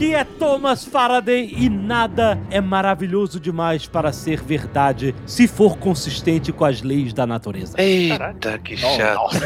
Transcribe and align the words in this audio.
Aqui 0.00 0.14
é 0.14 0.24
Thomas 0.24 0.82
Faraday 0.82 1.52
e 1.54 1.68
nada 1.68 2.40
é 2.50 2.58
maravilhoso 2.58 3.38
demais 3.38 3.86
para 3.86 4.14
ser 4.14 4.42
verdade 4.42 5.14
se 5.26 5.46
for 5.46 5.76
consistente 5.76 6.54
com 6.54 6.64
as 6.64 6.80
leis 6.80 7.12
da 7.12 7.26
natureza. 7.26 7.78
Eita, 7.78 8.58
que 8.64 8.78
chato. 8.78 9.36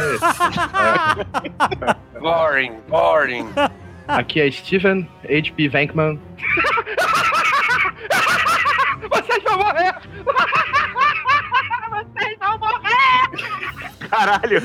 boring, 2.20 2.74
boring. 2.88 3.48
Aqui 4.06 4.42
é 4.42 4.48
Steven 4.48 5.08
H.P. 5.24 5.68
Venkman. 5.70 6.20
Vocês 9.10 9.42
vão 9.42 9.58
morrer! 9.58 9.94
Vocês 11.90 12.38
vão 12.38 12.58
morrer! 12.60 13.28
Caralho! 14.08 14.62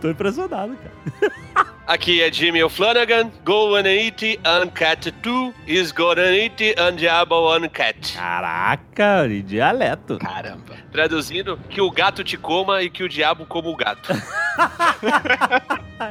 Tô 0.00 0.08
impressionado, 0.10 0.76
cara. 0.76 1.41
Aqui 1.86 2.22
é 2.22 2.30
Jimmy 2.30 2.62
O'Flanagan. 2.62 3.32
Go 3.44 3.74
and 3.74 3.88
eat 3.88 4.38
and 4.44 4.70
cat 4.72 5.12
too 5.22 5.52
is 5.66 5.92
go 5.92 6.12
and 6.12 6.20
eat 6.20 6.78
and 6.78 6.96
diabo 6.96 7.52
and 7.56 7.68
cat. 7.72 7.96
Caraca, 8.14 9.26
e 9.28 9.42
dialeto. 9.42 10.18
Caramba. 10.18 10.81
Traduzindo, 10.92 11.58
que 11.70 11.80
o 11.80 11.90
gato 11.90 12.22
te 12.22 12.36
coma 12.36 12.82
e 12.82 12.90
que 12.90 13.02
o 13.02 13.08
diabo 13.08 13.46
coma 13.46 13.70
o 13.70 13.76
gato. 13.76 14.12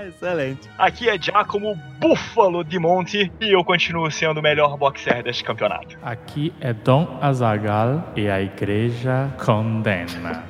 Excelente. 0.08 0.68
Aqui 0.78 1.08
é 1.08 1.22
Giacomo 1.22 1.76
Búfalo 2.00 2.64
de 2.64 2.80
Monte 2.80 3.32
e 3.40 3.52
eu 3.52 3.64
continuo 3.64 4.10
sendo 4.10 4.40
o 4.40 4.44
melhor 4.44 4.76
boxer 4.78 5.22
deste 5.22 5.44
campeonato. 5.44 5.98
Aqui 6.02 6.52
é 6.60 6.74
Dom 6.74 7.20
Azagal 7.22 8.12
e 8.16 8.28
a 8.28 8.42
igreja 8.42 9.32
condena. 9.46 10.44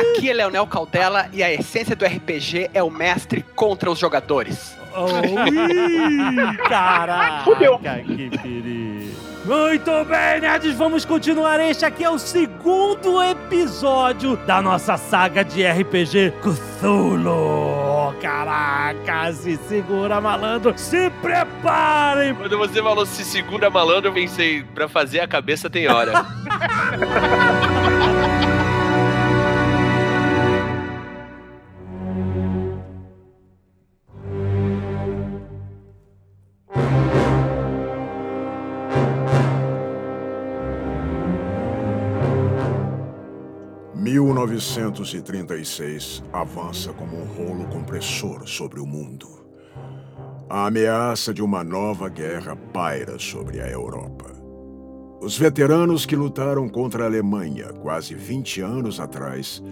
Aqui 0.00 0.28
é 0.28 0.34
Leonel 0.34 0.66
Cautela 0.66 1.28
e 1.32 1.42
a 1.42 1.52
essência 1.52 1.94
do 1.94 2.04
RPG 2.04 2.70
é 2.74 2.82
o 2.82 2.90
mestre 2.90 3.42
contra 3.54 3.90
os 3.90 3.98
jogadores. 3.98 4.76
Ui, 4.96 6.56
caraca, 6.68 7.44
Fudeu. 7.44 7.78
que 7.78 8.30
perigo. 8.38 9.27
Muito 9.44 10.04
bem, 10.04 10.40
nerds, 10.40 10.74
vamos 10.74 11.04
continuar. 11.04 11.60
Este 11.60 11.84
aqui 11.84 12.04
é 12.04 12.10
o 12.10 12.18
segundo 12.18 13.22
episódio 13.22 14.36
da 14.38 14.60
nossa 14.60 14.96
saga 14.96 15.44
de 15.44 15.64
RPG 15.66 16.34
Cthulhu. 16.42 18.14
Caraca, 18.20 19.32
se 19.32 19.56
segura, 19.68 20.20
malandro. 20.20 20.74
Se 20.76 21.08
preparem. 21.22 22.34
Quando 22.34 22.58
você 22.58 22.82
falou 22.82 23.06
se 23.06 23.24
segura 23.24 23.70
malandro, 23.70 24.10
eu 24.10 24.14
pensei, 24.14 24.64
pra 24.74 24.88
fazer 24.88 25.20
a 25.20 25.28
cabeça 25.28 25.70
tem 25.70 25.88
hora.– 25.88 26.12
1936 44.08 46.22
avança 46.32 46.92
como 46.92 47.16
um 47.16 47.24
rolo 47.24 47.66
compressor 47.68 48.48
sobre 48.48 48.80
o 48.80 48.86
mundo. 48.86 49.28
A 50.48 50.66
ameaça 50.66 51.34
de 51.34 51.42
uma 51.42 51.62
nova 51.62 52.08
guerra 52.08 52.56
paira 52.56 53.18
sobre 53.18 53.60
a 53.60 53.68
Europa. 53.68 54.32
Os 55.20 55.36
veteranos 55.36 56.06
que 56.06 56.16
lutaram 56.16 56.68
contra 56.68 57.04
a 57.04 57.06
Alemanha 57.06 57.72
quase 57.82 58.14
20 58.14 58.62
anos 58.62 58.98
atrás 58.98 59.62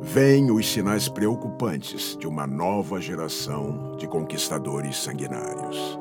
veem 0.00 0.50
os 0.50 0.70
sinais 0.70 1.08
preocupantes 1.08 2.16
de 2.18 2.26
uma 2.26 2.46
nova 2.46 3.00
geração 3.00 3.96
de 3.98 4.06
conquistadores 4.06 4.96
sanguinários. 4.96 5.98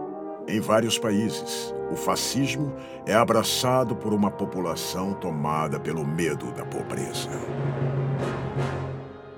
Em 0.47 0.59
vários 0.59 0.99
países, 0.99 1.73
o 1.91 1.95
fascismo 1.95 2.73
é 3.05 3.13
abraçado 3.13 3.95
por 3.95 4.13
uma 4.13 4.29
população 4.29 5.13
tomada 5.13 5.79
pelo 5.79 6.05
medo 6.05 6.51
da 6.51 6.65
pobreza. 6.65 7.29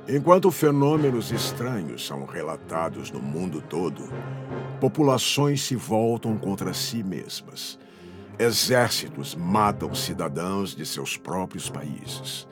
Enquanto 0.07 0.51
fenômenos 0.51 1.31
estranhos 1.31 2.05
são 2.05 2.25
relatados 2.25 3.11
no 3.11 3.21
mundo 3.21 3.61
todo, 3.61 4.03
populações 4.79 5.61
se 5.63 5.75
voltam 5.75 6.37
contra 6.37 6.73
si 6.73 7.01
mesmas. 7.01 7.79
Exércitos 8.37 9.35
matam 9.35 9.93
cidadãos 9.93 10.75
de 10.75 10.85
seus 10.85 11.15
próprios 11.15 11.69
países. 11.69 12.47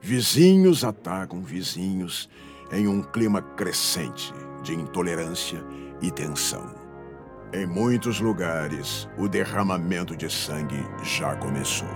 Vizinhos 0.00 0.84
atacam 0.84 1.42
vizinhos 1.42 2.28
em 2.72 2.86
um 2.86 3.02
clima 3.02 3.42
crescente 3.42 4.32
de 4.62 4.74
intolerância 4.74 5.62
e 6.00 6.10
tensão. 6.10 6.73
Em 7.56 7.66
muitos 7.66 8.18
lugares, 8.18 9.08
o 9.16 9.28
derramamento 9.28 10.16
de 10.16 10.28
sangue 10.28 10.84
já 11.04 11.36
começou. 11.36 11.86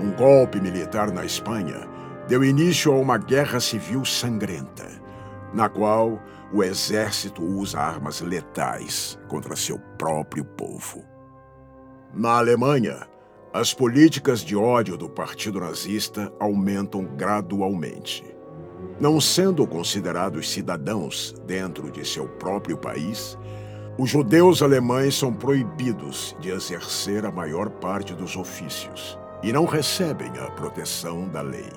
Um 0.00 0.12
golpe 0.12 0.60
militar 0.60 1.10
na 1.10 1.24
Espanha 1.24 1.88
deu 2.28 2.44
início 2.44 2.92
a 2.92 2.96
uma 2.96 3.18
guerra 3.18 3.58
civil 3.58 4.04
sangrenta, 4.04 4.86
na 5.52 5.68
qual 5.68 6.22
o 6.52 6.62
exército 6.62 7.42
usa 7.42 7.80
armas 7.80 8.20
letais 8.20 9.18
contra 9.26 9.56
seu 9.56 9.80
próprio 9.98 10.44
povo. 10.44 11.04
Na 12.14 12.38
Alemanha, 12.38 13.00
as 13.52 13.74
políticas 13.74 14.42
de 14.42 14.54
ódio 14.54 14.96
do 14.96 15.10
Partido 15.10 15.58
Nazista 15.58 16.32
aumentam 16.38 17.04
gradualmente. 17.16 18.24
Não 19.00 19.20
sendo 19.20 19.66
considerados 19.66 20.48
cidadãos 20.48 21.34
dentro 21.48 21.90
de 21.90 22.06
seu 22.06 22.28
próprio 22.28 22.78
país, 22.78 23.36
os 24.02 24.08
judeus 24.08 24.62
alemães 24.62 25.14
são 25.14 25.30
proibidos 25.30 26.34
de 26.40 26.48
exercer 26.48 27.26
a 27.26 27.30
maior 27.30 27.68
parte 27.68 28.14
dos 28.14 28.34
ofícios 28.34 29.18
e 29.42 29.52
não 29.52 29.66
recebem 29.66 30.30
a 30.38 30.50
proteção 30.52 31.28
da 31.28 31.42
lei. 31.42 31.70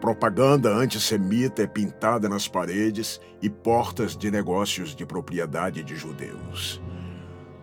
Propaganda 0.00 0.72
antissemita 0.72 1.64
é 1.64 1.66
pintada 1.66 2.28
nas 2.28 2.46
paredes 2.46 3.20
e 3.42 3.50
portas 3.50 4.16
de 4.16 4.30
negócios 4.30 4.94
de 4.94 5.04
propriedade 5.04 5.82
de 5.82 5.96
judeus. 5.96 6.80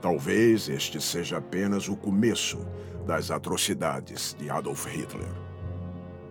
Talvez 0.01 0.67
este 0.67 1.01
seja 1.01 1.37
apenas 1.37 1.87
o 1.87 1.95
começo 1.95 2.59
das 3.05 3.31
atrocidades 3.31 4.35
de 4.37 4.49
Adolf 4.49 4.87
Hitler. 4.87 5.31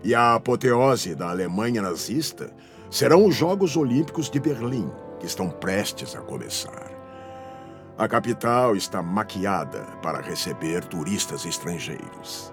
E 0.05 0.15
a 0.15 0.35
apoteose 0.35 1.15
da 1.15 1.31
Alemanha 1.31 1.81
nazista 1.81 2.55
serão 2.91 3.25
os 3.25 3.35
Jogos 3.35 3.75
Olímpicos 3.75 4.29
de 4.29 4.39
Berlim, 4.39 4.93
que 5.19 5.25
estão 5.25 5.49
prestes 5.49 6.15
a 6.15 6.21
começar. 6.21 6.96
A 7.99 8.07
capital 8.07 8.77
está 8.77 9.03
maquiada 9.03 9.85
para 10.03 10.21
receber 10.21 10.85
turistas 10.85 11.47
estrangeiros. 11.47 12.53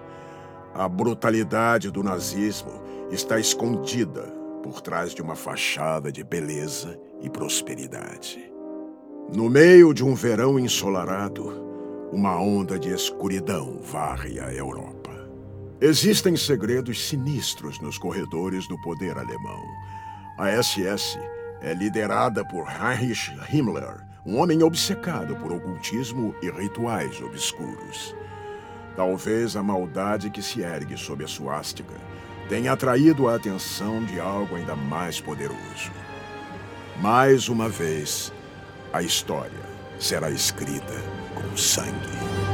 A 0.74 0.88
brutalidade 0.88 1.90
do 1.90 2.02
nazismo 2.02 2.80
está 3.10 3.38
escondida 3.38 4.22
por 4.62 4.80
trás 4.80 5.14
de 5.14 5.20
uma 5.20 5.36
fachada 5.36 6.10
de 6.10 6.24
beleza 6.24 6.98
e 7.20 7.28
prosperidade. 7.28 8.50
No 9.34 9.50
meio 9.50 9.92
de 9.92 10.02
um 10.02 10.14
verão 10.14 10.58
ensolarado, 10.58 12.08
uma 12.10 12.40
onda 12.40 12.78
de 12.78 12.88
escuridão 12.88 13.78
varre 13.82 14.40
a 14.40 14.50
Europa. 14.50 15.10
Existem 15.78 16.36
segredos 16.36 17.06
sinistros 17.06 17.78
nos 17.80 17.98
corredores 17.98 18.66
do 18.66 18.80
poder 18.80 19.18
alemão. 19.18 19.62
A 20.38 20.50
SS 20.62 21.18
é 21.60 21.74
liderada 21.74 22.42
por 22.46 22.66
Heinrich 22.66 23.30
Himmler, 23.52 24.03
um 24.26 24.38
homem 24.38 24.62
obcecado 24.62 25.36
por 25.36 25.52
ocultismo 25.52 26.34
e 26.40 26.50
rituais 26.50 27.20
obscuros. 27.20 28.14
Talvez 28.96 29.56
a 29.56 29.62
maldade 29.62 30.30
que 30.30 30.40
se 30.40 30.62
ergue 30.62 30.96
sob 30.96 31.24
a 31.24 31.28
suástica 31.28 31.94
tenha 32.48 32.72
atraído 32.72 33.28
a 33.28 33.34
atenção 33.34 34.04
de 34.04 34.18
algo 34.20 34.56
ainda 34.56 34.74
mais 34.74 35.20
poderoso. 35.20 35.90
Mais 37.00 37.48
uma 37.48 37.68
vez, 37.68 38.32
a 38.92 39.02
história 39.02 39.64
será 39.98 40.30
escrita 40.30 40.94
com 41.34 41.56
sangue. 41.56 42.53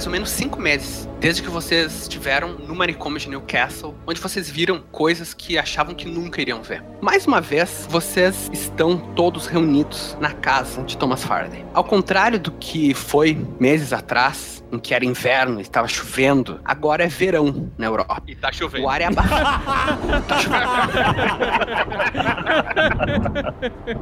Mais 0.00 0.06
ou 0.06 0.12
menos 0.12 0.30
cinco 0.30 0.58
meses 0.58 1.06
desde 1.20 1.42
que 1.42 1.50
vocês 1.50 2.02
estiveram 2.02 2.54
no 2.54 2.74
manicômio 2.74 3.18
de 3.18 3.28
Newcastle, 3.28 3.94
onde 4.06 4.18
vocês 4.18 4.48
viram 4.48 4.80
coisas 4.90 5.34
que 5.34 5.58
achavam 5.58 5.94
que 5.94 6.08
nunca 6.08 6.40
iriam 6.40 6.62
ver. 6.62 6.82
Mais 7.02 7.26
uma 7.26 7.42
vez, 7.42 7.86
vocês 7.90 8.48
estão 8.50 8.96
todos 9.14 9.46
reunidos 9.46 10.16
na 10.18 10.32
casa 10.32 10.82
de 10.84 10.96
Thomas 10.96 11.22
Faraday. 11.22 11.66
Ao 11.74 11.84
contrário 11.84 12.40
do 12.40 12.50
que 12.52 12.94
foi 12.94 13.46
meses 13.60 13.92
atrás, 13.92 14.59
em 14.72 14.78
que 14.78 14.94
era 14.94 15.04
inverno 15.04 15.58
e 15.58 15.62
estava 15.62 15.88
chovendo, 15.88 16.60
agora 16.64 17.04
é 17.04 17.08
verão 17.08 17.70
na 17.76 17.86
Europa. 17.86 18.22
E 18.26 18.34
tá 18.34 18.52
chovendo. 18.52 18.84
O 18.84 18.88
ar 18.88 19.00
é 19.00 19.06
abafado. 19.06 20.22
tá 20.28 20.38
chovendo. 20.38 20.70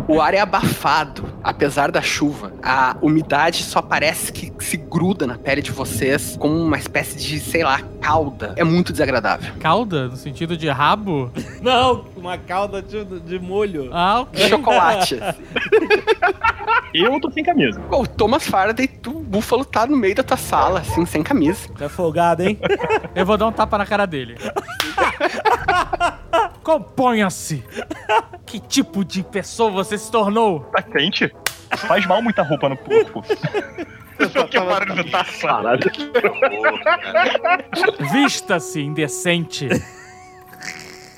o 0.06 0.20
ar 0.20 0.34
é 0.34 0.40
abafado, 0.40 1.24
apesar 1.42 1.90
da 1.90 2.02
chuva. 2.02 2.52
A 2.62 2.96
umidade 3.00 3.62
só 3.62 3.80
parece 3.80 4.32
que 4.32 4.52
se 4.58 4.76
gruda 4.76 5.26
na 5.26 5.38
pele 5.38 5.62
de 5.62 5.70
vocês 5.70 6.36
como 6.38 6.54
uma 6.54 6.76
espécie 6.76 7.16
de, 7.16 7.40
sei 7.40 7.64
lá, 7.64 7.80
cauda. 8.00 8.52
É 8.56 8.64
muito 8.64 8.92
desagradável. 8.92 9.54
Calda, 9.60 10.08
no 10.08 10.16
sentido 10.16 10.56
de 10.56 10.68
rabo? 10.68 11.30
Não, 11.62 12.04
uma 12.16 12.36
calda 12.38 12.82
de, 12.82 13.04
de 13.04 13.38
molho. 13.38 13.90
Ah, 13.92 14.20
ok. 14.20 14.48
Chocolate. 14.48 15.18
Eu 16.94 17.20
tô 17.20 17.30
sem 17.30 17.44
camisa. 17.44 17.80
o 17.90 18.06
Thomas 18.06 18.46
Faraday, 18.46 18.88
o 19.06 19.17
búfalo 19.28 19.64
tá 19.64 19.86
no 19.86 19.96
meio 19.96 20.14
da 20.14 20.22
tua 20.22 20.36
sala, 20.36 20.80
assim, 20.80 21.04
sem 21.04 21.22
camisa. 21.22 21.68
Tá 21.76 21.88
folgado, 21.88 22.42
hein? 22.42 22.58
Eu 23.14 23.26
vou 23.26 23.36
dar 23.36 23.46
um 23.46 23.52
tapa 23.52 23.76
na 23.76 23.86
cara 23.86 24.06
dele. 24.06 24.36
Componha-se! 26.64 27.64
Que 28.44 28.58
tipo 28.58 29.04
de 29.04 29.22
pessoa 29.22 29.70
você 29.70 29.98
se 29.98 30.10
tornou? 30.10 30.60
Tá 30.60 30.82
quente? 30.82 31.32
Faz 31.76 32.06
mal 32.06 32.22
muita 32.22 32.42
roupa 32.42 32.68
no 32.68 32.76
corpo. 32.76 33.22
que 34.50 34.58
barulho 34.58 35.10
tá 35.10 35.24
Caralho. 35.40 35.80
Vista-se, 38.12 38.80
indecente! 38.80 39.68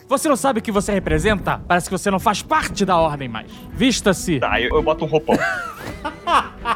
Você 0.08 0.28
não 0.28 0.36
sabe 0.36 0.58
o 0.58 0.62
que 0.62 0.72
você 0.72 0.92
representa? 0.92 1.62
Parece 1.68 1.88
que 1.88 1.96
você 1.96 2.10
não 2.10 2.18
faz 2.18 2.42
parte 2.42 2.84
da 2.84 2.96
ordem 2.96 3.28
mais. 3.28 3.50
Vista-se! 3.72 4.40
Tá, 4.40 4.60
eu, 4.60 4.70
eu 4.74 4.82
boto 4.82 5.04
um 5.04 5.08
roupão. 5.08 5.36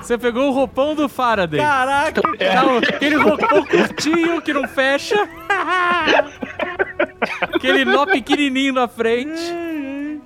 Você 0.00 0.18
pegou 0.18 0.48
o 0.48 0.52
roupão 0.52 0.94
do 0.94 1.08
Faraday. 1.08 1.60
Caraca! 1.60 2.22
Não, 2.54 2.78
aquele 2.78 3.16
roupão 3.16 3.64
curtinho 3.64 4.42
que 4.42 4.52
não 4.52 4.66
fecha. 4.68 5.28
Aquele 7.42 7.84
nó 7.84 8.06
pequenininho 8.06 8.72
na 8.72 8.88
frente. 8.88 9.64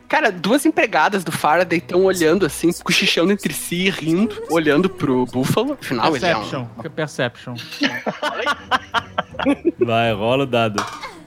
Cara, 0.08 0.32
duas 0.32 0.64
empregadas 0.64 1.22
do 1.22 1.30
Faraday 1.30 1.78
estão 1.78 2.04
olhando 2.04 2.46
assim, 2.46 2.72
cochichando 2.82 3.30
entre 3.30 3.52
si, 3.52 3.90
rindo, 3.90 4.42
olhando 4.50 4.88
pro 4.88 5.26
búfalo. 5.26 5.76
Afinal, 5.78 6.16
ele 6.16 6.24
é 6.24 6.36
um... 6.36 6.66
Perception. 6.94 7.54
Perception. 7.54 7.54
Vai, 9.78 10.12
rola 10.14 10.44
o 10.44 10.46
dado. 10.46 10.82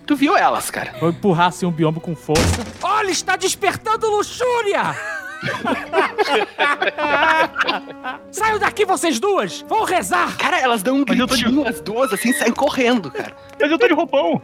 Tu 0.07 0.15
viu 0.15 0.35
elas, 0.35 0.71
cara. 0.71 0.95
Vou 0.99 1.11
empurrar 1.11 1.47
assim 1.47 1.65
um 1.67 1.71
biombo 1.71 2.01
com 2.01 2.15
força. 2.15 2.65
Olha, 2.81 3.11
está 3.11 3.35
despertando 3.35 4.09
luxúria! 4.09 4.95
Saiam 8.31 8.59
daqui, 8.59 8.85
vocês 8.85 9.19
duas! 9.19 9.61
Vou 9.67 9.83
rezar! 9.83 10.37
Cara, 10.37 10.59
elas 10.59 10.81
dão 10.83 10.97
um 10.97 11.05
tô 11.05 11.13
de- 11.13 11.25
gritinho, 11.25 11.67
as 11.67 11.81
duas, 11.81 12.13
assim, 12.13 12.31
saem 12.33 12.53
correndo, 12.53 13.11
cara. 13.11 13.35
Mas 13.59 13.71
eu 13.71 13.77
tô 13.77 13.87
de 13.87 13.93
roupão. 13.93 14.41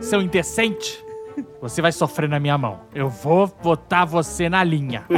Seu 0.00 0.20
indecente! 0.22 1.04
Você 1.60 1.82
vai 1.82 1.92
sofrer 1.92 2.28
na 2.30 2.40
minha 2.40 2.56
mão. 2.56 2.80
Eu 2.94 3.10
vou 3.10 3.46
botar 3.62 4.04
você 4.06 4.48
na 4.48 4.64
linha. 4.64 5.04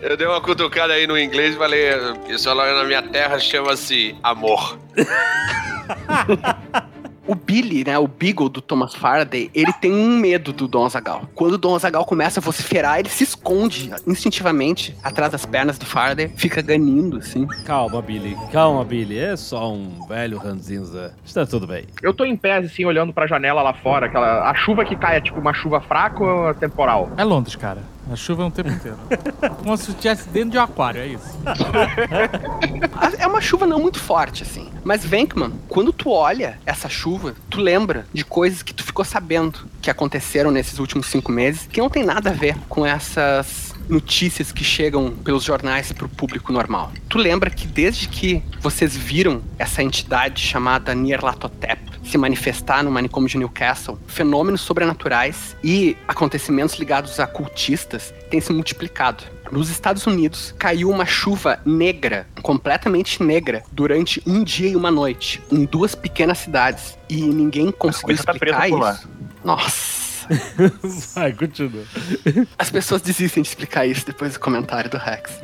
Eu 0.00 0.16
dei 0.16 0.26
uma 0.26 0.40
cutucada 0.40 0.92
aí 0.92 1.06
no 1.06 1.18
inglês 1.18 1.54
e 1.54 1.58
falei, 1.58 1.88
isso 2.28 2.52
lá 2.52 2.72
na 2.74 2.84
minha 2.84 3.02
terra 3.02 3.38
chama-se 3.38 4.16
amor. 4.22 4.78
O 7.26 7.34
Billy, 7.34 7.84
né, 7.84 7.98
o 7.98 8.08
Beagle 8.08 8.48
do 8.48 8.60
Thomas 8.60 8.94
Faraday, 8.94 9.50
ele 9.54 9.72
tem 9.74 9.92
um 9.92 10.16
medo 10.16 10.52
do 10.52 10.66
Dom 10.66 10.84
Azagal. 10.84 11.22
Quando 11.34 11.54
o 11.54 11.58
Dom 11.58 11.74
Azagal 11.74 12.04
começa 12.04 12.40
a 12.40 12.42
vociferar, 12.42 12.98
ele 12.98 13.08
se 13.08 13.22
esconde 13.22 13.92
instintivamente 14.06 14.96
atrás 15.02 15.30
das 15.30 15.46
pernas 15.46 15.78
do 15.78 15.86
Faraday, 15.86 16.28
fica 16.36 16.60
ganindo, 16.60 17.18
assim. 17.18 17.46
Calma, 17.64 18.02
Billy. 18.02 18.36
Calma, 18.52 18.84
Billy. 18.84 19.18
É 19.18 19.36
só 19.36 19.72
um 19.72 20.06
velho 20.08 20.38
ranzinza. 20.38 21.14
Está 21.24 21.46
tudo 21.46 21.66
bem. 21.66 21.84
Eu 22.02 22.12
tô 22.12 22.24
em 22.24 22.36
pé, 22.36 22.56
assim, 22.56 22.84
olhando 22.84 23.12
pra 23.12 23.26
janela 23.26 23.62
lá 23.62 23.72
fora. 23.72 24.06
Aquela, 24.06 24.50
a 24.50 24.54
chuva 24.54 24.84
que 24.84 24.96
cai 24.96 25.16
é 25.16 25.20
tipo 25.20 25.38
uma 25.38 25.54
chuva 25.54 25.80
fraca 25.80 26.22
ou 26.24 26.50
é 26.50 26.54
temporal? 26.54 27.10
É 27.16 27.24
Londres, 27.24 27.54
cara. 27.56 27.82
A 28.10 28.16
chuva 28.16 28.42
é 28.42 28.46
um 28.46 28.50
tempo 28.50 28.70
inteiro. 28.70 28.98
Como 29.62 29.76
se 29.76 29.90
estivesse 29.90 30.28
dentro 30.28 30.50
de 30.50 30.58
um 30.58 30.62
aquário, 30.62 31.00
é 31.00 31.06
isso. 31.06 31.38
É 33.18 33.26
uma 33.26 33.40
chuva 33.40 33.66
não 33.66 33.80
muito 33.80 33.98
forte, 33.98 34.42
assim. 34.42 34.68
Mas, 34.84 35.04
Venkman, 35.04 35.52
quando 35.68 35.92
tu 35.92 36.10
olha 36.10 36.58
essa 36.66 36.88
chuva, 36.88 37.34
tu 37.48 37.60
lembra 37.60 38.06
de 38.12 38.24
coisas 38.24 38.62
que 38.62 38.74
tu 38.74 38.82
ficou 38.82 39.04
sabendo 39.04 39.60
que 39.80 39.90
aconteceram 39.90 40.50
nesses 40.50 40.78
últimos 40.78 41.06
cinco 41.06 41.30
meses, 41.30 41.68
que 41.70 41.80
não 41.80 41.88
tem 41.88 42.04
nada 42.04 42.30
a 42.30 42.32
ver 42.32 42.56
com 42.68 42.84
essas 42.84 43.72
notícias 43.88 44.52
que 44.52 44.64
chegam 44.64 45.10
pelos 45.10 45.44
jornais 45.44 45.92
pro 45.92 46.08
público 46.08 46.52
normal. 46.52 46.92
Tu 47.08 47.18
lembra 47.18 47.50
que 47.50 47.66
desde 47.66 48.08
que 48.08 48.42
vocês 48.60 48.96
viram 48.96 49.42
essa 49.58 49.82
entidade 49.82 50.40
chamada 50.40 50.94
Nyarlathotep 50.94 51.91
se 52.02 52.18
manifestar 52.18 52.82
no 52.82 52.90
manicômio 52.90 53.28
de 53.28 53.38
Newcastle, 53.38 53.98
fenômenos 54.06 54.60
sobrenaturais 54.60 55.56
e 55.62 55.96
acontecimentos 56.06 56.76
ligados 56.76 57.18
a 57.20 57.26
cultistas 57.26 58.12
têm 58.30 58.40
se 58.40 58.52
multiplicado. 58.52 59.24
Nos 59.50 59.68
Estados 59.68 60.06
Unidos, 60.06 60.54
caiu 60.58 60.88
uma 60.88 61.04
chuva 61.04 61.60
negra, 61.64 62.26
completamente 62.40 63.22
negra, 63.22 63.62
durante 63.70 64.22
um 64.26 64.42
dia 64.42 64.70
e 64.70 64.76
uma 64.76 64.90
noite, 64.90 65.42
em 65.52 65.66
duas 65.66 65.94
pequenas 65.94 66.38
cidades. 66.38 66.96
E 67.06 67.20
ninguém 67.20 67.70
conseguiu 67.70 68.16
tá 68.16 68.32
explicar 68.32 68.70
lá. 68.70 68.92
isso. 68.94 69.08
Nossa. 69.44 70.02
Vai, 71.14 71.32
continua. 71.32 71.84
As 72.58 72.70
pessoas 72.70 73.02
desistem 73.02 73.42
de 73.42 73.50
explicar 73.50 73.84
isso 73.86 74.06
depois 74.06 74.32
do 74.32 74.40
comentário 74.40 74.88
do 74.88 74.96
Rex. 74.96 75.38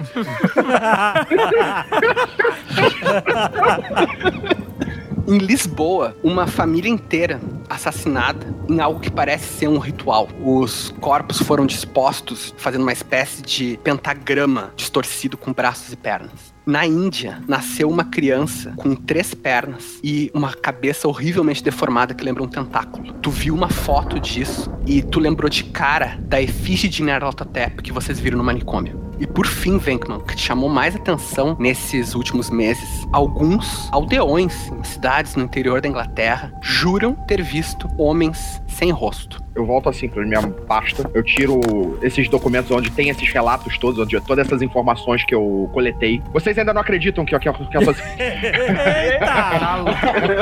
Em 5.28 5.36
Lisboa, 5.36 6.16
uma 6.22 6.46
família 6.46 6.88
inteira 6.88 7.38
assassinada 7.68 8.46
em 8.66 8.80
algo 8.80 8.98
que 8.98 9.10
parece 9.10 9.58
ser 9.58 9.68
um 9.68 9.76
ritual. 9.76 10.26
Os 10.42 10.94
corpos 11.02 11.42
foram 11.42 11.66
dispostos 11.66 12.54
fazendo 12.56 12.80
uma 12.80 12.94
espécie 12.94 13.42
de 13.42 13.78
pentagrama 13.84 14.72
distorcido 14.74 15.36
com 15.36 15.52
braços 15.52 15.92
e 15.92 15.96
pernas. 15.96 16.54
Na 16.68 16.84
Índia, 16.84 17.42
nasceu 17.48 17.88
uma 17.88 18.04
criança 18.04 18.74
com 18.76 18.94
três 18.94 19.32
pernas 19.32 19.98
e 20.04 20.30
uma 20.34 20.52
cabeça 20.52 21.08
horrivelmente 21.08 21.64
deformada 21.64 22.12
que 22.12 22.22
lembra 22.22 22.42
um 22.42 22.46
tentáculo. 22.46 23.10
Tu 23.22 23.30
viu 23.30 23.54
uma 23.54 23.70
foto 23.70 24.20
disso 24.20 24.70
e 24.86 25.00
tu 25.00 25.18
lembrou 25.18 25.48
de 25.48 25.64
cara 25.64 26.18
da 26.20 26.42
efígie 26.42 26.86
de 26.86 27.02
Nyarlathotep 27.02 27.82
que 27.82 27.90
vocês 27.90 28.20
viram 28.20 28.36
no 28.36 28.44
manicômio. 28.44 29.08
E 29.18 29.26
por 29.26 29.46
fim, 29.46 29.78
Venkman, 29.78 30.20
que 30.20 30.36
te 30.36 30.42
chamou 30.42 30.68
mais 30.68 30.94
atenção 30.94 31.56
nesses 31.58 32.14
últimos 32.14 32.50
meses, 32.50 32.86
alguns 33.12 33.88
aldeões 33.90 34.70
em 34.70 34.84
cidades 34.84 35.36
no 35.36 35.44
interior 35.44 35.80
da 35.80 35.88
Inglaterra 35.88 36.52
juram 36.60 37.14
ter 37.26 37.42
visto 37.42 37.88
homens 37.96 38.60
sem 38.78 38.90
rosto. 38.90 39.42
Eu 39.56 39.66
volto 39.66 39.88
assim 39.88 40.08
pra 40.08 40.24
minha 40.24 40.40
pasta, 40.68 41.10
eu 41.12 41.22
tiro 41.22 41.98
esses 42.00 42.28
documentos 42.28 42.70
onde 42.70 42.92
tem 42.92 43.08
esses 43.08 43.28
relatos 43.32 43.76
todos, 43.76 43.98
onde 43.98 44.20
todas 44.20 44.46
essas 44.46 44.62
informações 44.62 45.24
que 45.24 45.34
eu 45.34 45.68
coletei. 45.72 46.22
Vocês 46.32 46.56
ainda 46.56 46.72
não 46.72 46.80
acreditam 46.80 47.24
que, 47.24 47.36
que, 47.36 47.52
que 47.52 47.76
essas. 47.76 47.98
Eita! 48.18 49.24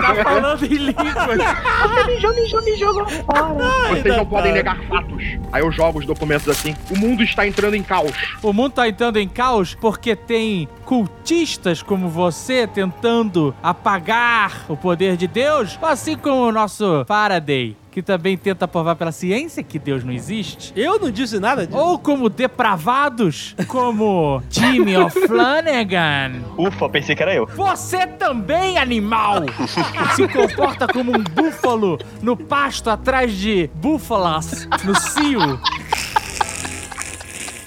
Tá 0.02 0.14
falando 0.22 0.66
em 0.66 0.76
línguas. 0.76 1.38
Vocês 3.88 4.16
não 4.16 4.26
podem 4.26 4.52
negar 4.52 4.78
fatos. 4.82 5.24
Aí 5.50 5.62
eu 5.62 5.72
jogo 5.72 6.00
os 6.00 6.04
documentos 6.06 6.46
assim. 6.46 6.76
O 6.90 6.98
mundo 6.98 7.22
está 7.22 7.46
entrando 7.46 7.74
em 7.74 7.82
caos. 7.82 8.36
O 8.42 8.52
mundo 8.52 8.72
tá 8.72 8.86
entrando 8.86 9.16
em 9.16 9.28
caos 9.28 9.74
porque 9.74 10.14
tem 10.14 10.68
cultistas 10.84 11.82
como 11.82 12.10
você 12.10 12.66
tentando 12.66 13.54
apagar 13.62 14.66
o 14.68 14.76
poder 14.76 15.16
de 15.16 15.26
Deus, 15.26 15.78
assim 15.80 16.16
como 16.18 16.42
o 16.42 16.52
nosso 16.52 17.04
Faraday, 17.06 17.74
que 17.96 18.02
também 18.02 18.36
tenta 18.36 18.68
provar 18.68 18.94
pela 18.94 19.10
ciência 19.10 19.62
que 19.62 19.78
Deus 19.78 20.04
não 20.04 20.12
existe. 20.12 20.70
Eu 20.76 21.00
não 21.00 21.10
disse 21.10 21.40
nada 21.40 21.66
disso. 21.66 21.78
Ou 21.78 21.98
como 21.98 22.28
depravados, 22.28 23.56
como 23.68 24.42
Jimmy 24.50 24.94
O'Flanagan. 25.00 26.42
Ufa, 26.58 26.90
pensei 26.90 27.16
que 27.16 27.22
era 27.22 27.34
eu. 27.34 27.46
Você 27.46 28.06
também, 28.06 28.76
animal! 28.76 29.44
Se 30.14 30.28
comporta 30.28 30.86
como 30.86 31.10
um 31.10 31.24
búfalo 31.24 31.98
no 32.20 32.36
pasto 32.36 32.90
atrás 32.90 33.32
de 33.32 33.70
búfalas 33.72 34.68
no 34.84 34.94
cio. 34.94 35.58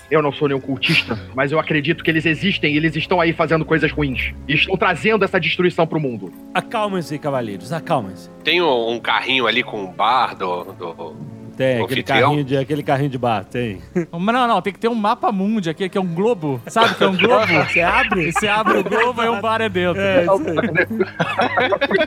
Eu 0.10 0.22
não 0.22 0.32
sou 0.32 0.48
nenhum 0.48 0.60
cultista, 0.60 1.18
mas 1.36 1.52
eu 1.52 1.60
acredito 1.60 2.04
que 2.04 2.10
eles 2.10 2.26
existem 2.26 2.74
e 2.74 2.78
eles 2.78 2.96
estão 2.96 3.22
aí 3.22 3.32
fazendo 3.34 3.64
coisas 3.64 3.92
ruins. 3.92 4.34
E 4.48 4.54
estão 4.54 4.76
trazendo 4.76 5.24
essa 5.24 5.40
destruição 5.40 5.86
pro 5.86 6.00
mundo. 6.00 6.32
Acalmem-se, 6.54 7.18
cavaleiros, 7.20 7.72
acalmem-se. 7.72 8.30
Tem 8.44 8.62
um, 8.62 8.92
um 8.94 9.00
carrinho 9.00 9.46
ali 9.46 9.64
com 9.64 9.84
um 9.84 9.92
bar 9.92 10.36
do, 10.36 10.64
do 10.74 11.16
Tem, 11.60 11.84
aquele 11.84 12.04
carrinho, 12.04 12.42
de, 12.42 12.56
aquele 12.56 12.82
carrinho 12.82 13.10
de 13.10 13.18
bar, 13.18 13.44
tem. 13.44 13.82
Não, 14.14 14.48
não, 14.48 14.62
tem 14.62 14.72
que 14.72 14.80
ter 14.80 14.88
um 14.88 14.96
mapa 14.96 15.30
mundi 15.32 15.70
aqui, 15.70 15.90
que 15.90 15.98
é 15.98 16.02
um 16.02 16.08
globo. 16.08 16.62
Sabe 16.68 16.96
que 16.96 17.04
é 17.04 17.08
um 17.08 17.18
globo? 17.18 17.48
Você 17.48 17.82
abre? 17.82 18.32
Você 18.32 18.48
abre 18.48 18.78
o 18.78 18.84
globo 18.84 19.22
e 19.22 19.28
um 19.28 19.42
bar 19.42 19.60
é 19.60 19.68
dentro. 19.68 20.00
É, 20.00 20.24
isso 20.24 20.32
aí. 20.32 20.88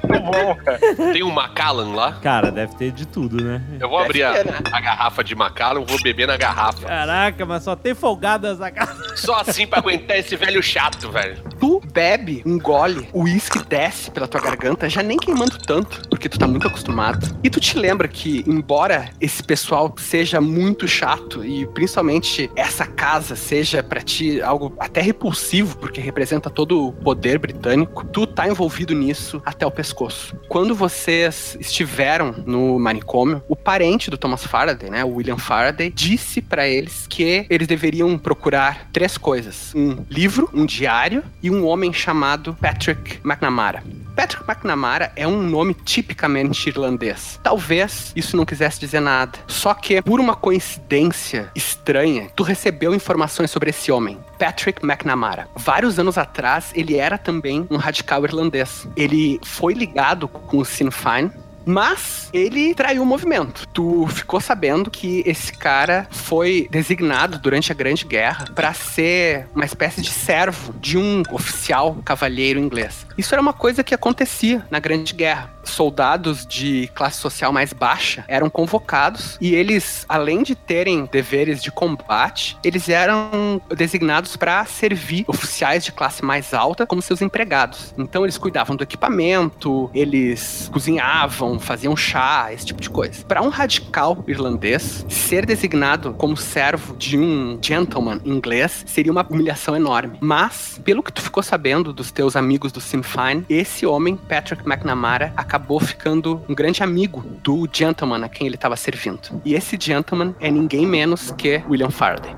Muito 0.01 0.21
bom, 0.25 0.55
cara. 0.55 0.79
Tem 1.13 1.23
um 1.23 1.31
Macallan 1.31 1.95
lá. 1.95 2.13
Cara, 2.23 2.51
deve 2.51 2.75
ter 2.77 2.93
de 2.93 3.07
tudo, 3.07 3.45
né? 3.45 3.63
Eu 3.79 3.91
vou 3.91 3.99
abrir 3.99 4.23
a, 4.23 4.33
né? 4.45 4.59
a 4.73 4.81
garrafa 4.81 5.23
de 5.23 5.35
Macallan, 5.35 5.85
vou 5.85 6.01
beber 6.03 6.27
na 6.27 6.37
garrafa. 6.39 6.87
Caraca, 6.87 7.45
mas 7.45 7.65
só 7.65 7.77
tem 7.77 7.95
folgadas 7.95 8.59
essa 8.59 8.71
casa. 8.71 9.17
Só 9.17 9.41
assim 9.41 9.67
pra 9.67 9.81
aguentar 9.81 10.17
esse 10.17 10.35
velho 10.37 10.63
chato, 10.63 11.11
velho. 11.11 11.43
Tu 11.59 11.83
bebe, 11.93 12.43
engole, 12.47 13.09
o 13.13 13.25
uísque 13.25 13.63
desce 13.69 14.11
pela 14.11 14.27
tua 14.27 14.41
garganta, 14.41 14.89
já 14.89 15.03
nem 15.03 15.19
queimando 15.19 15.59
tanto, 15.59 16.09
porque 16.09 16.29
tu 16.29 16.39
tá 16.39 16.47
muito 16.47 16.67
acostumado. 16.67 17.37
E 17.43 17.51
tu 17.51 17.61
te 17.61 17.77
lembra 17.77 18.09
que, 18.09 18.45
embora 18.47 19.11
esse 19.21 19.42
pessoal 19.43 19.95
seja 19.99 20.41
muito 20.41 20.87
chato 20.87 21.45
e 21.45 21.67
principalmente 21.67 22.51
essa 22.57 22.87
casa 22.87 23.37
seja 23.37 23.83
pra 23.83 24.01
ti 24.01 24.41
algo 24.41 24.75
até 24.79 25.01
repulsivo, 25.01 25.77
porque 25.79 26.01
representa 26.01 26.51
todo 26.51 26.89
o 26.89 26.93
poder 26.93 27.39
britânico, 27.39 28.05
tu 28.07 28.27
tá 28.27 28.49
envolvido 28.49 28.95
nisso 28.95 29.43
até 29.45 29.67
o 29.67 29.71
pescoço. 29.71 30.37
Quando 30.49 30.75
vocês 30.75 31.57
estiveram 31.61 32.35
no 32.47 32.79
manicômio, 32.79 33.43
o 33.49 33.57
parente 33.57 34.11
do 34.11 34.19
Thomas 34.19 34.47
Faraday, 34.47 34.91
né, 34.91 35.05
o 35.05 35.15
William 35.15 35.39
Faraday, 35.39 35.91
disse 35.91 36.41
pra 36.41 36.67
eles 36.67 37.07
que 37.07 37.47
eles 37.49 37.67
deveriam 37.67 38.17
procurar 38.19 38.89
três 38.93 39.17
coisas: 39.17 39.73
um 39.75 40.05
livro, 40.11 40.49
um 40.53 40.67
diário 40.67 41.23
e 41.43 41.51
um 41.51 41.67
homem 41.67 41.93
chamado 41.93 42.57
Patrick 42.61 43.19
McNamara. 43.25 43.83
Patrick 44.15 44.45
McNamara 44.49 45.13
é 45.17 45.27
um 45.27 45.43
nome 45.43 45.75
tipicamente 45.75 46.69
irlandês. 46.69 47.41
Talvez 47.43 48.13
isso 48.15 48.37
não 48.37 48.45
quisesse 48.45 48.79
dizer 48.79 49.01
nada. 49.01 49.39
Só 49.47 49.75
que, 49.75 50.03
por 50.03 50.21
uma 50.21 50.37
coincidência 50.37 51.51
estranha, 51.55 52.29
tu 52.37 52.43
recebeu 52.43 52.95
informações 52.95 53.51
sobre 53.51 53.71
esse 53.71 53.91
homem, 53.91 54.19
Patrick 54.39 54.85
McNamara. 54.85 55.49
Vários 55.57 55.99
anos 55.99 56.19
atrás, 56.19 56.73
ele 56.75 56.97
era 56.97 57.17
também 57.17 57.67
um 57.71 57.77
radical 57.77 58.25
irlandês. 58.25 58.87
Ele 58.97 59.41
foi 59.45 59.73
ligado 59.75 60.29
com 60.29 60.59
o 60.59 60.65
Sinn 60.65 60.91
Féin, 60.91 61.31
mas 61.65 62.29
ele 62.33 62.75
traiu 62.75 63.03
o 63.03 63.07
movimento. 63.07 63.67
Tu 63.69 64.07
ficou 64.09 64.41
sabendo 64.41 64.91
que 64.91 65.23
esse 65.27 65.53
cara 65.53 66.07
foi 66.11 66.69
designado 66.71 67.39
durante 67.39 67.71
a 67.71 67.75
Grande 67.75 68.05
Guerra 68.05 68.47
para 68.55 68.73
ser 68.73 69.47
uma 69.55 69.65
espécie 69.65 70.01
de 70.01 70.11
servo 70.11 70.75
de 70.81 70.97
um 70.99 71.23
oficial 71.31 71.97
cavalheiro 72.05 72.59
inglês. 72.59 73.07
Isso 73.17 73.35
era 73.35 73.43
uma 73.43 73.53
coisa 73.53 73.85
que 73.85 73.95
acontecia 73.95 74.65
na 74.71 74.79
Grande 74.79 75.15
Guerra. 75.15 75.51
Soldados 75.65 76.45
de 76.45 76.91
classe 76.93 77.21
social 77.21 77.53
mais 77.53 77.73
baixa 77.73 78.25
eram 78.27 78.51
convocados 78.51 79.39
e 79.41 79.55
eles, 79.55 80.05
além 80.09 80.43
de 80.43 80.57
terem 80.57 81.09
deveres 81.11 81.63
de 81.63 81.71
combate, 81.71 82.59
eles 82.65 82.89
eram 82.89 83.63
designados 83.77 84.37
para 84.37 84.65
servir 84.65 85.25
oficiais 85.29 85.85
de 85.85 85.93
classe 85.93 86.25
mais 86.25 86.53
alta 86.53 86.85
como 86.85 87.01
seus 87.01 87.23
empregados. 87.23 87.95
Então 87.97 88.25
eles 88.25 88.37
cuidavam 88.39 88.75
do 88.75 88.83
equipamento, 88.83 89.89
eles 89.95 90.69
cozinhavam, 90.73 91.52
faziam 91.59 91.97
chá, 91.97 92.53
esse 92.53 92.67
tipo 92.67 92.81
de 92.81 92.91
coisa. 92.91 93.25
Para 93.25 93.43
um 93.43 93.49
radical 93.49 94.25
irlandês, 94.27 95.05
ser 95.09 95.47
designado 95.47 96.15
como 96.15 96.37
servo 96.37 96.97
de 96.97 97.19
um 97.19 97.59
gentleman 97.61 98.21
inglês 98.25 98.85
seria 98.87 99.13
uma 99.13 99.27
humilhação 99.29 99.75
enorme. 99.77 100.19
Mas, 100.21 100.81
pelo 100.85 101.03
que 101.03 101.13
tu 101.13 101.23
ficou 101.23 101.43
sabendo 101.43 101.93
dos 101.93 102.11
teus 102.11 102.37
amigos 102.37 102.73
do 102.73 102.81
Sinn 102.81 103.03
Féin, 103.03 103.45
esse 103.49 103.87
homem, 103.87 104.17
Patrick 104.17 104.67
McNamara, 104.67 105.33
acabou 105.37 105.81
ficando 105.81 106.43
um 106.49 106.55
grande 106.55 106.83
amigo 106.83 107.25
do 107.43 107.69
gentleman 107.71 108.25
a 108.25 108.29
quem 108.29 108.47
ele 108.47 108.57
estava 108.57 108.77
servindo. 108.77 109.41
E 109.45 109.55
esse 109.55 109.77
gentleman 109.81 110.35
é 110.41 110.51
ninguém 110.51 110.87
menos 110.87 111.31
que 111.31 111.63
William 111.69 111.91
Faraday. 111.91 112.35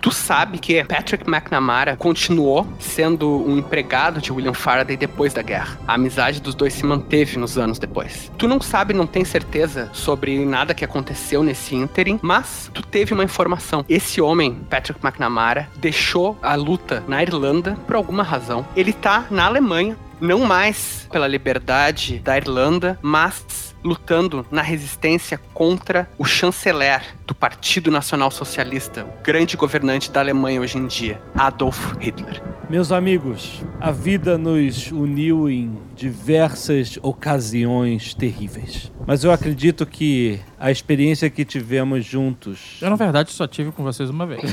Tu 0.00 0.12
sabe 0.12 0.58
que 0.58 0.84
Patrick 0.84 1.28
McNamara 1.28 1.96
continuou 1.96 2.66
sendo 2.78 3.28
um 3.44 3.58
empregado 3.58 4.20
de 4.20 4.32
William 4.32 4.54
Faraday 4.54 4.96
depois 4.96 5.34
da 5.34 5.42
guerra. 5.42 5.78
A 5.86 5.94
amizade 5.94 6.40
dos 6.40 6.54
dois 6.54 6.74
se 6.74 6.86
manteve 6.86 7.36
nos 7.38 7.58
anos 7.58 7.78
depois. 7.78 8.15
Tu 8.36 8.46
não 8.46 8.60
sabe, 8.60 8.94
não 8.94 9.06
tem 9.06 9.24
certeza 9.24 9.90
sobre 9.92 10.44
nada 10.44 10.74
que 10.74 10.84
aconteceu 10.84 11.42
nesse 11.42 11.74
ínterim, 11.74 12.18
mas 12.22 12.70
tu 12.72 12.82
teve 12.82 13.14
uma 13.14 13.24
informação. 13.24 13.84
Esse 13.88 14.20
homem, 14.20 14.60
Patrick 14.68 15.00
McNamara, 15.04 15.68
deixou 15.76 16.38
a 16.42 16.54
luta 16.54 17.02
na 17.06 17.22
Irlanda 17.22 17.76
por 17.86 17.96
alguma 17.96 18.22
razão. 18.22 18.66
Ele 18.76 18.92
tá 18.92 19.26
na 19.30 19.46
Alemanha, 19.46 19.96
não 20.20 20.40
mais 20.40 21.06
pela 21.10 21.28
liberdade 21.28 22.18
da 22.18 22.36
Irlanda, 22.36 22.98
mas 23.02 23.65
lutando 23.86 24.44
na 24.50 24.60
resistência 24.62 25.38
contra 25.54 26.10
o 26.18 26.24
chanceler 26.24 27.02
do 27.26 27.34
Partido 27.34 27.90
Nacional 27.90 28.30
Socialista, 28.30 29.04
o 29.04 29.22
grande 29.22 29.56
governante 29.56 30.10
da 30.10 30.20
Alemanha 30.20 30.60
hoje 30.60 30.76
em 30.76 30.86
dia, 30.86 31.22
Adolf 31.34 31.94
Hitler. 32.00 32.42
Meus 32.68 32.90
amigos, 32.90 33.62
a 33.80 33.92
vida 33.92 34.36
nos 34.36 34.90
uniu 34.90 35.48
em 35.48 35.78
diversas 35.94 36.98
ocasiões 37.00 38.12
terríveis. 38.12 38.90
Mas 39.06 39.22
eu 39.22 39.30
acredito 39.30 39.86
que 39.86 40.40
a 40.58 40.70
experiência 40.70 41.30
que 41.30 41.44
tivemos 41.44 42.04
juntos. 42.04 42.78
Eu, 42.82 42.90
na 42.90 42.96
verdade, 42.96 43.30
só 43.30 43.46
tive 43.46 43.70
com 43.70 43.84
vocês 43.84 44.10
uma 44.10 44.26
vez. 44.26 44.42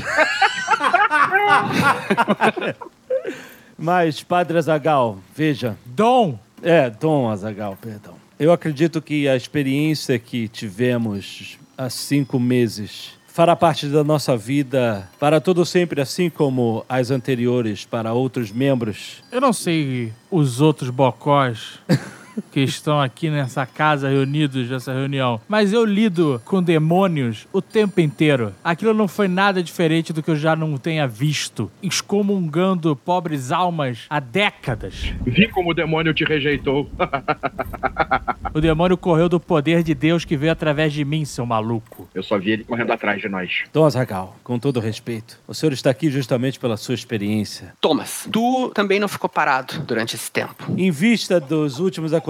Mas, 3.76 4.22
Padre 4.22 4.58
Azagal, 4.58 5.18
veja. 5.34 5.76
Dom! 5.84 6.38
É, 6.62 6.88
Dom 6.88 7.28
Azagal, 7.28 7.76
perdão. 7.80 8.23
Eu 8.44 8.52
acredito 8.52 9.00
que 9.00 9.26
a 9.26 9.34
experiência 9.34 10.18
que 10.18 10.48
tivemos 10.48 11.58
há 11.78 11.88
cinco 11.88 12.38
meses 12.38 13.12
fará 13.26 13.56
parte 13.56 13.86
da 13.86 14.04
nossa 14.04 14.36
vida 14.36 15.08
para 15.18 15.40
todo 15.40 15.64
sempre, 15.64 16.02
assim 16.02 16.28
como 16.28 16.84
as 16.86 17.10
anteriores 17.10 17.86
para 17.86 18.12
outros 18.12 18.52
membros. 18.52 19.22
Eu 19.32 19.40
não 19.40 19.50
sei 19.50 20.12
os 20.30 20.60
outros 20.60 20.90
bocós 20.90 21.78
que 22.50 22.60
estão 22.60 23.00
aqui 23.00 23.30
nessa 23.30 23.66
casa 23.66 24.08
reunidos 24.08 24.68
nessa 24.68 24.92
reunião, 24.92 25.40
mas 25.48 25.72
eu 25.72 25.84
lido 25.84 26.40
com 26.44 26.62
demônios 26.62 27.46
o 27.52 27.60
tempo 27.60 28.00
inteiro. 28.00 28.54
Aquilo 28.62 28.94
não 28.94 29.08
foi 29.08 29.28
nada 29.28 29.62
diferente 29.62 30.12
do 30.12 30.22
que 30.22 30.30
eu 30.30 30.36
já 30.36 30.54
não 30.56 30.76
tenha 30.76 31.06
visto, 31.06 31.70
excomungando 31.82 32.96
pobres 32.96 33.52
almas 33.52 34.06
há 34.08 34.20
décadas. 34.20 35.12
Vi 35.24 35.48
como 35.48 35.70
o 35.70 35.74
demônio 35.74 36.14
te 36.14 36.24
rejeitou. 36.24 36.90
O 38.54 38.60
demônio 38.60 38.96
correu 38.96 39.28
do 39.28 39.40
poder 39.40 39.82
de 39.82 39.94
Deus 39.96 40.24
que 40.24 40.36
veio 40.36 40.52
através 40.52 40.92
de 40.92 41.04
mim, 41.04 41.24
seu 41.24 41.44
maluco. 41.44 42.08
Eu 42.14 42.22
só 42.22 42.38
vi 42.38 42.52
ele 42.52 42.62
correndo 42.62 42.92
atrás 42.92 43.20
de 43.20 43.28
nós. 43.28 43.64
Dom 43.72 43.84
Azagal, 43.84 44.36
com 44.44 44.60
todo 44.60 44.78
respeito, 44.78 45.40
o 45.48 45.52
senhor 45.52 45.72
está 45.72 45.90
aqui 45.90 46.08
justamente 46.08 46.60
pela 46.60 46.76
sua 46.76 46.94
experiência. 46.94 47.74
Thomas, 47.80 48.28
tu 48.30 48.70
também 48.72 49.00
não 49.00 49.08
ficou 49.08 49.28
parado 49.28 49.80
durante 49.80 50.14
esse 50.14 50.30
tempo. 50.30 50.54
Em 50.78 50.88
vista 50.92 51.40
dos 51.40 51.80
últimos 51.80 52.14
acontecimentos 52.14 52.23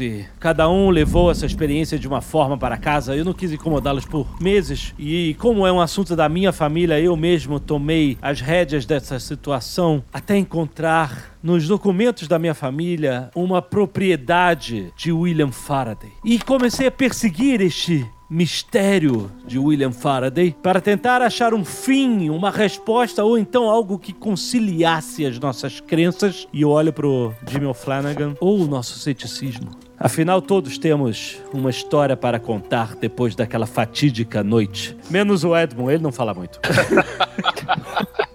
e 0.00 0.24
cada 0.40 0.68
um 0.70 0.88
levou 0.88 1.30
essa 1.30 1.44
experiência 1.44 1.98
de 1.98 2.08
uma 2.08 2.22
forma 2.22 2.56
para 2.56 2.78
casa, 2.78 3.14
eu 3.14 3.24
não 3.24 3.34
quis 3.34 3.52
incomodá-los 3.52 4.06
por 4.06 4.40
meses. 4.40 4.94
E 4.98 5.34
como 5.38 5.66
é 5.66 5.72
um 5.72 5.80
assunto 5.80 6.16
da 6.16 6.28
minha 6.28 6.50
família, 6.50 6.98
eu 6.98 7.14
mesmo 7.14 7.60
tomei 7.60 8.16
as 8.22 8.40
rédeas 8.40 8.86
dessa 8.86 9.20
situação 9.20 10.02
até 10.12 10.36
encontrar 10.36 11.36
nos 11.42 11.68
documentos 11.68 12.26
da 12.26 12.38
minha 12.38 12.54
família 12.54 13.30
uma 13.34 13.60
propriedade 13.60 14.92
de 14.96 15.12
William 15.12 15.52
Faraday. 15.52 16.12
E 16.24 16.38
comecei 16.38 16.86
a 16.86 16.90
perseguir 16.90 17.60
este 17.60 18.06
mistério 18.32 19.30
de 19.46 19.58
William 19.58 19.92
Faraday 19.92 20.56
para 20.62 20.80
tentar 20.80 21.20
achar 21.20 21.52
um 21.52 21.64
fim, 21.64 22.30
uma 22.30 22.50
resposta 22.50 23.22
ou 23.22 23.36
então 23.36 23.68
algo 23.68 23.98
que 23.98 24.12
conciliasse 24.12 25.26
as 25.26 25.38
nossas 25.38 25.80
crenças. 25.80 26.48
E 26.52 26.62
eu 26.62 26.70
olho 26.70 26.92
pro 26.92 27.34
Jimmy 27.46 27.66
O'Flanagan 27.66 28.34
ou 28.40 28.60
o 28.60 28.66
nosso 28.66 28.98
ceticismo. 28.98 29.70
Afinal, 29.98 30.40
todos 30.40 30.78
temos 30.78 31.36
uma 31.52 31.70
história 31.70 32.16
para 32.16 32.40
contar 32.40 32.96
depois 32.96 33.36
daquela 33.36 33.66
fatídica 33.66 34.42
noite. 34.42 34.96
Menos 35.10 35.44
o 35.44 35.56
Edmund, 35.56 35.92
ele 35.92 36.02
não 36.02 36.10
fala 36.10 36.32
muito. 36.32 36.58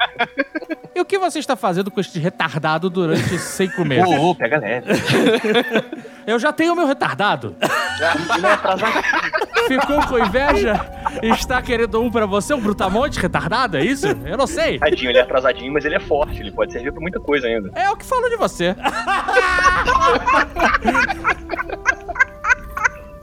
O 1.08 1.10
que 1.10 1.18
você 1.18 1.40
está 1.40 1.56
fazendo 1.56 1.90
com 1.90 2.02
este 2.02 2.20
retardado 2.20 2.90
durante 2.90 3.40
cinco 3.40 3.86
meses? 3.86 4.06
Ô, 4.06 4.32
ô, 4.32 4.36
pega 4.36 4.58
leve. 4.58 4.88
Eu 6.28 6.38
já 6.38 6.52
tenho 6.52 6.76
meu 6.76 6.86
retardado. 6.86 7.56
Ficou 9.70 10.06
com 10.06 10.20
inveja? 10.20 10.78
Está 11.24 11.62
querendo 11.62 12.02
um 12.02 12.12
pra 12.12 12.26
você, 12.26 12.54
um 12.54 12.60
brutamonte 12.60 13.22
retardado, 13.22 13.78
é 13.78 13.86
isso? 13.86 14.06
Eu 14.26 14.36
não 14.36 14.46
sei. 14.46 14.80
Tadinho, 14.80 15.12
ele 15.12 15.20
é 15.20 15.22
atrasadinho, 15.22 15.72
mas 15.72 15.86
ele 15.86 15.96
é 15.96 16.00
forte. 16.02 16.42
Ele 16.42 16.52
pode 16.52 16.74
servir 16.74 16.92
pra 16.92 17.00
muita 17.00 17.22
coisa 17.22 17.48
ainda. 17.48 17.72
É 17.74 17.90
o 17.90 17.96
que 17.96 18.04
falo 18.04 18.28
de 18.28 18.36
você. 18.36 18.76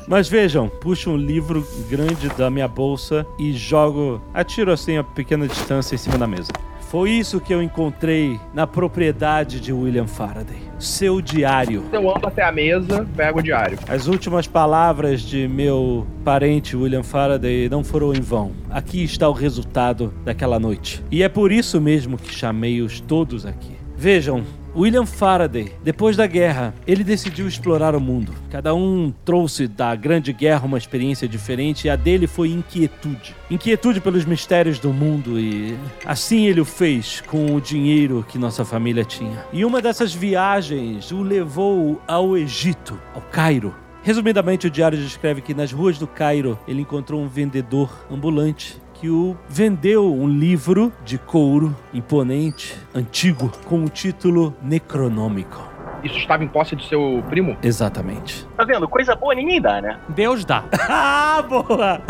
Mas 0.06 0.28
vejam, 0.28 0.68
puxo 0.68 1.10
um 1.10 1.16
livro 1.16 1.66
grande 1.88 2.28
da 2.30 2.50
minha 2.50 2.68
bolsa 2.68 3.26
e 3.38 3.54
jogo, 3.54 4.22
atiro 4.34 4.70
assim 4.70 4.98
a 4.98 5.02
pequena 5.04 5.48
distância 5.48 5.94
em 5.94 5.98
cima 5.98 6.18
da 6.18 6.26
mesa. 6.26 6.52
Foi 6.94 7.10
isso 7.10 7.40
que 7.40 7.52
eu 7.52 7.60
encontrei 7.60 8.38
na 8.54 8.68
propriedade 8.68 9.58
de 9.58 9.72
William 9.72 10.06
Faraday. 10.06 10.62
Seu 10.78 11.20
diário. 11.20 11.82
Eu 11.92 12.08
ando 12.08 12.28
até 12.28 12.44
a 12.44 12.52
mesa, 12.52 13.04
pego 13.16 13.40
o 13.40 13.42
diário. 13.42 13.76
As 13.88 14.06
últimas 14.06 14.46
palavras 14.46 15.20
de 15.20 15.48
meu 15.48 16.06
parente 16.24 16.76
William 16.76 17.02
Faraday 17.02 17.68
não 17.68 17.82
foram 17.82 18.14
em 18.14 18.20
vão. 18.20 18.52
Aqui 18.70 19.02
está 19.02 19.28
o 19.28 19.32
resultado 19.32 20.14
daquela 20.24 20.60
noite. 20.60 21.02
E 21.10 21.24
é 21.24 21.28
por 21.28 21.50
isso 21.50 21.80
mesmo 21.80 22.16
que 22.16 22.32
chamei-os 22.32 23.00
todos 23.00 23.44
aqui. 23.44 23.72
Vejam, 23.96 24.44
William 24.76 25.06
Faraday, 25.06 25.72
depois 25.84 26.16
da 26.16 26.26
guerra, 26.26 26.74
ele 26.84 27.04
decidiu 27.04 27.46
explorar 27.46 27.94
o 27.94 28.00
mundo. 28.00 28.34
Cada 28.50 28.74
um 28.74 29.14
trouxe 29.24 29.68
da 29.68 29.94
Grande 29.94 30.32
Guerra 30.32 30.66
uma 30.66 30.76
experiência 30.76 31.28
diferente 31.28 31.86
e 31.86 31.90
a 31.90 31.94
dele 31.94 32.26
foi 32.26 32.50
inquietude. 32.50 33.36
Inquietude 33.48 34.00
pelos 34.00 34.24
mistérios 34.24 34.80
do 34.80 34.92
mundo 34.92 35.38
e 35.38 35.78
assim 36.04 36.46
ele 36.46 36.60
o 36.60 36.64
fez 36.64 37.20
com 37.20 37.54
o 37.54 37.60
dinheiro 37.60 38.24
que 38.28 38.36
nossa 38.36 38.64
família 38.64 39.04
tinha. 39.04 39.44
E 39.52 39.64
uma 39.64 39.80
dessas 39.80 40.12
viagens 40.12 41.12
o 41.12 41.22
levou 41.22 42.02
ao 42.08 42.36
Egito, 42.36 42.98
ao 43.14 43.20
Cairo. 43.20 43.72
Resumidamente, 44.02 44.66
o 44.66 44.70
diário 44.70 44.98
descreve 44.98 45.40
que 45.40 45.54
nas 45.54 45.72
ruas 45.72 45.98
do 45.98 46.06
Cairo 46.06 46.58
ele 46.66 46.82
encontrou 46.82 47.22
um 47.22 47.28
vendedor 47.28 48.04
ambulante 48.10 48.82
que 48.94 49.10
o 49.10 49.36
vendeu 49.48 50.12
um 50.14 50.28
livro 50.28 50.92
de 51.04 51.18
couro 51.18 51.76
imponente, 51.92 52.76
antigo, 52.94 53.50
com 53.66 53.84
o 53.84 53.88
título 53.88 54.56
Necronômico. 54.62 55.74
Isso 56.02 56.18
estava 56.18 56.44
em 56.44 56.48
posse 56.48 56.76
do 56.76 56.82
seu 56.82 57.24
primo? 57.30 57.56
Exatamente. 57.62 58.46
Tá 58.56 58.64
vendo? 58.64 58.86
Coisa 58.86 59.16
boa 59.16 59.34
ninguém 59.34 59.60
dá, 59.60 59.80
né? 59.80 59.98
Deus 60.10 60.44
dá. 60.44 60.64
ah, 60.88 61.42
boa! 61.48 62.02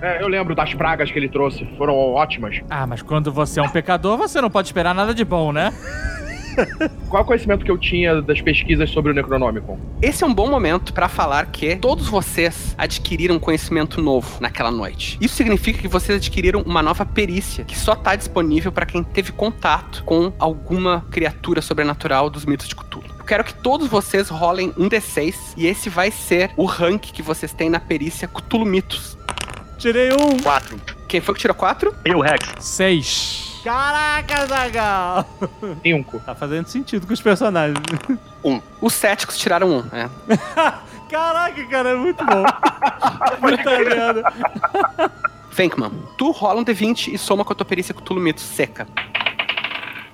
É, 0.00 0.22
eu 0.22 0.28
lembro 0.28 0.54
das 0.54 0.72
pragas 0.74 1.10
que 1.10 1.18
ele 1.18 1.28
trouxe. 1.28 1.64
Foram 1.76 1.94
ótimas. 1.94 2.60
Ah, 2.70 2.86
mas 2.86 3.02
quando 3.02 3.32
você 3.32 3.58
é 3.58 3.62
um 3.62 3.68
pecador, 3.68 4.16
você 4.16 4.40
não 4.40 4.48
pode 4.48 4.68
esperar 4.68 4.94
nada 4.94 5.12
de 5.12 5.24
bom, 5.24 5.52
né? 5.52 5.72
Qual 7.08 7.20
é 7.20 7.24
o 7.24 7.26
conhecimento 7.26 7.64
que 7.64 7.70
eu 7.70 7.78
tinha 7.78 8.20
das 8.22 8.40
pesquisas 8.40 8.90
sobre 8.90 9.12
o 9.12 9.14
Necronomicon? 9.14 9.78
Esse 10.00 10.24
é 10.24 10.26
um 10.26 10.32
bom 10.32 10.48
momento 10.48 10.92
pra 10.92 11.08
falar 11.08 11.46
que 11.46 11.76
todos 11.76 12.08
vocês 12.08 12.74
adquiriram 12.78 13.38
conhecimento 13.38 14.00
novo 14.00 14.40
naquela 14.40 14.70
noite. 14.70 15.18
Isso 15.20 15.34
significa 15.34 15.80
que 15.80 15.88
vocês 15.88 16.16
adquiriram 16.16 16.62
uma 16.62 16.82
nova 16.82 17.04
perícia 17.04 17.64
que 17.64 17.76
só 17.76 17.94
tá 17.94 18.14
disponível 18.14 18.70
pra 18.72 18.86
quem 18.86 19.02
teve 19.02 19.32
contato 19.32 20.04
com 20.04 20.32
alguma 20.38 21.04
criatura 21.10 21.60
sobrenatural 21.60 22.30
dos 22.30 22.44
mitos 22.44 22.68
de 22.68 22.74
Cthulhu. 22.74 23.04
Eu 23.18 23.24
quero 23.24 23.44
que 23.44 23.54
todos 23.54 23.88
vocês 23.88 24.28
rolem 24.28 24.72
um 24.76 24.88
D6 24.88 25.34
e 25.56 25.66
esse 25.66 25.88
vai 25.88 26.10
ser 26.10 26.50
o 26.56 26.64
rank 26.64 27.12
que 27.12 27.22
vocês 27.22 27.52
têm 27.52 27.70
na 27.70 27.80
perícia 27.80 28.28
Cthulhu 28.28 28.64
Mitos. 28.64 29.16
Tirei 29.78 30.12
um. 30.12 30.38
Quatro. 30.42 30.78
Quem 31.08 31.20
foi 31.20 31.34
que 31.34 31.40
tirou 31.40 31.54
quatro? 31.54 31.94
Eu, 32.04 32.20
Rex. 32.20 32.52
Seis. 32.60 33.49
Caraca, 33.62 34.46
Zagal! 34.46 35.26
Cinco. 35.82 36.20
Tá 36.20 36.34
fazendo 36.34 36.66
sentido 36.66 37.06
com 37.06 37.12
os 37.12 37.20
personagens. 37.20 37.78
Um. 38.42 38.58
Os 38.80 38.94
céticos 38.94 39.36
tiraram 39.36 39.68
um. 39.70 39.84
É. 39.94 40.08
Caraca, 41.10 41.62
cara, 41.66 41.90
é 41.90 41.94
muito 41.94 42.24
bom. 42.24 42.42
Puta 43.38 43.78
merda. 43.78 44.32
Venkman, 45.50 45.90
tu 46.16 46.30
rola 46.30 46.58
um 46.60 46.64
D20 46.64 47.12
e 47.12 47.18
soma 47.18 47.44
com 47.44 47.52
a 47.52 47.56
tua 47.56 47.66
perícia 47.66 47.92
Cthulhu 47.92 48.18
Mitos 48.18 48.42
seca. 48.44 48.88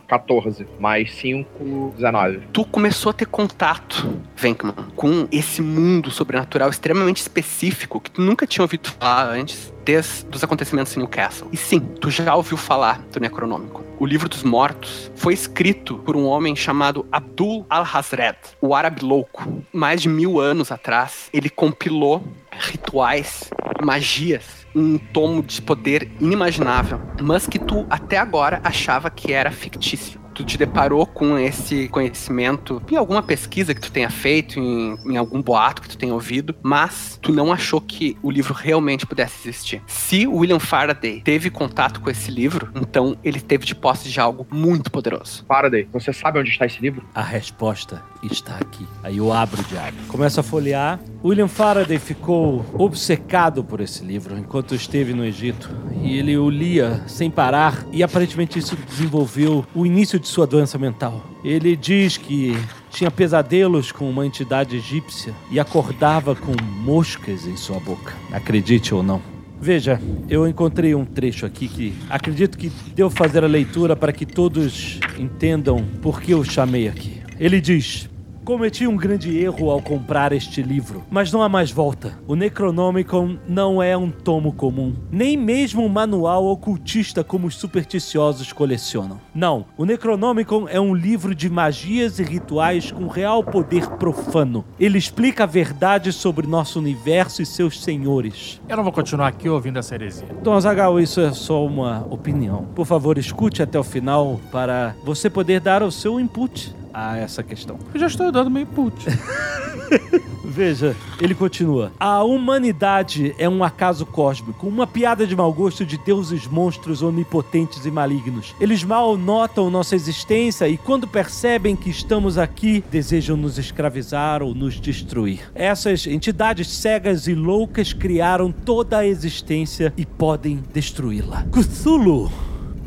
14. 0.06 0.66
Mais 0.78 1.12
5, 1.14 1.94
19. 1.96 2.40
tu 2.52 2.64
começou 2.64 3.10
a 3.10 3.12
ter 3.12 3.26
contato, 3.26 4.20
Venkman, 4.34 4.74
com 4.94 5.26
esse 5.30 5.60
mundo 5.60 6.10
sobrenatural 6.10 6.70
extremamente 6.70 7.18
específico 7.18 8.00
que 8.00 8.10
tu 8.10 8.22
nunca 8.22 8.46
tinha 8.46 8.62
ouvido 8.62 8.88
falar 8.90 9.28
antes, 9.28 9.72
desde 9.84 10.26
os 10.34 10.42
acontecimentos 10.42 10.94
em 10.96 10.98
Newcastle. 10.98 11.48
E 11.52 11.56
sim, 11.56 11.80
tu 11.80 12.10
já 12.10 12.34
ouviu 12.34 12.56
falar 12.56 13.00
do 13.12 13.20
Necronômico. 13.20 13.84
O 13.98 14.04
livro 14.04 14.28
dos 14.28 14.42
mortos 14.42 15.10
foi 15.14 15.32
escrito 15.32 15.96
por 15.98 16.16
um 16.16 16.26
homem 16.26 16.54
chamado 16.54 17.06
Abdul 17.10 17.64
al-Hazred, 17.70 18.36
o 18.60 18.74
árabe 18.74 19.02
louco. 19.02 19.62
Mais 19.72 20.02
de 20.02 20.08
mil 20.08 20.38
anos 20.38 20.70
atrás, 20.70 21.30
ele 21.32 21.48
compilou 21.48 22.22
rituais, 22.52 23.50
magias, 23.84 24.66
um 24.74 24.98
tomo 24.98 25.42
de 25.42 25.60
poder 25.62 26.10
inimaginável, 26.20 27.00
mas 27.20 27.46
que 27.46 27.58
tu 27.58 27.86
até 27.90 28.18
agora 28.18 28.60
achava 28.62 29.10
que 29.10 29.32
era 29.32 29.50
fictício. 29.50 30.25
Tu 30.36 30.44
te 30.44 30.58
deparou 30.58 31.06
com 31.06 31.38
esse 31.38 31.88
conhecimento 31.88 32.82
em 32.90 32.96
alguma 32.96 33.22
pesquisa 33.22 33.74
que 33.74 33.80
tu 33.80 33.90
tenha 33.90 34.10
feito, 34.10 34.60
em, 34.60 34.94
em 35.06 35.16
algum 35.16 35.40
boato 35.40 35.80
que 35.80 35.88
tu 35.88 35.96
tenha 35.96 36.12
ouvido, 36.12 36.54
mas 36.62 37.18
tu 37.22 37.32
não 37.32 37.50
achou 37.50 37.80
que 37.80 38.18
o 38.22 38.30
livro 38.30 38.52
realmente 38.52 39.06
pudesse 39.06 39.48
existir. 39.48 39.82
Se 39.86 40.26
o 40.26 40.36
William 40.36 40.58
Faraday 40.58 41.22
teve 41.22 41.48
contato 41.48 42.02
com 42.02 42.10
esse 42.10 42.30
livro, 42.30 42.70
então 42.74 43.16
ele 43.24 43.40
teve 43.40 43.64
de 43.64 43.74
posse 43.74 44.10
de 44.10 44.20
algo 44.20 44.46
muito 44.50 44.90
poderoso. 44.90 45.42
Faraday, 45.48 45.88
você 45.90 46.12
sabe 46.12 46.38
onde 46.38 46.50
está 46.50 46.66
esse 46.66 46.82
livro? 46.82 47.02
A 47.14 47.22
resposta 47.22 48.04
está 48.22 48.56
aqui. 48.56 48.86
Aí 49.02 49.18
eu 49.18 49.32
abro 49.32 49.60
o 49.60 49.64
diário. 49.64 49.96
Começo 50.08 50.40
a 50.40 50.42
folhear. 50.42 51.00
William 51.24 51.48
Faraday 51.48 51.98
ficou 51.98 52.64
obcecado 52.74 53.64
por 53.64 53.80
esse 53.80 54.04
livro 54.04 54.36
enquanto 54.36 54.74
esteve 54.74 55.14
no 55.14 55.24
Egito. 55.24 55.70
E 56.02 56.18
ele 56.18 56.36
o 56.36 56.50
lia 56.50 57.02
sem 57.06 57.30
parar. 57.30 57.86
E 57.92 58.02
aparentemente 58.02 58.58
isso 58.58 58.76
desenvolveu 58.76 59.64
o 59.74 59.86
início 59.86 60.18
de 60.18 60.25
sua 60.26 60.46
doença 60.46 60.76
mental. 60.76 61.24
Ele 61.44 61.76
diz 61.76 62.16
que 62.16 62.56
tinha 62.90 63.10
pesadelos 63.10 63.92
com 63.92 64.08
uma 64.08 64.26
entidade 64.26 64.76
egípcia 64.76 65.34
e 65.50 65.60
acordava 65.60 66.34
com 66.34 66.52
moscas 66.82 67.46
em 67.46 67.56
sua 67.56 67.78
boca. 67.78 68.14
Acredite 68.32 68.94
ou 68.94 69.02
não. 69.02 69.22
Veja, 69.60 70.00
eu 70.28 70.46
encontrei 70.46 70.94
um 70.94 71.04
trecho 71.04 71.46
aqui 71.46 71.66
que 71.66 71.94
acredito 72.10 72.58
que 72.58 72.70
devo 72.94 73.08
fazer 73.08 73.42
a 73.42 73.46
leitura 73.46 73.96
para 73.96 74.12
que 74.12 74.26
todos 74.26 75.00
entendam 75.18 75.84
por 76.02 76.20
que 76.20 76.32
eu 76.32 76.44
chamei 76.44 76.88
aqui. 76.88 77.22
Ele 77.38 77.60
diz: 77.60 78.08
Cometi 78.46 78.86
um 78.86 78.96
grande 78.96 79.36
erro 79.36 79.72
ao 79.72 79.82
comprar 79.82 80.30
este 80.30 80.62
livro, 80.62 81.02
mas 81.10 81.32
não 81.32 81.42
há 81.42 81.48
mais 81.48 81.72
volta. 81.72 82.16
O 82.28 82.36
Necronomicon 82.36 83.38
não 83.48 83.82
é 83.82 83.96
um 83.96 84.08
tomo 84.08 84.52
comum, 84.52 84.94
nem 85.10 85.36
mesmo 85.36 85.84
um 85.84 85.88
manual 85.88 86.46
ocultista 86.46 87.24
como 87.24 87.48
os 87.48 87.56
supersticiosos 87.56 88.52
colecionam. 88.52 89.20
Não, 89.34 89.66
o 89.76 89.84
Necronomicon 89.84 90.68
é 90.68 90.80
um 90.80 90.94
livro 90.94 91.34
de 91.34 91.50
magias 91.50 92.20
e 92.20 92.22
rituais 92.22 92.92
com 92.92 93.08
real 93.08 93.42
poder 93.42 93.88
profano. 93.96 94.64
Ele 94.78 94.96
explica 94.96 95.42
a 95.42 95.46
verdade 95.46 96.12
sobre 96.12 96.46
nosso 96.46 96.78
universo 96.78 97.42
e 97.42 97.46
seus 97.46 97.82
senhores. 97.82 98.60
Eu 98.68 98.76
não 98.76 98.84
vou 98.84 98.92
continuar 98.92 99.26
aqui 99.26 99.48
ouvindo 99.48 99.80
essa 99.80 99.96
heresia. 99.96 100.28
Dom 100.44 100.52
Azaghal, 100.52 101.00
isso 101.00 101.20
é 101.20 101.32
só 101.32 101.66
uma 101.66 102.06
opinião. 102.10 102.64
Por 102.76 102.86
favor, 102.86 103.18
escute 103.18 103.60
até 103.60 103.76
o 103.76 103.82
final 103.82 104.40
para 104.52 104.94
você 105.02 105.28
poder 105.28 105.58
dar 105.58 105.82
o 105.82 105.90
seu 105.90 106.20
input 106.20 106.72
a 106.96 107.18
essa 107.18 107.42
questão. 107.42 107.78
Eu 107.92 108.00
já 108.00 108.06
estou 108.06 108.32
dando 108.32 108.50
meu 108.50 108.62
input. 108.62 108.96
Veja, 110.42 110.96
ele 111.20 111.34
continua. 111.34 111.92
A 112.00 112.22
humanidade 112.22 113.34
é 113.38 113.46
um 113.46 113.62
acaso 113.62 114.06
cósmico, 114.06 114.66
uma 114.66 114.86
piada 114.86 115.26
de 115.26 115.36
mau 115.36 115.52
gosto 115.52 115.84
de 115.84 115.98
deuses 115.98 116.46
monstros 116.46 117.02
onipotentes 117.02 117.84
e 117.84 117.90
malignos. 117.90 118.54
Eles 118.58 118.82
mal 118.82 119.18
notam 119.18 119.68
nossa 119.68 119.94
existência 119.94 120.66
e 120.66 120.78
quando 120.78 121.06
percebem 121.06 121.76
que 121.76 121.90
estamos 121.90 122.38
aqui, 122.38 122.82
desejam 122.90 123.36
nos 123.36 123.58
escravizar 123.58 124.42
ou 124.42 124.54
nos 124.54 124.80
destruir. 124.80 125.50
Essas 125.54 126.06
entidades 126.06 126.68
cegas 126.68 127.26
e 127.26 127.34
loucas 127.34 127.92
criaram 127.92 128.50
toda 128.50 128.98
a 128.98 129.06
existência 129.06 129.92
e 129.98 130.06
podem 130.06 130.62
destruí-la. 130.72 131.44
Cthulhu 131.52 132.32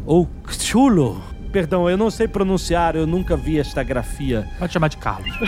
ou 0.03 0.27
Cthulhu 0.43 1.21
Perdão, 1.51 1.89
eu 1.89 1.97
não 1.97 2.11
sei 2.11 2.27
pronunciar, 2.27 2.95
eu 2.95 3.07
nunca 3.07 3.35
vi 3.35 3.59
esta 3.59 3.83
grafia. 3.83 4.47
Pode 4.59 4.71
chamar 4.73 4.87
de 4.87 4.97
Carlos. 4.97 5.35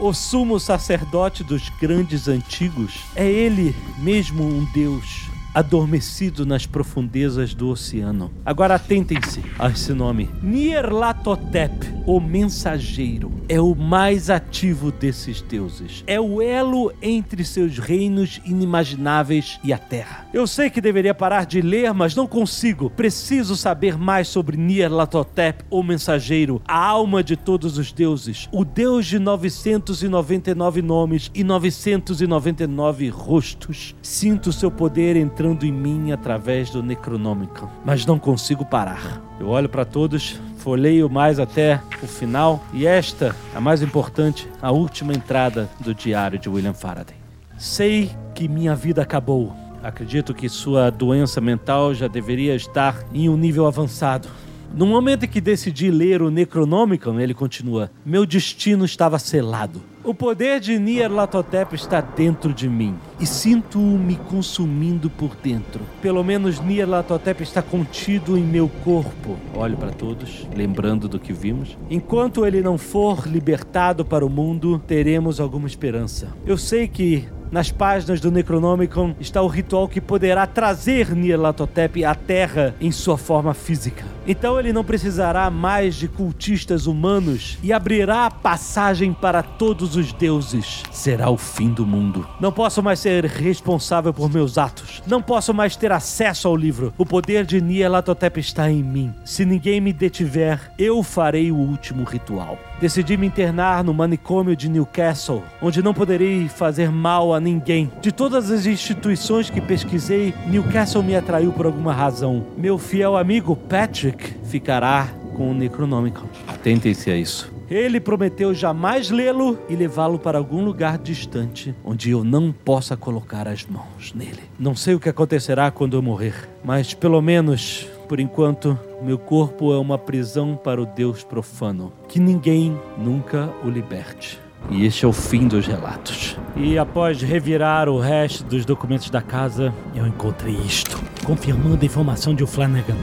O 0.00 0.14
sumo 0.14 0.58
sacerdote 0.58 1.44
dos 1.44 1.68
grandes 1.78 2.26
antigos 2.26 3.04
é 3.14 3.30
ele 3.30 3.76
mesmo 3.98 4.42
um 4.42 4.64
deus 4.72 5.29
adormecido 5.54 6.46
nas 6.46 6.66
profundezas 6.66 7.54
do 7.54 7.68
oceano. 7.68 8.30
Agora 8.44 8.76
atentem-se 8.76 9.42
a 9.58 9.68
esse 9.68 9.92
nome. 9.92 10.28
Nyarlathotep, 10.42 11.72
o 12.06 12.20
mensageiro, 12.20 13.32
é 13.48 13.60
o 13.60 13.74
mais 13.74 14.30
ativo 14.30 14.92
desses 14.92 15.42
deuses. 15.42 16.04
É 16.06 16.20
o 16.20 16.40
elo 16.40 16.92
entre 17.02 17.44
seus 17.44 17.78
reinos 17.78 18.40
inimagináveis 18.44 19.58
e 19.64 19.72
a 19.72 19.78
Terra. 19.78 20.26
Eu 20.32 20.46
sei 20.46 20.70
que 20.70 20.80
deveria 20.80 21.14
parar 21.14 21.44
de 21.44 21.60
ler, 21.60 21.92
mas 21.92 22.14
não 22.14 22.26
consigo. 22.26 22.90
Preciso 22.90 23.56
saber 23.56 23.98
mais 23.98 24.28
sobre 24.28 24.56
Nyarlathotep, 24.56 25.64
o 25.68 25.82
mensageiro, 25.82 26.62
a 26.66 26.78
alma 26.78 27.22
de 27.24 27.36
todos 27.36 27.76
os 27.76 27.92
deuses, 27.92 28.48
o 28.52 28.64
deus 28.64 29.06
de 29.06 29.18
999 29.18 30.82
nomes 30.82 31.30
e 31.34 31.42
999 31.42 33.08
rostos. 33.08 33.96
Sinto 34.00 34.52
seu 34.52 34.70
poder 34.70 35.16
entrando 35.16 35.40
em 35.64 35.72
mim 35.72 36.12
através 36.12 36.70
do 36.70 36.82
Necronômico, 36.82 37.70
mas 37.84 38.06
não 38.06 38.18
consigo 38.18 38.64
parar. 38.64 39.20
Eu 39.38 39.48
olho 39.48 39.68
para 39.68 39.84
todos, 39.84 40.40
folheio 40.58 41.08
mais 41.08 41.38
até 41.38 41.80
o 42.02 42.06
final 42.06 42.62
e 42.72 42.86
esta, 42.86 43.34
a 43.54 43.60
mais 43.60 43.82
importante, 43.82 44.48
a 44.60 44.70
última 44.70 45.12
entrada 45.12 45.68
do 45.80 45.94
diário 45.94 46.38
de 46.38 46.48
William 46.48 46.74
Faraday. 46.74 47.16
Sei 47.58 48.10
que 48.34 48.48
minha 48.48 48.74
vida 48.74 49.02
acabou. 49.02 49.52
Acredito 49.82 50.34
que 50.34 50.48
sua 50.48 50.90
doença 50.90 51.40
mental 51.40 51.94
já 51.94 52.06
deveria 52.06 52.54
estar 52.54 53.04
em 53.12 53.28
um 53.28 53.36
nível 53.36 53.66
avançado. 53.66 54.28
No 54.74 54.86
momento 54.86 55.24
em 55.24 55.28
que 55.28 55.40
decidi 55.40 55.90
ler 55.90 56.22
o 56.22 56.30
Necronomicon, 56.30 57.18
ele 57.18 57.34
continua: 57.34 57.90
Meu 58.04 58.24
destino 58.24 58.84
estava 58.84 59.18
selado. 59.18 59.82
O 60.02 60.14
poder 60.14 60.60
de 60.60 60.78
Nyarlathotep 60.78 61.74
está 61.74 62.00
dentro 62.00 62.54
de 62.54 62.66
mim 62.70 62.96
e 63.20 63.26
sinto-o 63.26 63.98
me 63.98 64.16
consumindo 64.16 65.10
por 65.10 65.36
dentro. 65.36 65.82
Pelo 66.00 66.24
menos 66.24 66.58
Nyarlathotep 66.58 67.42
está 67.42 67.60
contido 67.60 68.38
em 68.38 68.42
meu 68.42 68.70
corpo. 68.82 69.36
Olho 69.54 69.76
para 69.76 69.90
todos, 69.90 70.48
lembrando 70.56 71.06
do 71.06 71.18
que 71.18 71.34
vimos. 71.34 71.76
Enquanto 71.90 72.46
ele 72.46 72.62
não 72.62 72.78
for 72.78 73.26
libertado 73.26 74.02
para 74.02 74.24
o 74.24 74.30
mundo, 74.30 74.82
teremos 74.86 75.38
alguma 75.38 75.68
esperança. 75.68 76.28
Eu 76.46 76.56
sei 76.56 76.88
que 76.88 77.28
nas 77.50 77.70
páginas 77.70 78.20
do 78.20 78.30
Necronomicon 78.30 79.14
está 79.18 79.42
o 79.42 79.46
ritual 79.46 79.88
que 79.88 80.00
poderá 80.00 80.46
trazer 80.46 81.14
Nyarlathotep 81.14 82.04
à 82.04 82.14
Terra 82.14 82.74
em 82.80 82.92
sua 82.92 83.18
forma 83.18 83.52
física. 83.54 84.04
Então 84.26 84.58
ele 84.58 84.72
não 84.72 84.84
precisará 84.84 85.50
mais 85.50 85.94
de 85.96 86.06
cultistas 86.06 86.86
humanos 86.86 87.58
e 87.62 87.72
abrirá 87.72 88.26
a 88.26 88.30
passagem 88.30 89.12
para 89.12 89.42
todos 89.42 89.96
os 89.96 90.12
deuses. 90.12 90.82
Será 90.92 91.30
o 91.30 91.36
fim 91.36 91.70
do 91.70 91.84
mundo. 91.84 92.28
Não 92.38 92.52
posso 92.52 92.82
mais 92.82 93.00
ser 93.00 93.24
responsável 93.24 94.12
por 94.12 94.30
meus 94.30 94.56
atos. 94.56 95.02
Não 95.06 95.20
posso 95.20 95.52
mais 95.52 95.74
ter 95.74 95.90
acesso 95.90 96.46
ao 96.46 96.56
livro. 96.56 96.92
O 96.96 97.04
poder 97.04 97.44
de 97.44 97.60
Nyarlathotep 97.60 98.38
está 98.38 98.70
em 98.70 98.82
mim. 98.82 99.12
Se 99.24 99.44
ninguém 99.44 99.80
me 99.80 99.92
detiver, 99.92 100.60
eu 100.78 101.02
farei 101.02 101.50
o 101.50 101.56
último 101.56 102.04
ritual. 102.04 102.58
Decidi 102.80 103.16
me 103.16 103.26
internar 103.26 103.84
no 103.84 103.92
manicômio 103.92 104.56
de 104.56 104.66
Newcastle, 104.66 105.42
onde 105.60 105.82
não 105.82 105.92
poderei 105.92 106.48
fazer 106.48 106.90
mal 106.90 107.34
a 107.34 107.38
ninguém. 107.38 107.92
De 108.00 108.10
todas 108.10 108.50
as 108.50 108.64
instituições 108.64 109.50
que 109.50 109.60
pesquisei, 109.60 110.34
Newcastle 110.46 111.02
me 111.02 111.14
atraiu 111.14 111.52
por 111.52 111.66
alguma 111.66 111.92
razão. 111.92 112.46
Meu 112.56 112.78
fiel 112.78 113.18
amigo 113.18 113.54
Patrick 113.54 114.32
ficará 114.44 115.08
com 115.36 115.50
o 115.50 115.54
Necronomicon. 115.54 116.26
Atentem-se 116.48 117.10
a 117.10 117.16
isso. 117.16 117.52
Ele 117.70 118.00
prometeu 118.00 118.52
jamais 118.52 119.10
lê-lo 119.10 119.58
e 119.68 119.76
levá-lo 119.76 120.18
para 120.18 120.38
algum 120.38 120.64
lugar 120.64 120.98
distante, 120.98 121.74
onde 121.84 122.10
eu 122.10 122.24
não 122.24 122.50
possa 122.50 122.96
colocar 122.96 123.46
as 123.46 123.64
mãos 123.64 124.12
nele. 124.12 124.40
Não 124.58 124.74
sei 124.74 124.94
o 124.94 125.00
que 125.00 125.08
acontecerá 125.08 125.70
quando 125.70 125.96
eu 125.96 126.02
morrer, 126.02 126.48
mas 126.64 126.94
pelo 126.94 127.22
menos, 127.22 127.86
por 128.10 128.18
enquanto, 128.18 128.76
meu 129.00 129.16
corpo 129.16 129.72
é 129.72 129.78
uma 129.78 129.96
prisão 129.96 130.56
para 130.56 130.82
o 130.82 130.84
Deus 130.84 131.22
profano. 131.22 131.92
Que 132.08 132.18
ninguém 132.18 132.76
nunca 132.98 133.48
o 133.64 133.70
liberte. 133.70 134.36
E 134.68 134.84
este 134.84 135.04
é 135.04 135.08
o 135.08 135.12
fim 135.12 135.46
dos 135.46 135.64
relatos. 135.64 136.36
E 136.56 136.76
após 136.76 137.22
revirar 137.22 137.88
o 137.88 138.00
resto 138.00 138.42
dos 138.42 138.64
documentos 138.64 139.10
da 139.10 139.22
casa, 139.22 139.72
eu 139.94 140.08
encontrei 140.08 140.56
isto, 140.56 141.00
confirmando 141.24 141.78
a 141.80 141.86
informação 141.86 142.34
de 142.34 142.44
Flanagan: 142.44 142.96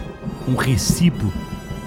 um 0.45 0.55
recibo 0.55 1.31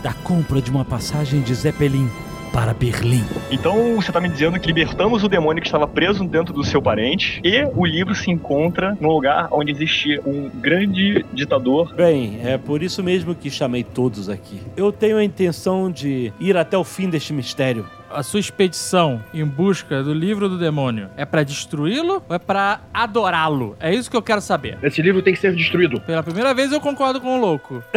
da 0.03 0.15
compra 0.15 0.63
de 0.63 0.71
uma 0.71 0.87
passagem 0.87 1.43
de 1.43 1.55
Zeppelin 1.55 2.09
para 2.53 2.75
Berlim. 2.75 3.25
Então 3.51 3.97
você 3.97 4.13
tá 4.13 4.21
me 4.21 4.29
dizendo 4.29 4.59
que 4.59 4.67
libertamos 4.67 5.23
o 5.23 5.29
demônio 5.29 5.61
que 5.63 5.69
estava 5.69 5.87
preso 5.87 6.25
dentro 6.25 6.53
do 6.53 6.65
seu 6.65 6.81
parente 6.81 7.41
e 7.45 7.65
o 7.75 7.85
livro 7.85 8.15
se 8.15 8.31
encontra 8.31 8.97
num 9.01 9.09
lugar 9.09 9.49
onde 9.51 9.71
existia 9.73 10.21
um 10.25 10.49
grande 10.49 11.25
ditador. 11.33 11.95
Bem, 11.95 12.41
é 12.45 12.59
por 12.59 12.83
isso 12.83 13.03
mesmo 13.03 13.35
que 13.35 13.51
chamei 13.51 13.85
todos 13.85 14.29
aqui. 14.29 14.61
Eu 14.77 14.93
tenho 14.93 15.17
a 15.17 15.25
intenção 15.25 15.91
de 15.91 16.33
ir 16.41 16.57
até 16.57 16.77
o 16.77 16.85
fim 16.85 17.09
deste 17.09 17.33
mistério. 17.33 17.87
A 18.11 18.23
sua 18.25 18.41
expedição 18.41 19.23
em 19.33 19.45
busca 19.45 20.03
do 20.03 20.13
livro 20.13 20.49
do 20.49 20.59
demônio 20.59 21.09
é 21.17 21.25
pra 21.25 21.45
destruí-lo 21.45 22.23
ou 22.29 22.35
é 22.35 22.39
pra 22.39 22.81
adorá-lo? 22.93 23.77
É 23.79 23.95
isso 23.95 24.11
que 24.11 24.17
eu 24.17 24.23
quero 24.23 24.41
saber. 24.41 24.79
Esse 24.83 25.01
livro 25.01 25.23
tem 25.23 25.33
que 25.33 25.39
ser 25.39 25.55
destruído. 25.55 26.01
Pela 26.01 26.23
primeira 26.23 26.53
vez 26.53 26.73
eu 26.73 26.81
concordo 26.81 27.21
com 27.21 27.39
o 27.39 27.41
louco. 27.41 27.83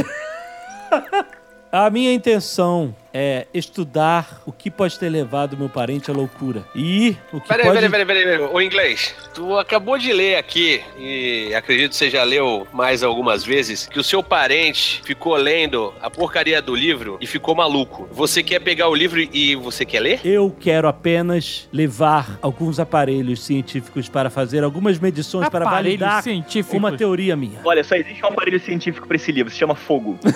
A 1.72 1.90
minha 1.90 2.14
intenção 2.14 2.94
é 3.14 3.46
estudar 3.54 4.42
o 4.46 4.52
que 4.52 4.72
pode 4.72 4.98
ter 4.98 5.10
levado 5.10 5.56
meu 5.56 5.70
parente 5.70 6.10
à 6.10 6.14
loucura. 6.14 6.66
E 6.76 7.16
o 7.32 7.40
que 7.40 7.48
Peraí, 7.48 7.66
pode... 7.66 7.76
peraí, 7.80 7.90
peraí, 7.90 8.06
peraí, 8.06 8.24
peraí. 8.24 8.50
Ô 8.54 8.62
inglês, 8.62 9.16
tu 9.34 9.58
acabou 9.58 9.98
de 9.98 10.12
ler 10.12 10.38
aqui, 10.38 10.82
e 10.98 11.54
acredito 11.54 11.92
que 11.92 11.98
você 11.98 12.10
já 12.10 12.24
leu 12.24 12.68
mais 12.74 13.04
algumas 13.04 13.44
vezes, 13.44 13.88
que 13.88 14.00
o 14.00 14.04
seu 14.04 14.24
parente 14.24 15.02
ficou 15.04 15.36
lendo 15.36 15.94
a 16.02 16.10
porcaria 16.10 16.62
do 16.62 16.76
livro 16.76 17.18
e 17.22 17.28
ficou 17.28 17.54
maluco. 17.56 18.08
Você 18.12 18.42
quer 18.42 18.60
pegar 18.60 18.90
o 18.90 18.96
livro 18.96 19.20
e 19.22 19.56
você 19.56 19.86
quer 19.86 20.00
ler? 20.00 20.20
Eu 20.24 20.56
quero 20.60 20.88
apenas 20.88 21.68
levar 21.72 22.40
alguns 22.42 22.80
aparelhos 22.80 23.44
científicos 23.44 24.10
para 24.10 24.30
fazer 24.30 24.64
algumas 24.64 24.98
medições 25.00 25.50
para 25.50 25.66
Aparelhos 25.66 26.00
validar 26.00 26.24
científicos. 26.24 26.78
uma 26.78 26.98
teoria 26.98 27.36
minha. 27.36 27.60
Olha, 27.64 27.84
só 27.84 27.96
existe 27.96 28.24
um 28.24 28.28
aparelho 28.30 28.60
científico 28.60 29.08
para 29.08 29.16
esse 29.18 29.32
livro, 29.32 29.52
se 29.52 29.58
chama 29.60 29.76
Fogo. 29.76 30.18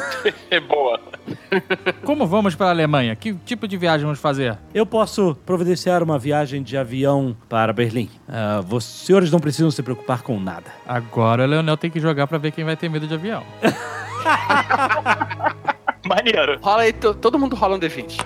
É 0.50 0.60
boa. 0.60 1.00
Como 2.04 2.26
vamos 2.26 2.56
para 2.56 2.67
a 2.68 2.72
Alemanha? 2.72 3.16
Que 3.16 3.34
tipo 3.34 3.68
de 3.68 3.78
viagem 3.78 4.06
vamos 4.06 4.20
fazer? 4.20 4.58
Eu 4.74 4.86
posso 4.86 5.36
providenciar 5.46 6.02
uma 6.04 6.18
viagem 6.20 6.62
de 6.64 6.78
avião 6.78 7.36
para 7.50 7.74
Berlim. 7.74 8.10
Ah, 8.28 8.64
os 8.70 8.84
senhores 8.84 9.32
não 9.32 9.40
precisam 9.40 9.72
se 9.72 9.82
preocupar 9.84 10.22
com 10.22 10.40
nada. 10.40 10.66
Agora 10.88 11.44
o 11.44 11.48
Leonel 11.48 11.78
tem 11.78 11.90
que 11.90 12.00
jogar 12.00 12.28
pra 12.28 12.38
ver 12.38 12.52
quem 12.52 12.64
vai 12.64 12.76
ter 12.76 12.90
medo 12.90 13.08
de 13.08 13.14
avião. 13.14 13.44
Maneiro. 16.08 16.58
Rola 16.62 16.84
aí, 16.84 16.94
to- 16.94 17.14
todo 17.16 17.38
mundo 17.38 17.56
rola 17.56 17.76
um 17.76 17.80
D20. 17.80 18.20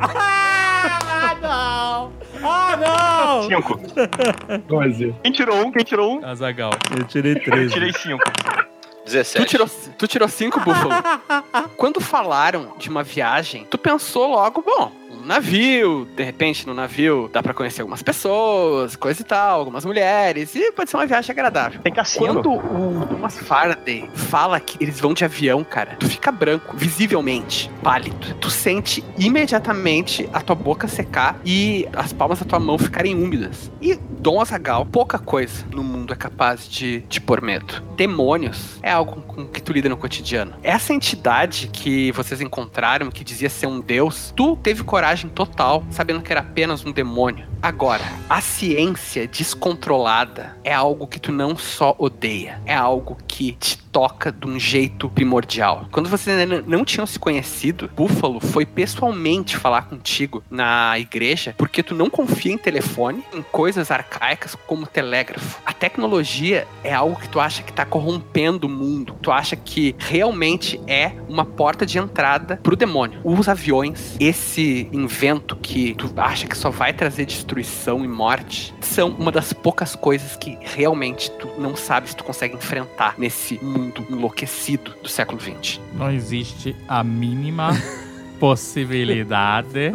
Ah, 0.00 1.36
não! 1.40 2.12
Ah, 2.44 2.76
não! 2.76 3.42
Cinco. 3.48 3.80
12. 4.66 5.14
Quem 5.22 5.32
tirou 5.32 5.64
um? 5.66 5.70
Quem 5.70 5.84
tirou 5.84 6.18
um? 6.18 6.26
Azagal. 6.26 6.72
Eu 6.96 7.04
tirei 7.04 7.34
Eu 7.34 7.40
13. 7.42 7.72
tirei 7.72 7.92
cinco. 7.92 8.22
17. 9.04 9.44
Tu 9.44 9.50
tirou, 9.50 9.70
tu 9.98 10.06
tirou 10.06 10.28
cinco, 10.28 10.60
Búfalo. 10.60 10.92
Quando 11.76 12.00
falaram 12.00 12.74
de 12.78 12.88
uma 12.88 13.02
viagem, 13.02 13.66
tu 13.70 13.76
pensou 13.76 14.28
logo, 14.28 14.62
bom, 14.62 14.92
um 15.10 15.26
navio, 15.26 16.06
de 16.16 16.22
repente 16.22 16.66
no 16.66 16.74
navio 16.74 17.30
dá 17.32 17.42
pra 17.42 17.54
conhecer 17.54 17.82
algumas 17.82 18.02
pessoas, 18.02 18.96
coisa 18.96 19.20
e 19.20 19.24
tal, 19.24 19.60
algumas 19.60 19.84
mulheres, 19.84 20.54
e 20.54 20.72
pode 20.72 20.90
ser 20.90 20.96
uma 20.96 21.06
viagem 21.06 21.30
agradável. 21.30 21.80
Tem 21.80 21.92
cassino. 21.92 22.26
Quando 22.26 22.52
o 22.52 23.06
Thomas 23.06 23.38
Faraday 23.38 24.10
fala 24.14 24.58
que 24.58 24.82
eles 24.82 24.98
vão 24.98 25.14
de 25.14 25.24
avião, 25.24 25.62
cara, 25.62 25.96
tu 25.98 26.08
fica 26.08 26.32
branco, 26.32 26.76
visivelmente, 26.76 27.70
pálido. 27.82 28.34
Tu 28.40 28.50
sente 28.50 29.04
imediatamente 29.18 30.28
a 30.32 30.40
tua 30.40 30.56
boca 30.56 30.88
secar 30.88 31.38
e 31.44 31.88
as 31.92 32.12
palmas 32.12 32.40
da 32.40 32.44
tua 32.44 32.58
mão 32.58 32.78
ficarem 32.78 33.14
úmidas. 33.14 33.70
E 33.80 33.98
Dom 34.22 34.40
Azagal, 34.40 34.86
pouca 34.86 35.18
coisa 35.18 35.66
no 35.72 35.82
mundo 35.82 36.12
é 36.12 36.16
capaz 36.16 36.68
de 36.68 37.00
te 37.08 37.20
pôr 37.20 37.42
medo. 37.42 37.82
Demônios 37.96 38.78
é 38.80 38.92
algo 38.92 39.20
com 39.22 39.44
que 39.48 39.60
tu 39.60 39.72
lida 39.72 39.88
no 39.88 39.96
cotidiano. 39.96 40.54
Essa 40.62 40.94
entidade 40.94 41.68
que 41.72 42.12
vocês 42.12 42.40
encontraram, 42.40 43.10
que 43.10 43.24
dizia 43.24 43.50
ser 43.50 43.66
um 43.66 43.80
deus, 43.80 44.32
tu 44.36 44.54
teve 44.54 44.84
coragem 44.84 45.28
total, 45.28 45.84
sabendo 45.90 46.22
que 46.22 46.30
era 46.30 46.40
apenas 46.40 46.86
um 46.86 46.92
demônio. 46.92 47.48
Agora, 47.60 48.04
a 48.30 48.40
ciência 48.40 49.26
descontrolada 49.26 50.56
é 50.62 50.72
algo 50.72 51.06
que 51.08 51.18
tu 51.18 51.32
não 51.32 51.56
só 51.56 51.94
odeia, 51.98 52.60
é 52.64 52.74
algo 52.74 53.18
que 53.26 53.52
te 53.52 53.76
toca 53.78 54.32
de 54.32 54.46
um 54.46 54.58
jeito 54.58 55.08
primordial. 55.10 55.86
Quando 55.92 56.08
vocês 56.08 56.36
ainda 56.36 56.62
não 56.62 56.84
tinham 56.84 57.06
se 57.06 57.18
conhecido, 57.18 57.90
Búfalo 57.94 58.40
foi 58.40 58.64
pessoalmente 58.64 59.56
falar 59.56 59.82
contigo 59.82 60.42
na 60.50 60.98
igreja 60.98 61.54
porque 61.58 61.82
tu 61.82 61.94
não 61.94 62.08
confia 62.08 62.52
em 62.52 62.58
telefone, 62.58 63.22
em 63.32 63.42
coisas 63.42 63.90
arcaicas 63.90 64.11
como 64.66 64.86
telégrafo. 64.86 65.60
A 65.64 65.72
tecnologia 65.72 66.66
é 66.84 66.92
algo 66.92 67.18
que 67.18 67.28
tu 67.28 67.40
acha 67.40 67.62
que 67.62 67.72
tá 67.72 67.84
corrompendo 67.84 68.66
o 68.66 68.70
mundo. 68.70 69.16
Tu 69.20 69.30
acha 69.30 69.56
que 69.56 69.94
realmente 69.98 70.80
é 70.86 71.12
uma 71.28 71.44
porta 71.44 71.84
de 71.84 71.98
entrada 71.98 72.58
pro 72.62 72.76
demônio. 72.76 73.20
Os 73.24 73.48
aviões, 73.48 74.16
esse 74.18 74.88
invento 74.92 75.56
que 75.56 75.94
tu 75.94 76.12
acha 76.16 76.46
que 76.46 76.56
só 76.56 76.70
vai 76.70 76.92
trazer 76.92 77.26
destruição 77.26 78.04
e 78.04 78.08
morte, 78.08 78.74
são 78.80 79.10
uma 79.10 79.32
das 79.32 79.52
poucas 79.52 79.94
coisas 79.94 80.36
que 80.36 80.58
realmente 80.60 81.30
tu 81.32 81.48
não 81.58 81.76
sabe 81.76 82.08
se 82.08 82.16
tu 82.16 82.24
consegue 82.24 82.54
enfrentar 82.54 83.14
nesse 83.18 83.58
mundo 83.62 84.06
enlouquecido 84.10 84.94
do 85.02 85.08
século 85.08 85.40
XX. 85.40 85.80
Não 85.94 86.10
existe 86.10 86.76
a 86.88 87.02
mínima 87.02 87.70
possibilidade 88.42 89.92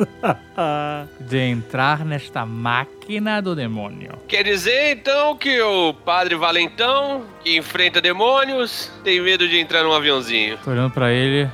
de 1.20 1.38
entrar 1.38 2.06
nesta 2.06 2.46
máquina 2.46 3.42
do 3.42 3.54
demônio. 3.54 4.14
Quer 4.26 4.44
dizer, 4.44 4.94
então, 4.94 5.36
que 5.36 5.60
o 5.62 5.94
padre 5.94 6.34
Valentão, 6.36 7.26
que 7.44 7.58
enfrenta 7.58 8.00
demônios, 8.00 8.90
tem 9.04 9.20
medo 9.20 9.50
de 9.50 9.60
entrar 9.60 9.84
num 9.84 9.92
aviãozinho. 9.92 10.58
Tô 10.64 10.72
olhando 10.72 10.92
pra 10.94 11.12
ele, 11.12 11.50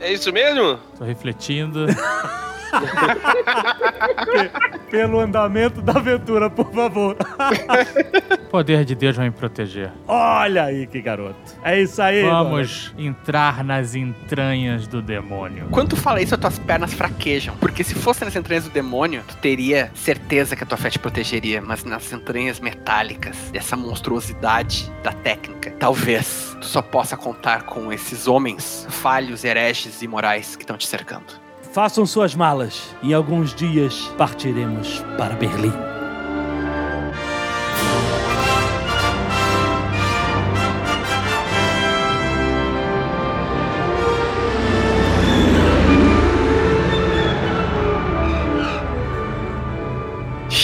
É 0.00 0.12
isso 0.12 0.32
mesmo? 0.32 0.80
tô 0.98 1.04
refletindo. 1.04 1.86
Pelo 4.90 5.20
andamento 5.20 5.80
da 5.80 5.92
aventura, 5.92 6.50
por 6.50 6.70
favor. 6.72 7.16
O 8.32 8.50
poder 8.50 8.84
de 8.84 8.94
Deus 8.94 9.16
vai 9.16 9.26
me 9.26 9.32
proteger. 9.32 9.90
Olha 10.06 10.64
aí 10.64 10.86
que 10.86 11.00
garoto. 11.00 11.36
É 11.64 11.80
isso 11.80 12.00
aí, 12.02 12.22
mano. 12.24 12.50
Vamos 12.50 12.94
entrar 12.98 13.64
nas 13.64 13.94
entranhas 13.94 14.86
do 14.86 15.00
demônio. 15.00 15.68
Quando 15.70 15.90
tu 15.90 15.96
fala 15.96 16.20
isso, 16.20 16.34
as 16.34 16.40
tuas 16.40 16.58
pernas 16.58 16.92
fraquejam. 16.92 17.56
Porque 17.56 17.82
se 17.82 17.94
fosse 17.94 18.24
nas 18.24 18.36
entranhas 18.36 18.64
do 18.64 18.70
demônio, 18.70 19.22
tu 19.26 19.36
teria 19.36 19.90
certeza 19.94 20.54
que 20.54 20.64
a 20.64 20.66
tua 20.66 20.76
fé 20.78 20.90
te 20.90 20.98
protegeria. 20.98 21.62
Mas 21.62 21.84
nas 21.84 22.12
entranhas 22.12 22.60
metálicas, 22.60 23.36
dessa 23.52 23.76
monstruosidade 23.76 24.92
da 25.02 25.12
técnica, 25.12 25.70
talvez 25.78 26.56
tu 26.60 26.66
só 26.66 26.82
possa 26.82 27.16
contar 27.16 27.62
com 27.62 27.92
esses 27.92 28.26
homens 28.28 28.86
falhos, 28.90 29.44
hereges 29.44 30.02
e 30.02 30.08
morais 30.08 30.56
que 30.56 30.62
estão 30.62 30.76
te 30.76 30.86
cercando. 30.86 31.41
Façam 31.72 32.04
suas 32.04 32.34
malas. 32.34 32.94
Em 33.02 33.14
alguns 33.14 33.54
dias 33.54 34.06
partiremos 34.18 35.00
para 35.16 35.34
Berlim. 35.34 35.72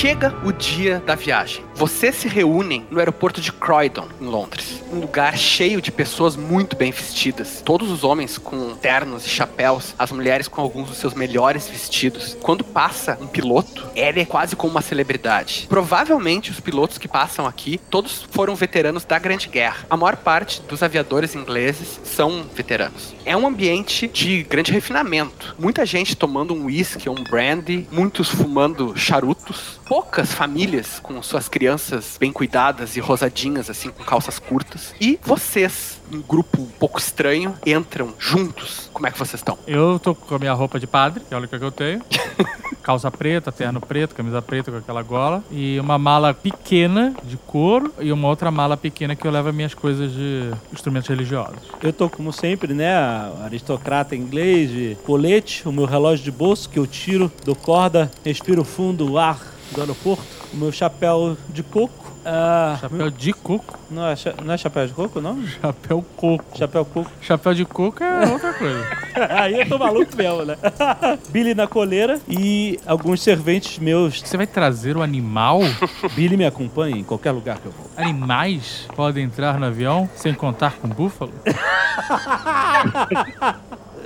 Chega 0.00 0.32
o 0.44 0.52
dia 0.52 1.02
da 1.04 1.16
viagem. 1.16 1.64
Vocês 1.74 2.14
se 2.14 2.28
reúnem 2.28 2.86
no 2.88 3.00
aeroporto 3.00 3.40
de 3.40 3.52
Croydon, 3.52 4.06
em 4.20 4.26
Londres. 4.26 4.80
Um 4.92 5.00
lugar 5.00 5.36
cheio 5.36 5.82
de 5.82 5.90
pessoas 5.90 6.36
muito 6.36 6.76
bem 6.76 6.92
vestidas. 6.92 7.62
Todos 7.64 7.90
os 7.90 8.04
homens 8.04 8.38
com 8.38 8.76
ternos 8.76 9.26
e 9.26 9.28
chapéus, 9.28 9.96
as 9.98 10.12
mulheres 10.12 10.46
com 10.46 10.60
alguns 10.60 10.88
dos 10.88 10.98
seus 10.98 11.14
melhores 11.14 11.68
vestidos. 11.68 12.36
Quando 12.40 12.62
passa 12.62 13.18
um 13.20 13.26
piloto, 13.26 13.88
ele 13.96 14.20
é 14.20 14.24
quase 14.24 14.54
como 14.54 14.70
uma 14.70 14.82
celebridade. 14.82 15.66
Provavelmente 15.68 16.52
os 16.52 16.60
pilotos 16.60 16.96
que 16.96 17.08
passam 17.08 17.44
aqui, 17.44 17.80
todos 17.90 18.24
foram 18.30 18.54
veteranos 18.54 19.04
da 19.04 19.18
Grande 19.18 19.48
Guerra. 19.48 19.84
A 19.90 19.96
maior 19.96 20.16
parte 20.16 20.62
dos 20.62 20.80
aviadores 20.80 21.34
ingleses 21.34 22.00
são 22.04 22.44
veteranos. 22.54 23.14
É 23.24 23.36
um 23.36 23.48
ambiente 23.48 24.06
de 24.06 24.44
grande 24.44 24.70
refinamento. 24.70 25.56
Muita 25.58 25.84
gente 25.84 26.16
tomando 26.16 26.54
um 26.54 26.66
whisky 26.66 27.08
um 27.08 27.24
brandy, 27.24 27.86
muitos 27.90 28.28
fumando 28.28 28.96
charutos, 28.96 29.80
poucas 29.88 30.30
famílias 30.34 31.00
com 31.00 31.20
suas 31.22 31.48
crianças 31.48 32.18
bem 32.20 32.30
cuidadas 32.30 32.94
e 32.94 33.00
rosadinhas, 33.00 33.70
assim, 33.70 33.90
com 33.90 34.04
calças 34.04 34.38
curtas. 34.38 34.94
E 35.00 35.18
vocês, 35.24 35.98
um 36.12 36.20
grupo 36.20 36.60
um 36.60 36.66
pouco 36.66 36.98
estranho, 36.98 37.54
entram 37.64 38.12
juntos. 38.18 38.90
Como 38.92 39.06
é 39.06 39.10
que 39.10 39.18
vocês 39.18 39.40
estão? 39.40 39.58
Eu 39.66 39.98
tô 39.98 40.14
com 40.14 40.34
a 40.34 40.38
minha 40.38 40.52
roupa 40.52 40.78
de 40.78 40.86
padre, 40.86 41.24
que 41.26 41.32
é 41.32 41.36
a 41.36 41.38
única 41.38 41.58
que 41.58 41.64
eu 41.64 41.72
tenho. 41.72 42.02
Calça 42.82 43.10
preta, 43.10 43.50
terno 43.50 43.80
preto, 43.80 44.14
camisa 44.14 44.40
preta 44.42 44.70
com 44.70 44.76
aquela 44.76 45.02
gola. 45.02 45.42
E 45.50 45.80
uma 45.80 45.96
mala 45.98 46.34
pequena 46.34 47.14
de 47.24 47.36
couro 47.38 47.92
e 47.98 48.12
uma 48.12 48.28
outra 48.28 48.50
mala 48.50 48.76
pequena 48.76 49.16
que 49.16 49.26
eu 49.26 49.30
levo 49.30 49.48
as 49.48 49.54
minhas 49.54 49.74
coisas 49.74 50.12
de 50.12 50.50
instrumentos 50.72 51.08
religiosos. 51.08 51.58
Eu 51.82 51.92
tô, 51.92 52.10
como 52.10 52.32
sempre, 52.32 52.74
né, 52.74 52.94
aristocrata 53.42 54.14
inglês, 54.14 54.70
de 54.70 54.98
colete, 55.04 55.66
o 55.66 55.72
meu 55.72 55.86
relógio 55.86 56.24
de 56.24 56.30
bolso 56.30 56.68
que 56.68 56.78
eu 56.78 56.86
tiro, 56.86 57.32
dou 57.44 57.54
corda, 57.54 58.10
respiro 58.24 58.64
fundo 58.64 59.12
o 59.12 59.18
ar 59.18 59.57
do 59.72 59.80
aeroporto, 59.80 60.24
o 60.52 60.56
meu 60.56 60.72
chapéu 60.72 61.36
de 61.50 61.62
coco. 61.62 62.12
ah, 62.24 62.76
Chapéu 62.80 63.10
de 63.10 63.32
coco. 63.32 63.78
não, 63.90 64.06
é, 64.06 64.16
cha- 64.16 64.34
não 64.42 64.54
é 64.54 64.58
chapéu 64.58 64.86
de 64.86 64.92
coco, 64.92 65.20
não? 65.20 65.42
Chapéu 65.46 66.04
coco. 66.16 66.44
Chapéu 66.58 66.84
coco. 66.84 67.10
Chapéu 67.20 67.54
de 67.54 67.64
coco 67.64 68.02
é 68.02 68.26
outra 68.28 68.52
coisa. 68.54 68.86
Aí 69.30 69.60
eu 69.60 69.68
tô 69.68 69.78
maluco 69.78 70.16
mesmo, 70.16 70.44
né? 70.44 70.56
Billy 71.30 71.54
na 71.54 71.66
coleira 71.66 72.20
e 72.28 72.78
alguns 72.86 73.22
serventes 73.22 73.78
meus. 73.78 74.20
Você 74.20 74.36
vai 74.36 74.46
trazer 74.46 74.96
o 74.96 75.02
animal? 75.02 75.60
Billy 76.14 76.36
me 76.36 76.46
acompanha 76.46 76.96
em 76.96 77.04
qualquer 77.04 77.32
lugar 77.32 77.58
que 77.58 77.66
eu 77.66 77.72
vou. 77.72 77.90
Animais 77.96 78.86
podem 78.96 79.24
entrar 79.24 79.58
no 79.58 79.66
avião 79.66 80.08
sem 80.14 80.32
contar 80.34 80.74
com 80.76 80.88
búfalo? 80.88 81.32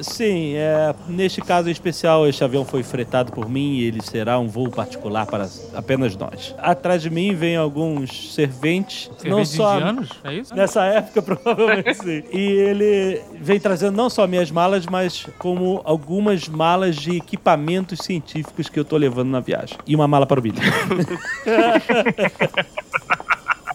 Sim, 0.03 0.55
é, 0.55 0.95
neste 1.09 1.41
caso 1.41 1.69
em 1.69 1.73
especial, 1.73 2.27
este 2.27 2.43
avião 2.43 2.65
foi 2.65 2.83
fretado 2.83 3.33
por 3.33 3.49
mim 3.49 3.77
e 3.77 3.85
ele 3.85 4.03
será 4.03 4.39
um 4.39 4.49
voo 4.49 4.71
particular 4.71 5.27
para 5.27 5.49
apenas 5.75 6.17
nós. 6.17 6.55
Atrás 6.59 7.03
de 7.03 7.11
mim 7.11 7.35
vem 7.35 7.57
alguns 7.57 8.35
serventes, 8.35 9.11
não 9.25 9.45
Serventes 9.45 9.51
só 9.51 9.77
indianos? 9.77 10.09
É 10.25 10.35
isso? 10.35 10.55
nessa 10.55 10.85
época 10.85 11.23
provavelmente 11.23 11.95
sim. 11.95 12.23
E 12.33 12.41
ele 12.41 13.21
vem 13.41 13.59
trazendo 13.59 13.97
não 13.97 14.11
só 14.11 14.27
minhas 14.27 14.51
malas, 14.51 14.87
mas 14.87 15.27
como 15.39 15.81
algumas 15.85 16.49
malas 16.49 16.97
de 16.97 17.17
equipamentos 17.17 18.01
científicos 18.01 18.69
que 18.69 18.79
eu 18.79 18.85
tô 18.85 18.97
levando 18.97 19.31
na 19.31 19.41
viagem. 19.41 19.79
E 19.87 19.95
uma 19.95 20.09
mala 20.09 20.27
para 20.27 20.39
o 20.39 20.43
Billy. 20.43 20.59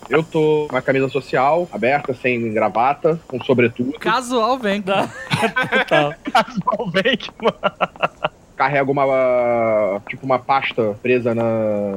Eu 0.10 0.24
tô 0.24 0.68
com 0.70 0.76
uma 0.76 0.82
camisa 0.82 1.10
social, 1.10 1.68
aberta, 1.72 2.14
sem 2.14 2.54
gravata, 2.54 3.20
com 3.28 3.42
sobretudo. 3.44 3.94
Casual 4.00 4.58
vem. 4.58 4.82
Total. 4.84 6.14
Casualmente, 6.32 7.32
mano. 7.42 8.37
Carrego 8.58 8.92
uma. 8.92 10.02
Tipo, 10.10 10.26
uma 10.26 10.40
pasta 10.40 10.98
presa 11.02 11.34
na, 11.34 11.44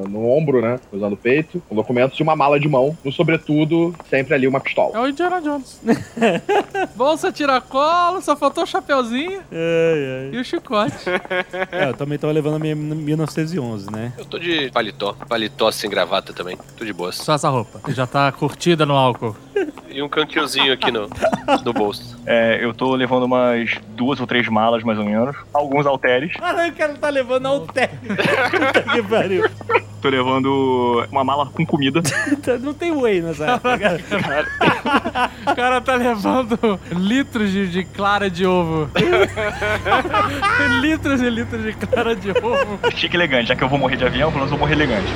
no 0.08 0.28
ombro, 0.28 0.60
né? 0.60 0.78
Usando 0.92 1.14
o 1.14 1.16
peito, 1.16 1.60
com 1.68 1.74
documentos 1.74 2.20
e 2.20 2.22
uma 2.22 2.36
mala 2.36 2.60
de 2.60 2.68
mão. 2.68 2.96
No 3.02 3.10
sobretudo, 3.10 3.94
sempre 4.08 4.34
ali 4.34 4.46
uma 4.46 4.60
pistola. 4.60 4.96
É 4.96 5.00
o 5.00 5.08
Indiana 5.08 5.40
Jones. 5.40 5.80
Bolsa 6.94 7.32
tiracolo, 7.32 8.20
só 8.20 8.36
faltou 8.36 8.64
o 8.64 8.66
chapeuzinho 8.66 9.40
Ai, 9.50 10.28
ai. 10.28 10.30
e 10.32 10.38
o 10.38 10.44
chicote. 10.44 10.94
É, 11.72 11.88
eu 11.88 11.94
também 11.94 12.18
tava 12.18 12.32
levando 12.32 12.56
a 12.56 12.58
minha 12.58 12.74
1911, 12.74 13.90
né? 13.90 14.12
Eu 14.18 14.24
tô 14.24 14.38
de 14.38 14.70
paletó. 14.70 15.14
Paletó 15.28 15.70
sem 15.70 15.88
gravata 15.88 16.32
também. 16.32 16.58
Tô 16.76 16.84
de 16.84 16.92
boas. 16.92 17.16
Só 17.16 17.34
essa 17.34 17.48
roupa, 17.48 17.80
já 17.92 18.06
tá 18.06 18.30
curtida 18.32 18.84
no 18.84 18.94
álcool. 18.94 19.36
E 20.00 20.02
um 20.02 20.08
cantilzinho 20.08 20.72
aqui 20.72 20.90
no, 20.90 21.10
no 21.62 21.72
bolso. 21.74 22.18
É, 22.24 22.58
eu 22.64 22.72
tô 22.72 22.94
levando 22.94 23.24
umas 23.24 23.78
duas 23.90 24.18
ou 24.18 24.26
três 24.26 24.48
malas, 24.48 24.82
mais 24.82 24.98
ou 24.98 25.04
menos. 25.04 25.36
Alguns 25.52 25.84
halteres. 25.84 26.32
Caralho, 26.32 26.72
o 26.72 26.74
cara 26.74 26.94
tá 26.94 27.10
levando 27.10 27.44
a 27.44 27.48
Altec. 27.50 27.94
Puta 28.08 28.82
que 28.82 29.02
pariu. 29.02 29.44
Tô 30.00 30.08
levando 30.08 31.06
uma 31.12 31.22
mala 31.22 31.44
com 31.44 31.66
comida. 31.66 32.00
Não 32.62 32.72
tem 32.72 32.92
whey 32.92 33.20
nessa 33.20 33.44
época. 33.44 33.78
cara. 33.78 35.30
O 35.46 35.54
cara 35.54 35.80
tá 35.82 35.94
levando 35.96 36.80
litros 36.92 37.50
de, 37.52 37.68
de 37.68 37.84
clara 37.84 38.30
de 38.30 38.46
ovo. 38.46 38.88
litros 40.80 41.20
e 41.20 41.28
litros 41.28 41.62
de 41.62 41.74
clara 41.74 42.16
de 42.16 42.30
ovo. 42.30 42.80
Chique 42.96 43.18
elegante. 43.18 43.48
Já 43.48 43.54
que 43.54 43.62
eu 43.62 43.68
vou 43.68 43.78
morrer 43.78 43.96
de 43.96 44.06
avião, 44.06 44.32
pelo 44.32 44.46
menos 44.46 44.50
eu 44.50 44.56
vou 44.56 44.66
morrer 44.66 44.82
elegante. 44.82 45.12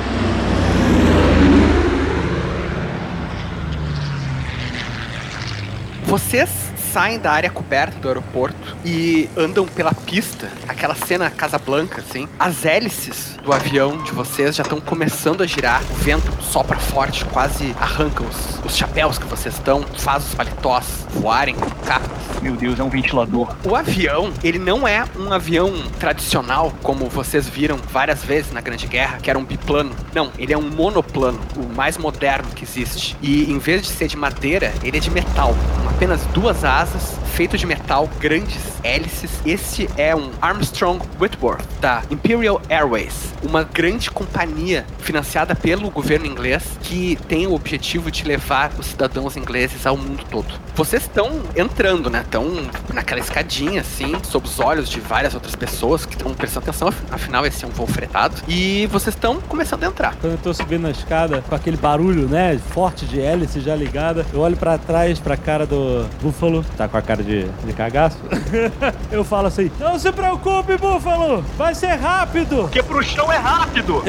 Vocês 6.15 6.49
saem 6.93 7.19
da 7.19 7.29
área 7.29 7.49
coberta 7.49 7.99
do 7.99 8.07
aeroporto 8.07 8.77
e 8.85 9.29
andam 9.35 9.67
pela 9.67 9.93
pista, 9.93 10.49
aquela 10.65 10.95
cena 10.95 11.29
Casablanca, 11.29 11.99
assim. 11.99 12.25
As 12.39 12.63
hélices 12.63 13.37
do 13.43 13.51
avião 13.51 14.01
de 14.01 14.13
vocês 14.13 14.55
já 14.55 14.63
estão 14.63 14.79
começando 14.79 15.43
a 15.43 15.45
girar, 15.45 15.83
o 15.91 15.95
vento 15.95 16.31
sopra 16.41 16.77
forte, 16.77 17.25
quase 17.25 17.75
arranca 17.81 18.23
os, 18.23 18.63
os 18.63 18.77
chapéus 18.77 19.17
que 19.17 19.25
vocês 19.25 19.55
estão, 19.55 19.83
faz 19.97 20.25
os 20.25 20.35
paletós 20.35 20.85
voarem 21.09 21.53
com 21.53 21.69
capas. 21.85 22.09
Meu 22.41 22.55
Deus, 22.55 22.79
é 22.79 22.83
um 22.83 22.89
ventilador. 22.89 23.53
O 23.65 23.75
avião, 23.75 24.31
ele 24.41 24.57
não 24.57 24.87
é 24.87 25.03
um 25.17 25.33
avião 25.33 25.73
tradicional, 25.99 26.73
como 26.81 27.09
vocês 27.09 27.49
viram 27.49 27.75
várias 27.91 28.23
vezes 28.23 28.53
na 28.53 28.61
Grande 28.61 28.87
Guerra, 28.87 29.17
que 29.17 29.29
era 29.29 29.37
um 29.37 29.43
biplano. 29.43 29.93
Não, 30.13 30.31
ele 30.37 30.53
é 30.53 30.57
um 30.57 30.69
monoplano, 30.69 31.41
o 31.57 31.65
mais 31.75 31.97
moderno 31.97 32.47
que 32.55 32.63
existe. 32.63 33.17
E 33.21 33.51
em 33.51 33.59
vez 33.59 33.81
de 33.81 33.89
ser 33.89 34.07
de 34.07 34.15
madeira, 34.15 34.73
ele 34.81 34.95
é 34.95 34.99
de 35.01 35.11
metal. 35.11 35.53
Apenas 35.95 36.25
duas 36.33 36.65
asas, 36.65 37.15
feito 37.35 37.57
de 37.57 37.65
metal, 37.65 38.09
grandes 38.19 38.61
hélices. 38.83 39.31
Este 39.45 39.89
é 39.95 40.13
um 40.13 40.29
Armstrong 40.41 40.99
Whitworth, 41.19 41.63
da 41.79 42.03
Imperial 42.11 42.61
Airways, 42.69 43.33
uma 43.41 43.63
grande 43.63 44.11
companhia 44.11 44.85
financiada 44.99 45.55
pelo 45.55 45.89
governo 45.89 46.25
inglês 46.25 46.63
que 46.81 47.17
tem 47.29 47.47
o 47.47 47.53
objetivo 47.53 48.11
de 48.11 48.25
levar 48.25 48.71
os 48.77 48.87
cidadãos 48.87 49.37
ingleses 49.37 49.85
ao 49.87 49.95
mundo 49.95 50.23
todo. 50.29 50.47
Vocês 50.75 51.03
estão 51.03 51.41
entrando, 51.55 52.09
né? 52.09 52.21
Estão 52.25 52.45
naquela 52.93 53.21
escadinha, 53.21 53.79
assim, 53.79 54.13
sob 54.23 54.47
os 54.47 54.59
olhos 54.59 54.89
de 54.89 54.99
várias 54.99 55.33
outras 55.33 55.55
pessoas 55.55 56.05
que 56.05 56.13
estão 56.15 56.33
prestando 56.33 56.65
atenção, 56.69 56.89
af- 56.89 57.03
afinal 57.09 57.45
esse 57.45 57.63
é 57.63 57.67
um 57.67 57.71
voo 57.71 57.87
fretado. 57.87 58.35
E 58.49 58.85
vocês 58.91 59.15
estão 59.15 59.39
começando 59.39 59.83
a 59.83 59.87
entrar. 59.87 60.15
Quando 60.19 60.33
eu 60.33 60.39
tô 60.39 60.53
subindo 60.53 60.81
na 60.83 60.91
escada, 60.91 61.41
com 61.47 61.55
aquele 61.55 61.77
barulho, 61.77 62.27
né, 62.27 62.59
forte 62.71 63.05
de 63.05 63.21
hélice 63.21 63.61
já 63.61 63.75
ligada, 63.75 64.25
eu 64.33 64.41
olho 64.41 64.57
pra 64.57 64.77
trás, 64.77 65.19
pra 65.19 65.37
cara 65.37 65.65
do 65.65 65.84
Búfalo, 66.21 66.65
tá 66.77 66.87
com 66.87 66.97
a 66.97 67.01
cara 67.01 67.23
de, 67.23 67.45
de 67.45 67.73
cagaço. 67.73 68.17
Eu 69.11 69.23
falo 69.23 69.47
assim: 69.47 69.71
Não 69.79 69.97
se 69.97 70.11
preocupe, 70.11 70.77
Búfalo, 70.77 71.43
vai 71.57 71.75
ser 71.75 71.95
rápido. 71.95 72.63
Porque 72.63 72.83
pro 72.83 73.03
chão 73.03 73.31
é 73.31 73.37
rápido. 73.37 74.03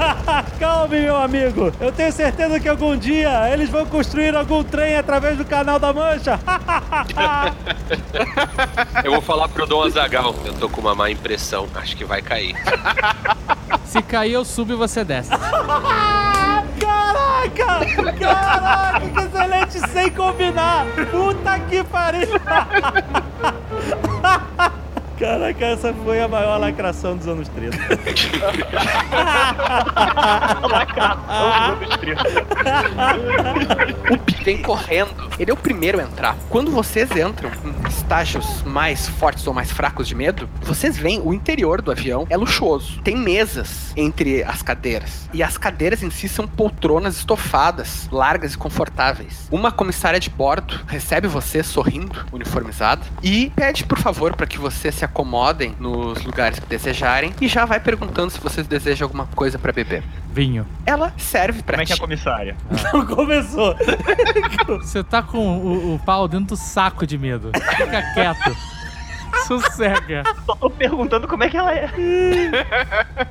Calme, 0.58 1.00
meu 1.00 1.16
amigo. 1.16 1.72
Eu 1.80 1.92
tenho 1.92 2.12
certeza 2.12 2.60
que 2.60 2.68
algum 2.68 2.96
dia 2.96 3.50
eles 3.52 3.68
vão 3.68 3.86
construir 3.86 4.36
algum 4.36 4.62
trem 4.62 4.96
através 4.96 5.36
do 5.36 5.44
Canal 5.44 5.78
da 5.78 5.92
Mancha. 5.92 6.38
Eu 9.04 9.12
vou 9.12 9.20
falar 9.20 9.48
pro 9.48 9.66
Dom 9.66 9.82
Azagal. 9.82 10.34
Eu 10.44 10.54
tô 10.54 10.68
com 10.68 10.80
uma 10.80 10.94
má 10.94 11.10
impressão. 11.10 11.66
Acho 11.74 11.96
que 11.96 12.04
vai 12.04 12.22
cair. 12.22 12.54
Se 13.84 14.02
cair, 14.02 14.32
eu 14.32 14.44
subo 14.44 14.72
e 14.72 14.76
você 14.76 15.04
desce. 15.04 15.30
Caraca! 17.50 18.12
Caraca, 18.12 19.00
que 19.00 19.20
excelente 19.20 19.78
sem 19.90 20.10
combinar! 20.10 20.86
Puta 21.10 21.58
que 21.60 21.82
pariu! 21.84 22.28
Caraca, 25.24 25.64
essa 25.64 25.94
foi 25.94 26.20
a 26.20 26.28
maior 26.28 26.58
lacração 26.58 27.16
dos 27.16 27.26
anos 27.26 27.48
30. 27.48 27.78
O 34.10 34.18
Pi 34.18 34.44
vem 34.44 34.60
correndo. 34.60 35.32
Ele 35.38 35.50
é 35.50 35.54
o 35.54 35.56
primeiro 35.56 35.98
a 35.98 36.02
entrar. 36.02 36.36
Quando 36.50 36.70
vocês 36.70 37.10
entram 37.10 37.50
em 37.64 37.88
estágios 37.88 38.62
mais 38.64 39.08
fortes 39.08 39.46
ou 39.46 39.54
mais 39.54 39.72
fracos 39.72 40.06
de 40.06 40.14
medo, 40.14 40.46
vocês 40.60 40.98
veem 40.98 41.22
o 41.24 41.32
interior 41.32 41.80
do 41.80 41.90
avião 41.90 42.26
é 42.28 42.36
luxuoso. 42.36 43.00
Tem 43.02 43.16
mesas 43.16 43.94
entre 43.96 44.42
as 44.42 44.60
cadeiras. 44.60 45.28
E 45.32 45.42
as 45.42 45.56
cadeiras 45.56 46.02
em 46.02 46.10
si 46.10 46.28
são 46.28 46.46
poltronas 46.46 47.16
estofadas, 47.16 48.08
largas 48.12 48.52
e 48.52 48.58
confortáveis. 48.58 49.48
Uma 49.50 49.72
comissária 49.72 50.20
de 50.20 50.28
bordo 50.28 50.78
recebe 50.86 51.26
você 51.26 51.62
sorrindo, 51.62 52.26
uniformizada, 52.30 53.02
e 53.22 53.50
pede, 53.56 53.84
por 53.84 53.98
favor, 53.98 54.36
para 54.36 54.46
que 54.46 54.58
vocês 54.58 54.94
se 54.94 55.04
acomodem 55.14 55.76
nos 55.78 56.24
lugares 56.24 56.58
que 56.58 56.66
desejarem 56.66 57.32
e 57.40 57.46
já 57.46 57.64
vai 57.64 57.78
perguntando 57.78 58.30
se 58.30 58.40
vocês 58.40 58.66
desejam 58.66 59.06
alguma 59.06 59.26
coisa 59.28 59.56
para 59.56 59.72
beber. 59.72 60.02
Vinho. 60.32 60.66
Ela 60.84 61.12
serve 61.16 61.62
pra 61.62 61.76
Como 61.76 61.82
é 61.82 61.86
que 61.86 61.92
é 61.92 61.94
a 61.94 61.98
comissária? 61.98 62.56
Não 62.92 63.06
começou. 63.06 63.76
Você 64.82 65.04
tá 65.04 65.22
com 65.22 65.58
o, 65.58 65.94
o 65.94 65.98
pau 66.00 66.26
dentro 66.26 66.48
do 66.48 66.56
saco 66.56 67.06
de 67.06 67.16
medo. 67.16 67.52
Fica 67.54 68.02
quieto. 68.12 68.56
Sossega. 69.46 70.24
Só 70.44 70.56
tô 70.56 70.70
perguntando 70.70 71.28
como 71.28 71.44
é 71.44 71.48
que 71.48 71.56
ela 71.56 71.72
é. 71.72 71.88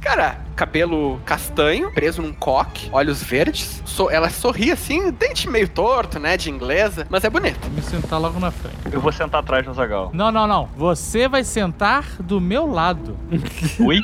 Cara, 0.02 0.38
cabelo 0.56 1.20
castanho, 1.26 1.92
preso 1.92 2.22
num 2.22 2.34
coque, 2.34 2.90
olhos 2.92 3.22
verdes. 3.24 3.82
So- 3.86 4.10
ela 4.10 4.30
sorri 4.30 4.72
assim, 4.72 5.12
dente 5.12 5.50
meio 5.50 5.68
torto, 5.68 6.20
né, 6.20 6.38
de 6.38 6.50
inglesa, 6.50 7.06
mas 7.10 7.24
é 7.24 7.30
bonita. 7.30 7.60
Vou 7.64 7.72
me 7.72 7.82
sentar 7.82 8.20
logo 8.20 8.40
na 8.40 8.52
frente. 8.52 8.76
Eu 8.92 9.02
vou 9.02 9.12
sentar 9.12 9.40
atrás 9.42 9.64
do 9.66 9.72
Azagal. 9.72 10.12
Não, 10.14 10.32
não, 10.32 10.46
não. 10.48 10.70
Você 10.76 11.28
vai 11.28 11.44
sentar 11.44 12.04
do 12.20 12.40
meu 12.42 12.68
lado. 12.68 13.18
Ui? 13.80 14.00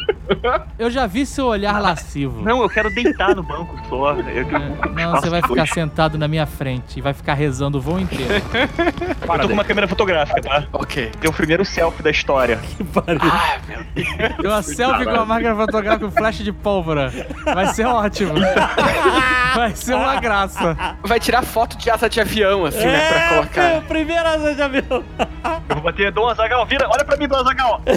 Eu 0.78 0.90
já 0.90 1.06
vi 1.08 1.26
seu 1.26 1.46
olhar 1.46 1.80
lascivo. 1.82 2.42
Não, 2.44 2.62
eu 2.62 2.70
quero 2.70 2.94
deitar 2.94 3.36
no 3.36 3.44
banco 3.44 3.76
só. 3.90 4.14
Eu, 4.14 4.48
É, 4.50 5.04
Não, 5.06 5.12
você 5.12 5.30
vai 5.30 5.42
ficar 5.42 5.68
sentado 5.68 6.18
na 6.18 6.28
minha 6.28 6.46
frente 6.46 6.98
e 6.98 7.02
vai 7.02 7.14
ficar 7.14 7.34
rezando 7.34 7.78
o 7.78 7.82
voo 7.82 8.00
inteiro. 8.00 8.34
Eu 8.34 9.40
tô 9.40 9.48
com 9.48 9.54
uma 9.54 9.64
câmera 9.64 9.88
fotográfica, 9.88 10.42
tá? 10.42 10.64
Ok. 10.74 11.12
Tem 11.20 11.30
o 11.30 11.34
primeiro 11.34 11.64
selfie 11.66 12.02
da 12.04 12.10
história. 12.12 12.58
Que 12.78 12.84
pariu. 12.84 13.20
Ah, 13.24 13.58
meu 13.68 13.84
Deus. 13.94 14.38
Deu 14.42 14.52
uma 14.52 14.62
selfie 14.62 15.06
com 15.06 15.12
a 15.12 15.26
máquina 15.26 15.56
fotográfica 15.56 16.06
com 16.06 16.12
flash 16.12 16.39
de 16.44 16.52
pólvora. 16.52 17.12
Vai 17.46 17.68
ser 17.68 17.86
ótimo. 17.86 18.34
Vai 19.56 19.76
ser 19.76 19.96
uma 19.96 20.20
graça. 20.20 20.78
Vai 21.04 21.20
tirar 21.20 21.42
foto 21.44 21.76
de 21.78 21.90
asa 21.90 22.08
de 22.10 22.22
avião, 22.22 22.66
assim, 22.66 22.86
né, 22.86 23.08
pra 23.10 23.18
É, 23.20 23.30
colocar. 23.30 23.70
meu, 23.72 23.82
primeira 23.84 24.30
asa 24.36 24.54
de 24.56 24.62
avião. 24.62 25.04
Eu 25.70 25.76
vou 25.76 25.82
bater 25.84 26.12
Dom 26.12 26.28
Azagal, 26.30 26.66
vira, 26.66 26.88
olha 26.88 27.04
pra 27.04 27.18
mim, 27.18 27.28
Dom 27.28 27.38
Azagal. 27.38 27.82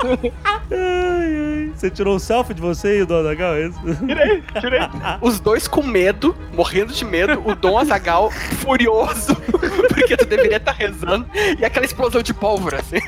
Ai, 0.00 0.30
ai. 0.70 1.72
Você 1.74 1.90
tirou 1.90 2.14
um 2.16 2.18
selfie 2.18 2.54
de 2.54 2.60
você 2.60 2.98
e 2.98 3.02
o 3.02 3.06
Dona 3.06 3.34
Gal, 3.34 3.54
é 3.54 3.66
isso? 3.66 3.78
Tirei, 4.06 4.42
tirei. 4.60 4.80
Os 5.20 5.40
dois 5.40 5.66
com 5.66 5.82
medo, 5.82 6.36
morrendo 6.54 6.92
de 6.92 7.04
medo, 7.04 7.42
o 7.44 7.54
Dom 7.54 7.76
Azagal 7.78 8.30
furioso, 8.30 9.34
porque 9.88 10.16
tu 10.16 10.24
deveria 10.26 10.58
estar 10.58 10.72
rezando, 10.72 11.26
e 11.58 11.64
aquela 11.64 11.84
explosão 11.84 12.22
de 12.22 12.32
pólvora, 12.32 12.78
assim. 12.80 13.00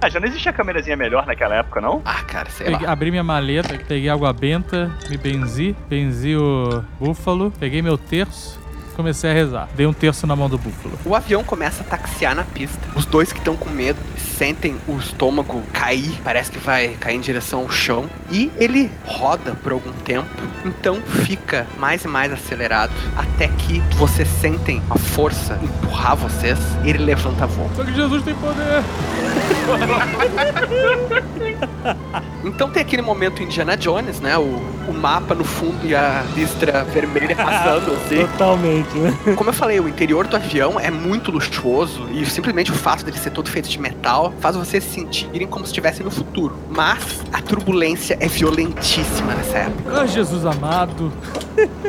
Ah, 0.00 0.08
já 0.08 0.20
não 0.20 0.28
existia 0.28 0.52
câmerazinha 0.52 0.96
melhor 0.96 1.26
naquela 1.26 1.56
época, 1.56 1.80
não? 1.80 2.00
Ah, 2.04 2.22
cara, 2.22 2.48
sei 2.50 2.66
Peguei- 2.66 2.86
lá. 2.86 2.92
abri 2.92 3.10
minha 3.10 3.24
maleta, 3.24 3.76
peguei 3.86 4.08
água 4.08 4.32
benta, 4.32 4.90
me 5.10 5.16
benzi, 5.16 5.74
benzi 5.88 6.36
o 6.36 6.84
búfalo, 7.00 7.52
peguei 7.58 7.82
meu 7.82 7.98
terço, 7.98 8.57
comecei 8.98 9.30
a 9.30 9.32
rezar. 9.32 9.68
Dei 9.76 9.86
um 9.86 9.92
terço 9.92 10.26
na 10.26 10.34
mão 10.34 10.48
do 10.48 10.58
búfalo. 10.58 10.98
O 11.04 11.14
avião 11.14 11.44
começa 11.44 11.84
a 11.84 11.86
taxiar 11.86 12.34
na 12.34 12.42
pista. 12.42 12.80
Os 12.96 13.06
dois 13.06 13.32
que 13.32 13.38
estão 13.38 13.56
com 13.56 13.70
medo 13.70 14.00
sentem 14.36 14.76
o 14.88 14.96
estômago 14.98 15.62
cair, 15.72 16.20
parece 16.24 16.50
que 16.50 16.58
vai 16.58 16.96
cair 16.98 17.14
em 17.14 17.20
direção 17.20 17.60
ao 17.60 17.70
chão. 17.70 18.10
E 18.28 18.50
ele 18.56 18.90
roda 19.06 19.54
por 19.54 19.70
algum 19.70 19.92
tempo, 19.92 20.28
então 20.64 21.00
fica 21.00 21.64
mais 21.78 22.04
e 22.04 22.08
mais 22.08 22.32
acelerado, 22.32 22.92
até 23.16 23.46
que 23.46 23.78
vocês 23.94 24.28
sentem 24.40 24.82
a 24.90 24.98
força 24.98 25.56
empurrar 25.62 26.16
vocês. 26.16 26.58
Ele 26.84 26.98
levanta 26.98 27.46
voo. 27.46 27.70
Só 27.76 27.84
que 27.84 27.94
Jesus 27.94 28.24
tem 28.24 28.34
poder. 28.34 28.82
Então 32.44 32.70
tem 32.70 32.82
aquele 32.82 33.02
momento 33.02 33.42
Indiana 33.42 33.76
Jones, 33.76 34.20
né? 34.20 34.38
O, 34.38 34.42
o 34.88 34.92
mapa 34.92 35.34
no 35.34 35.44
fundo 35.44 35.86
e 35.86 35.94
a 35.94 36.24
listra 36.34 36.84
vermelha 36.84 37.34
passando 37.36 37.92
assim. 37.92 38.26
Totalmente, 38.26 38.87
né? 38.94 39.16
Como 39.36 39.50
eu 39.50 39.54
falei, 39.54 39.80
o 39.80 39.88
interior 39.88 40.26
do 40.26 40.36
avião 40.36 40.78
é 40.78 40.90
muito 40.90 41.30
luxuoso 41.30 42.08
e 42.12 42.24
simplesmente 42.26 42.70
o 42.70 42.74
fato 42.74 43.04
dele 43.04 43.18
ser 43.18 43.30
todo 43.30 43.48
feito 43.50 43.68
de 43.68 43.78
metal 43.78 44.32
faz 44.40 44.56
vocês 44.56 44.84
se 44.84 44.90
sentirem 44.90 45.46
como 45.46 45.64
se 45.64 45.70
estivessem 45.70 46.04
no 46.04 46.10
futuro. 46.10 46.56
Mas 46.70 47.22
a 47.32 47.40
turbulência 47.40 48.16
é 48.20 48.28
violentíssima 48.28 49.34
nessa 49.34 49.58
época. 49.58 50.00
Ah, 50.00 50.06
Jesus 50.06 50.44
amado. 50.44 51.12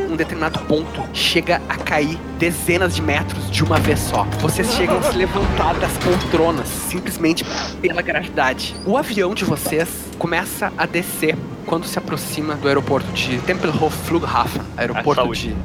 Um 0.10 0.16
determinado 0.16 0.60
ponto 0.60 1.04
chega 1.14 1.62
a 1.70 1.78
cair 1.78 2.18
dezenas 2.38 2.96
de 2.96 3.02
metros 3.02 3.50
de 3.52 3.64
uma 3.64 3.78
vez 3.78 4.00
só. 4.00 4.24
Vocês 4.40 4.72
chegam 4.74 4.98
a 4.98 5.04
se 5.04 5.18
levantar 5.18 5.76
das 5.76 5.92
poltronas 5.98 6.68
simplesmente 6.68 7.46
pela 7.82 8.02
gravidade. 8.02 8.76
O 8.86 8.98
avião 8.98 9.34
de 9.34 9.46
vocês 9.46 9.90
começa 10.18 10.72
a 10.78 10.86
descer 10.86 11.38
quando 11.69 11.86
se 11.86 11.99
aproxima 11.99 12.55
do 12.55 12.67
aeroporto 12.67 13.12
de 13.13 13.38
Tempelhof 13.41 13.95
Flughafen, 14.08 14.63
aeroporto 14.75 15.21
saúde. 15.21 15.53
de 15.53 15.55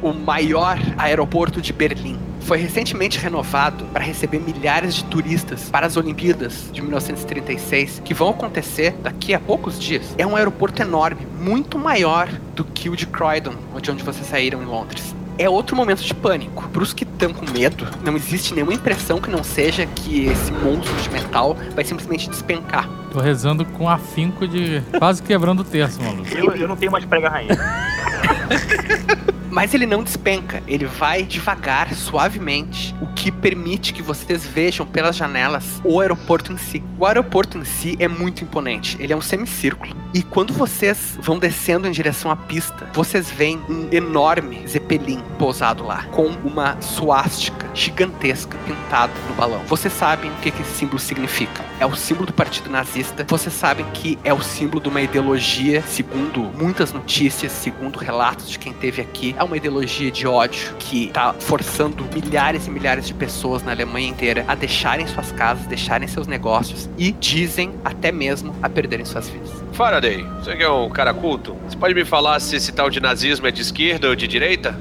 o 0.00 0.14
maior 0.14 0.78
aeroporto 0.96 1.60
de 1.60 1.70
Berlim. 1.70 2.18
Foi 2.40 2.56
recentemente 2.56 3.18
renovado 3.18 3.84
para 3.92 4.02
receber 4.02 4.38
milhares 4.38 4.94
de 4.94 5.04
turistas 5.04 5.68
para 5.68 5.86
as 5.86 5.98
Olimpíadas 5.98 6.70
de 6.72 6.80
1936, 6.80 8.00
que 8.02 8.14
vão 8.14 8.30
acontecer 8.30 8.94
daqui 9.02 9.34
a 9.34 9.40
poucos 9.40 9.78
dias. 9.78 10.14
É 10.16 10.26
um 10.26 10.34
aeroporto 10.34 10.80
enorme, 10.80 11.26
muito 11.38 11.78
maior 11.78 12.26
do 12.56 12.64
que 12.64 12.88
o 12.88 12.96
de 12.96 13.06
Croydon, 13.06 13.54
de 13.82 13.90
onde 13.90 14.02
vocês 14.02 14.26
saíram 14.26 14.62
em 14.62 14.66
Londres. 14.66 15.14
É 15.36 15.48
outro 15.48 15.76
momento 15.76 16.02
de 16.02 16.14
pânico. 16.14 16.68
Para 16.68 16.82
os 16.82 16.92
que 16.92 17.04
estão 17.04 17.32
com 17.32 17.50
medo, 17.50 17.86
não 18.04 18.16
existe 18.16 18.54
nenhuma 18.54 18.72
impressão 18.72 19.20
que 19.20 19.28
não 19.30 19.42
seja 19.42 19.84
que 19.86 20.26
esse 20.26 20.52
monstro 20.52 20.94
de 21.02 21.10
metal 21.10 21.56
vai 21.74 21.84
simplesmente 21.84 22.30
despencar. 22.30 22.88
Tô 23.10 23.20
rezando 23.20 23.64
com 23.64 23.88
afinco 23.88 24.46
de 24.46 24.80
quase 24.98 25.22
quebrando 25.22 25.60
o 25.60 25.64
terço, 25.64 26.00
maluco. 26.02 26.28
Eu, 26.34 26.54
eu 26.54 26.68
não 26.68 26.76
tenho 26.76 26.92
mais 26.92 27.04
prega 27.04 27.28
rainha. 27.28 27.56
Mas 29.54 29.72
ele 29.72 29.86
não 29.86 30.02
despenca, 30.02 30.64
ele 30.66 30.84
vai 30.84 31.22
devagar, 31.22 31.94
suavemente, 31.94 32.92
o 33.00 33.06
que 33.06 33.30
permite 33.30 33.92
que 33.92 34.02
vocês 34.02 34.44
vejam 34.44 34.84
pelas 34.84 35.14
janelas 35.14 35.80
o 35.84 36.00
aeroporto 36.00 36.52
em 36.52 36.56
si. 36.56 36.82
O 36.98 37.06
aeroporto 37.06 37.58
em 37.58 37.64
si 37.64 37.94
é 38.00 38.08
muito 38.08 38.42
imponente, 38.42 38.96
ele 38.98 39.12
é 39.12 39.16
um 39.16 39.20
semicírculo. 39.20 39.94
E 40.12 40.24
quando 40.24 40.52
vocês 40.52 41.16
vão 41.20 41.38
descendo 41.38 41.86
em 41.86 41.92
direção 41.92 42.32
à 42.32 42.36
pista, 42.36 42.88
vocês 42.92 43.30
veem 43.30 43.60
um 43.68 43.88
enorme 43.92 44.66
zeppelin 44.66 45.22
pousado 45.38 45.84
lá, 45.84 46.02
com 46.10 46.26
uma 46.44 46.80
suástica 46.80 47.68
gigantesca 47.74 48.58
pintada 48.66 49.12
no 49.28 49.34
balão. 49.34 49.60
Vocês 49.68 49.92
sabem 49.92 50.32
o 50.32 50.34
que 50.36 50.48
esse 50.48 50.64
símbolo 50.64 50.98
significa. 50.98 51.64
É 51.78 51.86
o 51.86 51.94
símbolo 51.94 52.26
do 52.26 52.32
partido 52.32 52.70
nazista. 52.70 53.24
Vocês 53.28 53.54
sabem 53.54 53.86
que 53.92 54.18
é 54.24 54.32
o 54.32 54.42
símbolo 54.42 54.80
de 54.80 54.88
uma 54.88 55.00
ideologia, 55.00 55.82
segundo 55.82 56.40
muitas 56.58 56.92
notícias, 56.92 57.52
segundo 57.52 57.98
relatos 57.98 58.48
de 58.48 58.58
quem 58.58 58.72
esteve 58.72 59.02
aqui, 59.02 59.34
é 59.38 59.43
uma 59.44 59.56
ideologia 59.56 60.10
de 60.10 60.26
ódio 60.26 60.74
que 60.78 61.08
tá 61.08 61.34
forçando 61.38 62.04
milhares 62.14 62.66
e 62.66 62.70
milhares 62.70 63.06
de 63.06 63.14
pessoas 63.14 63.62
na 63.62 63.72
Alemanha 63.72 64.08
inteira 64.08 64.44
a 64.48 64.54
deixarem 64.54 65.06
suas 65.06 65.32
casas, 65.32 65.66
deixarem 65.66 66.08
seus 66.08 66.26
negócios 66.26 66.88
e 66.98 67.12
dizem 67.12 67.72
até 67.84 68.10
mesmo 68.10 68.54
a 68.62 68.68
perderem 68.68 69.04
suas 69.04 69.28
vidas. 69.28 69.50
Faraday, 69.74 70.24
você 70.38 70.56
que 70.56 70.62
é 70.62 70.70
um 70.70 70.88
cara 70.88 71.12
culto, 71.12 71.56
você 71.66 71.76
pode 71.76 71.94
me 71.94 72.04
falar 72.04 72.38
se 72.38 72.54
esse 72.54 72.70
tal 72.70 72.88
de 72.88 73.00
nazismo 73.00 73.48
é 73.48 73.50
de 73.50 73.60
esquerda 73.60 74.08
ou 74.08 74.14
de 74.14 74.28
direita? 74.28 74.78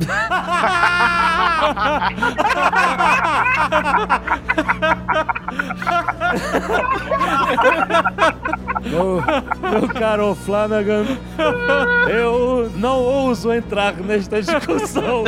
Meu, 8.84 9.24
caro 10.00 10.36
Flanagan, 10.36 11.06
eu 12.08 12.72
não 12.76 13.00
ouso 13.00 13.52
entrar 13.52 13.96
nesta 13.96 14.44
discussão. 14.44 15.24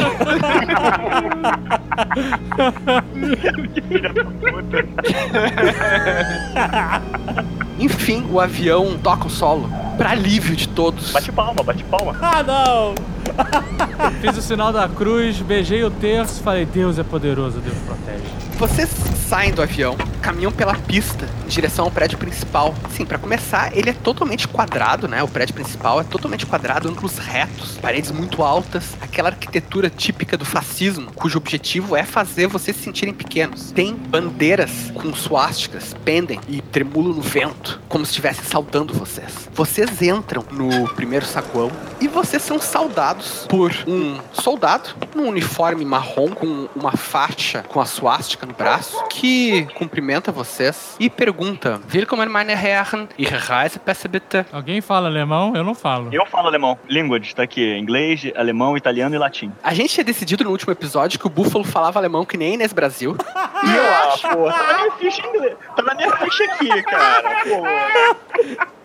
Enfim, 7.79 8.25
o 8.31 8.39
avião 8.39 8.97
toca 9.01 9.27
o 9.27 9.29
solo. 9.29 9.69
Pra 9.97 10.11
alívio 10.11 10.55
de 10.55 10.67
todos. 10.67 11.11
Bate 11.11 11.31
palma, 11.31 11.63
bate 11.63 11.83
palma. 11.85 12.15
ah, 12.21 12.43
não! 12.43 12.95
Fiz 14.21 14.37
o 14.37 14.41
sinal 14.41 14.71
da 14.71 14.87
cruz, 14.87 15.37
beijei 15.41 15.83
o 15.83 15.89
terço, 15.91 16.41
falei, 16.41 16.65
Deus 16.65 16.99
é 16.99 17.03
poderoso, 17.03 17.59
Deus 17.59 17.77
protege. 17.85 18.23
Vocês 18.57 18.89
saem 19.27 19.51
do 19.53 19.61
avião, 19.61 19.97
caminham 20.25 20.51
pela 20.51 20.73
pista 20.73 21.29
em 21.45 21.49
direção 21.49 21.85
ao 21.85 21.91
prédio 21.91 22.17
principal. 22.17 22.73
Sim, 22.89 23.05
pra 23.05 23.19
começar, 23.19 23.77
ele 23.77 23.91
é 23.91 23.93
totalmente 23.93 24.47
quadrado, 24.47 25.07
né? 25.07 25.21
O 25.21 25.27
prédio 25.27 25.53
principal 25.53 26.01
é 26.01 26.03
totalmente 26.03 26.47
quadrado, 26.47 26.89
ângulos 26.89 27.19
retos, 27.19 27.77
paredes 27.77 28.09
muito 28.09 28.41
altas, 28.41 28.97
aquela 28.99 29.29
arquitetura 29.29 29.87
típica 29.87 30.35
do 30.35 30.43
fascismo, 30.43 31.11
cujo 31.13 31.37
objetivo 31.37 31.95
é 31.95 32.03
fazer 32.03 32.47
vocês 32.47 32.75
se 32.75 32.81
sentirem 32.81 33.13
pequenos. 33.13 33.71
Tem 33.71 33.93
bandeiras 33.93 34.91
com 34.95 35.13
suásticas 35.13 35.93
pendem 36.03 36.39
e 36.47 36.59
tremulam 36.59 37.13
no 37.13 37.21
vento, 37.21 37.79
como 37.87 38.03
se 38.03 38.09
estivessem 38.09 38.45
saudando 38.45 38.95
vocês. 38.95 39.47
Vocês 39.53 40.01
entram 40.01 40.43
no 40.49 40.87
primeiro 40.95 41.25
saguão 41.27 41.69
e 42.01 42.07
vocês 42.07 42.41
são 42.41 42.59
saudados 42.59 43.45
por 43.47 43.71
um 43.85 44.17
soldado 44.33 44.89
num 45.13 45.29
uniforme 45.29 45.85
marrom 45.85 46.29
com 46.29 46.67
uma 46.75 46.97
faixa 46.97 47.61
com 47.61 47.79
a 47.79 47.85
suástica 47.85 48.47
no 48.47 48.53
braço 48.53 49.03
que 49.09 49.67
cumprimenta 49.75 50.14
vocês 50.31 50.95
e 50.99 51.09
pergunta: 51.09 51.81
Willkommen 51.93 52.29
meine 52.29 52.53
Herren, 52.53 53.07
Ihre 53.17 53.37
Reisepässe 53.37 54.07
bitte? 54.07 54.45
Alguém 54.51 54.81
fala 54.81 55.07
alemão? 55.07 55.55
Eu 55.55 55.63
não 55.63 55.75
falo. 55.75 56.09
Eu 56.11 56.25
falo 56.25 56.47
alemão. 56.47 56.77
Language, 56.89 57.35
tá 57.35 57.43
aqui. 57.43 57.77
Inglês, 57.77 58.31
alemão, 58.35 58.77
italiano 58.77 59.13
e 59.15 59.17
latim. 59.17 59.51
A 59.63 59.73
gente 59.73 59.93
tinha 59.93 60.03
decidido 60.03 60.43
no 60.43 60.51
último 60.51 60.71
episódio 60.71 61.19
que 61.19 61.27
o 61.27 61.29
Búfalo 61.29 61.63
falava 61.63 61.99
alemão 61.99 62.25
que 62.25 62.37
nem 62.37 62.53
Inês 62.55 62.73
Brasil. 62.73 63.15
E 63.65 63.75
eu 63.75 63.93
acho. 63.95 64.27
pô, 64.27 64.51
tá 64.51 64.63
na 64.67 64.77
minha 64.77 64.91
ficha 64.91 65.27
inglês. 65.27 65.55
Tá 65.75 65.81
na 65.81 65.95
minha 65.95 66.11
ficha 66.17 66.43
aqui, 66.43 66.83
cara. 66.83 67.43
Pô. 67.45 67.63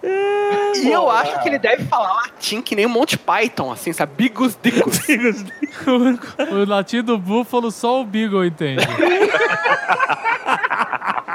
E 0.02 0.90
eu 0.90 1.10
acho 1.10 1.42
que 1.42 1.48
ele 1.48 1.58
deve 1.58 1.84
falar 1.84 2.14
latim 2.14 2.62
que 2.62 2.74
nem 2.74 2.86
o 2.86 2.88
Monty 2.88 3.18
Python, 3.18 3.70
assim, 3.70 3.92
sabe? 3.92 4.12
Bigus 4.16 4.58
dicus. 4.62 5.00
o 6.50 6.64
latim 6.66 7.02
do 7.02 7.18
búfalo 7.18 7.70
só 7.70 8.00
o 8.00 8.04
Beagle 8.04 8.46
entende. 8.46 8.86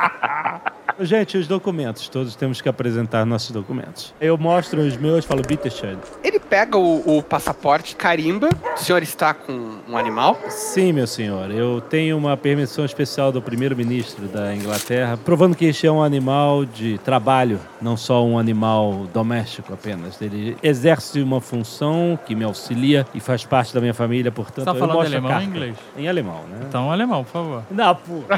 Gente, 1.00 1.38
os 1.38 1.48
documentos. 1.48 2.08
Todos 2.08 2.36
temos 2.36 2.62
que 2.62 2.70
apresentar 2.70 3.26
nossos 3.26 3.52
documentos. 3.52 4.14
Eu 4.20 4.38
mostro 4.38 4.82
os 4.82 4.96
meus 4.96 5.26
e 5.26 5.28
falo, 5.28 5.42
Bitterschön. 5.42 5.98
Ele 6.24 6.40
pega 6.40 6.78
o, 6.78 7.18
o 7.18 7.22
passaporte, 7.22 7.96
carimba. 7.96 8.50
O 8.76 8.80
senhor 8.80 9.04
está 9.04 9.34
com 9.34 9.80
um 9.90 9.98
animal? 9.98 10.40
Sim, 10.48 10.94
meu 10.94 11.06
senhor. 11.06 11.52
Eu 11.52 11.82
tenho 11.82 12.18
uma 12.18 12.38
permissão 12.38 12.86
especial 12.86 13.32
do 13.32 13.42
primeiro-ministro 13.42 14.28
da 14.28 14.56
Inglaterra, 14.56 15.18
provando 15.18 15.56
que 15.56 15.66
este 15.66 15.86
é 15.86 15.92
um 15.92 16.02
animal 16.02 16.64
de 16.64 16.98
trabalho, 17.00 17.60
não 17.82 17.98
só 17.98 18.24
um 18.24 18.40
animal 18.40 19.06
doméstico 19.14 19.74
apenas. 19.74 20.22
Ele 20.22 20.56
exerce 20.64 21.22
uma 21.22 21.42
função 21.42 22.18
que 22.26 22.34
me 22.34 22.46
auxilia 22.46 23.06
e 23.14 23.20
faz 23.20 23.44
parte 23.44 23.74
da 23.74 23.82
minha 23.82 23.94
família, 23.94 24.32
portanto, 24.32 24.64
Você 24.64 24.66
tá 24.66 24.72
eu 24.72 24.80
falando 24.80 24.96
mostro 24.96 25.14
a 25.14 25.20
alemão 25.20 25.38
ou 25.38 25.44
inglês? 25.44 25.76
Em 25.98 26.08
alemão, 26.08 26.44
né? 26.50 26.60
Então, 26.70 26.90
alemão, 26.90 27.24
por 27.26 27.32
favor. 27.32 27.64
Não, 27.70 27.96
pô. 27.96 28.24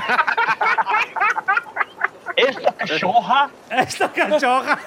Essa 2.38 2.72
cachorra 2.72 3.50
Esta 3.68 4.08
cachorra. 4.08 4.80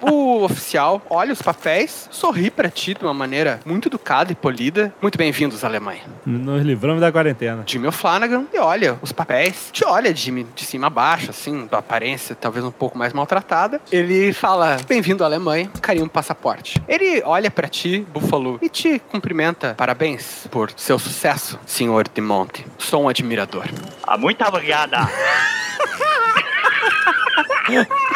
O 0.00 0.42
oficial 0.42 1.00
olha 1.08 1.32
os 1.32 1.40
papéis, 1.40 2.08
sorri 2.10 2.50
pra 2.50 2.68
ti 2.68 2.94
de 2.94 3.04
uma 3.04 3.14
maneira 3.14 3.60
muito 3.64 3.88
educada 3.88 4.32
e 4.32 4.34
polida. 4.34 4.92
Muito 5.00 5.16
bem-vindos, 5.16 5.62
Alemanha. 5.62 6.00
Nos 6.26 6.62
livramos 6.62 7.00
da 7.00 7.12
quarentena. 7.12 7.62
Jimmy 7.66 7.86
O'Flanagan 7.86 8.44
e 8.52 8.58
olha 8.58 8.98
os 9.02 9.12
papéis. 9.12 9.68
Te 9.72 9.84
olha, 9.84 10.14
Jimmy, 10.14 10.44
de 10.54 10.64
cima 10.64 10.88
a 10.88 10.90
baixo, 10.90 11.30
assim, 11.30 11.66
da 11.70 11.78
aparência 11.78 12.34
talvez 12.34 12.64
um 12.64 12.70
pouco 12.72 12.98
mais 12.98 13.12
maltratada. 13.12 13.80
Ele 13.92 14.32
fala: 14.32 14.78
Bem-vindo 14.88 15.22
à 15.22 15.26
Alemanha, 15.26 15.70
carinho 15.80 16.06
no 16.06 16.10
passaporte. 16.10 16.82
Ele 16.88 17.22
olha 17.24 17.50
pra 17.50 17.68
ti, 17.68 18.04
Buffalo, 18.12 18.58
e 18.60 18.68
te 18.68 18.98
cumprimenta. 18.98 19.74
Parabéns 19.76 20.46
por 20.50 20.72
seu 20.76 20.98
sucesso, 20.98 21.58
senhor 21.66 22.08
de 22.12 22.20
Monte. 22.20 22.66
Sou 22.78 23.04
um 23.04 23.08
admirador. 23.08 23.59
Ah, 24.06 24.16
muito 24.16 24.44
obrigada. 24.44 24.98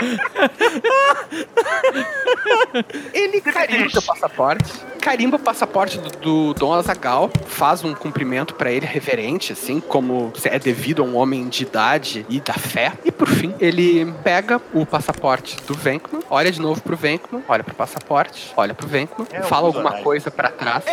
Ele 3.12 3.40
carimba 3.40 3.98
o 3.98 4.02
passaporte, 4.02 4.72
carimba 5.00 5.36
o 5.36 5.40
passaporte 5.40 5.98
do, 5.98 6.11
do 6.11 6.55
Dom 6.55 6.72
Azagal, 6.72 7.30
faz 7.46 7.84
um 7.84 7.94
cumprimento 7.94 8.55
pra 8.55 8.70
ele 8.70 8.86
reverente, 8.86 9.52
assim, 9.52 9.80
como 9.80 10.32
é 10.44 10.59
devido 10.59 11.02
a 11.02 11.05
um 11.05 11.16
homem 11.16 11.48
de 11.48 11.62
idade 11.62 12.26
e 12.28 12.40
da 12.40 12.55
fé. 12.55 12.92
E 13.05 13.12
por 13.12 13.28
fim, 13.28 13.55
ele 13.61 14.12
pega 14.24 14.61
o 14.72 14.84
passaporte 14.84 15.57
do 15.66 15.74
Venkman, 15.74 16.22
olha 16.30 16.50
de 16.50 16.61
novo 16.61 16.80
pro 16.80 16.96
Venkman, 16.96 17.42
olha 17.48 17.62
pro 17.62 17.74
passaporte, 17.74 18.52
olha 18.57 18.74
pro 18.74 18.86
Venkman, 18.88 19.26
É 19.32 19.42
fala 19.42 19.66
alguma 19.66 19.84
Kusanagi. 19.84 20.05
coisa 20.05 20.30
pra 20.30 20.50
trás. 20.50 20.84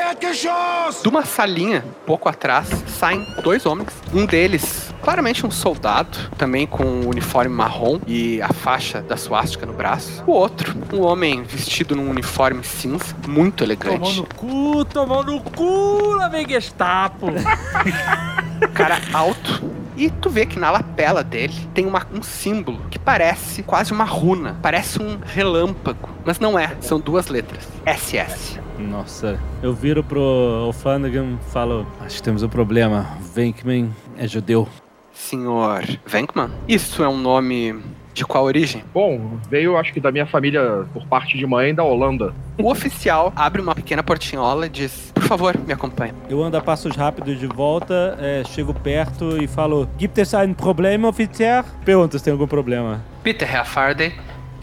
De 1.02 1.08
uma 1.10 1.26
salinha, 1.26 1.84
pouco 2.06 2.30
atrás, 2.30 2.68
saem 2.88 3.26
dois 3.44 3.66
homens. 3.66 3.90
Um 4.14 4.26
deles, 4.26 4.94
claramente 5.02 5.46
um 5.46 5.52
soldado, 5.52 6.18
também 6.38 6.68
com 6.68 6.84
um 6.84 7.08
uniforme 7.08 7.54
marrom 7.54 8.00
e 8.06 8.42
a 8.42 8.50
faixa 8.54 9.01
da 9.02 9.18
suástica 9.18 9.66
no 9.66 9.74
braço. 9.74 10.24
O 10.28 10.32
outro, 10.32 10.76
um 10.94 11.02
homem 11.02 11.44
vestido 11.44 11.96
num 11.96 12.10
uniforme 12.10 12.64
cinza, 12.64 13.16
muito 13.28 13.66
Tomou 13.66 13.96
elegante. 13.96 14.18
no 14.18 14.26
cu, 14.26 14.86
tomou 14.86 15.24
no 15.24 15.42
cu, 15.42 16.16
lá 16.16 16.28
vem 16.28 16.48
Gestapo. 16.48 17.28
Cara 18.74 19.00
alto. 19.14 19.72
E 19.98 20.10
tu 20.10 20.30
vê 20.30 20.46
que 20.46 20.58
na 20.58 20.72
lapela 20.72 21.24
dele 21.24 21.54
tem 21.74 21.86
uma- 21.86 22.08
um 22.14 22.24
símbolo 22.24 22.80
que 22.90 22.98
parece 22.98 23.62
quase 23.62 23.92
uma 23.92 24.04
runa. 24.06 24.58
Parece 24.62 25.02
um 25.02 25.20
relâmpago. 25.24 26.10
Mas 26.26 26.40
não 26.40 26.58
é. 26.58 26.76
São 26.80 27.00
duas 27.00 27.28
letras. 27.28 27.68
SS. 27.86 28.60
Nossa, 28.80 29.40
eu 29.62 29.74
viro 29.74 30.04
pro 30.04 30.22
O'Flanagan 30.68 31.38
e 31.40 31.52
falo: 31.52 31.86
Acho 32.00 32.16
que 32.16 32.24
temos 32.24 32.42
um 32.42 32.50
problema. 32.50 33.08
Venkman 33.36 33.92
é 34.18 34.28
judeu. 34.28 34.68
Senhor 35.14 35.84
Venkman? 36.08 36.50
Isso 36.68 37.04
é 37.04 37.08
um 37.10 37.18
nome 37.18 37.76
de 38.14 38.26
qual 38.26 38.44
origem? 38.44 38.84
Bom, 38.94 39.38
veio 39.50 39.78
acho 39.78 39.94
que 39.94 40.00
da 40.00 40.12
minha 40.12 40.26
família 40.26 40.86
por 40.94 41.06
parte 41.06 41.38
de 41.38 41.46
mãe 41.46 41.74
da 41.74 41.84
Holanda. 41.84 42.34
O 42.58 42.70
oficial 42.70 43.32
abre 43.36 43.62
uma 43.62 43.74
pequena 43.74 44.04
portinhola 44.04 44.66
e 44.66 44.70
diz: 44.70 45.12
Por 45.14 45.24
favor, 45.24 45.58
me 45.58 45.74
acompanhe. 45.74 46.14
Eu 46.30 46.44
ando 46.44 46.58
a 46.58 46.62
passos 46.62 46.96
rápidos 46.96 47.40
de 47.40 47.48
volta, 47.48 48.18
é, 48.20 48.44
chego 48.46 48.74
perto 48.74 49.42
e 49.42 49.48
falo: 49.48 49.88
Gibt 49.98 50.18
es 50.18 50.34
ein 50.34 50.54
Problem, 50.54 51.06
Offizier? 51.06 51.64
Pergunta 51.86 52.18
se 52.18 52.24
tem 52.24 52.34
algum 52.34 52.48
problema. 52.48 53.02
Bitte, 53.24 53.46
Herr 53.46 53.66
Faraday, 53.66 54.14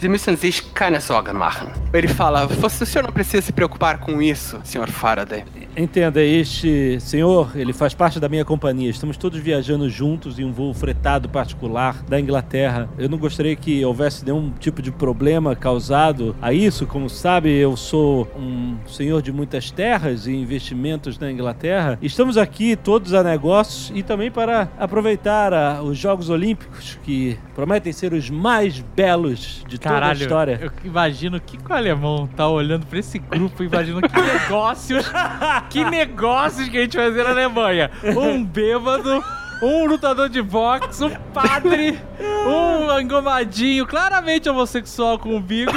Sie 0.00 0.08
müssen 0.08 0.36
sich 0.36 0.72
keine 0.74 1.00
Sorgen 1.00 1.36
machen. 1.36 1.68
Ele 1.92 2.06
fala: 2.08 2.46
"Você- 2.46 2.84
O 2.84 2.86
senhor 2.86 3.04
não 3.04 3.12
precisa 3.12 3.42
se 3.42 3.52
preocupar 3.52 3.98
com 3.98 4.22
isso, 4.22 4.60
Sr. 4.62 4.88
Faraday. 4.88 5.44
Entenda, 5.76 6.22
este 6.22 6.98
senhor, 7.00 7.50
ele 7.56 7.72
faz 7.72 7.94
parte 7.94 8.18
da 8.20 8.28
minha 8.28 8.44
companhia. 8.44 8.88
Estamos 8.90 9.16
todos 9.16 9.38
viajando 9.40 9.88
juntos 9.90 10.38
em 10.38 10.44
um 10.44 10.52
voo 10.52 10.72
fretado 10.72 11.28
particular 11.28 12.02
da 12.08 12.18
Inglaterra. 12.20 12.88
Eu 12.98 13.08
não 13.08 13.18
gostaria 13.18 13.54
que 13.56 13.84
houvesse 13.84 14.24
nenhum 14.24 14.52
tipo 14.58 14.80
de 14.82 14.90
problema 14.92 15.54
causado 15.56 16.34
a 16.40 16.52
isso. 16.52 16.86
Como 16.86 17.08
sabe, 17.08 17.50
eu 17.50 17.76
sou 17.76 18.28
um 18.36 18.76
senhor 18.86 19.20
de 19.22 19.32
muitas 19.32 19.70
terras 19.70 20.26
e 20.26 20.32
investimentos 20.34 21.18
na 21.18 21.30
Inglaterra. 21.30 21.98
Estamos 22.02 22.36
aqui 22.36 22.76
todos 22.76 23.14
a 23.14 23.22
negócios 23.22 23.92
e 23.94 24.02
também 24.02 24.30
para 24.30 24.68
aproveitar 24.78 25.52
ah, 25.52 25.80
os 25.82 25.98
Jogos 25.98 26.28
Olímpicos, 26.30 26.98
que 27.02 27.36
prometem 27.54 27.92
ser 27.92 28.12
os 28.12 28.30
mais 28.30 28.80
belos 28.94 29.64
de 29.68 29.78
toda 29.88 29.98
a 29.98 30.00
Caralho, 30.00 30.22
história. 30.22 30.58
eu 30.62 30.70
imagino 30.84 31.40
que 31.40 31.58
o 31.58 31.72
alemão 31.72 32.26
tá 32.26 32.48
olhando 32.48 32.86
pra 32.86 32.98
esse 32.98 33.18
grupo, 33.18 33.62
imaginando 33.62 34.08
que 34.08 34.20
negócios, 34.20 35.04
que 35.70 35.84
negócios 35.84 36.68
que 36.68 36.78
a 36.78 36.80
gente 36.82 36.96
vai 36.96 37.06
fazer 37.06 37.24
na 37.24 37.30
Alemanha. 37.30 37.90
Um 38.16 38.44
bêbado, 38.44 39.22
um 39.62 39.86
lutador 39.86 40.28
de 40.28 40.42
boxe, 40.42 41.04
um 41.04 41.10
padre, 41.32 41.98
um 42.46 42.98
engomadinho, 43.00 43.86
claramente 43.86 44.48
homossexual 44.48 45.18
com 45.18 45.36
um 45.36 45.40
bigo. 45.40 45.72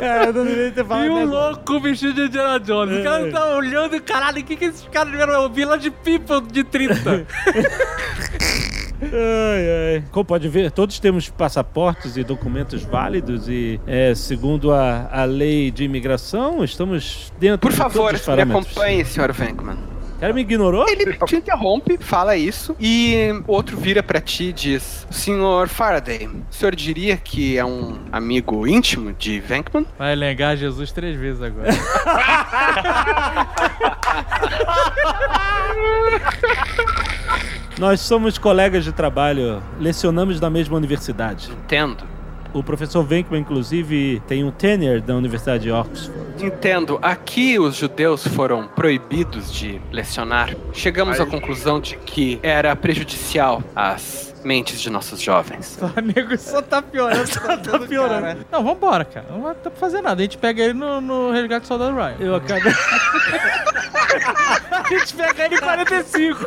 É, 0.00 0.28
eu 0.28 0.32
não 0.32 0.46
ter 0.72 0.84
falado 0.84 1.06
E 1.06 1.10
um 1.10 1.24
louco 1.26 1.80
vestido 1.80 2.14
de 2.14 2.22
Indiana 2.22 2.58
Jones. 2.58 3.00
O 3.00 3.04
cara 3.04 3.30
tá 3.30 3.56
olhando 3.56 3.96
e 3.96 4.00
caralho, 4.00 4.40
o 4.40 4.44
que, 4.44 4.56
que 4.56 4.64
esses 4.66 4.88
caras 4.88 5.10
tiveram? 5.10 5.48
Vila 5.50 5.76
de 5.78 5.90
People 5.90 6.40
de 6.50 6.64
30. 6.64 7.26
Ai, 9.02 9.96
ai. 9.96 10.04
Como 10.10 10.24
pode 10.24 10.48
ver, 10.48 10.70
todos 10.70 10.98
temos 10.98 11.28
passaportes 11.28 12.16
e 12.16 12.24
documentos 12.24 12.82
válidos 12.82 13.48
e, 13.48 13.80
é, 13.86 14.14
segundo 14.14 14.72
a, 14.72 15.08
a 15.10 15.24
lei 15.24 15.70
de 15.70 15.84
imigração, 15.84 16.62
estamos 16.62 17.32
dentro 17.38 17.60
Por 17.60 17.70
de 17.70 17.76
favor, 17.76 18.12
todos 18.12 18.28
os 18.28 18.34
me 18.34 18.42
acompanhe, 18.42 19.04
Sr. 19.04 19.32
Venkman. 19.32 19.78
O 20.16 20.20
cara 20.20 20.34
me 20.34 20.42
ignorou? 20.42 20.86
Ele 20.86 21.14
te 21.14 21.36
interrompe, 21.36 21.96
fala 21.98 22.36
isso, 22.36 22.76
e 22.78 23.16
o 23.48 23.52
outro 23.52 23.74
vira 23.78 24.02
pra 24.02 24.20
ti 24.20 24.50
e 24.50 24.52
diz: 24.52 25.06
Senhor 25.10 25.66
Faraday, 25.66 26.26
o 26.26 26.44
senhor 26.50 26.76
diria 26.76 27.16
que 27.16 27.56
é 27.56 27.64
um 27.64 27.98
amigo 28.12 28.66
íntimo 28.66 29.14
de 29.14 29.40
Venkman? 29.40 29.86
Vai 29.98 30.14
negar 30.16 30.58
Jesus 30.58 30.92
três 30.92 31.18
vezes 31.18 31.40
agora. 31.40 31.70
Nós 37.80 38.00
somos 38.00 38.36
colegas 38.36 38.84
de 38.84 38.92
trabalho, 38.92 39.62
lecionamos 39.78 40.38
na 40.38 40.50
mesma 40.50 40.76
universidade. 40.76 41.50
Entendo. 41.50 42.04
O 42.52 42.62
professor 42.62 43.02
Venkman, 43.04 43.40
inclusive, 43.40 44.20
tem 44.26 44.42
um 44.44 44.50
tenure 44.50 45.00
da 45.00 45.14
Universidade 45.14 45.64
de 45.64 45.70
Oxford. 45.70 46.12
Entendo. 46.40 46.98
Aqui 47.00 47.58
os 47.58 47.76
judeus 47.76 48.26
foram 48.26 48.66
proibidos 48.66 49.52
de 49.52 49.80
lecionar. 49.92 50.54
Chegamos 50.72 51.20
à 51.20 51.26
conclusão 51.26 51.80
de 51.80 51.96
que 51.96 52.40
era 52.42 52.74
prejudicial 52.74 53.62
às 53.74 54.34
mentes 54.44 54.80
de 54.80 54.90
nossos 54.90 55.20
jovens. 55.20 55.78
O 55.96 56.00
nego 56.00 56.36
só 56.38 56.62
tá 56.62 56.80
piorando. 56.80 57.26
só 57.26 57.56
tá 57.56 57.78
piorando. 57.78 58.46
Não, 58.50 58.64
vambora, 58.64 59.04
cara. 59.04 59.26
Não 59.30 59.42
vai 59.42 59.54
dar 59.54 59.70
pra 59.70 59.72
fazer 59.72 60.00
nada. 60.00 60.20
A 60.20 60.22
gente 60.22 60.38
pega 60.38 60.62
ele 60.62 60.74
no, 60.74 61.00
no 61.00 61.30
resgate 61.30 61.62
do 61.62 61.68
soldado 61.68 61.94
Ryan. 61.94 62.16
Eu 62.18 62.34
acabei. 62.36 62.72
A 64.70 64.88
gente 64.88 65.14
pega 65.14 65.44
ele 65.44 65.54
em 65.54 65.58
45. 65.58 66.46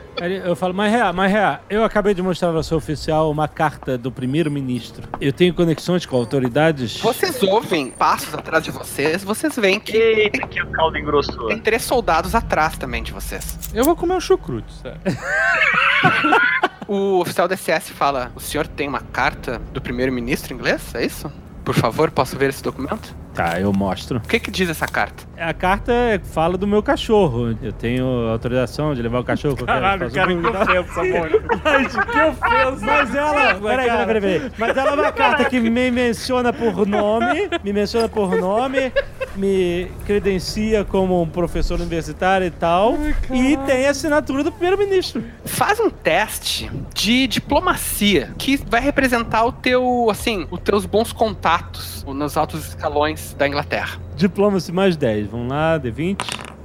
Eu 0.44 0.54
falo, 0.54 0.72
mas 0.72 0.92
real, 0.92 1.12
mas 1.12 1.30
real, 1.30 1.58
eu 1.68 1.84
acabei 1.84 2.14
de 2.14 2.22
mostrar 2.22 2.48
ao 2.54 2.62
seu 2.62 2.76
oficial 2.76 3.30
uma 3.30 3.48
carta 3.48 3.98
do 3.98 4.12
primeiro-ministro. 4.12 5.08
Eu 5.20 5.32
tenho 5.32 5.52
conexões 5.52 6.06
com 6.06 6.16
autoridades. 6.16 7.00
Vocês 7.00 7.42
ouvem 7.42 7.90
passos 7.90 8.32
atrás 8.34 8.62
de 8.62 8.70
vocês, 8.70 9.24
vocês 9.24 9.56
veem 9.56 9.80
que 9.80 9.96
Eita, 9.96 10.46
que 10.46 10.62
o 10.62 10.70
caldo 10.70 10.96
engrossou. 10.98 11.48
tem 11.48 11.58
três 11.58 11.82
soldados 11.82 12.34
atrás 12.34 12.76
também 12.78 13.02
de 13.02 13.12
vocês. 13.12 13.58
Eu 13.74 13.84
vou 13.84 13.96
comer 13.96 14.14
um 14.14 14.20
chucrute, 14.20 14.72
sério. 14.74 15.00
O 16.86 17.20
oficial 17.20 17.48
da 17.48 17.56
SS 17.56 17.92
fala: 17.92 18.30
O 18.36 18.40
senhor 18.40 18.66
tem 18.66 18.86
uma 18.86 19.00
carta 19.00 19.58
do 19.72 19.80
primeiro-ministro 19.80 20.52
inglês? 20.52 20.94
É 20.94 21.02
isso? 21.04 21.32
Por 21.64 21.74
favor, 21.74 22.10
posso 22.10 22.36
ver 22.36 22.50
esse 22.50 22.62
documento? 22.62 23.16
Tá, 23.34 23.60
eu 23.60 23.72
mostro. 23.72 24.18
O 24.18 24.28
que, 24.28 24.38
que 24.38 24.50
diz 24.50 24.68
essa 24.70 24.86
carta? 24.86 25.24
A 25.36 25.52
carta 25.52 25.92
é- 25.92 26.20
fala 26.20 26.56
do 26.56 26.66
meu 26.68 26.82
cachorro. 26.82 27.56
Eu 27.60 27.72
tenho 27.72 28.06
autorização 28.28 28.94
de 28.94 29.02
levar 29.02 29.18
o 29.18 29.24
cachorro. 29.24 29.56
qualquer- 29.56 29.74
Caralho, 29.74 30.10
cara, 30.12 30.28
que 30.28 30.46
ofensa, 30.46 31.02
mano. 31.04 31.42
Mas 31.64 31.92
que 31.92 32.20
ofensa. 32.22 32.86
Mas 32.86 33.14
ela. 33.14 33.54
Peraí, 33.54 33.60
peraí, 33.90 34.06
peraí, 34.06 34.20
peraí. 34.20 34.52
Mas 34.56 34.76
ela 34.76 34.90
é 34.90 34.94
uma 34.94 35.12
carta 35.12 35.44
que 35.46 35.58
me 35.60 35.90
menciona 35.90 36.52
por 36.52 36.86
nome, 36.86 37.48
me 37.64 37.72
menciona 37.72 38.08
por 38.08 38.36
nome, 38.38 38.92
me 39.34 39.90
credencia 40.06 40.84
como 40.84 41.20
um 41.20 41.28
professor 41.28 41.80
universitário 41.80 42.46
e 42.46 42.50
tal. 42.52 42.94
e 43.32 43.56
tem 43.66 43.86
a 43.86 43.90
assinatura 43.90 44.44
do 44.44 44.52
primeiro-ministro. 44.52 45.24
Faz 45.44 45.80
um 45.80 45.90
teste 45.90 46.70
de 46.94 47.26
diplomacia 47.26 48.30
que 48.38 48.56
vai 48.56 48.80
representar 48.80 49.44
o 49.44 49.50
teu, 49.50 50.08
assim, 50.08 50.46
os 50.52 50.60
teus 50.60 50.86
bons 50.86 51.12
contatos 51.12 52.04
nos 52.06 52.36
altos 52.36 52.68
escalões 52.68 53.23
da 53.32 53.48
Inglaterra. 53.48 53.98
Diplomacy 54.16 54.72
mais 54.72 54.96
10. 54.96 55.28
Vamos 55.28 55.48
lá, 55.48 55.78
D20. 55.78 56.18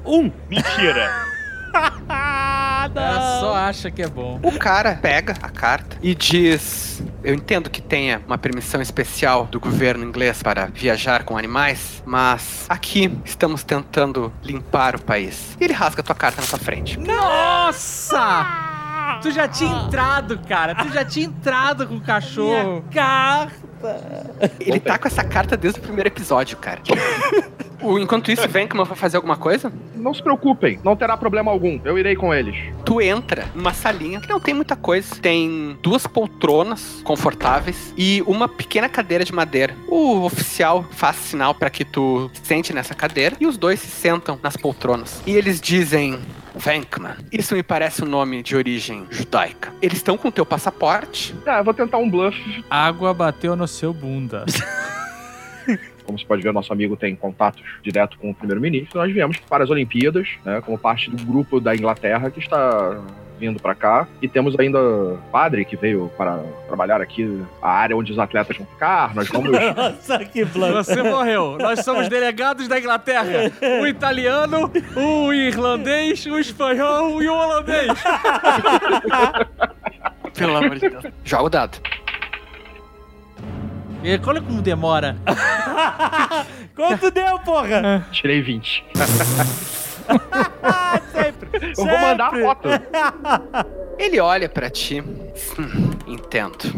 Um! 0.06 0.32
Mentira. 0.50 1.10
Ela 2.96 3.40
só 3.40 3.56
acha 3.56 3.92
que 3.92 4.02
é 4.02 4.08
bom. 4.08 4.40
O 4.42 4.58
cara 4.58 4.96
pega 5.02 5.34
a 5.42 5.50
carta 5.50 5.98
e 6.02 6.16
diz: 6.16 7.04
Eu 7.24 7.36
entendo 7.36 7.70
que 7.70 7.82
tenha 7.82 8.22
uma 8.26 8.38
permissão 8.38 8.82
especial 8.82 9.46
do 9.46 9.60
governo 9.60 10.04
inglês 10.04 10.42
para 10.42 10.66
viajar 10.66 11.24
com 11.24 11.38
animais, 11.38 12.02
mas 12.06 12.66
aqui 12.68 13.16
estamos 13.24 13.64
tentando 13.64 14.34
limpar 14.44 14.96
o 14.96 15.02
país. 15.02 15.56
E 15.60 15.64
ele 15.66 15.74
rasga 15.74 16.02
a 16.02 16.04
tua 16.04 16.16
carta 16.16 16.42
na 16.42 16.48
tua 16.48 16.60
frente. 16.60 17.00
Nossa! 17.00 18.48
Tu 19.22 19.32
já 19.32 19.48
tinha 19.48 19.84
entrado, 19.84 20.40
cara. 20.48 20.76
Tu 20.76 20.90
já 20.94 21.04
tinha 21.04 21.26
entrado 21.26 21.88
com 21.88 21.98
o 21.98 22.02
cachorro. 22.02 22.84
Ele 24.60 24.80
tá 24.80 24.98
com 24.98 25.08
essa 25.08 25.24
carta 25.24 25.56
desde 25.56 25.80
o 25.80 25.84
primeiro 25.84 26.08
episódio, 26.08 26.58
cara. 26.58 26.82
Enquanto 27.82 28.32
isso, 28.32 28.48
Venkman 28.48 28.84
vai 28.84 28.98
fazer 28.98 29.18
alguma 29.18 29.38
coisa? 29.38 29.72
Não 29.96 30.14
se 30.14 30.22
preocupem, 30.22 30.80
não 30.84 30.96
terá 30.96 31.16
problema 31.16 31.50
algum. 31.50 31.80
Eu 31.86 31.98
irei 31.98 32.16
com 32.16 32.34
eles. 32.34 32.56
Tu 32.86 33.02
entra 33.02 33.46
numa 33.56 33.74
salinha 33.74 34.20
que 34.20 34.30
não 34.30 34.40
tem 34.40 34.54
muita 34.54 34.76
coisa. 34.76 35.16
Tem 35.16 35.78
duas 35.82 36.06
poltronas 36.06 37.02
confortáveis 37.04 37.94
e 37.98 38.22
uma 38.28 38.48
pequena 38.48 38.90
cadeira 38.90 39.24
de 39.24 39.34
madeira. 39.34 39.74
O 39.88 40.24
oficial 40.26 40.86
faz 40.92 41.16
sinal 41.18 41.54
para 41.56 41.70
que 41.70 41.86
tu 41.86 42.30
sente 42.44 42.74
nessa 42.74 42.94
cadeira 42.94 43.36
e 43.40 43.48
os 43.48 43.58
dois 43.58 43.80
se 43.80 43.88
sentam 43.88 44.38
nas 44.44 44.58
poltronas. 44.58 45.22
E 45.26 45.36
eles 45.36 45.62
dizem. 45.62 46.20
Venkman, 46.60 47.16
isso 47.32 47.56
me 47.56 47.64
parece 47.64 48.04
um 48.04 48.08
nome 48.08 48.44
de 48.44 48.56
origem 48.56 49.08
judaica. 49.10 49.74
Eles 49.82 49.98
estão 49.98 50.18
com 50.18 50.30
teu 50.30 50.46
passaporte. 50.46 51.34
Ah, 51.46 51.60
eu 51.60 51.64
vou 51.64 51.74
tentar 51.74 51.98
um 51.98 52.10
bluff. 52.10 52.38
Água 52.70 53.14
bateu 53.14 53.56
no 53.56 53.68
seu 53.68 53.94
bunda. 53.94 54.46
Como 56.04 56.20
você 56.20 56.26
pode 56.26 56.42
ver, 56.42 56.52
nosso 56.52 56.74
amigo 56.74 56.98
tem 56.98 57.16
contatos 57.16 57.64
direto 57.82 58.18
com 58.18 58.32
o 58.32 58.36
primeiro-ministro. 58.36 59.00
Nós 59.00 59.14
viemos 59.14 59.38
para 59.38 59.64
as 59.64 59.70
Olimpíadas, 59.70 60.28
né, 60.44 60.60
como 60.62 60.78
parte 60.78 61.10
do 61.10 61.24
grupo 61.24 61.60
da 61.60 61.76
Inglaterra 61.76 62.32
que 62.32 62.40
está 62.40 63.00
vindo 63.40 63.60
para 63.60 63.74
cá. 63.74 64.08
E 64.22 64.28
temos 64.28 64.58
ainda 64.60 64.80
o 64.80 65.18
padre 65.32 65.66
que 65.66 65.76
veio 65.76 66.12
para 66.18 66.40
trabalhar 66.68 67.02
aqui 67.02 67.42
a 67.62 67.70
área 67.72 67.96
onde 67.96 68.12
os 68.12 68.20
atletas 68.20 68.58
vão 68.58 68.66
ficar. 68.68 69.16
Nós 69.16 69.28
vamos 69.30 69.52
Nossa, 69.76 70.20
que 70.26 70.44
blanco. 70.46 70.84
Você 70.84 71.02
morreu. 71.02 71.58
Nós 71.60 71.80
somos 71.84 72.08
delegados 72.10 72.68
da 72.68 72.78
Inglaterra. 72.78 73.52
O 73.82 73.88
italiano, 73.88 74.72
o 74.96 75.34
irlandês, 75.34 76.26
o 76.26 76.38
espanhol 76.38 77.22
e 77.22 77.28
o 77.30 77.34
holandês. 77.34 77.94
Pelo 80.38 80.58
amor 80.58 80.76
de 80.78 80.90
Deus. 80.90 81.04
Joga 81.24 81.44
o 81.44 81.50
dado. 81.50 81.78
E 84.04 84.20
olha 84.26 84.42
como 84.42 84.62
demora. 84.62 85.18
Quanto 86.76 87.12
deu, 87.12 87.38
porra? 87.40 88.06
tirei 88.12 88.42
20. 88.42 88.86
Sempre. 91.52 91.72
Eu 91.72 91.86
vou 91.86 91.98
mandar 92.00 92.28
a 92.28 92.42
foto. 92.42 92.70
Ele 93.98 94.20
olha 94.20 94.48
pra 94.48 94.70
ti. 94.70 95.02
Hum, 95.02 95.92
entendo. 96.08 96.74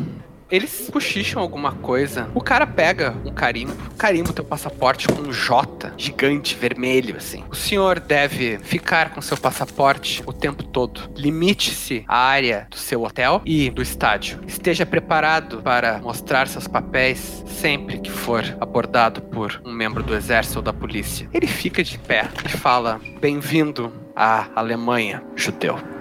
Eles 0.52 0.89
cochicham 0.91 1.41
alguma 1.41 1.72
coisa. 1.72 2.30
O 2.36 2.41
cara 2.41 2.68
pega 2.68 3.16
um 3.24 3.32
carimbo, 3.32 3.74
carimbo 3.97 4.34
teu 4.34 4.43
passaporte 4.43 5.08
com 5.08 5.22
um 5.22 5.32
J 5.32 5.93
gigante, 5.97 6.56
vermelho, 6.56 7.16
assim. 7.16 7.43
O 7.49 7.56
senhor 7.56 7.99
deve 7.99 8.60
ficar 8.60 9.12
com 9.12 9.22
seu 9.22 9.38
passaporte 9.38 10.22
o 10.26 10.34
tempo 10.34 10.64
todo. 10.64 11.10
Limite-se 11.16 12.04
à 12.08 12.18
área 12.18 12.68
do 12.70 12.76
seu 12.76 13.04
hotel 13.04 13.41
e 13.45 13.70
do 13.70 13.82
estádio. 13.82 14.39
Esteja 14.45 14.86
preparado 14.86 15.62
para 15.62 15.99
mostrar 15.99 16.47
seus 16.47 16.68
papéis 16.68 17.43
sempre 17.47 17.99
que 17.99 18.12
for 18.12 18.43
abordado 18.60 19.22
por 19.22 19.62
um 19.64 19.72
membro 19.72 20.04
do 20.04 20.14
exército 20.14 20.60
ou 20.60 20.64
da 20.64 20.74
polícia. 20.74 21.30
Ele 21.34 21.47
fica 21.47 21.84
de 21.84 21.97
pé 21.97 22.28
e 22.45 22.49
fala: 22.49 22.99
Bem-vindo 23.22 23.93
à 24.16 24.47
Alemanha, 24.56 25.24
judeu. 25.36 26.01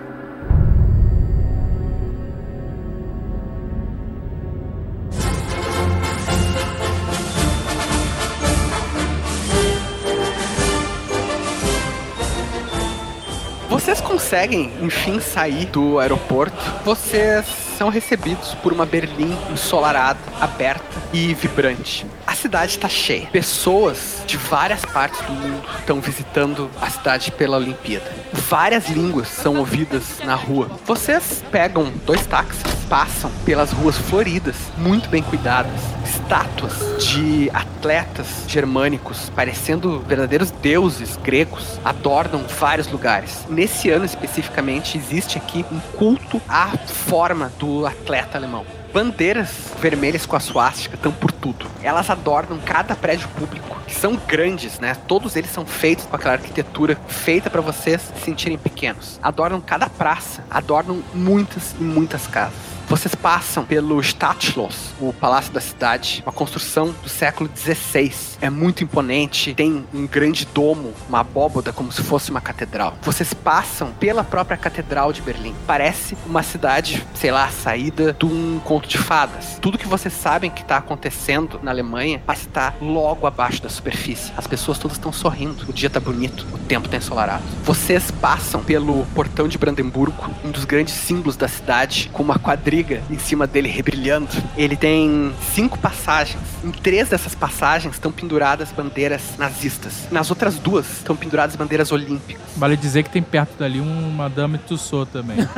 Conseguem, 14.31 14.71
enfim, 14.81 15.19
sair 15.19 15.67
do 15.67 15.99
aeroporto. 15.99 16.55
Vocês 16.85 17.70
são 17.81 17.89
recebidos 17.89 18.55
por 18.57 18.75
uma 18.75 18.85
Berlim 18.85 19.35
ensolarada, 19.51 20.19
aberta 20.39 20.85
e 21.15 21.33
vibrante. 21.33 22.05
A 22.27 22.35
cidade 22.35 22.73
está 22.73 22.91
cheia. 22.91 23.27
Pessoas 23.29 24.23
de 24.27 24.37
várias 24.37 24.85
partes 24.85 25.19
do 25.23 25.33
mundo 25.33 25.67
estão 25.79 25.99
visitando 25.99 26.71
a 26.79 26.91
cidade 26.91 27.33
pela 27.33 27.57
Olimpíada. 27.57 28.05
Várias 28.35 28.87
línguas 28.91 29.29
são 29.29 29.57
ouvidas 29.57 30.19
na 30.23 30.35
rua. 30.35 30.71
Vocês 30.85 31.43
pegam 31.51 31.91
dois 32.05 32.27
táxis, 32.27 32.63
passam 32.87 33.31
pelas 33.47 33.73
ruas 33.73 33.97
floridas, 33.97 34.57
muito 34.77 35.09
bem 35.09 35.23
cuidadas. 35.23 35.73
Estátuas 36.05 37.03
de 37.03 37.51
atletas 37.55 38.45
germânicos, 38.47 39.31
parecendo 39.35 40.01
verdadeiros 40.01 40.51
deuses 40.51 41.17
gregos, 41.17 41.81
adornam 41.85 42.45
vários 42.59 42.89
lugares. 42.89 43.47
Nesse 43.49 43.91
ano 43.91 44.05
especificamente, 44.05 44.99
existe 44.99 45.39
aqui 45.39 45.65
um 45.73 45.81
culto 45.97 46.43
à 46.49 46.69
forma 46.87 47.51
do 47.59 47.70
atleta 47.87 48.37
alemão. 48.37 48.65
Bandeiras 48.93 49.51
vermelhas 49.81 50.27
com 50.27 50.37
a 50.37 50.41
suástica 50.41 50.97
estão 50.97 51.13
por 51.13 51.31
tudo. 51.31 51.67
Elas 51.83 52.11
adornam 52.11 52.59
cada 52.59 52.97
prédio 52.97 53.29
público, 53.29 53.77
que 53.87 53.95
são 53.95 54.17
grandes, 54.17 54.81
né? 54.81 54.97
Todos 55.07 55.37
eles 55.37 55.51
são 55.51 55.65
feitos 55.65 56.07
com 56.07 56.17
aquela 56.17 56.35
arquitetura 56.35 56.99
feita 57.07 57.49
para 57.49 57.61
vocês 57.61 58.01
se 58.01 58.25
sentirem 58.25 58.59
pequenos. 58.59 59.19
Adornam 59.23 59.61
cada 59.61 59.89
praça, 59.89 60.45
adornam 60.51 61.03
muitas 61.15 61.75
e 61.79 61.83
muitas 61.83 62.27
casas. 62.27 62.80
Vocês 62.91 63.15
passam 63.15 63.65
pelo 63.65 64.01
Stadtschloss, 64.01 64.95
o 65.01 65.13
palácio 65.13 65.53
da 65.53 65.61
cidade, 65.61 66.25
uma 66.27 66.33
construção 66.33 66.93
do 67.05 67.09
século 67.09 67.49
XVI. 67.55 68.13
É 68.41 68.51
muito 68.51 68.83
imponente, 68.83 69.55
tem 69.55 69.87
um 69.95 70.09
grande 70.09 70.45
domo, 70.45 70.93
uma 71.09 71.21
abóboda 71.21 71.73
como 71.73 71.93
se 71.93 72.03
fosse 72.03 72.33
uma 72.33 72.41
catedral. 72.41 72.99
Vocês 73.03 73.33
passam 73.33 73.93
pela 73.93 74.25
própria 74.25 74.57
catedral 74.57 75.13
de 75.13 75.23
Berlim. 75.23 75.55
Parece 75.69 76.19
uma 76.27 76.43
cidade, 76.43 77.07
sei 77.15 77.31
lá, 77.31 77.49
saída 77.51 78.13
de 78.13 78.27
um 78.27 78.61
conto 78.65 78.89
de 78.89 78.99
fadas. 78.99 79.57
Tudo 79.61 79.79
que 79.79 79.87
vocês 79.87 80.13
sabem 80.13 80.51
que 80.51 80.63
está 80.63 80.79
acontecendo 80.79 81.61
na 81.63 81.71
Alemanha 81.71 82.21
estar 82.33 82.75
logo 82.83 83.25
abaixo 83.25 83.63
da 83.63 83.69
superfície. 83.69 84.33
As 84.37 84.49
pessoas 84.49 84.79
todas 84.79 84.97
estão 84.97 85.13
sorrindo. 85.13 85.65
O 85.69 85.73
dia 85.73 85.89
tá 85.89 86.01
bonito, 86.01 86.45
o 86.53 86.59
tempo 86.59 86.89
tá 86.89 86.97
ensolarado. 86.97 87.45
Vocês 87.63 88.11
passam 88.11 88.65
pelo 88.65 89.07
portão 89.15 89.47
de 89.47 89.57
Brandemburgo, 89.57 90.29
um 90.45 90.51
dos 90.51 90.65
grandes 90.65 90.95
símbolos 90.95 91.37
da 91.37 91.47
cidade, 91.47 92.11
com 92.13 92.25
uma 92.25 92.37
quadrilha 92.37 92.80
em 93.11 93.19
cima 93.19 93.47
dele 93.47 93.69
rebrilhando. 93.69 94.29
Ele 94.57 94.77
tem 94.77 95.33
cinco 95.53 95.79
passagens. 95.79 96.43
Em 96.65 96.71
três 96.71 97.09
dessas 97.09 97.35
passagens 97.35 97.95
estão 97.95 98.13
penduradas 98.13 98.73
bandeiras 98.73 99.23
nazistas. 99.39 100.09
Nas 100.11 100.31
outras 100.31 100.57
duas 100.59 100.99
estão 100.99 101.17
penduradas 101.17 101.57
bandeiras 101.57 101.93
olímpicas. 101.93 102.43
Vale 102.57 102.77
dizer 102.77 103.03
que 103.03 103.11
tem 103.11 103.23
perto 103.23 103.59
dali 103.59 103.81
um 103.81 104.11
Madame 104.11 104.59
Tussauds 104.59 105.13
também. 105.13 105.37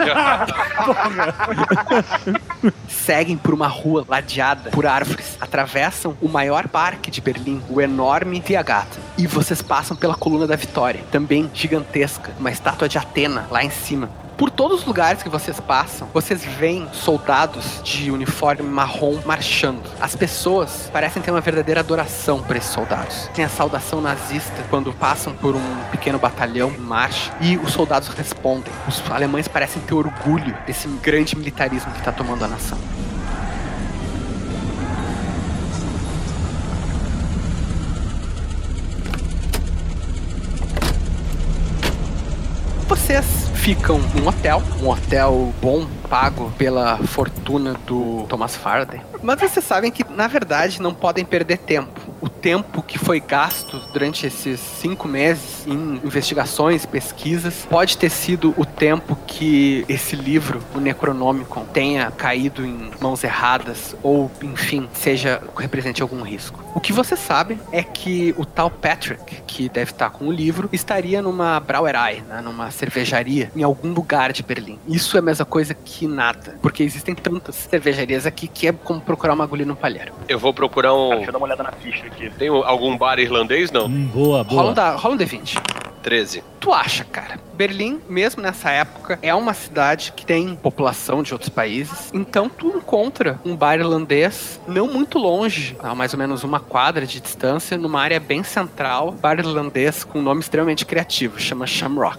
Seguem 2.89 3.37
por 3.37 3.55
uma 3.55 3.67
rua 3.67 4.05
ladeada 4.09 4.71
por 4.71 4.87
árvores, 4.87 5.37
atravessam 5.41 6.17
o 6.21 6.29
maior 6.29 6.69
parque 6.69 7.11
de 7.11 7.21
Berlim, 7.21 7.61
o 7.69 7.81
enorme 7.81 8.41
Tiergarten, 8.41 9.03
e 9.19 9.27
vocês 9.27 9.61
passam 9.61 9.97
pela 9.97 10.15
coluna 10.15 10.47
da 10.47 10.57
Vitória, 10.57 11.03
também 11.11 11.51
gigantesca, 11.53 12.33
uma 12.39 12.51
estátua 12.51 12.89
de 12.89 12.99
Atena 12.99 13.47
lá 13.51 13.65
em 13.65 13.71
cima. 13.71 14.09
Por 14.37 14.51
todos 14.51 14.81
os 14.81 14.87
lugares 14.87 15.23
que 15.23 15.29
vocês 15.29 15.61
passam, 15.61 16.09
vocês 16.13 16.45
veem 16.45 16.89
soldados 16.93 17.81
de 17.85 18.11
uniforme 18.11 18.63
marrom 18.63 19.21
marchando. 19.25 19.83
As 20.01 20.17
pessoas 20.17 20.91
parecem 20.93 21.23
ter 21.23 21.31
uma 21.31 21.41
verdadeira 21.41 21.81
adoração 21.81 22.43
por 22.43 22.57
esses 22.57 22.71
soldados. 22.71 23.29
Tem 23.35 23.45
a 23.45 23.49
saudação 23.49 24.01
nazista 24.01 24.65
quando 24.69 24.93
passam 24.93 25.35
por 25.35 25.55
um 25.55 25.77
pequeno 25.91 26.19
batalhão 26.19 26.71
em 26.71 26.79
marcha 26.79 27.33
e 27.41 27.57
os 27.57 27.73
soldados 27.73 28.09
respondem. 28.09 28.73
Os 28.89 29.03
alemães 29.11 29.47
parecem 29.47 29.83
ter 29.83 29.95
orgulho 29.95 30.57
desse 30.67 30.89
grande 30.89 31.37
militarismo 31.37 31.93
que 31.93 31.99
está 31.99 32.11
tomando 32.11 32.45
a 32.45 32.49
nação. 32.49 32.79
Vocês 42.89 43.52
ficam 43.63 44.01
num 44.17 44.27
hotel, 44.27 44.61
um 44.83 44.89
hotel 44.89 45.55
bom, 45.63 45.87
pago 46.11 46.53
pela 46.59 46.99
fortuna 46.99 47.75
do 47.87 48.27
Thomas 48.29 48.57
Faraday. 48.57 49.01
Mas 49.23 49.39
vocês 49.39 49.65
sabem 49.65 49.89
que, 49.89 50.05
na 50.11 50.27
verdade, 50.27 50.83
não 50.83 50.93
podem 50.93 51.25
perder 51.25 51.59
tempo. 51.59 52.02
O 52.23 52.29
tempo 52.29 52.81
que 52.83 52.99
foi 52.99 53.19
gasto 53.19 53.81
durante 53.93 54.29
esses 54.29 54.61
cinco 54.61 55.09
meses 55.09 55.67
em 55.67 56.01
investigações, 56.05 56.87
pesquisas, 56.87 57.67
pode 57.69 57.99
ter 57.99 58.11
sido 58.11 58.55
o 58.57 58.65
tempo 58.65 59.19
que 59.27 59.85
esse 59.89 60.15
livro, 60.15 60.63
o 60.73 60.79
Necronomicon, 60.79 61.65
tenha 61.65 62.13
caído 62.13 62.65
em 62.65 62.93
mãos 63.01 63.25
erradas 63.25 63.97
ou, 64.05 64.31
enfim, 64.41 64.89
seja 64.93 65.43
represente 65.57 66.01
algum 66.01 66.23
risco. 66.23 66.63
O 66.77 66.81
que 66.81 66.93
você 66.93 67.17
sabe 67.17 67.59
é 67.73 67.83
que 67.83 68.33
o 68.39 68.45
tal 68.45 68.71
Patrick, 68.71 69.43
que 69.45 69.69
deve 69.69 69.91
estar 69.91 70.11
com 70.11 70.29
o 70.29 70.33
livro, 70.33 70.69
estaria 70.73 71.21
numa 71.21 71.59
Brauerei, 71.59 72.23
né, 72.29 72.41
numa 72.41 72.71
cervejaria, 72.71 73.51
em 73.57 73.65
algum 73.65 73.93
lugar 73.93 74.33
de 74.33 74.45
Berlim. 74.45 74.79
Isso 74.87 75.17
é 75.17 75.21
a 75.21 75.23
mesma 75.23 75.45
coisa 75.45 75.75
que 75.75 76.07
nada, 76.07 76.57
porque 76.63 76.85
existem 76.85 77.17
tantas 77.17 77.57
cervejarias 77.57 78.27
aqui 78.27 78.47
que 78.47 78.69
é 78.69 78.73
como 78.73 79.01
procurar 79.01 79.35
uma 79.35 79.43
agulha 79.43 79.67
no 79.67 79.75
palheiro. 79.75 80.13
Eu 80.29 80.39
vou 80.39 80.55
procurar 80.55 80.95
um. 80.95 81.11
Deixa 81.11 81.31
eu 81.31 81.33
dar 81.33 81.39
uma 81.39 81.47
olhada 81.47 81.65
na 81.65 81.73
ficha 81.73 82.12
aqui. 82.13 82.31
Tem 82.39 82.49
algum 82.49 82.97
bar 82.97 83.19
irlandês? 83.19 83.71
Não. 83.71 83.87
Hum, 83.87 84.07
boa, 84.13 84.43
Rola 84.43 84.45
boa. 84.45 84.71
um, 84.71 84.75
da, 84.75 84.91
rola 84.97 85.15
um 85.15 85.19
D20. 85.19 85.61
13. 86.03 86.43
Tu 86.61 86.73
acha, 86.73 87.05
cara? 87.05 87.39
Berlim, 87.63 88.01
mesmo 88.09 88.43
nessa 88.43 88.73
época, 88.73 89.21
é 89.23 89.33
uma 89.33 89.55
cidade 89.55 90.13
que 90.17 90.27
tem 90.27 90.57
população 90.57 91.23
de 91.23 91.33
outros 91.33 91.49
países. 91.49 92.11
Então 92.13 92.49
tu 92.49 92.67
encontra 92.77 93.39
um 93.45 93.55
bar 93.55 93.79
irlandês 93.79 94.61
não 94.67 94.89
muito 94.89 95.17
longe, 95.17 95.77
a 95.79 95.95
mais 95.95 96.13
ou 96.13 96.19
menos 96.19 96.43
uma 96.43 96.59
quadra 96.59 97.07
de 97.07 97.21
distância, 97.21 97.79
numa 97.79 98.01
área 98.01 98.19
bem 98.19 98.43
central, 98.43 99.13
bar 99.13 99.39
irlandês 99.39 100.03
com 100.03 100.19
um 100.19 100.23
nome 100.23 100.41
extremamente 100.41 100.85
criativo, 100.85 101.39
chama 101.39 101.65
Shamrock. 101.65 102.19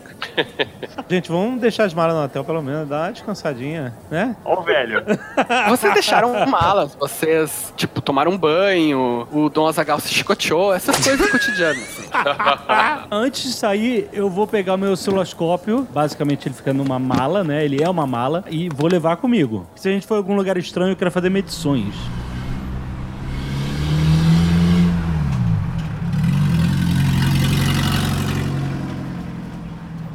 Gente, 1.10 1.30
vamos 1.30 1.60
deixar 1.60 1.84
as 1.84 1.94
malas 1.94 2.16
no 2.16 2.24
hotel 2.24 2.46
pelo 2.46 2.62
menos, 2.62 2.88
dar 2.88 3.08
uma 3.08 3.12
descansadinha, 3.12 3.94
né? 4.10 4.38
Ó, 4.46 4.62
velho. 4.62 5.04
Vocês 5.68 5.94
deixaram 5.94 6.46
malas, 6.48 6.96
vocês, 6.96 7.74
tipo, 7.76 8.00
tomaram 8.02 8.32
um 8.32 8.38
banho, 8.38 9.28
o 9.32 9.50
Dom 9.50 9.68
Azagal 9.68 10.00
se 10.00 10.14
chicoteou, 10.14 10.74
essas 10.74 10.96
coisas 11.06 11.30
cotidianas. 11.30 11.84
assim. 11.84 12.10
Antes 13.12 13.44
de 13.44 13.54
sair, 13.54 14.10
eu 14.14 14.30
vou 14.30 14.48
pegar 14.48 14.78
meu 14.78 14.96
osciloscópio. 15.34 15.88
Basicamente, 15.92 16.48
ele 16.48 16.56
fica 16.56 16.72
numa 16.72 17.00
mala, 17.00 17.44
né? 17.44 17.66
Ele 17.66 17.84
é 17.84 17.90
uma 17.90 18.06
mala. 18.06 18.44
E 18.50 18.70
vou 18.70 18.88
levar 18.88 19.18
comigo. 19.18 19.68
Se 19.76 19.90
a 19.90 19.92
gente 19.92 20.06
for 20.06 20.16
em 20.16 20.18
algum 20.18 20.36
lugar 20.36 20.58
estranho, 20.58 20.92
eu 20.92 20.96
quero 20.96 21.12
fazer 21.12 21.30
medições. 21.30 21.96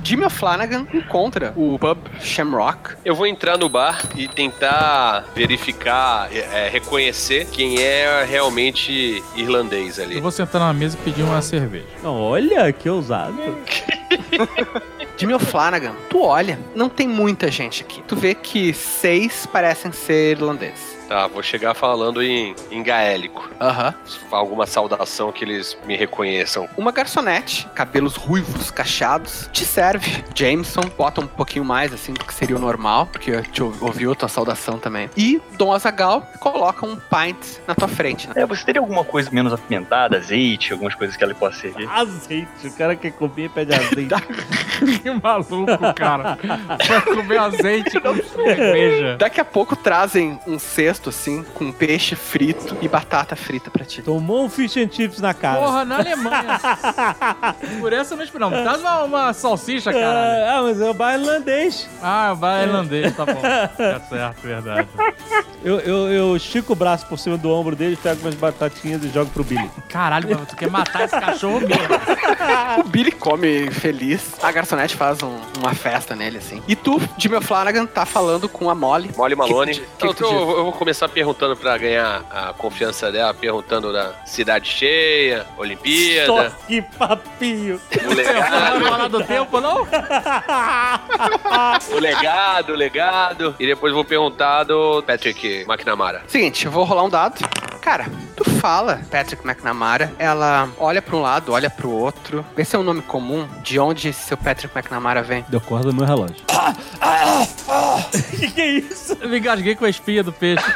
Jimmy 0.02 0.24
O'Flanagan 0.24 0.86
encontra 0.94 1.52
o 1.54 1.78
pub 1.78 1.98
Shamrock 2.18 2.94
Eu 3.04 3.14
vou 3.14 3.26
entrar 3.26 3.58
no 3.58 3.68
bar 3.68 4.08
e 4.16 4.26
tentar 4.26 5.26
verificar, 5.34 6.34
é, 6.34 6.38
é, 6.38 6.68
reconhecer 6.70 7.46
quem 7.50 7.78
é 7.78 8.24
realmente 8.24 9.22
irlandês 9.36 10.00
ali. 10.00 10.16
Eu 10.16 10.22
vou 10.22 10.30
sentar 10.30 10.62
na 10.62 10.72
mesa 10.72 10.96
e 10.98 11.04
pedir 11.04 11.22
uma 11.22 11.42
cerveja. 11.42 11.84
Olha, 12.02 12.72
que 12.72 12.88
ousado. 12.88 13.36
Jimmy 15.18 15.34
O'Flanagan, 15.34 15.96
tu 16.08 16.22
olha, 16.22 16.60
não 16.76 16.88
tem 16.88 17.08
muita 17.08 17.50
gente 17.50 17.82
aqui. 17.82 18.00
Tu 18.06 18.14
vê 18.14 18.36
que 18.36 18.72
seis 18.72 19.46
parecem 19.46 19.90
ser 19.90 20.36
irlandeses. 20.36 20.97
Tá, 21.08 21.26
vou 21.26 21.42
chegar 21.42 21.72
falando 21.74 22.22
em, 22.22 22.54
em 22.70 22.82
gaélico. 22.82 23.48
Aham. 23.58 23.94
Alguma 24.30 24.66
saudação 24.66 25.32
que 25.32 25.42
eles 25.42 25.76
me 25.86 25.96
reconheçam. 25.96 26.68
Uma 26.76 26.92
garçonete, 26.92 27.66
cabelos 27.74 28.14
ruivos, 28.14 28.70
cacheados, 28.70 29.48
te 29.50 29.64
serve. 29.64 30.22
Jameson, 30.34 30.82
bota 30.98 31.20
um 31.22 31.26
pouquinho 31.26 31.64
mais 31.64 31.94
assim 31.94 32.12
do 32.12 32.24
que 32.24 32.34
seria 32.34 32.56
o 32.56 32.58
normal, 32.58 33.06
porque 33.06 33.40
te 33.42 33.62
ou- 33.62 33.72
ouviu 33.80 34.12
a 34.12 34.14
tua 34.14 34.28
saudação 34.28 34.78
também. 34.78 35.08
E 35.16 35.40
Dom 35.56 35.72
Azagal 35.72 36.20
coloca 36.40 36.84
um 36.84 36.96
pint 36.96 37.58
na 37.66 37.74
tua 37.74 37.88
frente. 37.88 38.26
Né? 38.28 38.34
É, 38.36 38.46
você 38.46 38.62
teria 38.64 38.80
alguma 38.82 39.02
coisa 39.04 39.30
menos 39.30 39.52
apimentada, 39.52 40.18
azeite, 40.18 40.72
algumas 40.74 40.94
coisas 40.94 41.16
que 41.16 41.24
ela 41.24 41.34
possa 41.34 41.58
servir? 41.58 41.88
Azeite. 41.90 42.66
O 42.66 42.72
cara 42.72 42.94
quer 42.94 43.12
comer 43.12 43.46
e 43.46 43.48
pede 43.48 43.74
azeite. 43.74 44.14
Que 45.02 45.10
maluco, 45.10 45.92
cara. 45.96 46.38
Vai 46.86 47.00
comer 47.02 47.38
azeite 47.38 47.98
com 48.00 48.14
cerveja. 48.14 49.16
Daqui 49.16 49.40
a 49.40 49.44
pouco 49.44 49.74
trazem 49.74 50.38
um 50.46 50.56
cesto 50.56 50.97
assim 51.06 51.44
com 51.54 51.70
peixe 51.70 52.14
frito 52.16 52.76
e 52.80 52.88
batata 52.88 53.36
frita 53.36 53.70
pra 53.70 53.84
ti. 53.84 54.02
Tomou 54.02 54.44
um 54.44 54.48
fish 54.48 54.76
and 54.78 54.88
chips 54.90 55.20
na 55.20 55.34
cara. 55.34 55.60
Porra, 55.60 55.84
na 55.84 55.98
Alemanha. 55.98 56.58
Por 57.80 57.92
essa 57.92 58.14
eu 58.14 58.16
não 58.18 58.24
esperava. 58.24 58.62
Traz 58.62 58.80
uma, 58.80 59.02
uma 59.04 59.32
salsicha, 59.32 59.92
cara. 59.92 60.56
Ah, 60.58 60.62
mas 60.62 60.80
é 60.80 60.88
o 60.90 60.94
bar 60.94 61.14
irlandês. 61.18 61.88
Ah, 62.02 62.30
o 62.32 62.36
bar 62.36 62.62
irlandês, 62.62 63.14
tá 63.16 63.24
bom. 63.26 63.34
Tá 63.40 64.00
certo, 64.08 64.40
verdade. 64.42 64.88
Eu, 65.64 65.80
eu, 65.80 66.08
eu 66.12 66.36
estico 66.36 66.72
o 66.72 66.76
braço 66.76 67.06
por 67.06 67.18
cima 67.18 67.36
do 67.36 67.50
ombro 67.50 67.74
dele, 67.76 67.96
pego 68.00 68.20
umas 68.22 68.34
batatinhas 68.34 69.02
e 69.04 69.08
jogo 69.08 69.30
pro 69.30 69.44
Billy. 69.44 69.70
Caralho, 69.88 70.36
tu 70.46 70.56
quer 70.56 70.70
matar 70.70 71.04
esse 71.04 71.18
cachorro 71.18 71.60
mesmo. 71.60 72.80
O 72.80 72.82
Billy 72.84 73.10
come 73.12 73.70
feliz. 73.70 74.34
A 74.42 74.50
garçonete 74.52 74.94
faz 74.96 75.22
um- 75.22 75.38
uma 75.58 75.74
festa 75.74 76.14
nele, 76.14 76.38
assim. 76.38 76.62
E 76.68 76.76
tu, 76.76 77.00
Jimmy 77.18 77.40
Flanagan, 77.42 77.86
tá 77.86 78.06
falando 78.06 78.48
com 78.48 78.70
a 78.70 78.74
Molly. 78.74 79.10
Molly 79.16 79.34
Malone. 79.34 79.74
Que 79.98 80.08
que 80.08 80.14
que 80.14 80.22
eu, 80.24 80.30
eu 80.32 80.46
vou 80.64 80.72
começar 80.88 81.06
perguntando 81.10 81.54
pra 81.54 81.76
ganhar 81.76 82.24
a 82.30 82.54
confiança 82.54 83.12
dela, 83.12 83.34
perguntando 83.34 83.92
da 83.92 84.12
cidade 84.24 84.70
cheia, 84.70 85.44
Só 85.54 85.60
Olimpíada, 85.60 86.56
que 86.66 86.80
papinho. 86.80 87.78
o 88.06 88.14
legado, 88.14 88.80
Não 88.80 88.88
falar 88.88 89.08
do 89.08 89.22
tempo, 89.22 89.60
não? 89.60 89.86
o 91.94 91.98
legado, 92.00 92.72
o 92.72 92.74
legado. 92.76 93.54
E 93.60 93.66
depois 93.66 93.92
vou 93.92 94.02
perguntar 94.02 94.64
do 94.64 95.02
Patrick 95.02 95.66
McNamara. 95.68 96.22
Seguinte, 96.26 96.64
eu 96.64 96.72
vou 96.72 96.84
rolar 96.84 97.04
um 97.04 97.10
dado. 97.10 97.38
Cara, 97.88 98.04
tu 98.36 98.44
fala 98.44 99.00
Patrick 99.10 99.42
McNamara, 99.48 100.12
ela 100.18 100.68
olha 100.76 101.00
pra 101.00 101.16
um 101.16 101.22
lado, 101.22 101.54
olha 101.54 101.70
pro 101.70 101.90
outro. 101.90 102.44
Vê 102.54 102.62
se 102.62 102.76
é 102.76 102.78
um 102.78 102.82
nome 102.82 103.00
comum, 103.00 103.48
de 103.62 103.80
onde 103.80 104.10
esse 104.10 104.26
seu 104.26 104.36
Patrick 104.36 104.76
McNamara 104.76 105.22
vem. 105.22 105.42
Deu 105.48 105.58
corda 105.58 105.86
no 105.86 105.94
meu 105.94 106.04
relógio. 106.04 106.36
que 108.38 108.50
que 108.50 108.60
é 108.60 108.66
isso? 108.72 109.16
Eu 109.18 109.30
me 109.30 109.38
engasguei 109.38 109.74
com 109.74 109.86
a 109.86 109.88
espinha 109.88 110.22
do 110.22 110.34
peixe. 110.34 110.62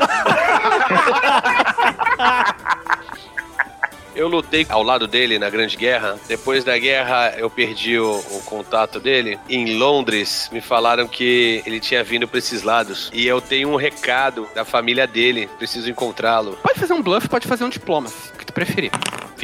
Eu 4.14 4.28
lutei 4.28 4.66
ao 4.68 4.82
lado 4.82 5.06
dele 5.06 5.38
na 5.38 5.48
Grande 5.48 5.76
Guerra. 5.76 6.18
Depois 6.28 6.64
da 6.64 6.76
guerra, 6.78 7.34
eu 7.38 7.48
perdi 7.48 7.98
o, 7.98 8.18
o 8.18 8.42
contato 8.44 9.00
dele. 9.00 9.38
Em 9.48 9.76
Londres, 9.76 10.48
me 10.52 10.60
falaram 10.60 11.08
que 11.08 11.62
ele 11.66 11.80
tinha 11.80 12.04
vindo 12.04 12.28
para 12.28 12.38
esses 12.38 12.62
lados. 12.62 13.10
E 13.12 13.26
eu 13.26 13.40
tenho 13.40 13.70
um 13.70 13.76
recado 13.76 14.48
da 14.54 14.64
família 14.64 15.06
dele. 15.06 15.48
Preciso 15.58 15.88
encontrá-lo. 15.90 16.58
Pode 16.62 16.78
fazer 16.78 16.92
um 16.92 17.02
bluff, 17.02 17.28
pode 17.28 17.48
fazer 17.48 17.64
um 17.64 17.70
diploma, 17.70 18.08
o 18.34 18.38
que 18.38 18.46
tu 18.46 18.52
preferir. 18.52 18.90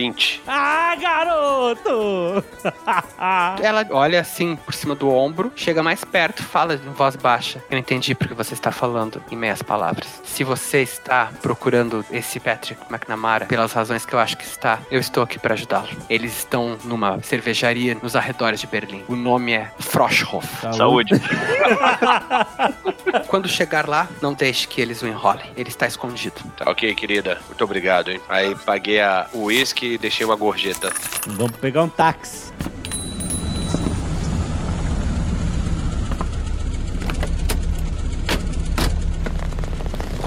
20. 0.02 0.42
Ah, 0.46 0.94
garoto! 0.94 2.44
Ela 3.60 3.84
olha 3.90 4.20
assim 4.20 4.54
por 4.54 4.72
cima 4.72 4.94
do 4.94 5.12
ombro, 5.12 5.50
chega 5.56 5.82
mais 5.82 6.04
perto, 6.04 6.40
fala 6.44 6.74
em 6.74 6.92
voz 6.92 7.16
baixa. 7.16 7.60
Eu 7.68 7.76
entendi 7.76 8.14
porque 8.14 8.32
você 8.32 8.54
está 8.54 8.70
falando 8.70 9.20
em 9.28 9.34
meias 9.34 9.60
palavras. 9.60 10.22
Se 10.24 10.44
você 10.44 10.82
está 10.82 11.32
procurando 11.42 12.04
esse 12.12 12.38
Patrick 12.38 12.80
McNamara 12.88 13.46
pelas 13.46 13.72
razões 13.72 14.06
que 14.06 14.14
eu 14.14 14.20
acho 14.20 14.36
que 14.38 14.44
está, 14.44 14.78
eu 14.88 15.00
estou 15.00 15.20
aqui 15.20 15.36
para 15.36 15.54
ajudá-lo. 15.54 15.88
Eles 16.08 16.38
estão 16.38 16.78
numa 16.84 17.20
cervejaria 17.24 17.96
nos 18.00 18.14
arredores 18.14 18.60
de 18.60 18.68
Berlim. 18.68 19.02
O 19.08 19.16
nome 19.16 19.52
é 19.52 19.68
Froschhof. 19.80 20.46
Saúde. 20.76 21.14
Quando 23.26 23.48
chegar 23.48 23.88
lá, 23.88 24.06
não 24.22 24.32
deixe 24.32 24.68
que 24.68 24.80
eles 24.80 25.02
o 25.02 25.08
enrolem. 25.08 25.50
Ele 25.56 25.70
está 25.70 25.88
escondido. 25.88 26.36
Tá 26.56 26.70
ok, 26.70 26.94
querida. 26.94 27.40
Muito 27.48 27.64
obrigado, 27.64 28.12
hein? 28.12 28.20
Aí 28.28 28.54
paguei 28.54 29.00
a- 29.00 29.26
o 29.32 29.44
uísque 29.44 29.87
e 29.94 29.98
deixei 29.98 30.24
uma 30.24 30.36
gorjeta. 30.36 30.92
Vamos 31.26 31.56
pegar 31.56 31.82
um 31.82 31.88
táxi. 31.88 32.52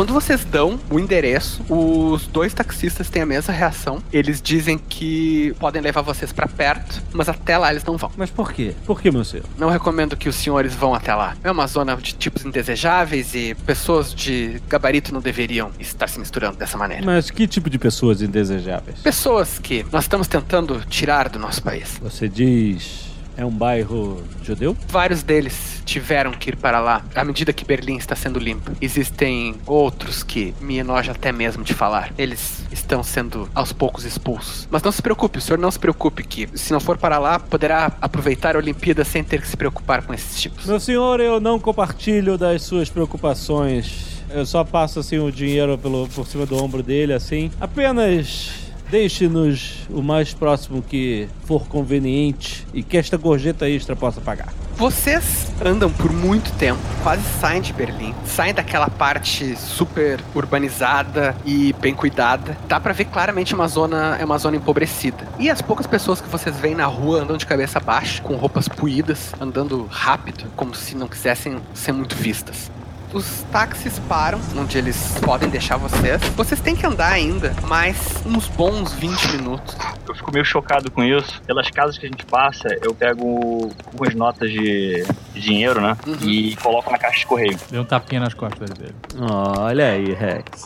Quando 0.02 0.14
vocês 0.14 0.44
dão 0.44 0.80
o 0.90 1.00
endereço, 1.00 1.64
os 1.70 2.26
dois 2.26 2.56
taxistas 2.56 3.08
têm 3.08 3.22
a 3.22 3.26
mesma 3.26 3.54
reação. 3.54 4.02
Eles 4.12 4.42
dizem 4.42 4.76
que 4.76 5.54
podem 5.60 5.80
levar 5.80 6.02
vocês 6.02 6.34
pra 6.34 6.48
perto, 6.48 7.00
mas 7.14 7.30
até 7.30 7.56
lá 7.56 7.70
eles 7.70 7.84
não 7.84 7.98
vão. 7.98 8.12
Mas 8.18 8.32
por 8.32 8.52
quê? 8.52 8.74
Por 8.84 9.00
que, 9.00 9.12
meu 9.12 9.24
senhor? 9.24 9.46
Não 9.60 9.70
recomendo 9.70 10.18
que 10.18 10.28
os 10.28 10.36
senhores 10.36 10.74
vão 10.74 10.96
até 10.96 11.14
lá. 11.14 11.38
É 11.44 11.52
uma 11.52 11.68
zona 11.68 11.96
de 11.98 12.16
tipos 12.16 12.44
indesejáveis 12.44 13.36
e 13.36 13.54
pessoas 13.64 14.12
de 14.12 14.60
gabarito 14.68 15.14
não 15.14 15.22
deveriam 15.22 15.70
estar 15.80 16.10
se 16.10 16.18
misturando 16.18 16.58
dessa 16.58 16.80
maneira. 16.80 17.06
Mas 17.06 17.30
que 17.30 17.46
tipo 17.46 17.70
de 17.70 17.78
pessoas 17.78 18.24
indesejáveis? 18.24 18.98
Pessoas 19.02 19.60
que 19.60 19.86
nós 19.92 20.06
estamos 20.06 20.28
tentando 20.28 20.84
tirar 20.90 21.30
do 21.30 21.38
nosso 21.38 21.62
país. 21.62 22.00
Você 22.02 22.28
diz. 22.28 23.11
É 23.42 23.46
um 23.46 23.50
bairro 23.50 24.22
judeu? 24.44 24.78
Vários 24.88 25.24
deles 25.24 25.82
tiveram 25.84 26.32
que 26.32 26.52
ir 26.52 26.56
para 26.56 26.80
lá 26.80 27.04
à 27.16 27.26
medida 27.26 27.52
que 27.52 27.66
Berlim 27.66 27.98
está 27.98 28.16
sendo 28.16 28.38
limpa. 28.38 28.72
Existem 28.80 29.56
outros 29.66 30.22
que 30.22 30.54
me 30.62 30.78
enoja 30.78 31.12
até 31.12 31.32
mesmo 31.32 31.64
de 31.64 31.74
falar. 31.74 32.14
Eles 32.20 32.64
estão 32.72 33.02
sendo 33.02 33.50
aos 33.56 33.74
poucos 33.74 34.06
expulsos. 34.06 34.68
Mas 34.70 34.84
não 34.84 34.92
se 34.92 35.02
preocupe, 35.02 35.40
o 35.40 35.42
senhor 35.42 35.58
não 35.58 35.72
se 35.72 35.80
preocupe 35.80 36.24
que 36.24 36.48
se 36.54 36.72
não 36.72 36.80
for 36.80 37.00
para 37.00 37.18
lá, 37.18 37.40
poderá 37.40 37.92
aproveitar 38.00 38.56
a 38.56 38.60
Olimpíada 38.60 39.04
sem 39.04 39.24
ter 39.24 39.42
que 39.42 39.48
se 39.48 39.58
preocupar 39.58 40.04
com 40.04 40.14
esses 40.14 40.40
tipos. 40.40 40.68
Meu 40.68 40.80
senhor, 40.80 41.20
eu 41.20 41.40
não 41.40 41.60
compartilho 41.60 42.38
das 42.38 42.62
suas 42.62 42.92
preocupações. 42.92 44.22
Eu 44.30 44.46
só 44.46 44.64
passo 44.64 45.00
assim 45.00 45.18
o 45.18 45.32
dinheiro 45.32 45.80
pelo, 45.80 46.08
por 46.10 46.28
cima 46.28 46.46
do 46.46 46.64
ombro 46.64 46.84
dele, 46.84 47.12
assim. 47.12 47.50
Apenas 47.60 48.61
deixe-nos 48.92 49.88
o 49.90 50.04
mais 50.04 50.34
próximo 50.34 50.82
que 50.84 51.30
for 51.46 51.66
conveniente 51.66 52.68
e 52.74 52.84
que 52.84 52.98
esta 52.98 53.16
gorjeta 53.16 53.68
extra 53.68 53.96
possa 53.96 54.20
pagar. 54.20 54.54
Vocês 54.76 55.50
andam 55.64 55.90
por 55.90 56.12
muito 56.12 56.52
tempo, 56.54 56.82
quase 57.02 57.24
saem 57.40 57.62
de 57.62 57.72
Berlim, 57.72 58.14
saem 58.26 58.54
daquela 58.54 58.90
parte 58.90 59.56
super 59.56 60.20
urbanizada 60.36 61.36
e 61.46 61.74
bem 61.80 61.94
cuidada. 61.94 62.58
Dá 62.68 62.80
pra 62.80 62.92
ver 62.92 63.06
claramente 63.06 63.56
uma 63.56 63.68
zona, 63.68 64.18
é 64.20 64.26
uma 64.26 64.38
zona 64.38 64.58
empobrecida. 64.58 65.26
E 65.40 65.50
as 65.50 65.62
poucas 65.62 65.88
pessoas 65.88 66.20
que 66.20 66.28
vocês 66.28 66.60
veem 66.60 66.76
na 66.76 66.86
rua 66.86 67.22
andam 67.22 67.38
de 67.38 67.46
cabeça 67.46 67.80
baixa, 67.80 68.22
com 68.22 68.36
roupas 68.36 68.68
puídas, 68.68 69.34
andando 69.40 69.88
rápido, 69.90 70.46
como 70.56 70.76
se 70.76 70.96
não 70.96 71.08
quisessem 71.08 71.60
ser 71.74 71.94
muito 71.94 72.16
vistas. 72.16 72.70
Os 73.14 73.44
táxis 73.52 74.00
param 74.08 74.40
onde 74.56 74.78
eles 74.78 75.20
podem 75.24 75.50
deixar 75.50 75.78
vocês. 75.78 76.22
Vocês 76.36 76.62
têm 76.62 76.76
que 76.76 76.86
andar 76.86 77.12
ainda 77.12 77.54
mais 77.68 77.98
uns 78.26 78.48
bons 78.48 78.94
20 78.94 79.34
minutos. 79.34 79.76
Eu 80.08 80.16
fico 80.16 80.32
meio 80.32 80.46
chocado 80.46 80.90
com 80.90 81.04
isso. 81.04 81.42
Pelas 81.44 81.70
casas 81.70 81.98
que 81.98 82.06
a 82.06 82.10
gente 82.10 82.26
passa, 82.26 82.70
eu 82.82 82.94
pego 82.96 83.74
algumas 83.86 84.16
notas 84.16 84.50
de, 84.50 85.06
dinheiro, 85.34 85.82
né? 85.82 85.98
Uhum. 86.08 86.18
E 86.22 86.56
coloco 86.58 86.90
na 86.92 86.98
caixa 86.98 87.20
de 87.20 87.26
correio. 87.26 87.58
Deu 87.70 87.82
um 87.82 87.86
tapinha 87.86 88.22
nas 88.22 88.34
costas 88.34 88.70
dele. 88.70 88.96
Olha 89.20 89.90
aí, 89.90 90.14
Rex. 90.14 90.66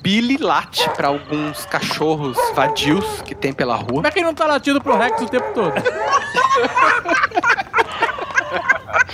Billy 0.00 0.38
late 0.38 0.88
pra 0.90 1.08
alguns 1.08 1.64
cachorros 1.66 2.36
vadios 2.54 3.22
que 3.22 3.34
tem 3.34 3.52
pela 3.52 3.76
rua. 3.76 3.86
Como 3.86 4.06
é 4.06 4.10
que 4.10 4.18
ele 4.18 4.26
não 4.26 4.34
tá 4.34 4.46
latindo 4.46 4.80
pro 4.80 4.96
Rex 4.96 5.22
o 5.22 5.28
tempo 5.28 5.52
todo? 5.54 5.74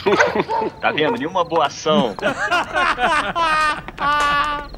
Tá 0.81 0.93
vendo? 0.93 1.19
Nenhuma 1.19 1.45
boa 1.45 1.67
ação. 1.67 2.15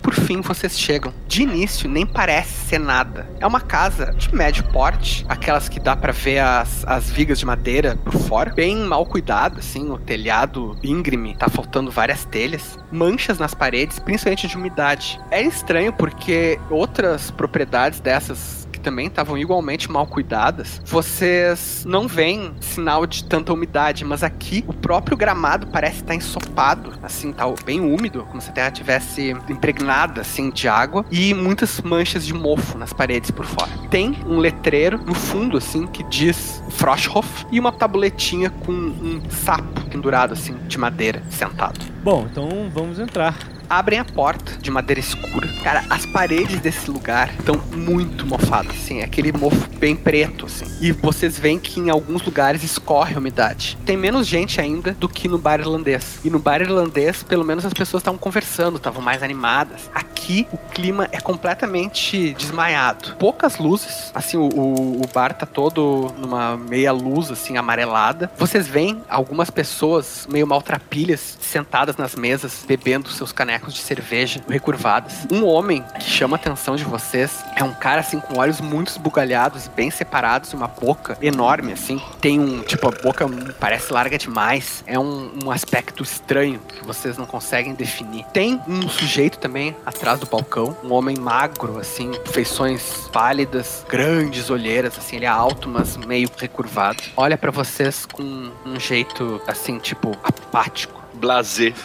Por 0.02 0.14
fim, 0.14 0.40
vocês 0.40 0.78
chegam. 0.78 1.12
De 1.26 1.42
início, 1.42 1.88
nem 1.88 2.06
parece 2.06 2.68
ser 2.68 2.78
nada. 2.78 3.28
É 3.38 3.46
uma 3.46 3.60
casa 3.60 4.12
de 4.16 4.34
médio 4.34 4.64
porte, 4.64 5.24
aquelas 5.28 5.68
que 5.68 5.78
dá 5.78 5.94
pra 5.94 6.12
ver 6.12 6.38
as, 6.38 6.84
as 6.86 7.10
vigas 7.10 7.38
de 7.38 7.46
madeira 7.46 7.96
por 8.04 8.14
fora. 8.14 8.52
Bem 8.54 8.76
mal 8.76 9.04
cuidado, 9.04 9.58
assim, 9.58 9.90
o 9.90 9.98
telhado 9.98 10.76
íngreme, 10.82 11.36
tá 11.36 11.48
faltando 11.48 11.90
várias 11.90 12.24
telhas. 12.24 12.78
Manchas 12.90 13.38
nas 13.38 13.54
paredes, 13.54 13.98
principalmente 13.98 14.48
de 14.48 14.56
umidade. 14.56 15.20
É 15.30 15.42
estranho 15.42 15.92
porque 15.92 16.58
outras 16.70 17.30
propriedades 17.30 18.00
dessas 18.00 18.68
que 18.80 18.84
também 18.84 19.06
estavam 19.06 19.36
igualmente 19.36 19.90
mal 19.90 20.06
cuidadas, 20.06 20.80
vocês 20.84 21.84
não 21.86 22.08
veem 22.08 22.52
sinal 22.60 23.06
de 23.06 23.24
tanta 23.24 23.52
umidade, 23.52 24.04
mas 24.04 24.22
aqui 24.22 24.64
o 24.66 24.72
próprio 24.72 25.16
gramado 25.16 25.66
parece 25.66 25.96
estar 25.96 26.14
ensopado, 26.14 26.92
assim, 27.02 27.32
tá 27.32 27.44
bem 27.64 27.80
úmido, 27.80 28.26
como 28.30 28.40
se 28.40 28.48
a 28.50 28.52
terra 28.52 28.70
tivesse 28.70 29.36
impregnada 29.48 30.22
assim 30.22 30.50
de 30.50 30.66
água 30.66 31.04
e 31.10 31.34
muitas 31.34 31.80
manchas 31.82 32.26
de 32.26 32.32
mofo 32.32 32.78
nas 32.78 32.92
paredes 32.92 33.30
por 33.30 33.44
fora. 33.44 33.70
Tem 33.90 34.16
um 34.26 34.38
letreiro 34.38 34.98
no 34.98 35.14
fundo 35.14 35.58
assim 35.58 35.86
que 35.86 36.02
diz 36.04 36.62
Froschhof 36.70 37.46
e 37.52 37.60
uma 37.60 37.72
tabuletinha 37.72 38.50
com 38.50 38.72
um 38.72 39.20
sapo 39.30 39.80
pendurado 39.90 40.32
assim 40.32 40.54
de 40.66 40.78
madeira 40.78 41.22
sentado 41.28 41.80
Bom, 42.02 42.26
então 42.30 42.70
vamos 42.72 42.98
entrar. 42.98 43.36
Abrem 43.70 44.00
a 44.00 44.04
porta 44.04 44.58
de 44.60 44.68
madeira 44.68 44.98
escura. 44.98 45.48
Cara, 45.62 45.84
as 45.88 46.04
paredes 46.04 46.58
desse 46.58 46.90
lugar 46.90 47.32
estão 47.38 47.54
muito 47.72 48.26
mofadas, 48.26 48.72
assim, 48.72 48.98
é 48.98 49.04
aquele 49.04 49.30
mofo 49.30 49.70
bem 49.78 49.94
preto, 49.94 50.46
assim. 50.46 50.66
E 50.80 50.90
vocês 50.90 51.38
veem 51.38 51.56
que 51.56 51.78
em 51.78 51.88
alguns 51.88 52.20
lugares 52.22 52.64
escorre 52.64 53.14
a 53.14 53.18
umidade. 53.18 53.78
Tem 53.86 53.96
menos 53.96 54.26
gente 54.26 54.60
ainda 54.60 54.92
do 54.92 55.08
que 55.08 55.28
no 55.28 55.38
bar 55.38 55.60
irlandês. 55.60 56.18
E 56.24 56.30
no 56.30 56.40
bar 56.40 56.60
irlandês, 56.60 57.22
pelo 57.22 57.44
menos 57.44 57.64
as 57.64 57.72
pessoas 57.72 58.00
estavam 58.00 58.18
conversando, 58.18 58.76
estavam 58.76 59.00
mais 59.00 59.22
animadas. 59.22 59.88
Aqui, 59.94 60.48
o 60.50 60.58
clima 60.58 61.08
é 61.12 61.20
completamente 61.20 62.34
desmaiado. 62.34 63.14
Poucas 63.18 63.58
luzes, 63.58 64.10
assim, 64.12 64.36
o, 64.36 64.48
o, 64.48 65.02
o 65.02 65.06
bar 65.14 65.32
tá 65.32 65.46
todo 65.46 66.12
numa 66.18 66.56
meia 66.56 66.90
luz, 66.90 67.30
assim, 67.30 67.56
amarelada. 67.56 68.32
Vocês 68.36 68.66
veem 68.66 69.00
algumas 69.08 69.48
pessoas 69.48 70.26
meio 70.28 70.46
maltrapilhas 70.46 71.38
sentadas 71.40 71.96
nas 71.96 72.16
mesas, 72.16 72.64
bebendo 72.66 73.08
seus 73.10 73.30
canecos 73.30 73.59
de 73.68 73.80
cerveja 73.80 74.40
recurvadas. 74.48 75.26
Um 75.30 75.44
homem 75.44 75.84
que 75.98 76.04
chama 76.04 76.36
a 76.36 76.40
atenção 76.40 76.76
de 76.76 76.84
vocês 76.84 77.44
é 77.56 77.64
um 77.64 77.72
cara 77.72 78.00
assim 78.00 78.20
com 78.20 78.38
olhos 78.38 78.60
muito 78.60 78.88
esbugalhados, 78.88 79.68
bem 79.68 79.90
separados 79.90 80.52
uma 80.52 80.68
boca 80.68 81.16
enorme 81.20 81.72
assim. 81.72 82.00
Tem 82.20 82.38
um, 82.38 82.62
tipo, 82.62 82.88
a 82.88 82.90
boca 82.90 83.26
parece 83.58 83.92
larga 83.92 84.16
demais. 84.16 84.82
É 84.86 84.98
um, 84.98 85.30
um 85.44 85.50
aspecto 85.50 86.02
estranho 86.02 86.60
que 86.60 86.84
vocês 86.84 87.16
não 87.16 87.26
conseguem 87.26 87.74
definir. 87.74 88.24
Tem 88.32 88.60
um 88.66 88.88
sujeito 88.88 89.38
também 89.38 89.76
atrás 89.84 90.20
do 90.20 90.26
balcão, 90.26 90.76
um 90.84 90.92
homem 90.92 91.16
magro 91.18 91.78
assim, 91.78 92.12
feições 92.26 93.08
pálidas, 93.12 93.84
grandes 93.88 94.50
olheiras 94.50 94.96
assim, 94.96 95.16
ele 95.16 95.24
é 95.24 95.28
alto, 95.28 95.68
mas 95.68 95.96
meio 95.96 96.28
recurvado. 96.36 97.02
Olha 97.16 97.36
pra 97.36 97.50
vocês 97.50 98.06
com 98.06 98.50
um 98.64 98.78
jeito 98.78 99.40
assim, 99.46 99.78
tipo, 99.78 100.12
apático. 100.22 100.99
Blazer. 101.20 101.74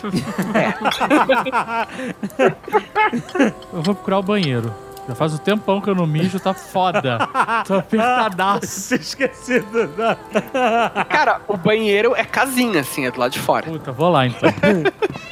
Eu 3.74 3.82
vou 3.82 3.94
procurar 3.94 4.20
o 4.20 4.24
banheiro. 4.24 4.74
Já 5.08 5.14
faz 5.16 5.34
um 5.34 5.38
tempão 5.38 5.80
que 5.80 5.90
eu 5.90 5.96
não 5.96 6.08
mijo, 6.08 6.40
tá 6.40 6.54
foda. 6.54 7.20
Tô 7.68 7.76
apertadaço. 7.76 8.88
Tinha 8.98 9.00
esquecido. 9.00 9.88
né? 9.98 10.18
Cara, 11.10 11.42
o 11.48 11.56
banheiro 11.56 12.16
é 12.16 12.24
casinha, 12.24 12.80
assim, 12.82 13.06
é 13.06 13.12
do 13.12 13.20
lado 13.20 13.32
de 13.32 13.40
fora. 13.40 13.66
Puta, 13.68 13.92
vou 13.92 14.10
lá 14.10 14.26
então. 14.26 14.50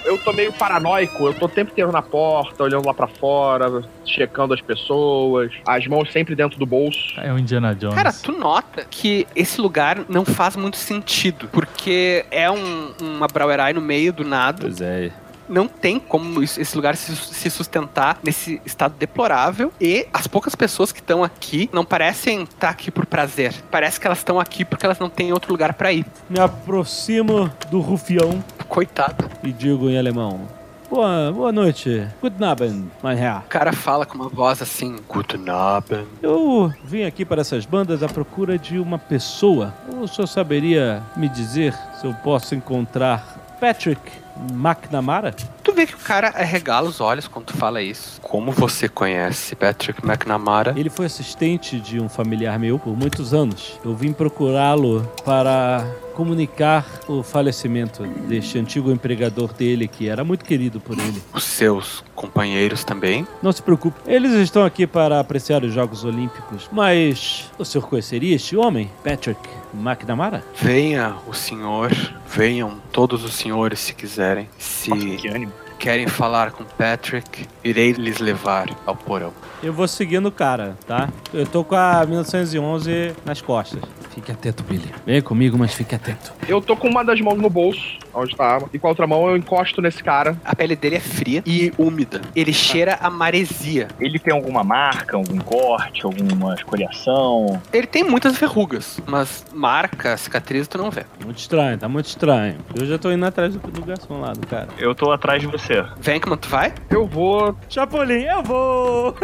Eu 0.05 0.17
tô 0.19 0.31
meio 0.33 0.53
paranoico, 0.53 1.25
eu 1.25 1.33
tô 1.33 1.45
o 1.45 1.49
tempo 1.49 1.71
inteiro 1.71 1.91
na 1.91 2.01
porta, 2.01 2.63
olhando 2.63 2.85
lá 2.85 2.93
pra 2.93 3.07
fora, 3.07 3.83
checando 4.05 4.53
as 4.53 4.61
pessoas, 4.61 5.51
as 5.65 5.87
mãos 5.87 6.11
sempre 6.11 6.35
dentro 6.35 6.59
do 6.59 6.65
bolso. 6.65 7.13
É 7.17 7.31
o 7.33 7.39
Indiana 7.39 7.73
Jones. 7.73 7.95
Cara, 7.95 8.13
tu 8.13 8.31
nota 8.31 8.85
que 8.89 9.25
esse 9.35 9.59
lugar 9.59 10.01
não 10.07 10.23
faz 10.25 10.55
muito 10.55 10.77
sentido, 10.77 11.47
porque 11.51 12.25
é 12.29 12.51
um, 12.51 12.93
uma 13.01 13.27
Brauerei 13.27 13.73
no 13.73 13.81
meio 13.81 14.13
do 14.13 14.23
nada, 14.23 14.59
Pois 14.61 14.81
é. 14.81 15.11
Não 15.47 15.67
tem 15.67 15.99
como 15.99 16.41
esse 16.41 16.75
lugar 16.75 16.95
se, 16.95 17.49
sustentar 17.49 18.19
nesse 18.23 18.61
estado 18.65 18.95
deplorável 18.97 19.71
e 19.79 20.07
as 20.13 20.27
poucas 20.27 20.55
pessoas 20.55 20.91
que 20.91 20.99
estão 20.99 21.23
aqui 21.23 21.69
não 21.73 21.85
parecem 21.85 22.43
estar 22.43 22.69
aqui 22.69 22.91
por 22.91 23.05
prazer. 23.05 23.53
Parece 23.71 23.99
que 23.99 24.07
elas 24.07 24.19
estão 24.19 24.39
aqui 24.39 24.65
porque 24.65 24.85
elas 24.85 24.99
não 24.99 25.09
têm 25.09 25.33
outro 25.33 25.51
lugar 25.51 25.73
pra 25.73 25.91
ir. 25.91 26.05
Me 26.29 26.39
aproximo 26.39 27.51
do 27.69 27.79
rufião 27.79 28.43
Coitado. 28.67 29.29
e 29.43 29.51
digo 29.51 29.89
em 29.89 29.97
alemão: 29.97 30.47
Boa, 30.89 31.31
boa 31.31 31.51
noite. 31.51 32.07
Guten 32.21 32.45
Abend, 32.45 32.91
mein 33.01 33.17
Herr. 33.17 33.39
O 33.39 33.49
cara 33.49 33.73
fala 33.73 34.05
com 34.05 34.15
uma 34.15 34.29
voz 34.29 34.61
assim, 34.61 34.97
Guten 35.07 35.49
Abend. 35.49 36.07
Eu 36.21 36.71
vim 36.83 37.03
aqui 37.03 37.25
para 37.25 37.41
essas 37.41 37.65
bandas 37.65 38.03
à 38.03 38.07
procura 38.07 38.57
de 38.57 38.77
uma 38.77 38.99
pessoa. 38.99 39.73
O 39.99 40.07
senhor 40.07 40.27
saberia 40.27 41.01
me 41.15 41.27
dizer 41.27 41.73
se 41.99 42.05
eu 42.05 42.13
posso 42.13 42.53
encontrar 42.53 43.57
Patrick 43.59 44.22
McNamara? 44.51 45.33
Tu 45.63 45.73
vê 45.73 45.85
que 45.85 45.95
o 45.95 45.99
cara 45.99 46.29
arregala 46.29 46.89
os 46.89 46.99
olhos 46.99 47.27
quando 47.27 47.45
tu 47.45 47.57
fala 47.57 47.81
isso. 47.81 48.19
Como 48.21 48.51
você 48.51 48.89
conhece 48.89 49.55
Patrick 49.55 50.05
McNamara? 50.05 50.73
Ele 50.75 50.89
foi 50.89 51.05
assistente 51.05 51.79
de 51.79 51.99
um 51.99 52.09
familiar 52.09 52.57
meu 52.59 52.77
por 52.77 52.97
muitos 52.97 53.33
anos. 53.33 53.79
Eu 53.83 53.95
vim 53.95 54.13
procurá-lo 54.13 55.01
para 55.23 55.85
comunicar 56.13 56.85
o 57.07 57.21
falecimento 57.23 58.03
deste 58.27 58.57
antigo 58.57 58.91
empregador 58.91 59.53
dele, 59.53 59.87
que 59.87 60.07
era 60.07 60.23
muito 60.23 60.45
querido 60.45 60.79
por 60.79 60.97
ele. 60.97 61.21
Os 61.33 61.43
seus 61.43 62.03
companheiros 62.15 62.83
também? 62.83 63.27
Não 63.41 63.51
se 63.51 63.61
preocupe, 63.61 63.99
eles 64.07 64.31
estão 64.33 64.63
aqui 64.65 64.85
para 64.87 65.19
apreciar 65.19 65.63
os 65.63 65.73
Jogos 65.73 66.03
Olímpicos. 66.05 66.69
Mas 66.71 67.51
o 67.57 67.65
senhor 67.65 67.87
conheceria 67.87 68.35
este 68.35 68.55
homem, 68.55 68.89
Patrick 69.03 69.39
McNamara? 69.73 70.43
Venha 70.61 71.15
o 71.27 71.33
senhor, 71.33 71.91
venham 72.27 72.77
todos 72.91 73.23
os 73.23 73.33
senhores 73.33 73.79
se 73.79 73.93
quiserem. 73.93 74.47
Se 74.57 74.91
Que 74.91 75.27
ânimo. 75.27 75.51
querem 75.79 76.07
falar 76.07 76.51
com 76.51 76.63
Patrick, 76.63 77.45
irei 77.63 77.91
lhes 77.91 78.19
levar 78.19 78.69
ao 78.85 78.95
porão. 78.95 79.33
Eu 79.61 79.73
vou 79.73 79.87
seguindo 79.87 80.27
o 80.27 80.31
cara, 80.31 80.77
tá? 80.87 81.09
Eu 81.33 81.45
tô 81.45 81.63
com 81.63 81.75
a 81.75 82.05
1911 82.05 83.13
nas 83.25 83.41
costas. 83.41 83.81
Fique 84.13 84.31
atento, 84.31 84.63
Billy. 84.63 84.93
Vem 85.05 85.21
comigo, 85.21 85.57
mas 85.57 85.73
fique 85.73 85.95
atento. 85.95 86.33
Eu 86.47 86.61
tô 86.61 86.77
com 86.77 86.87
uma 86.87 87.03
das 87.03 87.19
mãos 87.19 87.37
no 87.37 87.49
bolso, 87.49 87.97
onde 88.13 88.35
tá 88.35 88.45
a 88.45 88.53
arma, 88.53 88.69
e 88.71 88.77
com 88.77 88.85
a 88.87 88.91
outra 88.91 89.07
mão 89.07 89.27
eu 89.27 89.35
encosto 89.35 89.81
nesse 89.81 90.03
cara. 90.03 90.37
A 90.45 90.55
pele 90.55 90.75
dele 90.75 90.97
é 90.97 90.99
fria 90.99 91.41
e 91.45 91.73
úmida. 91.77 92.21
Ele 92.35 92.53
cheira 92.53 92.97
a 93.01 93.09
maresia. 93.09 93.87
Ele 93.99 94.19
tem 94.19 94.33
alguma 94.33 94.63
marca, 94.63 95.17
algum 95.17 95.39
corte, 95.39 96.05
alguma 96.05 96.53
escoriação? 96.53 97.59
Ele 97.71 97.87
tem 97.87 98.03
muitas 98.03 98.37
verrugas, 98.37 98.99
mas 99.07 99.45
marca, 99.51 100.15
cicatriz, 100.15 100.67
tu 100.67 100.77
não 100.77 100.91
vê. 100.91 101.05
Muito 101.23 101.39
estranho, 101.39 101.77
tá 101.77 101.89
muito 101.89 102.05
estranho. 102.05 102.57
Eu 102.79 102.85
já 102.85 102.99
tô 102.99 103.11
indo 103.11 103.25
atrás 103.25 103.55
do, 103.55 103.71
do 103.71 103.83
garçom 103.83 104.19
lá, 104.19 104.33
do 104.33 104.45
cara. 104.45 104.67
Eu 104.77 104.93
tô 104.93 105.11
atrás 105.11 105.41
de 105.41 105.47
você. 105.47 105.83
Venkman, 105.99 106.37
tu 106.37 106.49
vai? 106.49 106.71
Eu 106.89 107.07
vou. 107.07 107.55
Chapolin, 107.67 108.25
eu 108.25 108.43
vou! 108.43 109.15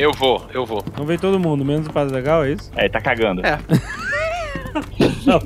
Eu 0.00 0.12
vou, 0.12 0.46
eu 0.54 0.64
vou. 0.64 0.82
Não 0.96 1.04
vem 1.04 1.18
todo 1.18 1.38
mundo, 1.38 1.59
menos 1.64 1.86
o 1.86 1.92
Padre 1.92 2.14
Legal, 2.14 2.44
é 2.44 2.52
isso? 2.52 2.70
É, 2.76 2.82
ele 2.82 2.90
tá 2.90 3.00
cagando. 3.00 3.44
É. 3.44 3.58
Não. 5.26 5.40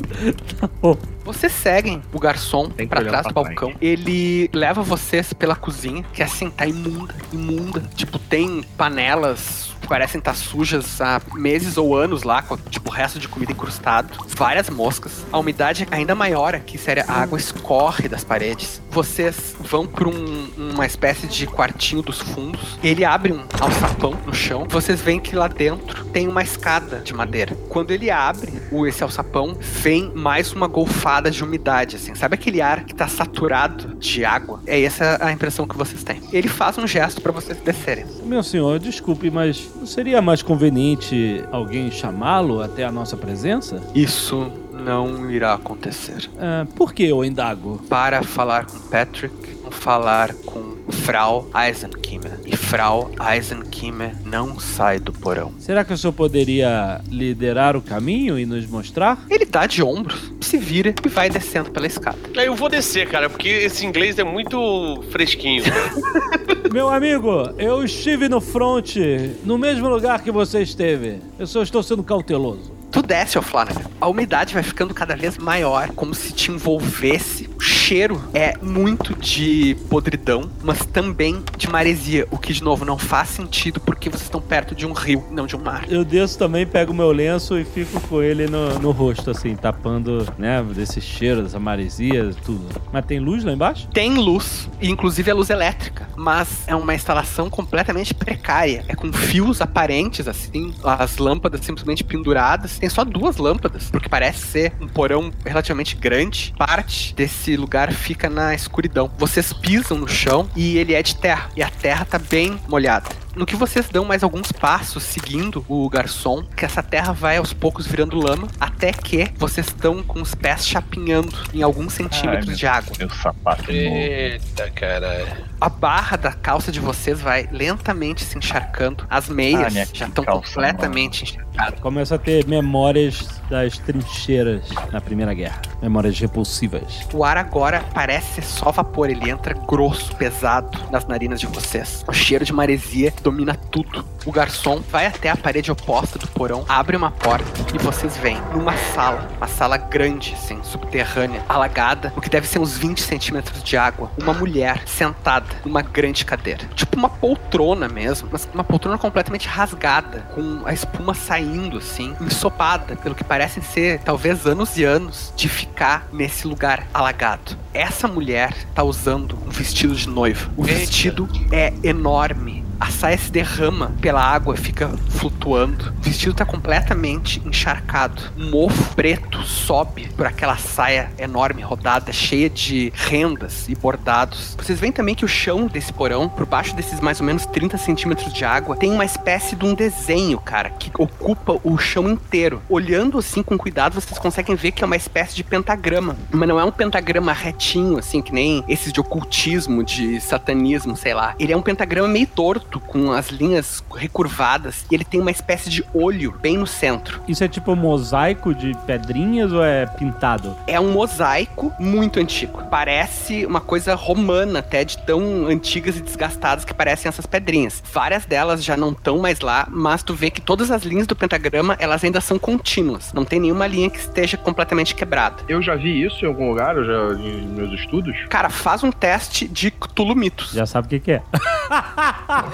Tá 0.61 0.69
bom. 0.81 0.97
Vocês 1.25 1.53
seguem 1.53 2.03
o 2.13 2.19
garçom 2.19 2.69
Tem 2.69 2.87
pra 2.87 3.03
trás 3.03 3.27
do 3.27 3.33
balcão. 3.33 3.73
Ele 3.81 4.51
leva 4.53 4.83
vocês 4.83 5.33
pela 5.33 5.57
cozinha, 5.57 6.05
que 6.13 6.23
assim 6.23 6.51
tá 6.51 6.67
imunda, 6.67 7.15
imunda. 7.33 7.83
Tipo, 7.95 8.19
tem 8.19 8.63
panelas 8.77 9.74
parecem 9.87 10.19
estar 10.19 10.35
sujas 10.35 11.01
há 11.01 11.21
meses 11.35 11.77
ou 11.77 11.97
anos 11.97 12.23
lá, 12.23 12.43
com 12.43 12.57
tipo 12.57 12.91
resto 12.91 13.19
de 13.19 13.29
comida 13.29 13.53
incrustado. 13.53 14.09
Várias 14.29 14.69
moscas. 14.71 15.25
A 15.33 15.39
umidade 15.39 15.87
é 15.91 15.97
ainda 15.97 16.15
maior 16.15 16.55
aqui, 16.55 16.77
sério, 16.79 17.05
a 17.09 17.13
água 17.13 17.39
escorre 17.39 18.09
das 18.09 18.25
paredes. 18.25 18.81
Vocês 18.91 19.55
vão 19.61 19.87
pra 19.87 20.09
um- 20.09 20.49
uma 20.57 20.87
espécie 20.87 21.27
de 21.27 21.47
quartinho 21.47 22.03
dos 22.03 22.21
fundos. 22.21 22.79
Ele 22.83 23.05
abre 23.05 23.33
um 23.33 23.45
alçapão 23.61 24.15
no 24.27 24.35
chão. 24.35 24.67
Vocês 24.69 25.01
veem 25.01 25.21
que 25.21 25.35
lá 25.35 25.49
dentro 25.49 26.05
tem 26.07 26.29
uma 26.29 26.43
escada 26.43 26.99
de 27.01 27.13
madeira. 27.15 27.57
Quando 27.69 27.91
ele 27.91 28.11
abre 28.11 28.53
o, 28.71 28.87
esse 28.87 29.03
alçapão, 29.03 29.57
vem 29.61 30.11
mais 30.15 30.53
uma 30.53 30.67
golfada 30.67 31.31
de 31.31 31.43
umidade, 31.43 31.97
assim. 31.97 32.15
Sabe 32.15 32.35
aquele 32.35 32.61
ar 32.61 32.85
que 32.85 32.95
tá 32.95 33.09
saturado 33.09 33.95
de 33.97 34.25
água? 34.25 34.61
É 34.67 34.81
essa 34.83 35.19
a 35.21 35.33
impressão 35.33 35.67
que 35.67 35.77
vocês 35.77 36.03
têm. 36.05 36.21
Ele 36.33 36.49
faz 36.49 36.79
um 36.79 36.87
gesto 36.87 37.21
pra 37.21 37.33
vocês 37.33 37.59
descerem. 37.59 38.07
Meu 38.25 38.43
senhor, 38.43 38.79
desculpe, 38.79 39.31
mas 39.31 39.69
não 39.77 39.87
seria 39.87 40.21
mais 40.23 40.43
conveniente 40.43 41.45
alguém 41.51 41.91
chamá-lo 41.91 42.63
até 42.63 42.85
a 42.85 42.93
nossa 42.93 43.17
presença? 43.17 43.83
Isso 43.95 44.51
não 44.73 45.31
irá 45.31 45.55
acontecer. 45.55 46.29
Ah, 46.39 46.67
por 46.75 46.93
que 46.93 47.05
eu 47.05 47.25
indago? 47.25 47.81
Para 47.89 48.23
falar 48.23 48.67
com 48.67 48.79
Patrick, 48.89 49.35
falar 49.71 50.33
com 50.35 50.75
Frau 50.91 51.49
Eisenkimmer. 51.55 52.39
E 52.47 52.57
Frau 52.57 53.11
Eisenkimmer 53.33 54.15
não 54.25 54.59
sai 54.59 54.99
do 54.99 55.13
porão. 55.13 55.53
Será 55.59 55.85
que 55.85 55.93
o 55.93 55.99
senhor 55.99 56.13
poderia 56.13 57.01
liderar 57.11 57.77
o 57.77 57.83
caminho 57.83 58.39
e 58.39 58.47
nos 58.47 58.67
mostrar? 58.67 59.25
Ele 59.29 59.45
dá 59.45 59.67
de 59.67 59.83
ombros, 59.83 60.33
se 60.41 60.57
vira 60.59 60.95
e 61.05 61.09
vai 61.09 61.29
descendo 61.29 61.71
pela 61.71 61.87
escada. 61.87 62.19
Eu 62.35 62.55
vou 62.55 62.69
descer, 62.69 63.09
cara, 63.09 63.29
porque 63.29 63.49
esse 63.49 63.85
inglês 63.85 64.19
é 64.19 64.25
muito 64.25 65.03
fresquinho. 65.11 65.65
Meu 66.75 66.89
amigo, 66.89 67.55
eu 67.57 67.85
estive 67.85 68.29
no 68.29 68.41
front, 68.41 68.97
no 69.45 69.57
mesmo 69.57 69.89
lugar 69.89 70.21
que 70.25 70.33
você 70.33 70.61
esteve. 70.61 71.21
Eu 71.39 71.47
só 71.47 71.63
estou 71.63 71.85
sendo 71.85 72.03
cauteloso. 72.03 72.73
Tu 72.91 73.01
desce, 73.01 73.39
ô 73.39 73.43
Flanagan. 73.43 73.85
A 74.01 74.09
umidade 74.09 74.53
vai 74.53 74.63
ficando 74.65 74.93
cada 74.93 75.15
vez 75.15 75.39
maior, 75.39 75.91
como 75.91 76.13
se 76.13 76.33
te 76.33 76.51
envolvesse. 76.51 77.49
Cheiro 77.85 78.19
é 78.33 78.57
muito 78.63 79.15
de 79.15 79.77
podridão, 79.91 80.51
mas 80.63 80.87
também 80.87 81.45
de 81.55 81.69
maresia. 81.69 82.27
O 82.31 82.39
que, 82.39 82.51
de 82.51 82.65
novo, 82.65 82.83
não 82.83 82.97
faz 82.97 83.29
sentido 83.29 83.79
porque 83.79 84.09
vocês 84.09 84.23
estão 84.23 84.41
perto 84.41 84.75
de 84.75 84.87
um 84.87 84.95
rio, 84.95 85.23
não 85.31 85.47
de 85.47 85.55
um 85.55 85.59
mar. 85.59 85.85
Eu 85.91 86.03
desço 86.03 86.39
também, 86.39 86.67
pego 86.67 86.95
meu 86.95 87.13
lenço 87.13 87.59
e 87.59 87.65
fico 87.65 88.01
com 88.01 88.23
ele 88.23 88.47
no, 88.47 88.79
no 88.79 88.91
rosto, 88.91 89.31
assim, 89.31 89.55
tapando, 89.55 90.27
né, 90.39 90.63
desse 90.63 90.99
cheiro, 90.99 91.43
dessa 91.43 91.61
maresia, 91.61 92.31
tudo. 92.43 92.65
Mas 92.91 93.05
tem 93.05 93.19
luz 93.19 93.45
lá 93.45 93.53
embaixo? 93.53 93.87
Tem 93.89 94.15
luz, 94.15 94.67
e 94.81 94.89
inclusive 94.89 95.31
é 95.31 95.35
luz 95.35 95.51
elétrica, 95.51 96.09
mas 96.17 96.67
é 96.67 96.75
uma 96.75 96.95
instalação 96.95 97.51
completamente 97.51 98.15
precária. 98.15 98.83
É 98.89 98.95
com 98.95 99.13
fios 99.13 99.61
aparentes, 99.61 100.27
assim, 100.27 100.73
as 100.83 101.19
lâmpadas 101.19 101.61
simplesmente 101.61 102.03
penduradas. 102.03 102.79
Tem 102.79 102.89
só 102.89 103.05
duas 103.05 103.37
lâmpadas, 103.37 103.91
porque 103.91 104.09
parece 104.09 104.39
ser 104.39 104.73
um 104.81 104.89
porão 104.89 105.31
relativamente 105.45 105.97
grande. 105.97 106.55
Parte 106.57 107.15
desse 107.15 107.59
lugar 107.59 107.74
fica 107.93 108.31
na 108.31 108.55
escuridão. 108.55 109.11
Vocês 109.19 109.53
pisam 109.53 109.99
no 109.99 110.09
chão 110.09 110.49
e 110.55 110.79
ele 110.79 110.95
é 110.95 111.03
de 111.03 111.17
terra, 111.17 111.49
e 111.57 111.63
a 111.63 111.71
terra 111.71 112.05
tá 112.05 112.19
bem 112.19 112.59
molhada. 112.69 113.09
No 113.35 113.45
que 113.45 113.57
vocês 113.57 113.89
dão 113.89 114.05
mais 114.05 114.23
alguns 114.23 114.53
passos 114.53 115.03
seguindo 115.03 115.65
o 115.69 115.89
garçom, 115.89 116.45
que 116.57 116.65
essa 116.65 116.85
terra 116.85 117.13
vai 117.13 117.37
aos 117.37 117.53
poucos 117.53 117.85
virando 117.85 118.17
lama, 118.17 118.47
até 118.61 118.93
que 118.93 119.29
vocês 119.37 119.67
estão 119.67 120.05
com 120.05 120.23
os 120.23 120.37
pés 120.37 120.65
chapinhando 120.65 121.35
em 121.53 121.61
alguns 121.61 121.95
centímetros 121.95 122.47
meu 122.47 122.57
de 122.57 122.65
água. 122.67 122.93
Meu 122.97 123.11
sapato 123.11 123.63
novo. 123.73 123.73
Eita, 123.73 124.71
caralho. 124.71 125.27
A 125.61 125.69
barra 125.69 126.17
da 126.17 126.33
calça 126.33 126.71
de 126.71 126.79
vocês 126.79 127.21
vai 127.21 127.49
lentamente 127.51 128.23
se 128.23 128.39
encharcando. 128.39 129.05
As 129.11 129.29
meias 129.29 129.77
Ah, 129.77 129.85
já 129.93 130.07
estão 130.07 130.25
calça 130.25 130.55
completamente 130.55 131.25
encharcadas. 131.25 131.81
Começo 131.81 132.15
a 132.15 132.19
ter 132.19 132.47
memórias 132.47 133.27
das 133.51 133.79
trincheiras 133.79 134.63
na 134.93 135.01
Primeira 135.01 135.35
Guerra. 135.35 135.61
Memórias 135.83 136.17
repulsivas. 136.21 137.01
O 137.13 137.25
ar 137.25 137.37
agora 137.37 137.64
parece 137.73 138.35
ser 138.35 138.43
só 138.43 138.71
vapor. 138.71 139.11
Ele 139.11 139.31
entra 139.31 139.55
grosso, 139.55 140.15
pesado 140.17 140.79
nas 140.91 141.07
narinas 141.07 141.41
de 141.41 141.47
vocês. 141.47 142.05
O 142.07 142.13
cheiro 142.13 142.45
de 142.45 142.53
maresia 142.53 143.13
domina 143.23 143.55
tudo. 143.55 144.05
O 144.25 144.33
garçom 144.33 144.81
vai 144.91 145.07
até 145.07 145.29
a 145.29 145.37
parede 145.37 145.71
oposta 145.71 146.19
do 146.19 146.27
porão, 146.29 146.65
abre 146.67 146.97
uma 146.97 147.11
porta 147.11 147.45
e 147.75 147.79
vocês 147.79 148.17
veem 148.17 148.41
numa 148.55 148.75
sala, 148.95 149.29
uma 149.37 149.47
sala 149.47 149.77
grande, 149.77 150.35
assim, 150.35 150.63
subterrânea, 150.63 151.45
alagada, 151.47 152.13
o 152.17 152.21
que 152.21 152.31
deve 152.31 152.47
ser 152.47 152.59
uns 152.59 152.79
20 152.79 153.03
centímetros 153.03 153.63
de 153.63 153.77
água. 153.77 154.11
Uma 154.17 154.33
mulher 154.33 154.83
sentada 154.87 155.47
numa 155.65 155.83
grande 155.83 156.25
cadeira. 156.25 156.67
Tipo 156.75 156.97
uma 156.97 157.11
poltrona 157.11 157.87
mesmo, 157.87 158.29
mas 158.33 158.49
uma 158.55 158.65
poltrona 158.65 158.97
completamente 158.97 159.47
rasgada, 159.47 160.21
com 160.35 160.63
a 160.65 160.73
espuma 160.73 161.13
saindo, 161.13 161.79
assim, 161.79 162.17
ensopada, 162.21 162.97
pelo 162.97 163.15
que 163.15 163.25
parecem 163.25 163.63
ser 163.63 164.01
talvez 164.01 164.47
anos 164.47 164.77
e 164.79 164.85
anos 164.85 165.33
de 165.37 165.49
ficar 165.49 166.09
nesse 166.13 166.47
lugar 166.47 166.87
alagado. 166.95 167.54
Essa 167.73 168.07
mulher 168.07 168.55
tá 168.75 168.83
usando 168.83 169.39
um 169.47 169.51
vestido 169.51 169.95
de 169.95 170.09
noiva. 170.09 170.51
O 170.57 170.65
Eita. 170.67 170.79
vestido 170.79 171.29
é 171.51 171.73
enorme. 171.83 172.65
A 172.81 172.91
saia 172.91 173.17
se 173.17 173.31
derrama 173.31 173.93
pela 174.01 174.23
água, 174.23 174.57
fica 174.57 174.89
flutuando. 175.11 175.93
O 175.99 176.03
vestido 176.03 176.35
tá 176.35 176.45
completamente 176.45 177.41
encharcado. 177.47 178.23
Um 178.37 178.51
mofo 178.51 178.95
preto 178.95 179.43
sobe 179.43 180.09
por 180.17 180.27
aquela 180.27 180.57
saia 180.57 181.11
enorme, 181.19 181.63
rodada, 181.63 182.13
cheia 182.13 182.51
de 182.51 182.93
rendas 182.95 183.69
e 183.69 183.75
bordados. 183.75 184.55
Vocês 184.59 184.79
veem 184.79 184.93
também 184.93 185.15
que 185.15 185.25
o 185.25 185.29
chão 185.29 185.67
desse 185.67 185.93
porão, 185.93 186.29
por 186.29 186.47
baixo 186.47 186.75
desses 186.75 187.01
mais 187.01 187.21
ou 187.21 187.27
menos 187.27 187.47
30 187.47 187.79
centímetros 187.79 188.33
de 188.33 188.45
água, 188.45 188.77
tem 188.77 188.91
uma 188.91 189.05
espécie 189.05 189.57
de 189.57 189.65
um 189.65 189.75
desenho, 189.75 190.39
cara, 190.39 190.71
que 190.71 190.91
ocupa 190.99 191.59
o 191.63 191.79
chão 191.79 192.09
inteiro. 192.09 192.63
Olhando 192.69 193.19
assim 193.19 193.43
com 193.43 193.57
cuidado, 193.57 193.95
vocês 193.95 194.19
conseguem 194.19 194.57
ver 194.57 194.73
que 194.73 194.83
é 194.83 194.87
uma 194.87 194.97
espécie 194.97 195.35
de 195.35 195.45
pentagrama. 195.45 196.17
Mas 196.31 196.49
não 196.49 196.59
é 196.59 196.65
um 196.65 196.73
pentagrama 196.73 197.33
retinho, 197.33 197.99
assim, 197.99 198.21
que 198.21 198.33
nem 198.33 198.65
esses 198.69 198.93
de 198.93 199.01
ocultismo, 199.01 199.83
de 199.83 200.21
satanismo, 200.21 200.97
sei 200.97 201.15
lá. 201.15 201.35
Ele 201.39 201.53
é 201.53 201.57
um 201.57 201.63
pentagrama 201.63 202.09
meio 202.09 202.27
torto, 202.27 202.64
com 202.81 203.13
as 203.13 203.29
linhas 203.29 203.83
recurvadas, 203.95 204.85
e 204.91 204.95
ele 204.95 205.05
tem 205.05 205.21
uma 205.21 205.31
espécie 205.31 205.71
de 205.71 205.85
olho 205.95 206.35
bem 206.41 206.57
no 206.57 206.67
centro. 206.67 207.21
Isso 207.29 207.43
é 207.45 207.49
tipo 207.49 207.73
um 207.73 207.77
mosaico 207.77 208.55
de 208.55 208.75
pedrinhas 208.87 209.53
ou 209.53 209.65
é 209.65 209.87
pintado? 209.87 210.57
É 210.67 210.79
um 210.81 210.93
mosaico 210.93 211.73
muito 211.79 212.19
antigo. 212.21 212.63
Parece 212.71 213.47
uma 213.47 213.61
coisa 213.61 213.95
romana, 213.95 214.59
até 214.61 214.85
de 214.85 214.99
tão 214.99 215.47
antigas 215.47 215.97
e 215.97 216.01
desgastadas 216.01 216.65
que 216.65 216.75
parecem 216.75 217.09
essas 217.09 217.27
pedrinhas. 217.27 217.83
Várias 217.93 218.25
delas 218.27 218.65
já 218.65 218.77
não 218.77 218.91
estão 218.91 219.19
mais 219.19 219.41
lá, 219.41 219.67
mas 219.71 220.03
tu 220.03 220.15
vê 220.15 220.31
que 220.31 220.41
todas 220.41 220.71
as 220.71 220.83
linhas 220.83 221.07
do 221.07 221.17
pentagrama, 221.17 221.77
elas 221.79 222.05
ainda 222.05 222.21
são 222.21 222.39
contínuas. 222.39 223.13
Não 223.13 223.25
tem 223.25 223.41
nenhuma 223.41 223.67
linha 223.67 223.91
que 223.91 223.99
esteja 223.99 224.37
completamente 224.37 224.95
quebrada. 224.95 225.43
Eu 225.49 225.63
já 225.63 225.75
vi 225.75 226.05
isso 226.05 226.25
em 226.25 226.29
algum 226.29 226.49
lugar, 226.49 226.77
eu 226.77 226.85
já 226.85 227.21
em 227.21 227.47
meus 227.47 227.73
estudos. 227.73 228.17
Cara, 228.29 228.49
faz 228.51 228.83
um 228.83 228.91
teste 228.93 229.47
de 229.49 229.71
Cthulhu 229.71 230.15
Mitos. 230.15 230.53
Já 230.53 230.67
sabe 230.67 230.87
o 230.87 230.91
que, 230.91 231.01
que 231.01 231.13
é. 231.13 231.23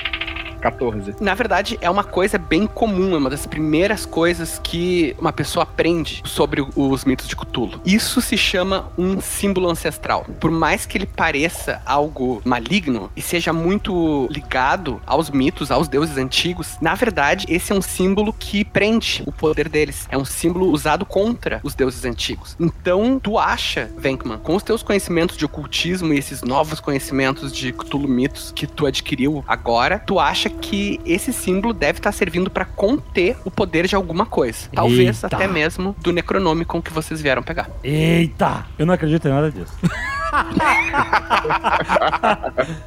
14. 0.61 1.15
Na 1.19 1.33
verdade, 1.33 1.77
é 1.81 1.89
uma 1.89 2.03
coisa 2.03 2.37
bem 2.37 2.67
comum, 2.67 3.15
é 3.15 3.17
uma 3.17 3.29
das 3.29 3.45
primeiras 3.45 4.05
coisas 4.05 4.59
que 4.63 5.15
uma 5.19 5.33
pessoa 5.33 5.63
aprende 5.63 6.21
sobre 6.25 6.65
os 6.75 7.03
mitos 7.03 7.27
de 7.27 7.35
Cthulhu. 7.35 7.81
Isso 7.85 8.21
se 8.21 8.37
chama 8.37 8.91
um 8.97 9.19
símbolo 9.19 9.69
ancestral. 9.69 10.25
Por 10.39 10.51
mais 10.51 10.85
que 10.85 10.97
ele 10.97 11.05
pareça 11.05 11.81
algo 11.85 12.41
maligno 12.45 13.09
e 13.15 13.21
seja 13.21 13.51
muito 13.51 14.27
ligado 14.29 15.01
aos 15.05 15.29
mitos, 15.29 15.71
aos 15.71 15.87
deuses 15.87 16.17
antigos, 16.17 16.77
na 16.79 16.93
verdade, 16.93 17.45
esse 17.49 17.71
é 17.71 17.75
um 17.75 17.81
símbolo 17.81 18.31
que 18.31 18.63
prende 18.63 19.23
o 19.25 19.31
poder 19.31 19.67
deles. 19.67 20.07
É 20.09 20.17
um 20.17 20.25
símbolo 20.25 20.69
usado 20.71 21.05
contra 21.05 21.59
os 21.63 21.73
deuses 21.73 22.05
antigos. 22.05 22.55
Então, 22.59 23.19
tu 23.19 23.39
acha, 23.39 23.89
Venkman, 23.97 24.37
com 24.37 24.55
os 24.55 24.63
teus 24.63 24.83
conhecimentos 24.83 25.35
de 25.35 25.45
ocultismo 25.45 26.13
e 26.13 26.19
esses 26.19 26.43
novos 26.43 26.79
conhecimentos 26.79 27.51
de 27.51 27.71
Cthulhu 27.71 28.07
mitos 28.07 28.51
que 28.55 28.67
tu 28.67 28.85
adquiriu 28.85 29.43
agora, 29.47 29.99
tu 29.99 30.19
acha 30.19 30.50
que 30.53 30.99
esse 31.05 31.31
símbolo 31.31 31.73
deve 31.73 31.99
estar 31.99 32.11
servindo 32.11 32.49
para 32.49 32.65
conter 32.65 33.37
o 33.45 33.51
poder 33.51 33.87
de 33.87 33.95
alguma 33.95 34.25
coisa. 34.25 34.69
Talvez 34.73 35.23
Eita. 35.23 35.35
até 35.35 35.47
mesmo 35.47 35.95
do 35.99 36.11
Necronômicon 36.11 36.81
que 36.81 36.91
vocês 36.91 37.21
vieram 37.21 37.43
pegar. 37.43 37.69
Eita! 37.83 38.65
Eu 38.77 38.85
não 38.85 38.93
acredito 38.93 39.27
em 39.27 39.31
nada 39.31 39.51
disso. 39.51 39.73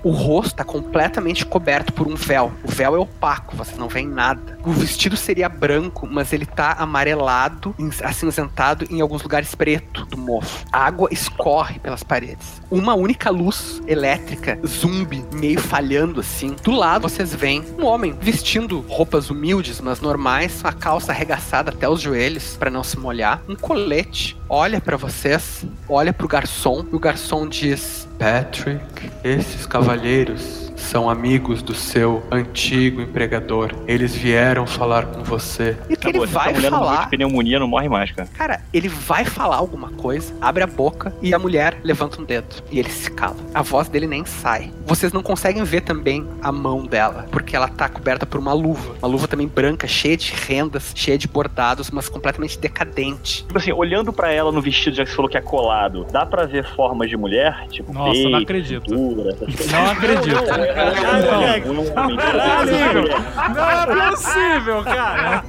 O 0.02 0.10
rosto 0.10 0.52
está 0.52 0.64
completamente 0.64 1.44
coberto 1.44 1.92
por 1.92 2.06
um 2.06 2.14
véu. 2.14 2.52
O 2.62 2.70
véu 2.70 2.94
é 2.94 2.98
opaco, 2.98 3.56
você 3.56 3.76
não 3.76 3.88
vê 3.88 4.02
nada. 4.02 4.53
O 4.64 4.72
vestido 4.72 5.16
seria 5.16 5.48
branco, 5.48 6.08
mas 6.10 6.32
ele 6.32 6.46
tá 6.46 6.72
amarelado, 6.78 7.74
in- 7.78 7.90
acinzentado 8.02 8.86
em 8.90 9.00
alguns 9.00 9.22
lugares 9.22 9.54
preto 9.54 10.06
do 10.06 10.16
mofo. 10.16 10.64
A 10.72 10.86
água 10.86 11.08
escorre 11.12 11.78
pelas 11.78 12.02
paredes. 12.02 12.62
Uma 12.70 12.94
única 12.94 13.28
luz 13.30 13.82
elétrica 13.86 14.58
zumbi, 14.66 15.24
meio 15.34 15.60
falhando 15.60 16.20
assim. 16.20 16.56
Do 16.62 16.72
lado 16.72 17.02
vocês 17.02 17.34
veem 17.34 17.62
um 17.78 17.84
homem 17.84 18.16
vestindo 18.18 18.80
roupas 18.88 19.28
humildes, 19.30 19.80
mas 19.80 20.00
normais, 20.00 20.60
uma 20.62 20.72
calça 20.72 21.12
arregaçada 21.12 21.70
até 21.70 21.88
os 21.88 22.00
joelhos 22.00 22.56
para 22.56 22.70
não 22.70 22.82
se 22.82 22.98
molhar, 22.98 23.42
um 23.48 23.54
colete. 23.54 24.36
Olha 24.48 24.80
para 24.80 24.96
vocês, 24.96 25.64
olha 25.88 26.12
pro 26.12 26.26
garçom, 26.28 26.84
e 26.90 26.96
o 26.96 26.98
garçom 26.98 27.46
diz: 27.46 28.08
Patrick, 28.18 29.10
esses 29.22 29.66
cavalheiros 29.66 30.72
são 30.76 31.08
amigos 31.08 31.62
do 31.62 31.74
seu 31.74 32.22
antigo 32.30 33.00
empregador. 33.00 33.72
Eles 33.86 34.14
vieram 34.14 34.66
falar 34.66 35.06
com 35.06 35.22
você. 35.22 35.76
E 35.88 35.96
que 35.96 36.08
ele 36.08 36.18
Acabou, 36.18 36.26
vai 36.26 36.52
essa 36.52 36.70
falar. 36.70 37.04
de 37.04 37.10
pneumonia, 37.10 37.58
não 37.58 37.68
morre 37.68 37.88
mais, 37.88 38.10
cara. 38.12 38.28
Cara, 38.34 38.60
ele 38.72 38.88
vai 38.88 39.24
falar 39.24 39.56
alguma 39.56 39.90
coisa, 39.90 40.34
abre 40.40 40.62
a 40.62 40.66
boca 40.66 41.14
e 41.22 41.32
a 41.34 41.38
mulher 41.38 41.78
levanta 41.82 42.20
um 42.20 42.24
dedo. 42.24 42.46
E 42.70 42.78
ele 42.78 42.90
se 42.90 43.10
cala. 43.10 43.36
A 43.52 43.62
voz 43.62 43.88
dele 43.88 44.06
nem 44.06 44.24
sai. 44.24 44.70
Vocês 44.86 45.12
não 45.12 45.22
conseguem 45.22 45.62
ver 45.64 45.82
também 45.82 46.26
a 46.42 46.50
mão 46.52 46.84
dela, 46.86 47.26
porque 47.30 47.54
ela 47.56 47.68
tá 47.68 47.88
coberta 47.88 48.26
por 48.26 48.38
uma 48.40 48.52
luva. 48.52 48.94
Uma 49.00 49.08
luva 49.08 49.26
também 49.28 49.46
branca, 49.46 49.86
cheia 49.86 50.16
de 50.16 50.32
rendas, 50.32 50.92
cheia 50.94 51.16
de 51.18 51.26
bordados, 51.28 51.90
mas 51.90 52.08
completamente 52.08 52.58
decadente. 52.58 53.44
Tipo 53.44 53.58
assim, 53.58 53.72
olhando 53.72 54.12
pra 54.12 54.32
ela 54.32 54.50
no 54.52 54.60
vestido, 54.60 54.96
já 54.96 55.04
que 55.04 55.10
você 55.10 55.16
falou 55.16 55.30
que 55.30 55.36
é 55.36 55.40
colado, 55.40 56.06
dá 56.10 56.24
pra 56.26 56.44
ver 56.46 56.64
formas 56.74 57.08
de 57.08 57.16
mulher? 57.16 57.66
Tipo, 57.70 57.92
Nossa, 57.92 58.12
peito, 58.12 58.30
não 58.30 58.38
acredito. 58.38 58.88
cintura, 58.90 59.30
essas 59.30 59.38
coisas. 59.54 59.72
Não 59.72 59.90
acredito. 59.90 60.34
Não, 60.74 60.84
não, 60.94 61.04
não, 61.22 61.84
não, 61.84 61.84
não, 61.84 62.08
não, 62.08 62.16
Caralho. 62.16 63.08
não, 63.08 63.54
Não 63.54 63.70
é 63.70 64.10
possível, 64.10 64.82
cara. 64.84 65.44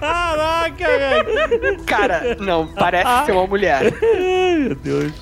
Caraca, 0.00 0.86
velho! 0.86 1.84
Cara, 1.84 2.36
não, 2.40 2.66
parece 2.68 3.26
ser 3.26 3.32
uma 3.32 3.46
mulher. 3.46 3.82
Ai, 4.02 4.58
meu 4.58 4.74
Deus. 4.76 5.12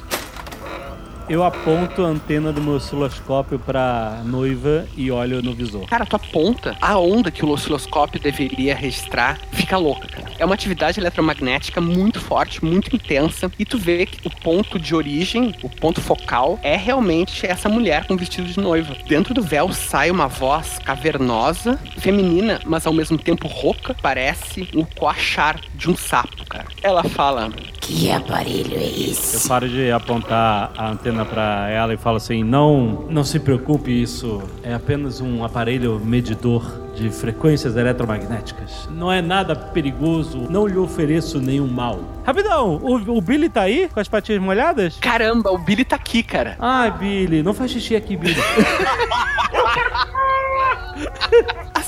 Eu 1.29 1.45
aponto 1.45 2.05
a 2.05 2.09
antena 2.09 2.53
do 2.53 2.61
meu 2.61 2.75
osciloscópio 2.75 3.59
pra 3.59 4.21
noiva 4.25 4.87
e 4.97 5.11
olho 5.11 5.41
no 5.41 5.55
visor. 5.55 5.87
Cara, 5.87 6.05
tu 6.05 6.17
aponta, 6.17 6.77
a 6.81 6.99
onda 6.99 7.31
que 7.31 7.45
o 7.45 7.49
osciloscópio 7.49 8.21
deveria 8.21 8.75
registrar 8.75 9.39
fica 9.53 9.77
louca, 9.79 10.09
cara. 10.09 10.31
É 10.39 10.45
uma 10.45 10.55
atividade 10.55 10.99
eletromagnética 11.01 11.81
muito 11.81 12.21
forte, 12.21 12.65
muito 12.65 12.95
intensa, 12.95 13.51
e 13.59 13.65
tu 13.65 13.79
vê 13.79 14.05
que 14.05 14.27
o 14.27 14.31
ponto 14.31 14.79
de 14.79 14.95
origem, 14.95 15.55
o 15.63 15.69
ponto 15.71 16.01
focal, 16.01 16.59
é 16.63 16.77
realmente 16.77 17.47
essa 17.47 17.69
mulher 17.69 18.07
com 18.07 18.17
vestido 18.17 18.49
de 18.49 18.59
noiva. 18.59 18.95
Dentro 19.09 19.33
do 19.33 19.43
véu 19.43 19.73
sai 19.73 20.11
uma 20.11 20.27
voz 20.27 20.79
cavernosa, 20.85 21.79
feminina, 21.99 22.61
mas 22.67 22.87
ao 22.87 22.93
mesmo 22.93 23.17
tempo 23.17 23.47
rouca, 23.47 23.95
parece 24.03 24.69
um 24.75 24.85
coachar 24.85 25.61
de 25.75 25.89
um 25.89 25.97
sapo, 25.97 26.45
cara. 26.47 26.67
Ela 26.83 27.05
fala: 27.05 27.51
Que 27.81 28.11
aparelho 28.11 28.75
é 28.77 28.83
Eu 28.83 29.11
esse? 29.13 29.49
paro 29.49 29.69
de 29.69 29.91
apontar 29.91 30.73
a 30.77 30.91
antena 30.91 31.12
pra 31.25 31.69
ela 31.69 31.95
e 31.95 31.97
falo 31.97 32.17
assim: 32.17 32.43
não, 32.43 33.07
não 33.09 33.25
se 33.25 33.39
preocupe, 33.39 33.91
isso 33.91 34.43
é 34.63 34.75
apenas 34.75 35.21
um 35.21 35.45
aparelho 35.45 36.01
medidor 36.03 36.81
de 36.95 37.11
frequências 37.11 37.77
eletromagnéticas. 37.77 38.89
Não 38.91 39.11
é 39.11 39.23
nada 39.23 39.55
perigoso, 39.55 40.47
não 40.51 40.67
lhe 40.67 40.77
ofereço 40.77 41.41
nenhum 41.41 41.67
mal. 41.67 42.01
Rapidão, 42.25 42.77
o, 42.83 43.17
o 43.17 43.21
Billy 43.21 43.49
tá 43.49 43.63
aí 43.63 43.89
com 43.93 44.01
as 44.01 44.09
patinhas 44.09 44.43
molhadas? 44.43 44.99
Caramba, 45.01 45.51
o 45.51 45.59
Billy 45.59 45.85
tá 45.85 45.97
aqui, 45.97 46.23
cara. 46.23 46.57
Ai, 46.59 46.91
Billy, 46.91 47.43
não 47.43 47.55
faz 47.55 47.71
xixi 47.71 47.97
aqui, 47.97 48.17
Billy. 48.17 48.37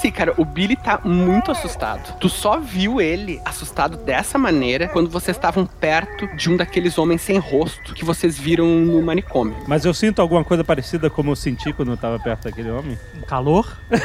Assim, 0.04 0.12
cara, 0.12 0.34
o 0.36 0.44
Billy 0.44 0.76
tá 0.76 1.00
muito 1.02 1.50
assustado. 1.50 2.18
Tu 2.18 2.28
só 2.28 2.60
viu 2.60 3.00
ele 3.00 3.40
assustado 3.42 3.96
dessa 3.96 4.36
maneira 4.36 4.86
quando 4.86 5.08
vocês 5.08 5.34
estavam 5.34 5.64
perto 5.64 6.26
de 6.36 6.50
um 6.50 6.58
daqueles 6.58 6.98
homens 6.98 7.22
sem 7.22 7.38
rosto 7.38 7.94
que 7.94 8.04
vocês 8.04 8.38
viram 8.38 8.66
no 8.66 9.00
manicômio. 9.00 9.56
Mas 9.66 9.86
eu 9.86 9.94
sinto 9.94 10.20
alguma 10.20 10.44
coisa 10.44 10.62
parecida 10.62 11.08
como 11.08 11.30
eu 11.30 11.36
senti 11.36 11.72
quando 11.72 11.92
eu 11.92 11.96
tava 11.96 12.18
perto 12.18 12.44
daquele 12.44 12.70
homem? 12.70 12.98
Calor? 13.26 13.66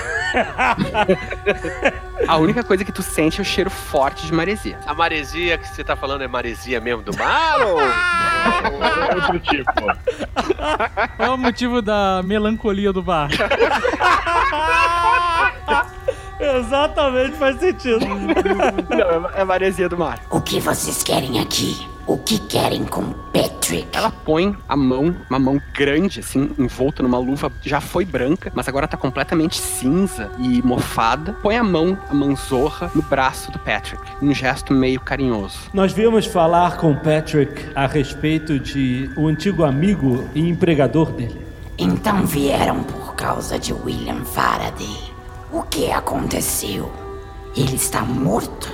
A 2.26 2.38
única 2.38 2.64
coisa 2.64 2.86
que 2.86 2.94
tu 2.94 3.04
sente 3.04 3.40
é 3.40 3.42
o 3.42 3.46
cheiro 3.46 3.70
forte 3.70 4.26
de 4.26 4.32
maresia. 4.32 4.80
A 4.86 4.94
maresia 4.94 5.58
que 5.58 5.68
você 5.68 5.84
tá 5.84 5.98
falando 5.98 6.22
é 6.22 6.30
maresia 6.30 6.80
mesmo 6.80 7.04
do 7.04 7.14
mar 7.18 7.60
ou... 7.60 7.78
Outro 9.16 9.38
tipo. 9.40 9.74
Qual 11.18 11.28
é 11.28 11.32
o 11.32 11.38
motivo 11.38 11.82
da 11.82 12.22
melancolia 12.24 12.94
do 12.94 13.04
bar? 13.04 13.30
Exatamente, 16.40 17.36
faz 17.38 17.60
sentido. 17.60 18.00
Não, 18.08 19.30
é 19.36 19.44
maresia 19.44 19.90
do 19.90 19.98
mar. 19.98 20.20
O 20.30 20.40
que 20.40 20.60
vocês 20.60 21.04
querem 21.04 21.40
aqui? 21.40 21.86
O 22.08 22.18
que 22.18 22.40
querem 22.40 22.86
com 22.86 23.14
Patrick? 23.32 23.88
Ela 23.94 24.10
põe 24.10 24.58
a 24.68 24.76
mão, 24.76 25.16
uma 25.30 25.38
mão 25.38 25.62
grande, 25.74 26.22
assim, 26.22 26.50
envolta 26.58 27.04
numa 27.04 27.20
luva, 27.20 27.52
já 27.62 27.80
foi 27.80 28.04
branca, 28.04 28.52
mas 28.56 28.68
agora 28.68 28.88
tá 28.88 28.98
completamente 28.98 29.58
cinza 29.62 30.32
e 30.40 30.60
mofada. 30.64 31.34
Põe 31.34 31.58
a 31.58 31.64
mão, 31.64 31.96
a 32.10 32.14
manzorra, 32.16 32.90
no 32.96 33.04
braço 33.04 33.52
do 33.52 33.60
Patrick, 33.60 34.02
um 34.24 34.34
gesto 34.34 34.74
meio 34.74 35.00
carinhoso. 35.00 35.60
Nós 35.72 35.94
viemos 35.94 36.26
falar 36.26 36.78
com 36.78 36.94
o 36.94 37.00
Patrick 37.00 37.70
a 37.76 37.86
respeito 37.86 38.58
de 38.58 39.08
o 39.16 39.28
antigo 39.28 39.64
amigo 39.64 40.28
e 40.34 40.50
empregador 40.50 41.12
dele. 41.12 41.46
Então 41.78 42.26
vieram 42.26 42.84
por 42.84 43.14
causa 43.14 43.60
de 43.60 43.72
William 43.72 44.26
Faraday. 44.26 45.09
O 45.60 45.64
que 45.64 45.92
aconteceu? 45.92 46.90
Ele 47.54 47.76
está 47.76 48.02
morto? 48.02 48.72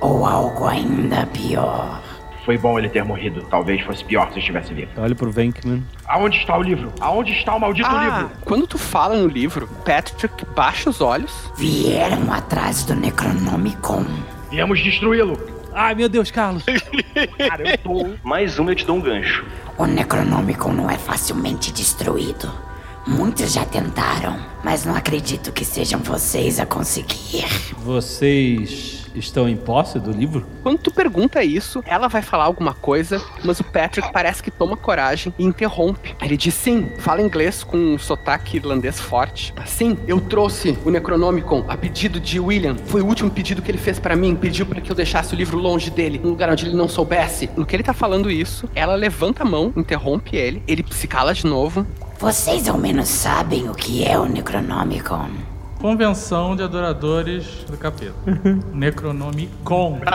Ou 0.00 0.24
algo 0.24 0.66
ainda 0.66 1.26
pior? 1.26 2.00
Foi 2.46 2.56
bom 2.56 2.78
ele 2.78 2.88
ter 2.88 3.04
morrido. 3.04 3.42
Talvez 3.50 3.82
fosse 3.82 4.02
pior 4.02 4.32
se 4.32 4.38
estivesse 4.38 4.72
vivo. 4.72 4.90
Olha 4.96 5.14
pro 5.14 5.30
Venkman. 5.30 5.84
Aonde 6.06 6.38
está 6.38 6.56
o 6.56 6.62
livro? 6.62 6.90
Aonde 6.98 7.32
está 7.32 7.54
o 7.54 7.60
maldito 7.60 7.90
Ah, 7.90 8.20
livro? 8.22 8.30
quando 8.46 8.66
tu 8.66 8.78
fala 8.78 9.18
no 9.18 9.26
livro, 9.28 9.68
Patrick 9.84 10.46
baixa 10.56 10.88
os 10.88 11.02
olhos. 11.02 11.52
Vieram 11.58 12.32
atrás 12.32 12.84
do 12.84 12.94
Necronomicon. 12.94 14.06
Viemos 14.50 14.82
destruí-lo. 14.82 15.38
Ai, 15.74 15.94
meu 15.94 16.08
Deus, 16.08 16.30
Carlos. 16.30 16.64
Cara, 17.36 17.68
eu 17.68 17.78
tô. 17.78 18.10
Mais 18.22 18.58
uma, 18.58 18.70
eu 18.70 18.74
te 18.76 18.86
dou 18.86 18.96
um 18.96 19.00
gancho. 19.02 19.44
O 19.76 19.84
Necronomicon 19.84 20.72
não 20.72 20.90
é 20.90 20.96
facilmente 20.96 21.70
destruído. 21.70 22.50
Muitos 23.06 23.52
já 23.52 23.66
tentaram, 23.66 24.38
mas 24.64 24.86
não 24.86 24.94
acredito 24.94 25.52
que 25.52 25.62
sejam 25.62 26.00
vocês 26.00 26.58
a 26.58 26.64
conseguir. 26.64 27.44
Vocês 27.76 29.03
estão 29.14 29.48
em 29.48 29.56
posse 29.56 29.98
do 29.98 30.10
livro? 30.10 30.46
Quando 30.62 30.78
tu 30.78 30.90
pergunta 30.90 31.42
isso, 31.42 31.82
ela 31.86 32.08
vai 32.08 32.22
falar 32.22 32.44
alguma 32.44 32.74
coisa, 32.74 33.22
mas 33.44 33.60
o 33.60 33.64
Patrick 33.64 34.12
parece 34.12 34.42
que 34.42 34.50
toma 34.50 34.76
coragem 34.76 35.32
e 35.38 35.44
interrompe. 35.44 36.14
Ele 36.22 36.36
diz 36.36 36.54
sim, 36.54 36.88
fala 36.98 37.22
inglês 37.22 37.62
com 37.62 37.76
um 37.76 37.98
sotaque 37.98 38.56
irlandês 38.56 39.00
forte. 39.00 39.54
Sim, 39.66 39.96
eu 40.06 40.20
trouxe 40.20 40.78
o 40.84 40.90
Necronomicon 40.90 41.64
a 41.68 41.76
pedido 41.76 42.20
de 42.20 42.38
William. 42.40 42.76
Foi 42.86 43.00
o 43.00 43.06
último 43.06 43.30
pedido 43.30 43.62
que 43.62 43.70
ele 43.70 43.78
fez 43.78 43.98
pra 43.98 44.16
mim. 44.16 44.34
Pediu 44.34 44.66
para 44.66 44.80
que 44.80 44.90
eu 44.90 44.96
deixasse 44.96 45.34
o 45.34 45.36
livro 45.36 45.58
longe 45.58 45.90
dele, 45.90 46.20
num 46.22 46.30
lugar 46.30 46.50
onde 46.50 46.66
ele 46.66 46.76
não 46.76 46.88
soubesse. 46.88 47.50
No 47.56 47.64
que 47.64 47.76
ele 47.76 47.82
tá 47.82 47.92
falando 47.92 48.30
isso, 48.30 48.68
ela 48.74 48.94
levanta 48.94 49.42
a 49.42 49.46
mão, 49.46 49.72
interrompe 49.76 50.36
ele, 50.36 50.62
ele 50.66 50.84
se 50.90 51.06
cala 51.06 51.34
de 51.34 51.46
novo. 51.46 51.86
Vocês 52.18 52.68
ao 52.68 52.78
menos 52.78 53.08
sabem 53.08 53.68
o 53.68 53.74
que 53.74 54.04
é 54.04 54.18
o 54.18 54.26
Necronomicon. 54.26 55.53
Convenção 55.84 56.56
de 56.56 56.62
Adoradores 56.62 57.44
do 57.68 57.76
Capeta. 57.76 58.14
Necronomicon. 58.72 60.00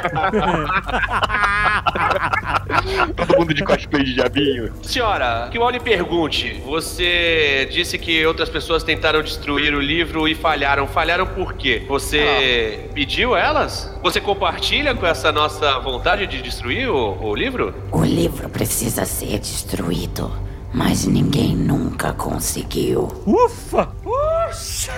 Todo 3.16 3.38
mundo 3.38 3.54
de 3.54 3.64
cosplay 3.64 4.04
de 4.04 4.16
diabinho. 4.16 4.74
Senhora, 4.82 5.48
que 5.52 5.60
mal 5.60 5.70
lhe 5.70 5.80
pergunte. 5.80 6.60
Você 6.66 7.70
disse 7.72 8.00
que 8.00 8.26
outras 8.26 8.50
pessoas 8.50 8.82
tentaram 8.82 9.22
destruir 9.22 9.76
o 9.76 9.80
livro 9.80 10.28
e 10.28 10.34
falharam. 10.34 10.88
Falharam 10.88 11.28
por 11.28 11.54
quê? 11.54 11.84
Você 11.88 12.90
pediu 12.96 13.36
elas? 13.36 13.96
Você 14.02 14.20
compartilha 14.20 14.96
com 14.96 15.06
essa 15.06 15.32
nossa 15.32 15.78
vontade 15.78 16.26
de 16.26 16.42
destruir 16.42 16.90
o, 16.90 17.24
o 17.24 17.36
livro? 17.36 17.76
O 17.92 18.04
livro 18.04 18.50
precisa 18.50 19.06
ser 19.06 19.38
destruído, 19.38 20.32
mas 20.74 21.06
ninguém 21.06 21.56
nunca 21.56 22.14
conseguiu. 22.14 23.08
Ufa! 23.26 23.90
Uxa! 24.06 24.92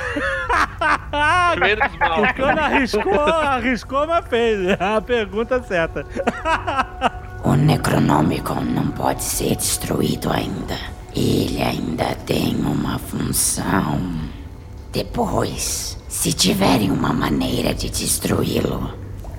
Mal. 1.99 2.33
Quando 2.35 2.59
arriscou, 2.59 3.19
arriscou, 3.19 4.07
mas 4.07 4.25
fez. 4.27 4.77
A 4.79 5.01
pergunta 5.01 5.61
certa. 5.63 6.05
O 7.43 7.55
Necronomicon 7.55 8.61
não 8.61 8.91
pode 8.91 9.23
ser 9.23 9.55
destruído 9.55 10.31
ainda. 10.31 10.77
Ele 11.15 11.59
ainda 11.59 12.13
tem 12.23 12.55
uma 12.55 12.99
função. 12.99 13.99
Depois, 14.93 15.97
se 16.07 16.33
tiverem 16.33 16.91
uma 16.91 17.11
maneira 17.11 17.73
de 17.73 17.89
destruí-lo, 17.89 18.93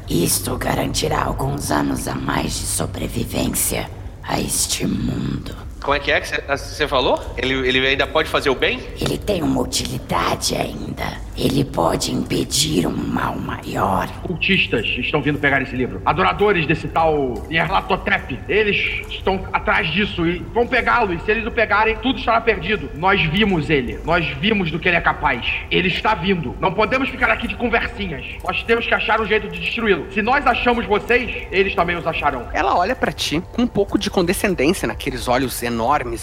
isto 0.08 0.56
garantirá 0.58 1.22
alguns 1.22 1.70
anos 1.70 2.08
a 2.08 2.14
mais 2.16 2.54
de 2.54 2.66
sobrevivência 2.66 3.88
a 4.24 4.40
este 4.40 4.84
mundo. 4.84 5.54
Como 5.82 5.96
é 5.96 6.00
que 6.00 6.12
é 6.12 6.20
que 6.20 6.28
você 6.48 6.86
falou? 6.86 7.20
Ele, 7.36 7.54
ele 7.66 7.86
ainda 7.86 8.06
pode 8.06 8.28
fazer 8.28 8.50
o 8.50 8.54
bem? 8.54 8.80
Ele 9.00 9.18
tem 9.18 9.42
uma 9.42 9.60
utilidade 9.60 10.54
ainda. 10.54 11.20
Ele 11.36 11.64
pode 11.64 12.12
impedir 12.12 12.86
um 12.86 12.94
mal 12.94 13.34
maior. 13.36 14.06
Cultistas 14.22 14.86
estão 14.98 15.22
vindo 15.22 15.38
pegar 15.38 15.62
esse 15.62 15.74
livro. 15.74 16.00
Adoradores 16.04 16.66
desse 16.66 16.86
tal 16.88 17.34
Nyarlathotep. 17.48 18.38
Eles 18.48 18.76
estão 19.08 19.44
atrás 19.52 19.90
disso 19.90 20.26
e 20.26 20.38
vão 20.52 20.66
pegá-lo. 20.66 21.14
E 21.14 21.20
se 21.20 21.30
eles 21.30 21.46
o 21.46 21.50
pegarem, 21.50 21.96
tudo 21.96 22.18
estará 22.18 22.40
perdido. 22.40 22.90
Nós 22.94 23.20
vimos 23.22 23.70
ele. 23.70 23.98
Nós 24.04 24.26
vimos 24.40 24.70
do 24.70 24.78
que 24.78 24.88
ele 24.88 24.96
é 24.96 25.00
capaz. 25.00 25.46
Ele 25.70 25.88
está 25.88 26.14
vindo. 26.14 26.54
Não 26.60 26.72
podemos 26.72 27.08
ficar 27.08 27.30
aqui 27.30 27.48
de 27.48 27.56
conversinhas. 27.56 28.24
Nós 28.44 28.62
temos 28.62 28.86
que 28.86 28.94
achar 28.94 29.20
um 29.20 29.26
jeito 29.26 29.48
de 29.48 29.58
destruí-lo. 29.58 30.12
Se 30.12 30.20
nós 30.20 30.46
achamos 30.46 30.86
vocês, 30.86 31.48
eles 31.50 31.74
também 31.74 31.96
os 31.96 32.06
acharão. 32.06 32.46
Ela 32.52 32.76
olha 32.76 32.94
pra 32.94 33.10
ti 33.10 33.42
com 33.52 33.62
um 33.62 33.66
pouco 33.66 33.98
de 33.98 34.10
condescendência 34.10 34.86
naqueles 34.86 35.26
olhos 35.28 35.62
enormes, 35.62 35.71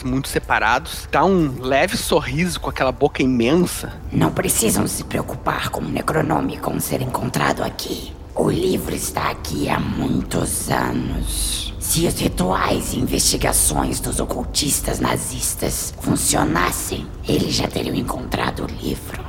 muito 0.03 0.27
separados. 0.27 1.07
Dá 1.11 1.23
um 1.25 1.61
leve 1.61 1.97
sorriso 1.97 2.59
com 2.59 2.69
aquela 2.69 2.91
boca 2.91 3.23
imensa. 3.23 3.93
Não 4.11 4.31
precisam 4.31 4.87
se 4.87 5.03
preocupar 5.03 5.69
com 5.69 5.81
o 5.81 5.87
Necronomicon 5.89 6.79
ser 6.79 7.01
encontrado 7.01 7.63
aqui. 7.63 8.13
O 8.35 8.49
livro 8.49 8.95
está 8.95 9.31
aqui 9.31 9.67
há 9.67 9.79
muitos 9.79 10.69
anos. 10.69 11.73
Se 11.79 12.05
os 12.05 12.19
rituais 12.19 12.93
e 12.93 12.99
investigações 12.99 13.99
dos 13.99 14.19
ocultistas 14.19 14.99
nazistas 14.99 15.93
funcionassem, 15.99 17.05
eles 17.27 17.55
já 17.55 17.67
teriam 17.67 17.95
encontrado 17.95 18.63
o 18.63 18.67
livro. 18.67 19.23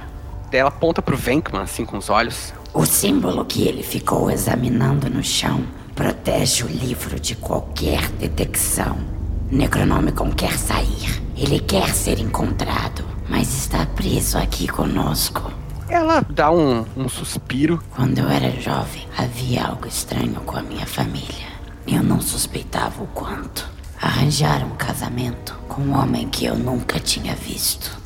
Ela 0.53 0.69
aponta 0.69 1.01
pro 1.01 1.17
Venkman, 1.17 1.63
assim, 1.63 1.85
com 1.85 1.97
os 1.97 2.11
olhos. 2.11 2.53
O 2.75 2.85
símbolo 2.85 3.45
que 3.45 3.67
ele 3.67 3.83
ficou 3.83 4.31
examinando 4.31 5.09
no 5.09 5.25
chão 5.25 5.65
protege 5.95 6.65
o 6.65 6.69
livro 6.69 7.19
de 7.19 7.35
qualquer 7.35 8.09
detecção. 8.11 9.20
Necronomicon 9.51 10.31
quer 10.31 10.57
sair. 10.57 11.21
Ele 11.37 11.59
quer 11.59 11.93
ser 11.93 12.21
encontrado, 12.21 13.05
mas 13.29 13.53
está 13.53 13.85
preso 13.85 14.39
aqui 14.39 14.69
conosco. 14.69 15.51
Ela 15.89 16.21
dá 16.21 16.53
um, 16.53 16.85
um 16.97 17.09
suspiro. 17.09 17.83
Quando 17.91 18.19
eu 18.19 18.29
era 18.29 18.51
jovem, 18.61 19.09
havia 19.19 19.65
algo 19.65 19.89
estranho 19.89 20.41
com 20.47 20.57
a 20.57 20.63
minha 20.63 20.87
família. 20.87 21.49
Eu 21.85 22.03
não 22.03 22.21
suspeitava 22.21 23.03
o 23.03 23.09
quanto. 23.09 23.69
Arranjaram 24.01 24.69
um 24.69 24.77
casamento 24.77 25.59
com 25.69 25.83
um 25.83 25.99
homem 25.99 26.29
que 26.29 26.45
eu 26.45 26.55
nunca 26.57 27.01
tinha 27.01 27.35
visto. 27.35 27.99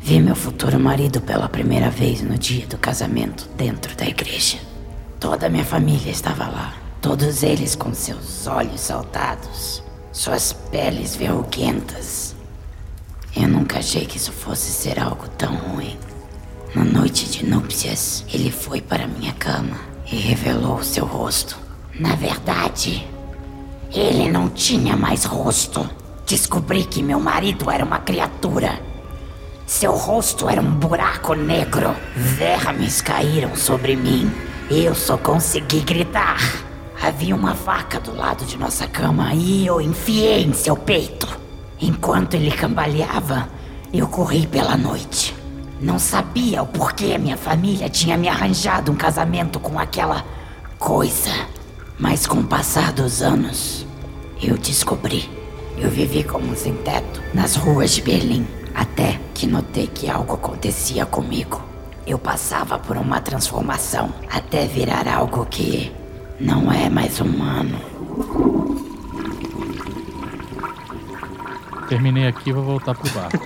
Vi 0.00 0.20
meu 0.20 0.36
futuro 0.36 0.78
marido 0.78 1.20
pela 1.20 1.48
primeira 1.48 1.90
vez 1.90 2.22
no 2.22 2.38
dia 2.38 2.66
do 2.68 2.78
casamento 2.78 3.48
dentro 3.56 3.96
da 3.96 4.06
igreja. 4.06 4.58
Toda 5.18 5.46
a 5.46 5.50
minha 5.50 5.64
família 5.64 6.12
estava 6.12 6.44
lá. 6.44 6.72
Todos 7.02 7.42
eles 7.42 7.74
com 7.74 7.92
seus 7.92 8.46
olhos 8.46 8.80
saltados, 8.80 9.82
suas 10.18 10.52
peles 10.52 11.14
verruguentas. 11.14 12.34
Eu 13.36 13.46
nunca 13.46 13.78
achei 13.78 14.04
que 14.04 14.16
isso 14.16 14.32
fosse 14.32 14.72
ser 14.72 14.98
algo 14.98 15.28
tão 15.38 15.54
ruim. 15.54 15.96
Na 16.74 16.82
noite 16.82 17.26
de 17.30 17.46
núpcias, 17.46 18.24
ele 18.32 18.50
foi 18.50 18.80
para 18.80 19.06
minha 19.06 19.32
cama 19.34 19.76
e 20.10 20.16
revelou 20.16 20.82
seu 20.82 21.04
rosto. 21.04 21.56
Na 22.00 22.16
verdade, 22.16 23.06
ele 23.94 24.28
não 24.28 24.48
tinha 24.48 24.96
mais 24.96 25.24
rosto. 25.24 25.88
Descobri 26.26 26.82
que 26.82 27.00
meu 27.00 27.20
marido 27.20 27.70
era 27.70 27.84
uma 27.84 28.00
criatura. 28.00 28.82
Seu 29.68 29.92
rosto 29.92 30.48
era 30.48 30.60
um 30.60 30.72
buraco 30.72 31.34
negro. 31.34 31.94
Vermes 32.16 33.00
caíram 33.00 33.54
sobre 33.54 33.94
mim. 33.94 34.28
Eu 34.68 34.96
só 34.96 35.16
consegui 35.16 35.78
gritar. 35.80 36.67
Havia 37.00 37.34
uma 37.34 37.54
faca 37.54 38.00
do 38.00 38.14
lado 38.14 38.44
de 38.44 38.56
nossa 38.56 38.86
cama 38.86 39.32
e 39.32 39.66
eu 39.66 39.80
enfiei 39.80 40.44
em 40.44 40.52
seu 40.52 40.76
peito. 40.76 41.28
Enquanto 41.80 42.34
ele 42.34 42.50
cambaleava, 42.50 43.48
eu 43.92 44.08
corri 44.08 44.46
pela 44.46 44.76
noite. 44.76 45.34
Não 45.80 45.96
sabia 45.96 46.62
o 46.62 46.66
porquê 46.66 47.16
minha 47.16 47.36
família 47.36 47.88
tinha 47.88 48.16
me 48.16 48.28
arranjado 48.28 48.90
um 48.90 48.96
casamento 48.96 49.60
com 49.60 49.78
aquela 49.78 50.24
coisa. 50.76 51.30
Mas 51.96 52.26
com 52.26 52.40
o 52.40 52.44
passar 52.44 52.92
dos 52.92 53.22
anos, 53.22 53.86
eu 54.42 54.58
descobri. 54.58 55.30
Eu 55.76 55.88
vivi 55.90 56.24
como 56.24 56.50
um 56.50 56.56
sem 56.56 56.74
teto 56.74 57.22
nas 57.32 57.54
ruas 57.54 57.92
de 57.92 58.02
Berlim, 58.02 58.44
até 58.74 59.20
que 59.32 59.46
notei 59.46 59.86
que 59.86 60.10
algo 60.10 60.34
acontecia 60.34 61.06
comigo. 61.06 61.62
Eu 62.04 62.18
passava 62.18 62.76
por 62.76 62.96
uma 62.96 63.20
transformação 63.20 64.12
até 64.28 64.66
virar 64.66 65.06
algo 65.06 65.46
que 65.46 65.92
não 66.40 66.72
é 66.72 66.88
mais 66.88 67.20
humano. 67.20 67.78
Terminei 71.88 72.26
aqui 72.26 72.50
e 72.50 72.52
vou 72.52 72.62
voltar 72.62 72.94
pro 72.94 73.10
bar. 73.10 73.28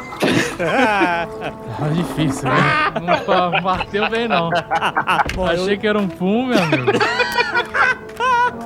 Tá 0.63 1.89
difícil, 1.93 2.49
né? 2.49 2.93
Não 3.03 3.61
bateu 3.63 4.09
bem, 4.09 4.29
não. 4.29 4.51
Achei 5.51 5.77
que 5.77 5.87
era 5.87 5.99
um 5.99 6.07
pum, 6.07 6.47
meu 6.47 6.59
amigo. 6.63 6.93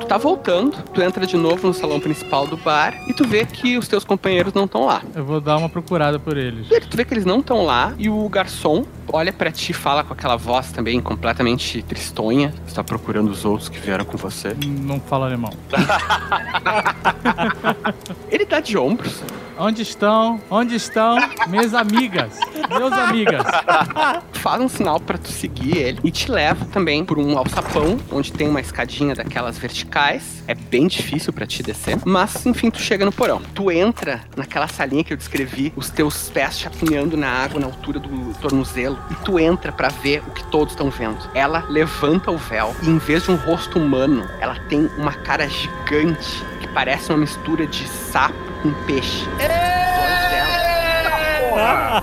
Tu 0.01 0.07
tá 0.07 0.19
voltando, 0.19 0.77
tu 0.93 1.01
entra 1.01 1.27
de 1.27 1.37
novo 1.37 1.69
no 1.69 1.73
salão 1.75 1.99
principal 1.99 2.47
do 2.47 2.57
bar 2.59 2.95
e 3.09 3.15
tu 3.15 3.27
vê 3.27 3.47
que 3.47 3.79
os 3.79 3.89
teus 3.89 4.05
companheiros 4.05 4.53
não 4.53 4.65
estão 4.67 4.85
lá. 4.85 5.01
Eu 5.15 5.25
vou 5.25 5.41
dar 5.41 5.57
uma 5.57 5.71
procurada 5.71 6.19
por 6.19 6.37
eles. 6.37 6.71
E 6.71 6.81
tu 6.81 6.97
vê 6.97 7.05
que 7.05 7.15
eles 7.15 7.25
não 7.25 7.39
estão 7.41 7.65
lá 7.65 7.95
e 7.97 8.11
o 8.11 8.29
garçom 8.29 8.85
olha 9.13 9.33
pra 9.33 9.51
ti 9.51 9.73
e 9.73 9.75
fala 9.75 10.05
com 10.05 10.13
aquela 10.13 10.37
voz 10.37 10.73
também 10.73 11.01
completamente 11.01 11.83
tristonha. 11.83 12.53
Você 12.67 12.75
tá 12.75 12.85
procurando 12.85 13.31
os 13.31 13.45
outros 13.45 13.69
que 13.69 13.79
vieram 13.79 14.05
com 14.05 14.17
você. 14.17 14.57
Não 14.67 15.01
fala 15.01 15.27
alemão. 15.27 15.53
Ele 18.31 18.45
dá 18.45 18.61
de 18.61 18.77
ombros. 18.77 19.23
Onde 19.59 19.83
estão? 19.83 20.41
Onde 20.51 20.75
estão 20.75 21.17
minhas 21.49 21.73
amigas? 21.73 22.39
Meus 22.69 22.93
amigas. 22.93 23.43
faz 24.47 24.63
um 24.63 24.69
sinal 24.69 25.01
pra 25.01 25.19
tu 25.19 25.29
seguir 25.29 25.77
ele 25.77 25.99
e 26.05 26.11
te 26.11 26.31
leva 26.31 26.65
também 26.67 27.05
por 27.05 27.19
um 27.19 27.37
alçapão, 27.37 27.99
onde 28.13 28.33
tem 28.33 28.49
uma 28.49 28.61
escadinha 28.61 29.13
daquelas 29.13 29.59
verticais. 29.59 30.45
É 30.47 30.55
bem 30.55 30.87
difícil 30.87 31.33
pra 31.33 31.45
te 31.45 31.65
descer, 31.65 31.99
mas 32.05 32.47
enfim, 32.47 32.71
tu 32.71 32.79
chega 32.79 33.05
no 33.05 33.11
porão. 33.11 33.43
Tu 33.55 33.73
entra 33.73 34.21
naquela 34.37 34.69
salinha 34.69 35.03
que 35.03 35.13
eu 35.13 35.17
descrevi, 35.17 35.73
os 35.75 35.91
teus 35.91 36.29
pés 36.29 36.61
chapinhando 36.61 37.17
na 37.17 37.29
água 37.29 37.59
na 37.59 37.67
altura 37.67 37.99
do 37.99 38.35
tornozelo, 38.35 38.96
e 39.11 39.15
tu 39.17 39.39
entra 39.39 39.71
pra 39.73 39.89
ver 39.89 40.23
o 40.27 40.31
que 40.31 40.45
todos 40.45 40.73
estão 40.73 40.91
vendo. 40.91 41.19
Ela 41.35 41.65
levanta 41.69 42.31
o 42.31 42.37
véu 42.37 42.75
e 42.83 42.89
em 42.89 42.99
vez 42.99 43.25
de 43.25 43.31
um 43.31 43.37
rosto 43.37 43.79
humano, 43.79 44.29
ela 44.41 44.57
tem 44.69 44.91
uma 44.97 45.13
cara 45.13 45.49
gigante 45.49 46.45
que 46.61 46.69
parece 46.69 47.11
uma 47.11 47.19
mistura 47.19 47.67
de 47.67 47.87
sapo 47.87 48.35
com 48.63 48.73
peixe. 48.85 49.27
Dela 49.37 50.16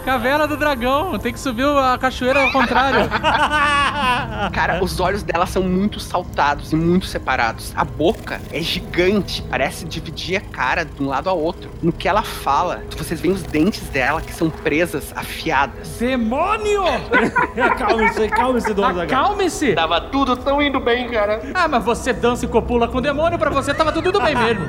Caverna 0.04 0.48
do 0.48 0.58
dragão. 0.58 1.18
Tem 1.20 1.34
que 1.34 1.40
subir 1.40 1.66
a 1.66 1.98
cachoeira 1.98 2.42
ao 2.42 2.52
contrário. 2.52 3.10
Cara, 4.52 4.84
os 4.84 5.00
olhos 5.00 5.24
dela 5.24 5.46
são 5.46 5.64
muito 5.64 6.00
saltados 6.00 6.74
e 6.74 6.76
muito 6.76 7.06
separados. 7.06 7.74
A 7.76 7.84
boca 7.86 8.42
é 8.52 8.62
gigante, 8.62 9.42
parece 9.50 9.86
dividir 9.86 10.38
a 10.38 10.42
cara 10.42 10.84
de 10.84 11.02
um 11.02 11.08
lado 11.08 11.30
a 11.30 11.34
outro. 11.34 11.70
No 11.82 11.92
que 11.92 12.08
ela 12.08 12.24
fala, 12.24 12.84
vocês 12.98 13.20
veem 13.20 13.34
os 13.34 13.44
dentes 13.44 13.88
dela 13.90 14.22
que 14.22 14.34
são 14.34 14.50
presas, 14.50 15.14
afiadas. 15.16 15.98
Demônio! 16.00 16.84
Acalme-se, 17.64 18.24
acalme-se, 18.24 18.74
dona 18.74 18.94
Zagal. 18.94 19.22
Acalme-se! 19.22 19.74
Tava 19.74 20.02
tudo 20.02 20.36
tão 20.36 20.62
indo 20.62 20.80
bem, 20.80 21.10
cara. 21.10 21.42
Ah, 21.54 21.68
mas 21.68 21.84
você 21.84 22.12
dança 22.14 22.46
e 22.46 22.48
copula 22.48 22.88
com 22.88 22.98
o 22.98 23.02
demônio, 23.02 23.38
pra 23.40 23.50
você 23.50 23.74
tava 23.74 23.92
tudo 23.92 24.20
bem 24.22 24.36
mesmo. 24.36 24.66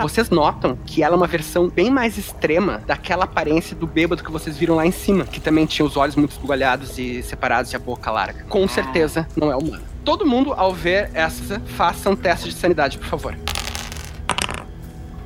Vocês 0.00 0.30
notam 0.30 0.76
que 0.84 1.02
ela 1.02 1.14
é 1.14 1.16
uma 1.16 1.26
versão 1.26 1.68
bem 1.68 1.90
mais 1.90 2.16
extrema 2.18 2.82
daquela 2.86 3.24
aparência 3.24 3.76
do 3.76 3.86
bêbado 3.86 4.22
que 4.26 4.32
vocês 4.32 4.56
viram 4.56 4.74
lá 4.74 4.84
em 4.84 4.90
cima, 4.90 5.24
que 5.24 5.40
também 5.40 5.64
tinha 5.64 5.86
os 5.86 5.96
olhos 5.96 6.16
muito 6.16 6.32
esbugalhados 6.32 6.98
e 6.98 7.22
separados 7.22 7.72
e 7.72 7.76
a 7.76 7.78
boca 7.78 8.10
larga. 8.10 8.44
Com 8.48 8.66
certeza 8.68 9.26
não 9.36 9.50
é 9.50 9.56
humana. 9.56 9.82
Todo 10.04 10.26
mundo, 10.26 10.52
ao 10.52 10.74
ver 10.74 11.10
essa, 11.14 11.60
faça 11.60 12.10
um 12.10 12.16
teste 12.16 12.48
de 12.48 12.54
sanidade, 12.54 12.98
por 12.98 13.06
favor. 13.06 13.36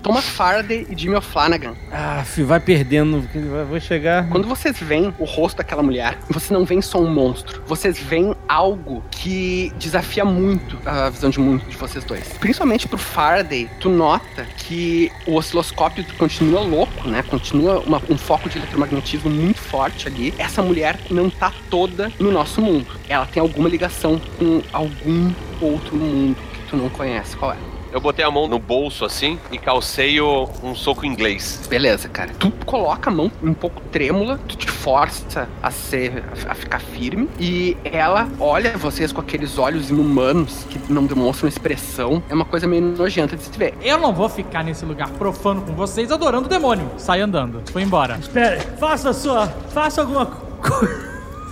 Thomas 0.02 0.24
Faraday 0.24 0.86
e 0.90 0.96
Jimmy 0.98 1.16
O'Flanagan. 1.16 1.74
Ah, 1.92 2.22
fi, 2.24 2.42
vai 2.42 2.58
perdendo. 2.58 3.22
Vou 3.68 3.78
chegar. 3.80 4.28
Quando 4.28 4.48
vocês 4.48 4.78
veem 4.78 5.14
o 5.18 5.24
rosto 5.24 5.58
daquela 5.58 5.82
mulher, 5.82 6.18
vocês 6.28 6.50
não 6.50 6.64
veem 6.64 6.80
só 6.80 6.98
um 7.00 7.12
monstro. 7.12 7.62
Vocês 7.66 7.98
veem 7.98 8.34
algo 8.48 9.04
que 9.10 9.72
desafia 9.78 10.24
muito 10.24 10.78
a 10.86 11.10
visão 11.10 11.28
de 11.30 11.38
mundo 11.38 11.64
de 11.68 11.76
vocês 11.76 12.04
dois. 12.04 12.26
Principalmente 12.40 12.88
pro 12.88 12.96
Faraday, 12.98 13.68
tu 13.78 13.88
nota 13.90 14.46
que 14.56 15.12
o 15.26 15.34
osciloscópio 15.34 16.04
continua 16.18 16.60
louco, 16.60 17.06
né? 17.08 17.22
Continua 17.22 17.80
uma- 17.80 18.02
um 18.08 18.16
foco 18.16 18.48
de 18.48 18.58
eletromagnetismo 18.58 19.30
muito 19.30 19.60
forte 19.60 20.08
ali. 20.08 20.32
Essa 20.38 20.62
mulher 20.62 20.98
não 21.10 21.28
tá 21.28 21.52
toda 21.68 22.10
no 22.18 22.30
nosso 22.32 22.60
mundo. 22.62 22.86
Ela 23.08 23.26
tem 23.26 23.40
alguma 23.40 23.68
ligação 23.68 24.20
com 24.38 24.62
algum 24.72 25.30
outro 25.60 25.94
mundo 25.96 26.36
que 26.54 26.70
tu 26.70 26.76
não 26.76 26.88
conhece. 26.88 27.36
Qual 27.36 27.52
é? 27.52 27.56
Eu 27.92 28.00
botei 28.00 28.24
a 28.24 28.30
mão 28.30 28.46
no 28.46 28.58
bolso 28.58 29.04
assim 29.04 29.38
e 29.50 29.58
calceio 29.58 30.48
um 30.62 30.74
soco 30.74 31.04
inglês. 31.04 31.66
Beleza, 31.68 32.08
cara. 32.08 32.30
Tu 32.38 32.50
coloca 32.64 33.10
a 33.10 33.12
mão 33.12 33.30
um 33.42 33.52
pouco 33.52 33.80
trêmula, 33.90 34.38
tu 34.46 34.56
te 34.56 34.70
força 34.70 35.48
a 35.62 35.70
ser 35.70 36.22
a 36.48 36.54
ficar 36.54 36.80
firme 36.80 37.28
e 37.38 37.76
ela 37.84 38.28
olha 38.38 38.76
vocês 38.78 39.12
com 39.12 39.20
aqueles 39.20 39.58
olhos 39.58 39.90
inumanos 39.90 40.64
que 40.70 40.92
não 40.92 41.04
demonstram 41.04 41.48
expressão. 41.48 42.22
É 42.28 42.34
uma 42.34 42.44
coisa 42.44 42.66
meio 42.66 42.82
nojenta 42.82 43.36
de 43.36 43.42
se 43.42 43.58
ver. 43.58 43.74
Eu 43.82 43.98
não 43.98 44.14
vou 44.14 44.28
ficar 44.28 44.62
nesse 44.62 44.84
lugar 44.84 45.10
profano 45.10 45.62
com 45.62 45.72
vocês 45.72 46.12
adorando 46.12 46.46
o 46.46 46.48
demônio. 46.48 46.88
Sai 46.96 47.20
andando. 47.20 47.62
Foi 47.72 47.82
embora. 47.82 48.16
Espere, 48.16 48.60
faça 48.78 49.10
a 49.10 49.14
sua. 49.14 49.48
Faça 49.48 50.00
alguma 50.00 50.26
coisa. 50.26 51.10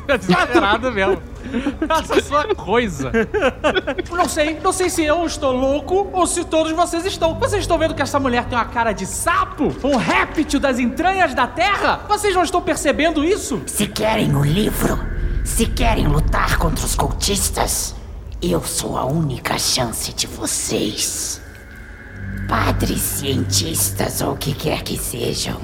Desesperado 0.17 0.91
mesmo. 0.91 1.19
Faça 1.87 2.21
sua 2.23 2.55
coisa. 2.55 3.11
Não 4.11 4.29
sei, 4.29 4.59
não 4.63 4.73
sei 4.73 4.91
se 4.91 5.05
eu 5.05 5.25
estou 5.25 5.53
louco 5.53 6.09
ou 6.13 6.27
se 6.27 6.45
todos 6.45 6.73
vocês 6.73 7.05
estão. 7.07 7.35
Vocês 7.39 7.63
estão 7.63 7.79
vendo 7.79 7.95
que 7.95 8.03
essa 8.03 8.19
mulher 8.19 8.45
tem 8.47 8.59
uma 8.59 8.65
cara 8.65 8.93
de 8.93 9.07
sapo? 9.07 9.75
Um 9.85 9.97
réptil 9.97 10.61
das 10.61 10.79
entranhas 10.79 11.35
da 11.35 11.47
terra? 11.47 12.01
Vocês 12.09 12.35
não 12.35 12.43
estão 12.43 12.61
percebendo 12.61 13.25
isso? 13.25 13.63
Se 13.67 13.87
querem 13.87 14.35
o 14.35 14.45
livro, 14.45 14.99
se 15.45 15.67
querem 15.67 16.07
lutar 16.07 16.59
contra 16.59 16.85
os 16.85 16.95
cultistas, 16.95 17.95
eu 18.41 18.63
sou 18.63 18.97
a 18.97 19.05
única 19.05 19.59
chance 19.59 20.13
de 20.13 20.27
vocês. 20.27 21.41
Padres, 22.49 23.01
cientistas 23.01 24.21
ou 24.21 24.33
o 24.33 24.37
que 24.37 24.55
quer 24.55 24.83
que 24.83 24.97
sejam, 24.97 25.61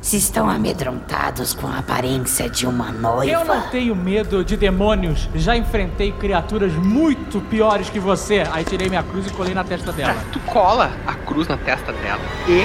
se 0.00 0.16
estão 0.16 0.48
amedrontados 0.48 1.52
com 1.52 1.66
a 1.66 1.78
aparência 1.78 2.48
de 2.48 2.66
uma 2.66 2.90
noiva. 2.90 3.30
Eu 3.30 3.44
não 3.44 3.60
tenho 3.68 3.94
medo 3.94 4.44
de 4.44 4.56
demônios. 4.56 5.28
Já 5.34 5.56
enfrentei 5.56 6.10
criaturas 6.12 6.72
muito 6.72 7.40
piores 7.42 7.90
que 7.90 8.00
você. 8.00 8.44
Aí 8.50 8.64
tirei 8.64 8.88
minha 8.88 9.02
cruz 9.02 9.26
e 9.26 9.30
colei 9.30 9.54
na 9.54 9.62
testa 9.64 9.92
dela. 9.92 10.16
Tu 10.32 10.40
cola 10.40 10.90
a 11.06 11.14
cruz 11.14 11.46
na 11.48 11.56
testa 11.56 11.92
dela 11.92 12.22
e 12.48 12.64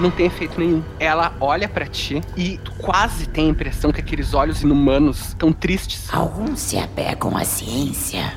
não 0.00 0.10
tem 0.10 0.26
efeito 0.26 0.58
nenhum. 0.58 0.82
Ela 0.98 1.34
olha 1.40 1.68
pra 1.68 1.86
ti 1.86 2.22
e 2.36 2.58
tu 2.58 2.72
quase 2.72 3.26
tem 3.28 3.46
a 3.46 3.50
impressão 3.50 3.92
que 3.92 4.00
aqueles 4.00 4.32
olhos 4.32 4.62
inumanos 4.62 5.28
estão 5.28 5.52
tristes. 5.52 6.08
Alguns 6.12 6.60
se 6.60 6.78
apegam 6.78 7.36
à 7.36 7.44
ciência, 7.44 8.32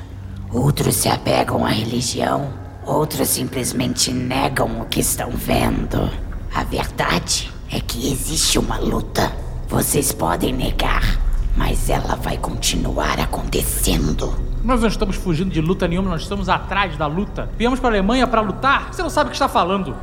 outros 0.52 0.94
se 0.94 1.08
apegam 1.08 1.64
à 1.64 1.70
religião, 1.70 2.52
outros 2.84 3.28
simplesmente 3.28 4.12
negam 4.12 4.82
o 4.82 4.84
que 4.84 5.00
estão 5.00 5.30
vendo. 5.30 6.10
A 6.54 6.64
verdade 6.64 7.50
é 7.70 7.80
que 7.80 8.10
existe 8.10 8.58
uma 8.58 8.78
luta. 8.78 9.32
Vocês 9.68 10.12
podem 10.12 10.52
negar, 10.52 11.18
mas 11.56 11.88
ela 11.88 12.16
vai 12.16 12.36
continuar 12.36 13.20
acontecendo. 13.20 14.34
Nós 14.64 14.80
não 14.80 14.88
estamos 14.88 15.16
fugindo 15.16 15.50
de 15.50 15.60
luta 15.60 15.86
nenhuma, 15.86 16.10
nós 16.10 16.22
estamos 16.22 16.48
atrás 16.48 16.96
da 16.96 17.06
luta. 17.06 17.48
Viemos 17.56 17.78
para 17.78 17.90
a 17.90 17.92
Alemanha 17.92 18.26
para 18.26 18.40
lutar? 18.40 18.92
Você 18.92 19.02
não 19.02 19.08
sabe 19.08 19.28
o 19.28 19.30
que 19.30 19.36
está 19.36 19.48
falando. 19.48 19.96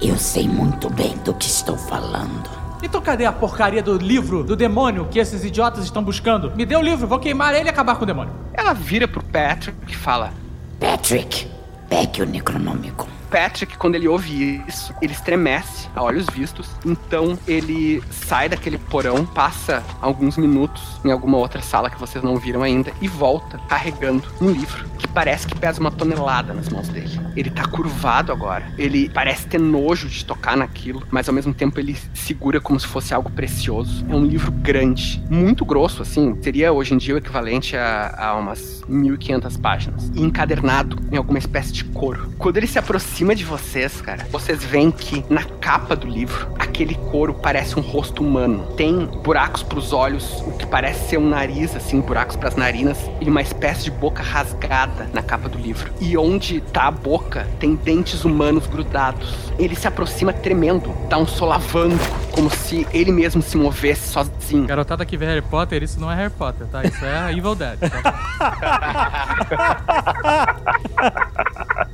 Eu 0.00 0.16
sei 0.16 0.48
muito 0.48 0.90
bem 0.90 1.16
do 1.18 1.34
que 1.34 1.46
estou 1.46 1.76
falando. 1.76 2.50
Então 2.82 3.00
cadê 3.00 3.24
a 3.26 3.32
porcaria 3.32 3.82
do 3.82 3.96
livro 3.96 4.42
do 4.42 4.56
demônio 4.56 5.06
que 5.08 5.20
esses 5.20 5.44
idiotas 5.44 5.84
estão 5.84 6.02
buscando? 6.02 6.50
Me 6.56 6.66
dê 6.66 6.74
o 6.74 6.82
livro, 6.82 7.06
vou 7.06 7.20
queimar 7.20 7.54
ele 7.54 7.66
e 7.66 7.68
acabar 7.68 7.94
com 7.94 8.02
o 8.02 8.06
demônio. 8.06 8.32
Ela 8.52 8.72
vira 8.72 9.06
pro 9.06 9.22
Patrick 9.22 9.76
e 9.86 9.94
fala: 9.94 10.32
Patrick, 10.80 11.46
pegue 11.88 12.22
o 12.22 12.26
Necronômico. 12.26 13.06
Patrick, 13.32 13.78
quando 13.78 13.94
ele 13.94 14.06
ouve 14.06 14.62
isso, 14.68 14.94
ele 15.00 15.14
estremece 15.14 15.88
a 15.96 16.02
olhos 16.02 16.26
vistos. 16.26 16.70
Então 16.84 17.38
ele 17.48 18.02
sai 18.10 18.46
daquele 18.46 18.76
porão, 18.76 19.24
passa 19.24 19.82
alguns 20.02 20.36
minutos 20.36 21.00
em 21.02 21.10
alguma 21.10 21.38
outra 21.38 21.62
sala 21.62 21.88
que 21.88 21.98
vocês 21.98 22.22
não 22.22 22.36
viram 22.36 22.62
ainda 22.62 22.92
e 23.00 23.08
volta 23.08 23.58
carregando 23.68 24.28
um 24.38 24.50
livro 24.50 24.92
que 24.98 25.08
parece 25.08 25.46
que 25.46 25.56
pesa 25.56 25.80
uma 25.80 25.90
tonelada 25.90 26.52
nas 26.52 26.68
mãos 26.68 26.88
dele. 26.88 27.20
Ele 27.34 27.50
tá 27.50 27.66
curvado 27.66 28.30
agora. 28.30 28.64
Ele 28.78 29.08
parece 29.08 29.46
ter 29.46 29.58
nojo 29.58 30.08
de 30.08 30.24
tocar 30.24 30.56
naquilo, 30.56 31.02
mas 31.10 31.28
ao 31.28 31.34
mesmo 31.34 31.54
tempo 31.54 31.80
ele 31.80 31.96
segura 32.14 32.60
como 32.60 32.78
se 32.78 32.86
fosse 32.86 33.14
algo 33.14 33.30
precioso. 33.30 34.04
É 34.08 34.14
um 34.14 34.24
livro 34.24 34.52
grande, 34.52 35.22
muito 35.30 35.64
grosso, 35.64 36.02
assim. 36.02 36.36
Seria 36.42 36.72
hoje 36.72 36.94
em 36.94 36.98
dia 36.98 37.14
o 37.14 37.18
equivalente 37.18 37.76
a, 37.76 38.14
a 38.16 38.34
umas 38.36 38.82
1500 38.86 39.56
páginas. 39.56 40.10
E 40.14 40.22
encadernado 40.22 40.98
em 41.10 41.16
alguma 41.16 41.38
espécie 41.38 41.72
de 41.72 41.84
couro. 41.84 42.32
Quando 42.38 42.58
ele 42.58 42.66
se 42.66 42.78
aproxima 42.78 43.21
de 43.22 43.44
vocês, 43.44 44.00
cara, 44.00 44.26
vocês 44.32 44.64
veem 44.64 44.90
que 44.90 45.24
na 45.30 45.44
capa 45.44 45.94
do 45.94 46.08
livro, 46.08 46.48
aquele 46.58 46.96
couro 46.96 47.32
parece 47.32 47.78
um 47.78 47.80
rosto 47.80 48.20
humano. 48.20 48.66
Tem 48.76 49.06
buracos 49.06 49.62
pros 49.62 49.92
olhos, 49.92 50.42
o 50.44 50.50
que 50.58 50.66
parece 50.66 51.08
ser 51.08 51.18
um 51.18 51.28
nariz, 51.28 51.76
assim, 51.76 52.00
buracos 52.00 52.34
pras 52.34 52.56
narinas, 52.56 52.98
e 53.20 53.30
uma 53.30 53.40
espécie 53.40 53.84
de 53.84 53.92
boca 53.92 54.24
rasgada 54.24 55.08
na 55.14 55.22
capa 55.22 55.48
do 55.48 55.56
livro. 55.56 55.92
E 56.00 56.18
onde 56.18 56.60
tá 56.60 56.88
a 56.88 56.90
boca, 56.90 57.46
tem 57.60 57.76
dentes 57.76 58.24
humanos 58.24 58.66
grudados. 58.66 59.52
Ele 59.56 59.76
se 59.76 59.86
aproxima 59.86 60.32
tremendo, 60.32 60.92
dá 61.08 61.16
um 61.16 61.26
solavanco, 61.26 62.04
como 62.32 62.50
se 62.50 62.84
ele 62.92 63.12
mesmo 63.12 63.40
se 63.40 63.56
movesse 63.56 64.08
sozinho. 64.08 64.66
Garotada 64.66 65.06
que 65.06 65.16
vê 65.16 65.26
Harry 65.26 65.42
Potter, 65.42 65.80
isso 65.82 66.00
não 66.00 66.10
é 66.10 66.16
Harry 66.16 66.32
Potter, 66.32 66.66
tá? 66.66 66.82
Isso 66.82 67.04
é 67.04 67.30
Evil 67.32 67.54
Dead. 67.54 67.78
tá? 67.78 67.92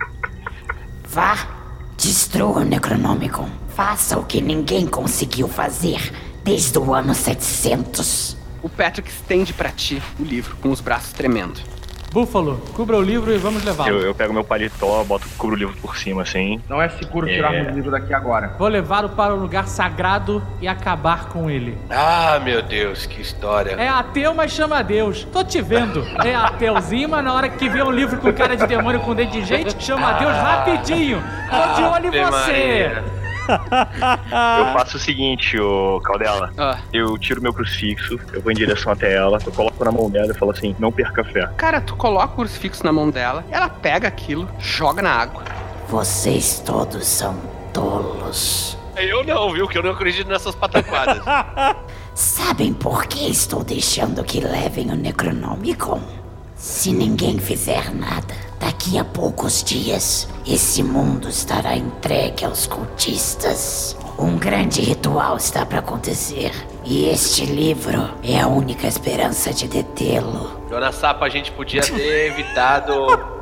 Vá, 1.11 1.49
destrua 1.97 2.61
o 2.61 2.65
Necronômico. 2.65 3.49
Faça 3.75 4.19
o 4.19 4.25
que 4.27 4.43
ninguém 4.43 4.87
conseguiu 4.87 5.49
fazer 5.49 6.13
desde 6.45 6.79
o 6.79 6.93
ano 6.93 7.15
700. 7.15 8.37
O 8.63 8.69
Patrick 8.69 9.09
estende 9.09 9.55
pra 9.55 9.71
ti 9.71 10.03
o 10.21 10.23
livro, 10.23 10.55
com 10.57 10.71
os 10.71 10.83
braços 10.83 11.13
tremendo. 11.15 11.61
Búfalo, 12.11 12.59
cubra 12.75 12.97
o 12.97 13.03
livro 13.03 13.33
e 13.35 13.37
vamos 13.37 13.63
levá-lo. 13.63 13.91
Eu, 13.91 14.01
eu 14.01 14.15
pego 14.15 14.33
meu 14.33 14.43
paletó, 14.43 15.05
boto, 15.05 15.29
cubro 15.37 15.55
o 15.55 15.59
livro 15.59 15.77
por 15.77 15.97
cima, 15.97 16.23
assim. 16.23 16.59
Não 16.69 16.81
é 16.81 16.89
seguro 16.89 17.29
É. 17.29 17.35
tirarmos 17.35 17.69
o 17.69 17.71
livro 17.75 17.91
daqui 17.91 18.15
agora. 18.15 18.55
Vou 18.59 18.67
levá-lo 18.69 19.11
para 19.11 19.35
um 19.35 19.39
lugar 19.39 19.69
sagrado 19.69 20.43
e 20.61 20.67
acabar 20.67 21.27
com 21.29 21.51
ele. 21.51 21.77
Ah, 21.91 22.41
meu 22.43 22.63
Deus, 22.63 23.05
que 23.05 23.21
história. 23.21 23.73
É 23.73 23.89
ateu, 23.89 24.33
mas 24.35 24.53
chama 24.53 24.79
a 24.79 24.83
Deus. 24.83 25.25
Tô 25.31 25.45
te 25.45 25.61
vendo. 25.61 26.03
É 26.25 26.35
ateuzinho, 26.35 27.11
mas 27.11 27.23
na 27.25 27.35
hora 27.35 27.49
que 27.51 27.69
vê 27.69 27.83
um 27.83 27.91
livro 27.91 28.19
com 28.19 28.33
cara 28.33 28.57
de 28.57 28.67
demônio 28.67 29.01
com 29.01 29.15
dedo 29.15 29.31
de 29.31 29.45
gente, 29.45 29.77
chama 29.83 30.09
a 30.09 30.13
Deus 30.19 30.33
rapidinho. 30.33 31.23
Tô 31.51 31.75
de 31.75 31.83
olho 31.83 32.07
em 32.15 32.25
você. 32.25 32.31
Maria. 32.31 33.18
Eu 33.49 34.73
faço 34.73 34.97
o 34.97 35.01
seguinte, 35.01 35.59
ô 35.59 36.01
Caldela. 36.01 36.53
Ah. 36.57 36.79
Eu 36.93 37.17
tiro 37.19 37.41
meu 37.41 37.53
crucifixo, 37.53 38.19
eu 38.33 38.41
vou 38.41 38.53
em 38.53 38.55
direção 38.55 38.93
até 38.93 39.15
ela, 39.15 39.39
eu 39.45 39.53
coloco 39.53 39.85
na 39.85 39.93
mão 39.93 40.11
dela 40.11 40.33
e 40.33 40.35
falo 40.35 40.51
assim, 40.51 40.75
não 40.79 40.93
perca 40.93 41.25
fé. 41.25 41.49
Cara, 41.57 41.81
tu 41.81 41.97
coloca 41.97 42.33
o 42.33 42.37
crucifixo 42.37 42.85
na 42.85 42.93
mão 42.93 43.11
dela, 43.11 43.45
ela 43.51 43.69
pega 43.69 44.09
aquilo, 44.09 44.49
joga 44.59 45.03
na 45.03 45.11
água. 45.11 45.45
Vocês 45.89 46.63
todos 46.65 47.07
são 47.07 47.35
tolos. 47.73 48.77
Eu 48.97 49.25
não, 49.25 49.53
viu? 49.53 49.69
Que 49.69 49.79
eu 49.79 49.83
não 49.83 49.93
acredito 49.93 50.29
nessas 50.29 50.55
pataquadas. 50.55 51.23
Sabem 52.15 52.75
por 52.75 53.07
que 53.07 53.31
estou 53.31 53.63
deixando 53.63 54.25
que 54.25 54.41
levem 54.41 54.91
o 54.91 54.97
Necronomicon? 54.97 56.01
Se 56.57 56.93
ninguém 56.93 57.39
fizer 57.39 57.95
nada, 57.95 58.35
daqui 58.61 58.99
a 58.99 59.05
poucos 59.05 59.63
dias, 59.63 60.29
esse 60.47 60.83
mundo 60.83 61.29
estará 61.29 61.77
entregue 61.77 62.45
aos 62.45 62.67
cultistas. 62.67 63.97
Um 64.19 64.37
grande 64.37 64.81
ritual 64.81 65.37
está 65.37 65.65
para 65.65 65.79
acontecer. 65.79 66.53
E 66.91 67.07
este 67.11 67.45
livro 67.45 68.09
é 68.23 68.41
a 68.41 68.47
única 68.49 68.87
esperança 68.87 69.53
de 69.53 69.69
detê-lo. 69.69 70.57
Dona 70.71 70.91
Sapa, 70.93 71.25
a 71.27 71.29
gente 71.29 71.51
podia 71.53 71.83
ter 71.83 72.27
evitado 72.33 72.95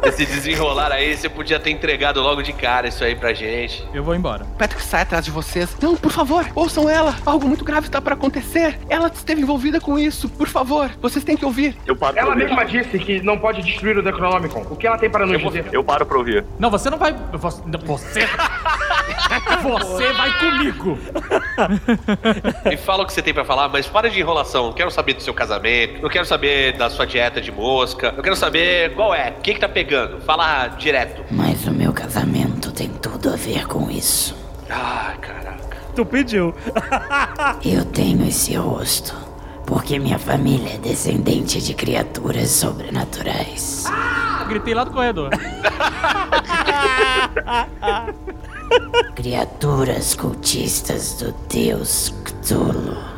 esse 0.04 0.24
desenrolar 0.26 0.90
aí. 0.90 1.16
Você 1.16 1.28
podia 1.28 1.58
ter 1.60 1.70
entregado 1.70 2.20
logo 2.20 2.42
de 2.42 2.52
cara 2.52 2.88
isso 2.88 3.04
aí 3.04 3.14
pra 3.14 3.32
gente. 3.32 3.86
Eu 3.94 4.02
vou 4.02 4.14
embora. 4.16 4.44
Patrick 4.58 4.82
sai 4.82 5.02
atrás 5.02 5.24
de 5.24 5.30
vocês. 5.30 5.76
Não, 5.80 5.96
por 5.96 6.10
favor, 6.10 6.44
ouçam 6.56 6.88
ela. 6.88 7.14
Algo 7.24 7.46
muito 7.46 7.64
grave 7.64 7.86
está 7.86 8.00
para 8.00 8.14
acontecer. 8.14 8.78
Ela 8.88 9.08
esteve 9.08 9.40
envolvida 9.42 9.80
com 9.80 9.96
isso. 9.98 10.28
Por 10.28 10.48
favor, 10.48 10.90
vocês 11.00 11.24
têm 11.24 11.36
que 11.36 11.44
ouvir. 11.44 11.76
Eu 11.86 11.94
paro 11.96 12.14
pra 12.14 12.22
Ela 12.22 12.30
ouvir. 12.32 12.44
mesma 12.46 12.64
disse 12.64 12.98
que 12.98 13.20
não 13.22 13.38
pode 13.38 13.62
destruir 13.62 13.96
o 13.98 14.02
Necronomicon. 14.02 14.66
O 14.70 14.76
que 14.76 14.86
ela 14.88 14.98
tem 14.98 15.10
para 15.10 15.24
nos 15.24 15.34
Eu, 15.34 15.40
vou- 15.40 15.50
dizer? 15.50 15.68
eu 15.72 15.84
paro 15.84 16.04
pra 16.06 16.18
ouvir. 16.18 16.44
Não, 16.58 16.70
você 16.70 16.90
não 16.90 16.98
vai. 16.98 17.14
Você. 17.32 17.62
Você, 17.84 18.26
você 19.62 20.12
vai 20.12 20.38
comigo. 20.38 20.98
Me 22.64 22.76
fala 22.76 23.02
o 23.02 23.06
que 23.06 23.12
você 23.12 23.22
tem 23.22 23.34
pra 23.36 23.44
falar, 23.44 23.68
mas 23.68 23.86
para 23.86 24.08
de 24.08 24.18
enrolação. 24.18 24.66
Não 24.66 24.72
quero 24.72 24.90
saber 24.90 25.14
do 25.14 25.22
seu 25.22 25.34
casamento, 25.34 26.00
não 26.02 26.08
quero 26.08 26.24
saber 26.24 26.72
da 26.76 26.88
sua 26.88 27.06
dieta 27.06 27.40
de 27.40 27.52
mosca. 27.52 28.14
Eu 28.16 28.22
quero 28.22 28.34
saber 28.34 28.94
qual 28.94 29.14
é, 29.14 29.30
o 29.30 29.40
que 29.40 29.54
que 29.54 29.60
tá 29.60 29.68
pegando. 29.68 30.20
Fala 30.22 30.68
direto. 30.68 31.22
Mas 31.30 31.66
o 31.66 31.70
meu 31.70 31.92
casamento 31.92 32.72
tem 32.72 32.88
tudo 32.88 33.30
a 33.30 33.36
ver 33.36 33.66
com 33.66 33.90
isso. 33.90 34.34
Ai, 34.70 35.16
caraca. 35.18 35.76
Tu 35.94 36.04
pediu. 36.04 36.54
Eu 37.64 37.84
tenho 37.84 38.26
esse 38.26 38.54
rosto 38.54 39.14
porque 39.66 39.98
minha 39.98 40.18
família 40.18 40.74
é 40.74 40.78
descendente 40.78 41.60
de 41.60 41.74
criaturas 41.74 42.50
sobrenaturais. 42.50 43.84
Ah, 43.88 44.44
gritei 44.48 44.72
lá 44.74 44.84
do 44.84 44.92
corredor. 44.92 45.30
Criaturas 49.14 50.14
cultistas 50.14 51.14
do 51.14 51.32
deus 51.48 52.14
Cthulhu. 52.24 53.15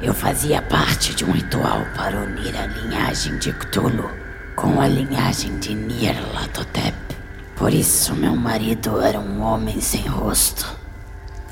Eu 0.00 0.14
fazia 0.14 0.62
parte 0.62 1.12
de 1.12 1.24
um 1.24 1.32
ritual 1.32 1.80
para 1.96 2.20
unir 2.20 2.56
a 2.56 2.66
linhagem 2.66 3.36
de 3.38 3.52
Cthulhu 3.52 4.08
com 4.54 4.80
a 4.80 4.86
linhagem 4.86 5.58
de 5.58 5.74
Nyarlathotep. 5.74 6.96
Por 7.56 7.74
isso, 7.74 8.14
meu 8.14 8.36
marido 8.36 9.00
era 9.00 9.18
um 9.18 9.42
homem 9.42 9.80
sem 9.80 10.06
rosto. 10.06 10.72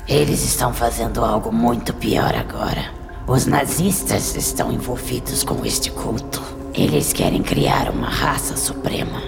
Eles 0.07 0.45
estão 0.45 0.73
fazendo 0.73 1.25
algo 1.25 1.51
muito 1.51 1.93
pior 1.93 2.33
agora. 2.35 2.85
Os 3.27 3.45
nazistas 3.45 4.33
estão 4.37 4.71
envolvidos 4.71 5.43
com 5.43 5.65
este 5.65 5.91
culto. 5.91 6.41
Eles 6.73 7.11
querem 7.11 7.43
criar 7.43 7.89
uma 7.89 8.07
raça 8.09 8.55
suprema 8.55 9.21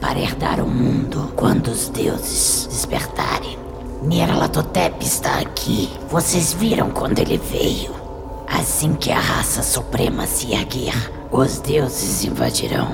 para 0.00 0.18
herdar 0.18 0.60
o 0.60 0.66
mundo 0.66 1.30
quando 1.36 1.68
os 1.68 1.90
deuses 1.90 2.66
despertarem. 2.70 3.58
Nyarlathotep 4.02 5.04
está 5.04 5.40
aqui. 5.40 5.90
Vocês 6.08 6.54
viram 6.54 6.90
quando 6.90 7.18
ele 7.18 7.36
veio. 7.36 8.01
Assim 8.52 8.92
que 8.94 9.10
a 9.10 9.18
raça 9.18 9.62
suprema 9.62 10.26
se 10.26 10.52
erguer, 10.52 10.94
os 11.30 11.58
deuses 11.58 12.22
invadirão. 12.22 12.92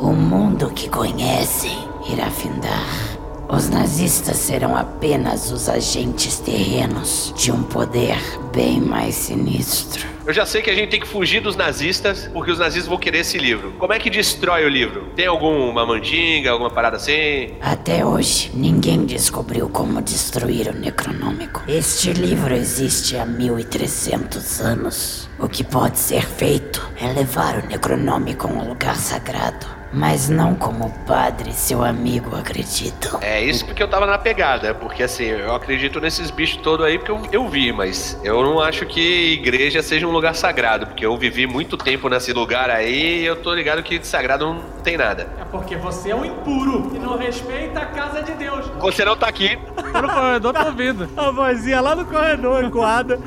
O 0.00 0.12
mundo 0.12 0.68
que 0.70 0.88
conhecem 0.88 1.78
irá 2.10 2.28
findar. 2.28 3.15
Os 3.48 3.68
nazistas 3.68 4.38
serão 4.38 4.76
apenas 4.76 5.52
os 5.52 5.68
agentes 5.68 6.38
terrenos 6.40 7.32
de 7.36 7.52
um 7.52 7.62
poder 7.62 8.18
bem 8.52 8.80
mais 8.80 9.14
sinistro. 9.14 10.04
Eu 10.26 10.34
já 10.34 10.44
sei 10.44 10.60
que 10.60 10.68
a 10.68 10.74
gente 10.74 10.90
tem 10.90 10.98
que 10.98 11.06
fugir 11.06 11.40
dos 11.40 11.54
nazistas, 11.54 12.28
porque 12.32 12.50
os 12.50 12.58
nazistas 12.58 12.88
vão 12.88 12.98
querer 12.98 13.18
esse 13.18 13.38
livro. 13.38 13.72
Como 13.78 13.92
é 13.92 13.98
que 14.00 14.10
destrói 14.10 14.64
o 14.64 14.68
livro? 14.68 15.12
Tem 15.14 15.26
alguma 15.26 15.86
mandinga, 15.86 16.50
alguma 16.50 16.70
parada 16.70 16.96
assim? 16.96 17.54
Até 17.60 18.04
hoje, 18.04 18.50
ninguém 18.52 19.06
descobriu 19.06 19.68
como 19.68 20.02
destruir 20.02 20.66
o 20.66 20.72
Necronômico. 20.76 21.62
Este 21.68 22.12
livro 22.12 22.52
existe 22.52 23.16
há 23.16 23.24
1300 23.24 24.60
anos. 24.60 25.28
O 25.38 25.48
que 25.48 25.62
pode 25.62 26.00
ser 26.00 26.26
feito 26.26 26.84
é 27.00 27.06
levar 27.06 27.62
o 27.62 27.66
Necronômico 27.68 28.48
a 28.48 28.50
um 28.50 28.68
lugar 28.68 28.96
sagrado. 28.96 29.75
Mas 29.96 30.28
não 30.28 30.54
como 30.54 30.84
o 30.84 30.90
padre 31.06 31.50
e 31.50 31.54
seu 31.54 31.82
amigo 31.82 32.36
acreditam. 32.36 33.18
É 33.22 33.42
isso 33.42 33.64
porque 33.64 33.82
eu 33.82 33.88
tava 33.88 34.04
na 34.04 34.18
pegada, 34.18 34.74
porque 34.74 35.02
assim, 35.02 35.24
eu 35.24 35.54
acredito 35.54 35.98
nesses 36.02 36.30
bichos 36.30 36.58
todos 36.58 36.84
aí 36.84 36.98
porque 36.98 37.10
eu, 37.10 37.20
eu 37.32 37.48
vi, 37.48 37.72
mas 37.72 38.20
eu 38.22 38.42
não 38.42 38.60
acho 38.60 38.84
que 38.84 39.32
igreja 39.32 39.82
seja 39.82 40.06
um 40.06 40.10
lugar 40.10 40.34
sagrado, 40.34 40.86
porque 40.86 41.06
eu 41.06 41.16
vivi 41.16 41.46
muito 41.46 41.78
tempo 41.78 42.10
nesse 42.10 42.34
lugar 42.34 42.68
aí 42.68 43.22
e 43.22 43.24
eu 43.24 43.36
tô 43.36 43.54
ligado 43.54 43.82
que 43.82 43.98
de 43.98 44.06
sagrado 44.06 44.44
não 44.44 44.60
tem 44.84 44.98
nada. 44.98 45.28
É 45.40 45.44
porque 45.44 45.76
você 45.76 46.10
é 46.10 46.14
um 46.14 46.26
impuro 46.26 46.92
e 46.94 46.98
não 46.98 47.16
respeita 47.16 47.80
a 47.80 47.86
casa 47.86 48.22
de 48.22 48.32
Deus. 48.32 48.66
Você 48.78 49.02
não 49.02 49.16
tá 49.16 49.28
aqui, 49.28 49.58
Tô 49.96 50.02
no 50.02 50.08
corredor, 50.08 50.52
tô 50.52 50.66
ouvindo. 50.66 51.08
A 51.16 51.30
vozinha 51.30 51.80
lá 51.80 51.94
no 51.94 52.04
corredor, 52.04 52.70
coada. 52.70 53.18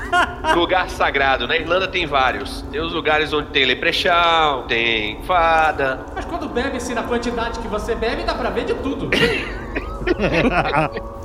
lugar 0.54 0.90
sagrado. 0.90 1.46
Na 1.46 1.56
Irlanda 1.56 1.88
tem 1.88 2.06
vários. 2.06 2.62
Tem 2.70 2.80
os 2.80 2.92
lugares 2.92 3.32
onde 3.32 3.48
tem 3.48 3.64
leprechaun, 3.64 4.66
tem 4.66 5.22
fada. 5.22 6.00
Mas 6.18 6.24
quando 6.24 6.48
bebe-se 6.48 6.92
na 6.94 7.04
quantidade 7.04 7.60
que 7.60 7.68
você 7.68 7.94
bebe, 7.94 8.24
dá 8.24 8.34
pra 8.34 8.50
ver 8.50 8.64
de 8.64 8.74
tudo. 8.74 9.08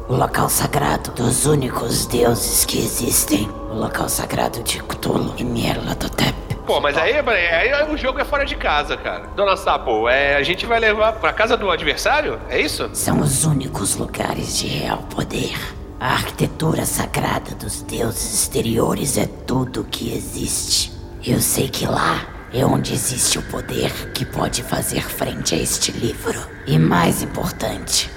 O 0.08 0.14
local 0.16 0.48
sagrado 0.48 1.10
dos 1.14 1.48
únicos 1.48 2.06
deuses 2.06 2.64
que 2.64 2.78
existem. 2.78 3.50
O 3.72 3.74
local 3.74 4.08
sagrado 4.08 4.62
de 4.62 4.84
Cthulhu 4.84 5.34
e 5.36 5.44
Nyarlathotep. 5.44 6.36
Pô, 6.68 6.80
mas 6.80 6.96
aí, 6.96 7.14
aí 7.18 7.92
o 7.92 7.98
jogo 7.98 8.20
é 8.20 8.24
fora 8.24 8.46
de 8.46 8.56
casa, 8.56 8.96
cara. 8.96 9.24
Dona 9.36 9.58
Sapo, 9.58 10.08
é, 10.08 10.36
a 10.36 10.44
gente 10.44 10.68
vai 10.68 10.80
levar 10.80 11.14
pra 11.14 11.34
casa 11.34 11.58
do 11.58 11.72
adversário? 11.72 12.40
É 12.48 12.62
isso? 12.62 12.88
São 12.94 13.20
os 13.20 13.46
únicos 13.46 13.96
lugares 13.96 14.60
de 14.60 14.68
real 14.68 15.00
poder. 15.10 15.58
A 16.00 16.14
arquitetura 16.14 16.86
sagrada 16.86 17.56
dos 17.56 17.82
deuses 17.82 18.32
exteriores 18.32 19.18
é 19.18 19.26
tudo 19.26 19.82
o 19.82 19.86
que 19.86 20.16
existe. 20.16 20.94
Eu 21.26 21.42
sei 21.42 21.68
que 21.68 21.88
lá 21.88 22.43
é 22.54 22.64
onde 22.64 22.94
existe 22.94 23.40
o 23.40 23.42
poder 23.42 23.92
que 24.14 24.24
pode 24.24 24.62
fazer 24.62 25.02
frente 25.02 25.56
a 25.56 25.58
este 25.58 25.92
livro. 25.92 26.40
E 26.68 26.78
mais 26.78 27.24
importante, 27.24 28.12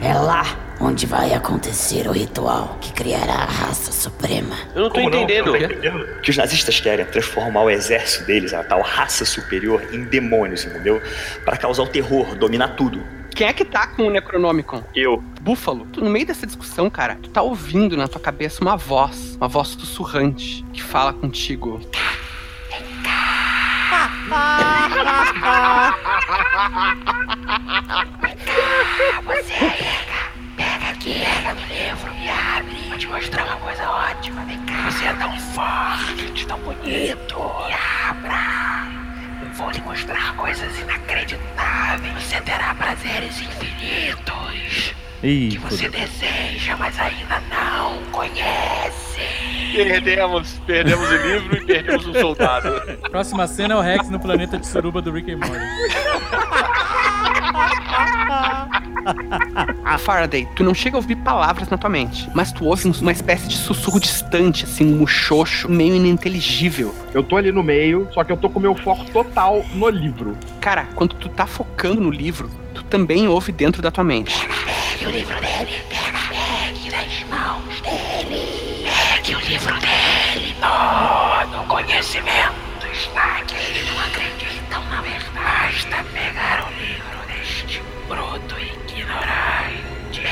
é 0.00 0.14
lá 0.14 0.44
onde 0.80 1.06
vai 1.06 1.34
acontecer 1.34 2.06
o 2.06 2.12
ritual 2.12 2.78
que 2.80 2.92
criará 2.92 3.34
a 3.34 3.44
raça 3.44 3.90
suprema. 3.90 4.56
Eu 4.74 4.82
não 4.82 4.88
tô 4.88 5.00
Como 5.00 5.08
entendendo. 5.08 5.52
Não 5.52 5.58
tô 5.58 5.64
entendendo. 5.64 6.02
O 6.02 6.20
que 6.20 6.30
os 6.30 6.36
nazistas 6.36 6.78
querem 6.78 7.04
é 7.04 7.08
transformar 7.08 7.64
o 7.64 7.70
exército 7.70 8.24
deles, 8.26 8.54
a 8.54 8.62
tal 8.62 8.80
raça 8.80 9.24
superior, 9.24 9.82
em 9.92 10.04
demônios, 10.04 10.64
entendeu? 10.64 11.02
Pra 11.44 11.56
causar 11.56 11.82
o 11.82 11.88
terror, 11.88 12.36
dominar 12.36 12.76
tudo. 12.76 13.02
Quem 13.34 13.48
é 13.48 13.52
que 13.52 13.64
tá 13.64 13.88
com 13.88 14.06
o 14.06 14.10
Necronomicon? 14.10 14.84
Eu. 14.94 15.22
Búfalo, 15.40 15.86
tu, 15.92 16.00
no 16.02 16.10
meio 16.10 16.26
dessa 16.26 16.46
discussão, 16.46 16.88
cara, 16.88 17.16
tu 17.20 17.30
tá 17.30 17.42
ouvindo 17.42 17.96
na 17.96 18.06
tua 18.06 18.20
cabeça 18.20 18.62
uma 18.62 18.76
voz, 18.76 19.36
uma 19.36 19.48
voz 19.48 19.68
sussurrante, 19.68 20.64
que 20.72 20.82
fala 20.82 21.12
contigo. 21.12 21.80
Pega 30.56 30.90
aqui, 30.90 31.14
pega 31.18 31.54
no 31.54 31.60
livro 31.66 32.12
e 32.14 32.30
abre. 32.30 32.76
Vou 32.90 32.98
te 32.98 33.08
mostrar 33.08 33.44
uma 33.44 33.56
coisa 33.56 33.90
ótima. 33.90 34.44
Vem 34.44 34.64
cá. 34.66 34.88
Você 34.88 35.06
é 35.06 35.12
tão 35.14 35.36
forte, 35.40 36.46
tão 36.46 36.60
bonito. 36.60 37.36
E 37.68 37.72
abra. 38.08 38.99
Vou 39.60 39.70
lhe 39.70 39.80
mostrar 39.82 40.34
coisas 40.36 40.80
inacreditáveis. 40.80 42.14
Você 42.22 42.40
terá 42.40 42.74
prazeres 42.74 43.42
infinitos 43.42 44.94
Ih, 45.22 45.50
que 45.50 45.58
você 45.58 45.86
deseja, 45.86 46.78
mas 46.78 46.98
ainda 46.98 47.42
não 47.50 48.02
conhece. 48.10 49.20
Perdemos, 49.74 50.58
perdemos 50.66 51.10
o 51.10 51.14
livro 51.14 51.56
e 51.58 51.66
perdemos 51.66 52.06
o 52.06 52.14
soldado. 52.14 52.80
Próxima 53.10 53.46
cena 53.46 53.74
é 53.74 53.76
o 53.76 53.80
Rex 53.82 54.08
no 54.08 54.18
planeta 54.18 54.56
de 54.56 54.66
suruba 54.66 55.02
do 55.02 55.12
Rick 55.12 55.30
and 55.30 55.36
Morty. 55.36 55.60
Faraday, 59.98 60.48
tu 60.56 60.64
não 60.64 60.72
chega 60.74 60.96
a 60.96 60.98
ouvir 60.98 61.16
palavras 61.16 61.68
na 61.68 61.76
tua 61.76 61.90
mente, 61.90 62.28
mas 62.34 62.50
tu 62.52 62.64
ouve 62.64 62.88
um- 62.88 62.92
uma 63.00 63.12
espécie 63.12 63.46
de 63.48 63.56
sussurro 63.56 64.00
distante, 64.00 64.64
assim, 64.64 64.92
um 64.94 64.98
muxoxo, 64.98 65.68
meio 65.70 65.94
ininteligível. 65.94 66.94
Eu 67.12 67.22
tô 67.22 67.36
ali 67.36 67.52
no 67.52 67.62
meio, 67.62 68.08
só 68.12 68.24
que 68.24 68.32
eu 68.32 68.36
tô 68.36 68.48
com 68.48 68.58
o 68.58 68.62
meu 68.62 68.74
foco 68.74 69.04
total 69.10 69.64
no 69.74 69.88
livro. 69.88 70.36
Cara, 70.60 70.86
quando 70.94 71.14
tu 71.14 71.28
tá 71.28 71.46
focando 71.46 72.00
no 72.00 72.10
livro, 72.10 72.50
tu 72.74 72.82
também 72.84 73.28
ouve 73.28 73.52
dentro 73.52 73.82
da 73.82 73.90
tua 73.90 74.04
mente. 74.04 74.46
Pegue 74.48 75.06
o 75.06 75.10
livro 75.10 75.34
dele, 75.40 75.72
pega, 75.88 76.18
pegue 76.30 76.90
das 76.90 77.24
mãos 77.28 77.80
dele. 77.82 78.84
Pegue 78.84 79.34
o 79.34 79.40
livro 79.40 79.74
dele. 79.80 80.54
No 81.52 81.64
conhecimento 81.64 82.86
está 82.92 83.40
que 83.46 83.54
eles 83.54 83.88
não 83.90 84.00
acreditam 84.04 84.84
na 84.90 85.00
verdade. 85.02 85.30
Basta 85.34 86.04
pegar 86.12 86.66
o 86.68 86.70
livro 86.80 87.18
deste 87.28 87.82
bruto 88.08 88.49
ignorante. 89.10 90.22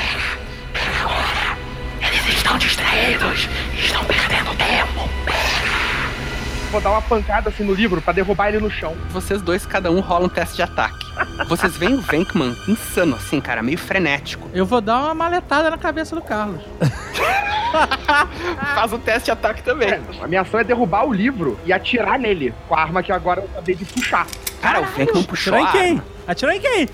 Pega 0.73 0.99
agora. 1.01 1.57
Eles 2.01 2.27
estão 2.35 2.57
distraídos. 2.57 3.49
Estão 3.77 4.03
perdendo 4.05 4.55
tempo. 4.55 5.09
Vou 6.71 6.79
dar 6.79 6.91
uma 6.91 7.01
pancada 7.01 7.49
assim 7.49 7.63
no 7.63 7.73
livro 7.73 7.99
pra 7.99 8.13
derrubar 8.13 8.49
ele 8.49 8.59
no 8.59 8.69
chão. 8.69 8.95
Vocês 9.09 9.41
dois, 9.41 9.65
cada 9.65 9.91
um 9.91 9.99
rola 10.01 10.27
um 10.27 10.29
teste 10.29 10.57
de 10.57 10.61
ataque. 10.61 11.03
Vocês 11.47 11.75
veem 11.75 11.95
o 11.95 12.01
Venkman 12.01 12.55
insano, 12.67 13.15
assim, 13.15 13.41
cara, 13.41 13.63
meio 13.63 13.77
frenético. 13.77 14.47
Eu 14.53 14.67
vou 14.67 14.79
dar 14.79 14.99
uma 14.99 15.15
maletada 15.15 15.69
na 15.71 15.77
cabeça 15.79 16.15
do 16.15 16.21
Carlos. 16.21 16.61
Faz 18.75 18.93
o 18.93 18.99
teste 18.99 19.25
de 19.25 19.31
ataque 19.31 19.63
também. 19.63 19.99
A 20.21 20.27
minha 20.27 20.41
ação 20.41 20.59
é 20.59 20.63
derrubar 20.63 21.07
o 21.07 21.13
livro 21.13 21.59
e 21.65 21.73
atirar 21.73 22.19
nele 22.19 22.53
com 22.67 22.75
a 22.75 22.81
arma 22.81 23.01
que 23.01 23.11
agora 23.11 23.41
eu 23.41 23.45
acabei 23.45 23.73
de 23.73 23.85
puxar. 23.85 24.27
Cara, 24.61 24.81
o 24.81 24.85
Venkman 24.85 25.23
puxou 25.23 25.55
Atirar 25.55 25.75
em 25.75 25.95
quem? 25.95 26.03
Atirar 26.27 26.55
em 26.55 26.59
quem? 26.61 26.89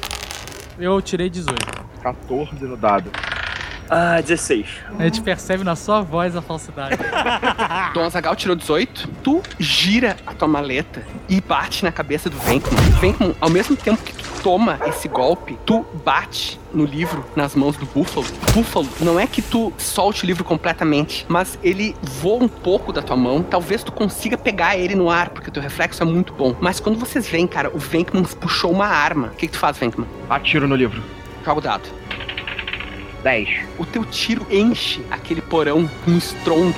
Eu 0.77 1.01
tirei 1.01 1.29
18. 1.29 1.55
14 2.01 2.65
no 2.65 2.75
dado. 2.77 3.09
Ah, 3.89 4.19
16. 4.19 4.67
A 4.97 5.03
gente 5.03 5.21
percebe 5.21 5.63
na 5.63 5.75
sua 5.75 6.01
voz 6.01 6.35
a 6.35 6.41
falsidade. 6.41 6.97
Dom 7.93 8.03
Azagal 8.03 8.35
tirou 8.35 8.55
18. 8.55 9.07
Tu 9.23 9.41
gira 9.59 10.17
a 10.25 10.33
tua 10.33 10.47
maleta 10.47 11.03
e 11.29 11.39
bate 11.39 11.83
na 11.83 11.91
cabeça 11.91 12.29
do 12.29 12.37
Venkman. 12.39 12.79
Venkman, 12.99 13.35
ao 13.39 13.49
mesmo 13.49 13.75
tempo 13.75 14.01
que 14.03 14.14
toma 14.45 14.79
esse 14.85 15.07
golpe, 15.07 15.57
tu 15.65 15.83
bate 16.03 16.59
no 16.71 16.85
livro 16.85 17.25
nas 17.35 17.55
mãos 17.55 17.75
do 17.77 17.85
Búfalo. 17.87 18.27
Búfalo, 18.53 18.87
não 19.01 19.19
é 19.19 19.25
que 19.25 19.41
tu 19.41 19.73
solte 19.75 20.23
o 20.23 20.27
livro 20.27 20.43
completamente, 20.43 21.25
mas 21.27 21.57
ele 21.63 21.95
voa 22.03 22.43
um 22.43 22.47
pouco 22.47 22.93
da 22.93 23.01
tua 23.01 23.17
mão. 23.17 23.41
Talvez 23.41 23.83
tu 23.83 23.91
consiga 23.91 24.37
pegar 24.37 24.77
ele 24.77 24.93
no 24.93 25.09
ar, 25.09 25.31
porque 25.31 25.49
o 25.49 25.51
teu 25.51 25.63
reflexo 25.63 26.03
é 26.03 26.05
muito 26.05 26.31
bom. 26.31 26.55
Mas 26.61 26.79
quando 26.79 26.99
vocês 26.99 27.27
veem, 27.27 27.47
cara, 27.47 27.75
o 27.75 27.79
Venkman 27.79 28.23
puxou 28.23 28.71
uma 28.71 28.85
arma. 28.85 29.29
O 29.29 29.31
que, 29.31 29.47
que 29.47 29.53
tu 29.53 29.57
faz, 29.57 29.79
Venkman? 29.79 30.07
Atiro 30.29 30.67
no 30.67 30.75
livro. 30.75 31.01
Joga 31.43 31.57
o 31.57 31.63
dado. 31.63 31.89
10. 33.23 33.49
O 33.79 33.85
teu 33.87 34.05
tiro 34.05 34.45
enche 34.51 35.03
aquele 35.09 35.41
porão 35.41 35.89
com 36.05 36.11
um 36.11 36.17
estrondo. 36.19 36.75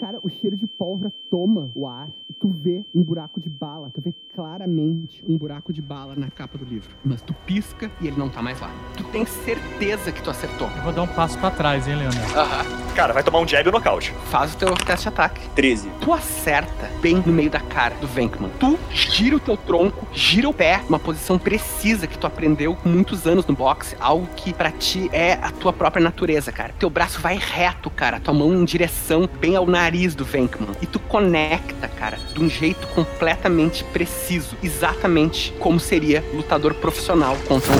Cara, 0.00 0.18
o 0.22 0.30
cheiro 0.30 0.56
de 0.56 0.66
pólvora 0.80 1.12
toma 1.30 1.70
o 1.74 1.86
ar 1.86 2.10
tu 2.40 2.48
vê 2.48 2.84
um 2.94 3.02
buraco 3.02 3.38
de 3.38 3.50
bala. 3.50 3.90
Tu 3.94 4.00
vê 4.00 4.14
claramente 4.34 5.22
um 5.28 5.36
buraco 5.36 5.72
de 5.72 5.82
bala 5.82 6.14
na 6.16 6.30
capa 6.30 6.56
do 6.56 6.64
livro. 6.64 6.88
Mas 7.04 7.20
tu 7.20 7.34
pisca 7.46 7.90
e 8.00 8.06
ele 8.06 8.16
não 8.16 8.30
tá 8.30 8.40
mais 8.40 8.58
lá. 8.60 8.70
Tu 8.96 9.04
tem 9.04 9.26
certeza 9.26 10.10
que 10.10 10.22
tu 10.22 10.30
acertou. 10.30 10.68
Eu 10.78 10.82
vou 10.82 10.92
dar 10.92 11.02
um 11.02 11.06
passo 11.06 11.38
pra 11.38 11.50
trás, 11.50 11.86
hein, 11.86 11.96
Leandro? 11.96 12.18
Aham. 12.34 12.64
Cara, 12.94 13.12
vai 13.12 13.22
tomar 13.22 13.38
um 13.38 13.46
jab 13.46 13.68
e 13.68 13.72
nocaute. 13.72 14.12
Faz 14.30 14.54
o 14.54 14.56
teu 14.56 14.74
teste 14.74 15.02
de 15.02 15.08
ataque. 15.08 15.48
13. 15.50 15.90
Tu 16.00 16.12
acerta 16.12 16.90
bem 17.00 17.22
no 17.24 17.32
meio 17.32 17.50
da 17.50 17.60
cara 17.60 17.94
do 17.96 18.06
Venkman. 18.06 18.50
Tu 18.58 18.78
gira 18.90 19.36
o 19.36 19.40
teu 19.40 19.56
tronco, 19.56 20.06
gira 20.12 20.48
o 20.48 20.52
pé, 20.52 20.82
uma 20.88 20.98
posição 20.98 21.38
precisa 21.38 22.06
que 22.06 22.18
tu 22.18 22.26
aprendeu 22.26 22.74
com 22.74 22.88
muitos 22.88 23.26
anos 23.26 23.46
no 23.46 23.54
boxe, 23.54 23.96
algo 24.00 24.26
que 24.34 24.52
pra 24.52 24.70
ti 24.70 25.08
é 25.12 25.34
a 25.34 25.50
tua 25.50 25.72
própria 25.72 26.02
natureza, 26.02 26.50
cara. 26.50 26.72
Teu 26.78 26.90
braço 26.90 27.20
vai 27.20 27.38
reto, 27.38 27.90
cara, 27.90 28.18
tua 28.18 28.34
mão 28.34 28.52
em 28.52 28.64
direção 28.64 29.28
bem 29.40 29.56
ao 29.56 29.66
nariz 29.66 30.14
do 30.14 30.24
Venkman. 30.24 30.70
E 30.82 30.86
tu 30.86 30.98
conecta, 30.98 31.88
cara, 31.88 32.18
de 32.34 32.42
um 32.42 32.48
jeito 32.48 32.86
completamente 32.88 33.84
preciso, 33.84 34.56
exatamente 34.62 35.52
como 35.58 35.78
seria 35.78 36.24
lutador 36.32 36.74
profissional 36.74 37.36
contra 37.46 37.72
um. 37.72 37.76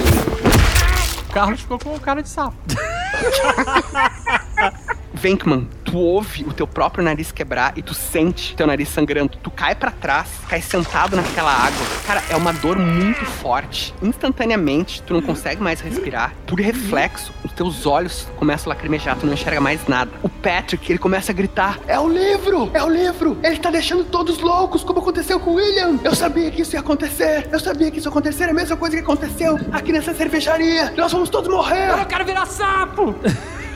O 1.29 1.33
Carlos 1.33 1.61
ficou 1.61 1.79
com 1.79 1.99
cara 1.99 2.23
de 2.23 2.29
sapo. 2.29 2.57
Venkman, 5.21 5.69
tu 5.85 5.99
ouve 5.99 6.45
o 6.45 6.53
teu 6.53 6.67
próprio 6.67 7.05
nariz 7.05 7.31
quebrar 7.31 7.75
e 7.77 7.83
tu 7.83 7.93
sente 7.93 8.57
teu 8.57 8.67
nariz 8.67 8.89
sangrando. 8.89 9.37
Tu 9.43 9.51
cai 9.51 9.75
pra 9.75 9.91
trás, 9.91 10.29
cai 10.49 10.63
sentado 10.63 11.15
naquela 11.15 11.53
água. 11.53 11.87
Cara, 12.07 12.23
é 12.31 12.37
uma 12.37 12.55
dor 12.55 12.79
muito 12.79 13.23
forte. 13.27 13.93
Instantaneamente, 14.01 15.03
tu 15.03 15.13
não 15.13 15.21
consegue 15.21 15.63
mais 15.63 15.83
respirar. 15.83 16.33
Por 16.47 16.59
reflexo, 16.59 17.35
os 17.45 17.53
teus 17.53 17.85
olhos 17.85 18.27
começam 18.37 18.73
a 18.73 18.75
lacrimejar, 18.75 19.19
tu 19.19 19.27
não 19.27 19.35
enxerga 19.35 19.61
mais 19.61 19.87
nada. 19.87 20.11
O 20.23 20.29
Patrick, 20.31 20.91
ele 20.91 20.99
começa 20.99 21.33
a 21.33 21.35
gritar: 21.35 21.79
É 21.87 22.01
o 22.01 22.09
livro! 22.09 22.71
É 22.73 22.83
o 22.83 22.89
livro! 22.89 23.39
Ele 23.43 23.59
tá 23.59 23.71
deixando 23.71 24.05
todos 24.05 24.39
loucos, 24.39 24.83
como 24.83 25.01
aconteceu 25.01 25.39
com 25.39 25.51
o 25.51 25.55
William! 25.57 26.01
Eu 26.03 26.15
sabia 26.15 26.51
que 26.51 26.63
isso 26.63 26.77
ia 26.77 26.81
acontecer! 26.81 27.47
Eu 27.53 27.61
sabia 27.61 27.91
que 27.91 27.99
isso 27.99 28.09
ia 28.09 28.11
acontecer, 28.11 28.45
é 28.45 28.51
a 28.51 28.55
mesma 28.55 28.77
coisa 28.77 28.97
que 28.97 29.03
aconteceu 29.03 29.61
aqui 29.71 29.93
nessa 29.93 30.15
cervejaria! 30.15 30.95
Nós 30.97 31.13
vamos 31.13 31.29
todos 31.29 31.51
morrer! 31.51 31.91
Eu 31.91 31.99
não 31.99 32.05
quero 32.07 32.25
virar 32.25 32.47
sapo! 32.47 33.15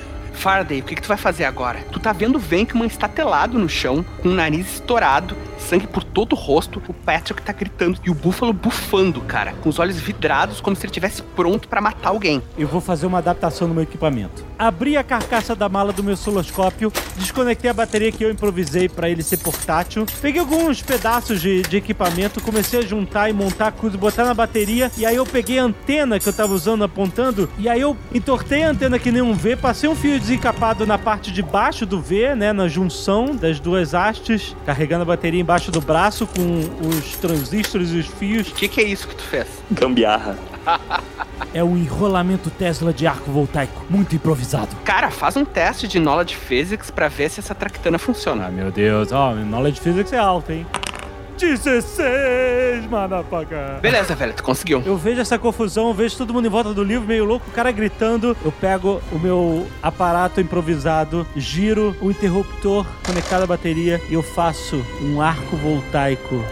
Faraday, 0.44 0.80
o 0.80 0.82
que, 0.84 0.94
que 0.94 1.00
tu 1.00 1.08
vai 1.08 1.16
fazer 1.16 1.44
agora? 1.44 1.80
Tu 1.90 1.98
tá 1.98 2.12
vendo 2.12 2.36
o 2.36 2.38
Venkman 2.38 2.86
estatelado 2.86 3.58
no 3.58 3.66
chão, 3.66 4.04
com 4.20 4.28
o 4.28 4.34
nariz 4.34 4.74
estourado, 4.74 5.34
sangue 5.64 5.86
por 5.86 6.04
todo 6.04 6.34
o 6.34 6.36
rosto, 6.36 6.82
o 6.86 6.92
Patrick 6.92 7.42
tá 7.42 7.52
gritando 7.52 7.98
e 8.04 8.10
o 8.10 8.14
Búfalo 8.14 8.52
bufando, 8.52 9.20
cara, 9.22 9.52
com 9.54 9.68
os 9.68 9.78
olhos 9.78 9.98
vidrados 9.98 10.60
como 10.60 10.76
se 10.76 10.82
ele 10.82 10.90
estivesse 10.90 11.22
pronto 11.22 11.66
pra 11.68 11.80
matar 11.80 12.10
alguém. 12.10 12.42
Eu 12.56 12.68
vou 12.68 12.80
fazer 12.80 13.06
uma 13.06 13.18
adaptação 13.18 13.66
no 13.66 13.74
meu 13.74 13.82
equipamento. 13.82 14.44
Abri 14.58 14.96
a 14.96 15.02
carcaça 15.02 15.54
da 15.54 15.68
mala 15.68 15.92
do 15.92 16.02
meu 16.02 16.14
osciloscópio, 16.14 16.92
desconectei 17.16 17.70
a 17.70 17.74
bateria 17.74 18.12
que 18.12 18.24
eu 18.24 18.30
improvisei 18.30 18.88
pra 18.88 19.08
ele 19.08 19.22
ser 19.22 19.38
portátil, 19.38 20.06
peguei 20.20 20.40
alguns 20.40 20.82
pedaços 20.82 21.40
de, 21.40 21.62
de 21.62 21.76
equipamento, 21.76 22.40
comecei 22.40 22.80
a 22.80 22.82
juntar 22.82 23.28
e 23.28 23.32
montar 23.32 23.72
coisas, 23.72 23.98
botar 23.98 24.24
na 24.24 24.34
bateria, 24.34 24.90
e 24.96 25.04
aí 25.06 25.16
eu 25.16 25.26
peguei 25.26 25.58
a 25.58 25.64
antena 25.64 26.20
que 26.20 26.28
eu 26.28 26.32
tava 26.32 26.52
usando 26.52 26.84
apontando, 26.84 27.48
e 27.58 27.68
aí 27.68 27.80
eu 27.80 27.96
entortei 28.12 28.62
a 28.62 28.70
antena 28.70 28.98
que 28.98 29.10
nem 29.10 29.22
um 29.22 29.34
V, 29.34 29.56
passei 29.56 29.88
um 29.88 29.96
fio 29.96 30.18
desencapado 30.18 30.86
na 30.86 30.98
parte 30.98 31.32
de 31.32 31.42
baixo 31.42 31.86
do 31.86 32.00
V, 32.00 32.34
né, 32.34 32.52
na 32.52 32.68
junção 32.68 33.34
das 33.34 33.58
duas 33.58 33.94
hastes, 33.94 34.54
carregando 34.64 35.02
a 35.02 35.06
bateria 35.06 35.40
embaixo 35.40 35.53
do 35.70 35.80
braço 35.80 36.26
com 36.26 36.88
os 36.88 37.16
transistores 37.16 37.90
e 37.90 37.98
os 37.98 38.06
fios. 38.06 38.48
O 38.48 38.54
que, 38.54 38.68
que 38.68 38.80
é 38.80 38.84
isso 38.84 39.06
que 39.08 39.14
tu 39.14 39.22
fez? 39.24 39.46
Gambiarra. 39.70 40.36
É 41.52 41.62
um 41.62 41.76
enrolamento 41.76 42.50
Tesla 42.50 42.92
de 42.92 43.06
arco 43.06 43.30
voltaico, 43.30 43.84
muito 43.88 44.14
improvisado. 44.14 44.74
Cara, 44.84 45.10
faz 45.10 45.36
um 45.36 45.44
teste 45.44 45.86
de 45.86 45.98
Knowledge 45.98 46.36
Physics 46.36 46.90
pra 46.90 47.08
ver 47.08 47.30
se 47.30 47.40
essa 47.40 47.54
tractana 47.54 47.98
funciona. 47.98 48.46
Ah, 48.46 48.50
meu 48.50 48.70
Deus, 48.70 49.12
ó, 49.12 49.32
oh, 49.32 49.34
knowledge 49.34 49.80
physics 49.80 50.12
é 50.12 50.18
alto, 50.18 50.52
hein? 50.52 50.66
16, 51.38 52.86
motherfucker. 52.88 53.80
Beleza, 53.80 54.14
velho, 54.14 54.32
tu 54.32 54.42
conseguiu. 54.42 54.82
Eu 54.84 54.96
vejo 54.96 55.20
essa 55.20 55.38
confusão, 55.38 55.88
eu 55.88 55.94
vejo 55.94 56.16
todo 56.16 56.32
mundo 56.32 56.46
em 56.46 56.50
volta 56.50 56.72
do 56.72 56.82
livro, 56.82 57.06
meio 57.06 57.24
louco, 57.24 57.46
o 57.48 57.52
cara 57.52 57.70
gritando. 57.70 58.36
Eu 58.44 58.52
pego 58.52 59.00
o 59.12 59.18
meu 59.18 59.66
aparato 59.82 60.40
improvisado, 60.40 61.26
giro 61.36 61.96
o 62.00 62.10
interruptor 62.10 62.86
conectado 63.06 63.42
à 63.42 63.46
bateria 63.46 64.00
e 64.08 64.14
eu 64.14 64.22
faço 64.22 64.84
um 65.02 65.20
arco 65.20 65.56
voltaico 65.56 66.44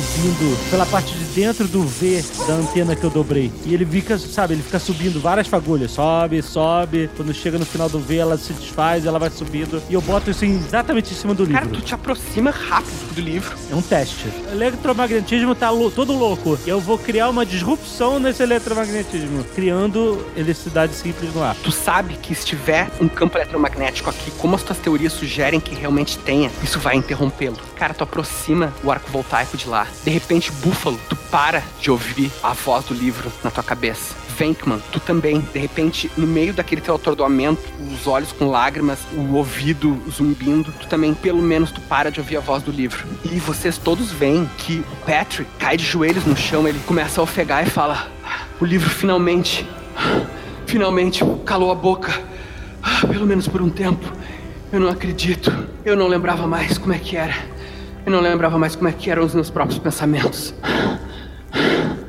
subindo 0.00 0.70
pela 0.70 0.86
parte 0.86 1.12
de 1.14 1.24
dentro 1.26 1.66
do 1.68 1.82
V 1.82 2.24
da 2.46 2.54
antena 2.54 2.94
que 2.96 3.04
eu 3.04 3.10
dobrei. 3.10 3.52
E 3.64 3.74
ele 3.74 3.84
fica, 3.86 4.18
sabe, 4.18 4.54
ele 4.54 4.62
fica 4.62 4.78
subindo 4.78 5.20
várias 5.20 5.46
fagulhas. 5.46 5.90
Sobe, 5.92 6.42
sobe. 6.42 7.10
Quando 7.16 7.32
chega 7.34 7.58
no 7.58 7.66
final 7.66 7.88
do 7.88 7.98
V, 7.98 8.16
ela 8.16 8.36
se 8.38 8.52
desfaz, 8.52 9.06
ela 9.06 9.18
vai 9.18 9.30
subindo. 9.30 9.82
E 9.88 9.94
eu 9.94 10.00
boto 10.00 10.30
isso 10.30 10.44
exatamente 10.44 11.12
em 11.12 11.16
cima 11.16 11.34
do 11.34 11.44
livro. 11.44 11.60
Cara, 11.60 11.70
tu 11.72 11.80
te 11.80 11.94
aproxima 11.94 12.50
rápido 12.50 13.14
do 13.14 13.20
livro. 13.20 13.56
É 13.70 13.74
um 13.74 13.82
teste. 13.82 14.26
O 14.48 14.52
eletromagnetismo 14.52 15.54
tá 15.54 15.70
lou- 15.70 15.90
todo 15.90 16.12
louco. 16.12 16.58
E 16.66 16.68
eu 16.68 16.80
vou 16.80 16.98
criar 16.98 17.28
uma 17.28 17.44
disrupção 17.44 18.18
nesse 18.18 18.42
eletromagnetismo, 18.42 19.44
criando 19.54 20.24
eletricidade 20.36 20.94
simples 20.94 21.34
no 21.34 21.42
ar. 21.42 21.54
Tu 21.62 21.72
sabe 21.72 22.14
que 22.14 22.34
se 22.34 22.44
tiver 22.46 22.88
um 23.00 23.08
campo 23.08 23.36
eletromagnético 23.36 24.10
aqui, 24.10 24.30
como 24.32 24.54
as 24.54 24.62
tuas 24.62 24.78
teorias 24.78 25.12
sugerem 25.12 25.60
que 25.60 25.74
realmente 25.74 26.18
tenha, 26.18 26.50
isso 26.62 26.78
vai 26.78 26.96
interrompê-lo. 26.96 27.56
Cara, 27.76 27.94
tu 27.94 28.04
aproxima 28.04 28.72
o 28.84 28.90
arco 28.90 29.10
voltaico 29.10 29.56
de 29.56 29.68
lá 29.68 29.86
De 30.04 30.10
repente, 30.10 30.50
Búfalo, 30.52 30.98
tu 31.08 31.16
para 31.30 31.62
de 31.80 31.90
ouvir 31.90 32.30
a 32.42 32.52
voz 32.52 32.84
do 32.86 32.94
livro 32.94 33.30
na 33.42 33.50
tua 33.50 33.62
cabeça. 33.62 34.14
Venkman, 34.38 34.80
tu 34.92 35.00
também, 35.00 35.40
de 35.52 35.58
repente, 35.58 36.08
no 36.16 36.26
meio 36.26 36.54
daquele 36.54 36.80
teu 36.80 36.94
atordoamento, 36.94 37.60
os 37.92 38.06
olhos 38.06 38.30
com 38.30 38.46
lágrimas, 38.46 39.00
o 39.12 39.34
ouvido 39.34 40.00
zumbindo, 40.08 40.72
tu 40.72 40.86
também, 40.86 41.12
pelo 41.12 41.42
menos, 41.42 41.72
tu 41.72 41.80
para 41.80 42.08
de 42.08 42.20
ouvir 42.20 42.36
a 42.36 42.40
voz 42.40 42.62
do 42.62 42.70
livro. 42.70 43.04
E 43.24 43.40
vocês 43.40 43.76
todos 43.76 44.12
veem 44.12 44.48
que 44.58 44.84
o 44.92 44.96
Patrick 45.04 45.50
cai 45.58 45.76
de 45.76 45.84
joelhos 45.84 46.24
no 46.24 46.36
chão, 46.36 46.68
ele 46.68 46.78
começa 46.86 47.20
a 47.20 47.24
ofegar 47.24 47.66
e 47.66 47.70
fala: 47.70 48.06
O 48.60 48.64
livro 48.64 48.88
finalmente, 48.88 49.68
finalmente 50.66 51.24
calou 51.44 51.72
a 51.72 51.74
boca. 51.74 52.12
Pelo 53.10 53.26
menos 53.26 53.48
por 53.48 53.60
um 53.60 53.68
tempo. 53.68 54.10
Eu 54.72 54.80
não 54.80 54.88
acredito. 54.88 55.52
Eu 55.84 55.96
não 55.96 56.06
lembrava 56.06 56.46
mais 56.46 56.78
como 56.78 56.92
é 56.92 56.98
que 56.98 57.16
era. 57.16 57.34
Eu 58.08 58.12
não 58.12 58.20
lembrava 58.20 58.58
mais 58.58 58.74
como 58.74 58.88
é 58.88 58.92
que 58.92 59.10
eram 59.10 59.22
os 59.22 59.34
meus 59.34 59.50
próprios 59.50 59.78
pensamentos. 59.78 60.54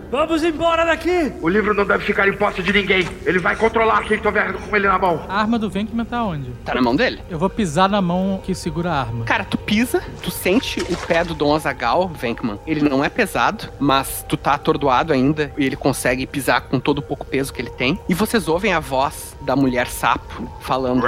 Vamos 0.10 0.42
embora 0.46 0.86
daqui! 0.86 1.34
O 1.42 1.50
livro 1.50 1.74
não 1.74 1.84
deve 1.86 2.06
ficar 2.06 2.26
em 2.26 2.32
posse 2.32 2.64
de 2.64 2.72
ninguém. 2.72 3.06
Ele 3.26 3.38
vai 3.38 3.54
controlar 3.58 4.04
quem 4.04 4.18
tiver 4.18 4.54
com 4.54 4.76
ele 4.78 4.88
na 4.88 4.98
mão. 4.98 5.26
A 5.28 5.42
arma 5.42 5.60
do 5.60 5.70
Venkman 5.70 6.06
tá 6.06 6.24
onde? 6.24 6.52
Tá 6.64 6.74
na 6.74 6.82
mão 6.82 6.96
dele? 6.96 7.22
Eu 7.30 7.38
vou 7.38 7.50
pisar 7.50 7.90
na 7.90 8.02
mão 8.02 8.40
que 8.42 8.56
segura 8.56 8.90
a 8.90 9.02
arma. 9.02 9.26
Cara, 9.26 9.44
tu 9.44 9.58
pisa, 9.58 10.02
tu 10.24 10.32
sente 10.32 10.80
o 10.90 10.96
pé 11.06 11.26
do 11.26 11.34
Dom 11.34 11.54
Azagal, 11.54 12.08
Venkman. 12.08 12.58
Ele 12.66 12.88
não 12.88 13.04
é 13.04 13.10
pesado, 13.10 13.68
mas 13.78 14.26
tu 14.28 14.38
tá 14.38 14.54
atordoado 14.54 15.12
ainda 15.12 15.52
e 15.58 15.66
ele 15.66 15.76
consegue 15.76 16.26
pisar 16.26 16.62
com 16.62 16.80
todo 16.80 17.00
o 17.00 17.04
pouco 17.04 17.26
peso 17.26 17.54
que 17.54 17.62
ele 17.62 17.72
tem. 17.72 18.00
E 18.08 18.14
vocês 18.14 18.48
ouvem 18.48 18.72
a 18.72 18.80
voz 18.80 19.36
da 19.42 19.54
mulher 19.54 19.88
sapo 19.88 20.50
falando. 20.62 21.02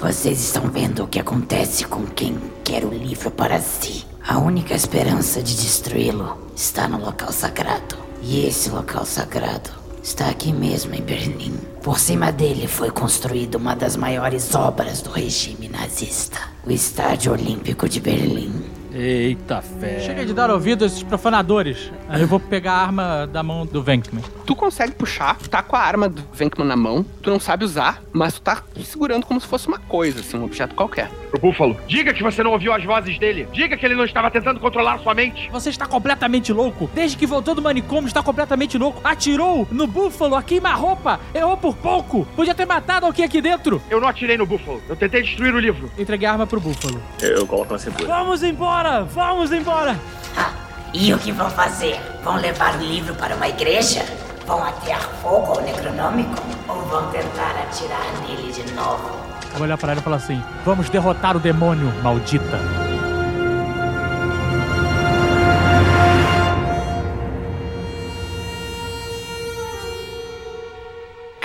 Vocês 0.00 0.40
estão 0.40 0.68
vendo 0.68 1.04
o 1.04 1.08
que 1.08 1.18
acontece 1.18 1.84
com 1.84 2.06
quem 2.06 2.38
quer 2.64 2.84
o 2.84 2.90
livro 2.90 3.30
para 3.30 3.60
si. 3.60 4.06
A 4.26 4.38
única 4.38 4.74
esperança 4.74 5.42
de 5.42 5.54
destruí-lo 5.56 6.50
está 6.54 6.88
no 6.88 6.98
local 6.98 7.32
sagrado. 7.32 7.96
E 8.22 8.46
esse 8.46 8.70
local 8.70 9.04
sagrado 9.04 9.70
está 10.02 10.28
aqui 10.28 10.52
mesmo 10.52 10.94
em 10.94 11.02
Berlim. 11.02 11.56
Por 11.82 11.98
cima 11.98 12.32
dele 12.32 12.66
foi 12.66 12.90
construída 12.90 13.58
uma 13.58 13.74
das 13.74 13.96
maiores 13.96 14.54
obras 14.54 15.00
do 15.00 15.10
regime 15.10 15.68
nazista: 15.68 16.38
o 16.66 16.70
Estádio 16.70 17.32
Olímpico 17.32 17.88
de 17.88 18.00
Berlim. 18.00 18.75
Eita 18.98 19.60
fé. 19.60 20.00
Chega 20.00 20.24
de 20.24 20.32
dar 20.32 20.50
ouvido 20.50 20.82
a 20.82 20.86
esses 20.86 21.02
profanadores. 21.02 21.92
Aí 22.08 22.22
eu 22.22 22.26
vou 22.26 22.40
pegar 22.40 22.72
a 22.72 22.82
arma 22.82 23.26
da 23.26 23.42
mão 23.42 23.66
do 23.66 23.82
Venkman. 23.82 24.22
Tu 24.46 24.56
consegue 24.56 24.92
puxar, 24.92 25.36
tá 25.50 25.62
com 25.62 25.76
a 25.76 25.80
arma 25.80 26.08
do 26.08 26.22
Venkman 26.32 26.66
na 26.66 26.76
mão, 26.76 27.04
tu 27.20 27.28
não 27.28 27.38
sabe 27.38 27.64
usar, 27.64 28.02
mas 28.10 28.34
tu 28.34 28.40
tá 28.40 28.62
segurando 28.82 29.26
como 29.26 29.38
se 29.38 29.46
fosse 29.46 29.68
uma 29.68 29.78
coisa, 29.78 30.20
assim, 30.20 30.38
um 30.38 30.44
objeto 30.44 30.74
qualquer. 30.74 31.10
O 31.34 31.38
Búfalo, 31.38 31.76
diga 31.86 32.14
que 32.14 32.22
você 32.22 32.42
não 32.42 32.52
ouviu 32.52 32.72
as 32.72 32.82
vozes 32.84 33.18
dele. 33.18 33.46
Diga 33.52 33.76
que 33.76 33.84
ele 33.84 33.94
não 33.94 34.04
estava 34.04 34.30
tentando 34.30 34.58
controlar 34.60 34.98
sua 35.00 35.12
mente. 35.12 35.50
Você 35.50 35.68
está 35.68 35.86
completamente 35.86 36.50
louco. 36.50 36.88
Desde 36.94 37.18
que 37.18 37.26
voltou 37.26 37.54
do 37.54 37.60
manicômio, 37.60 38.06
está 38.06 38.22
completamente 38.22 38.78
louco. 38.78 39.02
Atirou 39.04 39.68
no 39.70 39.86
búfalo 39.86 40.36
a 40.36 40.42
queima-roupa. 40.42 41.20
Errou 41.34 41.56
por 41.58 41.76
pouco. 41.76 42.26
Podia 42.34 42.54
ter 42.54 42.64
matado 42.64 43.04
alguém 43.04 43.26
aqui 43.26 43.42
dentro. 43.42 43.82
Eu 43.90 44.00
não 44.00 44.08
atirei 44.08 44.38
no 44.38 44.46
Búfalo. 44.46 44.80
Eu 44.88 44.96
tentei 44.96 45.22
destruir 45.22 45.54
o 45.54 45.58
livro. 45.58 45.90
Entreguei 45.98 46.26
a 46.26 46.32
arma 46.32 46.46
pro 46.46 46.60
búfalo. 46.60 47.02
Eu 47.20 47.46
coloco 47.46 47.72
na 47.72 47.78
cintura. 47.78 48.06
Vamos 48.06 48.42
embora! 48.42 48.85
Vamos 49.12 49.52
embora! 49.52 49.96
Ah, 50.36 50.50
e 50.94 51.12
o 51.12 51.18
que 51.18 51.32
vão 51.32 51.50
fazer? 51.50 52.00
Vão 52.22 52.36
levar 52.36 52.76
o 52.76 52.82
livro 52.82 53.14
para 53.14 53.34
uma 53.34 53.48
igreja? 53.48 54.04
Vão 54.46 54.62
atear 54.62 55.00
fogo 55.22 55.54
ao 55.54 55.60
necronômico? 55.60 56.40
Ou 56.68 56.82
vão 56.82 57.10
tentar 57.10 57.50
atirar 57.62 58.06
nele 58.22 58.52
de 58.52 58.72
novo? 58.74 59.10
Eu 59.52 59.58
vou 59.58 59.62
olhar 59.62 59.76
pra 59.76 59.92
ela 59.92 60.00
e 60.00 60.04
falar 60.04 60.16
assim: 60.16 60.42
Vamos 60.64 60.88
derrotar 60.88 61.36
o 61.36 61.40
demônio, 61.40 61.92
maldita. 62.02 62.58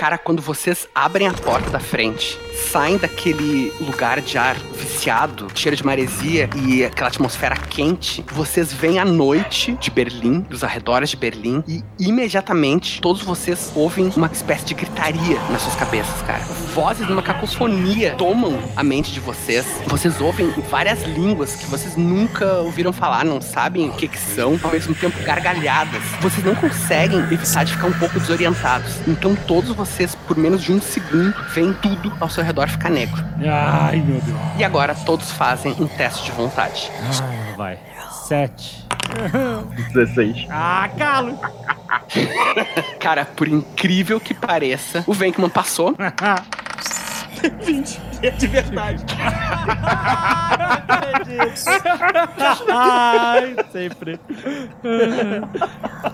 Cara, 0.02 0.18
quando 0.18 0.42
vocês 0.42 0.88
abrem 0.92 1.28
a 1.28 1.32
porta 1.32 1.70
da 1.70 1.78
frente, 1.78 2.36
saem 2.72 2.96
daquele 2.96 3.72
lugar 3.80 4.20
de 4.20 4.36
ar 4.36 4.56
viciado, 4.74 5.46
cheiro 5.54 5.76
de 5.76 5.86
maresia 5.86 6.50
e 6.56 6.84
aquela 6.84 7.08
atmosfera 7.08 7.54
quente, 7.54 8.24
vocês 8.32 8.72
veem 8.72 8.98
a 8.98 9.04
noite 9.04 9.76
de 9.80 9.92
Berlim, 9.92 10.40
dos 10.40 10.64
arredores 10.64 11.10
de 11.10 11.16
Berlim, 11.16 11.62
e 11.68 11.84
imediatamente 12.00 13.00
todos 13.00 13.22
vocês 13.22 13.70
ouvem 13.76 14.10
uma 14.16 14.26
espécie 14.26 14.64
de 14.64 14.74
gritaria 14.74 15.38
nas 15.50 15.62
suas 15.62 15.76
cabeças, 15.76 16.20
cara. 16.22 16.42
Vozes 16.74 17.08
numa 17.08 17.22
cacofonia 17.22 18.16
tomam 18.16 18.58
a 18.74 18.82
mente 18.82 19.12
de 19.12 19.20
vocês. 19.20 19.64
Vocês 19.86 20.20
ouvem 20.20 20.50
várias 20.68 21.02
línguas 21.02 21.54
que 21.54 21.66
vocês 21.66 21.96
nunca 21.96 22.54
ouviram 22.54 22.92
falar, 22.92 23.24
não 23.24 23.40
sabem 23.40 23.88
o 23.88 23.92
que, 23.92 24.08
que 24.08 24.18
são, 24.18 24.58
ao 24.64 24.72
mesmo 24.72 24.96
tempo 24.96 25.22
gargalhadas. 25.22 26.02
Vocês 26.20 26.44
não 26.44 26.56
conseguem 26.56 27.20
evitar 27.20 27.64
de 27.64 27.72
ficar 27.72 27.86
um 27.86 27.92
pouco 27.92 28.18
desorientados. 28.18 28.96
Então 29.06 29.36
todos 29.46 29.70
vocês, 29.76 29.91
por 30.26 30.36
menos 30.36 30.62
de 30.62 30.72
um 30.72 30.80
segundo, 30.80 31.34
veem 31.50 31.72
tudo 31.74 32.12
ao 32.20 32.28
seu 32.28 32.42
redor 32.42 32.68
ficar 32.68 32.90
negro. 32.90 33.22
Ai, 33.46 34.00
meu 34.00 34.20
Deus. 34.20 34.38
E 34.58 34.64
agora 34.64 34.94
todos 34.94 35.30
fazem 35.32 35.74
um 35.78 35.86
teste 35.86 36.24
de 36.24 36.32
vontade. 36.32 36.90
Ah, 37.22 37.56
vai. 37.56 37.78
Sete. 38.26 38.86
16. 39.92 40.46
Ah, 40.50 40.88
calo! 40.96 41.38
Cara, 42.98 43.24
por 43.24 43.46
incrível 43.48 44.18
que 44.18 44.32
pareça, 44.32 45.04
o 45.06 45.12
Venkman 45.12 45.50
passou. 45.50 45.94
20. 47.48 48.00
É 48.22 48.30
de 48.30 48.46
verdade. 48.46 49.04
Ai, 52.70 53.56
sempre. 53.72 54.20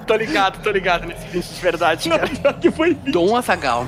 tô 0.06 0.16
ligado, 0.16 0.62
tô 0.62 0.70
ligado 0.70 1.06
nesse 1.06 1.26
20 1.28 1.44
de 1.46 1.60
verdade, 1.60 2.08
cara. 2.08 2.54
que 2.54 2.70
foi 2.70 2.94
Dom 2.94 3.36
Azagal. 3.36 3.86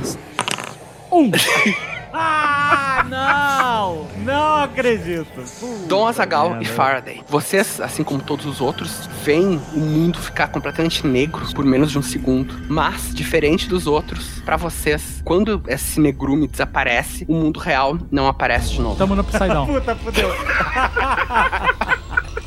Um. 1.10 1.30
Ah, 2.12 2.89
não! 3.08 4.08
Não 4.18 4.56
acredito. 4.62 5.42
Dom 5.86 6.06
Azagal 6.06 6.60
e 6.60 6.64
Faraday. 6.64 7.22
Vocês, 7.28 7.80
assim 7.80 8.02
como 8.04 8.20
todos 8.20 8.46
os 8.46 8.60
outros, 8.60 9.08
veem 9.22 9.60
o 9.74 9.80
mundo 9.80 10.18
ficar 10.18 10.48
completamente 10.48 11.06
negro 11.06 11.46
por 11.54 11.64
menos 11.64 11.90
de 11.90 11.98
um 11.98 12.02
segundo. 12.02 12.54
Mas, 12.68 13.14
diferente 13.14 13.68
dos 13.68 13.86
outros, 13.86 14.40
pra 14.44 14.56
vocês, 14.56 15.22
quando 15.24 15.62
esse 15.66 16.00
negrume 16.00 16.46
desaparece, 16.46 17.24
o 17.28 17.34
mundo 17.34 17.58
real 17.58 17.98
não 18.10 18.28
aparece 18.28 18.70
de 18.70 18.80
novo. 18.80 18.96
Tamo 18.96 19.14
no 19.14 19.22
Upside 19.22 19.48
Down. 19.48 19.66
Puta, 19.72 19.96
fudeu. 19.96 20.30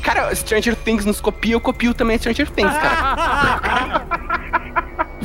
Cara, 0.02 0.34
Stranger 0.34 0.76
Things 0.76 1.04
nos 1.04 1.20
copia, 1.20 1.54
eu 1.54 1.60
copio 1.60 1.94
também 1.94 2.18
Stranger 2.18 2.50
Things, 2.50 2.72
cara. 2.72 4.04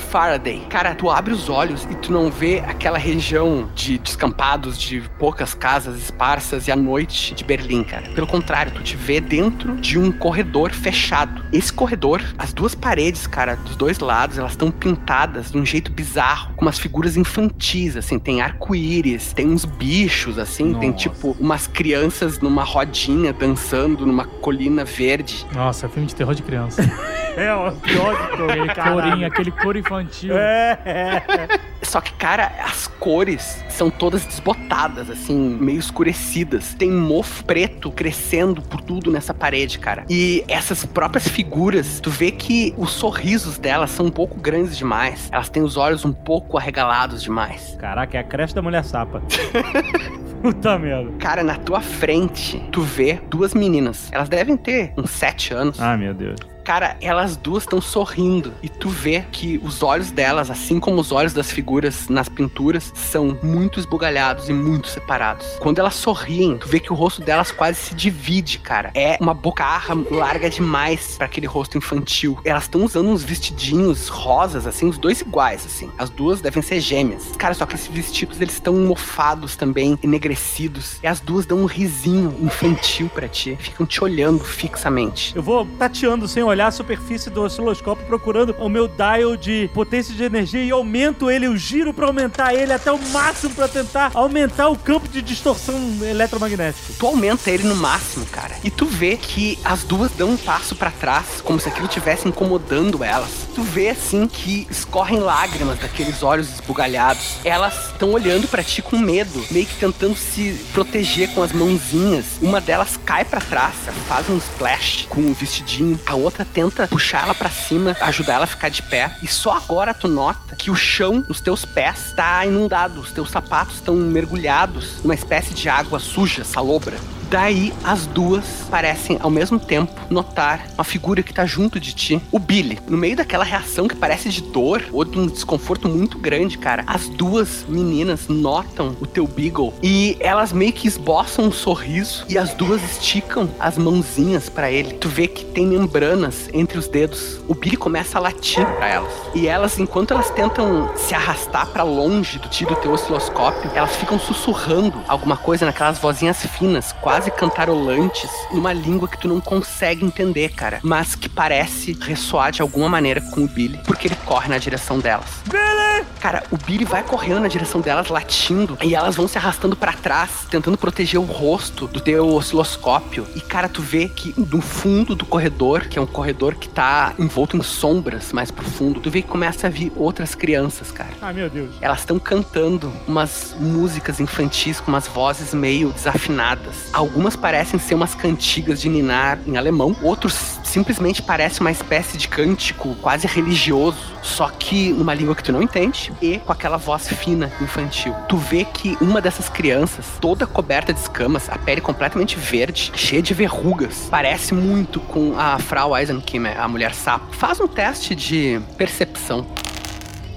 Faraday. 0.10 0.66
Cara, 0.70 0.96
tu 0.96 1.10
abre 1.10 1.32
os 1.32 1.50
olhos 1.50 1.88
e 1.90 1.96
tu 1.96 2.12
não 2.12 2.32
vê 2.32 2.64
aquela 2.66 2.98
região 2.98 3.70
de 3.76 4.00
descampados, 4.00 4.80
de 4.80 5.02
poucas 5.20 5.54
casas 5.54 6.02
esparsas 6.02 6.68
e 6.68 6.72
a 6.72 6.76
noite 6.76 7.36
de 7.36 7.44
Berlim, 7.44 7.84
cara. 7.84 8.10
Pelo 8.10 8.26
contrário, 8.26 8.72
tu 8.72 8.82
te 8.82 8.98
vê 8.98 9.22
dentro 9.22 9.76
de 9.76 10.00
um 10.00 10.12
corredor 10.12 10.72
fechado. 10.72 11.46
Esse 11.54 11.72
corredor, 11.72 12.24
as 12.40 12.52
duas 12.52 12.74
paredes, 12.74 13.28
cara, 13.28 13.56
dos 13.56 13.76
dois 13.76 14.00
lados, 14.00 14.40
elas 14.40 14.52
estão 14.52 14.72
pintadas 14.72 15.52
de 15.52 15.58
um 15.58 15.66
jeito 15.66 15.92
bizarro, 15.92 16.54
com 16.56 16.66
umas 16.66 16.80
figuras 16.80 17.16
infantis, 17.16 17.96
assim, 17.96 18.18
tem 18.18 18.42
arco-íris, 18.42 19.32
tem 19.34 19.48
uns 19.48 19.64
bichos, 19.64 20.40
assim, 20.40 20.74
tem 20.74 20.90
Nossa. 20.90 21.04
tipo 21.04 21.38
umas 21.40 21.68
crianças 21.68 22.40
numa 22.40 22.64
rodinha 22.64 23.32
dançando 23.32 24.08
numa 24.08 24.26
colina 24.26 24.84
verde. 24.84 25.46
Nossa, 25.54 25.88
filme 25.88 26.08
de 26.08 26.16
terror 26.16 26.34
de 26.34 26.42
criança. 26.42 26.82
É 27.40 27.54
o 27.54 27.72
pior 27.72 28.16
de 28.16 28.38
todos. 28.38 28.52
Aquele 28.52 28.92
corinho, 28.92 29.28
aquele 29.28 29.52
coro 29.52 29.78
infantil. 29.78 29.99
É, 30.34 30.78
é. 30.86 31.60
Só 31.82 32.02
que, 32.02 32.14
cara, 32.14 32.52
as 32.64 32.88
cores 32.88 33.64
são 33.70 33.90
todas 33.90 34.26
desbotadas, 34.26 35.10
assim, 35.10 35.58
meio 35.60 35.80
escurecidas. 35.80 36.74
Tem 36.74 36.92
mofo 36.92 37.44
preto 37.46 37.92
crescendo 37.92 38.62
por 38.62 38.82
tudo 38.82 39.12
nessa 39.12 39.34
parede, 39.34 39.80
cara. 39.80 40.06
E 40.10 40.44
essas 40.48 40.86
próprias 40.86 41.28
figuras, 41.28 42.00
tu 42.00 42.10
vê 42.10 42.32
que 42.32 42.74
os 42.78 42.92
sorrisos 42.92 43.58
delas 43.58 43.90
são 43.92 44.08
um 44.08 44.12
pouco 44.12 44.40
grandes 44.40 44.78
demais. 44.78 45.30
Elas 45.32 45.50
têm 45.50 45.64
os 45.64 45.78
olhos 45.78 46.06
um 46.06 46.14
pouco 46.14 46.58
arregalados 46.58 47.24
demais. 47.24 47.76
Caraca, 47.80 48.18
é 48.18 48.22
a 48.22 48.24
creche 48.24 48.54
da 48.54 48.62
mulher 48.62 48.84
sapa. 48.84 49.22
Puta 50.42 50.80
merda. 50.80 51.12
Cara, 51.20 51.44
na 51.44 51.56
tua 51.56 51.82
frente, 51.82 52.60
tu 52.72 52.82
vê 52.82 53.20
duas 53.30 53.54
meninas. 53.54 54.10
Elas 54.12 54.30
devem 54.30 54.56
ter 54.56 54.94
uns 54.98 55.10
sete 55.10 55.54
anos. 55.54 55.80
Ah, 55.82 55.98
meu 55.98 56.14
Deus. 56.14 56.40
Cara, 56.70 56.96
elas 57.02 57.36
duas 57.36 57.64
estão 57.64 57.82
sorrindo 57.82 58.54
e 58.62 58.70
tu 58.70 58.90
vê 58.90 59.26
que 59.32 59.60
os 59.64 59.82
olhos 59.82 60.12
delas, 60.12 60.52
assim 60.52 60.80
como 60.80 61.02
os 61.02 61.12
olhos 61.12 61.34
das 61.34 61.50
figuras 61.50 62.08
nas 62.10 62.30
pinturas, 62.30 62.94
são 62.94 63.36
muito 63.42 63.80
esbugalhados 63.80 64.50
e 64.50 64.54
muito 64.54 64.88
separados. 64.88 65.48
Quando 65.60 65.80
elas 65.80 65.96
sorriem, 65.96 66.60
tu 66.60 66.68
vê 66.68 66.80
que 66.80 66.94
o 66.94 66.96
rosto 66.96 67.24
delas 67.24 67.50
quase 67.50 67.80
se 67.80 67.96
divide, 67.96 68.60
cara. 68.60 68.92
É 68.94 69.18
uma 69.20 69.34
bocarra 69.34 69.96
larga 70.12 70.48
demais 70.48 71.18
para 71.18 71.26
aquele 71.26 71.48
rosto 71.48 71.76
infantil. 71.76 72.38
Elas 72.46 72.66
estão 72.66 72.86
usando 72.86 73.10
uns 73.10 73.24
vestidinhos 73.24 74.08
rosas, 74.08 74.68
assim, 74.68 74.88
os 74.88 75.00
dois 75.00 75.22
iguais, 75.22 75.66
assim. 75.66 75.90
As 75.98 76.12
duas 76.12 76.40
devem 76.40 76.62
ser 76.62 76.80
gêmeas. 76.80 77.32
Cara, 77.36 77.56
só 77.56 77.66
que 77.66 77.74
esses 77.74 77.88
vestidos 77.88 78.40
eles 78.40 78.54
estão 78.54 78.76
mofados 78.76 79.56
também, 79.56 79.98
enegrecidos. 80.04 81.00
E 81.02 81.08
as 81.08 81.20
duas 81.20 81.48
dão 81.48 81.58
um 81.62 81.66
risinho 81.66 82.38
infantil 82.40 83.10
para 83.10 83.28
ti. 83.28 83.58
Ficam 83.60 83.88
te 83.88 84.04
olhando 84.04 84.44
fixamente. 84.44 85.36
Eu 85.36 85.42
vou 85.42 85.66
tateando 85.66 86.28
sem 86.28 86.44
olhar 86.44 86.59
a 86.68 86.72
superfície 86.72 87.30
do 87.30 87.42
osciloscópio, 87.42 88.06
procurando 88.06 88.56
o 88.60 88.70
meu 88.70 88.88
dial 88.88 89.36
de 89.38 89.70
potência 89.74 90.14
de 90.14 90.24
energia 90.24 90.64
e 90.64 90.72
aumento 90.72 91.30
ele, 91.30 91.48
eu 91.48 91.56
giro 91.58 91.94
pra 91.94 92.08
aumentar 92.08 92.54
ele 92.54 92.74
até 92.74 92.92
o 92.92 93.00
máximo 93.10 93.54
pra 93.54 93.68
tentar 93.68 94.12
aumentar 94.14 94.70
o 94.70 94.78
campo 94.78 95.08
de 95.08 95.22
distorção 95.22 95.76
eletromagnética. 96.02 96.94
Tu 96.98 97.06
aumenta 97.06 97.50
ele 97.50 97.64
no 97.64 97.76
máximo, 97.76 98.26
cara. 98.26 98.56
E 98.64 98.70
tu 98.70 98.86
vê 98.86 99.18
que 99.18 99.58
as 99.64 99.84
duas 99.84 100.12
dão 100.12 100.32
um 100.32 100.38
passo 100.38 100.76
pra 100.76 100.92
trás, 100.92 101.42
como 101.44 101.60
se 101.60 101.70
aquilo 101.70 101.88
estivesse 101.88 102.28
incomodando 102.28 103.04
elas. 103.04 103.48
Tu 103.56 103.64
vê 103.64 103.90
assim 103.90 104.28
que 104.28 104.68
escorrem 104.70 105.20
lágrimas 105.20 105.80
daqueles 105.80 106.24
olhos 106.24 106.52
esbugalhados. 106.54 107.38
Elas 107.44 107.92
estão 107.92 108.12
olhando 108.12 108.48
pra 108.48 108.64
ti 108.64 108.82
com 108.82 108.98
medo, 108.98 109.44
meio 109.52 109.66
que 109.66 109.76
tentando 109.76 110.16
se 110.16 110.60
proteger 110.74 111.34
com 111.34 111.44
as 111.44 111.52
mãozinhas. 111.52 112.26
Uma 112.42 112.62
delas 112.62 112.98
cai 113.06 113.26
pra 113.26 113.42
trás, 113.42 113.76
faz 114.08 114.30
um 114.30 114.38
splash 114.38 115.06
com 115.10 115.22
o 115.22 115.34
vestidinho. 115.34 116.00
A 116.06 116.16
outra 116.16 116.46
tenta 116.54 116.88
puxar 116.88 117.24
ela 117.24 117.36
pra 117.36 117.50
cima, 117.50 117.96
ajudar 118.02 118.36
ela 118.36 118.44
a 118.44 118.48
ficar 118.48 118.70
de 118.70 118.82
pé. 118.82 119.16
E 119.22 119.28
só 119.28 119.56
agora 119.56 119.94
tu 119.94 120.08
nota 120.08 120.56
que 120.56 120.72
o 120.72 120.76
chão 120.76 121.22
dos 121.22 121.40
teus 121.42 121.66
pés 121.66 122.14
tá 122.16 122.46
inundado, 122.46 123.00
os 123.00 123.12
teus 123.12 123.30
sapatos 123.30 123.76
estão 123.76 123.96
mergulhados 123.96 125.02
numa 125.04 125.14
espécie 125.14 125.54
de 125.54 125.70
água 125.70 126.00
suja, 126.00 126.44
salobra. 126.44 126.98
Daí 127.30 127.72
as 127.84 128.08
duas 128.08 128.44
parecem 128.72 129.20
ao 129.22 129.30
mesmo 129.30 129.60
tempo 129.60 129.94
notar 130.10 130.66
uma 130.74 130.84
figura 130.84 131.22
que 131.22 131.32
tá 131.32 131.46
junto 131.46 131.80
de 131.80 131.94
ti, 131.94 132.20
o 132.32 132.40
Billy. 132.40 132.80
No 132.88 132.98
meio 132.98 133.16
daquela 133.16 133.44
reação 133.44 133.88
que 133.88 133.96
parece 133.96 134.30
de 134.30 134.42
dor 134.42 134.84
ou 134.92 135.06
de 135.06 135.20
um 135.20 135.28
desconforto 135.28 135.88
muito 135.88 136.18
grande, 136.18 136.58
cara, 136.58 136.84
as 136.88 137.08
duas 137.08 137.64
meninas 137.68 138.28
notam 138.28 138.96
o 139.00 139.06
teu 139.06 139.28
Beagle 139.28 139.76
e 139.84 140.18
elas 140.20 140.52
meio 140.52 140.74
que 140.74 140.88
esboçam 140.88 141.46
um 141.46 141.52
sorriso 141.52 142.26
e 142.28 142.36
as 142.36 142.56
duas 142.56 142.82
esticam 142.84 143.48
as 143.60 143.78
mãozinhas 143.78 144.50
para 144.50 144.72
ele. 144.72 144.94
Tu 144.94 145.08
vê 145.08 145.28
que 145.28 145.46
tem 145.46 145.68
membranas 145.68 146.50
entre 146.52 146.80
os 146.80 146.88
dedos. 146.88 147.40
O 147.48 147.54
Billy 147.54 147.78
começa 147.78 148.18
a 148.18 148.22
latir 148.22 148.66
para 148.66 148.88
elas. 148.88 149.14
E 149.36 149.48
elas, 149.48 149.78
enquanto 149.78 150.16
elas 150.16 150.32
tentam 150.32 150.92
se 150.96 151.14
arrastar 151.14 151.68
para 151.68 151.84
longe 151.84 152.40
do 152.40 152.50
ti 152.50 152.66
do 152.66 152.76
teu 152.78 152.92
osciloscópio, 152.92 153.70
elas 153.76 153.96
ficam 153.96 154.18
sussurrando 154.18 155.00
alguma 155.08 155.38
coisa 155.38 155.66
naquelas 155.66 156.00
vozinhas 156.00 156.44
finas, 156.58 156.92
quase 156.94 157.19
cantarolantes, 157.30 158.30
numa 158.52 158.72
língua 158.72 159.08
que 159.08 159.18
tu 159.18 159.28
não 159.28 159.42
consegue 159.42 160.06
entender, 160.06 160.50
cara, 160.50 160.80
mas 160.84 161.16
que 161.16 161.28
parece 161.28 161.98
ressoar 162.00 162.52
de 162.52 162.62
alguma 162.62 162.88
maneira 162.88 163.22
com 163.22 163.44
o 163.44 163.48
Billy, 163.48 163.80
porque 163.86 164.08
ele 164.08 164.16
corre 164.26 164.48
na 164.48 164.58
direção 164.58 165.00
delas. 165.00 165.42
Billy! 165.46 166.06
Cara, 166.20 166.44
o 166.52 166.58
Billy 166.58 166.86
vai 166.86 167.04
correndo 167.04 167.40
na 167.40 167.48
direção 167.48 167.82
delas, 167.82 168.10
latindo, 168.10 168.78
e 168.82 168.94
elas 168.94 169.16
vão 169.16 169.28
se 169.28 169.38
arrastando 169.38 169.76
para 169.76 169.94
trás, 169.94 170.46
tentando 170.50 170.78
proteger 170.78 171.20
o 171.20 171.24
rosto 171.24 171.88
do 171.88 172.00
teu 172.00 172.28
osciloscópio. 172.36 173.26
E, 173.36 173.42
cara, 173.42 173.70
tu 173.70 173.82
vê 173.82 174.10
que 174.10 174.34
no 174.38 174.62
fundo 174.62 175.16
do 175.16 175.26
corredor, 175.26 175.88
que 175.88 175.98
é 175.98 176.02
um 176.02 176.06
corredor 176.06 176.56
que 176.56 176.68
tá 176.68 177.14
envolto 177.18 177.56
em 177.56 177.64
sombras 177.64 178.34
mais 178.34 178.52
profundo, 178.52 179.00
tu 179.00 179.10
vê 179.10 179.22
que 179.22 179.28
começa 179.28 179.68
a 179.68 179.70
vir 179.70 179.92
outras 179.96 180.36
crianças, 180.36 180.92
cara. 180.92 181.12
Ah, 181.22 181.32
meu 181.32 181.50
Deus. 181.50 181.76
Elas 181.82 182.00
estão 182.00 182.20
cantando 182.20 182.92
umas 183.08 183.56
músicas 183.60 184.20
infantis 184.20 184.80
com 184.80 184.92
umas 184.92 185.08
vozes 185.08 185.54
meio 185.54 185.92
desafinadas. 185.92 186.90
Algumas 187.10 187.36
parecem 187.36 187.80
ser 187.80 187.96
umas 187.96 188.14
cantigas 188.14 188.80
de 188.80 188.88
ninar 188.88 189.40
em 189.48 189.58
alemão, 189.58 189.96
outros 190.04 190.60
simplesmente 190.64 191.24
parecem 191.24 191.62
uma 191.62 191.72
espécie 191.72 192.20
de 192.20 192.28
cântico 192.28 192.94
quase 193.02 193.26
religioso, 193.26 193.98
só 194.22 194.48
que 194.48 194.94
numa 194.94 195.16
língua 195.16 195.36
que 195.36 195.44
tu 195.44 195.52
não 195.52 195.60
entende 195.60 196.14
e 196.22 196.38
com 196.38 196.52
aquela 196.52 196.78
voz 196.78 197.08
fina 197.08 197.52
infantil. 197.60 198.14
Tu 198.28 198.38
vê 198.38 198.64
que 198.64 198.96
uma 199.02 199.20
dessas 199.20 199.50
crianças, 199.50 200.06
toda 200.22 200.46
coberta 200.46 200.94
de 200.94 201.00
escamas, 201.00 201.50
a 201.50 201.58
pele 201.58 201.82
completamente 201.82 202.38
verde, 202.38 202.92
cheia 202.96 203.24
de 203.24 203.34
verrugas, 203.34 204.08
parece 204.12 204.54
muito 204.54 205.00
com 205.00 205.34
a 205.36 205.58
Frau 205.58 205.98
Eisenkimmer, 205.98 206.62
a 206.62 206.68
mulher 206.68 206.94
sapo. 206.94 207.36
Faz 207.36 207.60
um 207.60 207.68
teste 207.68 208.14
de 208.14 208.62
percepção. 208.78 209.48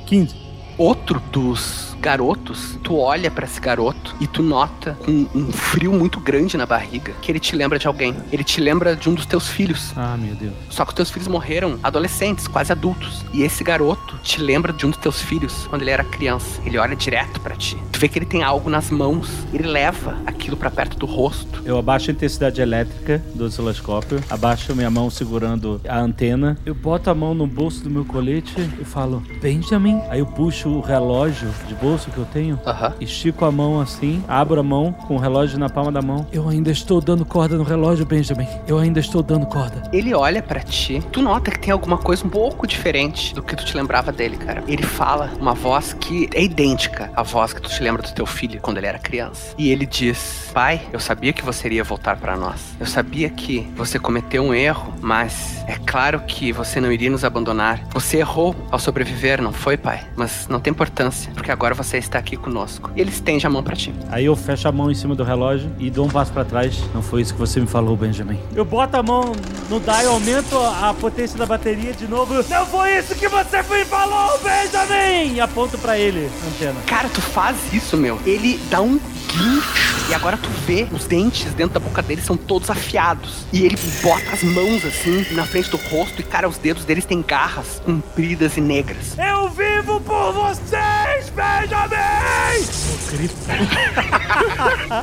15. 0.06 0.34
Outro 0.78 1.20
dos 1.30 1.91
garotos, 2.02 2.76
tu 2.82 2.96
olha 2.96 3.30
pra 3.30 3.46
esse 3.46 3.60
garoto 3.60 4.14
e 4.20 4.26
tu 4.26 4.42
nota 4.42 4.98
com 5.04 5.26
um 5.32 5.52
frio 5.52 5.92
muito 5.92 6.18
grande 6.18 6.56
na 6.56 6.66
barriga 6.66 7.12
que 7.22 7.30
ele 7.30 7.38
te 7.38 7.54
lembra 7.54 7.78
de 7.78 7.86
alguém. 7.86 8.14
Ele 8.32 8.42
te 8.42 8.60
lembra 8.60 8.96
de 8.96 9.08
um 9.08 9.14
dos 9.14 9.24
teus 9.24 9.48
filhos. 9.48 9.92
Ah, 9.96 10.16
meu 10.18 10.34
Deus. 10.34 10.52
Só 10.68 10.84
que 10.84 10.90
os 10.90 10.94
teus 10.96 11.10
filhos 11.10 11.28
morreram 11.28 11.78
adolescentes, 11.82 12.48
quase 12.48 12.72
adultos. 12.72 13.24
E 13.32 13.42
esse 13.42 13.62
garoto 13.62 14.18
te 14.18 14.40
lembra 14.40 14.72
de 14.72 14.84
um 14.84 14.90
dos 14.90 14.98
teus 14.98 15.22
filhos 15.22 15.66
quando 15.68 15.82
ele 15.82 15.92
era 15.92 16.02
criança. 16.02 16.60
Ele 16.66 16.76
olha 16.76 16.96
direto 16.96 17.40
pra 17.40 17.54
ti. 17.54 17.76
Tu 17.92 18.00
vê 18.00 18.08
que 18.08 18.18
ele 18.18 18.26
tem 18.26 18.42
algo 18.42 18.68
nas 18.68 18.90
mãos. 18.90 19.30
Ele 19.52 19.68
leva 19.68 20.18
aquilo 20.26 20.56
pra 20.56 20.70
perto 20.70 20.98
do 20.98 21.06
rosto. 21.06 21.62
Eu 21.64 21.78
abaixo 21.78 22.10
a 22.10 22.12
intensidade 22.12 22.60
elétrica 22.60 23.22
do 23.34 23.44
osciloscópio, 23.44 24.20
abaixo 24.28 24.74
minha 24.74 24.90
mão 24.90 25.08
segurando 25.08 25.80
a 25.88 25.98
antena. 26.00 26.58
Eu 26.66 26.74
boto 26.74 27.10
a 27.10 27.14
mão 27.14 27.32
no 27.32 27.46
bolso 27.46 27.84
do 27.84 27.90
meu 27.90 28.04
colete 28.04 28.54
e 28.80 28.84
falo, 28.84 29.22
Benjamin. 29.40 30.00
Aí 30.08 30.18
eu 30.18 30.26
puxo 30.26 30.68
o 30.68 30.80
relógio 30.80 31.48
de 31.68 31.74
bolso 31.74 31.91
que 32.00 32.18
eu 32.18 32.24
tenho, 32.24 32.58
estico 33.00 33.44
a 33.44 33.52
mão 33.52 33.80
assim, 33.80 34.22
abro 34.26 34.60
a 34.60 34.62
mão 34.62 34.92
com 34.92 35.16
o 35.16 35.18
relógio 35.18 35.58
na 35.58 35.68
palma 35.68 35.92
da 35.92 36.02
mão. 36.02 36.26
Eu 36.32 36.48
ainda 36.48 36.70
estou 36.70 37.00
dando 37.00 37.24
corda 37.24 37.56
no 37.56 37.64
relógio, 37.64 38.06
Benjamin. 38.06 38.46
Eu 38.66 38.78
ainda 38.78 39.00
estou 39.00 39.22
dando 39.22 39.46
corda. 39.46 39.82
Ele 39.92 40.14
olha 40.14 40.42
pra 40.42 40.60
ti, 40.60 41.02
tu 41.12 41.20
nota 41.20 41.50
que 41.50 41.58
tem 41.58 41.72
alguma 41.72 41.98
coisa 41.98 42.26
um 42.26 42.30
pouco 42.30 42.66
diferente 42.66 43.34
do 43.34 43.42
que 43.42 43.56
tu 43.56 43.64
te 43.64 43.76
lembrava 43.76 44.12
dele, 44.12 44.36
cara. 44.36 44.62
Ele 44.66 44.82
fala 44.82 45.30
uma 45.40 45.54
voz 45.54 45.92
que 45.92 46.28
é 46.34 46.42
idêntica 46.42 47.10
à 47.14 47.22
voz 47.22 47.52
que 47.52 47.60
tu 47.60 47.68
te 47.68 47.82
lembra 47.82 48.02
do 48.02 48.12
teu 48.12 48.26
filho 48.26 48.60
quando 48.60 48.78
ele 48.78 48.86
era 48.86 48.98
criança. 48.98 49.54
E 49.58 49.70
ele 49.70 49.86
diz: 49.86 50.50
Pai, 50.52 50.82
eu 50.92 51.00
sabia 51.00 51.32
que 51.32 51.44
você 51.44 51.66
iria 51.66 51.84
voltar 51.84 52.16
pra 52.16 52.36
nós. 52.36 52.60
Eu 52.78 52.86
sabia 52.86 53.28
que 53.30 53.68
você 53.76 53.98
cometeu 53.98 54.42
um 54.42 54.54
erro, 54.54 54.94
mas 55.00 55.62
é 55.66 55.76
claro 55.86 56.20
que 56.20 56.52
você 56.52 56.80
não 56.80 56.92
iria 56.92 57.10
nos 57.10 57.24
abandonar. 57.24 57.80
Você 57.92 58.18
errou 58.18 58.54
ao 58.70 58.78
sobreviver, 58.78 59.42
não 59.42 59.52
foi, 59.52 59.76
pai? 59.76 60.04
Mas 60.16 60.46
não 60.48 60.60
tem 60.60 60.70
importância, 60.70 61.30
porque 61.34 61.50
agora 61.50 61.74
você 61.74 61.81
está 61.82 62.18
aqui 62.18 62.36
conosco. 62.36 62.90
E 62.96 63.00
ele 63.00 63.10
estende 63.10 63.46
a 63.46 63.50
mão 63.50 63.62
pra 63.62 63.76
ti. 63.76 63.92
Aí 64.10 64.24
eu 64.24 64.36
fecho 64.36 64.68
a 64.68 64.72
mão 64.72 64.90
em 64.90 64.94
cima 64.94 65.14
do 65.14 65.24
relógio 65.24 65.70
e 65.78 65.90
dou 65.90 66.06
um 66.06 66.10
passo 66.10 66.32
pra 66.32 66.44
trás. 66.44 66.78
Não 66.94 67.02
foi 67.02 67.22
isso 67.22 67.32
que 67.34 67.40
você 67.40 67.60
me 67.60 67.66
falou, 67.66 67.96
Benjamin. 67.96 68.38
Eu 68.54 68.64
boto 68.64 68.96
a 68.96 69.02
mão 69.02 69.32
no 69.68 69.80
dial, 69.80 70.14
aumento 70.14 70.56
a 70.56 70.94
potência 70.94 71.38
da 71.38 71.46
bateria 71.46 71.92
de 71.92 72.06
novo. 72.06 72.34
Não 72.48 72.66
foi 72.66 72.98
isso 72.98 73.14
que 73.14 73.28
você 73.28 73.62
me 73.62 73.84
falou, 73.84 74.38
Benjamin! 74.40 75.34
E 75.34 75.40
aponto 75.40 75.78
pra 75.78 75.98
ele, 75.98 76.30
antena. 76.48 76.80
Cara, 76.86 77.08
tu 77.08 77.20
faz 77.20 77.56
isso, 77.72 77.96
meu. 77.96 78.18
Ele 78.24 78.60
dá 78.70 78.80
um 78.80 79.00
guincho 79.32 79.92
e 80.10 80.14
agora 80.14 80.36
tu 80.36 80.48
vê 80.66 80.86
os 80.92 81.06
dentes 81.06 81.54
dentro 81.54 81.74
da 81.74 81.80
boca 81.80 82.02
dele 82.02 82.20
são 82.20 82.36
todos 82.36 82.68
afiados. 82.70 83.46
E 83.52 83.64
ele 83.64 83.78
bota 84.02 84.32
as 84.32 84.42
mãos 84.42 84.84
assim 84.84 85.26
na 85.32 85.46
frente 85.46 85.70
do 85.70 85.76
rosto 85.76 86.20
e, 86.20 86.22
cara, 86.22 86.48
os 86.48 86.58
dedos 86.58 86.84
deles 86.84 87.04
têm 87.04 87.22
garras 87.22 87.80
compridas 87.84 88.56
e 88.56 88.60
negras. 88.60 89.16
Eu 89.18 89.48
vivo 89.50 90.00
por 90.00 90.32
vocês, 90.32 91.30
Benjamin! 91.34 91.71
Eu 91.72 93.16
grito. 93.16 93.34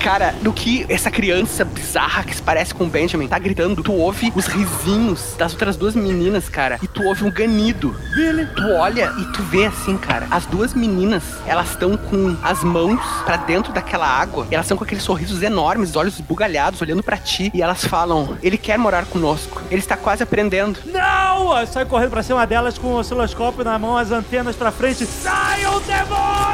Cara, 0.02 0.36
no 0.42 0.54
que 0.54 0.86
essa 0.90 1.12
criança 1.12 1.66
bizarra 1.66 2.24
que 2.24 2.36
se 2.36 2.42
parece 2.42 2.74
com 2.74 2.86
o 2.86 2.88
Benjamin 2.88 3.28
tá 3.28 3.38
gritando, 3.40 3.84
tu 3.84 3.94
ouve 3.94 4.32
os 4.36 4.46
risinhos 4.46 5.36
das 5.38 5.52
outras 5.54 5.76
duas 5.76 5.96
meninas, 5.96 6.48
cara, 6.50 6.80
e 6.82 6.88
tu 6.88 7.04
ouve 7.04 7.24
um 7.24 7.32
ganido. 7.32 7.96
Billy. 8.16 8.48
Tu 8.56 8.68
olha 8.72 9.14
e 9.18 9.26
tu 9.34 9.44
vê 9.44 9.66
assim, 9.66 9.98
cara, 9.98 10.28
as 10.32 10.46
duas 10.46 10.74
meninas, 10.74 11.24
elas 11.46 11.72
estão 11.72 11.98
com 11.98 12.36
as 12.44 12.64
mãos 12.64 13.00
pra 13.26 13.38
dentro 13.38 13.74
daquela 13.74 14.08
água, 14.08 14.48
elas 14.52 14.66
estão 14.66 14.78
com 14.78 14.84
aqueles 14.84 15.04
sorrisos 15.04 15.42
enormes, 15.42 15.96
olhos 15.96 16.16
esbugalhados, 16.16 16.82
olhando 16.82 17.04
pra 17.04 17.18
ti, 17.18 17.52
e 17.54 17.62
elas 17.62 17.84
falam: 17.86 18.38
Ele 18.42 18.58
quer 18.58 18.78
morar 18.78 19.06
conosco, 19.06 19.62
ele 19.70 19.80
está 19.80 19.98
quase 19.98 20.24
aprendendo. 20.24 20.80
Não! 20.86 21.58
Eu 21.58 21.68
saio 21.68 21.88
correndo 21.88 22.12
pra 22.12 22.24
cima 22.24 22.46
delas 22.46 22.78
com 22.78 22.90
o 22.90 22.98
osciloscópio 22.98 23.64
na 23.64 23.78
mão, 23.80 23.98
as 23.98 24.12
antenas 24.12 24.56
pra 24.56 24.72
frente. 24.72 25.06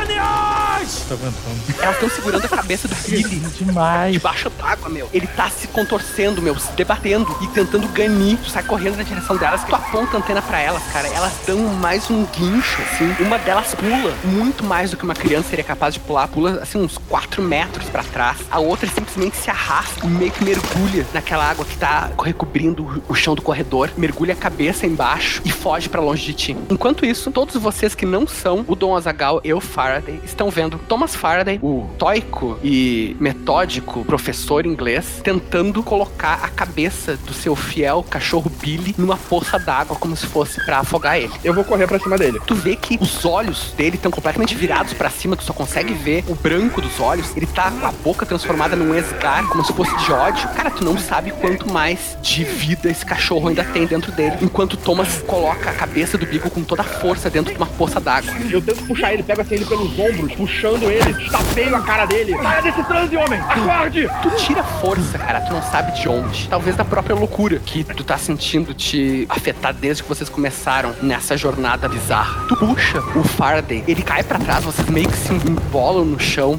Saiam, 0.05 0.07
demônios! 0.07 0.64
Jesus! 0.79 1.05
Tô 1.07 1.13
aguentando. 1.13 1.81
Elas 1.81 1.95
estão 1.95 2.09
segurando 2.09 2.45
a 2.45 2.49
cabeça 2.49 2.87
do 2.87 2.95
Billy 2.95 3.39
Demais. 3.59 4.13
debaixo 4.13 4.49
d'água, 4.51 4.89
meu. 4.89 5.09
Ele 5.13 5.27
tá 5.27 5.49
se 5.49 5.67
contorcendo, 5.67 6.41
meu, 6.41 6.57
se 6.59 6.71
debatendo 6.73 7.35
e 7.41 7.47
tentando 7.47 7.87
ganir. 7.89 8.37
Tu 8.37 8.49
sai 8.49 8.63
correndo 8.63 8.97
na 8.97 9.03
direção 9.03 9.35
delas, 9.37 9.63
tu 9.63 9.73
aponta 9.75 10.17
a 10.17 10.19
antena 10.19 10.41
pra 10.41 10.59
elas, 10.59 10.83
cara. 10.91 11.07
Elas 11.07 11.33
dão 11.45 11.57
mais 11.75 12.09
um 12.09 12.25
guincho, 12.25 12.81
assim. 12.81 13.15
Uma 13.23 13.37
delas 13.37 13.73
pula 13.75 14.13
muito 14.23 14.63
mais 14.63 14.91
do 14.91 14.97
que 14.97 15.03
uma 15.03 15.13
criança 15.13 15.49
seria 15.49 15.63
capaz 15.65 15.93
de 15.93 15.99
pular. 15.99 16.27
Pula, 16.27 16.59
assim, 16.61 16.79
uns 16.81 16.97
4 16.97 17.41
metros 17.41 17.89
pra 17.89 18.03
trás. 18.03 18.37
A 18.49 18.59
outra 18.59 18.89
simplesmente 18.89 19.37
se 19.37 19.49
arrasta 19.49 20.05
e 20.05 20.09
meio 20.09 20.31
que 20.31 20.43
mergulha 20.43 21.05
naquela 21.13 21.45
água 21.49 21.65
que 21.65 21.77
tá 21.77 22.09
recobrindo 22.23 22.83
o- 22.83 23.03
o 23.13 23.15
chão 23.15 23.35
do 23.35 23.41
corredor. 23.41 23.91
Mergulha 23.97 24.33
a 24.33 24.37
cabeça 24.37 24.85
embaixo 24.85 25.41
e 25.45 25.51
foge 25.51 25.89
pra 25.89 26.01
longe 26.01 26.25
de 26.25 26.33
ti. 26.33 26.57
Enquanto 26.69 27.05
isso, 27.05 27.31
todos 27.31 27.55
vocês 27.55 27.93
que 27.95 28.05
não 28.05 28.27
são 28.27 28.63
o 28.67 28.75
Dom 28.75 28.95
Azagal 28.95 29.41
e 29.43 29.53
o 29.53 29.59
Faraday 29.61 30.19
estão 30.23 30.49
vendo 30.49 30.64
Thomas 30.87 31.15
Faraday, 31.15 31.59
o 31.61 31.89
toico 31.97 32.59
e 32.63 33.15
metódico 33.19 34.03
professor 34.05 34.65
inglês, 34.65 35.21
tentando 35.23 35.81
colocar 35.83 36.39
a 36.43 36.49
cabeça 36.49 37.17
do 37.17 37.33
seu 37.33 37.55
fiel 37.55 38.03
cachorro 38.09 38.49
Billy 38.49 38.95
numa 38.97 39.17
poça 39.17 39.57
d'água 39.57 39.95
como 39.95 40.15
se 40.15 40.25
fosse 40.27 40.63
pra 40.65 40.79
afogar 40.79 41.17
ele. 41.17 41.33
Eu 41.43 41.53
vou 41.53 41.63
correr 41.63 41.87
pra 41.87 41.99
cima 41.99 42.17
dele. 42.17 42.39
Tu 42.45 42.55
vê 42.55 42.75
que 42.75 42.97
os 43.01 43.25
olhos 43.25 43.73
dele 43.77 43.95
estão 43.95 44.11
completamente 44.11 44.55
virados 44.55 44.93
pra 44.93 45.09
cima, 45.09 45.35
tu 45.35 45.43
só 45.43 45.53
consegue 45.53 45.93
ver 45.93 46.23
o 46.27 46.35
branco 46.35 46.81
dos 46.81 46.99
olhos. 46.99 47.35
Ele 47.35 47.45
tá 47.45 47.71
com 47.71 47.85
a 47.85 47.91
boca 47.91 48.25
transformada 48.25 48.75
num 48.75 48.95
esgar, 48.95 49.47
como 49.47 49.63
se 49.63 49.73
fosse 49.73 49.95
de 49.97 50.11
ódio. 50.11 50.47
Cara, 50.49 50.71
tu 50.71 50.83
não 50.83 50.97
sabe 50.97 51.31
quanto 51.31 51.71
mais 51.71 52.17
de 52.21 52.43
vida 52.43 52.89
esse 52.89 53.05
cachorro 53.05 53.47
ainda 53.47 53.63
tem 53.63 53.85
dentro 53.85 54.11
dele. 54.11 54.37
Enquanto 54.41 54.77
Thomas 54.77 55.21
coloca 55.25 55.69
a 55.69 55.73
cabeça 55.73 56.17
do 56.17 56.25
Beagle 56.25 56.51
com 56.51 56.63
toda 56.63 56.81
a 56.81 56.85
força 56.85 57.29
dentro 57.29 57.51
de 57.51 57.57
uma 57.57 57.67
poça 57.67 57.99
d'água. 57.99 58.33
Eu 58.49 58.61
tento 58.61 58.83
puxar 58.85 59.13
ele, 59.13 59.23
pego 59.23 59.41
assim 59.41 59.55
ele 59.55 59.65
pelos 59.65 59.97
ombros, 59.97 60.33
puxando 60.55 60.89
ele, 60.89 61.11
estapeio 61.23 61.75
a 61.75 61.81
cara 61.81 62.05
dele. 62.05 62.33
Saia 62.37 62.61
desse 62.61 62.83
transe, 62.83 63.17
homem! 63.17 63.39
Acorde! 63.39 64.09
Tu 64.23 64.29
tira 64.37 64.63
força, 64.63 65.17
cara, 65.17 65.41
tu 65.41 65.53
não 65.53 65.61
sabe 65.61 65.91
de 65.99 66.07
onde. 66.07 66.47
Talvez 66.47 66.77
da 66.77 66.85
própria 66.85 67.13
loucura 67.13 67.59
que 67.59 67.83
tu 67.83 68.03
tá 68.03 68.17
sentindo 68.17 68.73
te 68.73 69.25
afetar 69.29 69.73
desde 69.73 70.01
que 70.01 70.07
vocês 70.09 70.29
começaram 70.29 70.95
nessa 71.01 71.35
jornada 71.35 71.89
bizarra. 71.89 72.45
Tu 72.47 72.55
puxa 72.55 72.99
o 73.15 73.23
Faraday, 73.23 73.83
ele 73.85 74.01
cai 74.01 74.23
pra 74.23 74.39
trás, 74.39 74.63
vocês 74.63 74.89
meio 74.89 75.09
que 75.09 75.17
se 75.17 75.33
embolam 75.33 76.05
no 76.05 76.19
chão. 76.19 76.57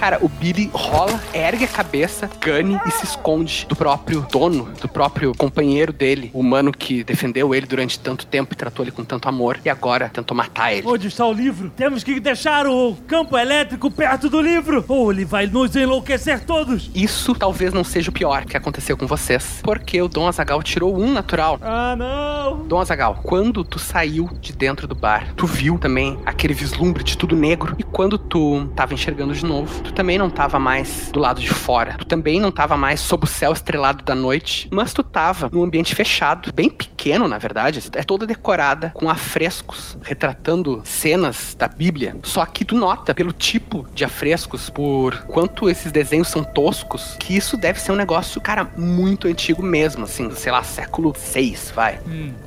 Cara, 0.00 0.18
o 0.20 0.28
Billy 0.28 0.68
rola, 0.72 1.20
ergue 1.32 1.64
a 1.64 1.68
cabeça, 1.68 2.28
gane 2.40 2.80
e 2.84 2.90
se 2.90 3.04
esconde 3.04 3.64
do 3.68 3.76
próprio 3.76 4.26
dono, 4.30 4.72
do 4.80 4.88
próprio 4.88 5.32
companheiro 5.36 5.92
dele, 5.92 6.30
o 6.34 6.40
humano 6.40 6.72
que 6.72 7.04
defendeu 7.04 7.54
ele 7.54 7.66
durante 7.66 7.98
tanto 7.98 8.26
tempo 8.26 8.52
e 8.52 8.56
tratou 8.56 8.84
ele 8.84 8.90
com 8.90 9.04
tanto 9.04 9.28
amor 9.28 9.60
e 9.64 9.70
agora 9.70 10.08
tentou 10.08 10.36
matar 10.36 10.72
ele. 10.72 10.86
Onde 10.86 11.06
está 11.06 11.24
o 11.24 11.32
livro? 11.32 11.70
Temos 11.76 12.02
que 12.02 12.18
deixar 12.18 12.66
o 12.66 12.96
campo 13.06 13.36
elétrico 13.36 13.90
perto 13.90 14.28
do 14.28 14.40
livro, 14.40 14.84
ou 14.88 15.12
ele 15.12 15.24
vai 15.24 15.46
nos 15.46 15.76
enlouquecer 15.76 16.44
todos. 16.44 16.90
Isso 16.94 17.34
talvez 17.34 17.72
não 17.72 17.84
seja 17.84 18.10
o 18.10 18.12
pior 18.12 18.44
que 18.44 18.56
aconteceu 18.56 18.96
com 18.96 19.06
vocês, 19.06 19.60
porque 19.62 20.00
o 20.00 20.08
Dom 20.08 20.26
Azagal 20.26 20.62
tirou 20.62 20.98
um 20.98 21.12
natural. 21.12 21.58
Ah, 21.62 21.94
não! 21.96 22.64
Dom 22.66 22.80
Azagal, 22.80 23.20
quando 23.22 23.62
tu 23.62 23.78
saiu 23.78 24.28
de 24.40 24.52
dentro 24.52 24.88
do 24.88 24.94
bar, 24.94 25.32
tu 25.36 25.46
viu 25.46 25.78
também 25.78 26.18
aquele 26.24 26.54
vislumbre 26.54 27.04
de 27.04 27.16
tudo 27.16 27.36
negro. 27.36 27.76
E 27.78 27.82
quando 27.82 28.18
tu 28.18 28.66
tava 28.74 28.94
enxergando 28.94 29.34
de 29.34 29.44
novo, 29.44 29.82
tu 29.82 29.92
também 29.92 30.18
não 30.18 30.30
tava 30.30 30.58
mais 30.58 31.10
do 31.12 31.20
lado 31.20 31.40
de 31.40 31.50
fora. 31.50 31.96
Tu 31.98 32.06
também 32.06 32.40
não 32.40 32.50
tava 32.50 32.76
mais 32.76 33.00
sob 33.00 33.24
o 33.24 33.28
céu 33.28 33.52
estrelado 33.52 34.02
da 34.02 34.14
noite, 34.14 34.68
mas 34.72 34.92
tu 34.92 35.02
tava 35.02 35.50
num 35.52 35.62
ambiente 35.62 35.94
fechado, 35.94 36.52
bem 36.54 36.70
pequeno, 36.70 37.28
na 37.28 37.38
verdade. 37.38 37.82
É 37.92 38.02
toda 38.02 38.26
decorada 38.26 38.90
com 38.94 39.10
afrescos 39.10 39.98
retratando 40.02 40.80
cenas 40.84 41.54
da 41.58 41.68
Bíblia. 41.68 42.16
Só 42.22 42.44
que 42.46 42.64
tu 42.64 42.74
nota 42.74 42.93
pelo 42.96 43.32
tipo 43.32 43.86
de 43.94 44.04
afrescos, 44.04 44.70
por 44.70 45.22
quanto 45.22 45.68
esses 45.68 45.90
desenhos 45.92 46.28
são 46.28 46.42
toscos, 46.42 47.16
que 47.18 47.36
isso 47.36 47.56
deve 47.56 47.80
ser 47.80 47.92
um 47.92 47.96
negócio, 47.96 48.40
cara, 48.40 48.68
muito 48.76 49.28
antigo 49.28 49.62
mesmo, 49.62 50.04
assim, 50.04 50.30
sei 50.34 50.52
lá, 50.52 50.62
século 50.62 51.14
6, 51.16 51.72
vai. 51.74 51.98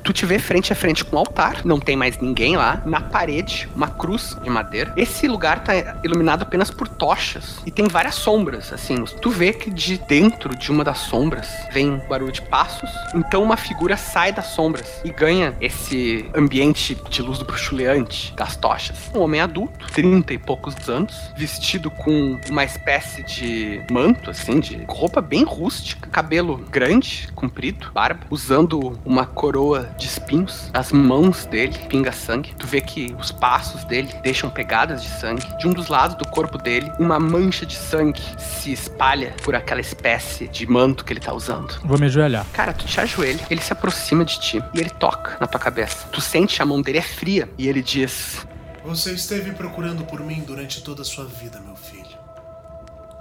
Tu 0.02 0.12
te 0.12 0.26
vê 0.26 0.38
frente 0.38 0.72
a 0.72 0.76
frente 0.76 1.04
com 1.04 1.16
um 1.16 1.18
altar, 1.18 1.64
não 1.64 1.78
tem 1.78 1.96
mais 1.96 2.18
ninguém 2.18 2.56
lá. 2.56 2.82
Na 2.84 3.00
parede, 3.00 3.68
uma 3.74 3.88
cruz 3.88 4.36
de 4.42 4.50
madeira. 4.50 4.92
Esse 4.96 5.28
lugar 5.28 5.62
tá 5.62 5.72
iluminado 6.04 6.42
apenas 6.42 6.70
por 6.70 6.88
tochas 6.88 7.60
e 7.66 7.70
tem 7.70 7.86
várias 7.88 8.14
sombras, 8.14 8.72
assim. 8.72 9.04
Tu 9.20 9.30
vê 9.30 9.52
que 9.52 9.70
de 9.70 9.98
dentro 9.98 10.56
de 10.56 10.70
uma 10.70 10.84
das 10.84 10.98
sombras 10.98 11.48
vem 11.72 12.00
barulho 12.08 12.32
de 12.32 12.42
passos. 12.42 12.90
Então 13.14 13.42
uma 13.42 13.56
figura 13.56 13.96
sai 13.96 14.32
das 14.32 14.46
sombras 14.46 15.00
e 15.04 15.10
ganha 15.10 15.54
esse 15.60 16.28
ambiente 16.34 16.96
de 17.08 17.22
luz 17.22 17.38
do 17.38 17.44
bruxuleante 17.44 18.32
das 18.36 18.56
tochas. 18.56 19.10
Um 19.14 19.20
homem 19.20 19.40
adulto, 19.40 19.86
30 19.92 20.34
e 20.34 20.37
poucos 20.38 20.88
anos, 20.88 21.32
vestido 21.36 21.90
com 21.90 22.38
uma 22.48 22.64
espécie 22.64 23.22
de 23.22 23.82
manto, 23.90 24.30
assim, 24.30 24.60
de 24.60 24.84
roupa 24.88 25.20
bem 25.20 25.44
rústica, 25.44 26.08
cabelo 26.08 26.56
grande, 26.70 27.28
comprido, 27.34 27.90
barba, 27.92 28.26
usando 28.30 28.98
uma 29.04 29.26
coroa 29.26 29.90
de 29.98 30.06
espinhos. 30.06 30.70
As 30.72 30.92
mãos 30.92 31.44
dele 31.46 31.76
pinga 31.88 32.12
sangue. 32.12 32.54
Tu 32.58 32.66
vê 32.66 32.80
que 32.80 33.14
os 33.18 33.30
passos 33.30 33.84
dele 33.84 34.08
deixam 34.22 34.50
pegadas 34.50 35.02
de 35.02 35.08
sangue. 35.08 35.46
De 35.58 35.66
um 35.66 35.72
dos 35.72 35.88
lados 35.88 36.16
do 36.16 36.26
corpo 36.28 36.58
dele, 36.58 36.90
uma 36.98 37.18
mancha 37.18 37.64
de 37.66 37.74
sangue 37.76 38.22
se 38.38 38.72
espalha 38.72 39.34
por 39.42 39.54
aquela 39.54 39.80
espécie 39.80 40.48
de 40.48 40.66
manto 40.66 41.04
que 41.04 41.12
ele 41.12 41.20
tá 41.20 41.32
usando. 41.32 41.78
Vou 41.84 41.98
me 41.98 42.06
ajoelhar. 42.06 42.46
Cara, 42.52 42.72
tu 42.72 42.84
te 42.84 43.00
ajoelha, 43.00 43.40
ele 43.50 43.60
se 43.60 43.72
aproxima 43.72 44.24
de 44.24 44.40
ti 44.40 44.62
e 44.74 44.80
ele 44.80 44.90
toca 44.90 45.36
na 45.40 45.46
tua 45.46 45.60
cabeça. 45.60 46.08
Tu 46.12 46.20
sente 46.20 46.60
a 46.62 46.66
mão 46.66 46.80
dele 46.82 46.98
é 46.98 47.02
fria 47.02 47.48
e 47.58 47.68
ele 47.68 47.82
diz: 47.82 48.46
Você 48.84 49.12
esteve 49.12 49.52
procurando 49.52 50.04
por 50.04 50.20
mim 50.20 50.42
durante 50.42 50.82
toda 50.82 51.02
a 51.02 51.04
sua 51.04 51.24
vida, 51.24 51.60
meu 51.60 51.76
filho. 51.76 52.16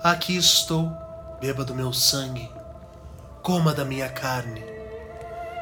Aqui 0.04 0.38
estou, 0.38 0.92
beba 1.42 1.66
do 1.66 1.74
meu 1.74 1.92
sangue, 1.92 2.50
coma 3.42 3.74
da 3.74 3.84
minha 3.84 4.10
carne. 4.10 4.64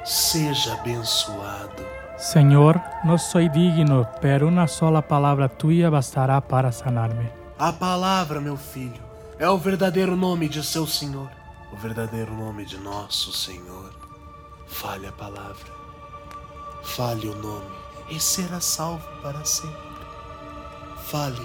Seja 0.03 0.73
abençoado. 0.73 1.83
Senhor, 2.17 2.81
no 3.03 3.17
soy 3.17 3.49
digno, 3.49 4.07
pero 4.21 4.47
una 4.47 4.67
sola 4.67 5.01
palabra 5.01 5.49
tuya 5.49 5.89
bastará 5.89 6.39
para 6.41 6.71
sanarme. 6.71 7.29
A 7.57 7.73
palavra, 7.73 8.39
meu 8.39 8.55
filho, 8.57 9.01
é 9.39 9.49
o 9.49 9.57
verdadeiro 9.57 10.15
nome 10.15 10.47
de 10.47 10.63
seu 10.63 10.85
Senhor, 10.85 11.29
o 11.73 11.75
verdadeiro 11.75 12.33
nome 12.33 12.65
de 12.65 12.77
nosso 12.77 13.33
Senhor. 13.33 13.93
Fale 14.67 15.07
a 15.07 15.11
palavra, 15.11 15.71
fale 16.83 17.27
o 17.27 17.35
nome 17.35 17.71
e 18.09 18.19
será 18.19 18.59
salvo 18.59 19.07
para 19.21 19.43
sempre. 19.43 19.84
Fale, 21.05 21.37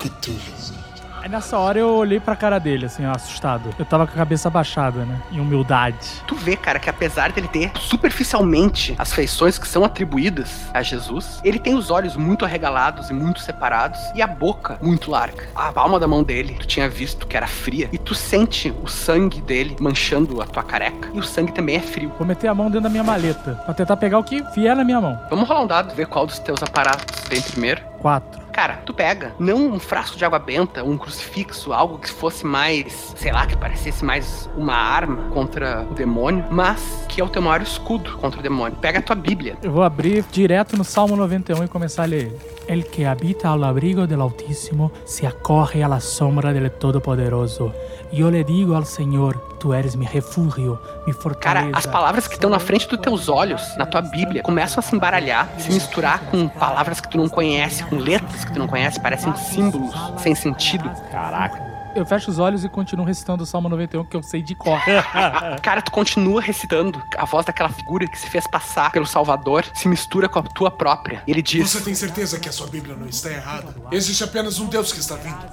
Cthulhu. 0.00 0.89
Aí 1.22 1.28
nessa 1.28 1.58
hora 1.58 1.78
eu 1.78 1.90
olhei 1.96 2.18
pra 2.18 2.34
cara 2.34 2.58
dele, 2.58 2.86
assim, 2.86 3.04
ó, 3.04 3.10
assustado. 3.10 3.74
Eu 3.78 3.84
tava 3.84 4.06
com 4.06 4.14
a 4.14 4.16
cabeça 4.16 4.48
abaixada, 4.48 5.04
né? 5.04 5.20
Em 5.30 5.38
humildade. 5.38 5.96
Tu 6.26 6.34
vê, 6.34 6.56
cara, 6.56 6.78
que 6.78 6.88
apesar 6.88 7.30
dele 7.30 7.46
ter 7.46 7.70
superficialmente 7.78 8.94
as 8.98 9.12
feições 9.12 9.58
que 9.58 9.68
são 9.68 9.84
atribuídas 9.84 10.62
a 10.72 10.82
Jesus, 10.82 11.38
ele 11.44 11.58
tem 11.58 11.74
os 11.74 11.90
olhos 11.90 12.16
muito 12.16 12.44
arregalados 12.44 13.10
e 13.10 13.12
muito 13.12 13.40
separados 13.40 14.00
e 14.14 14.22
a 14.22 14.26
boca 14.26 14.78
muito 14.80 15.10
larga. 15.10 15.46
A 15.54 15.70
palma 15.72 16.00
da 16.00 16.08
mão 16.08 16.22
dele, 16.22 16.56
tu 16.58 16.66
tinha 16.66 16.88
visto 16.88 17.26
que 17.26 17.36
era 17.36 17.46
fria 17.46 17.88
e 17.92 17.98
tu 17.98 18.14
sente 18.14 18.74
o 18.82 18.88
sangue 18.88 19.42
dele 19.42 19.76
manchando 19.78 20.40
a 20.40 20.46
tua 20.46 20.62
careca 20.62 21.10
e 21.12 21.18
o 21.18 21.22
sangue 21.22 21.52
também 21.52 21.76
é 21.76 21.80
frio. 21.80 22.12
Vou 22.16 22.26
meter 22.26 22.48
a 22.48 22.54
mão 22.54 22.66
dentro 22.66 22.82
da 22.82 22.88
minha 22.88 23.04
maleta 23.04 23.60
pra 23.66 23.74
tentar 23.74 23.96
pegar 23.98 24.18
o 24.18 24.24
que 24.24 24.42
vier 24.54 24.74
na 24.74 24.84
minha 24.84 25.00
mão. 25.00 25.20
Vamos 25.28 25.46
rolar 25.46 25.62
um 25.62 25.66
dado, 25.66 25.94
ver 25.94 26.06
qual 26.06 26.26
dos 26.26 26.38
teus 26.38 26.62
aparatos 26.62 27.20
tem 27.28 27.42
primeiro. 27.42 27.82
Quatro. 27.98 28.40
Cara, 28.52 28.82
tu 28.84 28.92
pega, 28.92 29.34
não 29.38 29.72
um 29.72 29.80
frasco 29.80 30.16
de 30.16 30.24
água 30.24 30.38
benta, 30.38 30.82
um 30.82 30.98
crucifixo, 30.98 31.72
algo 31.72 31.98
que 31.98 32.10
fosse 32.10 32.44
mais, 32.44 33.14
sei 33.16 33.32
lá, 33.32 33.46
que 33.46 33.56
parecesse 33.56 34.04
mais 34.04 34.48
uma 34.56 34.74
arma 34.74 35.30
contra 35.30 35.86
o 35.90 35.94
demônio, 35.94 36.44
mas 36.50 37.06
que 37.08 37.20
é 37.20 37.24
o 37.24 37.28
teu 37.28 37.42
maior 37.42 37.62
escudo 37.62 38.16
contra 38.18 38.40
o 38.40 38.42
demônio. 38.42 38.76
Pega 38.80 38.98
a 38.98 39.02
tua 39.02 39.16
Bíblia. 39.16 39.56
Eu 39.62 39.72
vou 39.72 39.82
abrir 39.82 40.24
direto 40.30 40.76
no 40.76 40.84
Salmo 40.84 41.16
91 41.16 41.64
e 41.64 41.68
começar 41.68 42.02
a 42.02 42.06
ler. 42.06 42.36
El 42.66 42.84
que 42.84 43.04
habita 43.04 43.48
ao 43.48 43.64
abrigo 43.64 44.06
del 44.06 44.20
Altíssimo 44.20 44.92
se 45.04 45.26
acorre 45.26 45.82
a 45.82 45.88
la 45.88 46.00
sombra 46.00 46.52
del 46.52 46.70
Todo-Poderoso. 46.70 47.72
Yo 48.12 48.30
le 48.30 48.44
digo 48.44 48.76
al 48.76 48.86
Senhor, 48.86 49.40
tu 49.60 49.72
eres 49.72 49.94
mi 49.94 50.06
refúgio, 50.06 50.80
mi 51.06 51.12
fortaleza. 51.12 51.70
Cara, 51.70 51.78
as 51.78 51.86
palavras 51.86 52.26
que 52.26 52.34
estão 52.34 52.50
na 52.50 52.58
frente 52.58 52.88
dos 52.88 52.98
teus 52.98 53.28
olhos, 53.28 53.62
na 53.76 53.86
tua 53.86 54.02
Bíblia, 54.02 54.42
começam 54.42 54.80
a 54.80 54.82
se 54.82 54.96
embaralhar, 54.96 55.48
se 55.58 55.70
misturar 55.70 56.20
com 56.30 56.48
palavras 56.48 57.00
que 57.00 57.08
tu 57.08 57.18
não 57.18 57.28
conhece, 57.28 57.84
com 57.84 57.96
letras 57.96 58.39
que 58.44 58.52
tu 58.52 58.58
não 58.58 58.66
conhece, 58.66 59.00
parecem 59.00 59.34
símbolos 59.36 59.94
sem 60.18 60.34
sentido. 60.34 60.90
Caraca. 61.10 61.70
Eu 61.94 62.06
fecho 62.06 62.30
os 62.30 62.38
olhos 62.38 62.62
e 62.62 62.68
continuo 62.68 63.04
recitando 63.04 63.42
o 63.42 63.46
Salmo 63.46 63.68
91 63.68 64.04
que 64.04 64.16
eu 64.16 64.22
sei 64.22 64.42
de 64.42 64.54
cor. 64.54 64.78
Cara, 65.60 65.82
tu 65.82 65.90
continua 65.90 66.40
recitando. 66.40 67.02
A 67.18 67.24
voz 67.24 67.44
daquela 67.44 67.68
figura 67.68 68.06
que 68.06 68.18
se 68.18 68.28
fez 68.28 68.46
passar 68.46 68.92
pelo 68.92 69.06
Salvador 69.06 69.64
se 69.74 69.88
mistura 69.88 70.28
com 70.28 70.38
a 70.38 70.42
tua 70.42 70.70
própria. 70.70 71.22
Ele 71.26 71.42
diz: 71.42 71.68
Você 71.68 71.80
tem 71.80 71.94
certeza 71.94 72.38
que 72.38 72.48
a 72.48 72.52
sua 72.52 72.68
Bíblia 72.68 72.94
não 72.94 73.08
está 73.08 73.30
errada? 73.30 73.74
Existe 73.90 74.22
apenas 74.22 74.60
um 74.60 74.66
Deus 74.66 74.92
que 74.92 75.00
está 75.00 75.16
vindo. 75.16 75.44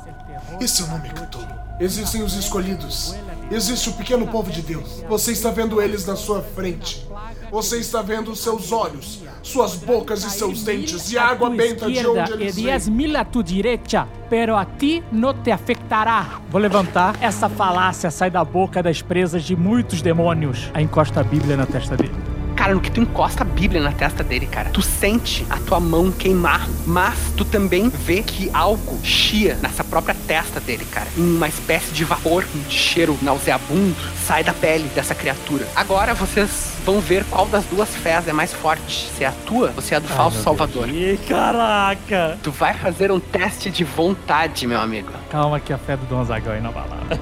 E 0.61 0.67
seu 0.67 0.87
nome 0.87 1.09
é 1.09 1.11
Cthulhu. 1.11 1.47
Existem 1.79 2.23
os 2.23 2.33
escolhidos. 2.33 3.15
Existe 3.51 3.89
o 3.89 3.93
pequeno 3.93 4.27
povo 4.27 4.51
de 4.51 4.61
Deus. 4.61 5.03
Você 5.07 5.31
está 5.31 5.51
vendo 5.51 5.81
eles 5.81 6.05
na 6.05 6.15
sua 6.15 6.41
frente. 6.41 7.06
Você 7.51 7.79
está 7.79 8.01
vendo 8.01 8.35
seus 8.35 8.71
olhos, 8.71 9.23
suas 9.41 9.75
bocas 9.75 10.23
e 10.23 10.29
seus 10.29 10.63
dentes 10.63 11.11
e 11.11 11.17
a 11.17 11.23
a 11.27 11.31
água 11.31 11.49
benta 11.49 11.89
de 11.89 12.05
onde 12.05 12.31
e 12.31 12.33
eles 12.33 12.55
vêm. 12.87 12.95
mil 12.95 13.17
a 13.17 13.23
tu 13.23 13.41
direita, 13.41 14.07
pero 14.29 14.55
a 14.55 14.65
ti 14.65 15.03
não 15.11 15.33
te 15.33 15.51
afetará. 15.51 16.41
Vou 16.49 16.61
levantar. 16.61 17.15
Essa 17.21 17.47
falácia 17.47 18.11
sai 18.11 18.29
da 18.29 18.43
boca 18.43 18.83
das 18.83 19.01
presas 19.01 19.43
de 19.43 19.55
muitos 19.55 20.01
demônios. 20.01 20.69
Aí 20.73 20.83
encosta 20.83 21.21
a 21.21 21.23
Bíblia 21.23 21.55
na 21.55 21.65
testa 21.65 21.95
dele. 21.95 22.36
Cara, 22.67 22.75
no 22.75 22.81
que 22.81 22.91
tu 22.91 22.99
encosta 22.99 23.43
a 23.43 23.45
Bíblia 23.45 23.81
na 23.81 23.93
testa 23.93 24.25
dele, 24.25 24.45
cara, 24.45 24.69
tu 24.71 24.81
sente 24.81 25.47
a 25.49 25.55
tua 25.55 25.79
mão 25.79 26.11
queimar, 26.11 26.67
mas 26.85 27.31
tu 27.37 27.45
também 27.45 27.87
vê 27.87 28.21
que 28.21 28.49
algo 28.53 28.99
chia 29.05 29.57
nessa 29.61 29.85
própria 29.85 30.13
testa 30.27 30.59
dele, 30.59 30.83
cara. 30.91 31.07
Uma 31.15 31.47
espécie 31.47 31.93
de 31.93 32.03
vapor, 32.03 32.43
de 32.67 32.75
cheiro 32.75 33.17
nauseabundo, 33.21 33.95
sai 34.25 34.43
da 34.43 34.53
pele 34.53 34.83
dessa 34.93 35.15
criatura. 35.15 35.65
Agora 35.77 36.13
vocês 36.13 36.73
vão 36.85 36.99
ver 36.99 37.23
qual 37.29 37.45
das 37.45 37.63
duas 37.63 37.87
fés 37.95 38.27
é 38.27 38.33
mais 38.33 38.51
forte, 38.51 39.07
se 39.15 39.23
é 39.23 39.27
a 39.27 39.33
tua 39.45 39.71
ou 39.73 39.81
se 39.81 39.93
é 39.93 39.97
a 39.97 40.01
do 40.01 40.09
falso 40.09 40.43
salvador. 40.43 40.89
Ih, 40.89 41.17
caraca! 41.25 42.37
Tu 42.43 42.51
vai 42.51 42.73
fazer 42.73 43.13
um 43.13 43.19
teste 43.21 43.69
de 43.69 43.85
vontade, 43.85 44.67
meu 44.67 44.81
amigo. 44.81 45.13
Calma 45.29 45.57
que 45.57 45.71
a 45.71 45.77
fé 45.77 45.95
do 45.95 46.05
Dom 46.05 46.19
Azaghal 46.19 46.55
é 46.55 46.57
inabalável. 46.57 47.17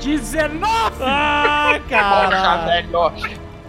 19! 0.00 1.02
Ah, 1.02 1.78
cara! 1.88 2.56
velho. 2.66 3.12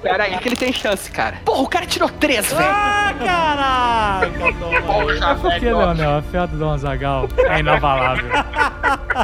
Pera 0.02 0.24
aí 0.24 0.38
que 0.40 0.50
ele 0.50 0.56
tem 0.56 0.74
chance, 0.74 1.12
cara. 1.12 1.38
Porra, 1.46 1.62
o 1.62 1.68
cara 1.68 1.86
tirou 1.86 2.10
três, 2.10 2.48
velho. 2.52 2.60
Ah, 2.64 3.14
caraca! 3.20 4.82
Poxa, 4.86 5.36
Por 5.36 5.54
que, 5.54 5.66
Leonel? 5.66 6.18
A 6.18 6.22
fé 6.24 6.48
do 6.48 6.58
Dom 6.58 6.72
Azaghal 6.74 7.30
é 7.38 7.60
inabalável. 7.60 8.30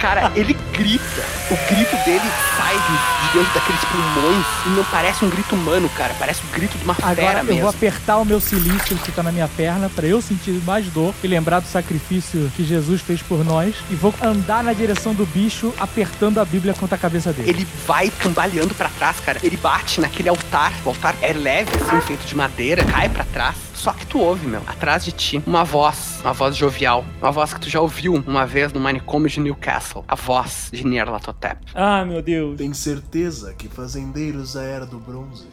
Cara, 0.02 0.32
ele 0.36 0.54
grita. 0.74 1.22
O 1.50 1.56
grito 1.74 1.96
dele 2.06 2.22
sai 2.58 2.76
de, 2.76 3.28
de 3.28 3.38
dentro 3.40 3.54
daqueles 3.54 3.86
pulmões 3.86 4.46
e 4.66 4.70
não 4.70 4.84
parece 4.86 5.24
um 5.26 5.30
grito 5.30 5.56
humano, 5.56 5.90
cara. 5.90 6.14
Parece 6.20 6.42
o 6.44 6.48
grito 6.50 6.78
de 6.78 6.84
uma 6.84 6.94
Agora 6.94 7.16
fera 7.16 7.40
eu 7.40 7.44
mesmo. 7.46 7.62
vou 7.62 7.70
apertar 7.70 8.18
o 8.18 8.26
meu 8.26 8.40
silício 8.42 8.98
que 8.98 9.12
tá 9.14 9.24
na 9.24 9.32
minha 9.32 9.48
perna 9.48 9.90
pra 9.90 10.06
eu 10.06 10.22
sentir 10.22 10.52
mais 10.66 10.86
dor 10.88 11.14
e 11.24 11.28
lembrar 11.28 11.62
do 11.62 11.68
sacrifício 11.68 12.52
que 12.56 12.64
Jesus 12.66 13.02
fez 13.02 13.22
por 13.22 13.44
nós 13.46 13.76
e 13.90 13.96
vou 13.96 14.14
andar 14.22 14.62
na 14.64 14.74
direção 14.74 15.14
do 15.14 15.26
bicho 15.26 15.74
apertando 15.80 16.40
a 16.40 16.46
Bíblia 16.46 16.74
contra 16.74 16.96
a 16.96 17.00
cabeça 17.00 17.32
dele. 17.32 17.50
Ele 17.50 17.68
vai 17.88 18.10
cambaleando 18.20 18.76
pra 18.76 18.90
trás, 18.90 19.20
cara. 19.22 19.40
Ele 19.42 19.56
bate 19.58 20.02
naquele 20.02 20.28
altar. 20.30 20.67
O 20.86 20.90
altar 20.90 21.16
é 21.22 21.34
leve, 21.34 21.72
assim, 21.76 22.02
feito 22.02 22.26
de 22.26 22.36
madeira, 22.36 22.84
cai 22.86 23.10
pra 23.10 23.24
trás. 23.26 23.56
Só 23.74 23.94
que 23.94 24.06
tu 24.06 24.20
ouve, 24.20 24.48
meu, 24.48 24.62
atrás 24.68 25.06
de 25.06 25.12
ti, 25.12 25.42
uma 25.46 25.64
voz, 25.64 26.20
uma 26.22 26.34
voz 26.34 26.56
jovial. 26.56 27.06
Uma 27.22 27.32
voz 27.32 27.54
que 27.54 27.60
tu 27.60 27.70
já 27.70 27.80
ouviu 27.80 28.14
uma 28.16 28.46
vez 28.46 28.74
no 28.74 28.80
manicômio 28.80 29.30
de 29.30 29.40
Newcastle. 29.40 30.04
A 30.08 30.16
voz 30.16 30.70
de 30.72 30.86
Nyarlathotep. 30.86 31.66
Ah, 31.76 32.04
meu 32.06 32.22
Deus. 32.22 32.58
Tem 32.58 32.74
certeza 32.74 33.54
que 33.54 33.68
fazendeiros 33.68 34.54
da 34.54 34.64
Era 34.64 34.86
do 34.86 35.00
Bronze, 35.00 35.48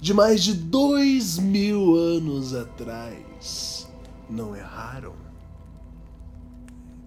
de 0.00 0.14
mais 0.14 0.42
de 0.42 0.54
dois 0.54 1.38
mil 1.38 1.96
anos 1.96 2.54
atrás, 2.54 3.88
não 4.28 4.54
erraram? 4.54 5.14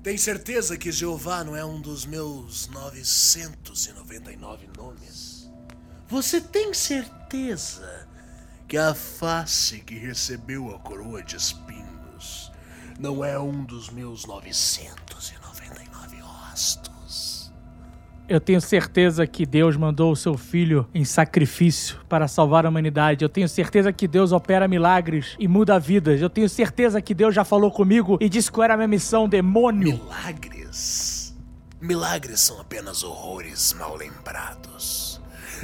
Tem 0.03 0.17
certeza 0.17 0.77
que 0.77 0.91
Jeová 0.91 1.43
não 1.43 1.55
é 1.55 1.63
um 1.63 1.79
dos 1.81 2.05
meus 2.05 2.67
999 2.69 4.67
nomes? 4.77 5.49
Você 6.07 6.41
tem 6.41 6.73
certeza 6.73 7.18
que 8.67 8.75
a 8.75 8.95
face 8.95 9.81
que 9.81 9.93
recebeu 9.93 10.75
a 10.75 10.79
coroa 10.79 11.21
de 11.21 11.35
espinhos 11.35 12.51
não 12.99 13.23
é 13.23 13.39
um 13.39 13.63
dos 13.63 13.91
meus 13.91 14.25
999 14.25 16.17
rostos? 16.21 17.53
Eu 18.27 18.39
tenho 18.39 18.59
certeza 18.59 19.27
que 19.27 19.45
Deus 19.45 19.77
mandou 19.77 20.11
o 20.11 20.15
seu 20.15 20.35
filho 20.35 20.87
em 20.93 21.05
sacrifício 21.05 21.99
para 22.09 22.27
salvar 22.27 22.65
a 22.65 22.69
humanidade. 22.69 23.23
Eu 23.23 23.29
tenho 23.29 23.47
certeza 23.47 23.93
que 23.93 24.07
Deus 24.07 24.31
opera 24.31 24.67
milagres 24.67 25.35
e 25.39 25.47
muda 25.47 25.79
vidas. 25.79 26.19
Eu 26.21 26.29
tenho 26.29 26.49
certeza 26.49 26.99
que 26.99 27.13
Deus 27.13 27.35
já 27.35 27.43
falou 27.43 27.69
comigo 27.69 28.17
e 28.19 28.27
disse 28.27 28.51
qual 28.51 28.65
era 28.65 28.73
a 28.73 28.77
minha 28.77 28.87
missão, 28.87 29.29
demônio. 29.29 29.99
Milagres? 29.99 31.37
Milagres 31.79 32.39
são 32.39 32.59
apenas 32.59 33.03
horrores 33.03 33.73
mal 33.73 33.95
lembrados. 33.95 35.08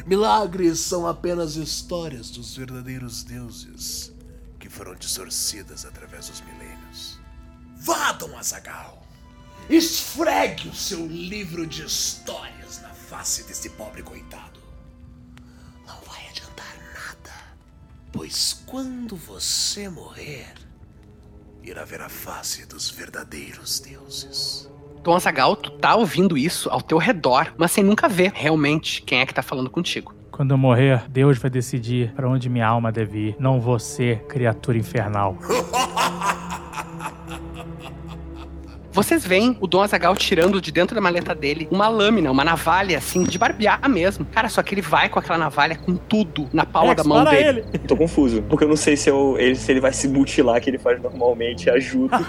Milagres 0.05 0.79
são 0.79 1.07
apenas 1.07 1.55
histórias 1.55 2.29
dos 2.29 2.55
verdadeiros 2.55 3.23
deuses 3.23 4.11
que 4.59 4.69
foram 4.69 4.95
distorcidas 4.95 5.85
através 5.85 6.27
dos 6.27 6.41
milênios. 6.41 7.19
Vá, 7.77 8.11
Dom 8.13 8.37
Azagal! 8.37 9.05
Esfregue 9.69 10.69
o 10.69 10.75
seu 10.75 11.05
livro 11.07 11.65
de 11.65 11.83
histórias 11.83 12.81
na 12.81 12.89
face 12.89 13.43
desse 13.43 13.69
pobre 13.71 14.03
coitado. 14.03 14.59
Não 15.87 15.99
vai 16.01 16.27
adiantar 16.29 16.75
nada, 16.93 17.33
pois 18.11 18.53
quando 18.65 19.15
você 19.15 19.89
morrer, 19.89 20.53
irá 21.63 21.83
ver 21.83 22.01
a 22.01 22.09
face 22.09 22.65
dos 22.65 22.89
verdadeiros 22.89 23.79
deuses. 23.79 24.69
Dom 25.05 25.15
Azagal, 25.15 25.55
tu 25.55 25.69
tá 25.69 25.95
ouvindo 25.95 26.35
isso 26.35 26.67
ao 26.67 26.81
teu 26.81 26.97
redor, 26.97 27.53
mas 27.59 27.71
sem 27.71 27.83
nunca 27.83 28.09
ver 28.09 28.31
realmente 28.33 29.03
quem 29.03 29.19
é 29.19 29.25
que 29.27 29.35
tá 29.35 29.43
falando 29.43 29.69
contigo. 29.69 30.15
Quando 30.31 30.49
eu 30.49 30.57
morrer, 30.57 31.03
Deus 31.07 31.37
vai 31.37 31.51
decidir 31.51 32.11
para 32.15 32.27
onde 32.27 32.49
minha 32.49 32.67
alma 32.67 32.91
deve 32.91 33.27
ir, 33.29 33.35
não 33.37 33.61
você, 33.61 34.15
criatura 34.27 34.79
infernal. 34.79 35.37
Vocês 38.95 39.25
veem 39.27 39.57
o 39.59 39.67
Dom 39.67 39.81
Azagal 39.81 40.15
tirando 40.15 40.61
de 40.61 40.71
dentro 40.71 40.95
da 40.95 41.01
maleta 41.01 41.35
dele 41.35 41.67
uma 41.69 41.89
lâmina, 41.89 42.31
uma 42.31 42.45
navalha, 42.45 42.97
assim, 42.97 43.23
de 43.23 43.37
barbear 43.37 43.89
mesmo. 43.89 44.23
Cara, 44.27 44.47
só 44.47 44.63
que 44.63 44.73
ele 44.73 44.81
vai 44.81 45.09
com 45.09 45.19
aquela 45.19 45.37
navalha 45.37 45.75
com 45.75 45.97
tudo 45.97 46.47
na 46.53 46.65
palma 46.65 46.95
da 46.95 47.03
mão 47.03 47.25
dele. 47.25 47.65
ele. 47.73 47.79
Tô 47.79 47.97
confuso, 47.97 48.41
porque 48.43 48.63
eu 48.63 48.69
não 48.69 48.77
sei 48.77 48.95
se, 48.95 49.09
eu, 49.09 49.35
ele, 49.37 49.55
se 49.57 49.69
ele 49.69 49.81
vai 49.81 49.91
se 49.91 50.07
mutilar, 50.07 50.61
que 50.61 50.69
ele 50.69 50.77
faz 50.77 51.01
normalmente, 51.01 51.69
ajuda. 51.69 52.15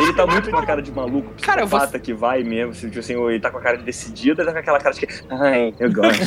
ele 0.00 0.12
tá 0.14 0.26
muito 0.26 0.50
com 0.50 0.56
a 0.56 0.64
cara 0.64 0.80
de 0.80 0.90
maluco, 0.90 1.34
Cara, 1.42 1.60
eu 1.60 1.66
vou- 1.66 1.80
que 2.00 2.14
vai 2.14 2.42
mesmo, 2.42 2.72
tipo 2.72 3.00
assim, 3.00 3.22
ele 3.28 3.38
tá 3.40 3.50
com 3.50 3.58
a 3.58 3.60
cara 3.60 3.76
de 3.76 3.84
decidida, 3.84 4.40
ele 4.40 4.46
tá 4.48 4.54
com 4.54 4.60
aquela 4.60 4.78
cara 4.78 4.94
de 4.94 5.06
que, 5.06 5.24
ai, 5.28 5.74
eu 5.78 5.92
gosto. 5.92 6.22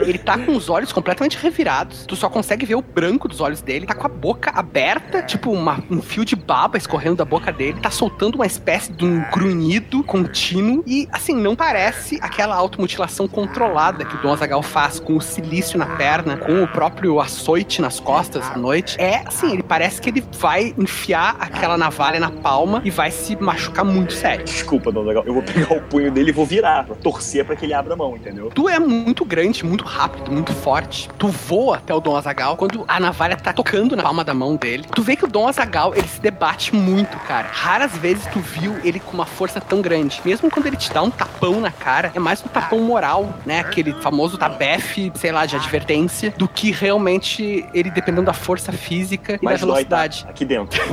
Ele 0.00 0.18
tá 0.18 0.38
com 0.38 0.54
os 0.56 0.68
olhos 0.68 0.92
completamente 0.92 1.36
revirados. 1.38 2.04
Tu 2.06 2.14
só 2.16 2.28
consegue 2.28 2.64
ver 2.64 2.74
o 2.76 2.82
branco 2.82 3.07
dos 3.16 3.40
olhos 3.40 3.62
dele. 3.62 3.86
Tá 3.86 3.94
com 3.94 4.06
a 4.06 4.10
boca 4.10 4.50
aberta, 4.54 5.22
tipo 5.22 5.50
uma- 5.50 5.82
um 5.90 6.02
fio 6.02 6.24
de 6.24 6.36
baba 6.36 6.76
escorrendo 6.76 7.16
da 7.16 7.24
boca 7.24 7.50
dele. 7.52 7.80
Tá 7.80 7.90
soltando 7.90 8.34
uma 8.34 8.46
espécie 8.46 8.92
de 8.92 9.04
um 9.04 9.22
grunhido 9.32 10.02
contínuo. 10.04 10.82
E, 10.86 11.08
assim, 11.12 11.34
não 11.34 11.54
parece 11.56 12.18
aquela 12.20 12.54
automutilação 12.56 13.26
controlada 13.28 14.04
que 14.04 14.16
o 14.16 14.20
Dom 14.20 14.32
Azagal 14.32 14.62
faz 14.62 14.98
com 15.00 15.16
o 15.16 15.20
silício 15.20 15.78
na 15.78 15.86
perna, 15.86 16.36
com 16.36 16.62
o 16.62 16.68
próprio 16.68 17.20
açoite 17.20 17.80
nas 17.80 18.00
costas 18.00 18.44
à 18.50 18.56
noite. 18.56 19.00
É, 19.00 19.22
assim, 19.26 19.52
ele 19.52 19.62
parece 19.62 20.00
que 20.00 20.10
ele 20.10 20.24
vai 20.38 20.74
enfiar 20.76 21.36
aquela 21.38 21.78
navalha 21.78 22.18
na 22.18 22.30
palma 22.30 22.82
e 22.84 22.90
vai 22.90 23.10
se 23.10 23.36
machucar 23.36 23.84
muito 23.84 24.12
sério. 24.12 24.44
Desculpa, 24.44 24.90
Dom 24.90 25.02
Legal, 25.04 25.22
eu 25.26 25.32
vou 25.34 25.42
pegar 25.42 25.72
o 25.76 25.80
punho 25.82 26.10
dele 26.10 26.30
e 26.30 26.32
vou 26.32 26.44
virar, 26.44 26.84
torcer 27.02 27.44
pra 27.44 27.54
que 27.54 27.64
ele 27.64 27.74
abra 27.74 27.94
a 27.94 27.96
mão, 27.96 28.16
entendeu? 28.16 28.50
Tu 28.54 28.68
é 28.68 28.78
muito 28.78 29.24
grande, 29.24 29.64
muito 29.64 29.84
rápido, 29.84 30.30
muito 30.32 30.52
forte. 30.52 31.08
Tu 31.18 31.28
voa 31.28 31.76
até 31.76 31.94
o 31.94 32.00
Dom 32.00 32.16
Azagal 32.16 32.56
quando 32.56 32.84
a 32.88 32.97
navalha 33.00 33.36
tá 33.36 33.52
tocando 33.52 33.94
na 33.96 34.02
palma 34.02 34.24
da 34.24 34.34
mão 34.34 34.56
dele. 34.56 34.84
Tu 34.94 35.02
vê 35.02 35.16
que 35.16 35.24
o 35.24 35.28
Dom 35.28 35.48
Azagal, 35.48 35.94
ele 35.94 36.06
se 36.08 36.20
debate 36.20 36.74
muito, 36.74 37.16
cara. 37.20 37.48
Raras 37.52 37.92
vezes 37.96 38.26
tu 38.32 38.40
viu 38.40 38.76
ele 38.84 38.98
com 39.00 39.12
uma 39.12 39.26
força 39.26 39.60
tão 39.60 39.80
grande. 39.82 40.20
Mesmo 40.24 40.50
quando 40.50 40.66
ele 40.66 40.76
te 40.76 40.92
dá 40.92 41.02
um 41.02 41.10
tapão 41.10 41.60
na 41.60 41.70
cara, 41.70 42.10
é 42.14 42.18
mais 42.18 42.42
um 42.44 42.48
tapão 42.48 42.80
moral, 42.80 43.32
né? 43.46 43.60
Aquele 43.60 43.92
famoso 44.02 44.36
tabefe, 44.38 45.12
sei 45.14 45.32
lá, 45.32 45.46
de 45.46 45.56
advertência, 45.56 46.32
do 46.36 46.48
que 46.48 46.70
realmente 46.70 47.66
ele 47.74 47.90
dependendo 47.90 48.26
da 48.26 48.32
força 48.32 48.72
física 48.72 49.34
e 49.40 49.44
da 49.44 49.50
dói, 49.50 49.58
tá? 49.58 49.66
velocidade. 49.66 50.26
Aqui 50.28 50.44
dentro. 50.44 50.78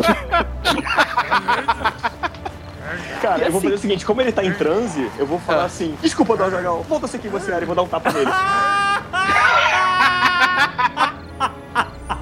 Cara, 3.21 3.39
E 3.39 3.45
eu 3.47 3.51
vou 3.51 3.59
assim- 3.59 3.67
fazer 3.67 3.75
o 3.75 3.79
seguinte, 3.79 4.05
como 4.05 4.21
ele 4.21 4.31
tá 4.31 4.43
em 4.43 4.53
transe, 4.53 5.09
eu 5.17 5.25
vou 5.25 5.39
falar 5.39 5.63
Ah. 5.63 5.65
assim, 5.65 5.97
desculpa, 6.01 6.37
Dom 6.37 6.49
Zagal, 6.49 6.83
volta 6.87 7.05
a 7.05 7.09
ser 7.09 7.17
quem 7.19 7.31
você 7.31 7.51
era 7.51 7.63
e 7.63 7.65
vou 7.65 7.75
dar 7.75 7.81
um 7.81 7.87
tapa 7.87 8.11
nele. 8.11 8.31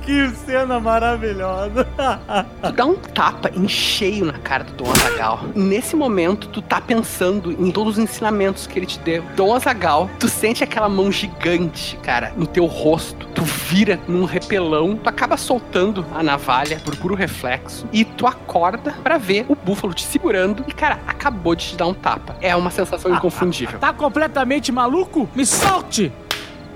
Que 0.03 0.29
cena 0.31 0.79
maravilhosa. 0.81 1.87
Tu 2.61 2.71
dá 2.73 2.85
um 2.85 2.95
tapa 2.95 3.49
em 3.53 3.67
cheio 3.67 4.25
na 4.25 4.33
cara 4.33 4.63
do 4.63 4.73
Dom 4.73 4.91
Azagal. 4.91 5.39
Nesse 5.55 5.95
momento, 5.95 6.47
tu 6.47 6.61
tá 6.61 6.81
pensando 6.81 7.51
em 7.51 7.71
todos 7.71 7.97
os 7.97 8.03
ensinamentos 8.03 8.67
que 8.67 8.79
ele 8.79 8.85
te 8.85 8.99
deu. 8.99 9.23
Dom 9.35 9.53
Azagal, 9.55 10.09
tu 10.19 10.27
sente 10.27 10.63
aquela 10.63 10.89
mão 10.89 11.11
gigante, 11.11 11.97
cara, 12.03 12.33
no 12.35 12.45
teu 12.45 12.65
rosto. 12.65 13.27
Tu 13.27 13.43
vira 13.43 13.99
num 14.07 14.25
repelão, 14.25 14.97
tu 14.97 15.07
acaba 15.07 15.37
soltando 15.37 16.05
a 16.13 16.21
navalha 16.21 16.79
por 16.83 16.95
puro 16.95 17.15
reflexo 17.15 17.87
e 17.91 18.03
tu 18.03 18.27
acorda 18.27 18.93
pra 19.03 19.17
ver 19.17 19.45
o 19.47 19.55
búfalo 19.55 19.93
te 19.93 20.03
segurando 20.03 20.65
e, 20.67 20.73
cara, 20.73 20.99
acabou 21.07 21.55
de 21.55 21.69
te 21.69 21.75
dar 21.77 21.87
um 21.87 21.93
tapa. 21.93 22.35
É 22.41 22.55
uma 22.55 22.71
sensação 22.71 23.13
inconfundível. 23.13 23.79
Tá 23.79 23.93
completamente 23.93 24.71
maluco? 24.71 25.29
Me 25.33 25.45
solte! 25.45 26.11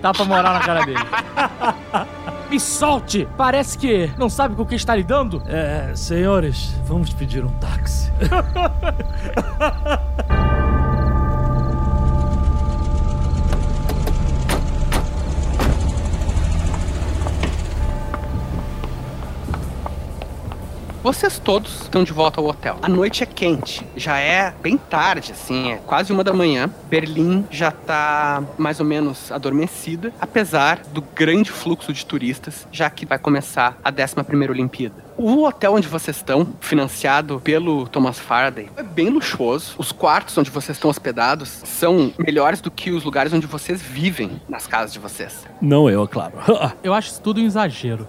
Tapa 0.01 0.23
moral 0.23 0.53
na 0.53 0.59
cara 0.59 0.85
dele. 0.85 0.99
Me 2.49 2.59
solte! 2.59 3.27
Parece 3.35 3.77
que 3.77 4.09
não 4.17 4.29
sabe 4.29 4.55
com 4.55 4.61
o 4.61 4.65
que 4.65 4.75
está 4.75 4.95
lidando. 4.95 5.41
É, 5.47 5.91
senhores, 5.95 6.73
vamos 6.85 7.11
pedir 7.13 7.43
um 7.43 7.51
táxi. 7.53 8.11
Vocês 21.07 21.39
todos 21.39 21.83
estão 21.83 22.03
de 22.03 22.11
volta 22.11 22.41
ao 22.41 22.47
hotel. 22.47 22.79
A 22.81 22.89
noite 22.89 23.23
é 23.23 23.25
quente, 23.25 23.87
já 23.95 24.19
é 24.19 24.53
bem 24.61 24.75
tarde, 24.75 25.31
assim, 25.31 25.71
é 25.71 25.77
quase 25.77 26.11
uma 26.11 26.21
da 26.21 26.33
manhã. 26.33 26.69
Berlim 26.89 27.45
já 27.49 27.71
tá 27.71 28.43
mais 28.57 28.81
ou 28.81 28.85
menos 28.85 29.31
adormecida, 29.31 30.11
apesar 30.19 30.81
do 30.91 31.01
grande 31.01 31.49
fluxo 31.49 31.93
de 31.93 32.05
turistas, 32.05 32.67
já 32.73 32.89
que 32.89 33.05
vai 33.05 33.17
começar 33.17 33.77
a 33.81 33.89
11 33.89 34.21
primeira 34.25 34.51
Olimpíada. 34.51 35.06
O 35.17 35.43
hotel 35.45 35.73
onde 35.73 35.87
vocês 35.87 36.17
estão, 36.17 36.47
financiado 36.61 37.39
pelo 37.39 37.87
Thomas 37.87 38.19
Faraday, 38.19 38.69
é 38.77 38.83
bem 38.83 39.09
luxuoso. 39.09 39.73
Os 39.79 39.91
quartos 39.91 40.37
onde 40.37 40.51
vocês 40.51 40.77
estão 40.77 40.91
hospedados 40.91 41.49
são 41.65 42.13
melhores 42.19 42.61
do 42.61 42.69
que 42.69 42.91
os 42.91 43.03
lugares 43.03 43.33
onde 43.33 43.47
vocês 43.47 43.81
vivem 43.81 44.39
nas 44.47 44.67
casas 44.67 44.93
de 44.93 44.99
vocês. 44.99 45.47
Não 45.59 45.89
eu, 45.89 46.03
é 46.03 46.07
claro. 46.07 46.33
Eu 46.83 46.93
acho 46.93 47.09
isso 47.09 47.21
tudo 47.21 47.41
um 47.41 47.45
exagero. 47.45 48.07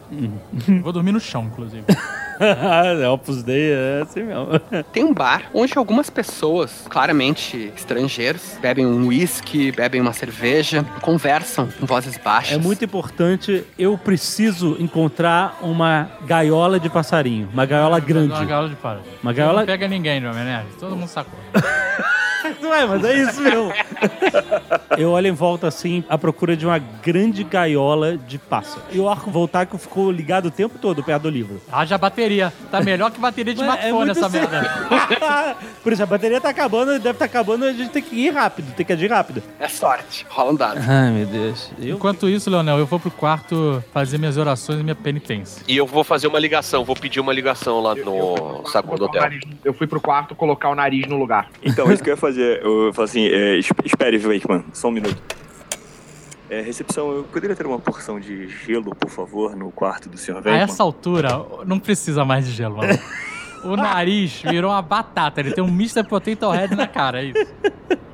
Vou 0.82 0.92
dormir 0.92 1.12
no 1.12 1.20
chão, 1.20 1.44
inclusive. 1.44 1.84
é 2.38 3.08
Opus 3.08 3.42
Dei, 3.42 3.72
é 3.72 4.02
assim 4.02 4.22
mesmo. 4.22 4.46
Tem 4.92 5.02
um 5.02 5.12
bar 5.12 5.50
onde 5.52 5.76
algumas 5.76 6.10
pessoas, 6.10 6.86
claramente 6.88 7.72
estrangeiros, 7.74 8.58
bebem 8.60 8.86
um 8.86 9.08
whisky, 9.08 9.72
bebem 9.72 10.00
uma 10.00 10.12
cerveja, 10.12 10.84
conversam 11.00 11.68
com 11.80 11.86
vozes 11.86 12.18
baixas. 12.18 12.58
É 12.58 12.58
muito 12.58 12.84
importante, 12.84 13.64
eu 13.78 13.96
preciso 13.98 14.76
encontrar 14.78 15.58
uma 15.62 16.10
gaiola 16.26 16.78
de 16.78 16.88
passarinho. 16.98 17.48
Uma 17.52 17.64
gaiola 17.64 18.00
grande. 18.00 18.32
Uma 18.32 18.44
gaiola 18.44 18.68
de 18.68 18.76
para. 18.76 19.00
Uma 19.22 19.32
gaiola... 19.32 19.60
Não 19.60 19.66
pega 19.66 19.86
ninguém, 19.86 20.20
Jovem 20.20 20.44
Nerd. 20.44 20.66
Todo 20.80 20.96
mundo 20.96 21.08
sacou. 21.08 21.38
Ué, 22.62 22.86
mas 22.86 23.04
é 23.04 23.18
isso 23.22 23.40
mesmo. 23.40 23.72
eu 24.96 25.10
olho 25.10 25.26
em 25.26 25.32
volta 25.32 25.66
assim, 25.66 26.04
à 26.08 26.16
procura 26.18 26.56
de 26.56 26.66
uma 26.66 26.78
grande 26.78 27.42
gaiola 27.44 28.16
de 28.16 28.38
pássaro. 28.38 28.82
E 28.92 28.98
o 28.98 29.08
arco 29.08 29.30
voltar 29.30 29.66
que 29.66 29.76
ficou 29.78 30.10
ligado 30.10 30.46
o 30.46 30.50
tempo 30.50 30.78
todo 30.78 31.02
perto 31.02 31.22
do 31.24 31.30
livro. 31.30 31.60
Haja 31.70 31.96
bateria. 31.98 32.52
Tá 32.70 32.80
melhor 32.80 33.10
que 33.10 33.20
bateria 33.20 33.54
de 33.54 33.60
é 33.60 33.64
smartphone 33.64 33.92
muito 33.92 34.10
essa 34.12 34.28
sério. 34.30 34.48
merda. 34.50 35.56
Por 35.82 35.92
isso, 35.92 36.02
a 36.02 36.06
bateria 36.06 36.40
tá 36.40 36.48
acabando, 36.50 36.92
deve 36.98 37.10
estar 37.10 37.24
acabando, 37.24 37.64
a 37.64 37.72
gente 37.72 37.90
tem 37.90 38.02
que 38.02 38.14
ir 38.16 38.30
rápido, 38.30 38.72
tem 38.74 38.84
que 38.84 38.92
agir 38.92 39.10
rápido. 39.10 39.42
É 39.58 39.68
sorte. 39.68 40.26
Rola 40.28 40.52
um 40.52 40.54
dado. 40.54 40.80
Ai, 40.86 41.10
meu 41.10 41.26
Deus. 41.26 41.70
Eu... 41.80 41.96
Enquanto 41.96 42.28
isso, 42.28 42.50
Leonel, 42.50 42.78
eu 42.78 42.86
vou 42.86 42.98
pro 43.00 43.10
quarto 43.10 43.82
fazer 43.92 44.18
minhas 44.18 44.36
orações 44.36 44.80
e 44.80 44.82
minha 44.82 44.94
penitência. 44.94 45.62
E 45.66 45.76
eu 45.76 45.86
vou 45.86 46.04
fazer 46.04 46.26
uma 46.26 46.38
ligação, 46.38 46.84
vou 46.84 46.96
pedir 46.96 47.20
uma 47.20 47.32
ligação 47.32 47.80
lá 47.80 47.94
no 47.94 48.64
saco 48.66 48.96
do 48.96 49.04
hotel. 49.06 49.22
nariz- 49.22 49.44
Eu 49.64 49.72
fui 49.72 49.86
pro 49.86 50.00
quarto 50.00 50.34
colocar 50.34 50.68
o 50.70 50.74
nariz 50.74 51.06
no 51.06 51.16
lugar. 51.18 51.48
Então, 51.62 51.90
isso 51.92 52.02
que 52.02 52.10
eu 52.10 52.14
ia 52.14 52.16
fazer. 52.16 52.27
Eu 52.36 52.92
falo 52.92 53.04
assim, 53.04 53.26
é, 53.26 53.56
es- 53.58 53.68
espere, 53.84 54.18
Wakeman, 54.18 54.64
só 54.72 54.88
um 54.88 54.92
minuto. 54.92 55.20
É, 56.50 56.60
recepção, 56.62 57.10
eu 57.12 57.24
poderia 57.24 57.54
ter 57.54 57.66
uma 57.66 57.78
porção 57.78 58.18
de 58.18 58.48
gelo, 58.48 58.94
por 58.94 59.10
favor, 59.10 59.54
no 59.54 59.70
quarto 59.70 60.08
do 60.08 60.16
Sr. 60.16 60.30
A 60.32 60.34
Wakeman? 60.36 60.60
essa 60.60 60.82
altura, 60.82 61.28
não 61.66 61.78
precisa 61.78 62.24
mais 62.24 62.46
de 62.46 62.52
gelo, 62.52 62.78
mano. 62.78 62.98
O 63.64 63.76
nariz 63.76 64.40
virou 64.42 64.70
uma 64.70 64.80
batata. 64.80 65.40
Ele 65.40 65.52
tem 65.52 65.62
um 65.62 65.68
Mr. 65.68 66.04
Potato 66.04 66.48
Head 66.50 66.74
na 66.76 66.86
cara, 66.86 67.20
é 67.22 67.26
isso. 67.26 67.46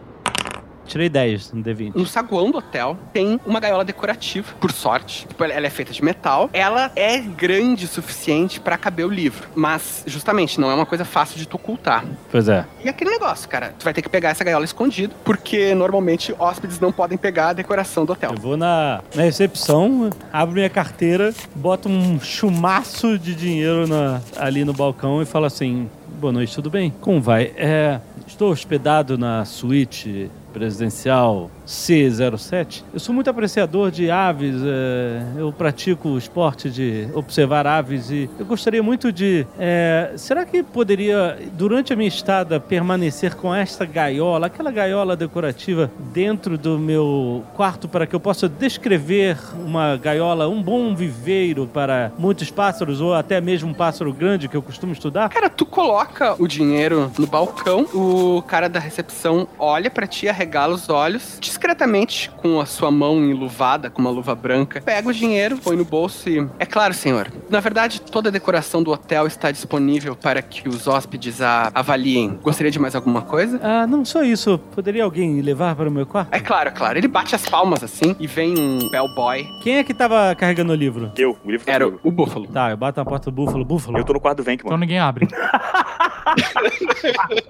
Tirei 0.87 1.09
10 1.09 1.53
no 1.53 1.63
D20. 1.63 1.93
No 1.95 2.07
saguão 2.07 2.51
do 2.51 2.59
hotel 2.59 2.97
tem 3.13 3.41
uma 3.47 3.59
gaiola 3.61 3.85
decorativa, 3.85 4.53
por 4.61 4.71
sorte. 4.73 5.27
Tipo, 5.27 5.45
ela 5.45 5.67
é 5.67 5.71
feita 5.71 5.93
de 5.93 6.05
metal. 6.05 6.51
Ela 6.53 6.91
é 6.95 7.19
grande 7.19 7.85
o 7.87 7.89
suficiente 7.89 8.61
pra 8.61 8.77
caber 8.77 9.07
o 9.07 9.11
livro. 9.11 9.49
Mas, 9.55 10.03
justamente, 10.07 10.61
não 10.61 10.71
é 10.71 10.75
uma 10.75 10.87
coisa 10.87 11.05
fácil 11.05 11.39
de 11.39 11.47
tu 11.47 11.57
ocultar. 11.57 12.05
Pois 12.31 12.49
é. 12.49 12.65
E 12.85 12.89
aquele 12.89 13.11
negócio, 13.11 13.49
cara, 13.49 13.75
tu 13.79 13.85
vai 13.85 13.93
ter 13.95 14.03
que 14.03 14.09
pegar 14.09 14.31
essa 14.31 14.45
gaiola 14.45 14.65
escondida, 14.65 15.15
porque 15.25 15.75
normalmente 15.75 16.35
hóspedes 16.39 16.79
não 16.81 16.93
podem 16.93 17.17
pegar 17.17 17.49
a 17.49 17.53
decoração 17.53 18.05
do 18.05 18.13
hotel. 18.13 18.33
Eu 18.33 18.41
vou 18.41 18.57
na, 18.57 19.01
na 19.15 19.23
recepção, 19.23 20.11
abro 20.33 20.55
minha 20.55 20.69
carteira, 20.71 21.33
boto 21.55 21.89
um 21.89 22.21
chumaço 22.21 23.19
de 23.19 23.35
dinheiro 23.35 23.87
na- 23.87 24.21
ali 24.37 24.65
no 24.65 24.73
balcão 24.73 25.23
e 25.23 25.25
falo 25.25 25.47
assim: 25.47 25.89
Boa 26.21 26.33
noite, 26.33 26.55
tudo 26.55 26.71
bem? 26.71 26.93
Como 27.01 27.21
vai? 27.21 27.53
É, 27.57 28.01
estou 28.27 28.51
hospedado 28.51 29.17
na 29.19 29.45
suíte 29.45 30.31
presidencial 30.55 31.51
C07. 31.67 32.83
Eu 32.93 33.01
sou 33.01 33.15
muito 33.15 33.31
apreciador 33.31 33.91
de 33.91 34.11
aves, 34.11 34.57
é, 34.65 35.23
eu 35.37 35.53
pratico 35.53 36.11
o 36.11 36.19
esporte 36.19 36.71
de 36.71 37.09
observar 37.15 37.67
aves 37.67 38.11
e 38.11 38.29
eu 38.39 38.45
gostaria 38.45 38.83
muito 38.83 39.11
de. 39.13 39.47
é, 39.59 40.13
será 40.17 40.45
que 40.45 40.63
poderia, 40.63 41.39
durante 41.53 41.93
a 41.93 41.97
minha 41.97 42.09
estada, 42.09 42.61
permanecer 42.61 43.35
com 43.35 43.55
esta 43.55 43.85
gaiola, 43.85 44.47
aquela 44.47 44.71
gaiola 44.71 45.17
decorativa, 45.17 45.91
dentro 46.13 46.59
do 46.59 46.79
meu 46.79 47.45
quarto 47.55 47.89
para 47.89 48.07
que 48.07 48.15
eu 48.15 48.21
possa 48.21 48.49
descrever 48.49 49.39
uma 49.55 49.97
gaiola, 49.97 50.49
um 50.49 50.63
bom 50.63 50.95
viveiro 50.95 51.67
para 51.67 52.13
muitos 52.19 52.51
pássaros 52.51 53.01
ou 53.01 53.15
até 53.15 53.41
mesmo 53.41 53.71
um 53.71 53.75
pássaro 53.75 54.13
grande 54.13 54.49
que 54.49 54.57
eu 54.57 54.63
costumo 54.63 54.93
estudar? 54.93 55.29
Cara, 55.31 55.49
tu 55.49 55.65
coloca 55.65 56.35
o 56.39 56.47
dinheiro 56.47 57.11
no 57.19 57.27
balcão, 57.27 57.87
o 57.95 58.43
cara 58.43 58.69
da 58.69 58.81
recepção 58.81 59.49
olha 59.59 59.91
pra 59.91 60.07
ti, 60.07 60.29
arregala 60.29 60.75
os 60.75 60.89
olhos, 60.89 61.39
discretamente, 61.59 62.31
com 62.37 62.61
a 62.61 62.67
sua 62.67 62.91
mão 62.91 63.19
enluvada, 63.25 63.89
com 63.89 64.01
uma 64.01 64.11
luva 64.11 64.35
branca, 64.35 64.81
pega 64.81 65.09
o 65.09 65.13
dinheiro, 65.13 65.57
põe 65.59 65.77
no 65.77 65.85
bolso 65.85 66.29
e. 66.29 66.45
É 66.59 66.67
claro, 66.67 66.93
senhor. 66.93 67.31
Na 67.49 67.61
verdade, 67.61 68.01
toda 68.01 68.29
a 68.29 68.33
decoração 68.33 68.83
do 68.83 68.91
hotel 68.91 69.27
está 69.27 69.51
disponível 69.53 70.17
para 70.17 70.43
que 70.43 70.69
os 70.69 70.87
hóspedes 70.89 71.41
a 71.41 71.71
avaliem. 71.75 72.39
Gostaria 72.43 72.71
de 72.71 72.79
mais 72.79 72.95
alguma 72.97 73.23
coisa? 73.23 73.61
Ah, 73.63 73.87
não 73.87 74.05
só 74.05 74.23
isso. 74.25 74.59
Poderia 74.75 75.05
alguém 75.05 75.41
levar 75.41 75.75
para 75.77 75.89
o 75.89 75.93
meu 75.93 76.05
quarto? 76.07 76.35
É 76.35 76.41
claro, 76.41 76.69
é 76.69 76.73
claro. 76.73 76.99
Ele 76.99 77.09
bate 77.09 77.35
as 77.35 77.49
palmas 77.49 77.83
assim 77.85 78.17
e 78.19 78.27
vem 78.27 78.59
um 78.59 78.89
bellboy. 78.91 79.47
Quem 79.63 79.77
é 79.77 79.85
que 79.85 79.95
tava 79.95 80.35
carregando 80.35 80.73
o 80.73 80.77
livro? 80.77 81.13
Eu, 81.17 81.39
o 81.45 81.51
livro 81.51 81.65
tá 81.67 81.73
Era 81.73 81.85
comigo. 81.85 82.01
o 82.03 82.11
búfalo. 82.11 82.49
Tá, 82.49 82.71
eu 82.71 82.77
bato 82.77 82.99
na 83.01 83.05
porta 83.05 83.31
do 83.31 83.35
búfalo. 83.35 83.65
Búfalo. 83.65 83.97
Eu 83.99 84.05
tô 84.05 84.13
no 84.13 84.21
quarto 84.21 84.39
do 84.39 84.43
Então 84.43 84.53
Venkman. 84.71 84.79
ninguém 84.79 84.99
abre. 84.99 85.29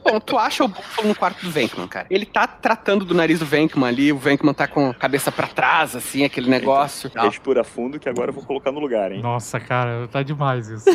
Bom, 0.05 0.21
tu 0.21 0.37
acha 0.39 0.65
o 0.65 0.69
búfalo 0.69 1.09
no 1.09 1.15
quarto 1.15 1.43
do 1.45 1.51
Venkman, 1.51 1.87
cara. 1.89 2.07
Ele 2.11 2.27
tá 2.27 2.47
tratando 2.47 3.05
do 3.05 3.15
nariz 3.15 3.39
do 3.39 3.47
Venkman 3.47 3.89
ali, 3.95 4.13
o 4.13 4.19
Venkman 4.19 4.53
tá 4.53 4.67
com 4.67 4.91
a 4.91 4.95
cabeça 4.95 5.33
pra 5.33 5.47
trás, 5.47 5.97
assim, 5.97 6.25
aquele 6.25 6.51
negócio. 6.51 7.09
tal. 7.09 7.27
Respira 7.27 7.65
fundo 7.65 7.99
que 7.99 8.09
agora 8.09 8.31
eu 8.31 8.35
vou 8.35 8.45
colocar 8.45 8.71
no 8.73 8.81
lugar, 8.81 9.13
hein? 9.13 9.23
Nossa, 9.23 9.59
cara, 9.61 10.07
tá 10.09 10.23
demais 10.23 10.69
isso. 10.69 10.85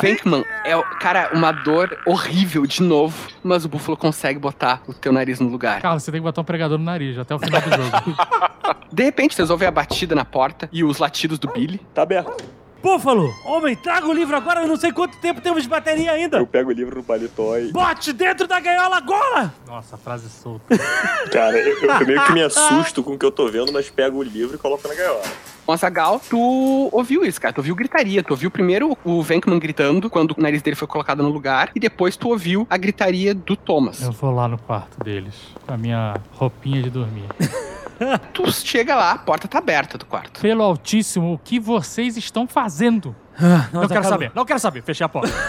Venkman 0.00 0.44
é, 0.64 0.80
cara, 1.00 1.30
uma 1.34 1.52
dor 1.52 1.96
horrível 2.06 2.66
de 2.66 2.82
novo, 2.82 3.28
mas 3.42 3.64
o 3.64 3.68
búfalo 3.68 3.96
consegue 3.96 4.38
botar 4.38 4.82
o 4.88 4.92
teu 4.92 5.12
nariz 5.12 5.38
no 5.40 5.48
lugar. 5.48 5.80
Cara, 5.80 5.98
você 5.98 6.10
tem 6.10 6.20
que 6.20 6.24
botar 6.24 6.40
um 6.40 6.44
pregador 6.44 6.78
no 6.78 6.84
nariz 6.84 7.16
até 7.18 7.34
o 7.34 7.38
final 7.38 7.60
do 7.60 7.70
jogo. 7.70 8.16
De 8.92 9.02
repente, 9.02 9.34
vocês 9.34 9.50
ouvem 9.50 9.66
a 9.66 9.70
batida 9.70 10.14
na 10.14 10.24
porta 10.24 10.68
e 10.72 10.84
os 10.84 10.98
latidos 10.98 11.38
do 11.38 11.48
Billy. 11.48 11.80
Tá 11.92 12.02
aberto. 12.02 12.44
Búfalo! 12.84 13.34
Homem, 13.46 13.74
traga 13.74 14.06
o 14.06 14.12
livro 14.12 14.36
agora, 14.36 14.60
eu 14.60 14.68
não 14.68 14.76
sei 14.76 14.92
quanto 14.92 15.16
tempo 15.16 15.40
temos 15.40 15.62
de 15.62 15.68
bateria 15.70 16.12
ainda! 16.12 16.36
Eu 16.36 16.46
pego 16.46 16.68
o 16.68 16.72
livro 16.72 16.96
no 16.96 17.02
paletó 17.02 17.56
e... 17.56 17.72
Bote 17.72 18.12
dentro 18.12 18.46
da 18.46 18.60
gaiola 18.60 18.98
agora! 18.98 19.54
Nossa, 19.66 19.96
frase 19.96 20.28
solta. 20.28 20.76
Cara, 21.32 21.56
eu, 21.56 21.80
eu 21.80 22.06
meio 22.06 22.22
que 22.26 22.32
me 22.34 22.42
assusto 22.42 23.02
com 23.02 23.14
o 23.14 23.18
que 23.18 23.24
eu 23.24 23.32
tô 23.32 23.48
vendo, 23.48 23.72
mas 23.72 23.88
pego 23.88 24.18
o 24.18 24.22
livro 24.22 24.56
e 24.56 24.58
coloco 24.58 24.86
na 24.86 24.94
gaiola. 24.94 25.22
Azagal, 25.66 26.20
tu 26.28 26.90
ouviu 26.92 27.24
isso, 27.24 27.40
cara. 27.40 27.54
Tu 27.54 27.58
ouviu 27.58 27.74
gritaria. 27.74 28.22
Tu 28.22 28.30
ouviu 28.32 28.50
primeiro 28.50 28.98
o 29.02 29.22
Venkman 29.22 29.58
gritando 29.58 30.10
quando 30.10 30.32
o 30.32 30.40
nariz 30.42 30.60
dele 30.60 30.76
foi 30.76 30.86
colocado 30.86 31.22
no 31.22 31.30
lugar, 31.30 31.70
e 31.74 31.80
depois 31.80 32.18
tu 32.18 32.28
ouviu 32.28 32.66
a 32.68 32.76
gritaria 32.76 33.34
do 33.34 33.56
Thomas. 33.56 34.02
Eu 34.02 34.12
vou 34.12 34.30
lá 34.30 34.46
no 34.46 34.58
quarto 34.58 35.02
deles, 35.02 35.34
com 35.66 35.72
a 35.72 35.78
minha 35.78 36.20
roupinha 36.32 36.82
de 36.82 36.90
dormir. 36.90 37.24
Tu 38.32 38.52
chega 38.52 38.94
lá, 38.94 39.12
a 39.12 39.18
porta 39.18 39.46
tá 39.46 39.58
aberta 39.58 39.96
do 39.96 40.04
quarto. 40.04 40.40
Pelo 40.40 40.62
Altíssimo, 40.62 41.34
o 41.34 41.38
que 41.38 41.60
vocês 41.60 42.16
estão 42.16 42.46
fazendo? 42.46 43.14
Ah, 43.38 43.68
não 43.72 43.86
quero 43.88 44.04
saber, 44.04 44.32
não 44.34 44.44
quero 44.44 44.58
saber. 44.60 44.82
Fechei 44.82 45.04
a 45.04 45.08
porta. 45.08 45.32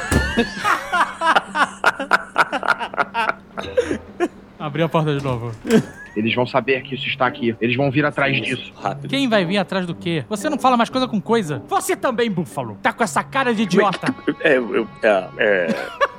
Abri 4.60 4.82
a 4.84 4.90
porta 4.90 5.18
de 5.18 5.24
novo. 5.24 5.52
Eles 6.16 6.34
vão 6.34 6.46
saber 6.46 6.82
que 6.84 6.96
isso 6.96 7.08
está 7.08 7.28
aqui. 7.28 7.56
Eles 7.60 7.76
vão 7.76 7.92
vir 7.92 8.06
atrás 8.06 8.42
disso. 8.42 8.72
Rápido. 8.82 9.10
Quem 9.10 9.28
vai 9.28 9.46
vir 9.46 9.58
atrás 9.58 9.86
do 9.86 9.94
quê? 9.94 10.24
Você 10.30 10.50
não 10.50 10.58
fala 10.58 10.78
mais 10.78 10.90
coisa 10.90 11.08
com 11.08 11.20
coisa. 11.20 11.62
Você 11.68 11.96
também, 11.96 12.32
Búfalo. 12.32 12.78
Tá 12.82 12.94
com 12.94 13.04
essa 13.04 13.24
cara 13.24 13.54
de 13.54 13.64
idiota. 13.64 14.14
É, 14.42 14.58
eu, 14.58 14.88
é, 15.04 15.28
é... 15.38 15.76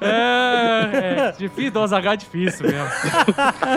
É, 0.00 1.28
é 1.28 1.32
difícil, 1.32 1.70
dose 1.70 1.94
H 1.94 2.12
é 2.12 2.16
difícil 2.16 2.66
mesmo. 2.66 2.88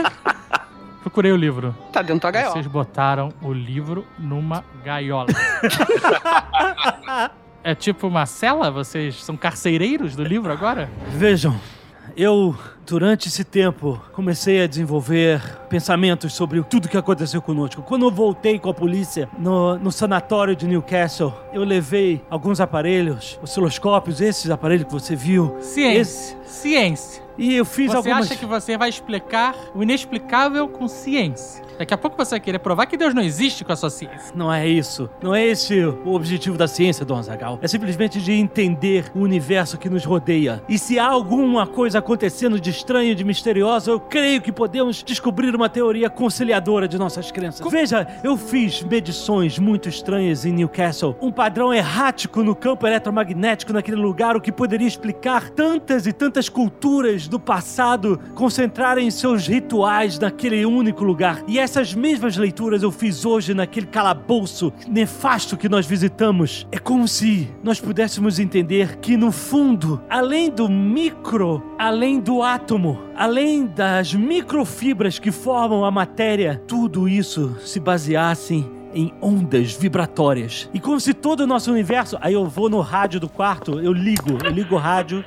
Procurei 1.01 1.31
o 1.33 1.35
livro. 1.35 1.75
Tá 1.91 2.01
dentro 2.01 2.21
da 2.21 2.31
gaiola. 2.31 2.53
Vocês 2.53 2.67
botaram 2.67 3.33
o 3.41 3.51
livro 3.51 4.05
numa 4.17 4.63
gaiola. 4.83 5.27
É 7.65 7.73
tipo 7.73 8.07
uma 8.07 8.25
cela? 8.25 8.69
Vocês 8.69 9.23
são 9.23 9.37
carcereiros 9.37 10.17
do 10.17 10.23
livro 10.23 10.51
agora? 10.51 10.89
Vejam, 11.13 11.57
eu 12.13 12.53
Durante 12.85 13.29
esse 13.29 13.43
tempo, 13.45 14.01
comecei 14.11 14.61
a 14.61 14.67
desenvolver 14.67 15.41
pensamentos 15.69 16.33
sobre 16.33 16.61
tudo 16.63 16.89
que 16.89 16.97
aconteceu 16.97 17.41
conosco. 17.41 17.81
Quando 17.81 18.05
eu 18.05 18.11
voltei 18.11 18.59
com 18.59 18.69
a 18.69 18.73
polícia 18.73 19.29
no, 19.37 19.79
no 19.79 19.91
sanatório 19.91 20.55
de 20.55 20.67
Newcastle, 20.67 21.33
eu 21.53 21.63
levei 21.63 22.21
alguns 22.29 22.59
aparelhos, 22.59 23.39
osciloscópios, 23.41 24.19
esses 24.19 24.51
aparelhos 24.51 24.85
que 24.85 24.91
você 24.91 25.15
viu. 25.15 25.55
Ciência. 25.61 26.37
Ciência. 26.45 27.23
E 27.37 27.55
eu 27.55 27.65
fiz 27.65 27.87
você 27.87 27.97
algumas... 27.97 28.25
acha 28.25 28.35
que 28.35 28.45
você 28.45 28.77
vai 28.77 28.89
explicar 28.89 29.55
o 29.73 29.81
inexplicável 29.81 30.67
com 30.67 30.87
ciência. 30.87 31.63
Daqui 31.77 31.93
a 31.93 31.97
pouco 31.97 32.15
você 32.15 32.31
vai 32.31 32.39
querer 32.39 32.59
provar 32.59 32.85
que 32.85 32.95
Deus 32.95 33.13
não 33.13 33.21
existe 33.23 33.63
com 33.65 33.71
a 33.71 33.75
sua 33.75 33.89
ciência. 33.89 34.31
Não 34.35 34.53
é 34.53 34.67
isso. 34.67 35.09
Não 35.21 35.33
é 35.33 35.43
esse 35.43 35.83
o 35.83 36.13
objetivo 36.13 36.57
da 36.57 36.67
ciência, 36.67 37.03
Dom 37.03 37.17
Azagal. 37.17 37.57
É 37.61 37.67
simplesmente 37.67 38.21
de 38.21 38.31
entender 38.31 39.11
o 39.15 39.19
universo 39.19 39.77
que 39.77 39.89
nos 39.89 40.05
rodeia. 40.05 40.63
E 40.69 40.77
se 40.77 40.99
há 40.99 41.07
alguma 41.07 41.65
coisa 41.65 41.99
acontecendo 41.99 42.59
de 42.59 42.71
estranho, 42.73 43.15
de 43.15 43.23
misterioso, 43.23 43.91
eu 43.91 43.99
creio 43.99 44.41
que 44.41 44.51
podemos 44.51 45.03
descobrir 45.03 45.55
uma 45.55 45.69
teoria 45.69 46.09
conciliadora 46.09 46.87
de 46.87 46.97
nossas 46.97 47.31
crenças. 47.31 47.65
Veja, 47.71 48.07
eu 48.23 48.35
fiz 48.35 48.81
medições 48.83 49.59
muito 49.59 49.87
estranhas 49.87 50.45
em 50.45 50.51
Newcastle. 50.51 51.15
Um 51.21 51.31
padrão 51.31 51.73
errático 51.73 52.43
no 52.43 52.55
campo 52.55 52.87
eletromagnético 52.87 53.71
naquele 53.71 53.97
lugar, 53.97 54.35
o 54.35 54.41
que 54.41 54.51
poderia 54.51 54.87
explicar 54.87 55.49
tantas 55.49 56.07
e 56.07 56.13
tantas 56.13 56.49
culturas 56.49 57.27
do 57.27 57.39
passado 57.39 58.19
concentrarem 58.33 59.09
seus 59.11 59.47
rituais 59.47 60.17
naquele 60.17 60.65
único 60.65 61.03
lugar. 61.03 61.43
E 61.47 61.59
essas 61.59 61.93
mesmas 61.93 62.37
leituras 62.37 62.81
eu 62.81 62.91
fiz 62.91 63.25
hoje 63.25 63.53
naquele 63.53 63.85
calabouço 63.85 64.73
nefasto 64.87 65.55
que 65.55 65.69
nós 65.69 65.85
visitamos. 65.85 66.67
É 66.71 66.79
como 66.79 67.07
se 67.07 67.49
nós 67.63 67.79
pudéssemos 67.79 68.39
entender 68.39 68.97
que, 68.97 69.15
no 69.15 69.31
fundo, 69.31 70.01
além 70.09 70.49
do 70.49 70.67
micro, 70.67 71.61
além 71.77 72.19
do 72.19 72.41
átomo, 72.41 72.62
além 73.15 73.65
das 73.65 74.13
microfibras 74.13 75.19
que 75.19 75.31
formam 75.31 75.85
a 75.85 75.91
matéria, 75.91 76.61
tudo 76.67 77.07
isso 77.07 77.57
se 77.59 77.79
baseasse 77.79 78.65
em 78.93 79.13
ondas 79.21 79.73
vibratórias. 79.73 80.69
E 80.73 80.79
como 80.79 80.99
se 80.99 81.13
todo 81.13 81.41
o 81.41 81.47
nosso 81.47 81.71
universo. 81.71 82.17
Aí 82.21 82.33
eu 82.33 82.45
vou 82.45 82.69
no 82.69 82.79
rádio 82.79 83.19
do 83.19 83.27
quarto, 83.27 83.79
eu 83.79 83.91
ligo, 83.91 84.37
eu 84.43 84.51
ligo 84.51 84.75
o 84.75 84.77
rádio. 84.77 85.23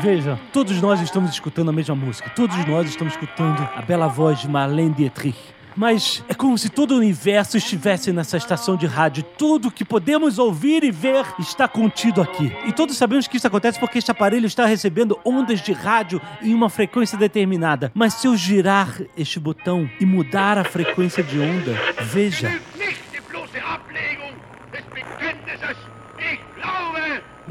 Veja, 0.00 0.38
todos 0.52 0.80
nós 0.80 1.00
estamos 1.00 1.30
escutando 1.30 1.68
a 1.68 1.72
mesma 1.72 1.94
música. 1.94 2.30
Todos 2.30 2.56
nós 2.66 2.88
estamos 2.88 3.14
escutando 3.14 3.68
a 3.74 3.82
bela 3.82 4.08
voz 4.08 4.40
de 4.40 4.48
Marlene 4.48 4.94
Dietrich. 4.94 5.51
Mas 5.76 6.22
é 6.28 6.34
como 6.34 6.56
se 6.56 6.68
todo 6.68 6.92
o 6.92 6.98
universo 6.98 7.56
estivesse 7.56 8.12
nessa 8.12 8.36
estação 8.36 8.76
de 8.76 8.86
rádio. 8.86 9.22
Tudo 9.36 9.70
que 9.70 9.84
podemos 9.84 10.38
ouvir 10.38 10.84
e 10.84 10.90
ver 10.90 11.24
está 11.38 11.66
contido 11.66 12.20
aqui. 12.20 12.52
E 12.66 12.72
todos 12.72 12.96
sabemos 12.96 13.26
que 13.26 13.36
isso 13.36 13.46
acontece 13.46 13.78
porque 13.78 13.98
este 13.98 14.10
aparelho 14.10 14.46
está 14.46 14.66
recebendo 14.66 15.18
ondas 15.24 15.60
de 15.60 15.72
rádio 15.72 16.20
em 16.42 16.54
uma 16.54 16.68
frequência 16.68 17.16
determinada. 17.18 17.90
Mas 17.94 18.14
se 18.14 18.26
eu 18.26 18.36
girar 18.36 19.00
este 19.16 19.38
botão 19.38 19.88
e 20.00 20.06
mudar 20.06 20.58
a 20.58 20.64
frequência 20.64 21.22
de 21.22 21.38
onda, 21.38 21.72
veja. 22.02 22.60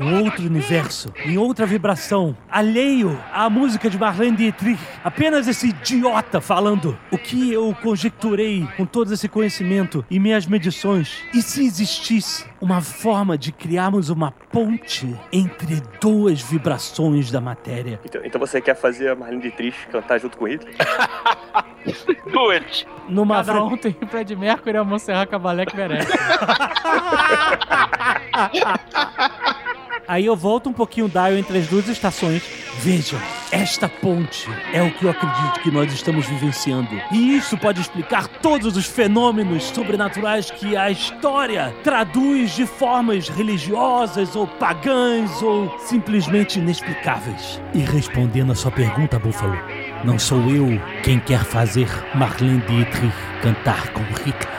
Um 0.02 0.24
outro 0.24 0.44
universo, 0.44 1.14
em 1.24 1.38
outra 1.38 1.64
vibração, 1.64 2.36
alheio 2.50 3.22
à 3.32 3.48
música 3.52 3.88
de 3.88 4.00
Marlene 4.00 4.36
Dietrich. 4.36 4.82
Apenas 5.04 5.48
esse 5.48 5.68
idiota 5.70 6.42
falando 6.42 6.98
o 7.12 7.20
que 7.20 7.54
eu 7.54 7.76
conjecturei 7.84 8.68
com 8.76 8.84
todo 8.84 9.14
esse 9.14 9.30
conhecimento 9.30 10.04
e 10.10 10.20
minhas 10.20 10.48
medições. 10.48 11.24
E 11.32 11.42
se 11.44 11.64
existisse 11.64 12.46
uma 12.60 12.82
forma 12.82 13.38
de 13.38 13.52
criarmos 13.52 14.10
uma 14.10 14.32
ponte 14.32 15.16
entre 15.32 15.84
duas 16.02 16.42
vibrações 16.42 17.30
da 17.30 17.40
matéria? 17.40 18.00
Então, 18.04 18.22
então 18.26 18.40
você 18.40 18.60
quer 18.60 18.76
fazer 18.76 19.10
a 19.10 19.16
Marlene 19.16 19.44
Dietrich 19.44 19.88
cantar 19.92 20.20
junto 20.20 20.36
com 20.36 20.48
Hitler? 20.48 20.74
Do 22.34 22.50
it! 22.50 22.88
Numa 23.08 23.44
Cada 23.44 23.64
um 23.64 23.78
tem 23.78 23.96
o 24.02 24.08
Fred 24.08 24.36
Mercury 24.36 24.76
e 24.76 24.80
a 24.80 24.84
Montserrat 24.84 25.30
Caballé 25.30 25.66
que 25.66 25.76
merece. 25.76 26.12
Aí 30.08 30.26
eu 30.26 30.36
volto 30.36 30.70
um 30.70 30.74
pouquinho 30.74 31.06
o 31.06 31.10
dial 31.10 31.34
entre 31.34 31.58
as 31.58 31.68
duas 31.68 31.88
estações. 31.88 32.44
Vejam, 32.80 33.20
esta 33.52 33.88
ponte 33.88 34.50
é 34.74 34.82
o 34.82 34.92
que 34.92 35.06
eu 35.06 35.12
acredito 35.12 35.60
que 35.62 35.72
nós 35.72 35.92
estamos 35.94 36.26
vivenciando. 36.26 36.90
E 37.12 37.36
isso 37.36 37.58
pode 37.58 37.82
explicar 37.82 38.28
todos 38.28 38.76
os 38.76 38.86
fenômenos 38.86 39.64
sobrenaturais 39.66 40.50
que 40.50 40.76
a 40.76 40.90
história 40.90 41.74
traduz 41.84 42.56
de 42.56 42.66
formas 42.66 43.30
religiosas 43.30 44.36
ou 44.36 44.48
pagãs 44.48 45.42
ou 45.42 45.74
simplesmente 45.80 46.60
inexplicáveis. 46.60 47.62
E 47.74 47.80
respondendo 47.80 48.52
a 48.52 48.56
sua 48.56 48.72
pergunta, 48.72 49.20
Búfalo, 49.20 49.58
não 50.04 50.18
sou 50.18 50.50
eu 50.50 50.68
quem 51.04 51.20
quer 51.20 51.44
fazer 51.44 51.88
Marlene 52.16 52.62
Dietrich 52.62 53.14
cantar 53.42 53.90
com 53.90 54.02
Hitler. 54.02 54.50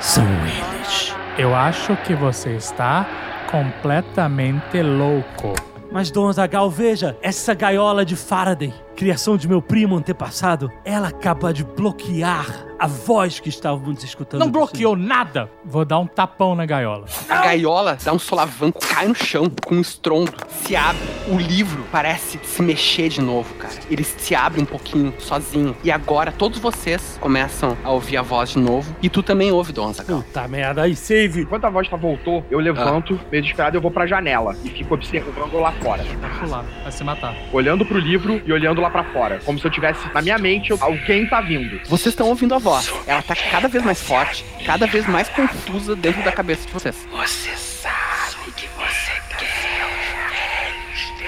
São 0.00 0.26
eles. 0.46 1.14
Eu 1.38 1.54
acho 1.54 1.96
que 1.98 2.14
você 2.14 2.56
está 2.56 3.06
completamente 3.50 4.82
louco. 4.82 5.54
Mas, 5.92 6.10
Dom 6.10 6.32
Zagal, 6.32 6.70
veja, 6.70 7.16
essa 7.20 7.52
gaiola 7.52 8.04
de 8.04 8.14
Faraday, 8.14 8.72
criação 8.96 9.36
de 9.36 9.48
meu 9.48 9.62
primo 9.62 9.96
antepassado, 9.96 10.70
ela 10.84 11.08
acaba 11.08 11.52
de 11.52 11.64
bloquear 11.64 12.70
a 12.80 12.86
voz 12.86 13.38
que 13.38 13.50
estávamos 13.50 14.02
escutando. 14.02 14.40
Não 14.40 14.50
bloqueou 14.50 14.96
nada. 14.96 15.50
Vou 15.62 15.84
dar 15.84 15.98
um 15.98 16.06
tapão 16.06 16.54
na 16.54 16.64
gaiola. 16.64 17.04
A 17.28 17.42
gaiola 17.42 17.98
dá 18.02 18.10
um 18.10 18.18
solavanco, 18.18 18.80
cai 18.80 19.06
no 19.06 19.14
chão 19.14 19.52
com 19.66 19.74
um 19.74 19.80
estrondo, 19.82 20.32
se 20.48 20.74
abre. 20.74 21.02
O 21.28 21.36
livro 21.36 21.84
parece 21.92 22.40
se 22.42 22.62
mexer 22.62 23.10
de 23.10 23.20
novo, 23.20 23.52
cara. 23.56 23.74
Ele 23.90 24.02
se 24.02 24.34
abre 24.34 24.62
um 24.62 24.64
pouquinho 24.64 25.12
sozinho. 25.18 25.76
E 25.84 25.90
agora 25.90 26.32
todos 26.32 26.58
vocês 26.58 27.18
começam 27.20 27.76
a 27.84 27.90
ouvir 27.90 28.16
a 28.16 28.22
voz 28.22 28.50
de 28.50 28.58
novo. 28.58 28.96
E 29.02 29.10
tu 29.10 29.22
também 29.22 29.52
ouve, 29.52 29.74
Dom 29.74 29.92
Zagal. 29.92 30.22
Puta 30.22 30.48
merda, 30.48 30.82
aí 30.82 30.96
save. 30.96 31.42
Enquanto 31.42 31.66
a 31.66 31.70
voz 31.70 31.86
tá 31.86 31.98
voltou, 31.98 32.42
eu 32.50 32.58
levanto, 32.58 33.20
meio 33.30 33.42
desesperado, 33.42 33.76
eu 33.76 33.80
vou 33.82 33.90
pra 33.90 34.06
janela 34.06 34.56
e 34.64 34.70
fico 34.70 34.94
observando 34.94 35.52
lá 35.60 35.72
fora. 35.72 36.02
Vai 36.02 36.40
pular, 36.40 36.64
vai 36.82 36.92
se 36.92 37.04
matar. 37.04 37.36
Olhando 37.52 37.84
pro 37.84 37.98
livro 37.98 38.40
e 38.46 38.50
olhando 38.50 38.79
lá 38.80 38.90
pra 38.90 39.04
fora. 39.04 39.40
Como 39.44 39.58
se 39.58 39.64
eu 39.64 39.70
tivesse, 39.70 40.00
na 40.12 40.22
minha 40.22 40.38
mente, 40.38 40.72
alguém 40.80 41.26
tá 41.26 41.40
vindo. 41.40 41.80
Vocês 41.86 42.12
estão 42.12 42.28
ouvindo 42.28 42.54
a 42.54 42.58
voz. 42.58 42.92
Ela 43.06 43.22
tá 43.22 43.34
cada 43.36 43.68
vez 43.68 43.84
mais 43.84 44.00
forte, 44.00 44.44
cada 44.64 44.86
vez 44.86 45.06
mais 45.06 45.28
confusa 45.28 45.94
dentro 45.94 46.22
da 46.22 46.32
cabeça 46.32 46.66
de 46.66 46.72
vocês. 46.72 47.06
Você 47.10 47.56
sabe 47.56 48.52
que 48.56 48.66
você 48.68 49.12
quer 49.36 50.70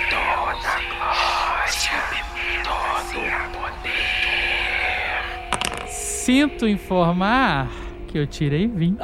toda 0.09 0.69
a 0.69 0.81
glória, 0.91 1.93
todo 2.65 3.19
o 3.21 3.51
poder. 3.53 3.93
Sinto 5.89 6.67
informar 6.69 7.69
que 8.09 8.19
eu 8.19 8.27
tirei 8.27 8.67
20. 8.67 8.99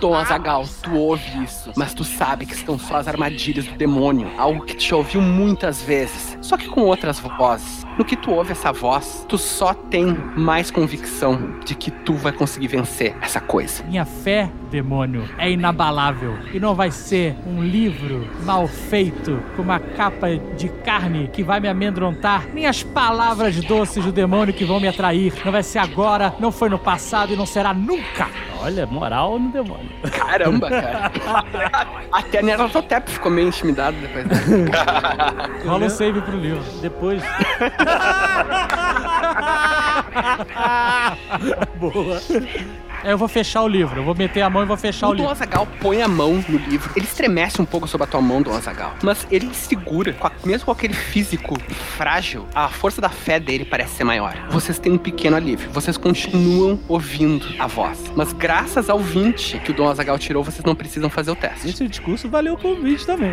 Tom 0.00 0.14
Azagal, 0.14 0.64
tu 0.82 0.96
ouve 0.96 1.44
isso, 1.44 1.70
mas 1.76 1.94
tu 1.94 2.04
sabe 2.04 2.46
que 2.46 2.56
são 2.56 2.78
só 2.78 2.96
as 2.96 3.08
armadilhas 3.08 3.66
do 3.66 3.76
demônio, 3.76 4.30
algo 4.38 4.64
que 4.64 4.74
te 4.74 4.94
ouviu 4.94 5.20
muitas 5.20 5.82
vezes, 5.82 6.36
só 6.40 6.56
que 6.56 6.68
com 6.68 6.82
outras 6.82 7.20
vozes. 7.20 7.82
No 7.98 8.04
que 8.06 8.16
tu 8.16 8.30
ouve 8.30 8.52
essa 8.52 8.72
voz, 8.72 9.26
tu 9.28 9.36
só 9.36 9.74
tem 9.74 10.06
mais 10.34 10.70
convicção 10.70 11.60
de 11.64 11.74
que 11.74 11.90
tu 11.90 12.14
vai 12.14 12.32
conseguir 12.32 12.68
vencer 12.68 13.14
essa 13.20 13.38
coisa. 13.38 13.84
Minha 13.84 14.06
fé, 14.06 14.50
demônio, 14.70 15.28
é 15.36 15.50
inabalável. 15.50 16.38
E 16.54 16.58
não 16.58 16.74
vai 16.74 16.90
ser 16.90 17.36
um 17.46 17.62
livro 17.62 18.26
mal 18.44 18.66
feito, 18.66 19.42
com 19.54 19.62
uma 19.62 19.78
capa 19.78 20.28
de 20.56 20.70
carne 20.70 21.28
que 21.30 21.42
vai 21.42 21.60
me 21.60 21.68
amedrontar, 21.68 22.46
nem 22.54 22.66
as 22.66 22.82
palavras 22.82 23.60
doces 23.60 24.04
do 24.04 24.10
demônio 24.10 24.54
que 24.54 24.64
vão 24.64 24.80
me 24.80 24.88
atrair. 24.88 25.34
Não 25.44 25.52
vai 25.52 25.62
ser 25.62 25.78
agora, 25.78 26.34
não 26.40 26.50
foi 26.50 26.70
no 26.70 26.78
passado 26.78 26.91
e 27.32 27.36
não 27.36 27.46
será 27.46 27.72
nunca. 27.74 28.28
Olha, 28.60 28.86
moral 28.86 29.38
no 29.38 29.50
demônio. 29.50 29.90
Caramba, 30.10 30.68
cara. 30.70 31.10
Até 32.12 32.38
a 32.38 32.42
Nerototep 32.42 33.10
ficou 33.10 33.30
meio 33.30 33.48
intimidado 33.48 33.96
depois. 33.96 34.26
Rola 35.66 35.86
um 35.86 35.90
save 35.90 36.20
pro 36.20 36.36
livro. 36.36 36.62
Depois. 36.80 37.22
Boa. 41.80 42.20
É, 43.04 43.12
Eu 43.12 43.18
vou 43.18 43.28
fechar 43.28 43.62
o 43.62 43.68
livro, 43.68 43.98
eu 44.00 44.04
vou 44.04 44.14
meter 44.14 44.42
a 44.42 44.50
mão 44.50 44.62
e 44.62 44.66
vou 44.66 44.76
fechar 44.76 45.08
o, 45.08 45.10
O 45.10 45.12
Dom 45.14 45.18
livro. 45.22 45.32
Azagal 45.32 45.66
põe 45.80 46.02
a 46.02 46.08
mão 46.08 46.42
no 46.48 46.58
livro. 46.58 46.90
Ele 46.96 47.04
estremece 47.04 47.60
um 47.60 47.64
pouco 47.64 47.86
sobre 47.88 48.04
a 48.04 48.06
tua 48.06 48.20
mão, 48.20 48.40
Dom 48.42 48.54
Azagal. 48.54 48.94
Mas 49.02 49.26
ele 49.30 49.52
segura, 49.54 50.12
com 50.12 50.26
a- 50.26 50.32
mesmo 50.44 50.66
com 50.66 50.72
aquele 50.72 50.94
físico 50.94 51.58
frágil, 51.96 52.46
a 52.54 52.68
força 52.68 53.00
da 53.00 53.08
fé 53.08 53.38
dele 53.40 53.64
parece 53.64 53.96
ser 53.96 54.04
maior. 54.04 54.34
Vocês 54.50 54.78
têm 54.78 54.92
um 54.92 54.98
pequeno 54.98 55.36
alívio. 55.36 55.70
Vocês 55.70 55.96
continuam 55.96 56.78
ouvindo 56.88 57.46
a 57.58 57.66
voz. 57.66 57.98
Mas 58.14 58.32
graças 58.32 58.88
ao 58.88 58.98
20 58.98 59.58
que 59.58 59.70
o 59.70 59.74
Dom 59.74 59.88
Azagal 59.88 60.18
tirou, 60.18 60.42
vocês 60.44 60.64
não 60.64 60.74
precisam 60.74 61.10
fazer 61.10 61.30
o 61.30 61.36
teste. 61.36 61.68
Esse 61.68 61.88
discurso 61.88 62.28
valeu 62.28 62.54
o 62.54 62.58
convite 62.58 63.04
também. 63.06 63.32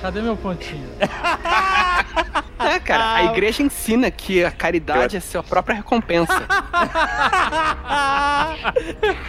Cadê 0.00 0.20
meu 0.22 0.36
pontinho? 0.36 0.88
É, 2.68 2.78
cara, 2.80 3.14
a 3.14 3.24
igreja 3.24 3.62
ensina 3.62 4.10
que 4.10 4.44
a 4.44 4.50
caridade 4.50 5.16
é 5.16 5.20
sua 5.20 5.42
própria 5.42 5.76
recompensa. 5.76 6.32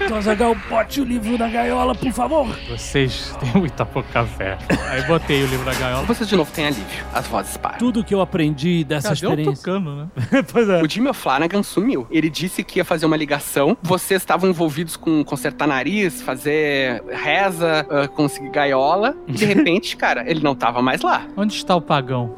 Então, 0.03 0.17
Azagal, 0.17 0.55
bote 0.69 1.01
o 1.01 1.03
livro 1.03 1.37
na 1.37 1.47
gaiola, 1.47 1.95
por 1.95 2.11
favor. 2.11 2.47
Vocês 2.69 3.35
têm 3.39 3.51
muita 3.61 3.85
pouca 3.85 4.23
fé. 4.25 4.57
Aí 4.89 5.01
botei 5.03 5.43
o 5.43 5.47
livro 5.47 5.65
na 5.65 5.73
gaiola. 5.73 6.05
Você 6.05 6.25
de 6.25 6.35
novo 6.35 6.51
tem 6.51 6.65
alívio. 6.67 7.05
As 7.13 7.27
vozes 7.27 7.57
param. 7.57 7.77
Tudo 7.77 8.03
que 8.03 8.13
eu 8.13 8.21
aprendi 8.21 8.83
dessa 8.83 9.09
Cadê 9.09 9.25
o 9.25 9.29
experiência. 9.29 9.55
tucano, 9.55 9.95
né? 9.95 10.07
pois 10.51 10.69
é. 10.69 10.81
O 10.81 10.89
Jimmy 10.89 11.09
O'Flanagan 11.09 11.63
sumiu. 11.63 12.07
Ele 12.11 12.29
disse 12.29 12.63
que 12.63 12.79
ia 12.79 12.85
fazer 12.85 13.05
uma 13.05 13.17
ligação. 13.17 13.77
Vocês 13.81 14.21
estavam 14.21 14.49
envolvidos 14.49 14.95
com 14.95 15.23
consertar 15.23 15.67
nariz, 15.67 16.21
fazer 16.21 17.03
reza, 17.11 17.85
ah, 17.89 18.07
conseguir 18.07 18.49
gaiola. 18.49 19.15
E 19.27 19.31
de 19.33 19.45
repente, 19.45 19.95
cara, 19.97 20.29
ele 20.29 20.41
não 20.41 20.55
tava 20.55 20.81
mais 20.81 21.01
lá. 21.01 21.25
Onde 21.35 21.55
está 21.55 21.75
o 21.75 21.81
pagão? 21.81 22.35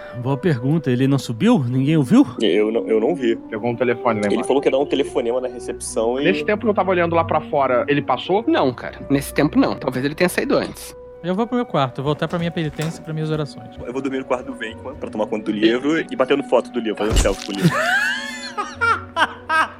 Boa 0.22 0.36
pergunta. 0.36 0.90
Ele 0.90 1.06
não 1.06 1.18
subiu? 1.18 1.64
Ninguém 1.64 1.96
ouviu? 1.96 2.26
Eu 2.40 2.70
não, 2.70 2.86
eu 2.86 3.00
não 3.00 3.14
vi. 3.14 3.36
Pegou 3.36 3.70
um 3.70 3.76
telefone 3.76 4.20
lá 4.20 4.26
Ele 4.26 4.44
falou 4.44 4.60
que 4.60 4.68
ia 4.68 4.72
dar 4.72 4.78
um 4.78 4.86
telefonema 4.86 5.40
na 5.40 5.48
recepção 5.48 6.20
e. 6.20 6.24
Nesse 6.24 6.44
tempo 6.44 6.62
que 6.62 6.68
eu 6.68 6.74
tava 6.74 6.90
olhando 6.90 7.14
lá 7.14 7.24
pra 7.24 7.40
fora, 7.40 7.84
ele 7.88 8.02
passou? 8.02 8.44
Não, 8.46 8.72
cara. 8.72 8.98
Nesse 9.10 9.32
tempo, 9.32 9.58
não. 9.58 9.76
Talvez 9.76 10.04
ele 10.04 10.14
tenha 10.14 10.28
saído 10.28 10.56
antes. 10.56 10.96
Eu 11.22 11.34
vou 11.34 11.46
pro 11.46 11.56
meu 11.56 11.66
quarto, 11.66 12.02
voltar 12.02 12.28
pra 12.28 12.38
minha 12.38 12.50
penitência 12.50 13.00
e 13.00 13.04
pra 13.04 13.12
minhas 13.12 13.30
orações. 13.30 13.68
Eu 13.84 13.92
vou 13.92 14.00
dormir 14.00 14.18
no 14.18 14.24
quarto 14.24 14.46
do 14.46 14.54
Venkman 14.54 14.94
pra 14.94 15.10
tomar 15.10 15.26
conta 15.26 15.50
do 15.50 15.52
livro 15.52 15.98
e 15.98 16.14
batendo 16.14 16.42
foto 16.44 16.70
do 16.70 16.78
livro, 16.78 16.98
fazendo 16.98 17.18
selfie 17.18 17.46
com 17.46 17.52
o 17.52 17.56
livro. 17.56 17.76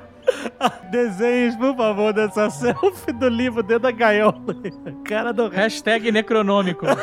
Desenhos, 0.90 1.56
por 1.56 1.76
favor, 1.76 2.12
dessa 2.12 2.48
selfie 2.50 3.12
do 3.12 3.28
livro 3.28 3.62
dentro 3.62 3.84
da 3.84 3.90
gaiola. 3.90 4.34
Cara 5.04 5.32
do 5.32 5.48
Hashtag 5.48 6.10
necronômico. 6.12 6.86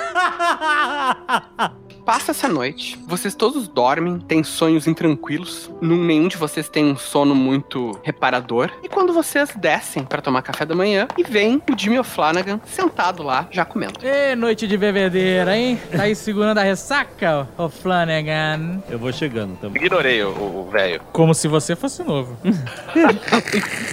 Passa 2.06 2.32
essa 2.32 2.49
noite, 2.49 2.99
vocês 3.07 3.34
todos 3.34 3.65
dormem, 3.70 4.20
têm 4.20 4.44
sonhos 4.44 4.88
intranquilos, 4.88 5.72
Num- 5.82 6.03
nenhum 6.03 6.28
de 6.28 6.36
vocês 6.36 6.68
tem 6.68 6.84
um 6.84 6.98
sono 6.98 7.34
muito 7.34 7.98
reparador. 8.03 8.70
E 8.84 8.90
quando 8.90 9.14
vocês 9.14 9.53
descem 9.56 10.03
pra 10.03 10.22
tomar 10.22 10.41
café 10.41 10.65
da 10.65 10.76
manhã, 10.76 11.07
e 11.18 11.24
vem 11.24 11.61
o 11.72 11.78
Jimmy 11.80 11.98
O'Flanagan 11.99 12.60
sentado 12.65 13.24
lá, 13.24 13.48
já 13.49 13.64
comendo. 13.64 13.94
Ê, 14.03 14.36
noite 14.36 14.68
de 14.68 14.78
bebedeira, 14.78 15.56
hein? 15.56 15.80
Tá 15.95 16.03
aí 16.03 16.14
segurando 16.14 16.57
a 16.57 16.64
ressaca, 16.64 17.48
ô 17.57 17.70
Flanagan? 17.70 18.84
Eu 18.90 18.99
vou 18.99 19.14
chegando 19.14 19.56
também. 19.57 19.82
Ignorei 19.82 20.22
o 20.26 20.68
velho. 20.70 21.02
Como 21.14 21.34
se 21.34 21.48
você 21.48 21.74
fosse 21.74 22.03
novo. 22.03 22.36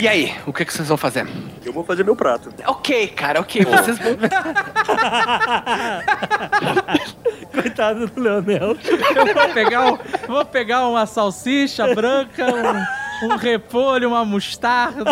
E 0.01 0.09
aí, 0.09 0.35
o 0.47 0.53
que, 0.53 0.65
que 0.65 0.73
vocês 0.73 0.89
vão 0.89 0.97
fazer? 0.97 1.27
Eu 1.65 1.73
vou 1.73 1.85
fazer 1.85 2.05
meu 2.05 2.17
prato. 2.17 2.53
Ok, 2.67 3.09
cara, 3.09 3.41
ok, 3.41 3.65
vocês 3.65 3.99
vão. 3.99 4.17
Coitado 7.53 8.07
do 8.07 8.21
Leonel. 8.21 8.77
Eu 9.15 9.35
vou 9.35 9.49
pegar, 9.55 9.93
um- 9.93 9.99
vou 10.27 10.45
pegar 10.45 10.89
uma 10.89 11.07
salsicha 11.07 11.95
branca, 11.95 12.47
um, 13.23 13.27
um 13.33 13.37
repolho, 13.37 14.09
uma 14.09 14.25
mostarda, 14.25 15.05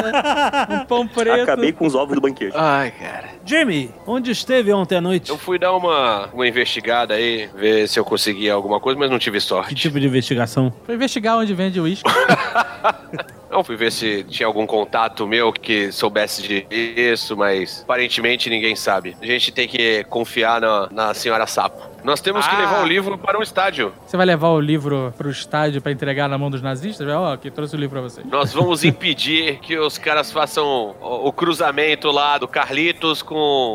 um 0.70 0.84
pão 0.86 1.06
preto. 1.06 1.42
Acabei 1.42 1.72
com 1.72 1.86
os 1.86 1.94
ovos 1.94 2.14
do 2.14 2.20
banquete. 2.20 2.54
Ai, 2.56 2.90
cara. 2.92 3.28
Jimmy, 3.44 3.90
onde 4.06 4.30
esteve 4.30 4.72
ontem 4.72 4.96
à 4.96 5.00
noite? 5.00 5.30
Eu 5.30 5.38
fui 5.38 5.58
dar 5.58 5.74
uma, 5.74 6.26
uma 6.32 6.46
investigada 6.46 7.14
aí, 7.14 7.48
ver 7.54 7.88
se 7.88 7.98
eu 7.98 8.04
conseguia 8.04 8.52
alguma 8.54 8.78
coisa, 8.80 8.98
mas 8.98 9.10
não 9.10 9.18
tive 9.18 9.38
Que 9.38 9.44
sorte. 9.44 9.74
tipo 9.74 9.98
de 9.98 10.06
investigação? 10.06 10.72
Foi 10.84 10.94
investigar 10.94 11.36
onde 11.38 11.54
vende 11.54 11.80
uísque. 11.80 12.08
Não, 13.50 13.64
fui 13.64 13.76
ver 13.76 13.90
se 13.90 14.24
tinha 14.24 14.46
algum 14.46 14.66
contato 14.66 15.26
meu 15.26 15.52
que 15.52 15.90
soubesse 15.90 16.42
disso, 16.42 17.36
mas 17.36 17.82
aparentemente 17.82 18.50
ninguém 18.50 18.76
sabe. 18.76 19.16
A 19.20 19.26
gente 19.26 19.50
tem 19.50 19.66
que 19.66 20.04
confiar 20.04 20.60
na, 20.60 20.88
na 20.90 21.14
senhora 21.14 21.46
Sapo. 21.46 21.87
Nós 22.04 22.20
temos 22.20 22.46
que 22.46 22.54
Ah. 22.54 22.58
levar 22.60 22.82
o 22.82 22.86
livro 22.86 23.18
para 23.18 23.38
um 23.38 23.42
estádio. 23.42 23.92
Você 24.06 24.16
vai 24.16 24.24
levar 24.24 24.48
o 24.50 24.60
livro 24.60 25.12
pro 25.18 25.28
estádio 25.30 25.82
pra 25.82 25.90
entregar 25.92 26.28
na 26.28 26.38
mão 26.38 26.50
dos 26.50 26.62
nazistas? 26.62 27.06
Ó, 27.08 27.32
aqui 27.34 27.50
trouxe 27.50 27.74
o 27.74 27.78
livro 27.78 28.00
pra 28.00 28.08
vocês. 28.08 28.26
Nós 28.26 28.52
vamos 28.52 28.82
impedir 28.84 29.58
que 29.60 29.76
os 29.78 29.98
caras 29.98 30.30
façam 30.32 30.94
o, 31.00 31.28
o 31.28 31.32
cruzamento 31.32 32.10
lá 32.10 32.38
do 32.38 32.46
Carlitos 32.48 33.20
com, 33.22 33.74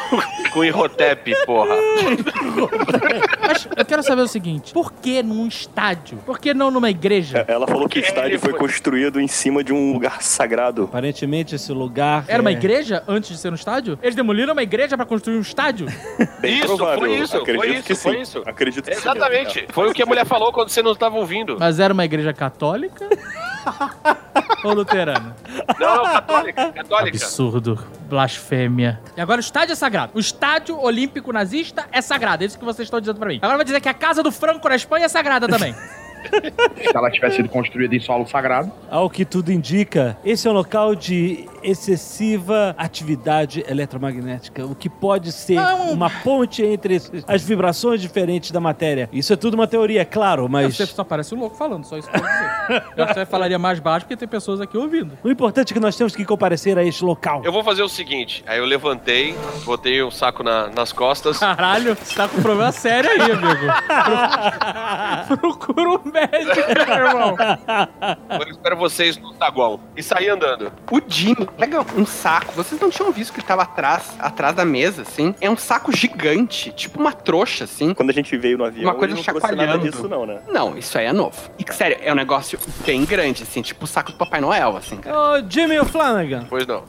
com 0.52 0.60
o 0.60 0.64
Irrotep, 0.64 1.34
porra. 1.44 1.74
Mas 3.40 3.68
eu 3.76 3.84
quero 3.84 4.02
saber 4.02 4.22
o 4.22 4.28
seguinte: 4.28 4.72
por 4.72 4.92
que 4.92 5.22
num 5.22 5.46
estádio? 5.46 6.18
Por 6.24 6.38
que 6.38 6.54
não 6.54 6.70
numa 6.70 6.90
igreja? 6.90 7.44
Ela 7.48 7.66
falou 7.66 7.88
que 7.88 7.98
o 7.98 8.02
estádio 8.02 8.38
foi 8.38 8.52
construído 8.54 9.20
em 9.20 9.28
cima 9.28 9.62
de 9.62 9.72
um 9.72 9.92
lugar 9.92 10.22
sagrado. 10.22 10.84
Aparentemente 10.84 11.54
esse 11.54 11.72
lugar. 11.72 12.24
Era 12.28 12.40
uma 12.40 12.50
é- 12.50 12.54
igreja 12.54 13.02
antes 13.06 13.30
de 13.30 13.38
ser 13.38 13.50
um 13.50 13.54
estádio? 13.54 13.98
Eles 14.02 14.14
demoliram 14.14 14.52
uma 14.52 14.62
igreja 14.62 14.96
pra 14.96 15.04
construir 15.04 15.36
um 15.36 15.40
estádio? 15.40 15.86
Bem 16.40 16.58
Isso, 16.58 16.66
provável. 16.76 16.98
foi 17.00 17.14
isso, 17.18 17.36
Acredito 17.36 17.63
foi 17.66 17.76
isso, 17.76 17.86
que 17.86 17.94
foi 17.94 18.14
sim. 18.14 18.20
isso. 18.20 18.42
Acredito 18.46 18.84
que 18.84 18.94
sim. 18.94 19.00
Exatamente. 19.00 19.66
Foi 19.70 19.90
o 19.90 19.92
que 19.92 20.02
a 20.02 20.06
mulher 20.06 20.26
falou 20.26 20.52
quando 20.52 20.68
você 20.68 20.82
não 20.82 20.92
estava 20.92 21.16
ouvindo. 21.16 21.56
Mas 21.58 21.80
era 21.80 21.92
uma 21.92 22.04
igreja 22.04 22.32
católica? 22.32 23.08
Ou 24.64 24.74
luterana? 24.74 25.36
Não, 25.78 25.96
não, 25.96 26.04
católica, 26.04 26.72
católica. 26.72 27.16
Absurdo. 27.16 27.78
Blasfêmia. 28.08 29.00
E 29.16 29.20
agora 29.20 29.38
o 29.38 29.40
estádio 29.40 29.72
é 29.72 29.76
sagrado. 29.76 30.12
O 30.14 30.20
estádio 30.20 30.78
olímpico 30.80 31.32
nazista 31.32 31.86
é 31.90 32.00
sagrado. 32.00 32.42
É 32.42 32.46
isso 32.46 32.58
que 32.58 32.64
vocês 32.64 32.86
estão 32.86 33.00
dizendo 33.00 33.18
pra 33.18 33.28
mim. 33.28 33.38
Agora 33.42 33.56
vai 33.56 33.64
dizer 33.64 33.80
que 33.80 33.88
a 33.88 33.94
casa 33.94 34.22
do 34.22 34.30
Franco 34.30 34.68
na 34.68 34.76
Espanha 34.76 35.06
é 35.06 35.08
sagrada 35.08 35.48
também. 35.48 35.74
Se 36.90 36.96
ela 36.96 37.10
tivesse 37.10 37.36
sido 37.36 37.48
construída 37.48 37.94
em 37.94 38.00
solo 38.00 38.26
sagrado. 38.26 38.70
Ao 38.90 39.08
que 39.10 39.24
tudo 39.24 39.50
indica, 39.52 40.16
esse 40.24 40.46
é 40.46 40.50
um 40.50 40.54
local 40.54 40.94
de 40.94 41.48
excessiva 41.62 42.74
atividade 42.78 43.64
eletromagnética, 43.68 44.64
o 44.66 44.74
que 44.74 44.88
pode 44.88 45.32
ser 45.32 45.54
Não. 45.54 45.90
uma 45.92 46.10
ponte 46.10 46.62
entre 46.62 47.00
as 47.26 47.42
vibrações 47.42 48.00
diferentes 48.00 48.50
da 48.50 48.60
matéria. 48.60 49.08
Isso 49.12 49.32
é 49.32 49.36
tudo 49.36 49.54
uma 49.54 49.66
teoria, 49.66 50.02
é 50.02 50.04
claro, 50.04 50.48
mas 50.48 50.76
Você 50.76 50.86
só 50.86 51.04
parece 51.04 51.34
um 51.34 51.38
louco 51.38 51.56
falando, 51.56 51.84
só 51.84 51.96
isso 51.96 52.08
vou 52.10 52.20
dizer. 52.20 52.84
Eu 52.96 53.04
até 53.04 53.24
falaria 53.24 53.58
mais 53.58 53.78
baixo 53.80 54.04
porque 54.06 54.16
tem 54.16 54.28
pessoas 54.28 54.60
aqui 54.60 54.76
ouvindo. 54.76 55.16
o 55.22 55.30
importante 55.30 55.72
é 55.72 55.74
que 55.74 55.80
nós 55.80 55.96
temos 55.96 56.14
que 56.14 56.24
comparecer 56.24 56.76
a 56.78 56.84
este 56.84 57.04
local. 57.04 57.42
Eu 57.44 57.52
vou 57.52 57.62
fazer 57.64 57.82
o 57.82 57.88
seguinte, 57.88 58.44
aí 58.46 58.58
eu 58.58 58.64
levantei, 58.64 59.34
botei 59.64 60.02
o 60.02 60.10
saco 60.10 60.42
na- 60.42 60.68
nas 60.68 60.92
costas. 60.92 61.38
Caralho, 61.38 61.94
você 61.94 62.14
tá 62.14 62.28
com 62.28 62.38
um 62.38 62.42
problema 62.42 62.72
sério 62.72 63.10
aí, 63.10 63.20
amigo. 63.32 63.66
Pro- 65.28 65.36
Procura 65.54 65.90
um 65.90 66.10
médico, 66.14 66.88
meu 66.88 67.06
irmão. 67.06 67.36
Eu 68.40 68.48
espero 68.50 68.76
vocês 68.76 69.16
no 69.18 69.34
saguão. 69.34 69.80
E 69.96 70.02
saí 70.02 70.28
andando. 70.28 70.72
O 70.90 71.00
Jimmy 71.06 71.46
pega 71.58 71.84
um 71.96 72.06
saco. 72.06 72.52
Vocês 72.54 72.80
não 72.80 72.88
tinham 72.90 73.10
visto 73.12 73.32
que 73.32 73.40
ele 73.40 73.46
tava 73.46 73.62
atrás, 73.62 74.14
atrás 74.18 74.54
da 74.54 74.64
mesa, 74.64 75.02
assim? 75.02 75.34
É 75.40 75.50
um 75.50 75.56
saco 75.56 75.90
gigante, 75.94 76.72
tipo 76.72 76.98
uma 76.98 77.12
trouxa, 77.12 77.64
assim. 77.64 77.92
Quando 77.92 78.10
a 78.10 78.14
gente 78.14 78.36
veio 78.36 78.56
no 78.56 78.64
avião, 78.64 78.84
Uma 78.90 78.94
coisa 78.98 79.12
ele 79.14 79.16
não 79.16 79.24
trouxe 79.24 79.46
nada 79.48 79.56
chacoalhando. 79.62 79.90
disso 79.90 80.08
não, 80.08 80.24
né? 80.24 80.38
Não, 80.48 80.78
isso 80.78 80.96
aí 80.96 81.06
é 81.06 81.12
novo. 81.12 81.36
E 81.58 81.64
que, 81.64 81.74
sério, 81.74 81.98
é 82.00 82.12
um 82.12 82.16
negócio 82.16 82.58
bem 82.86 83.04
grande, 83.04 83.42
assim, 83.42 83.60
tipo 83.62 83.84
o 83.84 83.86
saco 83.88 84.12
do 84.12 84.18
Papai 84.18 84.40
Noel, 84.40 84.76
assim, 84.76 84.96
cara. 84.98 85.16
Ô, 85.38 85.44
Jimmy 85.50 85.78
O'Flanagan, 85.78 86.46
Pois 86.48 86.66
não. 86.66 86.84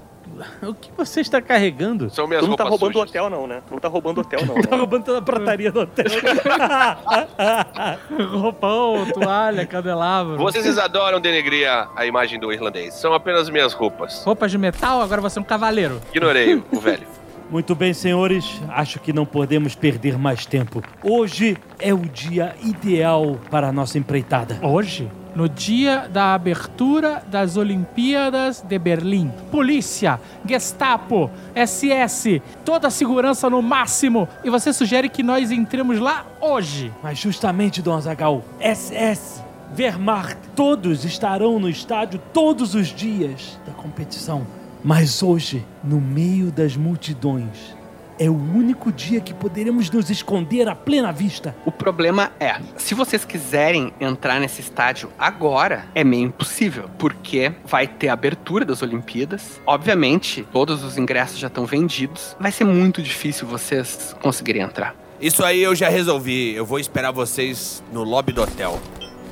O 0.61 0.73
que 0.73 0.91
você 0.97 1.21
está 1.21 1.41
carregando? 1.41 2.09
São 2.09 2.27
minhas 2.27 2.43
Tu 2.43 2.49
não 2.49 2.55
tá 2.55 2.63
roubando 2.65 2.91
o 2.95 2.99
sujas. 2.99 3.09
hotel 3.09 3.29
não, 3.29 3.47
né? 3.47 3.61
Tu 3.67 3.71
não 3.73 3.79
tá 3.79 3.87
roubando 3.87 4.17
o 4.17 4.21
hotel 4.21 4.39
não, 4.45 4.55
Tá 4.61 4.71
né? 4.71 4.77
roubando 4.77 5.03
toda 5.05 5.19
a 5.19 5.21
prataria 5.21 5.71
do 5.71 5.79
hotel. 5.81 6.05
Roupão, 8.31 9.05
toalha, 9.13 9.65
candelabro. 9.65 10.37
Vocês 10.37 10.77
adoram 10.77 11.19
denegrir 11.19 11.69
a, 11.69 11.89
a 11.95 12.05
imagem 12.05 12.39
do 12.39 12.51
irlandês. 12.51 12.93
São 12.95 13.13
apenas 13.13 13.49
minhas 13.49 13.73
roupas. 13.73 14.23
Roupas 14.23 14.51
de 14.51 14.57
metal, 14.57 15.01
agora 15.01 15.21
você 15.21 15.39
é 15.39 15.41
um 15.41 15.45
cavaleiro. 15.45 16.01
Ignorei 16.13 16.55
o 16.71 16.71
velho. 16.79 17.07
Muito 17.49 17.75
bem, 17.75 17.93
senhores, 17.93 18.59
acho 18.69 18.99
que 18.99 19.13
não 19.13 19.23
podemos 19.25 19.75
perder 19.75 20.17
mais 20.17 20.45
tempo. 20.47 20.81
Hoje 21.03 21.55
é 21.79 21.93
o 21.93 21.99
dia 21.99 22.55
ideal 22.63 23.37
para 23.51 23.67
a 23.67 23.71
nossa 23.71 23.99
empreitada. 23.99 24.57
Hoje, 24.63 25.07
no 25.35 25.49
dia 25.49 26.07
da 26.11 26.33
abertura 26.33 27.21
das 27.27 27.57
Olimpíadas 27.57 28.61
de 28.61 28.79
Berlim. 28.79 29.31
Polícia, 29.51 30.19
Gestapo, 30.47 31.29
SS, 31.53 32.41
toda 32.63 32.87
a 32.87 32.91
segurança 32.91 33.49
no 33.49 33.61
máximo. 33.61 34.27
E 34.43 34.49
você 34.49 34.71
sugere 34.71 35.09
que 35.09 35.21
nós 35.21 35.51
entremos 35.51 35.99
lá 35.99 36.25
hoje. 36.39 36.91
Mas 37.03 37.19
justamente, 37.19 37.81
Dom 37.81 37.95
Azagal, 37.95 38.43
SS, 38.59 39.43
Wehrmacht, 39.77 40.37
todos 40.55 41.03
estarão 41.03 41.59
no 41.59 41.69
estádio 41.69 42.19
todos 42.31 42.73
os 42.73 42.87
dias 42.87 43.59
da 43.67 43.73
competição. 43.73 44.47
Mas 44.83 45.21
hoje, 45.21 45.65
no 45.83 45.99
meio 45.99 46.51
das 46.51 46.77
multidões, 46.77 47.75
é 48.19 48.29
o 48.29 48.33
único 48.33 48.91
dia 48.91 49.19
que 49.19 49.33
poderemos 49.33 49.89
nos 49.89 50.09
esconder 50.09 50.67
à 50.67 50.75
plena 50.75 51.11
vista. 51.11 51.55
O 51.65 51.71
problema 51.71 52.31
é, 52.39 52.55
se 52.77 52.93
vocês 52.93 53.25
quiserem 53.25 53.93
entrar 53.99 54.39
nesse 54.39 54.61
estádio 54.61 55.09
agora, 55.17 55.85
é 55.93 56.03
meio 56.03 56.27
impossível, 56.27 56.89
porque 56.97 57.51
vai 57.65 57.87
ter 57.87 58.09
a 58.09 58.13
abertura 58.13 58.65
das 58.65 58.81
Olimpíadas. 58.81 59.61
Obviamente, 59.65 60.47
todos 60.51 60.83
os 60.83 60.97
ingressos 60.97 61.39
já 61.39 61.47
estão 61.47 61.65
vendidos. 61.65 62.35
Vai 62.39 62.51
ser 62.51 62.63
muito 62.63 63.01
difícil 63.01 63.47
vocês 63.47 64.15
conseguirem 64.21 64.61
entrar. 64.61 64.95
Isso 65.19 65.43
aí 65.43 65.61
eu 65.63 65.73
já 65.73 65.89
resolvi. 65.89 66.53
Eu 66.53 66.65
vou 66.65 66.79
esperar 66.79 67.11
vocês 67.11 67.83
no 67.91 68.03
lobby 68.03 68.33
do 68.33 68.41
hotel. 68.41 68.79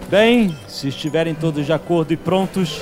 Bem, 0.10 0.56
se 0.68 0.88
estiverem 0.88 1.34
todos 1.34 1.66
de 1.66 1.74
acordo 1.74 2.14
e 2.14 2.18
prontos, 2.18 2.82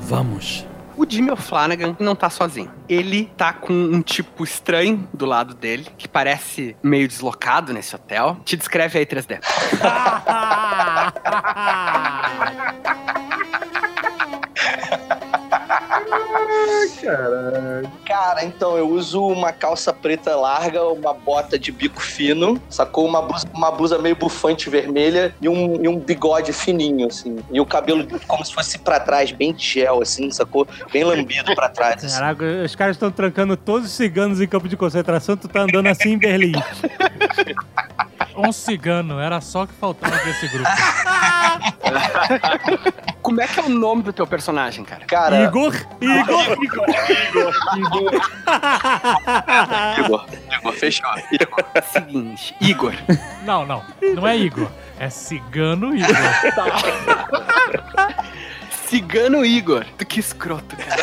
vamos. 0.00 0.69
O 1.00 1.06
Jimmy 1.08 1.30
O'Flanagan 1.30 1.96
não 1.98 2.14
tá 2.14 2.28
sozinho. 2.28 2.70
Ele 2.86 3.32
tá 3.34 3.54
com 3.54 3.72
um 3.72 4.02
tipo 4.02 4.44
estranho 4.44 5.08
do 5.14 5.24
lado 5.24 5.54
dele, 5.54 5.86
que 5.96 6.06
parece 6.06 6.76
meio 6.82 7.08
deslocado 7.08 7.72
nesse 7.72 7.96
hotel. 7.96 8.36
Te 8.44 8.54
descreve 8.54 8.98
aí, 8.98 9.06
3D. 9.06 9.40
Caralho. 17.02 17.90
Cara, 18.04 18.44
então 18.44 18.76
eu 18.76 18.88
uso 18.88 19.24
uma 19.26 19.52
calça 19.52 19.92
preta 19.92 20.34
larga, 20.36 20.82
uma 20.84 21.14
bota 21.14 21.58
de 21.58 21.70
bico 21.72 22.00
fino, 22.00 22.60
sacou? 22.68 23.06
Uma 23.06 23.22
blusa, 23.22 23.46
uma 23.54 23.70
blusa 23.70 23.98
meio 23.98 24.16
bufante 24.16 24.68
vermelha 24.68 25.34
e 25.40 25.48
um, 25.48 25.82
e 25.82 25.88
um 25.88 25.98
bigode 25.98 26.52
fininho, 26.52 27.06
assim. 27.06 27.38
E 27.50 27.60
o 27.60 27.66
cabelo 27.66 28.06
como 28.26 28.44
se 28.44 28.52
fosse 28.52 28.78
pra 28.78 29.00
trás, 29.00 29.30
bem 29.32 29.54
gel, 29.56 30.02
assim, 30.02 30.30
sacou? 30.30 30.66
Bem 30.92 31.04
lambido 31.04 31.54
pra 31.54 31.68
trás. 31.68 32.04
assim. 32.04 32.14
Caraca, 32.18 32.44
os 32.64 32.74
caras 32.74 32.96
estão 32.96 33.10
trancando 33.10 33.56
todos 33.56 33.86
os 33.88 33.92
ciganos 33.92 34.40
em 34.40 34.46
campo 34.46 34.68
de 34.68 34.76
concentração, 34.76 35.36
tu 35.36 35.48
tá 35.48 35.60
andando 35.60 35.86
assim 35.86 36.10
em 36.10 36.18
Berlim. 36.18 36.52
Um 38.46 38.52
cigano, 38.52 39.18
era 39.20 39.40
só 39.40 39.62
o 39.64 39.66
que 39.66 39.74
faltava 39.74 40.16
desse 40.18 40.46
grupo. 40.48 40.70
Como 43.22 43.40
é 43.40 43.46
que 43.46 43.60
é 43.60 43.62
o 43.62 43.68
nome 43.68 44.02
do 44.02 44.12
teu 44.12 44.26
personagem, 44.26 44.84
cara? 44.84 45.04
Cara, 45.04 45.44
Igor? 45.44 45.72
Igor? 46.00 46.56
Igor, 46.62 46.86
Igor, 47.76 48.14
Igor, 49.98 50.26
Igor, 50.58 50.72
fechou. 50.72 51.10
Igor. 51.30 51.64
Seguinte, 51.92 52.56
Igor. 52.60 52.94
Não, 53.44 53.64
não. 53.66 53.84
Não 54.14 54.26
é 54.26 54.36
Igor. 54.36 54.70
É 54.98 55.08
cigano 55.10 55.94
Igor. 55.94 56.16
Cigano 58.86 59.44
Igor. 59.44 59.84
Que 60.08 60.20
escroto, 60.20 60.76
cara. 60.76 60.96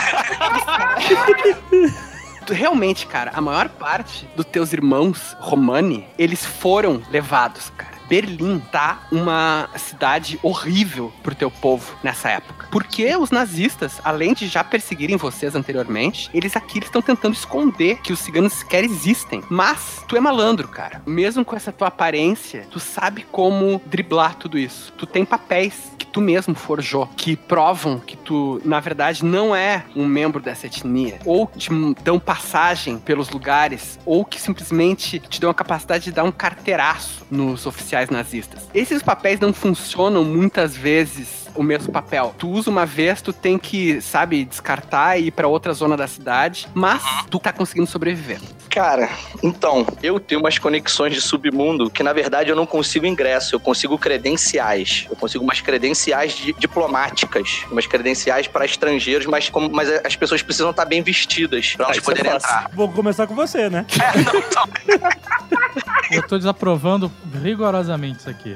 Realmente, 2.53 3.07
cara, 3.07 3.31
a 3.33 3.41
maior 3.41 3.69
parte 3.69 4.27
dos 4.35 4.45
teus 4.45 4.73
irmãos 4.73 5.35
Romani, 5.39 6.07
eles 6.17 6.45
foram 6.45 7.01
levados, 7.11 7.71
cara. 7.77 7.97
Berlim 8.07 8.59
tá 8.71 9.05
uma 9.11 9.69
cidade 9.75 10.39
horrível 10.41 11.11
pro 11.21 11.35
teu 11.35 11.51
povo 11.51 11.95
nessa 12.01 12.29
época. 12.29 12.67
Porque 12.71 13.15
os 13.15 13.31
nazistas, 13.31 13.99
além 14.03 14.33
de 14.33 14.47
já 14.47 14.63
perseguirem 14.63 15.17
vocês 15.17 15.55
anteriormente, 15.55 16.29
eles 16.33 16.55
aqui 16.55 16.79
estão 16.79 17.01
tentando 17.01 17.33
esconder 17.33 17.99
que 18.01 18.13
os 18.13 18.19
ciganos 18.19 18.53
sequer 18.53 18.83
existem. 18.83 19.43
Mas 19.49 20.03
tu 20.07 20.15
é 20.15 20.19
malandro, 20.19 20.67
cara. 20.67 21.01
Mesmo 21.05 21.43
com 21.43 21.55
essa 21.55 21.71
tua 21.71 21.89
aparência, 21.89 22.65
tu 22.71 22.79
sabe 22.79 23.25
como 23.29 23.81
driblar 23.85 24.35
tudo 24.35 24.57
isso. 24.57 24.93
Tu 24.97 25.05
tem 25.05 25.25
papéis 25.25 25.91
tu 26.11 26.21
mesmo 26.21 26.55
forjou, 26.55 27.07
que 27.15 27.35
provam 27.35 27.99
que 27.99 28.17
tu, 28.17 28.61
na 28.63 28.79
verdade, 28.79 29.23
não 29.23 29.55
é 29.55 29.83
um 29.95 30.05
membro 30.05 30.41
dessa 30.41 30.67
etnia. 30.67 31.19
Ou 31.25 31.49
te 31.55 31.69
dão 32.03 32.19
passagem 32.19 32.97
pelos 32.99 33.29
lugares, 33.29 33.99
ou 34.05 34.25
que 34.25 34.39
simplesmente 34.39 35.19
te 35.19 35.39
dão 35.39 35.49
a 35.49 35.53
capacidade 35.53 36.05
de 36.05 36.11
dar 36.11 36.23
um 36.23 36.31
carteiraço 36.31 37.25
nos 37.29 37.65
oficiais 37.65 38.09
nazistas. 38.09 38.67
Esses 38.73 39.01
papéis 39.03 39.39
não 39.39 39.53
funcionam 39.53 40.23
muitas 40.23 40.75
vezes 40.75 41.46
o 41.57 41.63
mesmo 41.63 41.91
papel. 41.91 42.33
Tu 42.37 42.47
usa 42.49 42.69
uma 42.69 42.85
vez, 42.85 43.21
tu 43.21 43.33
tem 43.33 43.57
que, 43.57 43.99
sabe, 44.01 44.45
descartar 44.45 45.17
e 45.17 45.27
ir 45.27 45.31
pra 45.31 45.47
outra 45.47 45.73
zona 45.73 45.97
da 45.97 46.07
cidade, 46.07 46.67
mas 46.73 47.01
tu 47.29 47.39
tá 47.39 47.51
conseguindo 47.51 47.87
sobreviver. 47.87 48.39
Cara, 48.69 49.09
então, 49.41 49.85
eu 50.03 50.19
tenho 50.19 50.39
umas 50.39 50.59
conexões 50.59 51.13
de 51.13 51.19
submundo 51.21 51.89
que, 51.89 52.03
na 52.03 52.13
verdade, 52.13 52.49
eu 52.51 52.55
não 52.55 52.65
consigo 52.65 53.05
ingresso, 53.07 53.55
eu 53.55 53.59
consigo 53.59 53.97
credenciais. 53.97 55.07
Eu 55.09 55.15
consigo 55.15 55.43
umas 55.43 55.59
credenciais 55.61 56.33
di- 56.33 56.53
diplomáticas, 56.53 57.65
umas 57.71 57.87
credenciais 57.87 58.47
para 58.47 58.65
estrangeiros, 58.65 59.25
mas, 59.25 59.49
como- 59.49 59.69
mas 59.71 59.89
as 60.05 60.15
pessoas 60.15 60.41
precisam 60.43 60.69
estar 60.69 60.85
bem 60.85 61.01
vestidas 61.01 61.73
para 61.75 61.85
elas 61.85 61.97
isso 61.97 62.11
é 62.11 62.13
poderem 62.15 62.35
entrar. 62.35 62.69
Vou 62.73 62.89
começar 62.91 63.25
com 63.25 63.33
você, 63.35 63.67
né? 63.69 63.83
Eu 66.11 66.25
tô 66.25 66.37
desaprovando 66.37 67.11
rigorosamente 67.41 68.19
isso 68.19 68.29
aqui. 68.29 68.55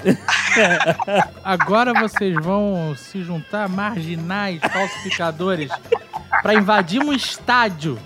Agora 1.43 1.93
vocês 1.93 2.35
vão 2.41 2.95
se 2.95 3.23
juntar 3.23 3.67
marginais, 3.67 4.61
falsificadores, 4.61 5.71
pra 6.43 6.53
invadir 6.53 7.01
um 7.01 7.13
estádio 7.13 7.97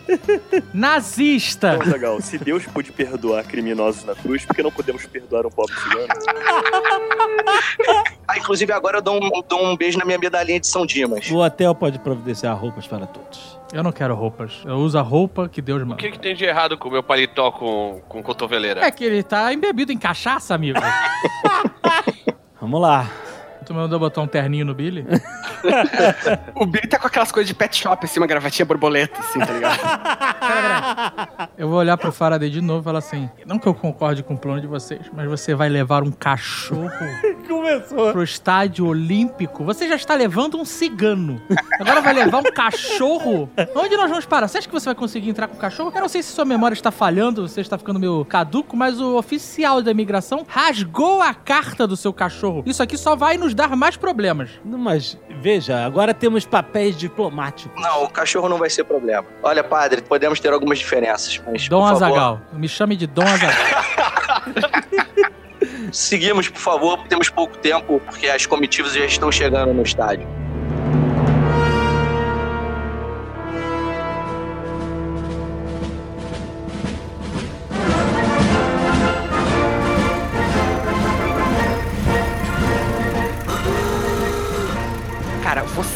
nazista. 0.73 1.75
Então, 1.75 1.91
legal. 1.91 2.21
Se 2.21 2.37
Deus 2.37 2.65
pôde 2.65 2.91
perdoar 2.91 3.43
criminosos 3.45 4.03
na 4.05 4.15
cruz, 4.15 4.45
por 4.45 4.55
que 4.55 4.63
não 4.63 4.71
podemos 4.71 5.05
perdoar 5.05 5.45
um 5.45 5.49
pobre 5.49 5.73
cigano? 5.75 6.07
Ah, 8.27 8.39
inclusive, 8.39 8.71
agora 8.73 8.97
eu 8.97 9.01
dou 9.03 9.23
um, 9.23 9.29
dou 9.47 9.63
um 9.63 9.77
beijo 9.77 9.99
na 9.99 10.05
minha 10.05 10.17
medalhinha 10.17 10.59
de 10.59 10.65
São 10.65 10.83
Dimas. 10.83 11.29
O 11.29 11.37
hotel 11.37 11.75
pode 11.75 11.99
providenciar 11.99 12.57
roupas 12.57 12.87
para 12.87 13.05
todos. 13.05 13.59
Eu 13.71 13.83
não 13.83 13.91
quero 13.91 14.15
roupas. 14.15 14.63
Eu 14.65 14.77
uso 14.77 14.97
a 14.97 15.01
roupa 15.01 15.47
que 15.47 15.61
Deus 15.61 15.83
O 15.83 15.85
manda. 15.85 15.97
que, 16.01 16.09
que 16.09 16.17
tem 16.17 16.35
de 16.35 16.43
errado 16.43 16.75
com 16.75 16.89
o 16.89 16.91
meu 16.91 17.03
paletó 17.03 17.51
com, 17.51 18.01
com 18.09 18.23
cotoveleira? 18.23 18.83
É 18.83 18.89
que 18.89 19.03
ele 19.03 19.21
tá 19.21 19.53
embebido 19.53 19.91
em 19.91 19.97
cachaça, 19.97 20.55
amigo. 20.55 20.79
Vamos 22.59 22.81
lá. 22.81 23.07
Tu 23.65 23.73
mandou 23.73 23.99
botar 23.99 24.21
um 24.21 24.27
terninho 24.27 24.65
no 24.65 24.73
Billy? 24.73 25.05
O 26.53 26.65
Billy 26.65 26.87
tá 26.87 26.99
com 26.99 27.07
aquelas 27.07 27.31
coisas 27.31 27.47
de 27.47 27.55
pet 27.55 27.75
shop, 27.75 28.05
assim, 28.05 28.19
uma 28.19 28.27
gravatinha 28.27 28.65
borboleta, 28.65 29.19
assim, 29.19 29.39
tá 29.39 29.51
ligado? 29.51 29.79
Eu 31.57 31.67
vou 31.67 31.79
olhar 31.79 31.97
pro 31.97 32.11
Faraday 32.11 32.49
de 32.49 32.61
novo 32.61 32.81
e 32.81 32.83
falar 32.83 32.99
assim: 32.99 33.29
não 33.45 33.57
que 33.57 33.67
eu 33.67 33.73
concorde 33.73 34.21
com 34.21 34.35
o 34.35 34.37
plano 34.37 34.61
de 34.61 34.67
vocês, 34.67 35.01
mas 35.11 35.27
você 35.27 35.55
vai 35.55 35.69
levar 35.69 36.03
um 36.03 36.11
cachorro 36.11 36.89
Começou. 37.47 38.11
pro 38.11 38.23
estádio 38.23 38.87
olímpico. 38.87 39.63
Você 39.63 39.87
já 39.87 39.95
está 39.95 40.13
levando 40.15 40.57
um 40.59 40.65
cigano. 40.65 41.41
Agora 41.79 42.01
vai 42.01 42.13
levar 42.13 42.39
um 42.39 42.43
cachorro? 42.51 43.49
Onde 43.75 43.95
nós 43.97 44.09
vamos 44.09 44.25
parar? 44.25 44.47
Você 44.47 44.57
acha 44.57 44.67
que 44.67 44.73
você 44.73 44.85
vai 44.85 44.95
conseguir 44.95 45.29
entrar 45.29 45.47
com 45.47 45.55
o 45.55 45.59
cachorro? 45.59 45.91
Eu 45.93 46.01
não 46.01 46.09
sei 46.09 46.21
se 46.23 46.31
sua 46.31 46.45
memória 46.45 46.73
está 46.73 46.91
falhando, 46.91 47.47
você 47.47 47.61
está 47.61 47.77
ficando 47.77 47.99
meio 47.99 48.23
caduco, 48.25 48.75
mas 48.75 48.99
o 48.99 49.17
oficial 49.17 49.81
da 49.81 49.91
imigração 49.91 50.45
rasgou 50.47 51.21
a 51.21 51.33
carta 51.33 51.85
do 51.87 51.95
seu 51.95 52.13
cachorro. 52.13 52.63
Isso 52.65 52.81
aqui 52.81 52.97
só 52.97 53.15
vai 53.15 53.37
nos 53.37 53.53
dar 53.53 53.75
mais 53.75 53.95
problemas. 53.97 54.49
Não, 54.63 54.77
Mas 54.77 55.17
veja, 55.41 55.85
agora 55.85 56.13
temos 56.13 56.45
papéis 56.45 56.95
diplomáticos. 56.97 57.81
Não, 57.81 58.03
o 58.03 58.09
cachorro 58.09 58.47
não 58.49 58.57
vai 58.57 58.69
ser 58.69 58.83
problema. 58.83 59.25
Olha, 59.43 59.63
padre, 59.63 60.01
podemos 60.01 60.39
ter 60.39 60.51
algumas 60.53 60.79
diferenças, 60.79 61.41
mas. 61.45 61.67
Dom 61.67 61.81
por 61.81 61.89
favor, 61.99 62.05
Azagal. 62.05 62.41
Me 62.53 62.67
chame 62.67 62.95
de 62.95 63.07
Dom 63.07 63.23
Azagal. 63.23 63.53
Seguimos, 65.91 66.49
por 66.49 66.61
favor, 66.61 67.07
temos 67.07 67.29
pouco 67.29 67.57
tempo, 67.57 67.99
porque 68.05 68.27
as 68.27 68.45
comitivas 68.45 68.93
já 68.93 69.05
estão 69.05 69.31
chegando 69.31 69.73
no 69.73 69.83
estádio. 69.83 70.44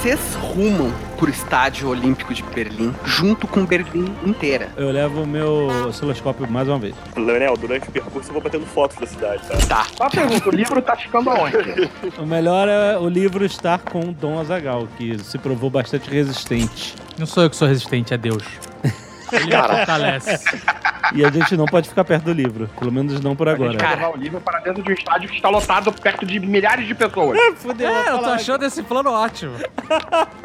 Vocês 0.10 0.36
rumam 0.36 0.92
pro 1.20 1.30
estádio 1.30 1.88
olímpico 1.88 2.34
de 2.34 2.42
Berlim, 2.42 2.96
junto 3.06 3.48
com 3.48 3.64
Berlim 3.64 4.12
inteira. 4.26 4.70
Eu 4.76 4.90
levo 4.90 5.22
o 5.22 5.28
meu 5.28 5.68
osciloscópio 5.88 6.50
mais 6.50 6.68
uma 6.68 6.80
vez. 6.80 6.96
Leonel, 7.16 7.56
durante 7.56 7.90
o 7.90 7.92
percurso 7.92 8.30
eu 8.30 8.34
vou 8.34 8.42
batendo 8.42 8.66
fotos 8.66 8.98
da 8.98 9.06
cidade, 9.06 9.48
tá? 9.48 9.58
Tá. 9.68 9.88
Só 9.96 10.10
pergunta, 10.10 10.50
o 10.50 10.52
livro 10.52 10.82
tá 10.82 10.96
ficando 10.96 11.30
aonde? 11.30 11.58
O 12.18 12.26
melhor 12.26 12.68
é 12.68 12.98
o 12.98 13.08
livro 13.08 13.46
estar 13.46 13.78
com 13.78 14.00
o 14.00 14.12
Dom 14.12 14.40
Azagal, 14.40 14.88
que 14.98 15.20
se 15.20 15.38
provou 15.38 15.70
bastante 15.70 16.10
resistente. 16.10 16.96
Não 17.16 17.28
sou 17.28 17.44
eu 17.44 17.50
que 17.50 17.56
sou 17.56 17.68
resistente, 17.68 18.12
é 18.12 18.18
Deus. 18.18 18.44
Ele 19.32 19.46
me 19.46 19.52
fortalece. 19.52 20.40
E 21.16 21.26
a 21.26 21.30
gente 21.32 21.58
não 21.58 21.66
pode 21.66 21.90
ficar 21.90 22.04
perto 22.04 22.26
do 22.26 22.34
livro. 22.34 22.70
Pelo 22.78 22.92
menos 22.92 23.20
não 23.20 23.36
por 23.36 23.48
A 23.50 23.54
agora. 23.54 23.72
gente 23.72 23.82
vai 23.82 23.96
levar 23.96 24.10
o 24.12 24.16
livro 24.18 24.40
para 24.42 24.60
dentro 24.60 24.84
de 24.84 24.92
um 24.92 24.94
estádio 24.94 25.30
que 25.30 25.36
está 25.38 25.50
lotado 25.50 25.92
perto 25.92 26.26
de 26.26 26.40
milhares 26.40 26.86
de 26.88 26.94
pessoas. 26.94 27.38
Fudeu, 27.58 27.90
É, 27.90 28.10
eu 28.10 28.20
tô 28.20 28.30
achando 28.30 28.64
esse 28.66 28.84
plano 28.84 29.12
ótimo. 29.12 29.56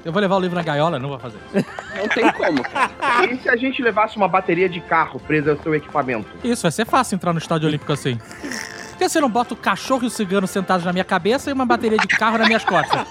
Eu 0.05 0.12
vou 0.12 0.20
levar 0.23 0.36
o 0.36 0.40
livro 0.40 0.56
na 0.56 0.62
gaiola? 0.62 0.98
Não 0.98 1.09
vou 1.11 1.19
fazer 1.19 1.36
isso. 1.55 1.66
Não 1.97 2.09
tem 2.09 2.32
como, 2.32 2.62
cara. 2.62 2.90
E 3.31 3.36
se 3.39 3.48
a 3.48 3.56
gente 3.56 3.82
levasse 3.82 4.16
uma 4.16 4.28
bateria 4.28 4.69
de 4.69 4.81
carro 4.81 5.20
presa 5.20 5.51
ao 5.52 5.59
seu 5.59 5.74
equipamento? 5.74 6.28
Isso, 6.43 6.62
vai 6.62 6.73
ser 6.73 6.86
fácil 6.86 7.16
entrar 7.16 7.32
no 7.32 7.39
estádio 7.39 7.69
olímpico 7.69 7.93
assim. 7.93 8.16
Por 8.16 8.98
que 8.98 9.09
você 9.09 9.20
não 9.20 9.28
bota 9.28 9.52
o 9.55 9.56
cachorro 9.56 10.05
e 10.05 10.06
o 10.06 10.11
cigano 10.11 10.47
sentados 10.47 10.85
na 10.86 10.93
minha 10.93 11.05
cabeça 11.05 11.51
e 11.51 11.52
uma 11.52 11.66
bateria 11.66 11.98
de 11.98 12.06
carro 12.09 12.39
nas 12.39 12.47
minhas 12.47 12.65
costas? 12.65 13.06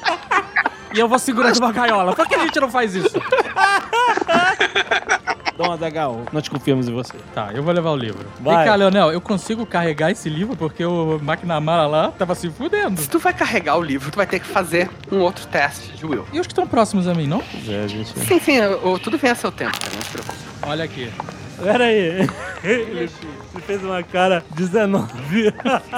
E 0.95 0.99
eu 0.99 1.07
vou 1.07 1.19
segurando 1.19 1.57
uma 1.57 1.71
gaiola. 1.71 2.15
Por 2.15 2.27
que 2.27 2.35
a 2.35 2.39
gente 2.39 2.59
não 2.59 2.69
faz 2.71 2.95
isso? 2.95 3.19
Dom 5.57 5.71
Azagal, 5.71 6.21
nós 6.31 6.47
confiamos 6.47 6.87
em 6.87 6.93
você. 6.93 7.13
Tá, 7.33 7.51
eu 7.53 7.61
vou 7.61 7.71
levar 7.73 7.91
o 7.91 7.95
livro. 7.95 8.25
Vai. 8.39 8.55
Vem 8.57 8.65
cá, 8.65 8.75
Leonel, 8.75 9.11
eu 9.11 9.21
consigo 9.21 9.65
carregar 9.65 10.09
esse 10.11 10.27
livro 10.29 10.55
porque 10.55 10.83
o 10.83 11.17
McNamara 11.21 11.85
lá 11.85 12.11
tava 12.11 12.33
se 12.33 12.49
fudendo. 12.49 12.99
Se 12.99 13.07
tu 13.09 13.19
vai 13.19 13.33
carregar 13.33 13.77
o 13.77 13.81
livro, 13.81 14.09
tu 14.11 14.15
vai 14.15 14.25
ter 14.25 14.39
que 14.39 14.47
fazer 14.47 14.89
um 15.11 15.19
outro 15.19 15.45
teste 15.47 15.91
de 15.95 16.05
Will. 16.05 16.25
E 16.33 16.39
os 16.39 16.47
que 16.47 16.53
estão 16.53 16.65
próximos 16.65 17.07
a 17.07 17.13
mim, 17.13 17.27
não? 17.27 17.43
É, 17.67 17.83
a 17.83 17.87
gente... 17.87 18.17
Sim, 18.19 18.39
sim, 18.39 18.59
o- 18.61 18.97
tudo 18.97 19.17
vem 19.17 19.29
a 19.29 19.35
seu 19.35 19.51
tempo, 19.51 19.79
cara, 19.79 19.93
não 19.95 20.01
se 20.01 20.09
preocupe. 20.11 20.37
Olha 20.63 20.83
aqui. 20.85 21.11
Pera 21.61 21.83
aí. 21.85 22.27
Ele 23.53 23.63
fez 23.63 23.83
uma 23.83 24.01
cara 24.01 24.43
19. 24.51 25.53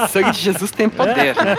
Sangue 0.10 0.32
de 0.32 0.40
Jesus 0.41 0.72
tem 0.72 0.90
poder, 0.90 1.36
né? 1.36 1.56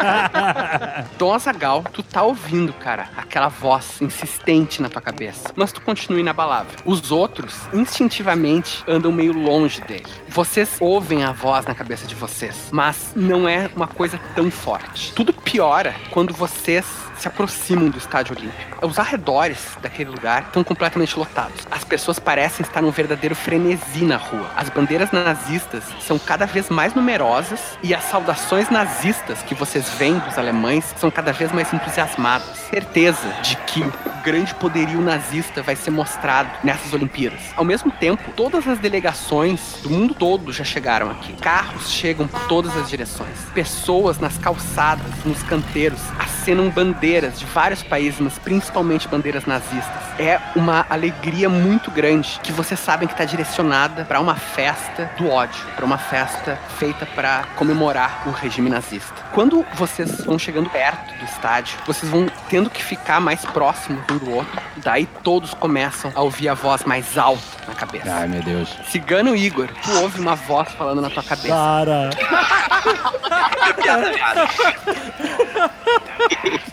Dom 1.18 1.32
Azagal, 1.32 1.82
tu 1.92 2.02
tá 2.02 2.22
ouvindo, 2.22 2.72
cara, 2.74 3.08
aquela 3.16 3.48
voz 3.48 4.00
insistente 4.02 4.82
na 4.82 4.90
tua 4.90 5.00
cabeça. 5.00 5.52
Mas 5.56 5.72
tu 5.72 5.80
continua 5.80 6.20
inabalável. 6.20 6.72
Os 6.84 7.10
outros, 7.10 7.54
instintivamente, 7.72 8.84
andam 8.86 9.10
meio 9.10 9.32
longe 9.32 9.80
dele. 9.80 10.06
Vocês 10.36 10.76
ouvem 10.80 11.24
a 11.24 11.32
voz 11.32 11.64
na 11.64 11.74
cabeça 11.74 12.06
de 12.06 12.14
vocês, 12.14 12.68
mas 12.70 13.14
não 13.16 13.48
é 13.48 13.70
uma 13.74 13.86
coisa 13.86 14.20
tão 14.34 14.50
forte. 14.50 15.10
Tudo 15.14 15.32
piora 15.32 15.94
quando 16.10 16.34
vocês 16.34 16.84
se 17.16 17.26
aproximam 17.26 17.88
do 17.88 17.96
estádio 17.96 18.36
olímpico. 18.36 18.86
Os 18.86 18.98
arredores 18.98 19.78
daquele 19.80 20.10
lugar 20.10 20.42
estão 20.42 20.62
completamente 20.62 21.18
lotados. 21.18 21.66
As 21.70 21.84
pessoas 21.84 22.18
parecem 22.18 22.66
estar 22.66 22.82
num 22.82 22.90
verdadeiro 22.90 23.34
frenesi 23.34 24.04
na 24.04 24.18
rua. 24.18 24.50
As 24.54 24.68
bandeiras 24.68 25.10
nazistas 25.10 25.84
são 26.00 26.18
cada 26.18 26.44
vez 26.44 26.68
mais 26.68 26.92
numerosas 26.92 27.78
e 27.82 27.94
as 27.94 28.04
saudações 28.04 28.68
nazistas 28.68 29.42
que 29.42 29.54
vocês 29.54 29.88
veem 29.94 30.18
dos 30.18 30.36
alemães 30.36 30.84
são 30.98 31.10
cada 31.10 31.32
vez 31.32 31.50
mais 31.50 31.72
entusiasmadas. 31.72 32.58
Certeza 32.68 33.26
de 33.42 33.56
que 33.56 33.80
o 33.80 33.92
grande 34.22 34.54
poderio 34.56 35.00
nazista 35.00 35.62
vai 35.62 35.76
ser 35.76 35.92
mostrado 35.92 36.50
nessas 36.62 36.92
Olimpíadas. 36.92 37.40
Ao 37.56 37.64
mesmo 37.64 37.90
tempo, 37.90 38.30
todas 38.36 38.68
as 38.68 38.78
delegações 38.78 39.78
do 39.82 39.88
mundo 39.88 40.14
todo 40.14 40.25
já 40.48 40.64
chegaram 40.64 41.10
aqui. 41.10 41.32
Carros 41.34 41.90
chegam 41.90 42.26
por 42.26 42.40
todas 42.48 42.76
as 42.76 42.88
direções. 42.88 43.38
Pessoas 43.54 44.18
nas 44.18 44.36
calçadas, 44.36 45.06
nos 45.24 45.42
canteiros, 45.44 46.00
acenam 46.18 46.68
bandeiras 46.68 47.38
de 47.38 47.44
vários 47.46 47.82
países, 47.82 48.18
mas 48.20 48.38
principalmente 48.38 49.06
bandeiras 49.06 49.46
nazistas. 49.46 50.02
É 50.18 50.40
uma 50.56 50.84
alegria 50.90 51.48
muito 51.48 51.90
grande 51.90 52.40
que 52.42 52.50
vocês 52.50 52.80
sabem 52.80 53.06
que 53.06 53.14
está 53.14 53.24
direcionada 53.24 54.04
para 54.04 54.20
uma 54.20 54.34
festa 54.34 55.10
do 55.16 55.28
ódio, 55.28 55.64
para 55.76 55.84
uma 55.84 55.98
festa 55.98 56.58
feita 56.78 57.06
para 57.06 57.44
comemorar 57.56 58.24
o 58.26 58.30
regime 58.30 58.68
nazista. 58.68 59.14
Quando 59.36 59.66
vocês 59.74 60.24
vão 60.24 60.38
chegando 60.38 60.70
perto 60.70 61.14
do 61.18 61.24
estádio, 61.26 61.76
vocês 61.86 62.10
vão 62.10 62.26
tendo 62.48 62.70
que 62.70 62.82
ficar 62.82 63.20
mais 63.20 63.44
próximos 63.44 64.02
um 64.10 64.16
do 64.16 64.30
outro. 64.30 64.62
Daí 64.78 65.04
todos 65.22 65.52
começam 65.52 66.10
a 66.14 66.22
ouvir 66.22 66.48
a 66.48 66.54
voz 66.54 66.84
mais 66.84 67.18
alta 67.18 67.44
na 67.68 67.74
cabeça. 67.74 68.10
Ai, 68.10 68.28
meu 68.28 68.42
Deus. 68.42 68.74
Cigano 68.88 69.36
Igor, 69.36 69.68
tu 69.82 69.90
ouve 70.00 70.18
uma 70.20 70.34
voz 70.34 70.72
falando 70.72 71.02
na 71.02 71.10
tua 71.10 71.22
cabeça. 71.22 71.48
Para. 71.48 72.08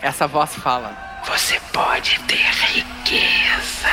Essa 0.00 0.26
voz 0.26 0.54
fala: 0.54 1.20
Você 1.26 1.60
pode 1.70 2.18
ter 2.20 2.48
riquezas, 2.72 3.84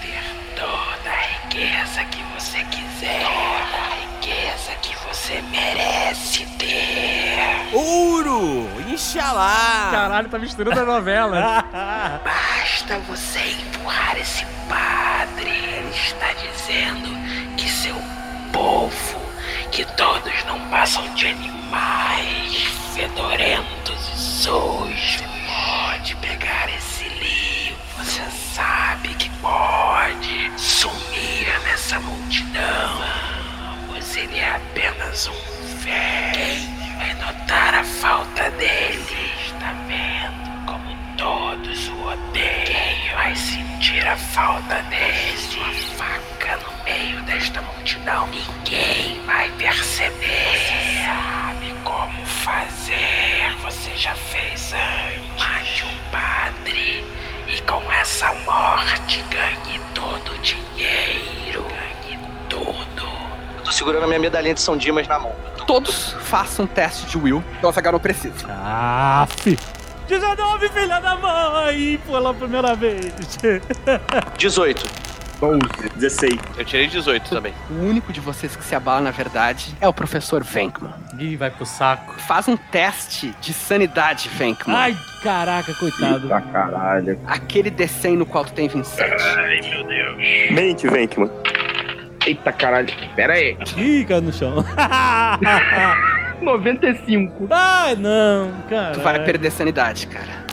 ter 0.00 0.22
toda 0.54 1.10
a 1.10 1.22
riqueza 1.42 2.04
que 2.04 2.22
você 2.38 2.62
quiser, 2.70 3.24
toda 3.24 3.76
a 3.82 3.88
riqueza 3.96 4.70
que 4.80 4.85
você 5.26 5.42
merece 5.50 6.46
ter. 6.56 7.36
Ouro! 7.72 8.68
Inxalá! 8.88 9.88
Caralho, 9.90 10.28
tá 10.28 10.38
misturando 10.38 10.80
a 10.80 10.84
novela. 10.84 11.64
Basta 12.24 13.00
você 13.08 13.40
empurrar 13.40 14.16
esse 14.16 14.46
padre. 14.68 15.50
Ele 15.50 15.90
está 15.90 16.32
dizendo 16.34 17.08
que 17.56 17.68
seu 17.68 17.96
povo, 18.52 19.20
que 19.72 19.84
todos 19.96 20.44
não 20.44 20.60
passam 20.68 21.02
de 21.14 21.26
animais 21.26 22.62
fedorentos 22.94 24.08
e 24.14 24.16
sujos. 24.16 25.24
Pode 25.48 26.14
pegar 26.16 26.68
esse 26.72 27.08
livro, 27.08 27.76
você 27.98 28.22
sabe 28.54 29.08
que 29.14 29.28
pode 29.40 30.52
sumir 30.56 31.60
nessa 31.64 31.98
multidão. 31.98 33.35
Ele 34.16 34.38
é 34.38 34.48
apenas 34.56 35.28
um 35.28 35.76
velho. 35.80 36.76
Vai 36.96 37.14
notar 37.16 37.74
a 37.74 37.84
falta 37.84 38.50
dele. 38.52 39.30
Está 39.44 39.74
vendo 39.86 40.64
como 40.64 40.96
todos 41.18 41.88
o 41.88 42.02
odeiam. 42.08 43.14
Vai 43.14 43.36
sentir 43.36 44.06
a 44.06 44.16
falta 44.16 44.82
dele? 44.84 45.36
Sua 45.36 45.70
faca 45.98 46.56
no 46.56 46.84
meio 46.84 47.20
desta 47.24 47.60
multidão. 47.60 48.26
Ninguém 48.28 49.20
vai 49.26 49.50
perceber. 49.58 50.14
Você 50.22 51.04
sabe 51.04 51.74
como 51.84 52.26
fazer. 52.26 53.54
Você 53.62 53.94
já 53.96 54.14
fez 54.14 54.72
antes. 54.72 55.38
Mate 55.38 55.84
um 55.84 56.10
padre. 56.10 57.04
E 57.48 57.60
com 57.60 57.92
essa 57.92 58.32
morte 58.46 59.22
ganhe 59.30 59.78
todo 59.94 60.32
o 60.32 60.38
dinheiro. 60.38 61.66
Ganhe 61.68 62.18
tudo. 62.48 62.95
Tô 63.66 63.72
segurando 63.72 64.04
a 64.04 64.06
minha 64.06 64.20
medalhinha 64.20 64.54
de 64.54 64.60
São 64.60 64.76
Dimas 64.76 65.08
na 65.08 65.18
mão. 65.18 65.32
Todos 65.66 66.12
façam 66.20 66.66
um 66.66 66.68
teste 66.68 67.04
de 67.06 67.18
Will. 67.18 67.42
Então 67.58 67.68
essa 67.68 67.82
não 67.82 67.98
precisa. 67.98 68.46
Ah, 68.48 69.26
fi. 69.38 69.58
19, 70.06 70.68
filha 70.68 71.00
da 71.00 71.16
mãe! 71.16 72.00
Pela 72.06 72.32
primeira 72.32 72.76
vez. 72.76 73.12
18. 74.38 74.86
12. 75.40 75.60
16. 75.96 76.38
Eu 76.56 76.64
tirei 76.64 76.86
18 76.86 77.28
também. 77.28 77.52
O 77.68 77.82
único 77.82 78.12
de 78.12 78.20
vocês 78.20 78.54
que 78.54 78.62
se 78.62 78.72
abala, 78.72 79.00
na 79.00 79.10
verdade, 79.10 79.74
é 79.80 79.88
o 79.88 79.92
professor 79.92 80.44
Venkman. 80.44 80.94
Ih, 81.18 81.34
vai 81.34 81.50
pro 81.50 81.66
saco. 81.66 82.14
Faz 82.20 82.46
um 82.46 82.56
teste 82.56 83.34
de 83.40 83.52
sanidade, 83.52 84.28
Venkman. 84.28 84.76
Ai, 84.76 84.96
caraca, 85.24 85.74
coitado. 85.74 86.26
Eita 86.26 86.40
caralho. 86.40 87.20
Aquele 87.26 87.72
D100 87.72 88.16
no 88.16 88.26
qual 88.26 88.44
tu 88.44 88.52
tem 88.52 88.68
27. 88.68 89.10
Ai, 89.10 89.60
meu 89.60 89.84
Deus. 89.84 90.52
Mente, 90.52 90.86
Venkman. 90.86 91.30
Eita 92.26 92.52
caralho. 92.52 92.92
Pera 93.14 93.34
aí. 93.34 93.56
Ih, 93.76 94.04
caiu 94.04 94.22
no 94.22 94.32
chão. 94.32 94.56
95. 96.42 97.48
Ai, 97.50 97.96
não, 97.96 98.52
cara. 98.68 98.92
Tu 98.92 99.00
vai 99.00 99.24
perder 99.24 99.50
sanidade, 99.50 100.06
cara. 100.06 100.46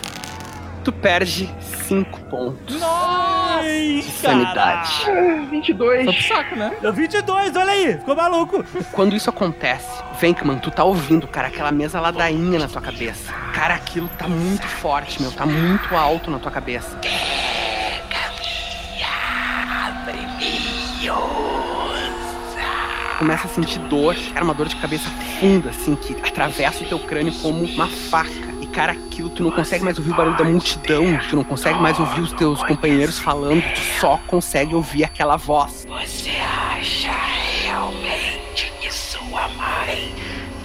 Tu 0.83 0.91
perde 0.91 1.49
5 1.87 2.19
pontos 2.25 2.79
Nossa, 2.79 3.63
de 3.63 4.01
sanidade. 4.03 4.91
22. 5.49 6.03
Foi 6.03 6.13
pro 6.13 6.23
saco, 6.23 6.55
né? 6.57 6.73
Deu 6.81 6.91
22, 6.91 7.55
olha 7.55 7.71
aí. 7.71 7.93
Ficou 7.97 8.15
maluco. 8.15 8.65
Quando 8.91 9.15
isso 9.15 9.29
acontece, 9.29 10.03
Venkman, 10.19 10.57
tu 10.57 10.69
tá 10.71 10.83
ouvindo, 10.83 11.25
cara, 11.25 11.47
aquela 11.47 11.71
mesa 11.71 12.01
ladainha 12.01 12.59
na 12.59 12.67
tua 12.67 12.81
cabeça. 12.81 13.31
Cara, 13.53 13.75
aquilo 13.75 14.09
tá 14.17 14.27
muito 14.27 14.67
forte, 14.67 15.21
meu. 15.21 15.31
Tá 15.31 15.45
muito 15.45 15.95
alto 15.95 16.29
na 16.29 16.39
tua 16.39 16.51
cabeça. 16.51 16.99
Começa 23.23 23.47
a 23.47 23.51
sentir 23.51 23.79
dor. 23.79 24.17
Era 24.35 24.43
uma 24.43 24.53
dor 24.53 24.67
de 24.67 24.75
cabeça 24.75 25.09
funda, 25.39 25.69
assim, 25.69 25.95
que 25.95 26.13
atravessa 26.21 26.83
o 26.83 26.87
teu 26.87 26.99
crânio 26.99 27.33
como 27.35 27.63
uma 27.63 27.87
faca. 27.87 28.29
E, 28.59 28.67
cara, 28.67 28.91
aquilo 28.91 29.29
tu 29.29 29.41
não 29.41 29.49
consegue 29.49 29.81
mais 29.81 29.97
ouvir 29.97 30.11
o 30.11 30.13
barulho 30.13 30.35
da 30.35 30.43
multidão. 30.43 31.17
Tu 31.29 31.37
não 31.37 31.45
consegue 31.45 31.79
mais 31.79 31.97
ouvir 31.97 32.19
os 32.19 32.33
teus 32.33 32.61
companheiros 32.63 33.17
falando. 33.17 33.61
Tu 33.61 33.79
só 34.01 34.19
consegue 34.27 34.75
ouvir 34.75 35.05
aquela 35.05 35.37
voz. 35.37 35.87
Você 35.87 36.31
acha 36.31 37.13
realmente 37.63 38.73
que 38.81 38.93
sua 38.93 39.47
mãe 39.47 40.13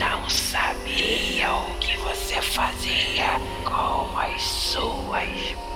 não 0.00 0.28
sabia 0.28 1.52
o 1.52 1.74
que 1.78 1.96
você 1.98 2.42
fazia 2.42 3.40
com 3.62 4.18
as 4.18 4.42
suas 4.42 5.28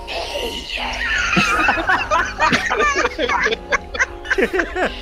meias? 0.05 0.97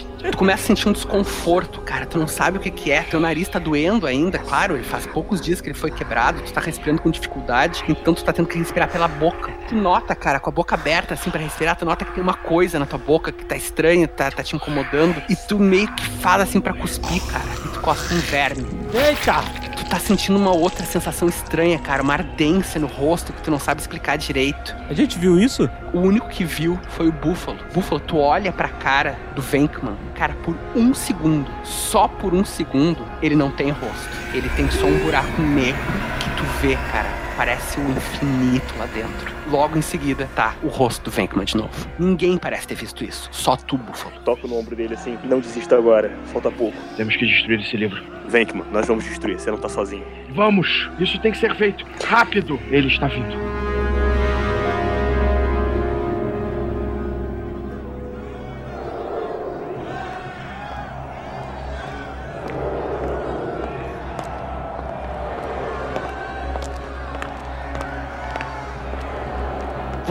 Tu 0.29 0.37
começa 0.37 0.63
a 0.63 0.67
sentir 0.67 0.87
um 0.87 0.91
desconforto, 0.91 1.81
cara. 1.81 2.05
Tu 2.05 2.17
não 2.17 2.27
sabe 2.27 2.57
o 2.57 2.61
que, 2.61 2.69
que 2.69 2.91
é. 2.91 3.01
Teu 3.03 3.19
nariz 3.19 3.47
tá 3.49 3.57
doendo 3.59 4.05
ainda, 4.05 4.37
claro. 4.37 4.75
Ele 4.75 4.83
faz 4.83 5.05
poucos 5.07 5.41
dias 5.41 5.59
que 5.59 5.69
ele 5.69 5.77
foi 5.77 5.89
quebrado. 5.91 6.41
Tu 6.41 6.53
tá 6.53 6.61
respirando 6.61 7.01
com 7.01 7.09
dificuldade. 7.09 7.83
Então 7.87 8.13
tu 8.13 8.23
tá 8.23 8.31
tendo 8.31 8.47
que 8.47 8.57
respirar 8.57 8.89
pela 8.89 9.07
boca. 9.07 9.51
Tu 9.67 9.75
nota, 9.75 10.15
cara, 10.15 10.39
com 10.39 10.49
a 10.49 10.53
boca 10.53 10.75
aberta 10.75 11.13
assim 11.13 11.29
pra 11.29 11.39
respirar. 11.39 11.75
Tu 11.75 11.85
nota 11.85 12.05
que 12.05 12.11
tem 12.11 12.23
uma 12.23 12.35
coisa 12.35 12.77
na 12.77 12.85
tua 12.85 12.99
boca 12.99 13.31
que 13.31 13.45
tá 13.45 13.55
estranha, 13.55 14.07
tá, 14.07 14.29
tá 14.29 14.43
te 14.43 14.55
incomodando. 14.55 15.21
E 15.29 15.35
tu 15.35 15.57
meio 15.59 15.87
que 15.93 16.05
fala 16.19 16.43
assim 16.43 16.61
pra 16.61 16.73
cuspir, 16.73 17.21
cara. 17.27 17.45
E 17.65 17.69
tu 17.69 17.79
cospe 17.79 18.13
um 18.13 18.19
verme. 18.19 18.67
Eita! 18.93 19.41
Tu 19.77 19.85
tá 19.89 19.99
sentindo 19.99 20.37
uma 20.37 20.51
outra 20.51 20.85
sensação 20.85 21.27
estranha, 21.27 21.79
cara. 21.79 22.03
Uma 22.03 22.13
ardência 22.13 22.79
no 22.79 22.87
rosto 22.87 23.33
que 23.33 23.41
tu 23.41 23.49
não 23.51 23.59
sabe 23.59 23.81
explicar 23.81 24.17
direito. 24.17 24.75
A 24.89 24.93
gente 24.93 25.17
viu 25.17 25.39
isso? 25.39 25.69
O 25.93 25.99
único 25.99 26.29
que 26.29 26.45
viu 26.45 26.79
foi 26.89 27.07
o 27.07 27.11
Búfalo. 27.11 27.57
Búfalo, 27.73 27.99
tu 27.99 28.17
olha 28.17 28.51
pra 28.51 28.69
cara 28.69 29.17
do 29.35 29.41
Venkman. 29.41 29.97
Cara, 30.21 30.35
por 30.43 30.55
um 30.75 30.93
segundo, 30.93 31.49
só 31.63 32.07
por 32.07 32.31
um 32.31 32.45
segundo, 32.45 33.03
ele 33.23 33.35
não 33.35 33.49
tem 33.49 33.71
rosto. 33.71 34.07
Ele 34.35 34.47
tem 34.49 34.69
só 34.69 34.85
um 34.85 34.99
buraco 34.99 35.41
negro 35.41 35.81
que 36.19 36.29
tu 36.37 36.43
vê, 36.61 36.75
cara. 36.91 37.09
Parece 37.35 37.79
um 37.79 37.89
infinito 37.89 38.71
lá 38.77 38.85
dentro. 38.85 39.33
Logo 39.49 39.79
em 39.79 39.81
seguida, 39.81 40.29
tá 40.35 40.53
o 40.61 40.67
rosto 40.67 41.05
do 41.05 41.09
Venkman 41.09 41.43
de 41.43 41.57
novo. 41.57 41.71
Ninguém 41.97 42.37
parece 42.37 42.67
ter 42.67 42.75
visto 42.75 43.03
isso. 43.03 43.29
Só 43.31 43.55
tu, 43.55 43.79
Búfalo. 43.79 44.13
Toco 44.23 44.47
no 44.47 44.59
ombro 44.59 44.75
dele 44.75 44.93
assim. 44.93 45.17
Não 45.23 45.39
desista 45.39 45.75
agora. 45.75 46.15
Falta 46.25 46.51
pouco. 46.51 46.77
Temos 46.95 47.15
que 47.15 47.25
destruir 47.25 47.59
esse 47.59 47.75
livro. 47.75 47.99
Venkman, 48.27 48.65
nós 48.71 48.85
vamos 48.85 49.03
destruir. 49.03 49.39
Você 49.39 49.49
não 49.49 49.57
tá 49.57 49.69
sozinho. 49.69 50.05
Vamos! 50.35 50.87
Isso 50.99 51.17
tem 51.19 51.31
que 51.31 51.39
ser 51.39 51.55
feito. 51.55 51.83
Rápido! 52.05 52.59
Ele 52.69 52.89
está 52.89 53.07
vindo. 53.07 53.70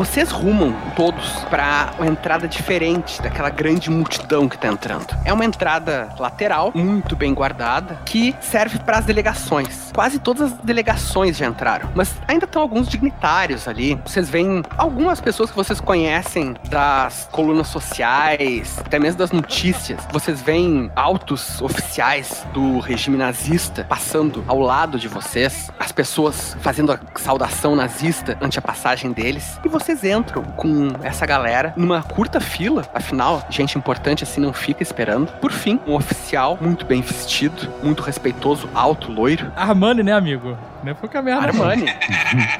Vocês 0.00 0.30
rumam 0.30 0.74
todos 0.96 1.44
pra 1.50 1.92
uma 1.98 2.06
entrada 2.06 2.48
diferente 2.48 3.20
daquela 3.20 3.50
grande 3.50 3.90
multidão 3.90 4.48
que 4.48 4.56
tá 4.56 4.68
entrando. 4.68 5.14
É 5.26 5.30
uma 5.30 5.44
entrada 5.44 6.08
lateral, 6.18 6.72
muito 6.74 7.14
bem 7.14 7.34
guardada, 7.34 7.98
que 8.06 8.34
serve 8.40 8.78
para 8.78 8.96
as 8.96 9.04
delegações. 9.04 9.92
Quase 9.94 10.18
todas 10.18 10.54
as 10.54 10.58
delegações 10.60 11.36
já 11.36 11.44
entraram, 11.44 11.90
mas 11.94 12.14
ainda 12.26 12.46
estão 12.46 12.62
alguns 12.62 12.88
dignitários 12.88 13.68
ali. 13.68 14.00
Vocês 14.02 14.30
veem 14.30 14.62
algumas 14.78 15.20
pessoas 15.20 15.50
que 15.50 15.56
vocês 15.56 15.82
conhecem 15.82 16.56
das 16.70 17.28
colunas 17.30 17.68
sociais, 17.68 18.78
até 18.78 18.98
mesmo 18.98 19.18
das 19.18 19.32
notícias. 19.32 20.00
Vocês 20.10 20.40
veem 20.40 20.90
altos 20.96 21.60
oficiais 21.60 22.46
do 22.54 22.78
regime 22.78 23.18
nazista 23.18 23.84
passando 23.86 24.42
ao 24.48 24.60
lado 24.60 24.98
de 24.98 25.08
vocês, 25.08 25.70
as 25.78 25.92
pessoas 25.92 26.56
fazendo 26.62 26.90
a 26.90 26.98
saudação 27.16 27.76
nazista 27.76 28.38
ante 28.40 28.58
a 28.58 28.62
passagem 28.62 29.12
deles, 29.12 29.60
e 29.62 29.68
vocês 29.68 29.89
entram 30.04 30.42
com 30.42 30.88
essa 31.02 31.26
galera 31.26 31.72
numa 31.76 32.02
curta 32.02 32.40
fila, 32.40 32.84
afinal, 32.94 33.46
gente 33.50 33.76
importante 33.76 34.24
assim 34.24 34.40
não 34.40 34.52
fica 34.52 34.82
esperando. 34.82 35.30
Por 35.40 35.52
fim, 35.52 35.78
um 35.86 35.94
oficial 35.94 36.58
muito 36.60 36.84
bem 36.84 37.02
vestido, 37.02 37.68
muito 37.82 38.02
respeitoso, 38.02 38.68
alto, 38.74 39.10
loiro. 39.12 39.50
Armani, 39.56 40.02
né, 40.02 40.12
amigo? 40.12 40.56
Não 40.82 40.94
foi 40.94 41.08
com 41.08 41.18
a 41.18 41.22
merda. 41.22 41.52
não. 41.52 41.62
Armani. 41.62 41.86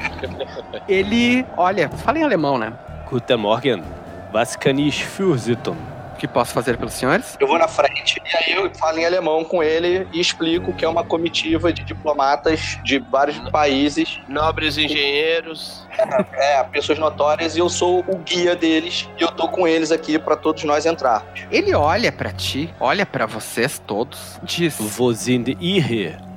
Ele, 0.87 1.45
olha, 1.57 1.89
fala 1.89 2.19
em 2.19 2.23
alemão, 2.23 2.57
né? 2.57 2.73
Guten 3.09 3.37
Morgen. 3.37 3.83
Was 4.33 4.55
kann 4.55 4.79
ich 4.79 5.05
für 5.05 5.37
Sie 5.37 5.55
tun? 5.57 5.75
O 6.21 6.23
que 6.23 6.27
posso 6.27 6.53
fazer 6.53 6.77
pelos 6.77 6.93
senhores? 6.93 7.35
Eu 7.39 7.47
vou 7.47 7.57
na 7.57 7.67
frente 7.67 8.21
e 8.23 8.37
aí 8.37 8.55
eu 8.55 8.71
falo 8.75 8.99
em 8.99 9.05
alemão 9.05 9.43
com 9.43 9.63
ele 9.63 10.07
e 10.13 10.21
explico 10.21 10.71
que 10.71 10.85
é 10.85 10.87
uma 10.87 11.03
comitiva 11.03 11.73
de 11.73 11.83
diplomatas 11.83 12.77
de 12.83 12.99
vários 12.99 13.39
países. 13.49 14.19
Nobres 14.27 14.77
engenheiros. 14.77 15.83
É, 16.33 16.63
pessoas 16.65 16.99
notórias 16.99 17.55
e 17.55 17.59
eu 17.59 17.67
sou 17.69 18.01
o 18.01 18.17
guia 18.19 18.55
deles 18.55 19.09
e 19.19 19.23
eu 19.23 19.31
tô 19.31 19.47
com 19.47 19.67
eles 19.67 19.91
aqui 19.91 20.19
pra 20.19 20.35
todos 20.35 20.63
nós 20.63 20.85
entrarmos. 20.85 21.41
Ele 21.49 21.73
olha 21.73 22.11
pra 22.11 22.31
ti, 22.31 22.71
olha 22.79 23.03
pra 23.03 23.25
vocês 23.25 23.79
todos, 23.79 24.39
diz: 24.43 24.79
Wo 24.79 25.11
sind 25.15 25.57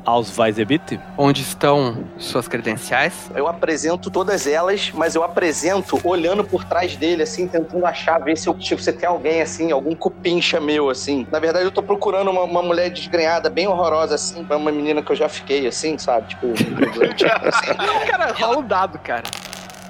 Ihre 0.05 0.11
Ausweise 0.15 0.65
bitte? 0.65 1.01
Onde 1.17 1.43
estão 1.43 2.05
suas 2.19 2.47
credenciais? 2.47 3.31
Eu 3.35 3.49
apresento 3.49 4.11
todas 4.11 4.47
elas, 4.47 4.91
mas 4.93 5.15
eu 5.15 5.25
apresento 5.25 5.99
olhando 6.05 6.45
por 6.45 6.65
trás 6.65 6.97
dele, 6.97 7.23
assim, 7.23 7.49
tentando 7.49 7.85
achar, 7.87 8.19
ver 8.19 8.37
se 8.37 8.49
eu, 8.49 8.55
tipo, 8.55 8.83
você 8.83 8.93
tem 8.93 9.09
alguém, 9.09 9.41
assim, 9.41 9.73
algum 9.73 9.95
cupincha 9.95 10.61
meu, 10.61 10.91
assim. 10.91 11.27
Na 11.31 11.39
verdade, 11.39 11.65
eu 11.65 11.71
tô 11.71 11.83
procurando 11.83 12.31
uma, 12.31 12.43
uma 12.43 12.63
mulher 12.63 12.91
desgrenhada, 12.91 13.49
bem 13.49 13.67
horrorosa, 13.67 14.15
assim, 14.15 14.45
pra 14.45 14.57
uma 14.57 14.71
menina 14.71 15.03
que 15.03 15.11
eu 15.11 15.17
já 15.17 15.29
fiquei, 15.29 15.67
assim, 15.67 15.97
sabe? 15.99 16.29
Tipo, 16.29 16.49
assim. 17.49 18.07
cara, 18.07 18.33
rola 18.33 18.59
um 18.59 18.67
dado, 18.67 18.99
cara. 18.99 19.25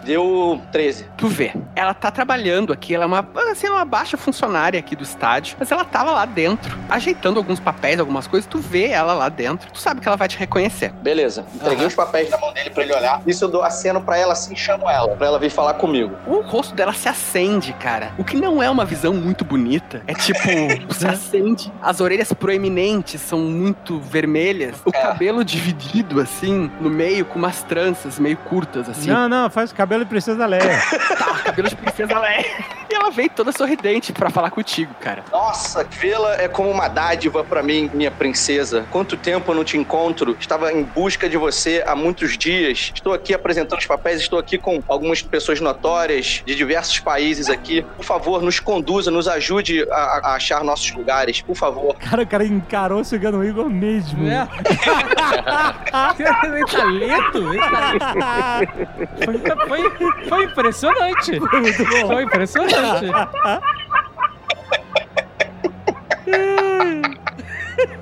Deu 0.05 0.61
13. 0.71 1.07
Tu 1.17 1.29
vê, 1.29 1.53
ela 1.75 1.95
tá 1.95 2.11
trabalhando 2.11 2.73
aqui, 2.73 2.95
ela 2.95 3.05
é 3.05 3.07
uma, 3.07 3.27
assim, 3.51 3.69
uma 3.69 3.85
baixa 3.85 4.17
funcionária 4.17 4.79
aqui 4.79 4.95
do 4.95 5.03
estádio, 5.03 5.57
mas 5.59 5.73
ela 5.73 5.85
tava 5.85 6.11
lá 6.11 6.25
dentro, 6.27 6.77
ajeitando 6.89 7.39
alguns 7.39 7.59
papéis, 7.59 7.99
algumas 7.99 8.27
coisas, 8.27 8.49
tu 8.49 8.59
vê 8.59 8.89
ela 8.89 9.15
lá 9.15 9.29
dentro, 9.29 9.71
tu 9.73 9.79
sabe 9.79 10.01
que 10.01 10.09
ela 10.09 10.17
vai 10.17 10.29
te 10.29 10.37
reconhecer. 10.39 10.93
Beleza. 11.03 11.47
Entreguei 11.55 11.87
os 11.87 11.95
papéis 11.95 12.29
na 12.29 12.39
mão 12.39 12.53
dele 12.53 12.71
pra 12.71 12.83
ele 12.83 12.95
olhar. 12.95 13.23
Isso 13.27 13.45
eu 13.45 13.49
dou 13.49 13.63
aceno 13.63 14.01
pra 14.03 14.19
ela 14.19 14.33
assim, 14.35 14.55
chamo 14.55 14.89
ela, 14.89 15.17
pra 15.17 15.27
ela 15.27 15.39
vir 15.39 15.51
falar 15.51 15.75
comigo. 15.75 16.15
O 16.27 16.41
rosto 16.41 16.75
dela 16.75 16.93
se 16.93 17.09
acende, 17.09 17.73
cara. 17.75 18.13
O 18.19 18.25
que 18.25 18.37
não 18.37 18.63
é 18.63 18.69
uma 18.69 18.85
visão 18.85 19.15
muito 19.15 19.45
bonita. 19.45 20.03
É 20.07 20.15
tipo, 20.15 20.39
se 20.93 21.07
acende. 21.07 21.73
As 21.81 22.01
orelhas 22.01 22.33
proeminentes 22.33 23.21
são 23.21 23.39
muito 23.39 23.99
vermelhas. 24.01 24.77
O 24.85 24.93
cabelo 24.93 25.45
dividido, 25.45 26.21
assim, 26.21 26.71
no 26.81 26.91
meio, 26.91 27.25
com 27.25 27.39
umas 27.39 27.63
tranças 27.63 28.19
meio 28.19 28.37
curtas, 28.37 28.89
assim. 28.89 29.11
Não, 29.11 29.29
não, 29.29 29.49
faz 29.49 29.73
cabelo 29.73 29.94
de 30.03 30.09
princesa 30.09 30.47
Leia. 30.47 30.65
Tá, 31.15 31.39
cabelo 31.45 31.69
de 31.69 31.77
princesa 31.77 32.19
Leia. 32.19 32.45
E 32.91 32.95
ela 32.95 33.11
vem 33.11 33.29
toda 33.29 33.53
sorridente 33.53 34.13
pra 34.13 34.31
falar 34.31 34.51
contigo, 34.51 34.93
cara. 35.01 35.25
Nossa, 35.31 35.85
vê-la 35.85 36.35
é 36.41 36.49
como 36.49 36.71
uma 36.71 36.89
dádiva 36.89 37.43
pra 37.45 37.63
mim, 37.63 37.91
minha 37.95 38.11
princesa. 38.11 38.85
Quanto 38.91 39.17
tempo 39.17 39.51
eu 39.51 39.55
não 39.55 39.65
te 39.65 39.77
encontro? 39.79 40.37
Estava 40.39 40.73
em 40.73 40.83
busca 40.83 41.29
de 41.29 41.37
você 41.37 41.83
há 41.87 41.95
muitos 41.95 42.37
dias. 42.37 42.93
Estou 42.95 43.13
aqui 43.13 43.33
apresentando 43.33 43.79
os 43.79 43.87
papéis, 43.87 44.21
estou 44.21 44.39
aqui 44.39 44.59
com 44.59 44.83
algumas 44.89 45.23
pessoas 45.23 45.61
notórias 45.61 46.43
de 46.45 46.55
diversos 46.55 46.99
países 47.01 47.49
aqui. 47.49 47.83
Por 47.97 48.05
favor, 48.05 48.43
nos 48.43 48.61
conduza, 48.61 49.11
nos 49.11 49.29
ajude 49.29 49.87
a, 49.91 49.95
a 50.23 50.35
achar 50.35 50.63
nossos 50.65 50.93
lugares, 50.93 51.41
por 51.41 51.57
favor. 51.57 51.95
Cara, 51.97 52.23
o 52.23 52.27
cara 52.27 52.45
encarou 52.45 53.03
chegando 53.05 53.39
o 53.39 53.45
Igor 53.45 53.69
mesmo. 53.71 54.27
É. 54.29 54.47
Ele 56.45 56.65
tá 56.67 56.85
lento? 56.85 57.39
Ele 57.39 57.59
tá 57.59 58.59
lento. 58.61 59.69
Foi, 59.69 59.84
foi, 59.91 60.25
foi 60.29 60.45
impressionante. 60.45 61.39
Foi 61.39 61.61
muito 61.61 61.85
bom. 61.85 62.07
Foi 62.09 62.23
impressionante. 62.25 63.07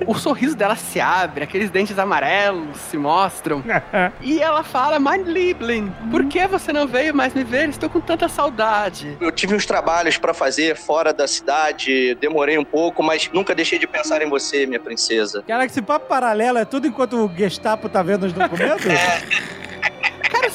O 0.05 0.15
sorriso 0.15 0.55
dela 0.55 0.75
se 0.75 0.99
abre, 0.99 1.43
aqueles 1.43 1.69
dentes 1.69 1.97
amarelos 1.97 2.77
se 2.77 2.97
mostram. 2.97 3.63
e 4.21 4.41
ela 4.41 4.63
fala: 4.63 4.99
Mein 4.99 5.23
Liebling, 5.23 5.93
por 6.11 6.25
que 6.25 6.45
você 6.47 6.73
não 6.73 6.87
veio 6.87 7.13
mais 7.13 7.33
me 7.33 7.43
ver? 7.43 7.69
Estou 7.69 7.89
com 7.89 7.99
tanta 7.99 8.27
saudade. 8.27 9.17
Eu 9.19 9.31
tive 9.31 9.55
uns 9.55 9.65
trabalhos 9.65 10.17
pra 10.17 10.33
fazer 10.33 10.75
fora 10.75 11.13
da 11.13 11.27
cidade, 11.27 12.15
demorei 12.15 12.57
um 12.57 12.65
pouco, 12.65 13.01
mas 13.01 13.29
nunca 13.33 13.55
deixei 13.55 13.79
de 13.79 13.87
pensar 13.87 14.21
em 14.21 14.29
você, 14.29 14.65
minha 14.65 14.79
princesa. 14.79 15.43
Caraca, 15.47 15.71
esse 15.71 15.81
papo 15.81 16.07
paralelo 16.07 16.57
é 16.57 16.65
tudo 16.65 16.87
enquanto 16.87 17.25
o 17.25 17.31
Gestapo 17.35 17.89
tá 17.89 18.03
vendo 18.03 18.25
os 18.25 18.33
documentos? 18.33 18.85
Cara, 18.85 19.21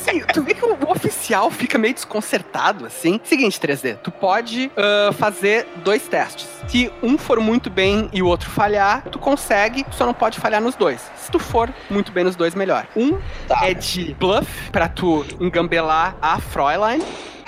assim, 0.09 0.22
tu 0.32 0.43
vê 0.43 0.55
que 0.55 0.64
o 0.64 0.90
oficial 0.90 1.51
fica 1.51 1.78
meio 1.78 1.94
desconcertado, 1.94 2.86
assim. 2.86 3.20
Seguinte, 3.24 3.60
3D, 3.60 3.98
tu 3.98 4.10
pode 4.10 4.70
ah, 4.76 5.12
fazer 5.12 5.66
dois 5.85 6.06
testes. 6.09 6.48
Se 6.68 6.90
um 7.02 7.16
for 7.16 7.40
muito 7.40 7.70
bem 7.70 8.09
e 8.12 8.22
o 8.22 8.26
outro 8.26 8.51
falhar, 8.51 9.02
tu 9.10 9.18
consegue, 9.18 9.85
só 9.93 10.06
não 10.06 10.14
pode 10.14 10.39
falhar 10.39 10.60
nos 10.60 10.74
dois. 10.74 11.01
Se 11.16 11.30
tu 11.30 11.39
for 11.39 11.72
muito 11.90 12.12
bem 12.12 12.24
nos 12.24 12.36
dois, 12.36 12.55
melhor. 12.55 12.86
Um 12.97 13.18
é 13.62 13.74
de 13.74 14.14
bluff, 14.14 14.70
pra 14.70 14.89
tu 14.89 15.24
engambelar 15.40 16.16
a 16.20 16.40
Fräulein. 16.40 17.02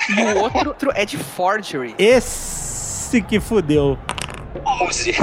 E 0.08 0.22
o 0.22 0.42
outro 0.42 0.90
é 0.94 1.04
de 1.04 1.18
forgery. 1.18 1.94
Esse 1.98 3.20
que 3.20 3.38
fudeu. 3.38 3.98
11. 4.80 5.14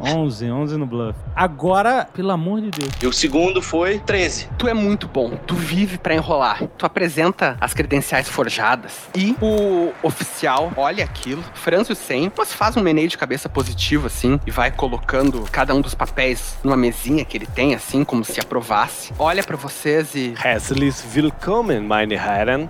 11, 0.00 0.50
11 0.50 0.76
no 0.76 0.86
bluff. 0.86 1.18
Agora, 1.34 2.06
pelo 2.12 2.30
amor 2.30 2.60
de 2.60 2.70
Deus. 2.70 2.90
E 3.02 3.06
o 3.06 3.12
segundo 3.12 3.62
foi 3.62 3.98
13. 4.00 4.48
Tu 4.58 4.68
é 4.68 4.74
muito 4.74 5.08
bom, 5.08 5.30
tu 5.46 5.54
vive 5.54 5.98
pra 5.98 6.14
enrolar. 6.14 6.62
Tu 6.76 6.84
apresenta 6.84 7.56
as 7.60 7.72
credenciais 7.72 8.28
forjadas 8.28 9.08
e 9.14 9.34
o 9.40 9.92
oficial 10.02 10.72
olha 10.76 11.04
aquilo, 11.04 11.42
franze 11.54 11.92
o 11.92 11.96
mas 12.36 12.52
faz 12.52 12.76
um 12.76 12.80
meneio 12.80 13.08
de 13.08 13.18
cabeça 13.18 13.48
positivo 13.48 14.06
assim 14.06 14.40
e 14.46 14.50
vai 14.50 14.70
colocando 14.70 15.44
cada 15.50 15.74
um 15.74 15.80
dos 15.80 15.94
papéis 15.94 16.56
numa 16.62 16.76
mesinha 16.76 17.24
que 17.24 17.36
ele 17.36 17.46
tem 17.46 17.74
assim, 17.74 18.04
como 18.04 18.24
se 18.24 18.40
aprovasse. 18.40 19.12
Olha 19.18 19.42
pra 19.42 19.56
vocês 19.56 20.14
e 20.14 20.34
Herzlich 20.42 21.02
willkommen, 21.14 21.80
meine 21.80 22.14
Herren. 22.14 22.68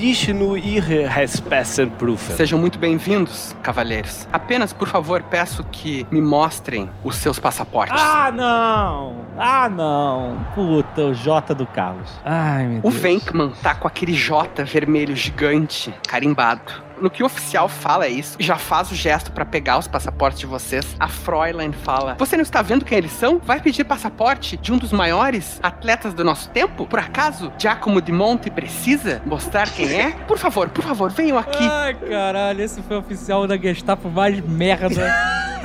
Ich 0.00 0.32
nur 0.32 0.58
Ihre 0.58 1.06
Respessen. 1.06 1.90
Sejam 2.36 2.58
muito 2.58 2.78
bem-vindos, 2.78 3.54
cavalheiros. 3.62 4.26
Apenas, 4.32 4.72
por 4.72 4.88
favor, 4.88 5.22
peço 5.22 5.65
que 5.70 6.06
me 6.10 6.20
mostrem 6.20 6.88
os 7.04 7.16
seus 7.16 7.38
passaportes. 7.38 8.00
Ah, 8.00 8.30
não! 8.32 9.16
Ah, 9.38 9.68
não! 9.68 10.38
Puta, 10.54 11.02
o 11.02 11.14
J 11.14 11.54
do 11.54 11.66
Carlos. 11.66 12.10
Ai, 12.24 12.66
meu 12.66 12.78
O 12.78 12.90
Deus. 12.90 12.94
Venkman 12.94 13.52
tá 13.62 13.74
com 13.74 13.86
aquele 13.86 14.12
J 14.14 14.64
vermelho 14.64 15.14
gigante, 15.14 15.94
carimbado. 16.08 16.85
No 17.00 17.10
que 17.10 17.22
o 17.22 17.26
oficial 17.26 17.68
fala 17.68 18.06
é 18.06 18.08
isso, 18.08 18.36
já 18.40 18.56
faz 18.56 18.90
o 18.90 18.94
gesto 18.94 19.30
pra 19.30 19.44
pegar 19.44 19.78
os 19.78 19.86
passaportes 19.86 20.40
de 20.40 20.46
vocês. 20.46 20.86
A 20.98 21.08
Fräulein 21.08 21.72
fala: 21.72 22.14
Você 22.18 22.36
não 22.36 22.42
está 22.42 22.62
vendo 22.62 22.84
quem 22.84 22.98
eles 22.98 23.12
são? 23.12 23.38
Vai 23.38 23.60
pedir 23.60 23.84
passaporte 23.84 24.56
de 24.56 24.72
um 24.72 24.78
dos 24.78 24.92
maiores 24.92 25.60
atletas 25.62 26.14
do 26.14 26.24
nosso 26.24 26.48
tempo? 26.50 26.86
Por 26.86 26.98
acaso, 26.98 27.52
Giacomo 27.58 28.00
de 28.00 28.12
Monte 28.12 28.50
precisa 28.50 29.20
mostrar 29.26 29.68
quem 29.70 29.92
é? 29.92 30.12
Por 30.26 30.38
favor, 30.38 30.68
por 30.70 30.82
favor, 30.82 31.10
venham 31.10 31.38
aqui. 31.38 31.66
Ai, 31.70 31.94
caralho, 31.94 32.62
esse 32.62 32.80
foi 32.82 32.96
o 32.96 33.00
oficial 33.00 33.46
da 33.46 33.56
Gestapo 33.56 34.08
mais 34.08 34.40
merda. 34.40 35.14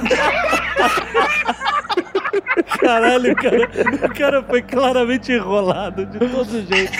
Caralho, 2.79 3.35
cara, 3.35 3.69
o 4.05 4.13
cara 4.15 4.43
foi 4.43 4.61
claramente 4.61 5.31
enrolado 5.31 6.05
de 6.05 6.17
todos 6.17 6.51
os 6.53 6.67
jeitos. 6.67 6.97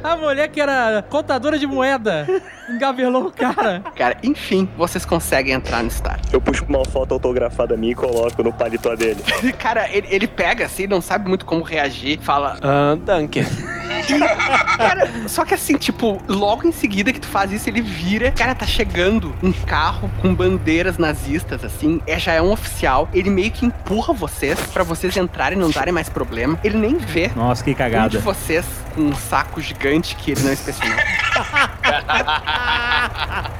A 0.04 0.16
mulher 0.16 0.48
que 0.48 0.60
era 0.60 1.04
contadora 1.08 1.58
de 1.58 1.66
moeda 1.66 2.26
engavelou 2.68 3.26
o 3.26 3.32
cara. 3.32 3.82
Cara, 3.96 4.16
enfim, 4.22 4.68
vocês 4.76 5.04
conseguem 5.04 5.52
entrar 5.52 5.82
no 5.82 5.88
estádio. 5.88 6.24
Eu 6.32 6.40
puxo 6.40 6.64
uma 6.68 6.84
foto 6.84 7.14
autografada 7.14 7.76
minha 7.76 7.92
e 7.92 7.94
coloco 7.94 8.42
no 8.42 8.52
paletó 8.52 8.94
dele. 8.94 9.22
Cara, 9.58 9.88
ele, 9.90 10.06
ele 10.10 10.26
pega 10.26 10.64
assim, 10.66 10.86
não 10.86 11.00
sabe 11.00 11.28
muito 11.28 11.44
como 11.44 11.62
reagir, 11.62 12.18
fala. 12.20 12.58
Ah, 12.62 12.96
danke. 13.04 13.44
Cara, 14.76 15.10
só 15.28 15.44
que 15.44 15.54
assim, 15.54 15.76
tipo, 15.76 16.20
logo 16.28 16.66
em 16.66 16.72
seguida 16.72 17.12
que 17.12 17.20
tu 17.20 17.26
faz 17.26 17.52
isso, 17.52 17.68
ele 17.68 17.82
vira. 17.82 18.30
Cara, 18.32 18.54
tá 18.54 18.66
chegando 18.66 19.34
um 19.42 19.52
carro 19.52 20.10
com 20.20 20.34
bandeiras 20.34 20.96
nazistas, 20.96 21.64
assim. 21.64 22.00
É, 22.06 22.18
já 22.18 22.32
é 22.32 22.40
um 22.40 22.52
oficial. 22.52 23.08
Ele 23.12 23.30
meio 23.30 23.50
que 23.50 23.66
empurra 23.66 24.14
vocês 24.14 24.58
pra 24.72 24.82
vocês 24.82 25.16
entrarem 25.16 25.58
e 25.58 25.60
não 25.60 25.70
darem 25.70 25.92
mais 25.92 26.08
problema. 26.08 26.58
Ele 26.64 26.78
nem 26.78 26.96
vê 26.96 27.30
Nossa, 27.34 27.62
que 27.62 27.70
um 27.70 27.72
de 27.74 27.78
cagada. 27.78 28.18
vocês 28.20 28.64
com 28.94 29.02
um 29.02 29.14
saco 29.14 29.60
gigante 29.60 29.89
que 29.98 30.30
ele 30.32 30.42
não 30.42 30.52
inspecionou. 30.52 30.96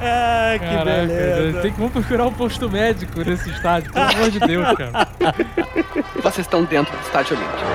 ah, 0.01 0.53
que 0.53 0.65
Caraca, 0.65 0.85
beleza. 0.85 1.61
Tem 1.61 1.71
que 1.71 1.77
vamos 1.77 1.93
procurar 1.93 2.27
um 2.27 2.33
posto 2.33 2.69
médico 2.69 3.19
nesse 3.21 3.49
estádio, 3.49 3.91
pelo 3.91 4.05
amor 4.05 4.31
de 4.31 4.39
Deus, 4.39 4.67
cara. 4.77 5.07
Vocês 6.15 6.45
estão 6.45 6.63
dentro 6.63 6.95
do 6.95 7.01
estádio 7.03 7.35
olímpico. 7.37 7.65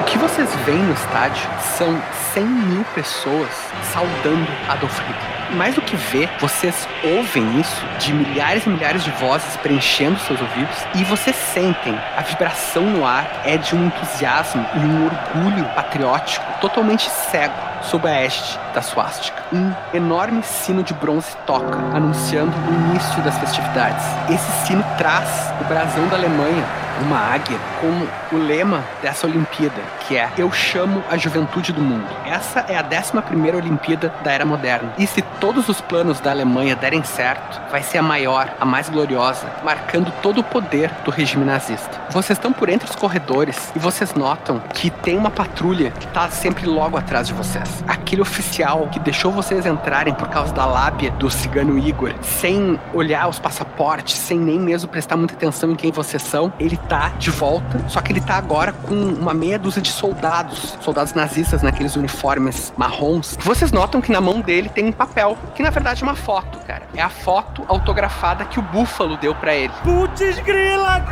O 0.00 0.04
que 0.04 0.18
vocês 0.18 0.48
veem 0.64 0.78
no 0.82 0.92
estádio 0.94 1.48
são 1.76 2.00
100 2.34 2.44
mil 2.44 2.84
pessoas 2.94 3.48
saudando 3.92 4.46
Adolf 4.68 4.98
Hitler. 5.00 5.45
Mais 5.52 5.74
do 5.74 5.82
que 5.82 5.96
ver, 5.96 6.28
vocês 6.40 6.88
ouvem 7.04 7.60
isso 7.60 7.84
de 7.98 8.12
milhares 8.12 8.66
e 8.66 8.68
milhares 8.68 9.04
de 9.04 9.10
vozes 9.12 9.56
preenchendo 9.58 10.18
seus 10.20 10.40
ouvidos 10.40 10.76
e 10.94 11.04
vocês 11.04 11.36
sentem 11.36 11.98
a 12.16 12.22
vibração 12.22 12.82
no 12.82 13.06
ar 13.06 13.42
é 13.44 13.56
de 13.56 13.74
um 13.74 13.86
entusiasmo 13.86 14.66
e 14.74 14.78
um 14.78 15.06
orgulho 15.06 15.64
patriótico 15.74 16.44
totalmente 16.60 17.08
cego 17.08 17.76
sob 17.82 18.08
a 18.08 18.24
haste 18.24 18.58
da 18.74 18.82
suástica. 18.82 19.42
Um 19.52 19.72
enorme 19.94 20.42
sino 20.42 20.82
de 20.82 20.92
bronze 20.94 21.36
toca, 21.46 21.78
anunciando 21.94 22.52
o 22.68 22.74
início 22.74 23.22
das 23.22 23.38
festividades. 23.38 24.04
Esse 24.28 24.66
sino 24.66 24.84
traz 24.98 25.52
o 25.60 25.64
brasão 25.64 26.06
da 26.08 26.16
Alemanha, 26.16 26.64
uma 27.02 27.18
águia, 27.18 27.58
com 27.80 28.36
o 28.36 28.38
lema 28.38 28.82
dessa 29.02 29.26
Olimpíada, 29.26 29.80
que 30.00 30.16
é 30.16 30.28
Eu 30.36 30.50
chamo 30.50 31.02
a 31.10 31.16
juventude 31.16 31.72
do 31.72 31.80
mundo. 31.80 32.06
Essa 32.24 32.64
é 32.68 32.76
a 32.76 32.82
11ª 32.82 33.54
Olimpíada 33.54 34.12
da 34.22 34.32
Era 34.32 34.44
Moderna. 34.44 34.92
E 34.98 35.06
se 35.06 35.22
todos 35.40 35.68
os 35.68 35.80
planos 35.80 36.20
da 36.20 36.30
Alemanha 36.30 36.76
derem 36.76 37.02
certo, 37.02 37.60
vai 37.70 37.82
ser 37.82 37.98
a 37.98 38.02
maior, 38.02 38.54
a 38.60 38.64
mais 38.64 38.88
gloriosa, 38.88 39.46
marcando 39.64 40.12
todo 40.22 40.38
o 40.38 40.44
poder 40.44 40.90
do 41.04 41.10
regime 41.10 41.44
nazista. 41.44 42.00
Vocês 42.10 42.38
estão 42.38 42.52
por 42.52 42.68
entre 42.68 42.88
os 42.88 42.96
corredores 42.96 43.72
e 43.74 43.78
vocês 43.78 44.14
notam 44.14 44.60
que 44.72 44.90
tem 44.90 45.16
uma 45.16 45.30
patrulha 45.30 45.90
que 45.90 46.06
está 46.06 46.28
sempre 46.30 46.66
logo 46.66 46.96
atrás 46.96 47.28
de 47.28 47.34
vocês. 47.34 47.84
Aquele 47.86 48.22
oficial 48.22 48.88
que 48.88 48.98
deixou 48.98 49.32
vocês 49.32 49.66
entrarem 49.66 50.14
por 50.14 50.28
causa 50.28 50.52
da 50.52 50.64
lábia 50.64 51.10
do 51.12 51.30
cigano 51.30 51.78
Igor, 51.78 52.14
sem 52.22 52.78
olhar 52.94 53.28
os 53.28 53.38
passaportes, 53.38 54.16
sem 54.16 54.38
nem 54.38 54.58
mesmo 54.58 54.88
prestar 54.88 55.16
muita 55.16 55.34
atenção 55.34 55.72
em 55.72 55.76
quem 55.76 55.90
vocês 55.90 56.22
são, 56.22 56.52
ele 56.58 56.76
tá 56.88 57.08
de 57.18 57.30
volta, 57.30 57.80
só 57.88 58.00
que 58.00 58.12
ele 58.12 58.20
tá 58.20 58.36
agora 58.36 58.72
com 58.72 58.94
uma 58.94 59.34
meia 59.34 59.58
dúzia 59.58 59.82
de 59.82 59.90
soldados, 59.90 60.76
soldados 60.80 61.14
nazistas 61.14 61.62
naqueles 61.62 61.96
uniformes 61.96 62.72
marrons. 62.76 63.36
Vocês 63.40 63.72
notam 63.72 64.00
que 64.00 64.12
na 64.12 64.20
mão 64.20 64.40
dele 64.40 64.68
tem 64.68 64.86
um 64.86 64.92
papel, 64.92 65.25
que 65.54 65.62
na 65.62 65.70
verdade 65.70 66.02
é 66.02 66.06
uma 66.06 66.14
foto, 66.14 66.58
cara. 66.66 66.82
É 66.94 67.02
a 67.02 67.08
foto 67.08 67.64
autografada 67.66 68.44
que 68.44 68.58
o 68.58 68.62
Búfalo 68.62 69.16
deu 69.16 69.34
pra 69.34 69.54
ele. 69.54 69.72
Putz 69.82 70.38
grila! 70.40 71.02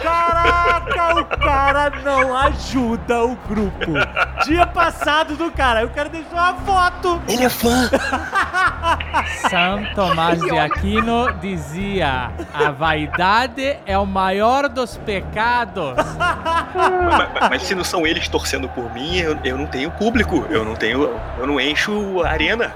Caraca, 0.00 1.20
o 1.20 1.24
cara 1.24 1.90
não 2.04 2.36
ajuda 2.36 3.24
o 3.24 3.34
grupo. 3.48 3.92
Dia 4.44 4.66
passado 4.66 5.36
do 5.36 5.50
cara, 5.50 5.86
o 5.86 5.88
cara 5.88 6.10
deixou 6.10 6.34
uma 6.34 6.52
foto. 6.54 7.22
Ele 7.26 7.44
é 7.44 7.48
fã. 7.48 7.88
São 9.48 9.84
Tomás 9.94 10.38
de 10.40 10.58
Aquino 10.58 11.32
dizia: 11.40 12.30
a 12.52 12.70
vaidade 12.70 13.78
é 13.86 13.96
o 13.98 14.04
maior 14.06 14.68
dos 14.68 14.98
pecados. 14.98 15.94
mas, 15.96 17.28
mas- 17.32 17.48
mas 17.50 17.62
se 17.62 17.74
não 17.74 17.82
são 17.84 18.06
eles 18.06 18.28
torcendo 18.28 18.68
por 18.68 18.92
mim, 18.92 19.16
eu, 19.16 19.36
eu 19.44 19.56
não 19.56 19.66
tenho 19.66 19.90
público. 19.90 20.44
Eu 20.50 20.62
não 20.64 20.74
tenho. 20.74 21.10
Eu 21.38 21.46
não 21.46 21.58
encho 21.60 22.22
a 22.22 22.28
arena. 22.30 22.72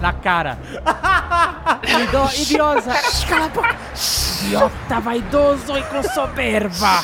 Na 0.00 0.12
cara. 0.12 0.58
Ido, 1.84 2.42
idiosa. 2.42 2.92
Cala 3.28 3.46
a 3.46 3.48
boca. 3.48 3.76
Idiota 4.42 5.00
vaidoso 5.00 5.76
e 5.76 5.82
com 5.82 6.02
soberba. 6.02 7.02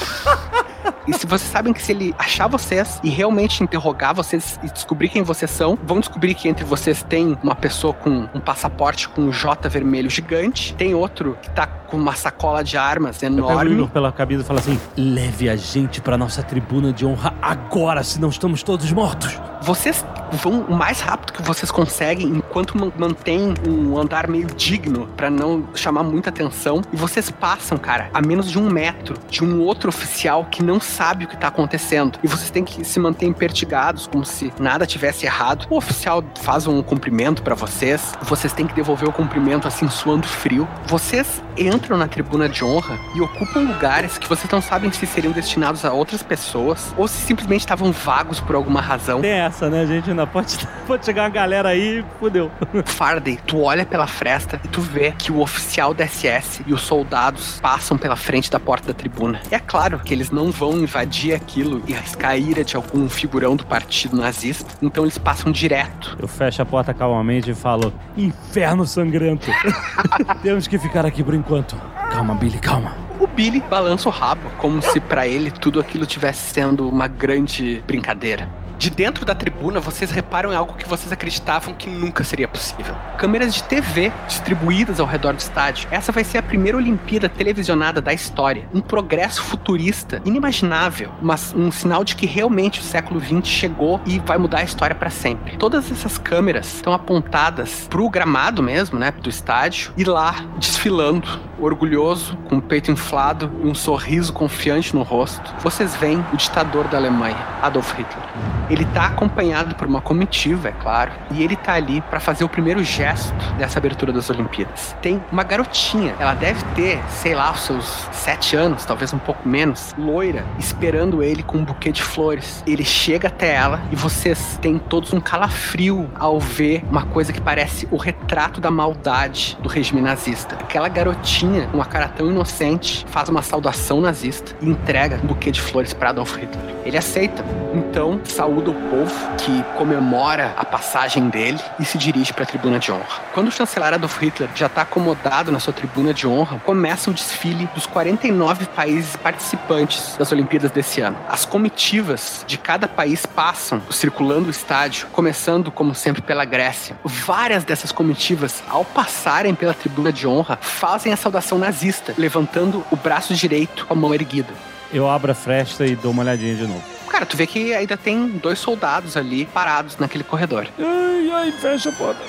E 1.06 1.12
se 1.12 1.26
vocês 1.26 1.50
sabem 1.50 1.72
que 1.72 1.82
se 1.82 1.92
ele 1.92 2.14
achar 2.18 2.46
vocês 2.46 3.00
e 3.02 3.10
realmente 3.10 3.62
interrogar 3.62 4.14
vocês 4.14 4.58
e 4.62 4.70
descobrir 4.70 5.08
quem 5.08 5.22
vocês 5.22 5.50
são, 5.50 5.78
vão 5.82 6.00
descobrir 6.00 6.34
que 6.34 6.48
entre 6.48 6.64
vocês 6.64 7.02
tem 7.02 7.36
uma 7.42 7.54
pessoa 7.54 7.92
com 7.92 8.28
um 8.34 8.40
passaporte 8.40 9.08
com 9.08 9.22
um 9.22 9.32
J 9.32 9.68
vermelho 9.68 10.08
gigante, 10.08 10.74
tem 10.74 10.94
outro 10.94 11.36
que 11.42 11.50
tá 11.50 11.66
com 11.66 11.96
uma 11.96 12.14
sacola 12.14 12.64
de 12.64 12.76
armas 12.76 13.22
Eu 13.22 13.30
pego 13.30 13.42
o 13.42 13.50
enorme. 13.50 13.72
Igor 13.72 13.88
pela 13.88 14.12
camisa 14.12 14.42
e 14.42 14.46
falo 14.46 14.58
assim: 14.58 14.80
leve 14.96 15.48
a 15.48 15.56
gente 15.56 16.00
pra 16.00 16.16
nossa 16.16 16.42
tribuna 16.42 16.92
de 16.92 17.04
honra 17.04 17.34
agora, 17.40 18.02
senão 18.02 18.28
estamos 18.28 18.62
todos 18.62 18.90
mortos. 18.92 19.38
Vocês 19.62 20.04
vão 20.32 20.60
o 20.62 20.74
mais 20.74 21.00
rápido 21.00 21.32
que 21.32 21.42
vocês 21.42 21.70
conseguem, 21.70 22.28
enquanto 22.28 22.76
mantém 22.97 23.55
um 23.66 23.98
andar 23.98 24.28
meio 24.28 24.47
digno 24.47 25.09
pra 25.16 25.31
não 25.31 25.65
chamar 25.74 26.02
muita 26.02 26.31
atenção. 26.31 26.82
E 26.93 26.97
vocês 26.97 27.31
passam, 27.31 27.78
cara, 27.78 28.09
a 28.12 28.20
menos 28.20 28.51
de 28.51 28.59
um 28.59 28.70
metro 28.70 29.16
de 29.28 29.44
um 29.44 29.61
outro 29.61 29.89
oficial 29.89 30.47
que 30.51 30.62
não 30.62 30.81
sabe 30.81 31.24
o 31.24 31.28
que 31.28 31.36
tá 31.36 31.48
acontecendo. 31.48 32.19
E 32.23 32.28
vocês 32.28 32.51
têm 32.51 32.65
que 32.65 32.85
se 32.85 32.98
manter 32.98 33.27
impertigados, 33.27 34.06
como 34.06 34.24
se 34.24 34.52
nada 34.59 34.86
tivesse 34.86 35.27
errado. 35.27 35.66
O 35.70 35.77
oficial 35.77 36.24
faz 36.40 36.66
um 36.66 36.82
cumprimento 36.82 37.43
pra 37.43 37.55
vocês. 37.55 38.15
Vocês 38.23 38.52
têm 38.52 38.66
que 38.66 38.74
devolver 38.74 39.09
o 39.09 39.12
cumprimento 39.12 39.69
assim, 39.69 39.89
suando 39.89 40.27
frio. 40.27 40.69
Vocês 40.86 41.43
entram 41.56 41.97
na 41.97 42.09
tribuna 42.09 42.48
de 42.48 42.65
honra 42.65 42.98
e 43.15 43.20
ocupam 43.20 43.61
lugares 43.61 44.19
que 44.19 44.28
vocês 44.28 44.51
não 44.51 44.61
sabem 44.61 44.90
se 44.93 45.06
seriam 45.06 45.32
destinados 45.32 45.85
a 45.85 45.93
outras 45.93 46.23
pessoas 46.23 46.94
ou 46.97 47.06
se 47.06 47.20
simplesmente 47.20 47.61
estavam 47.61 47.93
vagos 47.93 48.40
por 48.40 48.55
alguma 48.55 48.81
razão. 48.81 49.20
Tem 49.20 49.31
essa, 49.31 49.69
né, 49.69 49.86
gente? 49.86 50.11
Ainda 50.11 50.27
pode, 50.27 50.56
pode 50.86 51.05
chegar 51.05 51.23
uma 51.23 51.31
galera 51.31 51.70
aí 51.70 52.01
e 52.01 52.05
fudeu. 52.19 52.51
Faraday, 52.82 53.38
tu 53.46 53.62
olha 53.62 53.84
pela 53.84 54.06
fresta 54.06 54.60
e 54.64 54.68
tu 54.68 54.80
vê 54.80 55.12
que 55.12 55.30
o 55.30 55.40
oficial 55.40 55.94
da 55.94 56.06
SS 56.06 56.62
e 56.66 56.72
os 56.72 56.82
soldados 56.82 57.60
passam 57.60 57.96
pela 57.96 58.16
frente 58.16 58.51
da 58.51 58.59
porta 58.59 58.88
da 58.88 58.94
tribuna. 58.94 59.40
E 59.51 59.55
é 59.55 59.59
claro 59.59 59.98
que 59.98 60.12
eles 60.12 60.30
não 60.30 60.51
vão 60.51 60.78
invadir 60.78 61.34
aquilo 61.34 61.82
e 61.86 61.94
arriscar 61.94 62.32
a 62.32 62.36
ira 62.36 62.64
de 62.64 62.76
algum 62.76 63.09
figurão 63.09 63.56
do 63.56 63.64
partido 63.66 64.16
nazista, 64.16 64.74
então 64.82 65.05
eles 65.05 65.18
passam 65.18 65.52
direto. 65.52 66.16
Eu 66.20 66.28
fecho 66.28 66.62
a 66.62 66.66
porta 66.66 66.92
calmamente 66.92 67.51
e 67.51 67.55
falo: 67.55 67.92
Inferno 68.16 68.86
sangrento. 68.86 69.51
Temos 70.42 70.66
que 70.66 70.78
ficar 70.78 71.05
aqui 71.06 71.22
por 71.22 71.34
enquanto. 71.34 71.76
Calma, 72.10 72.34
Billy, 72.34 72.59
calma. 72.59 72.96
O 73.20 73.26
Billy 73.26 73.60
balança 73.70 74.09
o 74.09 74.12
rabo, 74.12 74.51
como 74.59 74.82
se 74.82 75.01
pra 75.01 75.26
ele 75.26 75.51
tudo 75.51 75.80
aquilo 75.80 76.05
tivesse 76.05 76.52
sendo 76.52 76.88
uma 76.88 77.06
grande 77.06 77.82
brincadeira. 77.86 78.48
De 78.85 78.90
dentro 78.90 79.24
da 79.24 79.35
tribuna, 79.35 79.81
vocês 79.81 80.11
reparam 80.11 80.52
em 80.52 80.56
algo 80.56 80.74
que 80.74 80.86
vocês 80.86 81.11
acreditavam 81.11 81.73
que 81.73 81.89
nunca 81.89 82.23
seria 82.23 82.47
possível. 82.47 82.94
Câmeras 83.16 83.55
de 83.55 83.65
TV 83.65 84.12
distribuídas 84.28 85.01
ao 85.01 85.06
redor 85.06 85.32
do 85.32 85.39
estádio. 85.39 85.89
Essa 85.90 86.12
vai 86.12 86.23
ser 86.23 86.36
a 86.36 86.43
primeira 86.43 86.77
Olimpíada 86.77 87.27
televisionada 87.27 88.02
da 88.02 88.12
história. 88.12 88.69
Um 88.74 88.82
progresso 88.82 89.43
futurista 89.43 90.20
inimaginável, 90.27 91.11
mas 91.23 91.55
um 91.56 91.73
sinal 91.73 92.05
de 92.05 92.15
que 92.15 92.27
realmente 92.27 92.81
o 92.81 92.82
século 92.82 93.19
XX 93.19 93.48
chegou 93.48 94.02
e 94.05 94.19
vai 94.19 94.36
mudar 94.36 94.59
a 94.59 94.65
história 94.65 94.94
para 94.94 95.09
sempre. 95.09 95.56
Todas 95.56 95.90
essas 95.90 96.19
câmeras 96.19 96.74
estão 96.74 96.93
apontadas 96.93 97.86
pro 97.89 98.11
gramado 98.11 98.62
mesmo, 98.62 98.98
né, 98.98 99.12
do 99.12 99.31
estádio, 99.31 99.94
e 99.97 100.05
lá 100.05 100.44
desfilando, 100.59 101.27
orgulhoso, 101.59 102.36
com 102.51 102.59
o 102.59 102.62
peito 102.62 102.90
inflado 102.90 103.51
e 103.62 103.66
um 103.66 103.74
sorriso 103.74 104.31
confiante 104.31 104.94
no 104.94 105.02
rosto. 105.02 105.55
Vocês 105.61 105.97
veem 105.97 106.23
o 106.35 106.36
ditador 106.36 106.86
da 106.89 106.98
Alemanha, 106.98 107.39
Adolf 107.62 107.90
Hitler. 107.93 108.73
Ele 108.74 108.84
tá 108.86 109.06
acompanhado 109.06 109.76
por 109.76 109.86
uma 109.86 110.01
comitiva, 110.01 110.70
é 110.70 110.72
claro, 110.72 111.12
e 111.30 111.44
ele 111.44 111.55
tá 111.55 111.74
ali 111.74 112.01
para 112.01 112.18
fazer 112.18 112.42
o 112.42 112.48
primeiro 112.48 112.82
gesto 112.82 113.32
dessa 113.56 113.78
abertura 113.78 114.12
das 114.12 114.28
Olimpíadas. 114.30 114.96
Tem 115.01 115.22
uma 115.30 115.44
garotinha, 115.44 116.12
ela 116.18 116.34
deve 116.34 116.60
ter, 116.74 117.01
sei 117.09 117.36
lá, 117.36 117.52
os 117.52 117.60
seus 117.60 118.09
sete 118.10 118.56
anos, 118.56 118.84
talvez 118.84 119.12
um 119.12 119.18
pouco 119.18 119.48
menos, 119.48 119.94
loira, 119.96 120.44
esperando 120.59 121.22
ele 121.22 121.44
com 121.44 121.59
um 121.59 121.64
buquê 121.64 121.92
de 121.92 122.02
flores. 122.02 122.64
Ele 122.66 122.84
chega 122.84 123.28
até 123.28 123.55
ela 123.55 123.80
e 123.92 123.94
vocês 123.94 124.59
têm 124.60 124.76
todos 124.76 125.12
um 125.12 125.20
calafrio 125.20 126.10
ao 126.16 126.40
ver 126.40 126.82
uma 126.90 127.06
coisa 127.06 127.32
que 127.32 127.40
parece 127.40 127.86
o 127.92 127.96
retrato 127.96 128.60
da 128.60 128.72
maldade 128.72 129.56
do 129.62 129.68
regime 129.68 130.01
nazista. 130.01 130.56
Aquela 130.56 130.88
garotinha, 130.88 131.68
com 131.68 131.76
uma 131.76 131.86
cara 131.86 132.09
tão 132.09 132.28
inocente, 132.28 133.06
faz 133.09 133.28
uma 133.28 133.40
saudação 133.40 134.01
nazista 134.01 134.56
e 134.60 134.68
entrega 134.68 135.20
um 135.22 135.28
buquê 135.28 135.52
de 135.52 135.60
flores 135.60 135.94
para 135.94 136.09
Adolf 136.09 136.34
Hitler. 136.34 136.74
Ele 136.84 136.98
aceita. 136.98 137.44
Então, 137.72 138.20
saúda 138.24 138.53
o 138.70 138.74
povo 138.74 139.36
que 139.36 139.62
comemora 139.76 140.52
a 140.56 140.64
passagem 140.64 141.28
dele 141.28 141.60
e 141.78 141.85
se 141.85 141.98
dirige 141.98 142.32
para 142.32 142.44
a 142.44 142.47
tribuna 142.47 142.78
de 142.78 142.93
honra. 142.93 143.22
Quando 143.32 143.48
o 143.48 143.51
chanceler 143.51 143.94
Adolf 143.94 144.20
Hitler 144.20 144.48
já 144.55 144.66
está 144.66 144.82
acomodado 144.82 145.51
na 145.51 145.59
sua 145.59 145.72
tribuna 145.72 146.14
de 146.14 146.26
honra, 146.26 146.60
começa 146.60 147.10
o 147.10 147.14
desfile 147.14 147.68
dos 147.74 147.86
49 147.86 148.66
países 148.66 149.16
participantes 149.16 150.16
das 150.16 150.31
Olimpíadas 150.32 150.70
desse 150.70 151.01
ano. 151.01 151.16
As 151.28 151.44
comitivas 151.44 152.44
de 152.47 152.56
cada 152.59 152.86
país 152.86 153.26
passam 153.26 153.82
circulando 153.90 154.48
o 154.48 154.51
estádio, 154.51 155.06
começando, 155.12 155.70
como 155.70 155.94
sempre, 155.94 156.22
pela 156.22 156.44
Grécia. 156.44 156.97
Várias 157.05 157.64
dessas 157.64 157.93
comitivas, 157.93 158.62
ao 158.68 158.85
passarem 158.85 159.55
pela 159.55 159.74
tribuna 159.74 160.12
de 160.12 160.26
honra, 160.26 160.59
fazem 160.60 161.12
a 161.12 161.16
saudação 161.16 161.59
nazista, 161.59 162.14
levantando 162.16 162.85
o 162.90 162.97
braço 162.97 163.35
direito 163.35 163.86
com 163.86 163.94
a 163.94 163.97
mão 163.97 164.14
erguida. 164.14 164.52
Eu 164.93 165.09
abro 165.10 165.32
a 165.32 165.35
fresta 165.35 165.85
e 165.86 165.97
dou 165.97 166.12
uma 166.12 166.22
olhadinha 166.22 166.55
de 166.55 166.66
novo. 166.66 166.93
Cara, 167.14 167.26
tu 167.26 167.36
vê 167.36 167.46
que 167.46 167.72
ainda 167.72 167.96
tem 167.96 168.26
dois 168.26 168.58
soldados 168.58 169.16
ali 169.16 169.46
parados 169.46 169.96
naquele 169.98 170.24
corredor. 170.24 170.66
Ai, 170.80 171.30
ai, 171.32 171.52
fecha 171.52 171.90
a 171.90 171.92
porta. 171.92 172.20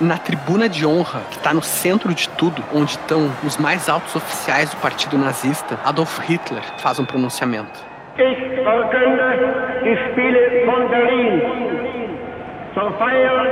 na 0.00 0.16
tribuna 0.16 0.68
de 0.68 0.86
honra, 0.86 1.22
que 1.28 1.40
tá 1.40 1.52
no 1.52 1.60
centro 1.60 2.14
de 2.14 2.28
tudo, 2.28 2.62
onde 2.72 2.92
estão 2.92 3.28
os 3.42 3.56
mais 3.56 3.88
altos 3.88 4.14
oficiais 4.14 4.70
do 4.70 4.76
partido 4.76 5.18
nazista, 5.18 5.76
Adolf 5.84 6.20
Hitler 6.20 6.62
faz 6.78 7.00
um 7.00 7.04
pronunciamento. 7.04 7.80
Ich 8.16 8.38
verkünde 8.62 9.82
die 9.82 9.96
Spiele 10.06 10.64
von 10.66 10.88
Berlin 10.88 11.42
zur 12.74 12.92
Feier 12.98 13.44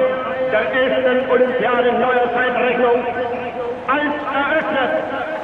der 0.52 0.72
ersten 0.72 1.30
Olympiade 1.32 1.90
neuer 1.98 2.30
Zeitrechnung 2.32 3.02
als 3.88 4.14
eröffnet. 4.32 5.43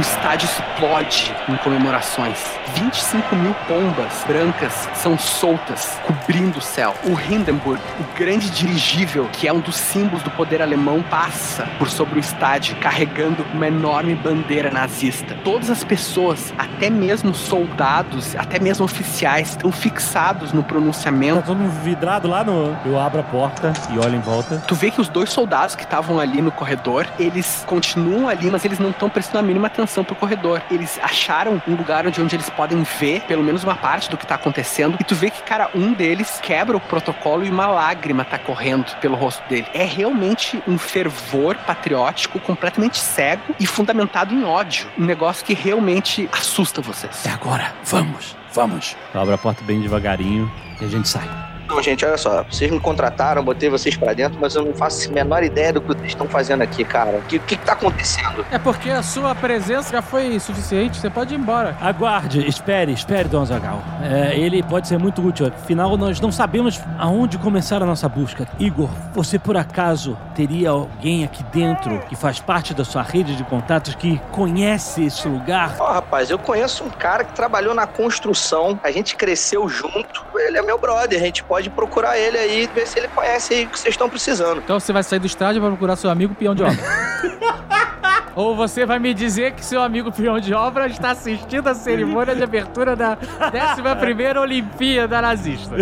O 0.00 0.02
estádio 0.02 0.48
explode 0.48 1.30
em 1.46 1.56
comemorações. 1.58 2.38
25 2.74 3.36
mil 3.36 3.54
pombas 3.68 4.24
brancas 4.26 4.88
são 4.94 5.18
soltas, 5.18 6.00
cobrindo 6.06 6.58
o 6.58 6.62
céu. 6.62 6.94
O 7.04 7.20
Hindenburg, 7.20 7.82
o 7.98 8.16
grande 8.16 8.48
dirigível, 8.48 9.28
que 9.30 9.46
é 9.46 9.52
um 9.52 9.60
dos 9.60 9.76
símbolos 9.76 10.22
do 10.22 10.30
poder 10.30 10.62
alemão, 10.62 11.02
passa 11.02 11.68
por 11.78 11.90
sobre 11.90 12.18
o 12.18 12.18
estádio, 12.18 12.76
carregando 12.76 13.44
uma 13.52 13.66
enorme 13.66 14.14
bandeira 14.14 14.70
nazista. 14.70 15.36
Todas 15.44 15.68
as 15.68 15.84
pessoas, 15.84 16.54
até 16.56 16.88
mesmo 16.88 17.34
soldados, 17.34 18.34
até 18.36 18.58
mesmo 18.58 18.86
oficiais, 18.86 19.50
estão 19.50 19.70
fixados 19.70 20.54
no 20.54 20.62
pronunciamento. 20.62 21.40
Tá 21.40 21.46
todo 21.48 21.58
mundo 21.58 21.78
vidrado 21.82 22.26
lá 22.26 22.42
no. 22.42 22.74
Eu 22.86 22.98
abro 22.98 23.20
a 23.20 23.24
porta 23.24 23.74
e 23.90 23.98
olho 23.98 24.16
em 24.16 24.20
volta. 24.20 24.62
Tu 24.66 24.74
vê 24.74 24.90
que 24.90 25.02
os 25.02 25.10
dois 25.10 25.28
soldados 25.28 25.74
que 25.74 25.82
estavam 25.82 26.18
ali 26.18 26.40
no 26.40 26.50
corredor, 26.50 27.06
eles 27.18 27.64
continuam 27.66 28.30
ali, 28.30 28.50
mas 28.50 28.64
eles 28.64 28.78
não 28.78 28.88
estão 28.88 29.10
prestando 29.10 29.40
a 29.40 29.42
mínima 29.42 29.66
atenção 29.66 29.89
pro 30.04 30.14
corredor. 30.14 30.62
Eles 30.70 30.98
acharam 31.02 31.60
um 31.66 31.74
lugar 31.74 32.06
onde, 32.06 32.20
onde 32.20 32.36
eles 32.36 32.48
podem 32.50 32.82
ver 32.82 33.22
pelo 33.22 33.42
menos 33.42 33.64
uma 33.64 33.74
parte 33.74 34.08
do 34.10 34.16
que 34.16 34.26
tá 34.26 34.36
acontecendo. 34.36 34.96
E 35.00 35.04
tu 35.04 35.14
vê 35.14 35.30
que, 35.30 35.42
cara, 35.42 35.70
um 35.74 35.92
deles 35.92 36.40
quebra 36.42 36.76
o 36.76 36.80
protocolo 36.80 37.44
e 37.44 37.50
uma 37.50 37.66
lágrima 37.66 38.24
tá 38.24 38.38
correndo 38.38 38.94
pelo 39.00 39.16
rosto 39.16 39.46
dele. 39.48 39.66
É 39.74 39.84
realmente 39.84 40.62
um 40.66 40.78
fervor 40.78 41.56
patriótico 41.56 42.38
completamente 42.40 42.98
cego 42.98 43.54
e 43.58 43.66
fundamentado 43.66 44.34
em 44.34 44.44
ódio. 44.44 44.86
Um 44.98 45.04
negócio 45.04 45.44
que 45.44 45.54
realmente 45.54 46.28
assusta 46.32 46.80
vocês. 46.80 47.26
É 47.26 47.30
agora, 47.30 47.74
vamos, 47.84 48.36
vamos. 48.52 48.96
Eu 49.12 49.20
abro 49.20 49.34
a 49.34 49.38
porta 49.38 49.62
bem 49.64 49.80
devagarinho 49.80 50.50
e 50.80 50.84
a 50.84 50.88
gente 50.88 51.08
sai. 51.08 51.49
Não, 51.70 51.80
gente, 51.80 52.04
olha 52.04 52.18
só. 52.18 52.42
Vocês 52.42 52.70
me 52.70 52.80
contrataram, 52.80 53.44
botei 53.44 53.70
vocês 53.70 53.96
pra 53.96 54.12
dentro, 54.12 54.38
mas 54.40 54.56
eu 54.56 54.64
não 54.64 54.74
faço 54.74 55.08
a 55.08 55.12
menor 55.12 55.44
ideia 55.44 55.72
do 55.72 55.80
que 55.80 55.86
vocês 55.86 56.08
estão 56.08 56.26
fazendo 56.26 56.62
aqui, 56.62 56.84
cara. 56.84 57.18
O 57.18 57.22
que, 57.22 57.38
que, 57.38 57.56
que 57.56 57.64
tá 57.64 57.72
acontecendo? 57.74 58.44
É 58.50 58.58
porque 58.58 58.90
a 58.90 59.02
sua 59.02 59.34
presença 59.34 59.92
já 59.92 60.02
foi 60.02 60.38
suficiente, 60.40 60.98
você 60.98 61.08
pode 61.08 61.34
ir 61.34 61.38
embora. 61.38 61.76
Aguarde, 61.80 62.46
espere, 62.46 62.92
espere, 62.92 63.28
Don 63.28 63.44
Zagal. 63.44 63.82
É, 64.02 64.36
ele 64.36 64.62
pode 64.62 64.88
ser 64.88 64.98
muito 64.98 65.24
útil. 65.24 65.46
Afinal, 65.46 65.96
nós 65.96 66.20
não 66.20 66.32
sabemos 66.32 66.80
aonde 66.98 67.38
começar 67.38 67.82
a 67.82 67.86
nossa 67.86 68.08
busca. 68.08 68.48
Igor, 68.58 68.90
você 69.12 69.38
por 69.38 69.56
acaso 69.56 70.18
teria 70.34 70.70
alguém 70.70 71.24
aqui 71.24 71.44
dentro 71.44 72.00
que 72.08 72.16
faz 72.16 72.40
parte 72.40 72.74
da 72.74 72.84
sua 72.84 73.02
rede 73.02 73.36
de 73.36 73.44
contatos 73.44 73.94
que 73.94 74.20
conhece 74.32 75.04
esse 75.04 75.28
lugar? 75.28 75.76
Ó, 75.78 75.92
rapaz, 75.92 76.30
eu 76.30 76.38
conheço 76.38 76.84
um 76.84 76.90
cara 76.90 77.24
que 77.24 77.32
trabalhou 77.32 77.74
na 77.74 77.86
construção, 77.86 78.78
a 78.82 78.90
gente 78.90 79.14
cresceu 79.14 79.68
junto. 79.68 80.24
Ele 80.36 80.58
é 80.58 80.62
meu 80.62 80.78
brother, 80.78 81.20
a 81.20 81.24
gente 81.24 81.44
pode 81.44 81.59
procurar 81.68 82.16
ele 82.16 82.38
aí 82.38 82.62
e 82.64 82.66
ver 82.68 82.86
se 82.86 82.98
ele 82.98 83.08
conhece 83.08 83.52
aí 83.52 83.64
o 83.64 83.68
que 83.68 83.78
vocês 83.78 83.92
estão 83.92 84.08
precisando. 84.08 84.62
Então 84.64 84.80
você 84.80 84.92
vai 84.92 85.02
sair 85.02 85.18
do 85.18 85.26
estádio 85.26 85.58
e 85.58 85.60
vai 85.60 85.70
procurar 85.70 85.96
seu 85.96 86.08
amigo 86.08 86.34
peão 86.34 86.54
de 86.54 86.62
obra. 86.62 86.78
Ou 88.36 88.54
você 88.56 88.86
vai 88.86 88.98
me 88.98 89.12
dizer 89.12 89.52
que 89.52 89.64
seu 89.64 89.82
amigo 89.82 90.12
peão 90.12 90.38
de 90.40 90.54
obra 90.54 90.86
está 90.86 91.10
assistindo 91.10 91.66
a 91.68 91.74
cerimônia 91.74 92.34
de 92.34 92.42
abertura 92.42 92.94
da 92.94 93.16
11ª 93.16 94.40
Olimpíada 94.40 95.20
Nazista. 95.20 95.76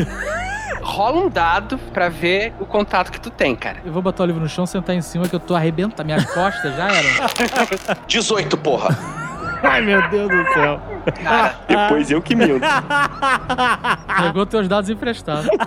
Rola 0.80 1.20
um 1.20 1.28
dado 1.28 1.76
pra 1.92 2.08
ver 2.08 2.54
o 2.58 2.64
contato 2.64 3.12
que 3.12 3.20
tu 3.20 3.30
tem, 3.30 3.54
cara. 3.54 3.78
Eu 3.84 3.92
vou 3.92 4.00
botar 4.00 4.22
o 4.22 4.26
livro 4.26 4.40
no 4.40 4.48
chão, 4.48 4.64
sentar 4.64 4.96
em 4.96 5.02
cima 5.02 5.28
que 5.28 5.36
eu 5.36 5.40
tô 5.40 5.54
arrebentando. 5.54 6.04
Minhas 6.04 6.24
costas 6.32 6.74
já 6.74 6.88
eram. 6.88 7.10
18, 8.06 8.56
porra. 8.58 9.27
Ai, 9.62 9.80
meu 9.82 10.08
Deus 10.08 10.28
do 10.28 10.52
céu. 10.52 10.80
Depois 11.68 12.10
eu 12.10 12.20
que 12.22 12.34
minto. 12.34 12.60
Pegou 14.20 14.46
teus 14.46 14.68
dados 14.68 14.90
emprestados. 14.90 15.48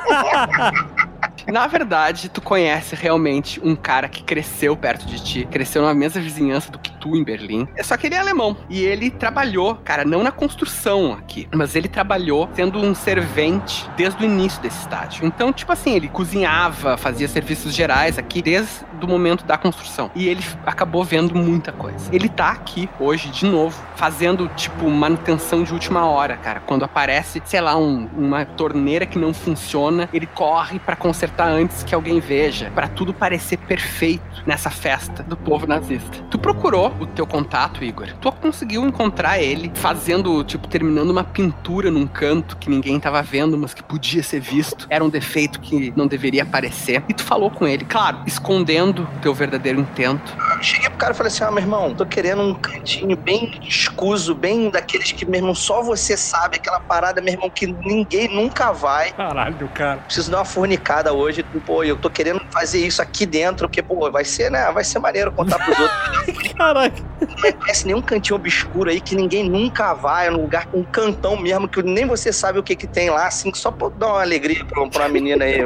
Na 1.52 1.68
verdade, 1.68 2.30
tu 2.30 2.42
conhece 2.42 2.96
realmente 2.96 3.60
um 3.64 3.76
cara 3.76 4.08
que 4.10 4.24
cresceu 4.24 4.76
perto 4.76 5.06
de 5.06 5.24
ti, 5.24 5.48
cresceu 5.50 5.82
na 5.82 5.94
mesma 5.94 6.22
vizinhança 6.22 6.72
do 6.72 6.80
que 6.80 6.92
tu 7.00 7.16
em 7.16 7.24
Berlim. 7.24 7.68
É 7.76 7.84
só 7.84 7.98
que 7.98 8.08
ele 8.08 8.16
é 8.16 8.20
alemão. 8.20 8.56
E 8.70 8.82
ele 8.84 9.10
trabalhou, 9.10 9.76
cara, 9.76 10.06
não 10.06 10.24
na 10.24 10.32
construção 10.32 11.14
aqui, 11.14 11.48
mas 11.54 11.76
ele 11.76 11.88
trabalhou 11.88 12.50
sendo 12.54 12.80
um 12.80 12.94
servente 12.96 13.90
desde 13.98 14.24
o 14.24 14.26
início 14.26 14.62
desse 14.62 14.80
estádio. 14.80 15.26
Então, 15.26 15.52
tipo 15.52 15.72
assim, 15.72 15.96
ele 15.96 16.08
cozinhava, 16.08 16.98
fazia 16.98 17.28
serviços 17.28 17.74
gerais 17.74 18.18
aqui 18.18 18.42
desde 18.42 18.86
o 19.02 19.08
momento 19.08 19.44
da 19.46 19.58
construção. 19.58 20.12
E 20.16 20.28
ele 20.28 20.44
acabou 20.66 21.04
vendo 21.04 21.36
muita 21.36 21.72
coisa. 21.72 22.14
Ele 22.14 22.30
tá 22.30 22.50
aqui 22.52 22.88
hoje 23.00 23.30
de 23.30 23.46
novo, 23.46 23.82
fazendo, 23.96 24.48
tipo, 24.56 24.90
manutenção 24.90 25.64
de 25.64 25.74
última 25.74 26.06
hora, 26.06 26.38
cara. 26.38 26.60
Quando 26.66 26.84
aparece, 26.84 27.42
sei 27.46 27.62
lá, 27.62 27.76
um- 27.78 28.08
uma 28.16 28.46
torneira 28.46 29.06
que 29.06 29.18
não 29.18 29.34
funciona, 29.34 30.08
ele 30.14 30.28
corre 30.28 30.80
pra 30.80 30.96
consertar 30.96 31.31
antes 31.40 31.84
que 31.84 31.96
alguém 31.96 32.20
veja, 32.20 32.72
Pra 32.74 32.88
tudo 32.88 33.14
parecer 33.14 33.58
perfeito 33.58 34.24
nessa 34.46 34.70
festa 34.70 35.24
do 35.24 35.38
povo 35.38 35.68
nazista. 35.68 36.18
Tu 36.30 36.40
procurou 36.40 36.94
o 37.00 37.06
teu 37.06 37.28
contato, 37.28 37.84
Igor. 37.84 38.08
Tu 38.20 38.32
conseguiu 38.34 38.86
encontrar 38.86 39.40
ele 39.40 39.72
fazendo, 39.76 40.44
tipo, 40.44 40.68
terminando 40.68 41.10
uma 41.10 41.24
pintura 41.24 41.92
num 41.92 42.08
canto 42.08 42.58
que 42.58 42.70
ninguém 42.70 43.00
tava 43.00 43.22
vendo, 43.22 43.58
mas 43.58 43.74
que 43.74 43.84
podia 43.84 44.24
ser 44.24 44.40
visto. 44.40 44.88
Era 44.90 45.04
um 45.04 45.10
defeito 45.10 45.60
que 45.60 45.94
não 45.96 46.08
deveria 46.08 46.44
aparecer. 46.44 47.04
E 47.08 47.14
tu 47.14 47.24
falou 47.24 47.52
com 47.52 47.68
ele, 47.68 47.86
claro, 47.86 48.20
escondendo 48.26 49.04
o 49.04 49.20
teu 49.20 49.34
verdadeiro 49.34 49.80
intento. 49.80 50.36
Eu 50.58 50.64
cheguei 50.64 50.90
pro 50.90 50.98
cara 50.98 51.14
e 51.14 51.16
falei 51.16 51.32
assim: 51.32 51.44
ah, 51.44 51.52
meu 51.52 51.62
irmão, 51.62 51.94
tô 51.94 52.06
querendo 52.06 52.42
um 52.42 52.54
cantinho 52.54 53.16
bem 53.16 53.60
escuso, 53.68 54.34
bem 54.34 54.70
daqueles 54.70 55.12
que, 55.12 55.26
meu 55.26 55.40
irmão, 55.40 55.56
só 55.56 55.82
você 55.82 56.18
sabe, 56.18 56.58
aquela 56.58 56.80
parada, 56.80 57.22
meu 57.22 57.34
irmão, 57.34 57.50
que 57.50 57.68
ninguém 57.68 58.28
nunca 58.28 58.72
vai. 58.72 59.12
Caralho, 59.12 59.68
cara. 59.70 60.00
Preciso 60.00 60.32
dar 60.32 60.40
uma 60.40 60.46
fornicada 60.46 61.11
hoje. 61.12 61.44
Pô, 61.66 61.84
eu 61.84 61.96
tô 61.96 62.10
querendo 62.10 62.42
fazer 62.52 62.86
isso 62.86 63.02
aqui 63.02 63.26
dentro, 63.26 63.68
porque, 63.68 63.82
pô, 63.82 64.10
vai 64.12 64.26
ser, 64.26 64.50
né? 64.50 64.72
Vai 64.72 64.84
ser 64.84 65.00
maneiro 65.00 65.32
contar 65.32 65.58
pros 65.60 65.80
outros. 65.80 66.54
Caraca. 66.58 67.02
Não 67.22 67.52
conhece 67.54 67.86
nenhum 67.86 68.02
cantinho 68.02 68.36
obscuro 68.36 68.90
aí 68.90 69.00
que 69.00 69.16
ninguém 69.16 69.48
nunca 69.48 69.94
vai, 69.94 70.30
um 70.30 70.42
lugar, 70.42 70.68
um 70.74 70.84
cantão 70.84 71.38
mesmo, 71.38 71.68
que 71.68 71.82
nem 71.84 72.06
você 72.06 72.32
sabe 72.32 72.60
o 72.60 72.64
que 72.64 72.76
que 72.76 72.88
tem 72.88 73.10
lá, 73.10 73.28
assim, 73.28 73.54
só 73.54 73.72
pra 73.72 73.90
dar 73.90 74.08
uma 74.08 74.22
alegria 74.22 74.66
pra, 74.66 74.88
pra 74.88 75.04
uma 75.04 75.10
menina 75.10 75.46
aí. 75.46 75.60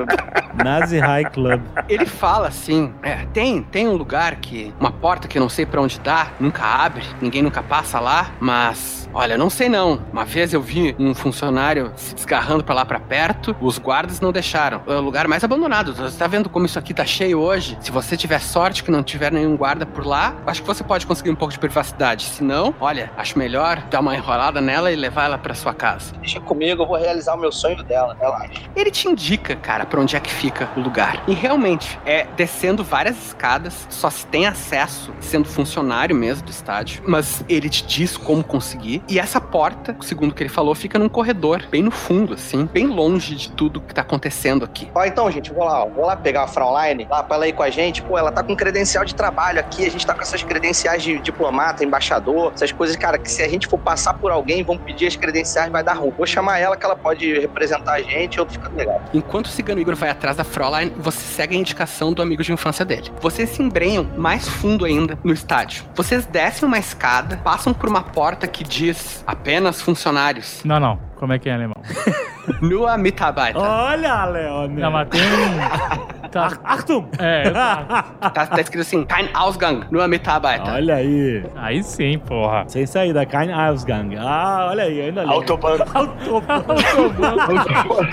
Nazi 0.63 0.99
High 0.99 1.25
Club. 1.31 1.61
Ele 1.87 2.05
fala 2.05 2.47
assim: 2.47 2.93
é, 3.03 3.25
tem, 3.33 3.61
tem 3.63 3.87
um 3.87 3.95
lugar 3.95 4.35
que. 4.37 4.73
Uma 4.79 4.91
porta 4.91 5.27
que 5.27 5.37
eu 5.37 5.41
não 5.41 5.49
sei 5.49 5.65
pra 5.65 5.81
onde 5.81 5.99
dá, 5.99 6.27
nunca 6.39 6.63
abre, 6.63 7.03
ninguém 7.21 7.41
nunca 7.41 7.61
passa 7.63 7.99
lá, 7.99 8.31
mas. 8.39 9.04
Olha, 9.13 9.37
não 9.37 9.49
sei 9.49 9.69
não. 9.69 9.99
Uma 10.11 10.25
vez 10.25 10.53
eu 10.53 10.61
vi 10.61 10.95
um 10.99 11.13
funcionário 11.13 11.91
se 11.95 12.15
desgarrando 12.15 12.63
pra 12.63 12.75
lá 12.75 12.85
pra 12.85 12.99
perto, 12.99 13.55
os 13.61 13.77
guardas 13.77 14.19
não 14.19 14.31
deixaram. 14.31 14.81
É 14.87 14.95
o 14.95 15.01
lugar 15.01 15.27
mais 15.27 15.43
abandonado. 15.43 15.93
Você 15.93 16.17
tá 16.17 16.27
vendo 16.27 16.49
como 16.49 16.65
isso 16.65 16.77
aqui 16.79 16.93
tá 16.93 17.05
cheio 17.05 17.39
hoje? 17.39 17.77
Se 17.81 17.91
você 17.91 18.17
tiver 18.17 18.39
sorte 18.39 18.83
que 18.83 18.91
não 18.91 19.03
tiver 19.03 19.31
nenhum 19.31 19.55
guarda 19.55 19.85
por 19.85 20.05
lá, 20.05 20.35
acho 20.45 20.61
que 20.61 20.67
você 20.67 20.83
pode 20.83 21.05
conseguir 21.05 21.29
um 21.29 21.35
pouco 21.35 21.53
de 21.53 21.59
privacidade. 21.59 22.25
Se 22.25 22.43
não, 22.43 22.73
olha, 22.79 23.11
acho 23.17 23.37
melhor 23.37 23.81
dar 23.89 23.99
uma 23.99 24.15
enrolada 24.15 24.61
nela 24.61 24.91
e 24.91 24.95
levar 24.95 25.25
ela 25.25 25.37
pra 25.37 25.53
sua 25.53 25.73
casa. 25.73 26.13
Deixa 26.17 26.39
comigo, 26.39 26.83
eu 26.83 26.87
vou 26.87 26.97
realizar 26.97 27.35
o 27.35 27.39
meu 27.39 27.51
sonho 27.51 27.83
dela, 27.83 28.15
relaxa. 28.19 28.61
Ele 28.75 28.91
te 28.91 29.07
indica, 29.07 29.55
cara, 29.55 29.85
pra 29.85 29.99
onde 29.99 30.15
é 30.15 30.19
que 30.19 30.31
fica 30.31 30.69
o 30.75 30.79
lugar. 30.79 31.23
E 31.27 31.33
realmente, 31.33 31.99
é 32.05 32.27
descendo 32.35 32.83
várias 32.83 33.27
escadas, 33.27 33.87
só 33.89 34.09
se 34.09 34.25
tem 34.27 34.45
acesso 34.45 35.13
sendo 35.19 35.47
funcionário 35.47 36.15
mesmo 36.15 36.45
do 36.45 36.51
estádio, 36.51 37.03
mas 37.07 37.43
ele 37.47 37.69
te 37.69 37.85
diz 37.85 38.17
como 38.17 38.43
conseguir. 38.43 38.94
E 39.07 39.19
essa 39.19 39.39
porta, 39.39 39.95
segundo 40.01 40.31
o 40.31 40.35
que 40.35 40.43
ele 40.43 40.49
falou, 40.49 40.75
fica 40.75 40.99
num 40.99 41.09
corredor, 41.09 41.63
bem 41.69 41.81
no 41.81 41.91
fundo, 41.91 42.33
assim, 42.33 42.65
bem 42.65 42.87
longe 42.87 43.35
de 43.35 43.51
tudo 43.51 43.81
que 43.81 43.93
tá 43.93 44.01
acontecendo 44.01 44.65
aqui. 44.65 44.89
Ó, 44.93 45.03
então, 45.05 45.29
gente, 45.31 45.51
vou 45.53 45.63
lá, 45.63 45.83
ó, 45.83 45.89
vou 45.89 46.05
lá 46.05 46.15
pegar 46.15 46.43
a 46.43 46.47
Fraulein, 46.47 47.07
lá 47.09 47.23
pra 47.23 47.35
ela 47.35 47.47
ir 47.47 47.53
com 47.53 47.63
a 47.63 47.69
gente. 47.69 48.01
Pô, 48.01 48.17
ela 48.17 48.31
tá 48.31 48.43
com 48.43 48.55
credencial 48.55 49.05
de 49.05 49.15
trabalho 49.15 49.59
aqui, 49.59 49.85
a 49.85 49.91
gente 49.91 50.05
tá 50.05 50.13
com 50.13 50.21
essas 50.21 50.43
credenciais 50.43 51.03
de 51.03 51.17
diplomata, 51.19 51.83
embaixador, 51.83 52.51
essas 52.53 52.71
coisas, 52.71 52.95
cara, 52.95 53.17
que 53.17 53.31
se 53.31 53.41
a 53.41 53.47
gente 53.47 53.67
for 53.67 53.79
passar 53.79 54.13
por 54.15 54.31
alguém, 54.31 54.63
vão 54.63 54.77
pedir 54.77 55.07
as 55.07 55.15
credenciais, 55.15 55.71
vai 55.71 55.83
dar 55.83 55.93
ruim. 55.93 56.13
Vou 56.15 56.25
chamar 56.25 56.59
ela 56.59 56.77
que 56.77 56.85
ela 56.85 56.95
pode 56.95 57.39
representar 57.39 57.93
a 57.93 58.01
gente, 58.01 58.37
eu 58.37 58.45
fica 58.45 58.69
legal. 58.69 59.01
Enquanto 59.13 59.47
o 59.47 59.49
cigano 59.49 59.81
Igor 59.81 59.95
vai 59.95 60.09
atrás 60.09 60.37
da 60.37 60.43
Fraulein, 60.43 60.91
você 60.97 61.21
segue 61.21 61.55
a 61.55 61.59
indicação 61.59 62.13
do 62.13 62.21
amigo 62.21 62.43
de 62.43 62.51
infância 62.51 62.85
dele. 62.85 63.11
Vocês 63.19 63.49
se 63.49 63.61
embrenham 63.61 64.07
mais 64.17 64.47
fundo 64.47 64.85
ainda 64.85 65.17
no 65.23 65.33
estádio. 65.33 65.83
Vocês 65.95 66.25
descem 66.25 66.67
uma 66.67 66.77
escada, 66.77 67.37
passam 67.43 67.73
por 67.73 67.89
uma 67.89 68.01
porta 68.01 68.47
que 68.47 68.63
diz 68.63 68.84
apenas 69.25 69.81
funcionários. 69.81 70.61
Não, 70.63 70.79
não. 70.79 70.99
Como 71.15 71.33
é 71.33 71.39
que 71.39 71.49
é 71.49 71.53
em 71.53 71.55
alemão? 71.55 71.81
Nua 72.61 72.97
Mitarbeiter. 72.97 73.61
Olha, 73.61 74.25
Leone. 74.25 74.81
Não, 74.81 74.91
mas 74.91 75.09
tem. 75.09 75.21
Tá. 76.35 76.51
Achtung! 76.65 77.07
É, 77.17 77.47
exato. 77.47 78.11
Tá, 78.19 78.45
tá 78.45 78.59
escrito 78.59 78.81
assim, 78.81 79.05
Kein 79.05 79.29
Ausgang, 79.33 79.85
nur 79.89 80.05
Mitarbeiter. 80.05 80.67
Olha 80.67 80.95
aí. 80.95 81.45
Aí 81.55 81.81
sim, 81.81 82.19
porra. 82.19 82.65
Sem 82.67 82.85
saída, 82.85 83.25
kein 83.25 83.53
Ausgang. 83.53 84.17
Ah, 84.19 84.67
olha 84.69 84.83
aí, 84.83 84.99
ainda 84.99 85.21
lembro. 85.21 85.37
Autobahn. 85.37 85.77
Autobahn. 85.95 86.65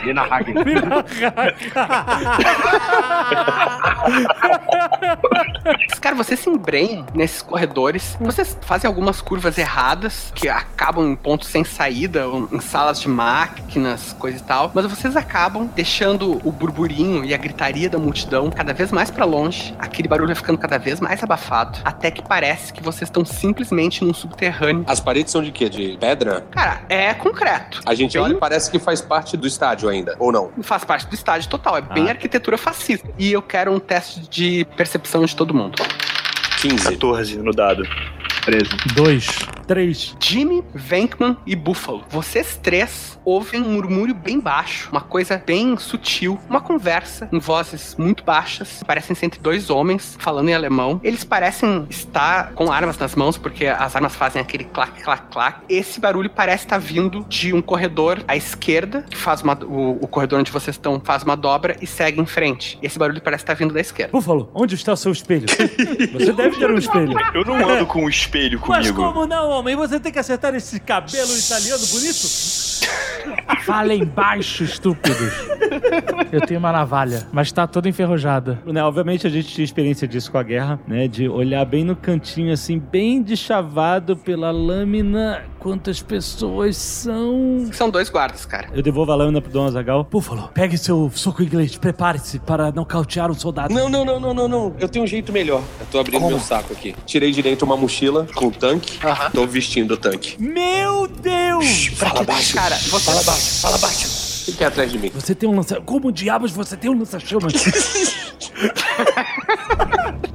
Lina 0.04 0.22
Hagen. 0.22 0.54
Cara, 6.00 6.16
vocês 6.16 6.40
se 6.40 6.50
embrenham 6.50 7.06
nesses 7.14 7.42
corredores, 7.42 8.16
vocês 8.20 8.56
fazem 8.62 8.88
algumas 8.88 9.20
curvas 9.20 9.58
erradas, 9.58 10.32
que 10.34 10.48
acabam 10.48 11.10
em 11.10 11.16
pontos 11.16 11.48
sem 11.48 11.64
saída, 11.64 12.24
em 12.50 12.60
salas 12.60 13.00
de 13.00 13.08
máquinas, 13.08 14.14
coisa 14.18 14.38
e 14.38 14.42
tal, 14.42 14.70
mas 14.74 14.86
vocês 14.86 15.16
acabam 15.16 15.68
deixando 15.74 16.40
o 16.44 16.52
burburinho 16.52 17.24
e 17.24 17.32
a 17.32 17.36
gritaria 17.36 17.88
da 17.88 17.98
multidão 18.12 18.50
cada 18.50 18.74
vez 18.74 18.92
mais 18.92 19.10
pra 19.10 19.24
longe, 19.24 19.74
aquele 19.78 20.06
barulho 20.06 20.26
vai 20.26 20.36
ficando 20.36 20.58
cada 20.58 20.76
vez 20.78 21.00
mais 21.00 21.22
abafado, 21.22 21.78
até 21.82 22.10
que 22.10 22.22
parece 22.22 22.70
que 22.70 22.82
vocês 22.82 23.08
estão 23.08 23.24
simplesmente 23.24 24.04
num 24.04 24.12
subterrâneo. 24.12 24.84
As 24.86 25.00
paredes 25.00 25.32
são 25.32 25.42
de 25.42 25.50
quê? 25.50 25.66
De 25.68 25.96
pedra? 25.98 26.44
Cara, 26.50 26.82
é 26.90 27.14
concreto. 27.14 27.80
A 27.86 27.94
gente 27.94 28.18
olha 28.18 28.34
e 28.34 28.36
parece 28.36 28.70
que 28.70 28.78
faz 28.78 29.00
parte 29.00 29.34
do 29.34 29.46
estádio 29.46 29.88
ainda, 29.88 30.14
ou 30.18 30.30
não? 30.30 30.50
Faz 30.60 30.84
parte 30.84 31.06
do 31.06 31.14
estádio 31.14 31.48
total, 31.48 31.78
é 31.78 31.80
bem 31.80 32.10
arquitetura 32.10 32.58
fascista. 32.58 33.08
E 33.18 33.32
eu 33.32 33.40
quero 33.40 33.72
um 33.72 33.80
teste 33.80 34.20
de 34.28 34.66
percepção 34.76 35.24
de 35.24 35.34
todo 35.34 35.54
mundo. 35.54 35.82
15. 36.60 36.84
14 36.90 37.38
no 37.38 37.52
dado. 37.52 37.82
13. 38.42 38.68
Dois. 38.94 39.38
Três. 39.68 40.16
Jimmy, 40.20 40.64
Venkman 40.74 41.36
e 41.46 41.54
Buffalo. 41.54 42.04
Vocês 42.10 42.58
três 42.60 43.18
ouvem 43.24 43.62
um 43.62 43.70
murmúrio 43.70 44.14
bem 44.14 44.40
baixo, 44.40 44.88
uma 44.90 45.00
coisa 45.00 45.40
bem 45.44 45.76
sutil, 45.76 46.38
uma 46.50 46.60
conversa 46.60 47.28
em 47.32 47.38
vozes 47.38 47.94
muito 47.96 48.24
baixas. 48.24 48.82
Parecem 48.84 49.14
ser 49.14 49.26
entre 49.26 49.40
dois 49.40 49.70
homens 49.70 50.16
falando 50.18 50.48
em 50.48 50.54
alemão. 50.54 51.00
Eles 51.04 51.22
parecem 51.22 51.86
estar 51.88 52.52
com 52.52 52.72
armas 52.72 52.98
nas 52.98 53.14
mãos, 53.14 53.38
porque 53.38 53.66
as 53.66 53.94
armas 53.94 54.16
fazem 54.16 54.42
aquele 54.42 54.64
clac, 54.64 55.00
clac, 55.02 55.30
clac. 55.30 55.60
Esse 55.68 56.00
barulho 56.00 56.28
parece 56.28 56.64
estar 56.64 56.78
vindo 56.78 57.24
de 57.28 57.54
um 57.54 57.62
corredor 57.62 58.22
à 58.26 58.36
esquerda, 58.36 59.06
que 59.08 59.16
faz 59.16 59.40
uma. 59.40 59.54
O, 59.64 59.98
o 60.02 60.08
corredor 60.08 60.40
onde 60.40 60.50
vocês 60.50 60.74
estão 60.74 61.00
faz 61.04 61.22
uma 61.22 61.36
dobra 61.36 61.76
e 61.80 61.86
segue 61.86 62.20
em 62.20 62.26
frente. 62.26 62.76
Esse 62.82 62.98
barulho 62.98 63.22
parece 63.22 63.44
estar 63.44 63.54
vindo 63.54 63.72
da 63.72 63.80
esquerda. 63.80 64.10
Búfalo, 64.10 64.50
onde 64.52 64.74
está 64.74 64.92
o 64.92 64.96
seu 64.96 65.12
espelho? 65.12 65.46
Você 66.12 66.32
deve 66.32 66.58
ter 66.58 66.70
um 66.70 66.78
espelho. 66.78 67.16
Eu 67.32 67.44
não 67.44 67.68
ando 67.68 67.86
com 67.86 68.04
um 68.04 68.08
espelho 68.08 68.31
Mas 68.68 68.90
comigo. 68.90 69.12
como 69.12 69.26
não, 69.26 69.50
homem? 69.50 69.76
Você 69.76 70.00
tem 70.00 70.10
que 70.10 70.18
acertar 70.18 70.54
esse 70.54 70.80
cabelo 70.80 71.36
italiano 71.36 71.86
bonito? 71.86 72.26
Falem 73.64 74.04
baixo, 74.04 74.64
estúpidos. 74.64 75.32
Eu 76.32 76.40
tenho 76.40 76.58
uma 76.58 76.72
navalha, 76.72 77.28
mas 77.30 77.52
tá 77.52 77.66
toda 77.66 77.88
enferrujada. 77.88 78.60
Né, 78.66 78.82
obviamente 78.82 79.26
a 79.26 79.30
gente 79.30 79.48
tinha 79.48 79.64
experiência 79.64 80.08
disso 80.08 80.32
com 80.32 80.38
a 80.38 80.42
guerra, 80.42 80.80
né? 80.88 81.06
De 81.06 81.28
olhar 81.28 81.64
bem 81.64 81.84
no 81.84 81.94
cantinho, 81.94 82.52
assim, 82.52 82.78
bem 82.78 83.22
deschavado 83.22 84.16
pela 84.16 84.50
lâmina. 84.50 85.44
Quantas 85.58 86.02
pessoas 86.02 86.76
são? 86.76 87.68
São 87.72 87.88
dois 87.88 88.08
guardas, 88.10 88.44
cara. 88.44 88.68
Eu 88.74 88.82
devolvo 88.82 89.12
a 89.12 89.14
lâmina 89.14 89.40
pro 89.40 89.52
Dom 89.52 89.66
Azagal. 89.66 90.08
Búfalo, 90.10 90.50
pegue 90.52 90.76
seu 90.76 91.08
soco 91.14 91.42
inglês, 91.42 91.76
prepare-se 91.76 92.40
para 92.40 92.72
nocautear 92.72 93.30
um 93.30 93.34
soldado. 93.34 93.72
Não, 93.72 93.88
não, 93.88 94.04
não, 94.04 94.18
não, 94.18 94.34
não, 94.34 94.48
não. 94.48 94.74
Eu 94.80 94.88
tenho 94.88 95.04
um 95.04 95.08
jeito 95.08 95.32
melhor. 95.32 95.62
Eu 95.78 95.86
tô 95.86 96.00
abrindo 96.00 96.26
meu 96.26 96.40
saco 96.40 96.72
aqui. 96.72 96.96
Tirei 97.06 97.30
de 97.30 97.42
dentro 97.42 97.64
uma 97.64 97.76
mochila 97.76 98.21
com 98.34 98.50
tanque. 98.50 98.98
Tô 99.32 99.46
vestindo 99.46 99.92
o 99.94 99.96
tanque. 99.96 100.36
Meu 100.42 101.06
Deus! 101.06 101.86
Fala 101.96 102.22
baixo. 102.24 102.54
Cara, 102.54 102.76
você... 102.76 103.04
Fala 103.04 103.22
baixo, 103.22 103.60
fala 103.60 103.78
baixo. 103.78 104.22
Fique 104.44 104.64
atrás 104.64 104.90
de 104.90 104.98
mim. 104.98 105.10
Você 105.14 105.34
tem 105.34 105.48
um 105.48 105.56
lança... 105.56 105.80
Como 105.80 106.10
diabos 106.10 106.50
você 106.52 106.76
tem 106.76 106.90
um 106.90 106.98
lança-chamas? 106.98 107.52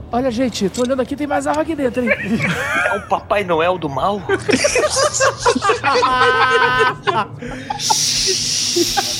Olha, 0.09 0.31
gente, 0.31 0.69
tô 0.69 0.83
olhando 0.83 1.01
aqui, 1.01 1.15
tem 1.15 1.27
mais 1.27 1.45
arma 1.45 1.61
aqui 1.61 1.75
dentro, 1.75 2.01
hein? 2.01 2.09
É 2.09 2.97
o 2.97 3.01
Papai 3.07 3.43
Noel 3.43 3.77
do 3.77 3.89
mal? 3.89 4.21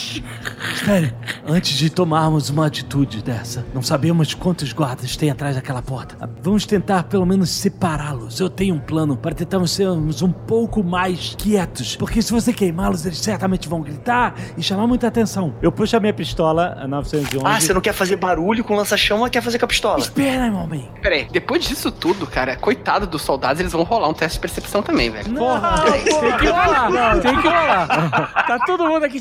Espere, 0.75 1.15
antes 1.47 1.73
de 1.77 1.91
tomarmos 1.91 2.51
uma 2.51 2.67
atitude 2.67 3.23
dessa, 3.23 3.65
não 3.75 3.83
sabemos 3.83 4.35
quantos 4.35 4.73
guardas 4.73 5.17
tem 5.17 5.31
atrás 5.31 5.57
daquela 5.57 5.83
porta. 5.83 6.17
Vamos 6.43 6.67
tentar 6.67 7.05
pelo 7.05 7.27
menos 7.27 7.51
separá-los. 7.51 8.41
Eu 8.41 8.49
tenho 8.51 8.75
um 8.75 8.79
plano 8.79 9.17
para 9.17 9.35
tentarmos 9.35 9.71
sermos 9.71 10.23
um 10.23 10.31
pouco 10.31 10.83
mais 10.83 11.35
quietos, 11.37 11.97
porque 11.97 12.23
se 12.23 12.33
você 12.33 12.53
queimá-los, 12.53 13.05
eles 13.07 13.19
certamente 13.19 13.69
vão 13.69 13.81
gritar 13.81 14.35
e 14.57 14.63
chamar 14.63 14.87
muita 14.87 15.07
atenção. 15.07 15.55
Eu 15.63 15.73
puxo 15.73 15.97
a 15.97 16.01
minha 16.01 16.15
pistola, 16.15 16.77
a 16.81 16.87
911. 16.87 17.47
Ah, 17.47 17.61
você 17.61 17.75
não 17.75 17.81
quer 17.81 17.93
fazer 17.93 18.17
barulho 18.17 18.65
com 18.65 18.75
lança-chama, 18.75 19.29
quer 19.31 19.43
fazer 19.43 19.59
com 19.59 19.65
a 19.65 19.69
pistola? 19.69 19.99
Espera, 19.99 20.51
meu 20.51 20.61
homem. 20.61 20.89
Peraí, 21.03 21.29
depois 21.31 21.65
disso 21.65 21.91
tudo, 21.91 22.27
cara, 22.27 22.57
coitado 22.57 23.07
dos 23.07 23.23
soldados, 23.23 23.61
eles 23.61 23.73
vão 23.73 23.83
rolar 23.83 24.09
um 24.09 24.15
teste 24.15 24.37
de 24.37 24.41
percepção 24.41 24.83
também, 24.83 25.11
velho. 25.11 25.35
Porra, 25.35 25.83
tem 25.93 26.05
que 26.37 26.47
rolar, 26.47 27.21
tem 27.21 27.37
que 27.41 27.49
rolar. 27.49 28.47
Tá 28.47 28.59
todo 28.67 28.87
mundo 28.87 29.05
aqui. 29.05 29.21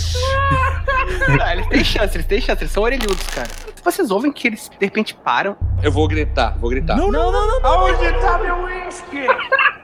Ah, 1.42 1.52
eles 1.54 1.66
têm 1.66 1.84
chance, 1.84 2.16
eles 2.16 2.26
têm 2.26 2.40
chance, 2.40 2.62
eles 2.62 2.72
são 2.72 2.82
orelhudos, 2.82 3.26
cara. 3.28 3.48
Vocês 3.82 4.10
ouvem 4.10 4.32
que 4.32 4.46
eles 4.48 4.68
de 4.68 4.84
repente 4.84 5.14
param. 5.14 5.56
Eu 5.82 5.90
vou 5.90 6.06
gritar, 6.06 6.56
vou 6.58 6.70
gritar. 6.70 6.96
Não, 6.96 7.10
não, 7.10 7.30
não, 7.32 7.46
não. 7.60 7.66
Aonde 7.66 8.12
tá 8.20 8.38
meu 8.38 8.56
uísque? 8.64 9.26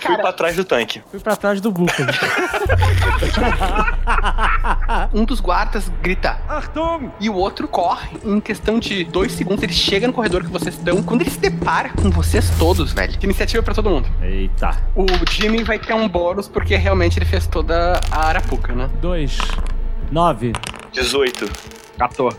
Fui 0.00 0.16
pra 0.16 0.32
trás 0.32 0.56
do 0.56 0.64
tanque. 0.64 1.02
Fui 1.10 1.20
pra 1.20 1.36
trás 1.36 1.60
do 1.60 1.70
Búfalo. 1.70 2.08
Um 5.12 5.24
dos 5.24 5.40
guardas 5.40 5.90
grita 6.02 6.38
Achtung! 6.48 7.10
e 7.20 7.28
o 7.28 7.34
outro 7.34 7.68
corre. 7.68 8.16
Em 8.24 8.40
questão 8.40 8.78
de 8.78 9.04
dois 9.04 9.32
segundos, 9.32 9.62
ele 9.62 9.72
chega 9.72 10.06
no 10.06 10.12
corredor 10.12 10.42
que 10.42 10.50
vocês 10.50 10.76
estão. 10.76 11.02
Quando 11.02 11.22
ele 11.22 11.30
se 11.30 11.38
depara 11.38 11.90
com 11.90 12.10
vocês 12.10 12.50
todos, 12.58 12.92
velho. 12.92 13.14
Iniciativa 13.22 13.62
pra 13.62 13.74
todo 13.74 13.90
mundo. 13.90 14.08
Eita. 14.22 14.70
O 14.94 15.06
Jimmy 15.30 15.62
vai 15.62 15.78
ter 15.78 15.94
um 15.94 16.08
bônus 16.08 16.48
porque 16.48 16.76
realmente 16.76 17.18
ele 17.18 17.26
fez 17.26 17.46
toda 17.46 18.00
a 18.10 18.28
arapuca, 18.28 18.72
né? 18.72 18.88
Dois. 19.00 19.38
Nove. 20.10 20.52
18. 20.92 21.50
14. 21.98 22.36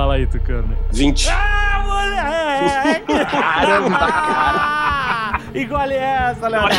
Fala 0.00 0.14
aí, 0.14 0.26
Tucano. 0.26 0.74
20. 0.94 1.28
Ah, 1.28 1.82
moleque! 1.84 3.24
Caramba, 3.30 3.98
cara. 3.98 5.29
Engole 5.54 5.94
essa, 5.94 6.48
Leonardo. 6.48 6.76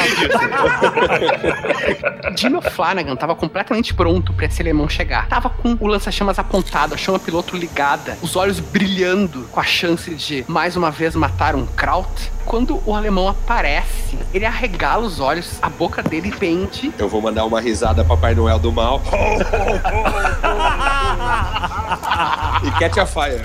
Jimmy 2.38 2.62
Flanagan 2.62 3.16
tava 3.16 3.36
completamente 3.36 3.94
pronto 3.94 4.34
pra 4.34 4.46
esse 4.46 4.62
alemão 4.62 4.88
chegar. 4.88 5.28
Tava 5.28 5.50
com 5.50 5.78
o 5.80 5.88
lança-chamas 5.88 6.40
apontado, 6.40 6.94
a 6.94 6.98
chama 6.98 7.20
piloto 7.20 7.58
ligada, 7.58 8.18
os 8.22 8.36
olhos 8.36 8.60
brilhando 8.60 9.48
com 9.52 9.60
a 9.60 9.64
chance 9.64 10.14
de 10.16 10.46
mais 10.48 10.76
uma 10.76 10.92
vez 10.92 11.16
matar 11.16 11.56
um 11.56 11.66
Kraut. 11.66 12.32
Quando 12.46 12.82
o 12.86 12.96
alemão 12.96 13.28
aparece, 13.28 14.18
ele 14.34 14.46
arregala 14.46 15.06
os 15.06 15.20
olhos, 15.20 15.60
a 15.62 15.70
boca 15.70 16.02
dele 16.02 16.32
pende. 16.32 16.92
Eu 16.98 17.08
vou 17.08 17.22
mandar 17.22 17.46
uma 17.46 17.62
risada 17.62 18.04
Papai 18.04 18.34
Noel 18.34 18.58
do 18.60 18.72
mal. 18.72 19.02
e 22.64 22.72
catch 22.80 22.98
a 22.98 23.06
fire. 23.06 23.44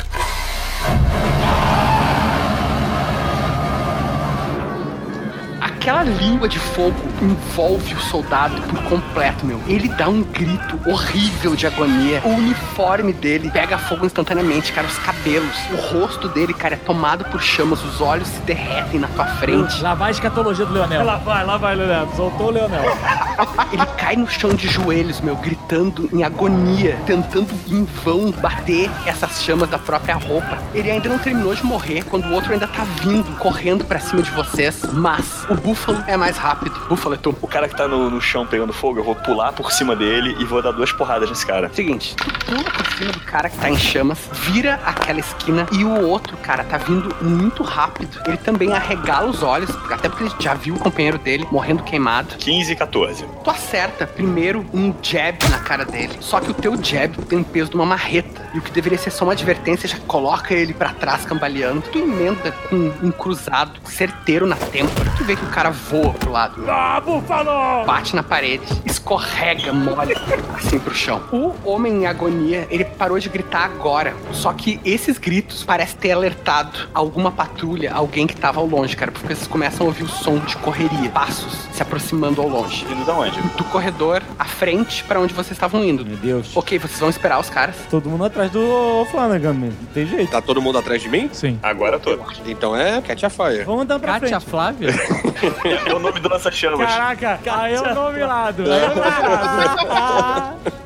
Aquela 5.87 6.03
língua 6.03 6.49
de 6.49 6.59
fogo 6.59 6.97
envolve 7.23 7.95
o 7.95 8.01
soldado 8.01 8.61
por 8.63 8.83
completo, 8.83 9.47
meu. 9.47 9.61
Ele 9.69 9.87
dá 9.91 10.09
um 10.09 10.21
grito 10.21 10.81
horrível 10.85 11.55
de 11.55 11.65
agonia. 11.65 12.21
O 12.25 12.31
uniforme 12.31 13.13
dele 13.13 13.49
pega 13.53 13.79
fogo 13.79 14.05
instantaneamente, 14.05 14.73
cara. 14.73 14.89
Os 14.89 14.99
cabelos, 14.99 15.57
o 15.71 15.77
rosto 15.77 16.29
dele, 16.29 16.53
cara, 16.53 16.75
é 16.75 16.77
tomado 16.77 17.25
por 17.27 17.41
chamas. 17.41 17.85
Os 17.85 18.01
olhos 18.01 18.27
se 18.27 18.41
derretem 18.41 18.99
na 18.99 19.07
tua 19.07 19.27
frente. 19.27 19.81
Lá 19.81 19.95
vai 19.95 20.09
a 20.09 20.11
escatologia 20.11 20.67
do 20.67 20.75
Leonel. 20.75 21.05
Lá 21.05 21.19
vai, 21.19 21.47
lá 21.47 21.57
vai, 21.57 21.77
Leonardo. 21.77 22.17
Soltou 22.17 22.49
o 22.49 22.51
Leonel. 22.51 22.83
Ele 23.73 23.87
cai 23.97 24.17
no 24.17 24.29
chão 24.29 24.55
de 24.55 24.67
joelhos, 24.67 25.21
meu, 25.21 25.37
gritando 25.37 26.11
em 26.13 26.25
agonia, 26.25 26.99
tentando 27.07 27.55
em 27.69 27.85
vão 28.05 28.33
bater 28.33 28.91
essas 29.07 29.41
chamas 29.41 29.71
da 29.71 29.79
própria 29.79 30.17
roupa. 30.17 30.59
Ele 30.75 30.91
ainda 30.91 31.09
não 31.09 31.19
terminou 31.19 31.55
de 31.55 31.65
morrer 31.65 32.03
quando 32.05 32.27
o 32.27 32.33
outro 32.33 32.53
ainda 32.53 32.67
tá 32.67 32.83
vindo, 33.01 33.39
correndo 33.39 33.85
pra 33.85 34.01
cima 34.01 34.21
de 34.21 34.33
vocês. 34.33 34.83
Mas 34.93 35.47
o 35.49 35.55
Búfalo 35.77 36.05
é 36.07 36.17
mais 36.17 36.39
rápido. 36.39 36.75
Búfalo 36.89 37.15
é 37.15 37.19
tu. 37.19 37.37
O 37.43 37.47
cara 37.47 37.69
que 37.69 37.77
tá 37.77 37.87
no, 37.87 38.11
no 38.11 38.21
chão 38.21 38.47
pegando 38.47 38.73
fogo, 38.73 38.99
eu 38.99 39.05
vou 39.05 39.15
pular 39.15 39.53
por 39.53 39.71
cima 39.71 39.95
dele 39.95 40.35
e 40.41 40.45
vou 40.45 40.63
dar 40.63 40.73
duas 40.73 40.91
porradas 40.91 41.29
nesse 41.29 41.47
cara. 41.47 41.71
Seguinte, 41.73 42.17
tu 42.17 42.47
pula 42.47 42.65
por 42.65 42.87
cima 42.97 43.13
do 43.13 43.21
cara 43.21 43.51
que 43.51 43.59
tá 43.59 43.71
em 43.71 43.79
chamas, 43.79 44.19
vira 44.33 44.81
aquela 44.85 45.21
esquina 45.21 45.67
e 45.71 45.85
o 45.85 46.09
outro 46.09 46.37
cara 46.39 46.65
tá 46.65 46.79
vindo 46.79 47.15
muito 47.21 47.63
rápido. 47.63 48.19
Ele 48.27 48.39
também 48.39 48.73
arregala 48.73 49.29
os 49.29 49.43
olhos, 49.43 49.71
até 49.91 50.09
porque 50.09 50.25
ele 50.25 50.33
já 50.41 50.55
viu 50.55 50.75
o 50.75 50.79
companheiro 50.79 51.19
dele 51.19 51.47
morrendo 51.53 51.83
queimado. 51.83 52.37
15 52.37 52.73
e 52.73 52.77
14. 52.77 53.25
Tu 53.45 53.51
acerta 53.51 54.07
primeiro 54.07 54.65
um 54.73 54.95
jab 55.03 55.39
na 55.51 55.59
cara 55.59 55.85
dele. 55.85 56.17
Só 56.21 56.41
que 56.41 56.51
o 56.51 56.55
teu 56.55 56.83
jab 56.83 57.17
tem 57.27 57.41
o 57.41 57.45
peso 57.45 57.71
de 57.71 57.77
uma 57.77 57.87
marreta. 57.87 58.49
E 58.55 58.59
o 58.59 58.63
que 58.63 58.71
deveria 58.71 58.99
ser 58.99 59.11
só 59.11 59.25
uma 59.25 59.33
advertência 59.35 59.89
já 59.89 59.99
coloca 60.07 60.55
ele 60.55 60.73
pra 60.73 60.91
trás 60.91 61.25
cambaleando. 61.25 61.83
Tu 61.93 61.99
emenda 61.99 62.53
com 62.71 62.93
um 63.03 63.11
cruzado 63.11 63.79
certeiro 63.85 64.47
na 64.47 64.57
têmpora. 64.57 65.13
Tu 65.17 65.25
vê 65.25 65.37
que 65.37 65.45
o 65.45 65.49
cara 65.49 65.66
cara 65.67 65.71
voa 65.71 66.13
pro 66.13 66.31
lado. 66.31 66.65
Ah, 66.69 67.01
Búfalo! 67.01 67.85
Bate 67.85 68.15
na 68.15 68.23
parede, 68.23 68.65
escorrega, 68.85 69.73
molha 69.73 70.17
assim 70.55 70.79
pro 70.79 70.95
chão. 70.95 71.23
O 71.33 71.55
homem 71.65 72.03
em 72.03 72.07
agonia, 72.07 72.67
ele 72.71 72.85
parou 72.85 73.19
de 73.19 73.29
gritar 73.29 73.65
agora. 73.65 74.15
Só 74.33 74.53
que 74.53 74.81
esses 74.85 75.19
gritos 75.19 75.65
parecem 75.65 75.97
ter 75.99 76.13
alertado 76.13 76.89
alguma 76.95 77.31
patrulha, 77.33 77.93
alguém 77.93 78.27
que 78.27 78.37
tava 78.37 78.61
ao 78.61 78.67
longe, 78.67 78.97
cara. 78.97 79.11
Porque 79.11 79.35
vocês 79.35 79.47
começam 79.47 79.87
a 79.87 79.89
ouvir 79.89 80.05
o 80.05 80.09
som 80.09 80.39
de 80.39 80.57
correria, 80.57 81.11
passos 81.11 81.67
se 81.73 81.83
aproximando 81.83 82.41
ao 82.41 82.49
longe. 82.49 82.85
Indo 82.91 83.05
da 83.05 83.15
onde? 83.15 83.41
Do 83.41 83.65
corredor 83.65 84.23
à 84.39 84.45
frente 84.45 85.05
pra 85.05 85.21
onde 85.21 85.35
vocês 85.35 85.53
estavam 85.53 85.85
indo. 85.85 86.05
Meu 86.05 86.17
Deus. 86.17 86.57
Ok, 86.57 86.79
vocês 86.79 86.99
vão 86.99 87.11
esperar 87.11 87.39
os 87.39 87.51
caras. 87.51 87.77
Todo 87.91 88.09
mundo 88.09 88.25
atrás 88.25 88.51
do 88.51 89.07
Flanagan, 89.11 89.53
man. 89.53 89.67
não 89.67 89.87
tem 89.93 90.07
jeito. 90.07 90.31
Tá 90.31 90.41
todo 90.41 90.63
mundo 90.63 90.79
atrás 90.79 91.03
de 91.03 91.09
mim? 91.09 91.29
Sim. 91.33 91.59
Agora 91.63 91.99
tô. 91.99 92.19
Então 92.47 92.75
é 92.77 93.01
Catch 93.03 93.25
a 93.25 93.31
Fire. 93.31 93.65
Vamos 93.65 93.83
andar 93.83 93.99
pra 93.99 94.13
Kátia 94.21 94.41
frente. 94.41 94.51
Flávia? 94.51 94.89
É 95.65 95.95
o 95.95 95.99
nome 95.99 96.21
do 96.21 96.29
lança-chamas. 96.29 96.87
Caraca, 96.87 97.41
aí 97.47 97.75
é 97.75 97.81
o 97.81 97.95
nome 97.95 98.25
lado. 98.25 98.63
Aí 98.65 98.81
é 98.81 98.85
o 98.85 98.95
nome 98.95 99.89
lado. 99.89 100.57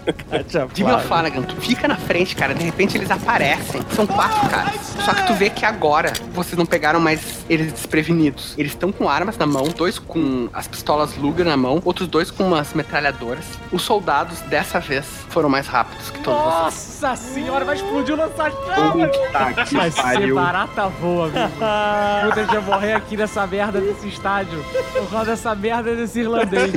Flávia. 0.75 0.99
Flanagan, 1.07 1.43
tu 1.43 1.57
fica 1.57 1.87
na 1.89 1.97
frente, 1.97 2.35
cara. 2.37 2.55
De 2.55 2.65
repente 2.65 2.97
eles 2.97 3.11
aparecem. 3.11 3.81
São 3.95 4.07
quatro 4.07 4.49
caras. 4.49 4.75
Só 5.05 5.12
que 5.15 5.27
tu 5.27 5.35
vê 5.35 5.51
que 5.51 5.65
agora 5.65 6.12
vocês 6.33 6.57
não 6.57 6.67
pegaram 6.67 7.01
mais 7.01 7.45
eles 7.49 7.73
desprevenidos. 7.73 8.55
Eles 8.59 8.73
estão 8.73 8.93
com 8.93 9.09
armas 9.09 9.37
na 9.37 9.47
mão, 9.47 9.65
dois 9.69 9.99
com 9.99 10.49
as 10.53 10.67
pistolas 10.69 11.17
Luger 11.17 11.45
na 11.47 11.57
mão, 11.57 11.81
outros 11.85 12.09
dois 12.09 12.31
com 12.31 12.45
umas 12.45 12.73
metralhadoras. 12.75 13.45
Os 13.73 13.83
soldados, 13.83 14.41
dessa 14.43 14.79
vez, 14.81 15.05
foram 15.29 15.49
mais 15.49 15.67
rápidos 15.67 16.11
que 16.11 16.19
todos 16.20 16.41
vocês. 16.43 17.01
Nossa 17.03 17.17
senhora, 17.17 17.65
vai 17.65 17.77
explodir 17.77 18.15
o 18.15 18.19
lança-chamas! 18.19 19.11
Puta 19.17 19.65
que 19.65 19.75
Vai 19.75 19.91
ser 19.91 20.03
pariu. 20.03 20.35
barata 20.35 20.89
voa, 20.89 21.27
amigo. 21.27 21.51
Puta, 22.29 22.41
gente 22.43 22.55
vai 22.55 22.61
morrer 22.62 22.93
aqui 22.95 23.17
nessa 23.17 23.47
merda 23.47 23.81
desse 23.81 24.09
estádio. 24.09 24.65
Por 24.93 25.11
causa 25.11 25.31
dessa 25.33 25.55
merda 25.55 25.95
desse 25.95 26.20
irlandês. 26.20 26.73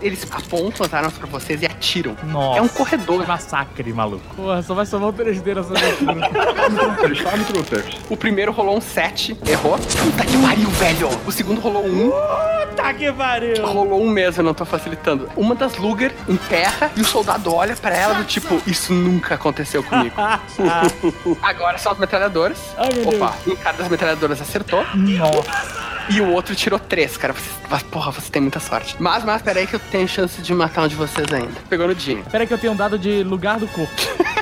Eles 0.00 0.26
apontam 0.30 0.86
as 0.86 0.94
armas 0.94 1.14
pra 1.14 1.26
vocês 1.26 1.60
e 1.62 1.66
atiram. 1.66 2.16
Nossa. 2.24 2.47
É 2.56 2.62
um 2.62 2.68
corredor. 2.68 3.26
Massacre, 3.26 3.92
maluco. 3.92 4.34
Porra, 4.34 4.62
só 4.62 4.74
vai 4.74 4.86
somar 4.86 5.08
um 5.10 5.12
3D 5.12 5.54
nessa 5.54 5.72
aventura. 5.72 6.30
O 8.08 8.16
primeiro 8.16 8.52
rolou 8.52 8.76
um 8.76 8.80
7, 8.80 9.36
errou. 9.46 9.78
Puta 9.78 10.24
que 10.24 10.36
pariu, 10.38 10.70
velho! 10.70 11.08
O 11.26 11.32
segundo 11.32 11.60
rolou 11.60 11.84
um, 11.86 12.10
Puta 12.10 12.94
que 12.94 13.12
pariu. 13.12 13.66
rolou 13.66 14.02
um 14.02 14.08
mesmo, 14.08 14.40
eu 14.40 14.46
não 14.46 14.54
tô 14.54 14.64
facilitando. 14.64 15.28
Uma 15.36 15.54
das 15.54 15.76
Luger 15.76 16.12
emperra 16.28 16.90
e 16.96 17.00
o 17.00 17.04
soldado 17.04 17.54
olha 17.54 17.74
pra 17.76 17.94
ela 17.94 18.14
do 18.14 18.24
tipo, 18.24 18.60
isso 18.66 18.92
nunca 18.92 19.34
aconteceu 19.34 19.82
comigo. 19.82 20.14
Agora 21.42 21.78
são 21.78 21.92
as 21.92 21.98
metralhadoras. 21.98 22.58
Ai, 22.76 22.88
meu 22.94 23.08
Opa, 23.08 23.34
um 23.46 23.56
cara 23.56 23.76
das 23.76 23.88
metralhadoras 23.88 24.40
acertou. 24.40 24.84
Nossa. 24.94 25.97
E 26.10 26.20
o 26.20 26.32
outro 26.32 26.54
tirou 26.54 26.78
três, 26.78 27.16
cara. 27.16 27.32
Vocês, 27.32 27.54
mas, 27.68 27.82
porra, 27.82 28.10
você 28.10 28.30
tem 28.30 28.40
muita 28.40 28.60
sorte. 28.60 28.96
Mas, 28.98 29.24
mas, 29.24 29.42
peraí 29.42 29.66
que 29.66 29.74
eu 29.74 29.80
tenho 29.80 30.08
chance 30.08 30.40
de 30.40 30.54
matar 30.54 30.84
um 30.84 30.88
de 30.88 30.94
vocês 30.94 31.30
ainda. 31.32 31.52
Pegou 31.68 31.86
no 31.86 31.94
Jimmy. 31.94 32.22
Pera 32.30 32.44
aí 32.44 32.48
que 32.48 32.54
eu 32.54 32.58
tenho 32.58 32.72
um 32.72 32.76
dado 32.76 32.98
de 32.98 33.22
lugar 33.22 33.58
do 33.58 33.66
corpo. 33.68 33.92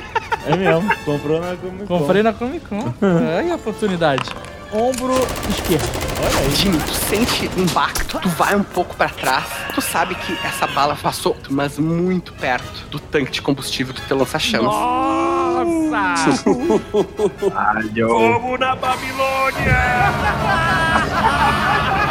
É 0.47 0.55
mesmo. 0.55 0.89
Comprou 1.03 1.41
na 1.41 1.57
Comic 1.57 1.85
Con. 1.85 1.99
Comprei 1.99 2.23
na 2.23 2.31
Comic 2.31 2.65
Con. 2.67 2.93
Aí 3.37 3.51
a 3.51 3.55
oportunidade. 3.55 4.29
Ombro 4.71 5.13
esquerdo. 5.49 5.89
Olha 6.25 6.39
aí. 6.39 6.55
Jimmy, 6.55 6.77
tu 6.77 6.93
sente 6.93 7.49
impacto, 7.57 8.17
tu 8.19 8.29
vai 8.29 8.55
um 8.55 8.63
pouco 8.63 8.95
pra 8.95 9.09
trás, 9.09 9.45
tu 9.73 9.81
sabe 9.81 10.15
que 10.15 10.37
essa 10.45 10.65
bala 10.67 10.95
passou, 10.95 11.35
mas 11.49 11.77
muito 11.77 12.33
perto 12.33 12.87
do 12.89 12.99
tanque 12.99 13.31
de 13.31 13.41
combustível 13.41 13.93
do 13.93 14.01
teu 14.01 14.17
lança-chamas. 14.17 14.71
Nossa! 14.71 16.43
Como 18.07 18.57
na 18.57 18.75
Babilônia! 18.75 20.86
Ha 21.27 21.33
ha 21.33 21.51
ha 21.51 21.95
ha! 21.95 22.06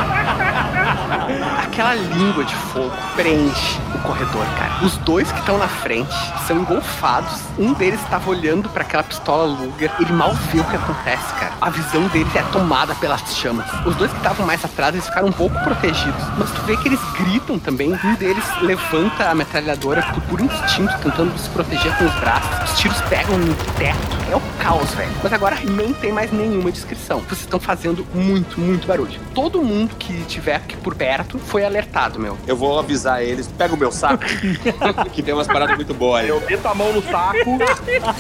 Aquela 1.62 1.94
língua 1.94 2.44
de 2.44 2.54
fogo 2.54 2.92
preenche 3.14 3.78
o 3.94 3.98
corredor, 3.98 4.44
cara. 4.58 4.84
Os 4.84 4.96
dois 4.98 5.30
que 5.30 5.38
estão 5.38 5.58
na 5.58 5.68
frente 5.68 6.14
são 6.46 6.58
engolfados. 6.58 7.40
Um 7.58 7.72
deles 7.72 8.00
estava 8.02 8.28
olhando 8.30 8.68
pra 8.68 8.82
aquela 8.82 9.02
pistola 9.02 9.44
Luger. 9.44 9.90
Ele 10.00 10.12
mal 10.12 10.34
vê 10.52 10.60
o 10.60 10.64
que 10.64 10.76
acontece, 10.76 11.32
cara. 11.34 11.52
A 11.60 11.70
visão 11.70 12.06
deles 12.08 12.34
é 12.34 12.42
tomada 12.52 12.94
pelas 12.96 13.20
chamas. 13.36 13.66
Os 13.84 13.94
dois 13.96 14.10
que 14.10 14.18
estavam 14.18 14.46
mais 14.46 14.64
atrás, 14.64 14.94
eles 14.94 15.06
ficaram 15.06 15.28
um 15.28 15.32
pouco 15.32 15.58
protegidos. 15.60 16.22
Mas 16.38 16.50
tu 16.50 16.60
vê 16.62 16.76
que 16.76 16.88
eles 16.88 17.00
gritam 17.18 17.58
também. 17.58 17.98
Um 18.04 18.14
deles 18.14 18.44
levanta 18.60 19.30
a 19.30 19.34
metralhadora 19.34 20.02
por 20.02 20.22
puro 20.22 20.44
instinto, 20.44 20.96
tentando 20.98 21.36
se 21.38 21.48
proteger 21.50 21.96
com 21.96 22.04
os 22.04 22.14
braços. 22.16 22.72
Os 22.72 22.78
tiros 22.78 23.00
pegam 23.02 23.38
no 23.38 23.54
teto. 23.78 24.16
É 24.30 24.36
o 24.36 24.40
caos, 24.60 24.90
velho. 24.94 25.12
Mas 25.22 25.32
agora 25.32 25.56
não 25.64 25.92
tem 25.92 26.12
mais 26.12 26.32
nenhuma 26.32 26.70
descrição. 26.72 27.20
Vocês 27.20 27.40
estão 27.40 27.60
fazendo 27.60 28.06
muito, 28.12 28.60
muito 28.60 28.86
barulho. 28.86 29.20
Todo 29.34 29.62
mundo 29.62 29.94
que 29.96 30.24
tiver 30.24 30.56
aqui 30.56 30.76
por 30.76 30.94
perto 30.96 31.38
foi 31.38 31.64
alertado, 31.64 32.18
meu. 32.18 32.36
Eu 32.46 32.56
vou 32.56 32.78
avisar 32.78 33.22
eles. 33.22 33.46
Pega 33.46 33.74
o 33.74 33.76
meu 33.76 33.92
saco. 33.92 34.24
que 35.12 35.22
tem 35.22 35.34
umas 35.34 35.46
paradas 35.46 35.76
muito 35.76 35.94
boas 35.94 36.22
aí. 36.22 36.28
Eu 36.28 36.40
meto 36.40 36.66
a 36.66 36.74
mão 36.74 36.92
no 36.92 37.02
saco. 37.02 37.58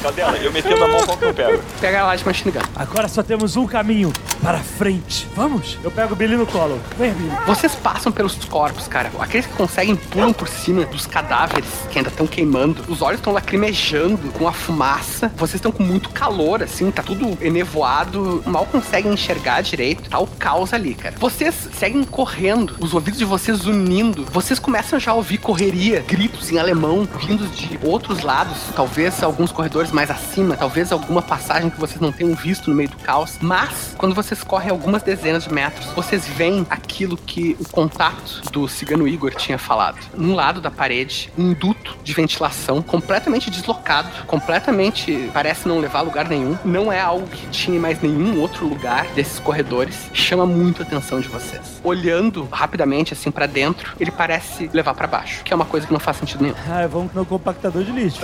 Cadê 0.02 0.20
ela? 0.20 0.36
Eu 0.36 0.52
metendo 0.52 0.84
a 0.84 0.88
mão, 0.88 1.04
qual 1.04 1.16
que 1.16 1.24
eu 1.24 1.34
pego? 1.34 1.62
Pega 1.80 2.04
lá 2.04 2.16
de 2.16 2.24
machine 2.24 2.52
gun. 2.52 2.60
Agora 2.74 3.08
só 3.08 3.22
temos 3.22 3.56
um 3.56 3.66
caminho 3.66 4.12
para 4.42 4.58
frente. 4.58 5.26
Vamos? 5.34 5.78
Eu 5.82 5.90
pego 5.90 6.12
o 6.12 6.16
Billy 6.16 6.36
no 6.36 6.46
colo. 6.46 6.80
Vem, 6.98 7.12
Billy. 7.12 7.32
Vocês 7.46 7.74
passam 7.74 8.12
pelos 8.12 8.36
corpos, 8.44 8.86
cara. 8.88 9.10
Aqueles 9.18 9.46
que 9.46 9.54
conseguem 9.54 9.96
pulam 9.96 10.32
por 10.32 10.48
cima 10.48 10.84
dos 10.84 11.06
cadáveres 11.06 11.68
que 11.90 11.98
ainda 11.98 12.10
estão 12.10 12.26
queimando. 12.26 12.84
Os 12.88 13.02
olhos 13.02 13.20
estão 13.20 13.32
lacrimejando 13.32 14.30
com 14.32 14.46
a 14.46 14.52
fumaça. 14.52 15.32
Vocês 15.36 15.54
estão 15.54 15.72
com 15.72 15.82
muito 15.82 16.10
calor, 16.10 16.62
assim, 16.62 16.90
tá 16.90 17.02
tudo 17.02 17.36
enevoado. 17.40 18.42
Mal 18.46 18.66
conseguem 18.66 19.12
enxergar 19.12 19.60
direito. 19.62 20.08
Tá 20.08 20.18
o 20.18 20.26
caos 20.26 20.72
ali, 20.72 20.94
cara. 20.94 21.14
Vocês 21.18 21.68
seguem 21.72 22.04
correndo, 22.04 22.65
os 22.80 22.94
ouvidos 22.94 23.18
de 23.18 23.24
vocês 23.24 23.66
unindo. 23.66 24.24
Vocês 24.26 24.58
começam 24.58 24.98
já 24.98 25.12
a 25.12 25.14
ouvir 25.14 25.38
correria, 25.38 26.04
gritos 26.06 26.50
em 26.50 26.58
alemão 26.58 27.06
vindos 27.26 27.56
de 27.56 27.78
outros 27.82 28.22
lados. 28.22 28.58
Talvez 28.74 29.22
alguns 29.22 29.52
corredores 29.52 29.90
mais 29.92 30.10
acima, 30.10 30.56
talvez 30.56 30.92
alguma 30.92 31.22
passagem 31.22 31.70
que 31.70 31.78
vocês 31.78 32.00
não 32.00 32.12
tenham 32.12 32.34
visto 32.34 32.70
no 32.70 32.76
meio 32.76 32.88
do 32.88 32.96
caos. 32.96 33.38
Mas, 33.40 33.94
quando 33.96 34.14
vocês 34.14 34.42
correm 34.42 34.70
algumas 34.70 35.02
dezenas 35.02 35.44
de 35.44 35.52
metros, 35.52 35.86
vocês 35.94 36.26
veem 36.26 36.66
aquilo 36.70 37.16
que 37.16 37.56
o 37.60 37.68
contato 37.68 38.42
do 38.52 38.68
cigano 38.68 39.06
Igor 39.06 39.34
tinha 39.34 39.58
falado. 39.58 39.98
Num 40.16 40.34
lado 40.34 40.60
da 40.60 40.70
parede, 40.70 41.32
um 41.36 41.52
duto 41.52 41.96
de 42.02 42.12
ventilação 42.12 42.82
completamente 42.82 43.50
deslocado, 43.50 44.08
completamente 44.26 45.30
parece 45.32 45.68
não 45.68 45.78
levar 45.78 46.00
a 46.00 46.02
lugar 46.02 46.28
nenhum. 46.28 46.56
Não 46.64 46.92
é 46.92 47.00
algo 47.00 47.26
que 47.26 47.46
tinha 47.48 47.78
mais 47.80 48.00
nenhum 48.00 48.40
outro 48.40 48.66
lugar 48.66 49.06
desses 49.14 49.38
corredores. 49.38 50.10
Chama 50.12 50.46
muito 50.46 50.82
a 50.82 50.84
atenção 50.84 51.20
de 51.20 51.28
vocês. 51.28 51.80
Olhando 51.82 52.48
rapidamente 52.56 53.12
assim 53.12 53.30
pra 53.30 53.46
dentro, 53.46 53.92
ele 54.00 54.10
parece 54.10 54.70
levar 54.72 54.94
pra 54.94 55.06
baixo, 55.06 55.44
que 55.44 55.52
é 55.52 55.56
uma 55.56 55.66
coisa 55.66 55.86
que 55.86 55.92
não 55.92 56.00
faz 56.00 56.16
sentido 56.16 56.42
nenhum. 56.42 56.54
Ah, 56.68 56.86
vamos 56.86 57.12
no 57.12 57.24
compactador 57.24 57.84
de 57.84 57.92
lixo. 57.92 58.20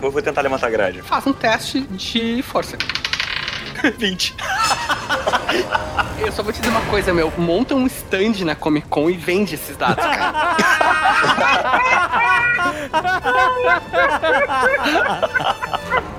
Eu 0.00 0.10
vou 0.12 0.22
tentar 0.22 0.42
levantar 0.42 0.66
a 0.66 0.70
grade. 0.70 1.02
Faz 1.02 1.26
um 1.26 1.32
teste 1.32 1.80
de 1.80 2.42
força. 2.42 2.76
20. 3.98 4.34
Eu 6.18 6.32
só 6.32 6.42
vou 6.42 6.52
te 6.52 6.60
dizer 6.60 6.70
uma 6.70 6.80
coisa, 6.82 7.12
meu. 7.12 7.32
Monta 7.36 7.74
um 7.74 7.86
stand 7.86 8.44
na 8.44 8.54
Comic 8.54 8.88
Con 8.88 9.08
e 9.10 9.16
vende 9.16 9.54
esses 9.54 9.76
dados, 9.76 10.04
cara. 10.04 10.56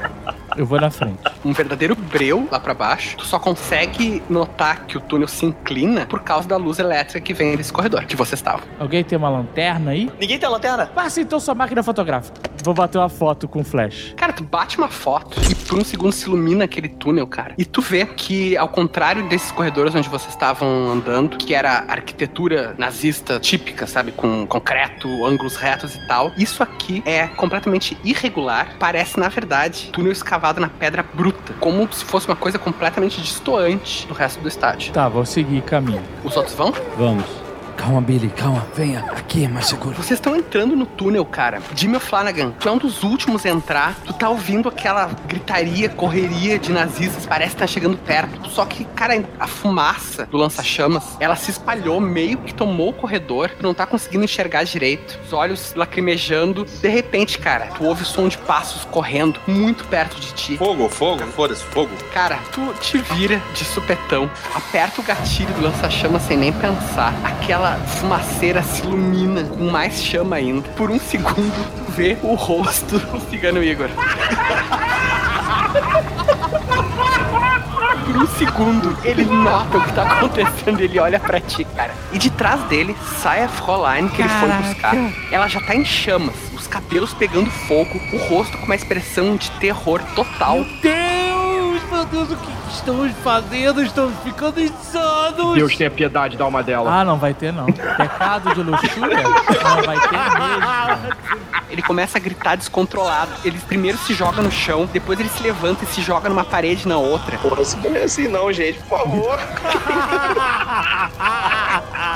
Eu 0.58 0.66
vou 0.66 0.82
na 0.82 0.90
frente. 0.90 1.20
Um 1.46 1.54
verdadeiro 1.54 1.96
breu 1.96 2.48
lá 2.52 2.60
pra 2.60 2.74
baixo. 2.74 3.16
Tu 3.16 3.26
só 3.26 3.38
consegue 3.38 4.24
notar 4.28 4.86
que 4.88 4.98
o 4.98 5.00
túnel 5.00 5.28
se 5.28 5.46
inclina 5.46 6.08
por 6.08 6.22
causa 6.22 6.48
da 6.48 6.58
luz 6.58 6.80
elétrica 6.80 7.22
que 7.22 7.32
vem 7.32 7.56
desse 7.56 7.72
corredor 7.72 8.06
que 8.06 8.16
você 8.16 8.34
estava. 8.34 8.64
Alguém 8.80 9.04
tem 9.04 9.18
uma 9.18 9.30
lanterna 9.30 9.92
aí? 9.92 10.12
Ninguém 10.20 10.40
tem 10.40 10.50
lanterna? 10.50 10.88
Passa 10.88 11.22
então 11.22 11.40
sua 11.40 11.54
máquina 11.54 11.84
fotográfica. 11.84 12.42
Vou 12.64 12.74
bater 12.74 12.98
uma 12.98 13.08
foto 13.08 13.48
com 13.48 13.64
flash. 13.64 14.16
Cara, 14.18 14.34
tu 14.34 14.44
bate 14.44 14.80
uma 14.80 14.88
foto 14.88 15.40
e 15.50 15.54
por 15.54 15.78
um 15.78 15.84
segundo 15.84 16.12
se 16.12 16.26
ilumina 16.26 16.66
aquele 16.66 16.90
túnel, 16.90 17.28
cara. 17.28 17.54
E 17.56 17.64
tu 17.64 17.80
vê 17.82 18.06
que, 18.06 18.58
ao 18.58 18.68
contrário 18.68 19.30
desses 19.30 19.52
corredores 19.52 19.94
onde 19.94 20.10
vocês 20.10 20.34
estavam 20.34 20.90
andando, 20.90 21.38
que 21.38 21.54
era 21.54 21.86
arquitetura 21.88 22.74
nazista 22.78 23.40
típica, 23.40 23.86
sabe? 23.86 24.12
Com 24.12 24.48
concreto, 24.48 25.08
ângulos 25.24 25.56
retos 25.56 25.96
e 25.96 26.08
tal, 26.08 26.32
isso 26.36 26.64
aqui 26.64 27.04
é 27.06 27.28
completamente 27.28 27.96
irregular. 28.04 28.76
Parece, 28.80 29.20
na 29.20 29.30
verdade, 29.30 29.90
túnel 29.94 30.12
escavado 30.12 30.47
na 30.56 30.70
pedra 30.70 31.04
bruta. 31.14 31.54
Como 31.60 31.88
se 31.92 32.06
fosse 32.06 32.28
uma 32.28 32.36
coisa 32.36 32.58
completamente 32.58 33.22
distoante 33.22 34.08
do 34.08 34.14
resto 34.14 34.40
do 34.40 34.48
estádio. 34.48 34.94
Tá, 34.94 35.08
vou 35.10 35.26
seguir 35.26 35.62
caminho. 35.62 36.04
Os 36.24 36.36
outros 36.38 36.56
vão? 36.56 36.74
Vamos. 36.98 37.47
Calma, 37.78 38.02
Billy, 38.02 38.30
calma. 38.30 38.68
Venha, 38.76 39.00
aqui 39.12 39.46
é 39.46 39.48
mais 39.48 39.68
seguro. 39.68 39.96
Vocês 39.96 40.20
estão 40.20 40.36
entrando 40.36 40.76
no 40.76 40.86
túnel, 40.86 41.24
cara. 41.24 41.62
Jimmy 41.76 42.00
Flanagan, 42.00 42.52
tu 42.60 42.68
é 42.68 42.72
um 42.72 42.78
dos 42.78 43.04
últimos 43.04 43.46
a 43.46 43.50
entrar. 43.50 43.96
Tu 44.06 44.14
tá 44.14 44.28
ouvindo 44.30 44.68
aquela 44.68 45.06
gritaria, 45.28 45.88
correria 45.88 46.60
de 46.60 46.72
nazistas. 46.72 47.26
Parece 47.26 47.52
que 47.52 47.62
tá 47.62 47.68
chegando 47.68 47.98
perto. 47.98 48.50
Só 48.50 48.66
que, 48.66 48.84
cara, 48.84 49.24
a 49.40 49.48
fumaça 49.48 50.26
do 50.26 50.38
lança-chamas, 50.38 51.16
ela 51.20 51.36
se 51.36 51.52
espalhou, 51.52 52.02
meio 52.02 52.40
que 52.40 52.54
tomou 52.54 52.90
o 52.90 52.94
corredor. 52.94 53.52
Tu 53.52 53.64
não 53.64 53.74
tá 53.74 53.86
conseguindo 53.86 54.26
enxergar 54.26 54.64
direito. 54.64 55.18
Os 55.26 55.32
olhos 55.32 55.74
lacrimejando. 55.76 56.66
De 56.66 56.90
repente, 56.90 57.38
cara, 57.38 57.68
tu 57.68 57.86
ouve 57.86 58.02
o 58.02 58.06
som 58.06 58.28
de 58.28 58.38
passos 58.40 58.86
correndo 58.86 59.40
muito 59.48 59.86
perto 59.86 60.20
de 60.20 60.34
ti. 60.34 60.58
Fogo, 60.58 60.90
fogo, 60.90 61.24
foda-se, 61.28 61.64
fogo. 61.64 61.92
Cara, 62.14 62.40
tu 62.52 62.74
te 62.82 62.98
vira 62.98 63.42
de 63.54 63.64
supetão, 63.64 64.30
aperta 64.54 65.00
o 65.00 65.04
gatilho 65.04 65.54
do 65.54 65.62
lança-chama 65.62 66.20
sem 66.20 66.36
nem 66.36 66.52
pensar. 66.52 67.14
Aquela 67.24 67.67
fumaceira 67.76 68.62
se 68.64 68.82
ilumina 68.84 69.44
com 69.44 69.70
mais 69.70 70.02
chama 70.02 70.36
ainda. 70.38 70.68
Por 70.70 70.90
um 70.92 71.00
segundo, 71.00 71.86
tu 71.86 71.92
vê 71.92 72.18
o 72.24 72.34
rosto 72.36 72.98
do 73.00 73.20
cigano 73.30 73.64
Igor. 73.64 73.90
Por 78.06 78.16
um 78.24 78.28
segundo, 78.38 78.98
ele 79.04 79.26
nota 79.26 79.78
o 79.78 79.84
que 79.84 79.94
tá 79.94 80.04
acontecendo, 80.04 80.80
ele 80.80 81.00
olha 81.00 81.20
pra 81.20 81.40
ti, 81.40 81.66
cara. 81.76 81.94
E 82.12 82.18
de 82.18 82.30
trás 82.30 82.62
dele 82.64 82.96
sai 83.22 83.44
a 83.44 83.48
Fräulein 83.50 84.08
que 84.08 84.22
ele 84.22 84.30
foi 84.30 84.48
Caraca. 84.50 84.68
buscar. 84.68 84.96
Ela 85.32 85.48
já 85.48 85.60
tá 85.62 85.76
em 85.76 85.84
chamas, 85.86 86.36
os 86.56 86.68
cabelos 86.68 87.14
pegando 87.14 87.50
fogo, 87.52 88.00
o 88.14 88.18
rosto 88.30 88.58
com 88.58 88.66
uma 88.66 88.76
expressão 88.76 89.36
de 89.36 89.52
terror 89.52 90.02
total. 90.16 90.56
Meu 90.56 90.66
Deus, 90.82 91.27
o 92.16 92.38
que 92.38 92.52
estamos 92.74 93.12
fazendo? 93.24 93.84
Estamos 93.84 94.14
ficando 94.24 94.62
insanos. 94.62 95.56
Deus 95.56 95.76
tenha 95.76 95.92
piedade 95.92 96.38
da 96.38 96.46
alma 96.46 96.64
dela. 96.64 97.02
Ah, 97.02 97.04
não 97.06 97.18
vai 97.18 97.34
ter 97.34 97.52
não. 97.52 97.66
Pecado 97.66 98.54
de 98.54 98.62
luxúria? 98.64 99.24
Não 99.24 99.84
vai 99.84 100.00
ter 100.00 100.18
mesmo. 100.40 101.18
Ele 101.70 101.82
começa 101.82 102.18
a 102.18 102.22
gritar 102.22 102.56
descontrolado. 102.56 103.32
Ele 103.44 103.60
primeiro 103.60 103.98
se 103.98 104.14
joga 104.14 104.42
no 104.42 104.52
chão, 104.52 104.88
depois 104.92 105.20
ele 105.20 105.30
se 105.30 105.44
levanta 105.44 105.84
e 105.84 105.88
se 105.88 106.02
joga 106.02 106.30
numa 106.30 106.46
parede 106.46 106.88
na 106.88 106.98
outra. 106.98 107.38
Porra, 107.38 107.62
isso 107.62 107.78
não 107.78 107.96
é 107.96 108.04
assim 108.04 108.28
não, 108.28 108.52
gente, 108.54 108.80
por 108.84 109.00
favor. 109.00 109.38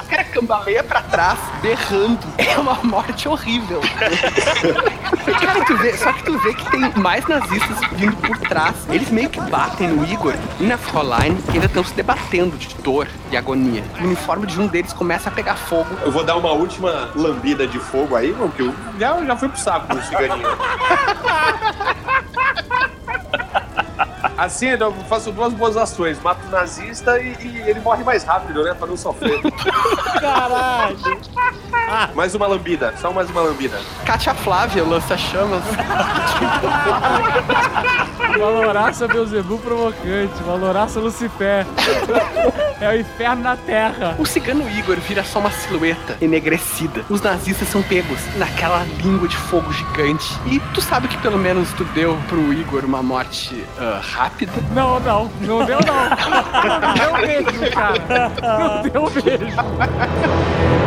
O 0.01 0.09
cara 0.11 0.23
cambaleia 0.25 0.83
pra 0.83 1.01
trás, 1.01 1.39
berrando. 1.61 2.19
É 2.37 2.57
uma 2.57 2.75
morte 2.83 3.29
horrível. 3.29 3.79
cara, 5.39 5.63
vê, 5.81 5.97
só 5.97 6.13
que 6.13 6.23
tu 6.23 6.37
vê 6.39 6.53
que 6.53 6.69
tem 6.69 6.91
mais 6.95 7.25
nazistas 7.27 7.77
vindo 7.93 8.15
por 8.17 8.37
trás. 8.37 8.75
Eles 8.89 9.09
meio 9.09 9.29
que 9.29 9.41
batem 9.41 9.87
no 9.87 10.05
Igor 10.05 10.35
e 10.59 10.63
na 10.63 10.77
Fräulein, 10.77 11.35
que 11.35 11.53
ainda 11.53 11.65
estão 11.65 11.83
se 11.83 11.93
debatendo 11.93 12.55
de 12.57 12.73
dor 12.75 13.07
e 13.31 13.37
agonia. 13.37 13.83
O 13.99 14.03
uniforme 14.03 14.45
de 14.45 14.59
um 14.59 14.67
deles 14.67 14.93
começa 14.93 15.29
a 15.29 15.31
pegar 15.31 15.55
fogo. 15.55 15.89
Eu 16.03 16.11
vou 16.11 16.23
dar 16.23 16.35
uma 16.37 16.51
última 16.51 17.09
lambida 17.15 17.67
de 17.67 17.79
fogo 17.79 18.15
aí, 18.15 18.33
porque 18.33 18.61
eu 18.61 18.73
já, 18.99 19.23
já 19.23 19.35
fui 19.35 19.49
pro 19.49 19.59
saco 19.59 19.87
com 19.87 19.95
o 19.95 20.03
ciganinho. 20.03 20.47
Assim, 24.41 24.69
eu 24.69 24.91
faço 25.07 25.31
duas 25.31 25.53
boas 25.53 25.77
ações. 25.77 26.19
Mato 26.19 26.47
o 26.47 26.49
nazista 26.49 27.19
e, 27.19 27.35
e 27.39 27.69
ele 27.69 27.79
morre 27.79 28.03
mais 28.03 28.23
rápido, 28.23 28.63
né? 28.63 28.73
Pra 28.73 28.87
não 28.87 28.97
sofrer. 28.97 29.39
Caralho. 30.19 30.97
Mais 32.15 32.33
uma 32.33 32.47
lambida, 32.47 32.91
só 32.97 33.13
mais 33.13 33.29
uma 33.29 33.41
lambida. 33.41 33.79
Kátia 34.03 34.33
Flávia 34.33 34.83
lança 34.83 35.15
chamas. 35.15 35.61
Valoraça 38.37 39.07
Beuzebu 39.07 39.57
provocante. 39.59 40.43
Valoraça 40.43 40.99
Lucifer. 40.99 41.65
É 42.79 42.89
o 42.89 42.99
inferno 42.99 43.43
na 43.43 43.55
terra. 43.55 44.15
O 44.17 44.25
cigano 44.25 44.67
Igor 44.69 44.97
vira 44.97 45.23
só 45.23 45.39
uma 45.39 45.51
silhueta 45.51 46.17
enegrecida. 46.19 47.05
Os 47.09 47.21
nazistas 47.21 47.67
são 47.67 47.83
pegos 47.83 48.19
naquela 48.37 48.83
língua 49.03 49.27
de 49.27 49.37
fogo 49.37 49.71
gigante. 49.71 50.33
E 50.47 50.59
tu 50.73 50.81
sabe 50.81 51.07
que 51.07 51.17
pelo 51.17 51.37
menos 51.37 51.71
tu 51.73 51.83
deu 51.85 52.17
pro 52.27 52.51
Igor 52.51 52.83
uma 52.83 53.03
morte 53.03 53.63
ah, 53.77 54.01
rápida? 54.01 54.53
Não, 54.73 54.99
não. 54.99 55.29
Não 55.41 55.63
deu 55.63 55.77
não. 55.85 56.09
Não 56.81 56.93
deu 56.93 57.27
mesmo, 57.27 57.71
cara. 57.71 58.31
Não 58.41 58.81
deu 58.81 59.03
mesmo. 59.23 60.80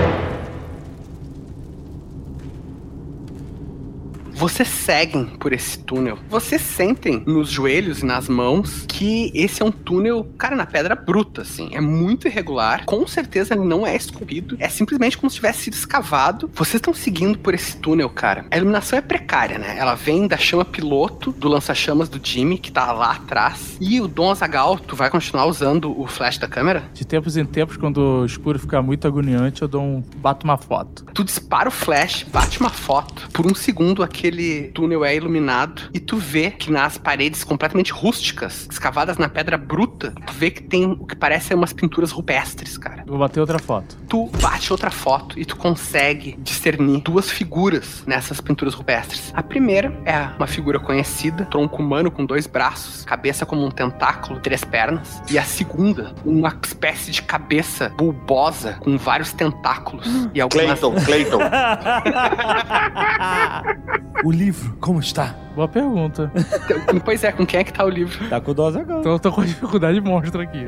Vocês 4.34 4.68
seguem 4.68 5.24
por 5.24 5.52
esse 5.52 5.78
túnel. 5.78 6.18
Vocês 6.28 6.60
sentem 6.60 7.22
nos 7.26 7.48
joelhos 7.48 8.00
e 8.00 8.04
nas 8.04 8.28
mãos 8.28 8.84
que 8.88 9.30
esse 9.34 9.62
é 9.62 9.64
um 9.64 9.70
túnel, 9.70 10.26
cara, 10.36 10.56
na 10.56 10.66
pedra 10.66 10.96
bruta, 10.96 11.42
assim. 11.42 11.70
É 11.72 11.80
muito 11.80 12.26
irregular. 12.26 12.84
Com 12.84 13.06
certeza 13.06 13.54
ele 13.54 13.64
não 13.64 13.86
é 13.86 13.94
esculpido. 13.94 14.56
É 14.58 14.68
simplesmente 14.68 15.16
como 15.16 15.30
se 15.30 15.36
tivesse 15.36 15.62
sido 15.62 15.74
escavado. 15.74 16.50
Vocês 16.52 16.76
estão 16.76 16.92
seguindo 16.92 17.38
por 17.38 17.54
esse 17.54 17.76
túnel, 17.76 18.10
cara. 18.10 18.44
A 18.50 18.56
iluminação 18.56 18.98
é 18.98 19.02
precária, 19.02 19.56
né? 19.56 19.76
Ela 19.78 19.94
vem 19.94 20.26
da 20.26 20.36
chama 20.36 20.64
piloto 20.64 21.30
do 21.32 21.48
lança-chamas 21.48 22.08
do 22.08 22.20
Jimmy, 22.22 22.58
que 22.58 22.72
tá 22.72 22.90
lá 22.92 23.12
atrás. 23.12 23.76
E 23.80 24.00
o 24.00 24.08
Dom 24.08 24.30
Azagal, 24.30 24.78
tu 24.78 24.96
vai 24.96 25.10
continuar 25.10 25.46
usando 25.46 25.98
o 25.98 26.06
flash 26.06 26.38
da 26.38 26.48
câmera? 26.48 26.84
De 26.92 27.04
tempos 27.04 27.36
em 27.36 27.44
tempos, 27.44 27.76
quando 27.76 27.98
o 27.98 28.26
escuro 28.26 28.58
fica 28.58 28.82
muito 28.82 29.06
agoniante, 29.06 29.62
eu 29.62 29.68
dou 29.68 29.82
um, 29.82 30.02
bato 30.16 30.44
uma 30.44 30.56
foto. 30.56 31.04
Tu 31.14 31.22
dispara 31.22 31.68
o 31.68 31.72
flash, 31.72 32.24
bate 32.24 32.58
uma 32.60 32.70
foto. 32.70 33.28
Por 33.32 33.46
um 33.46 33.54
segundo, 33.54 34.02
aquele 34.02 34.33
túnel 34.74 35.04
é 35.04 35.14
iluminado 35.14 35.82
e 35.92 36.00
tu 36.00 36.16
vê 36.16 36.50
que 36.50 36.70
nas 36.70 36.98
paredes 36.98 37.44
completamente 37.44 37.92
rústicas, 37.92 38.68
escavadas 38.70 39.18
na 39.18 39.28
pedra 39.28 39.56
bruta, 39.56 40.12
tu 40.26 40.32
vê 40.32 40.50
que 40.50 40.62
tem 40.62 40.86
o 40.86 41.06
que 41.06 41.16
parece 41.16 41.48
ser 41.48 41.54
umas 41.54 41.72
pinturas 41.72 42.10
rupestres, 42.10 42.78
cara. 42.78 43.04
Vou 43.06 43.18
bater 43.18 43.40
outra 43.40 43.58
foto. 43.58 43.96
Tu 44.08 44.30
bate 44.40 44.72
outra 44.72 44.90
foto 44.90 45.38
e 45.38 45.44
tu 45.44 45.56
consegue 45.56 46.36
discernir 46.38 47.00
duas 47.00 47.30
figuras 47.30 48.02
nessas 48.06 48.40
pinturas 48.40 48.74
rupestres. 48.74 49.32
A 49.34 49.42
primeira 49.42 49.92
é 50.04 50.18
uma 50.36 50.46
figura 50.46 50.78
conhecida, 50.78 51.44
tronco 51.46 51.82
humano 51.82 52.10
com 52.10 52.24
dois 52.24 52.46
braços, 52.46 53.04
cabeça 53.04 53.44
como 53.44 53.64
um 53.64 53.70
tentáculo, 53.70 54.40
três 54.40 54.64
pernas. 54.64 55.22
E 55.30 55.38
a 55.38 55.44
segunda, 55.44 56.14
uma 56.24 56.56
espécie 56.62 57.10
de 57.10 57.22
cabeça 57.22 57.90
bulbosa 57.96 58.74
com 58.80 58.96
vários 58.96 59.32
tentáculos 59.32 60.06
e 60.32 60.40
algumas 60.40 60.80
Clayton, 60.80 61.04
Clayton. 61.04 61.38
O 64.22 64.30
livro, 64.30 64.76
como 64.80 65.00
está? 65.00 65.34
Boa 65.54 65.68
pergunta. 65.68 66.30
Pois 67.04 67.22
é, 67.22 67.32
com 67.32 67.44
quem 67.44 67.60
é 67.60 67.64
que 67.64 67.72
tá 67.72 67.84
o 67.84 67.88
livro? 67.88 68.28
Tá 68.28 68.40
com 68.40 68.50
o 68.50 68.54
Dozagal. 68.54 69.00
Então 69.00 69.12
eu 69.12 69.18
tô 69.18 69.30
com 69.30 69.44
dificuldade 69.44 70.00
monstra 70.00 70.42
aqui. 70.42 70.64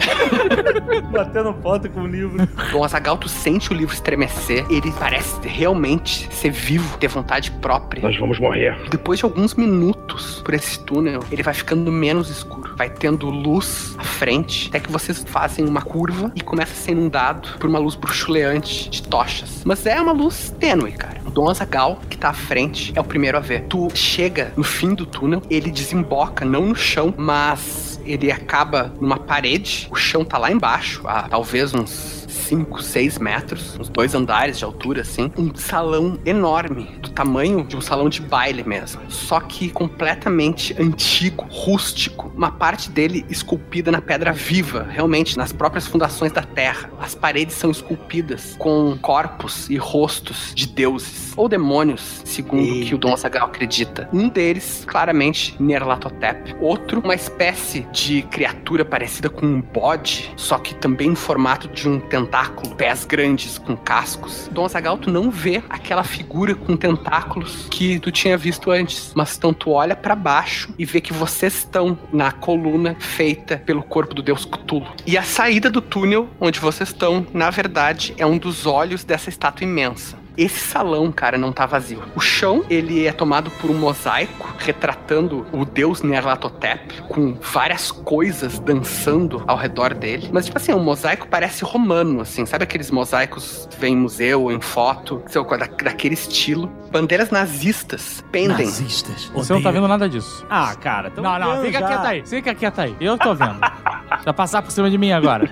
Batendo 1.11 1.55
foto 1.63 1.89
com 1.91 2.03
o 2.03 2.07
livro. 2.07 2.37
Dom 2.71 2.85
Azagal, 2.85 3.17
tu 3.17 3.29
sente 3.29 3.73
o 3.73 3.75
livro 3.75 3.95
estremecer. 3.95 4.67
Ele 4.69 4.93
parece 4.99 5.41
realmente 5.47 6.29
ser 6.33 6.51
vivo, 6.51 6.99
ter 6.99 7.09
vontade 7.09 7.51
própria. 7.53 8.03
Nós 8.03 8.19
vamos 8.19 8.39
morrer. 8.39 8.77
Depois 8.91 9.19
de 9.19 9.25
alguns 9.25 9.55
minutos 9.55 10.43
por 10.45 10.53
esse 10.53 10.79
túnel, 10.85 11.21
ele 11.31 11.43
vai 11.43 11.55
ficando 11.55 11.91
menos 11.91 12.29
escuro. 12.29 12.75
Vai 12.77 12.91
tendo 12.91 13.31
luz 13.31 13.95
à 13.99 14.05
frente, 14.05 14.69
até 14.69 14.81
que 14.81 14.93
vocês 14.93 15.25
fazem 15.27 15.65
uma 15.65 15.81
curva 15.81 16.31
e 16.35 16.41
começa 16.41 16.73
a 16.73 16.77
ser 16.77 16.93
inundado 16.93 17.49
por 17.59 17.69
uma 17.69 17.79
luz 17.79 17.95
bruxuleante 17.95 18.91
de 18.91 19.03
tochas. 19.03 19.63
Mas 19.65 19.87
é 19.87 20.01
uma 20.01 20.13
luz 20.13 20.55
tênue, 20.59 20.93
cara. 20.93 21.21
O 21.25 21.31
Dom 21.31 21.49
Azagal, 21.49 21.99
que 22.11 22.19
tá 22.19 22.29
à 22.31 22.35
frente, 22.35 22.93
é 22.95 23.01
o 23.01 23.05
primeiro 23.05 23.36
ver. 23.41 23.65
Tu 23.69 23.89
chega 23.95 24.53
no 24.57 24.65
fim 24.65 24.95
do 24.95 25.07
túnel, 25.07 25.43
ele 25.51 25.71
desemboca, 25.71 26.45
não 26.45 26.67
no 26.67 26.75
chão, 26.75 27.15
mas 27.17 28.01
ele 28.05 28.31
acaba 28.31 28.93
numa 29.01 29.19
parede. 29.19 29.89
O 29.91 29.97
chão 29.97 30.25
tá 30.25 30.39
lá 30.39 30.51
embaixo, 30.51 31.03
a 31.07 31.23
talvez 31.29 31.75
uns 31.75 32.26
5, 32.47 32.81
6 32.81 33.19
metros, 33.19 33.77
uns 33.79 33.89
dois 33.89 34.15
andares 34.15 34.59
de 34.59 34.65
altura, 34.65 35.03
assim. 35.03 35.33
Um 35.37 35.55
salão 35.55 36.19
enorme, 36.25 36.85
do 37.01 37.11
tamanho 37.11 37.65
de 37.65 37.77
um 37.77 37.81
salão 37.81 38.09
de 38.09 38.21
baile 38.23 38.63
mesmo. 38.63 39.01
Só 39.09 39.41
que 39.41 39.71
completamente 39.71 40.75
antigo, 40.81 41.47
rústico. 41.51 42.31
Uma 42.37 42.51
parte 42.51 42.91
dele 42.91 43.25
esculpida 43.29 43.91
na 43.91 44.01
pedra 44.01 44.33
viva, 44.33 44.87
realmente, 44.89 45.37
nas 45.37 45.53
próprias 45.53 45.87
fundações 45.87 46.33
da 46.33 46.43
terra. 46.43 46.91
As 47.01 47.15
paredes 47.15 47.57
são 47.57 47.71
esculpidas 47.71 48.55
com 48.59 48.97
corpos 49.01 49.69
e 49.69 49.77
rostos 49.77 50.53
de 50.55 50.69
deuses, 50.69 51.33
ou 51.37 51.49
demônios, 51.49 52.23
segundo 52.25 52.63
o 52.63 52.87
que 52.87 52.95
o 52.95 52.99
Dom 52.99 53.13
Azaghal 53.13 53.49
acredita. 53.49 54.09
Um 54.13 54.29
deles, 54.29 54.85
claramente, 54.87 55.57
Nerlatotep. 55.61 56.55
Outro, 56.61 57.01
uma 57.01 57.15
espécie 57.15 57.81
de 57.93 58.23
criatura 58.23 58.85
parecida 58.85 59.29
com 59.29 59.45
um 59.47 59.61
bode, 59.61 60.33
só 60.37 60.59
que 60.59 60.75
também 60.75 61.11
em 61.11 61.15
formato 61.15 61.69
de 61.69 61.89
um 61.89 61.99
tentáculo, 61.99 62.36
pés 62.77 63.05
grandes 63.05 63.59
com 63.59 63.77
cascos. 63.77 64.49
Dom 64.53 64.65
Azaghal, 64.65 64.99
tu 64.99 65.11
não 65.11 65.31
vê 65.31 65.63
aquela 65.69 66.05
figura 66.05 66.55
com 66.55 66.77
tentáculos 66.77 67.67
que 67.71 67.99
tu 67.99 68.13
tinha 68.13 68.37
visto 68.37 68.71
antes, 68.71 69.13
mas 69.15 69.37
então 69.37 69.53
tu 69.53 69.71
olha 69.71 69.97
pra 69.97 70.15
baixo 70.15 70.73
e 70.79 70.85
vê 70.85 71.01
que 71.01 71.13
vocês 71.13 71.59
estão 71.59 71.99
na 72.13 72.33
coluna 72.33 72.97
feita 72.99 73.57
pelo 73.65 73.83
corpo 73.83 74.15
do 74.15 74.23
deus 74.23 74.45
Cthulhu. 74.45 74.87
E 75.07 75.17
a 75.17 75.23
saída 75.23 75.71
do 75.71 75.81
túnel 75.81 76.29
onde 76.41 76.61
vocês 76.61 76.91
estão, 76.91 77.27
na 77.33 77.51
verdade, 77.51 78.15
é 78.19 78.27
um 78.27 78.39
dos 78.39 78.67
olhos 78.67 79.05
dessa 79.05 79.29
estátua 79.29 79.65
imensa. 79.65 80.26
Esse 80.37 80.59
salão, 80.61 81.11
cara, 81.11 81.39
não 81.39 81.51
tá 81.53 81.65
vazio. 81.67 82.03
O 82.15 82.21
chão, 82.21 82.65
ele 82.69 83.07
é 83.07 83.13
tomado 83.13 83.51
por 83.53 83.71
um 83.71 83.75
mosaico 83.75 84.55
retratando 84.59 85.47
o 85.53 85.65
deus 85.65 86.03
Nyarlathotep 86.03 87.03
com 87.09 87.35
várias 87.41 87.91
coisas 87.91 88.59
dançando 88.59 89.43
ao 89.47 89.57
redor 89.57 89.95
dele. 89.95 90.29
Mas, 90.33 90.47
tipo 90.47 90.59
assim, 90.59 90.73
o 90.73 90.79
mosaico 90.79 91.27
parece 91.29 91.65
romano, 91.65 92.21
assim. 92.21 92.45
Sabe 92.45 92.65
aqueles 92.65 92.91
mosaicos 92.91 93.67
que 93.71 93.79
vem 93.81 93.95
em 93.95 93.97
museu, 93.97 94.51
em 94.51 94.61
foto? 94.61 95.23
Sei 95.27 95.41
lá, 95.41 95.57
da- 95.57 95.67
daquele 95.67 96.15
estilo. 96.15 96.71
Bandeiras 96.91 97.31
nazistas 97.31 98.23
pendem. 98.31 98.67
Nazistas. 98.67 99.31
Você 99.35 99.53
não 99.53 99.63
tá 99.63 99.71
vendo 99.71 99.89
nada 99.89 100.09
disso. 100.09 100.45
Ah, 100.51 100.75
cara, 100.75 101.11
tamo 101.11 101.29
Não, 101.29 101.39
não, 101.39 101.63
fica 101.63 101.81
já. 101.81 101.87
quieto 101.89 102.05
aí. 102.07 102.23
Fica 102.27 102.55
quieto 102.55 102.79
aí. 102.81 102.97
Eu 103.01 103.17
tô 103.19 103.35
vendo. 103.35 103.59
Vai 104.25 104.33
passar 104.35 104.63
por 104.63 104.71
cima 104.71 104.91
de 104.91 104.97
mim 104.99 105.13
agora. 105.13 105.47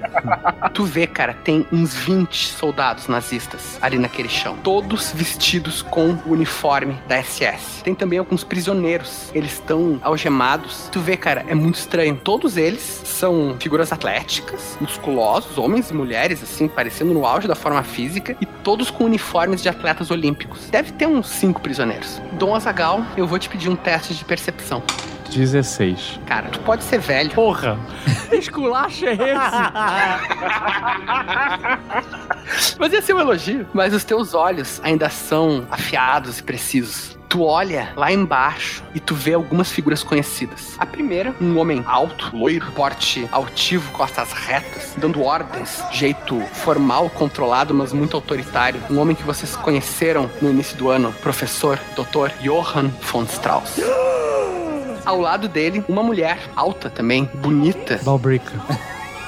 Tu 0.72 0.84
vê, 0.84 1.06
cara, 1.06 1.34
tem 1.34 1.66
uns 1.72 1.94
20 1.94 2.48
soldados 2.48 3.08
nazistas 3.08 3.78
ali 3.82 3.98
naquele 3.98 4.28
chão. 4.28 4.56
Todos 4.74 5.12
vestidos 5.12 5.82
com 5.82 6.18
o 6.26 6.32
uniforme 6.32 6.98
da 7.06 7.22
SS. 7.22 7.84
Tem 7.84 7.94
também 7.94 8.18
alguns 8.18 8.42
prisioneiros. 8.42 9.30
Eles 9.32 9.52
estão 9.52 10.00
algemados. 10.02 10.88
Tu 10.90 10.98
vê, 10.98 11.16
cara, 11.16 11.44
é 11.46 11.54
muito 11.54 11.76
estranho. 11.76 12.16
Todos 12.16 12.56
eles 12.56 12.82
são 13.04 13.54
figuras 13.60 13.92
atléticas, 13.92 14.76
musculosos, 14.80 15.58
homens 15.58 15.90
e 15.90 15.94
mulheres, 15.94 16.42
assim, 16.42 16.66
parecendo 16.66 17.14
no 17.14 17.24
auge 17.24 17.46
da 17.46 17.54
forma 17.54 17.84
física. 17.84 18.36
E 18.40 18.46
todos 18.46 18.90
com 18.90 19.04
uniformes 19.04 19.62
de 19.62 19.68
atletas 19.68 20.10
olímpicos. 20.10 20.68
Deve 20.70 20.90
ter 20.90 21.06
uns 21.06 21.28
cinco 21.28 21.60
prisioneiros. 21.60 22.20
Dom 22.32 22.52
Azagal, 22.52 23.06
eu 23.16 23.28
vou 23.28 23.38
te 23.38 23.48
pedir 23.48 23.68
um 23.68 23.76
teste 23.76 24.12
de 24.12 24.24
percepção. 24.24 24.82
16. 25.30 26.20
Cara, 26.26 26.48
tu 26.48 26.60
pode 26.60 26.84
ser 26.84 26.98
velho. 26.98 27.30
Porra! 27.30 27.78
Esculacho 28.32 29.06
é 29.06 29.12
esse? 29.12 29.24
Mas 32.78 32.92
ia 32.92 33.02
ser 33.02 33.14
um 33.14 33.20
elogio. 33.20 33.66
Mas 33.72 33.94
os 33.94 34.04
teus 34.04 34.34
olhos 34.34 34.80
ainda 34.82 35.08
são 35.08 35.66
afiados 35.70 36.38
e 36.38 36.42
precisos. 36.42 37.16
Tu 37.28 37.42
olha 37.42 37.92
lá 37.96 38.12
embaixo 38.12 38.84
e 38.94 39.00
tu 39.00 39.12
vê 39.12 39.34
algumas 39.34 39.72
figuras 39.72 40.04
conhecidas. 40.04 40.76
A 40.78 40.86
primeira, 40.86 41.34
um 41.40 41.58
homem 41.58 41.82
alto, 41.84 42.30
loiro, 42.32 42.70
porte 42.72 43.28
altivo, 43.32 43.90
costas 43.90 44.32
retas, 44.32 44.94
dando 44.96 45.20
ordens, 45.20 45.82
jeito 45.90 46.40
formal, 46.52 47.10
controlado, 47.10 47.74
mas 47.74 47.92
muito 47.92 48.14
autoritário. 48.14 48.80
Um 48.88 49.00
homem 49.00 49.16
que 49.16 49.24
vocês 49.24 49.56
conheceram 49.56 50.30
no 50.40 50.48
início 50.48 50.76
do 50.76 50.90
ano, 50.90 51.12
professor 51.14 51.76
Dr. 51.96 52.30
Johann 52.40 52.90
von 53.02 53.24
Strauss. 53.24 53.80
Ao 55.04 55.20
lado 55.20 55.48
dele, 55.48 55.84
uma 55.88 56.02
mulher 56.02 56.38
alta 56.56 56.88
também, 56.88 57.28
bonita, 57.34 58.00
Balbrica. 58.02 58.52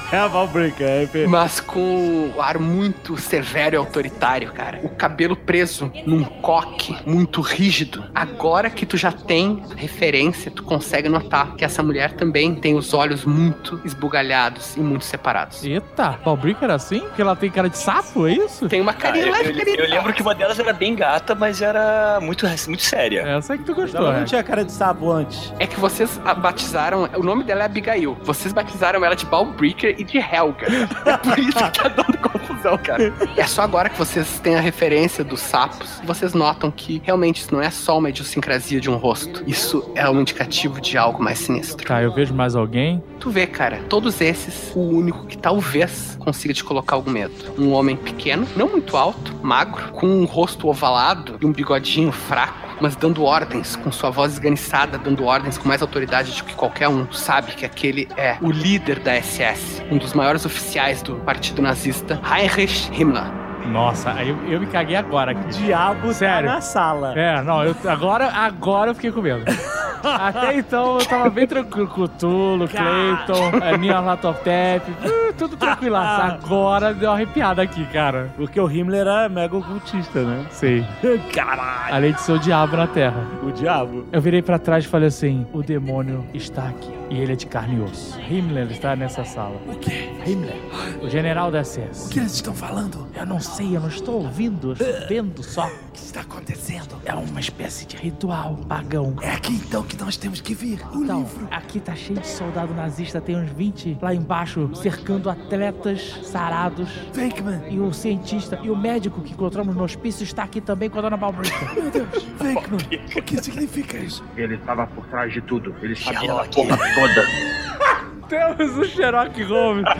É 0.11 0.17
a 0.17 0.27
Valbrica, 0.27 0.85
é. 0.85 1.05
Pe- 1.05 1.27
mas 1.27 1.59
com 1.59 2.31
um 2.35 2.41
ar 2.41 2.57
muito 2.57 3.17
severo 3.17 3.75
e 3.75 3.77
autoritário, 3.77 4.53
cara. 4.53 4.79
O 4.81 4.87
cabelo 4.89 5.35
preso 5.35 5.91
num 6.05 6.23
coque 6.23 6.97
muito 7.05 7.41
rígido. 7.41 8.05
Agora 8.15 8.69
que 8.69 8.85
tu 8.85 8.95
já 8.95 9.11
tem 9.11 9.61
referência, 9.75 10.49
tu 10.49 10.63
consegue 10.63 11.09
notar 11.09 11.55
que 11.55 11.65
essa 11.65 11.83
mulher 11.83 12.13
também 12.13 12.55
tem 12.55 12.73
os 12.75 12.93
olhos 12.93 13.25
muito 13.25 13.81
esbugalhados 13.83 14.77
e 14.77 14.79
muito 14.79 15.03
separados. 15.03 15.65
Eita, 15.65 16.17
Balbrica 16.23 16.63
era 16.63 16.75
assim? 16.75 17.01
Porque 17.01 17.21
ela 17.21 17.35
tem 17.35 17.51
cara 17.51 17.69
de 17.69 17.77
sapo, 17.77 18.27
é 18.27 18.31
isso? 18.33 18.69
Tem 18.69 18.79
uma 18.79 18.91
Ah, 18.91 18.95
carinha 18.95 19.25
eu, 19.25 19.31
leve, 19.33 19.49
eu- 19.51 19.55
carinha 19.57 19.75
eu 19.77 19.89
lembro 19.89 20.13
que 20.13 20.21
uma 20.21 20.33
delas 20.33 20.57
era 20.57 20.71
bem 20.71 20.95
gata, 20.95 21.35
mas 21.35 21.61
era 21.61 22.19
muito, 22.21 22.45
muito 22.67 22.81
séria. 22.83 23.23
Essa 23.27 23.57
que 23.57 23.65
tu 23.65 23.75
gostou, 23.75 23.99
Ela 24.01 24.13
né? 24.13 24.19
não 24.19 24.25
tinha 24.25 24.41
cara 24.41 24.63
de 24.63 24.71
sapo 24.71 25.11
antes. 25.11 25.53
É 25.59 25.67
que 25.67 25.77
vocês 25.77 26.17
a 26.23 26.33
batizaram, 26.33 27.09
o 27.17 27.23
nome 27.23 27.43
dela 27.43 27.63
é 27.63 27.65
Abigail. 27.65 28.17
Vocês 28.23 28.53
batizaram 28.53 29.03
ela 29.03 29.13
de 29.15 29.25
Balbreaker 29.25 29.96
e 29.97 30.03
de 30.03 30.17
Helga. 30.17 30.67
É 31.05 31.17
por 31.17 31.39
isso 31.39 31.71
que 31.71 31.79
tá 31.79 31.89
dando 31.89 32.17
confusão, 32.19 32.77
cara. 32.77 33.13
É 33.35 33.45
só 33.45 33.61
agora 33.61 33.89
que 33.89 33.97
vocês 33.97 34.39
têm 34.39 34.55
a 34.55 34.61
referência 34.61 35.23
dos 35.23 35.39
sapos, 35.39 36.01
vocês 36.03 36.33
notam 36.33 36.71
que 36.71 37.01
realmente 37.03 37.41
isso 37.41 37.53
não 37.53 37.61
é 37.61 37.69
só 37.69 37.97
uma 37.97 38.09
idiosincrasia 38.09 38.79
de 38.79 38.89
um 38.89 38.95
rosto. 38.95 39.43
Isso 39.47 39.91
é 39.95 40.09
um 40.09 40.21
indicativo 40.21 40.79
de 40.81 40.97
algo 40.97 41.23
mais 41.23 41.39
sinistro. 41.39 41.85
Tá, 41.85 42.01
eu 42.01 42.13
vejo 42.13 42.33
mais 42.33 42.55
alguém. 42.55 43.01
Tu 43.19 43.29
vê, 43.29 43.47
cara, 43.47 43.79
todos 43.89 44.21
esses, 44.21 44.71
o 44.75 44.79
único 44.79 45.25
que 45.25 45.37
talvez 45.37 46.17
consiga 46.19 46.53
te 46.53 46.63
colocar 46.63 46.95
algum 46.95 47.11
medo. 47.11 47.33
Um 47.57 47.71
homem 47.71 47.95
pequeno, 47.95 48.47
não 48.55 48.69
muito 48.69 48.97
alto, 48.97 49.33
magro, 49.41 49.91
com 49.93 50.07
um 50.07 50.25
rosto 50.25 50.67
ovalado 50.67 51.37
e 51.41 51.45
um 51.45 51.51
bigodinho 51.51 52.11
fraco, 52.11 52.66
mas 52.79 52.95
dando 52.95 53.23
ordens, 53.23 53.75
com 53.75 53.91
sua 53.91 54.09
voz 54.09 54.33
esganiçada, 54.33 54.97
dando 54.97 55.25
ordens 55.25 55.57
com 55.57 55.67
mais 55.67 55.81
autoridade 55.81 56.31
do 56.31 56.43
que 56.43 56.53
qualquer 56.53 56.87
um. 56.89 57.11
Sabe 57.11 57.51
que 57.53 57.65
aquele 57.65 58.07
é 58.17 58.37
o 58.41 58.51
líder 58.51 58.99
da 58.99 59.21
SS, 59.21 59.83
um 59.91 59.97
dos 59.97 60.13
maiores 60.13 60.45
oficiais 60.45 61.01
do 61.01 61.15
partido 61.17 61.61
nazista, 61.61 62.19
Heinrich 62.23 62.89
Himmler. 62.91 63.31
Nossa, 63.67 64.11
eu, 64.23 64.37
eu 64.49 64.59
me 64.59 64.67
caguei 64.67 64.95
agora 64.95 65.31
aqui. 65.31 65.49
Diabo 65.49 66.13
Sério. 66.13 66.47
tá 66.47 66.55
na 66.55 66.61
sala. 66.61 67.13
É, 67.17 67.41
não, 67.41 67.63
eu, 67.63 67.75
agora, 67.85 68.31
agora 68.31 68.91
eu 68.91 68.95
fiquei 68.95 69.11
com 69.11 69.21
medo. 69.21 69.43
Até 70.03 70.57
então 70.57 70.99
eu 70.99 71.05
tava 71.05 71.29
bem 71.29 71.47
tranquilo 71.47 71.87
com 71.87 72.01
o 72.01 72.07
Tulo. 72.07 72.67
Clayton, 72.67 73.51
a 73.63 73.77
minha 73.77 73.99
Latoptep, 73.99 74.89
uh, 74.91 75.33
tudo 75.37 75.57
tranquilaço. 75.57 76.45
Agora 76.45 76.93
deu 76.93 77.09
uma 77.09 77.15
arrepiada 77.15 77.61
aqui, 77.61 77.85
cara. 77.85 78.31
Porque 78.35 78.59
o 78.59 78.69
Himmler 78.69 79.01
era 79.01 79.29
mega 79.29 79.55
ocultista, 79.55 80.23
né? 80.23 80.45
Sei. 80.51 80.85
Caralho. 81.33 81.95
Além 81.95 82.13
de 82.13 82.21
ser 82.21 82.33
o 82.33 82.39
diabo 82.39 82.77
na 82.77 82.87
Terra. 82.87 83.25
O 83.43 83.51
diabo. 83.51 84.05
Eu 84.11 84.21
virei 84.21 84.41
pra 84.41 84.59
trás 84.59 84.85
e 84.85 84.87
falei 84.87 85.07
assim: 85.07 85.45
o 85.53 85.61
demônio 85.61 86.25
está 86.33 86.67
aqui. 86.67 86.91
E 87.09 87.19
ele 87.19 87.33
é 87.33 87.35
de 87.35 87.45
carne 87.45 87.77
e 87.77 87.81
osso. 87.81 88.19
Himmler 88.19 88.69
está 88.69 88.95
nessa 88.95 89.23
sala. 89.23 89.55
O 89.67 89.75
quê? 89.75 90.09
Himmler, 90.25 90.57
o 91.01 91.09
general 91.09 91.49
da 91.49 91.63
SS. 91.63 92.07
O 92.07 92.09
que 92.09 92.19
eles 92.19 92.33
estão 92.33 92.53
falando? 92.53 93.07
Eu 93.15 93.25
não 93.25 93.39
sei, 93.39 93.75
eu 93.75 93.79
não 93.79 93.87
estou 93.87 94.15
ouvindo, 94.15 94.69
eu 94.69 94.73
estou 94.73 95.07
vendo 95.07 95.41
só. 95.41 95.67
O 95.67 95.91
que 95.93 95.99
está 95.99 96.21
acontecendo? 96.21 96.97
É 97.05 97.13
uma 97.13 97.39
espécie 97.39 97.85
de 97.85 97.95
ritual 97.95 98.57
pagão. 98.67 99.15
É 99.21 99.31
aqui 99.31 99.53
então 99.53 99.83
que 99.87 99.97
nós 99.97 100.17
temos 100.17 100.41
que 100.41 100.53
vir. 100.53 100.79
O 100.93 101.03
Então, 101.03 101.19
livro. 101.21 101.47
aqui 101.49 101.79
tá 101.79 101.95
cheio 101.95 102.19
de 102.19 102.27
soldado 102.27 102.73
nazista, 102.73 103.19
tem 103.21 103.35
uns 103.37 103.49
20 103.49 103.97
lá 104.01 104.13
embaixo 104.13 104.69
cercando 104.75 105.29
atletas 105.29 106.19
sarados. 106.23 106.89
Venkman. 107.13 107.63
E 107.69 107.79
o 107.79 107.91
cientista 107.93 108.59
e 108.61 108.69
o 108.69 108.75
médico 108.75 109.21
que 109.21 109.31
encontramos 109.33 109.75
no 109.75 109.83
hospício 109.83 110.23
está 110.23 110.43
aqui 110.43 110.59
também 110.61 110.89
com 110.89 110.99
a 110.99 111.01
dona 111.01 111.17
Balbrica. 111.17 111.55
Meu 111.73 111.89
Deus. 111.89 112.23
Venkman. 112.39 112.79
O 113.15 113.21
que 113.21 113.41
significa 113.43 113.97
isso? 113.97 114.23
Ele 114.35 114.55
estava 114.55 114.85
por 114.87 115.05
trás 115.07 115.31
de 115.33 115.41
tudo. 115.41 115.73
Ele 115.81 115.95
sabia 115.95 116.19
da 116.19 116.43
Sherlock. 116.43 116.55
porra 116.55 116.77
toda. 116.93 117.27
Temos 118.27 118.77
o 118.77 118.83
Sherlock 118.83 119.41
Holmes. 119.43 119.85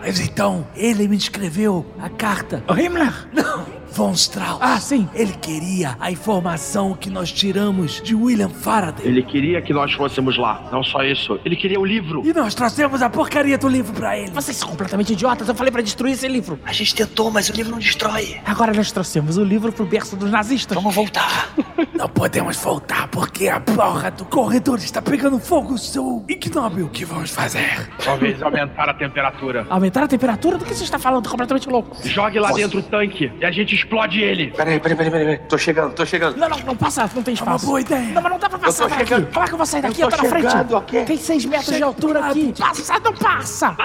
Mas 0.00 0.20
então, 0.20 0.66
ele 0.74 1.06
me 1.08 1.16
escreveu 1.16 1.86
a 2.00 2.08
carta. 2.08 2.62
O 2.68 2.74
Himmler? 2.76 3.12
Não. 3.32 3.64
Von 3.96 4.12
Strauss. 4.12 4.58
Ah, 4.60 4.78
sim. 4.78 5.08
Ele 5.14 5.32
queria 5.32 5.96
a 5.98 6.10
informação 6.10 6.92
que 6.94 7.08
nós 7.08 7.32
tiramos 7.32 8.02
de 8.02 8.14
William 8.14 8.50
Faraday. 8.50 9.06
Ele 9.06 9.22
queria 9.22 9.62
que 9.62 9.72
nós 9.72 9.90
fôssemos 9.94 10.36
lá. 10.36 10.68
Não 10.70 10.84
só 10.84 11.02
isso. 11.02 11.40
Ele 11.46 11.56
queria 11.56 11.80
o 11.80 11.84
livro. 11.84 12.20
E 12.22 12.30
nós 12.34 12.54
trouxemos 12.54 13.00
a 13.00 13.08
porcaria 13.08 13.56
do 13.56 13.66
livro 13.66 13.94
pra 13.94 14.18
ele. 14.18 14.30
Vocês 14.32 14.54
são 14.54 14.68
completamente 14.68 15.14
idiotas, 15.14 15.48
eu 15.48 15.54
falei 15.54 15.72
pra 15.72 15.80
destruir 15.80 16.12
esse 16.12 16.28
livro. 16.28 16.60
A 16.66 16.74
gente 16.74 16.94
tentou, 16.94 17.30
mas 17.30 17.48
o 17.48 17.52
livro 17.54 17.72
não 17.72 17.78
destrói. 17.78 18.38
Agora 18.44 18.74
nós 18.74 18.92
trouxemos 18.92 19.38
o 19.38 19.44
livro 19.44 19.72
pro 19.72 19.86
berço 19.86 20.14
dos 20.14 20.30
nazistas. 20.30 20.76
Vamos 20.76 20.94
voltar. 20.94 21.54
Não 21.96 22.10
podemos 22.10 22.58
voltar 22.58 23.08
porque 23.08 23.48
a 23.48 23.58
porra 23.58 24.10
do 24.10 24.26
corredor 24.26 24.76
está 24.78 25.00
pegando 25.00 25.38
fogo, 25.38 25.78
seu 25.78 26.22
ignóbil. 26.28 26.84
O 26.86 26.88
que 26.90 27.06
vamos 27.06 27.30
fazer? 27.30 27.88
Talvez 28.04 28.42
aumentar 28.42 28.90
a 28.90 28.92
temperatura. 28.94 29.66
Aumentar 29.70 30.02
a 30.02 30.08
temperatura? 30.08 30.58
Do 30.58 30.66
que 30.66 30.74
você 30.74 30.84
está 30.84 30.98
falando? 30.98 31.26
Completamente 31.26 31.66
louco. 31.70 31.96
Jogue 32.06 32.38
lá 32.38 32.52
dentro 32.52 32.80
o 32.80 32.82
tanque 32.82 33.32
e 33.40 33.44
a 33.46 33.50
gente 33.50 33.74
explode 33.86 34.20
ele. 34.20 34.50
Peraí, 34.50 34.80
peraí, 34.80 34.96
peraí, 34.96 35.10
peraí. 35.10 35.38
Tô 35.48 35.56
chegando, 35.56 35.94
tô 35.94 36.04
chegando. 36.04 36.36
Não, 36.36 36.48
não, 36.48 36.58
não 36.58 36.76
passa, 36.76 37.08
não 37.14 37.22
tem 37.22 37.34
É 37.34 37.42
uma 37.42 37.54
espaço. 37.54 37.66
boa 37.66 37.80
ideia. 37.80 38.12
Não, 38.12 38.22
mas 38.22 38.32
não 38.32 38.38
dá 38.38 38.48
pra 38.48 38.58
passar 38.58 38.84
Eu 38.84 38.88
tô 38.90 38.96
chegando. 38.96 39.26
Como 39.32 39.44
é 39.44 39.46
que 39.48 39.52
eu 39.54 39.56
vou 39.58 39.66
sair 39.66 39.82
daqui? 39.82 40.00
Eu 40.00 40.06
Eu 40.06 40.10
tô 40.10 40.16
tô 40.16 40.22
na 40.24 40.28
frente. 40.28 40.50
chegando, 40.50 40.72
ok? 40.76 41.04
Tem 41.04 41.16
seis 41.18 41.44
metros 41.44 41.66
de 41.66 41.72
Chega 41.74 41.86
altura 41.86 42.20
do 42.20 42.26
aqui. 42.26 42.54
Passa, 42.58 43.00
não 43.04 43.12
passa. 43.14 43.76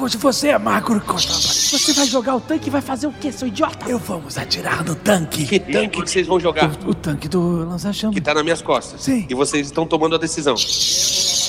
Onde 0.00 0.16
você 0.16 0.48
é 0.48 0.58
magro. 0.58 1.02
Você 1.06 1.92
vai 1.92 2.06
jogar 2.06 2.36
o 2.36 2.40
tanque 2.40 2.68
e 2.68 2.70
vai 2.70 2.80
fazer 2.80 3.06
o 3.06 3.12
quê, 3.12 3.32
seu 3.32 3.48
idiota? 3.48 3.88
Eu 3.88 3.98
vamos 3.98 4.38
atirar 4.38 4.84
no 4.84 4.94
tanque. 4.94 5.44
Que 5.46 5.58
tanque 5.58 6.02
que 6.02 6.10
vocês 6.10 6.26
vão 6.26 6.38
jogar? 6.40 6.70
O 6.86 6.94
tanque 6.94 7.28
do 7.28 7.64
lança-chama. 7.68 8.12
Que 8.12 8.20
tá 8.20 8.32
nas 8.34 8.42
minhas 8.44 8.62
costas. 8.62 9.02
Sim. 9.02 9.26
E 9.28 9.34
vocês 9.34 9.66
estão 9.66 9.86
tomando 9.86 10.14
a 10.14 10.18
decisão. 10.18 10.54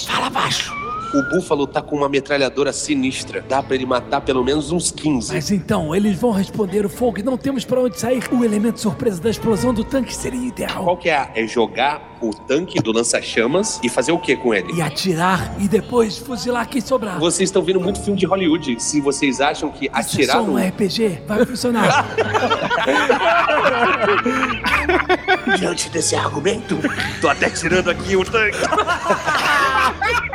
Fala 0.08 0.30
baixo. 0.30 0.87
O 1.14 1.22
Búfalo 1.24 1.66
tá 1.66 1.82
com 1.82 1.96
uma 1.96 2.10
metralhadora 2.10 2.72
sinistra. 2.74 3.44
Dá 3.48 3.64
pra 3.64 3.76
ele 3.76 3.86
matar 3.86 4.22
pelo 4.22 4.44
menos 4.44 4.72
uns 4.72 4.92
15. 4.92 5.34
Mas 5.34 5.52
então, 5.52 5.96
eles 5.96 6.20
vão 6.20 6.32
responder 6.32 6.86
o 6.86 6.90
fogo 6.90 7.20
e 7.20 7.24
não 7.24 7.38
temos 7.38 7.64
pra 7.66 7.80
onde 7.82 8.00
sair. 8.00 8.24
O 8.32 8.44
elemento 8.44 8.80
surpresa 8.80 9.22
da 9.22 9.30
explosão 9.30 9.74
do 9.74 9.84
tanque 9.84 10.14
seria 10.16 10.46
ideal. 10.48 10.84
Qual 10.84 10.98
que 10.98 11.10
é? 11.10 11.18
a- 11.18 11.30
É 11.36 11.46
jogar 11.48 12.18
o 12.22 12.32
tanque 12.34 12.80
do 12.82 12.92
lança-chamas 12.92 13.80
e 13.84 13.90
fazer 13.90 14.12
o 14.12 14.18
que 14.20 14.36
com 14.36 14.54
ele? 14.54 14.74
E 14.74 14.82
atirar 14.82 15.56
e 15.60 15.68
depois 15.68 16.18
fuzilar 16.18 16.68
quem 16.68 16.82
sobrar. 16.82 17.20
Vocês 17.20 17.50
estão 17.50 17.62
vendo 17.62 17.80
muito 17.80 18.02
filme 18.02 18.20
de 18.20 18.26
Hollywood. 18.26 18.82
Se 18.82 19.00
vocês 19.00 19.40
acham 19.40 19.70
que 19.72 19.86
Isso 19.86 19.96
é 19.96 20.00
atirar 20.00 20.38
só 20.38 20.44
no... 20.44 20.54
um 20.54 20.58
RPG, 20.68 21.22
vai 21.28 21.46
funcionar. 21.46 22.08
Diante 25.58 25.90
desse 25.90 26.16
argumento, 26.16 26.78
tô 27.22 27.30
até 27.30 27.50
tirando 27.50 27.90
aqui 27.90 28.16
o 28.16 28.24
tanque. 28.26 28.58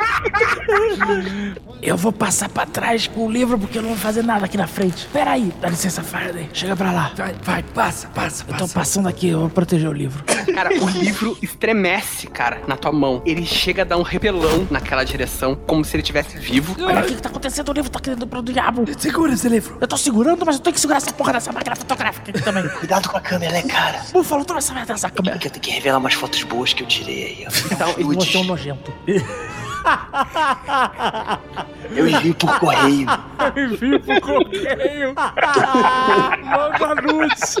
Eu 1.81 1.97
vou 1.97 2.13
passar 2.13 2.47
pra 2.49 2.65
trás 2.65 3.07
com 3.07 3.25
o 3.25 3.31
livro 3.31 3.59
porque 3.59 3.77
eu 3.77 3.81
não 3.81 3.89
vou 3.89 3.97
fazer 3.97 4.23
nada 4.23 4.45
aqui 4.45 4.55
na 4.57 4.67
frente. 4.67 5.05
Pera 5.11 5.31
aí, 5.31 5.53
dá 5.59 5.69
licença, 5.69 6.01
Faraday. 6.01 6.49
Chega 6.53 6.75
pra 6.75 6.91
lá. 6.91 7.11
Vai, 7.15 7.35
vai, 7.43 7.63
passa, 7.63 8.07
passa, 8.07 8.45
Eu 8.47 8.55
tô 8.55 8.67
passando 8.69 9.07
aqui, 9.09 9.29
eu 9.29 9.41
vou 9.41 9.49
proteger 9.49 9.89
o 9.89 9.93
livro. 9.93 10.23
Cara, 10.53 10.69
o 10.81 10.89
livro 10.89 11.37
estremece, 11.41 12.27
cara, 12.27 12.61
na 12.67 12.77
tua 12.77 12.91
mão. 12.91 13.21
Ele 13.25 13.45
chega 13.45 13.81
a 13.81 13.85
dar 13.85 13.97
um 13.97 14.01
repelão 14.01 14.65
naquela 14.71 15.03
direção, 15.03 15.55
como 15.67 15.83
se 15.83 15.95
ele 15.95 16.03
estivesse 16.03 16.37
vivo. 16.37 16.75
Olha 16.81 17.01
o 17.01 17.05
que, 17.05 17.15
que 17.15 17.21
tá 17.21 17.29
acontecendo, 17.29 17.69
o 17.69 17.73
livro 17.73 17.89
tá 17.89 17.99
querendo 17.99 18.25
pro 18.25 18.41
diabo. 18.41 18.85
Segura 18.97 19.33
esse 19.33 19.49
livro. 19.49 19.77
Eu 19.81 19.87
tô 19.87 19.97
segurando, 19.97 20.45
mas 20.45 20.55
eu 20.55 20.61
tenho 20.61 20.73
que 20.73 20.79
segurar 20.79 20.97
essa 20.97 21.11
porra 21.11 21.33
dessa 21.33 21.51
máquina 21.51 21.75
fotográfica 21.75 22.31
aqui 22.31 22.41
também. 22.41 22.67
Cuidado 22.79 23.09
com 23.09 23.17
a 23.17 23.21
câmera, 23.21 23.51
né, 23.51 23.61
cara? 23.63 24.01
Búfalo, 24.13 24.45
toma 24.45 24.59
essa 24.59 24.73
merda 24.73 24.93
dessa 24.93 25.09
câmera. 25.09 25.35
Porque 25.35 25.47
eu 25.47 25.51
tenho 25.51 25.63
que 25.63 25.71
revelar 25.71 25.97
umas 25.97 26.13
fotos 26.13 26.43
boas 26.43 26.73
que 26.73 26.83
eu 26.83 26.87
tirei 26.87 27.25
aí. 27.25 27.45
ó. 27.47 27.73
Então, 27.73 27.93
e 27.97 28.03
você 28.03 28.37
é 28.37 28.39
um 28.39 28.45
nojento. 28.45 28.93
Eu 31.95 32.07
envio 32.07 32.33
por 32.35 32.59
correio. 32.59 33.07
Envio 33.55 33.99
pro 33.99 34.21
correio. 34.21 35.13
Manda 36.79 37.01
nudes. 37.01 37.57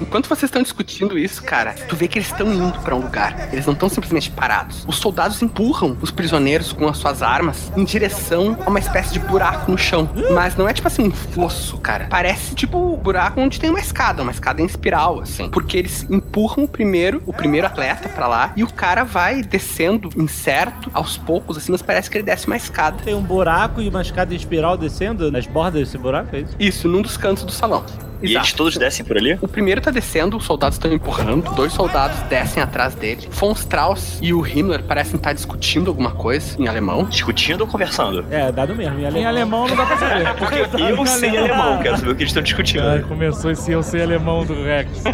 Enquanto 0.00 0.28
vocês 0.28 0.44
estão 0.44 0.62
discutindo 0.62 1.18
isso, 1.18 1.42
cara, 1.42 1.74
tu 1.88 1.94
vê 1.94 2.08
que 2.08 2.18
eles 2.18 2.28
estão 2.28 2.52
indo 2.52 2.78
pra 2.80 2.94
um 2.94 3.00
lugar. 3.00 3.52
Eles 3.52 3.66
não 3.66 3.74
estão 3.74 3.88
simplesmente 3.88 4.30
parados. 4.30 4.84
Os 4.86 4.96
soldados 4.96 5.42
empurram 5.42 5.96
os 6.00 6.10
prisioneiros 6.10 6.72
com 6.72 6.88
as 6.88 6.96
suas 6.96 7.22
armas 7.22 7.72
em 7.76 7.84
direção 7.84 8.56
a 8.64 8.70
uma 8.70 8.78
espécie 8.78 9.12
de 9.12 9.18
buraco 9.20 9.70
no 9.70 9.78
chão. 9.78 10.08
Mas 10.32 10.56
não 10.56 10.68
é 10.68 10.72
tipo 10.72 10.88
assim 10.88 11.04
um 11.08 11.10
fosso, 11.10 11.78
cara. 11.78 12.06
Parece 12.10 12.53
tipo 12.54 12.78
o 12.78 12.96
buraco 12.96 13.40
onde 13.40 13.60
tem 13.60 13.70
uma 13.70 13.80
escada, 13.80 14.22
uma 14.22 14.32
escada 14.32 14.62
em 14.62 14.66
espiral, 14.66 15.20
assim. 15.20 15.48
Porque 15.48 15.76
eles 15.76 16.06
empurram 16.10 16.66
primeiro 16.66 17.22
o 17.26 17.32
primeiro 17.32 17.66
atleta 17.66 18.08
pra 18.08 18.26
lá 18.26 18.52
e 18.56 18.62
o 18.62 18.72
cara 18.72 19.04
vai 19.04 19.42
descendo 19.42 20.10
incerto 20.16 20.90
aos 20.92 21.16
poucos, 21.16 21.56
assim, 21.56 21.72
mas 21.72 21.82
parece 21.82 22.10
que 22.10 22.16
ele 22.16 22.24
desce 22.24 22.46
uma 22.46 22.56
escada. 22.56 22.98
Tem 23.04 23.14
um 23.14 23.22
buraco 23.22 23.80
e 23.80 23.88
uma 23.88 24.02
escada 24.02 24.32
em 24.32 24.36
espiral 24.36 24.76
descendo 24.76 25.30
nas 25.30 25.46
bordas 25.46 25.82
desse 25.82 25.98
buraco, 25.98 26.34
é 26.36 26.40
isso? 26.40 26.56
Isso, 26.58 26.88
num 26.88 27.02
dos 27.02 27.16
cantos 27.16 27.44
do 27.44 27.52
salão. 27.52 27.84
E 28.22 28.34
eles 28.34 28.52
todos 28.52 28.76
descem 28.76 29.04
por 29.04 29.18
ali? 29.18 29.38
O 29.42 29.46
primeiro 29.48 29.80
tá 29.80 29.90
descendo, 29.90 30.36
os 30.36 30.44
soldados 30.44 30.76
estão 30.76 30.90
empurrando, 30.92 31.52
dois 31.54 31.72
soldados 31.72 32.18
descem 32.22 32.62
atrás 32.62 32.94
dele. 32.94 33.28
Von 33.30 33.52
Strauss 33.52 34.18
e 34.22 34.32
o 34.32 34.46
Himmler 34.46 34.82
parecem 34.84 35.16
estar 35.16 35.32
discutindo 35.34 35.90
alguma 35.90 36.12
coisa 36.12 36.56
em 36.58 36.66
alemão. 36.66 37.04
Discutindo 37.04 37.62
ou 37.62 37.66
conversando? 37.66 38.24
É, 38.30 38.50
dado 38.50 38.74
mesmo. 38.74 38.98
Em 38.98 39.06
alemão, 39.06 39.20
Em 39.20 39.26
alemão 39.26 39.68
não 39.68 39.76
dá 39.76 39.84
pra 39.84 39.98
saber. 39.98 40.34
Porque 40.38 40.80
eu 40.80 41.06
sei 41.06 41.36
alemão, 41.36 41.82
quero 41.82 41.98
saber 41.98 42.10
o 42.12 42.14
que 42.14 42.22
eles 42.22 42.30
estão 42.30 42.42
discutindo. 42.44 42.82
Ai, 42.86 43.00
começou 43.02 43.50
esse 43.50 43.72
eu 43.72 43.82
sei 43.82 44.02
alemão 44.02 44.44
do 44.44 44.54
Rex. 44.62 45.02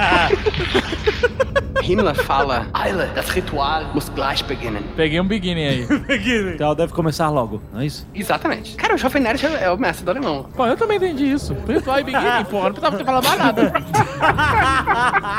Himmler 1.83 2.15
fala: 2.15 2.67
Eile, 2.85 3.07
das 3.15 3.31
Ritual 3.31 3.85
muss 3.95 4.09
gleich 4.11 4.45
beginnen. 4.45 4.83
Peguei 4.97 5.21
um 5.21 5.27
beginning 5.27 5.65
aí. 5.67 5.87
Então 6.55 6.67
ela 6.67 6.77
deve 6.77 6.93
começar 6.93 7.29
logo, 7.31 7.63
não 7.73 7.81
é 7.81 7.87
isso? 7.87 8.07
Exatamente. 8.15 8.77
Cara, 8.77 8.95
o 8.95 8.99
Jovem 8.99 9.23
Nerd 9.23 9.45
é 9.47 9.71
o 9.71 9.79
mestre 9.79 10.05
do 10.05 10.11
alemão. 10.11 10.47
Pô, 10.55 10.67
eu 10.67 10.77
também 10.77 10.97
entendi 10.99 11.25
isso. 11.25 11.57
Ritual 11.67 12.01
e 12.01 12.05
beginning, 12.05 12.45
porra. 12.51 12.65
Não 12.71 12.73
precisava 12.73 12.99
ter 12.99 13.05
falado 13.05 13.25
mais 13.25 13.39
nada. 13.39 13.73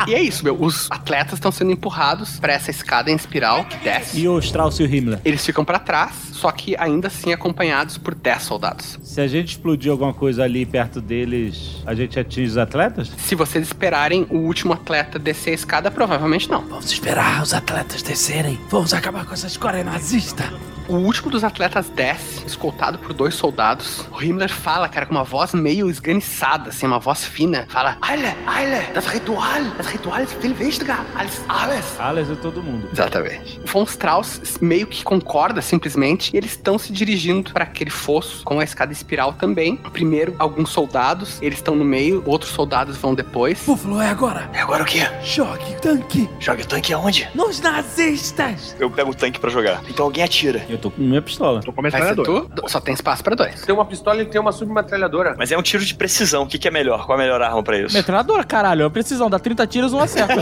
E 0.07 0.13
é 0.15 0.21
isso, 0.21 0.43
meu. 0.43 0.59
Os 0.59 0.89
atletas 0.89 1.33
estão 1.33 1.51
sendo 1.51 1.71
empurrados 1.71 2.39
pra 2.39 2.53
essa 2.53 2.71
escada 2.71 3.11
em 3.11 3.15
espiral 3.15 3.63
que 3.65 3.77
desce. 3.77 4.19
E 4.19 4.27
o 4.27 4.39
Strauss 4.39 4.79
e 4.79 4.83
o 4.83 4.85
Himmler? 4.93 5.19
Eles 5.23 5.45
ficam 5.45 5.63
pra 5.63 5.77
trás, 5.79 6.13
só 6.31 6.51
que 6.51 6.75
ainda 6.77 7.07
assim 7.07 7.31
acompanhados 7.33 7.97
por 7.97 8.15
10 8.15 8.41
soldados. 8.41 8.99
Se 9.03 9.21
a 9.21 9.27
gente 9.27 9.49
explodir 9.49 9.91
alguma 9.91 10.13
coisa 10.13 10.43
ali 10.43 10.65
perto 10.65 10.99
deles, 10.99 11.80
a 11.85 11.93
gente 11.93 12.19
atinge 12.19 12.49
os 12.51 12.57
atletas? 12.57 13.11
Se 13.17 13.35
vocês 13.35 13.67
esperarem 13.67 14.25
o 14.29 14.37
último 14.37 14.73
atleta 14.73 15.17
descer 15.17 15.51
a 15.51 15.53
escada, 15.53 15.91
provavelmente 15.91 16.49
não. 16.49 16.61
Vamos 16.61 16.91
esperar 16.91 17.41
os 17.41 17.53
atletas 17.53 18.01
descerem. 18.01 18.59
Vamos 18.69 18.93
acabar 18.93 19.25
com 19.25 19.33
essa 19.33 19.47
escória 19.47 19.83
nazista. 19.83 20.51
O 20.91 20.95
último 20.95 21.31
dos 21.31 21.45
atletas 21.45 21.87
desce, 21.87 22.45
escoltado 22.45 22.99
por 22.99 23.13
dois 23.13 23.33
soldados. 23.33 24.05
O 24.11 24.21
Himmler 24.21 24.49
fala, 24.51 24.89
cara, 24.89 25.05
com 25.05 25.13
uma 25.13 25.23
voz 25.23 25.53
meio 25.53 25.89
esganiçada, 25.89 26.67
assim, 26.67 26.85
uma 26.85 26.99
voz 26.99 27.23
fina. 27.23 27.65
Fala, 27.69 27.97
Eile, 28.09 28.35
Eile, 28.59 28.91
das 28.93 29.07
Ritual, 29.07 29.63
das 29.77 29.87
Ritual 29.87 30.25
viel 30.41 30.53
wichtiger 30.59 30.97
als 31.15 31.39
alles. 31.47 31.97
Alles 31.97 32.29
é 32.29 32.35
todo 32.35 32.61
mundo. 32.61 32.89
Exatamente. 32.91 33.57
O 33.63 33.67
Von 33.67 33.83
Strauss 33.83 34.57
meio 34.59 34.85
que 34.85 35.01
concorda 35.01 35.61
simplesmente 35.61 36.33
e 36.33 36.37
eles 36.37 36.51
estão 36.51 36.77
se 36.77 36.91
dirigindo 36.91 37.53
para 37.53 37.63
aquele 37.63 37.89
fosso 37.89 38.43
com 38.43 38.59
a 38.59 38.63
escada 38.65 38.91
espiral 38.91 39.31
também. 39.31 39.77
Primeiro, 39.93 40.35
alguns 40.37 40.71
soldados, 40.71 41.41
eles 41.41 41.59
estão 41.59 41.73
no 41.73 41.85
meio, 41.85 42.21
outros 42.25 42.51
soldados 42.51 42.97
vão 42.97 43.15
depois. 43.15 43.63
Búfalo, 43.65 44.01
é 44.01 44.09
agora. 44.09 44.49
É 44.51 44.59
agora 44.59 44.83
o 44.83 44.85
quê? 44.85 45.07
Jogue 45.23 45.73
tanque 45.81 46.29
Joga 46.37 46.63
o 46.63 46.65
tanque 46.67 46.91
aonde? 46.91 47.29
nos 47.33 47.61
nazistas. 47.61 48.75
Eu 48.77 48.91
pego 48.91 49.11
o 49.11 49.15
tanque 49.15 49.39
pra 49.39 49.49
jogar. 49.49 49.81
Então 49.87 50.03
alguém 50.03 50.21
atira. 50.25 50.65
Eu 50.67 50.80
tô 50.81 50.91
com 50.91 51.01
minha 51.01 51.21
pistola. 51.21 51.61
Tô 51.61 51.71
com 51.71 51.79
a 51.81 51.83
metralhadora. 51.83 52.41
tu? 52.55 52.69
Só 52.69 52.79
tem 52.79 52.93
espaço 52.93 53.23
para 53.23 53.35
dois. 53.35 53.61
Tem 53.61 53.73
uma 53.73 53.85
pistola 53.85 54.21
e 54.21 54.25
tem 54.25 54.41
uma 54.41 54.51
submetralhadora. 54.51 55.35
Mas 55.37 55.51
é 55.51 55.57
um 55.57 55.61
tiro 55.61 55.85
de 55.85 55.93
precisão. 55.95 56.43
O 56.43 56.47
que, 56.47 56.57
que 56.57 56.67
é 56.67 56.71
melhor? 56.71 57.05
Qual 57.05 57.17
a 57.17 57.21
melhor 57.21 57.41
arma 57.41 57.63
pra 57.63 57.77
isso? 57.79 57.95
Metralhadora, 57.95 58.43
caralho. 58.43 58.85
É 58.85 58.89
precisão. 58.89 59.29
Dá 59.29 59.39
30 59.39 59.67
tiros, 59.67 59.93
um 59.93 59.99
acerta. 59.99 60.41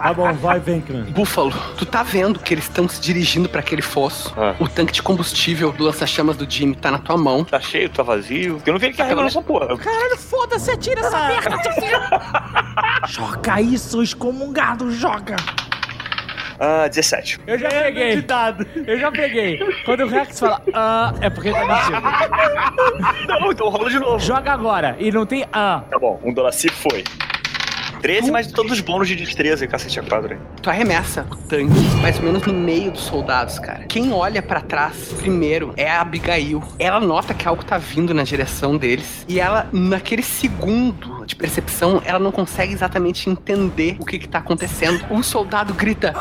Tá 0.00 0.12
bom, 0.14 0.32
vai, 0.34 0.58
Venkman. 0.58 1.04
Búfalo, 1.04 1.52
tu 1.76 1.84
tá 1.84 2.02
vendo 2.02 2.38
que 2.38 2.54
eles 2.54 2.64
estão 2.64 2.88
se 2.88 3.00
dirigindo 3.00 3.48
para 3.48 3.60
aquele 3.60 3.82
fosso. 3.82 4.32
Ah. 4.36 4.54
O 4.58 4.68
tanque 4.68 4.92
de 4.92 5.02
combustível 5.02 5.70
do 5.72 5.84
lança-chamas 5.84 6.36
do 6.36 6.50
Jimmy 6.50 6.74
tá 6.74 6.90
na 6.90 6.98
tua 6.98 7.16
mão. 7.16 7.44
Tá 7.44 7.60
cheio, 7.60 7.88
tá 7.88 8.02
vazio. 8.02 8.60
Eu 8.64 8.72
não 8.72 8.80
vi 8.80 8.86
ele 8.86 8.94
carregando 8.96 9.26
essa 9.26 9.42
porra. 9.42 9.76
Caralho, 9.76 10.16
foda-se, 10.16 10.70
atira 10.70 11.00
essa 11.00 11.28
merda. 11.28 11.56
Joga 13.06 13.60
isso, 13.60 14.02
excomungado, 14.02 14.90
joga. 14.90 15.36
Ah, 16.60 16.86
17. 16.86 17.40
Eu 17.46 17.58
já 17.58 17.68
peguei. 17.70 18.24
Eu 18.86 18.98
já 18.98 19.10
peguei. 19.10 19.58
Quando 19.86 20.04
o 20.04 20.08
Rex 20.08 20.38
fala, 20.38 20.62
ah, 20.74 21.14
é 21.22 21.30
porque 21.30 21.50
tá 21.50 21.64
mentindo. 21.66 23.26
Não, 23.26 23.50
então 23.50 23.70
rola 23.70 23.88
de 23.88 23.98
novo. 23.98 24.18
Joga 24.18 24.52
agora. 24.52 24.94
E 24.98 25.10
não 25.10 25.24
tem 25.24 25.46
ah. 25.54 25.82
Tá 25.90 25.98
bom, 25.98 26.20
um 26.22 26.34
dólar 26.34 26.52
se 26.52 26.68
foi. 26.68 27.02
13 28.02 28.30
mais 28.30 28.46
todos 28.50 28.72
os 28.72 28.80
bônus 28.80 29.08
de 29.08 29.16
destreza 29.16 29.64
e 29.64 29.68
cacete 29.68 30.00
a 30.00 30.02
quadro. 30.02 30.32
aí. 30.34 30.40
Tu 30.62 30.70
arremessa 30.70 31.26
o 31.30 31.36
tanque 31.36 31.80
mais 32.00 32.16
ou 32.18 32.24
menos 32.24 32.42
no 32.46 32.52
meio 32.52 32.90
dos 32.90 33.02
soldados, 33.02 33.58
cara. 33.58 33.84
Quem 33.84 34.12
olha 34.12 34.40
pra 34.40 34.60
trás 34.60 35.12
primeiro 35.18 35.72
é 35.76 35.88
a 35.90 36.00
Abigail. 36.00 36.62
Ela 36.78 36.98
nota 37.00 37.34
que 37.34 37.46
algo 37.46 37.62
tá 37.64 37.76
vindo 37.76 38.14
na 38.14 38.22
direção 38.22 38.76
deles 38.76 39.24
e 39.28 39.38
ela, 39.38 39.68
naquele 39.72 40.22
segundo 40.22 41.19
de 41.30 41.36
percepção, 41.36 42.02
ela 42.04 42.18
não 42.18 42.30
consegue 42.30 42.72
exatamente 42.72 43.30
entender 43.30 43.96
o 43.98 44.04
que 44.04 44.18
que 44.18 44.28
tá 44.28 44.38
acontecendo. 44.38 45.04
Um 45.10 45.22
soldado 45.22 45.72
grita 45.72 46.14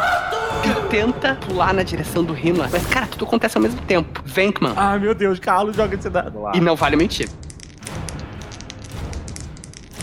e 0.64 0.90
tenta 0.90 1.36
pular 1.36 1.74
na 1.74 1.84
direção 1.84 2.24
do 2.24 2.34
Himmler, 2.34 2.70
mas 2.72 2.86
cara, 2.86 3.08
tudo 3.08 3.26
acontece 3.26 3.58
ao 3.58 3.62
mesmo 3.62 3.82
tempo. 3.82 4.22
Venkman. 4.26 4.74
Ai, 4.76 5.00
meu 5.00 5.14
Deus, 5.14 5.40
Carlos 5.40 5.76
joga 5.76 5.96
esse 5.96 6.10
dado. 6.10 6.40
E 6.54 6.62
não 6.62 6.76
vale 6.76 6.96
mentir. 6.96 7.30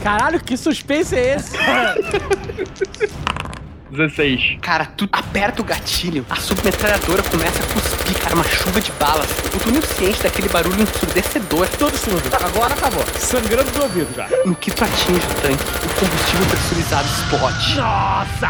Caralho, 0.03 0.41
que 0.41 0.57
suspense 0.57 1.17
é 1.17 1.37
esse? 1.37 1.57
16. 3.97 4.59
Cara, 4.61 4.85
tu 4.85 5.09
aperta 5.11 5.63
o 5.63 5.65
gatilho, 5.65 6.25
a 6.29 6.37
submetralhadora 6.37 7.23
começa 7.23 7.63
a 7.63 7.67
cuspir, 7.67 8.19
cara, 8.21 8.35
uma 8.35 8.45
chuva 8.45 8.81
de 8.81 8.93
balas. 8.93 9.29
O 9.55 9.59
túnel 9.59 9.83
ciente 9.83 10.23
daquele 10.23 10.49
barulho 10.49 10.83
ensurdecedor. 10.83 11.67
Todo 11.79 11.97
surdo. 11.97 12.29
Agora 12.45 12.75
acabou. 12.75 13.05
Sangrando 13.19 13.71
do 13.71 13.83
ouvido 13.83 14.15
já. 14.15 14.29
No 14.45 14.55
que 14.55 14.71
tu 14.71 14.85
atinge 14.85 15.27
o 15.27 15.35
tanque, 15.41 15.65
o 15.65 16.01
combustível 16.01 16.47
pressurizado 16.47 17.09
explode. 17.09 17.77
Nossa! 17.77 18.49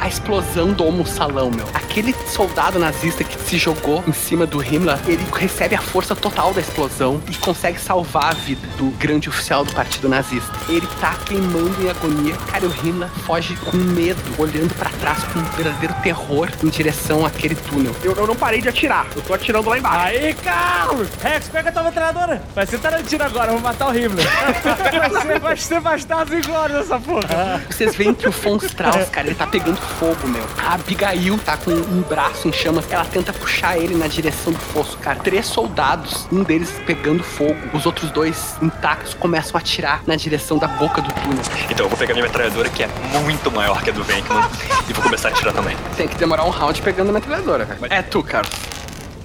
A 0.00 0.08
explosão 0.08 0.72
doma 0.72 1.02
o 1.02 1.06
salão, 1.06 1.50
meu. 1.50 1.66
Aquele 1.74 2.14
soldado 2.26 2.78
nazista 2.78 3.22
que 3.24 3.38
se 3.40 3.58
jogou 3.58 4.02
em 4.06 4.12
cima 4.12 4.46
do 4.46 4.62
Himmler, 4.62 4.98
ele 5.06 5.24
recebe 5.34 5.74
a 5.74 5.80
força 5.80 6.14
total 6.16 6.52
da 6.52 6.60
explosão 6.60 7.20
e 7.30 7.34
consegue 7.36 7.80
salvar 7.80 8.32
a 8.32 8.34
vida 8.34 8.66
do 8.76 8.90
grande 8.98 9.28
oficial 9.28 9.64
do 9.64 9.72
partido 9.72 10.08
nazista. 10.08 10.52
Ele 10.68 10.86
tá 11.00 11.14
queimando 11.24 11.82
em 11.82 11.90
agonia. 11.90 12.34
Cara, 12.50 12.66
o 12.66 12.86
Himmler 12.86 13.08
foge 13.26 13.56
com 13.56 13.76
medo, 13.76 14.20
olhando 14.38 14.74
pra 14.88 14.98
trás 14.98 15.24
com 15.24 15.38
um 15.38 15.44
verdadeiro 15.44 15.94
terror 16.02 16.48
em 16.62 16.68
direção 16.68 17.24
àquele 17.24 17.54
túnel. 17.54 17.94
Eu, 18.02 18.14
eu 18.14 18.26
não 18.26 18.34
parei 18.34 18.60
de 18.60 18.68
atirar. 18.68 19.06
Eu 19.14 19.22
tô 19.22 19.34
atirando 19.34 19.68
lá 19.68 19.78
embaixo. 19.78 19.98
Aí, 19.98 20.34
Carlos! 20.34 21.08
Rex, 21.22 21.48
pega 21.48 21.68
a 21.68 21.72
tua 21.72 21.82
metralhadora. 21.82 22.42
Vai 22.54 22.66
ser 22.66 22.78
Tarantino 22.78 23.24
agora, 23.24 23.52
vou 23.52 23.60
matar 23.60 23.88
o 23.88 23.96
Himmler. 23.96 24.26
vai, 24.64 25.22
ser, 25.22 25.40
vai 25.40 25.56
ser 25.56 25.80
bastardo 25.80 26.36
e 26.36 26.42
glória 26.42 26.78
essa 26.78 26.98
porra. 26.98 27.62
Vocês 27.68 27.94
veem 27.94 28.14
que 28.14 28.28
o 28.28 28.32
Von 28.32 28.56
Strauss, 28.56 29.08
cara, 29.10 29.26
ele 29.26 29.36
tá 29.36 29.46
pegando 29.46 29.76
fogo, 29.76 30.28
meu. 30.28 30.44
A 30.58 30.74
Abigail 30.74 31.38
tá 31.38 31.56
com 31.56 31.70
um 31.70 32.02
braço 32.02 32.48
em 32.48 32.52
chamas. 32.52 32.84
Ela 32.90 33.04
tenta 33.04 33.32
puxar 33.32 33.78
ele 33.78 33.94
na 33.94 34.06
direção 34.06 34.52
do 34.52 34.58
fosso, 34.58 34.96
cara. 34.98 35.18
Três 35.20 35.46
soldados, 35.46 36.26
um 36.32 36.42
deles 36.42 36.70
pegando 36.86 37.22
fogo. 37.22 37.56
Os 37.72 37.86
outros 37.86 38.10
dois 38.10 38.56
intactos 38.62 39.14
começam 39.14 39.56
a 39.56 39.60
atirar 39.60 40.02
na 40.06 40.16
direção 40.16 40.58
da 40.58 40.68
boca 40.68 41.00
do 41.02 41.12
túnel. 41.12 41.42
Então 41.70 41.86
eu 41.86 41.90
vou 41.90 41.98
pegar 41.98 42.14
minha 42.14 42.26
metralhadora, 42.26 42.68
que 42.68 42.82
é 42.82 42.88
muito 43.22 43.50
maior 43.50 43.82
que 43.82 43.90
a 43.90 43.92
do 43.92 44.04
Venkman, 44.04 44.48
e 44.88 44.92
vou 44.92 45.02
começar 45.02 45.28
a 45.28 45.32
atirar 45.32 45.54
também. 45.54 45.76
Tem 45.96 46.08
que 46.08 46.16
demorar 46.16 46.44
um 46.44 46.50
round 46.50 46.80
pegando 46.82 47.10
a 47.10 47.12
metralhadora, 47.12 47.64
velho. 47.64 47.80
É 47.90 48.02
tu, 48.02 48.22
Carlos. 48.22 48.52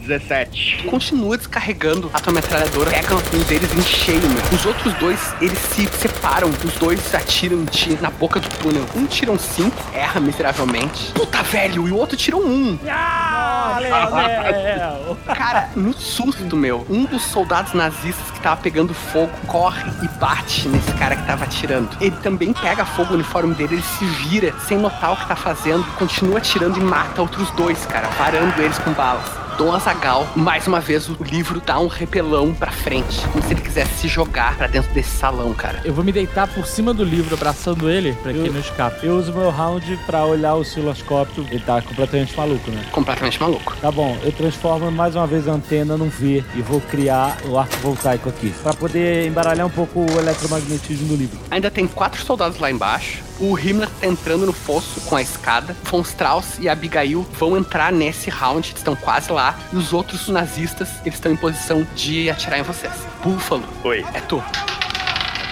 17. 0.03 0.87
Continua 0.87 1.37
descarregando 1.37 2.09
a 2.13 2.19
tua 2.19 2.33
metralhadora, 2.33 2.91
pega 2.91 3.15
um 3.15 3.43
deles 3.43 3.73
em 3.73 3.81
cheio, 3.81 4.21
meu. 4.21 4.43
Os 4.53 4.65
outros 4.65 4.93
dois, 4.95 5.19
eles 5.41 5.57
se 5.57 5.87
separam. 5.87 6.49
Os 6.49 6.73
dois 6.75 7.13
atiram 7.13 7.57
em 7.57 7.65
ti 7.65 7.97
na 8.01 8.09
boca 8.09 8.39
do 8.39 8.49
túnel. 8.57 8.85
Um 8.95 9.05
tira 9.05 9.31
um 9.31 9.39
cinco, 9.39 9.75
erra 9.93 10.19
miseravelmente. 10.19 11.11
Puta, 11.13 11.41
velho! 11.43 11.87
E 11.87 11.91
o 11.91 11.97
outro 11.97 12.15
tira 12.15 12.37
um 12.37 12.43
um. 12.43 12.79
Ah, 12.87 13.79
Leonel! 13.81 15.17
Cara, 15.35 15.69
no 15.75 15.93
susto, 15.93 16.55
meu, 16.55 16.85
um 16.89 17.05
dos 17.05 17.23
soldados 17.23 17.73
nazistas 17.73 18.29
que 18.31 18.39
tava 18.39 18.61
pegando 18.61 18.93
fogo 18.93 19.31
corre 19.47 19.89
e 20.03 20.07
bate 20.19 20.67
nesse 20.67 20.91
cara 20.93 21.15
que 21.15 21.25
tava 21.25 21.45
atirando. 21.45 21.89
Ele 21.99 22.15
também 22.17 22.53
pega 22.53 22.85
fogo 22.85 23.09
no 23.09 23.15
uniforme 23.15 23.55
dele, 23.55 23.75
ele 23.75 23.83
se 23.83 24.05
vira 24.05 24.53
sem 24.67 24.77
notar 24.77 25.13
o 25.13 25.17
que 25.17 25.27
tá 25.27 25.35
fazendo, 25.35 25.83
continua 25.97 26.37
atirando 26.37 26.79
e 26.79 26.83
mata 26.83 27.21
outros 27.21 27.49
dois, 27.51 27.85
cara, 27.85 28.07
parando 28.17 28.61
eles 28.61 28.77
com 28.79 28.91
balas. 28.91 29.42
Dom 29.57 29.71
Azagal, 29.71 30.27
mais 30.35 30.67
uma 30.67 30.79
vez 30.79 31.07
o 31.07 31.17
livro 31.23 31.61
dá 31.63 31.79
um 31.79 31.87
repelão 31.87 32.53
pra 32.53 32.71
frente, 32.71 33.21
como 33.27 33.43
se 33.43 33.53
ele 33.53 33.61
quisesse 33.61 33.93
se 33.93 34.07
jogar 34.07 34.57
pra 34.57 34.67
dentro 34.67 34.91
desse 34.93 35.11
salão, 35.11 35.53
cara. 35.53 35.81
Eu 35.85 35.93
vou 35.93 36.03
me 36.03 36.11
deitar 36.11 36.47
por 36.47 36.65
cima 36.65 36.93
do 36.93 37.03
livro, 37.03 37.35
abraçando 37.35 37.89
ele, 37.89 38.13
pra 38.23 38.31
que 38.31 38.39
ele 38.39 38.49
não 38.49 38.59
escape. 38.59 39.05
Eu 39.05 39.15
uso 39.15 39.31
meu 39.31 39.49
round 39.51 39.99
pra 40.05 40.25
olhar 40.25 40.55
o 40.55 40.61
osciloscópio. 40.61 41.45
Ele 41.51 41.59
tá 41.59 41.81
completamente 41.81 42.35
maluco, 42.35 42.71
né? 42.71 42.83
Completamente 42.91 43.39
maluco. 43.39 43.75
Tá 43.79 43.91
bom, 43.91 44.17
eu 44.23 44.31
transformo 44.31 44.91
mais 44.91 45.15
uma 45.15 45.27
vez 45.27 45.47
a 45.47 45.51
antena 45.51 45.95
num 45.95 46.09
V 46.09 46.43
e 46.55 46.61
vou 46.61 46.81
criar 46.81 47.37
o 47.45 47.57
arco 47.57 47.75
voltaico 47.77 48.29
aqui. 48.29 48.53
Pra 48.63 48.73
poder 48.73 49.27
embaralhar 49.27 49.67
um 49.67 49.71
pouco 49.71 49.99
o 49.99 50.19
eletromagnetismo 50.19 51.07
do 51.09 51.15
livro. 51.15 51.39
Ainda 51.51 51.69
tem 51.69 51.87
quatro 51.87 52.23
soldados 52.23 52.59
lá 52.59 52.71
embaixo. 52.71 53.21
O 53.39 53.57
Himmler 53.57 53.89
tá 53.99 54.07
entrando 54.07 54.45
no 54.45 54.53
fosso 54.53 55.01
com 55.01 55.15
a 55.15 55.21
escada. 55.21 55.75
Von 55.83 56.01
Strauss 56.01 56.57
e 56.59 56.69
Abigail 56.69 57.25
vão 57.33 57.57
entrar 57.57 57.91
nesse 57.91 58.29
round, 58.29 58.73
estão 58.75 58.95
quase 58.95 59.31
lá. 59.31 59.57
E 59.71 59.75
os 59.75 59.93
outros 59.93 60.27
nazistas, 60.27 60.89
eles 61.01 61.15
estão 61.15 61.31
em 61.31 61.35
posição 61.35 61.85
de 61.95 62.29
atirar 62.29 62.59
em 62.59 62.63
vocês. 62.63 62.93
Búfalo. 63.23 63.67
Oi. 63.83 64.05
É 64.13 64.21
tu. 64.21 64.43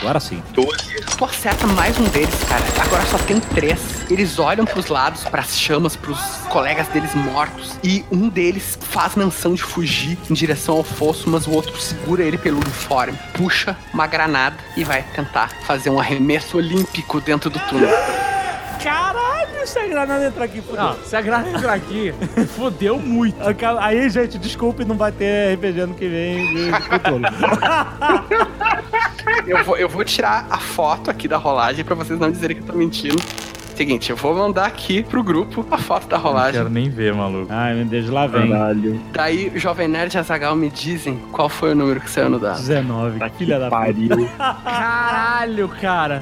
Agora 0.02 0.20
sim. 0.20 0.42
12. 0.54 0.72
Tu 1.16 1.26
acerta 1.26 1.68
mais 1.68 1.98
um 2.00 2.04
deles, 2.06 2.34
cara. 2.50 2.64
Agora 2.82 3.06
só 3.06 3.20
tem 3.20 3.40
três. 3.40 3.80
Eles 4.10 4.40
olham 4.40 4.66
pros 4.66 4.88
lados, 4.88 5.24
pras 5.26 5.58
chamas, 5.60 5.96
pros 5.96 6.20
colegas 6.50 6.88
deles 6.88 7.14
mortos. 7.14 7.78
E 7.84 8.04
um 8.12 8.28
deles 8.28 8.80
faz 8.82 9.16
menção 9.16 9.54
de 9.54 9.62
fugir 9.62 10.18
em 10.28 10.34
direção 10.34 10.78
ao 10.78 10.84
fosso, 10.84 11.30
mas 11.30 11.46
o 11.46 11.52
outro 11.52 11.80
segura 11.80 12.24
ele 12.24 12.38
pelo 12.38 12.58
uniforme, 12.58 13.18
puxa 13.34 13.78
uma 13.94 14.08
granada 14.08 14.58
e 14.76 14.84
vai 14.84 15.04
tentar 15.04 15.52
fazer 15.68 15.92
um 15.92 16.00
arremesso 16.00 16.58
olímpico 16.58 17.22
dentro 17.22 17.52
do 17.52 17.60
túnel. 17.60 17.90
Caralho, 18.84 19.68
se 19.68 19.80
a 19.80 19.88
granada 19.88 20.26
entrar 20.26 20.46
aqui, 20.46 20.62
fudeu. 20.62 20.84
Não, 20.84 20.96
se 21.04 21.16
a 21.16 21.22
granada 21.22 21.50
entrar 21.50 21.74
aqui, 21.74 22.14
fodeu 22.56 23.00
muito. 23.00 23.38
Aí, 23.80 24.10
gente, 24.10 24.38
desculpe, 24.38 24.84
não 24.86 24.96
vai 24.96 25.12
ter 25.12 25.54
RPG 25.56 25.80
ano 25.80 25.94
que 25.94 26.08
vem 26.08 26.48
de. 26.54 26.72
Eu 29.48 29.64
vou, 29.64 29.78
eu 29.78 29.88
vou 29.90 30.04
tirar 30.04 30.48
a 30.50 30.58
foto 30.58 31.10
aqui 31.10 31.28
da 31.28 31.38
rolagem 31.38 31.84
pra 31.84 31.96
vocês 31.96 32.20
não 32.20 32.32
dizerem 32.32 32.58
que 32.58 32.64
eu 32.64 32.68
tô 32.68 32.74
mentindo. 32.74 33.22
Seguinte, 33.82 34.12
eu 34.12 34.16
vou 34.16 34.36
mandar 34.36 34.68
aqui 34.68 35.02
pro 35.02 35.24
grupo 35.24 35.66
a 35.72 35.78
foto 35.80 36.06
da 36.08 36.16
Não 36.18 36.24
rolagem. 36.26 36.54
quero 36.54 36.70
nem 36.70 36.88
ver, 36.88 37.16
maluco. 37.16 37.48
Ai, 37.50 37.74
meu 37.74 37.86
Deus, 37.86 38.08
lá 38.10 38.28
vem. 38.28 38.52
Caralho. 38.52 39.02
Daí, 39.12 39.52
Jovem 39.56 39.88
Nerd 39.88 40.14
e 40.14 40.20
Azagal 40.20 40.56
me 40.56 40.70
dizem 40.70 41.18
qual 41.32 41.50
foi 41.50 41.72
o 41.72 41.76
número 41.76 42.00
que 42.00 42.08
saiu 42.08 42.30
no 42.30 42.38
dado. 42.38 42.60
19. 42.60 43.18
Tá 43.18 43.30
Filha 43.32 43.58
da 43.60 43.72
pariu. 43.72 44.30
Caralho, 44.38 45.68
cara. 45.68 46.20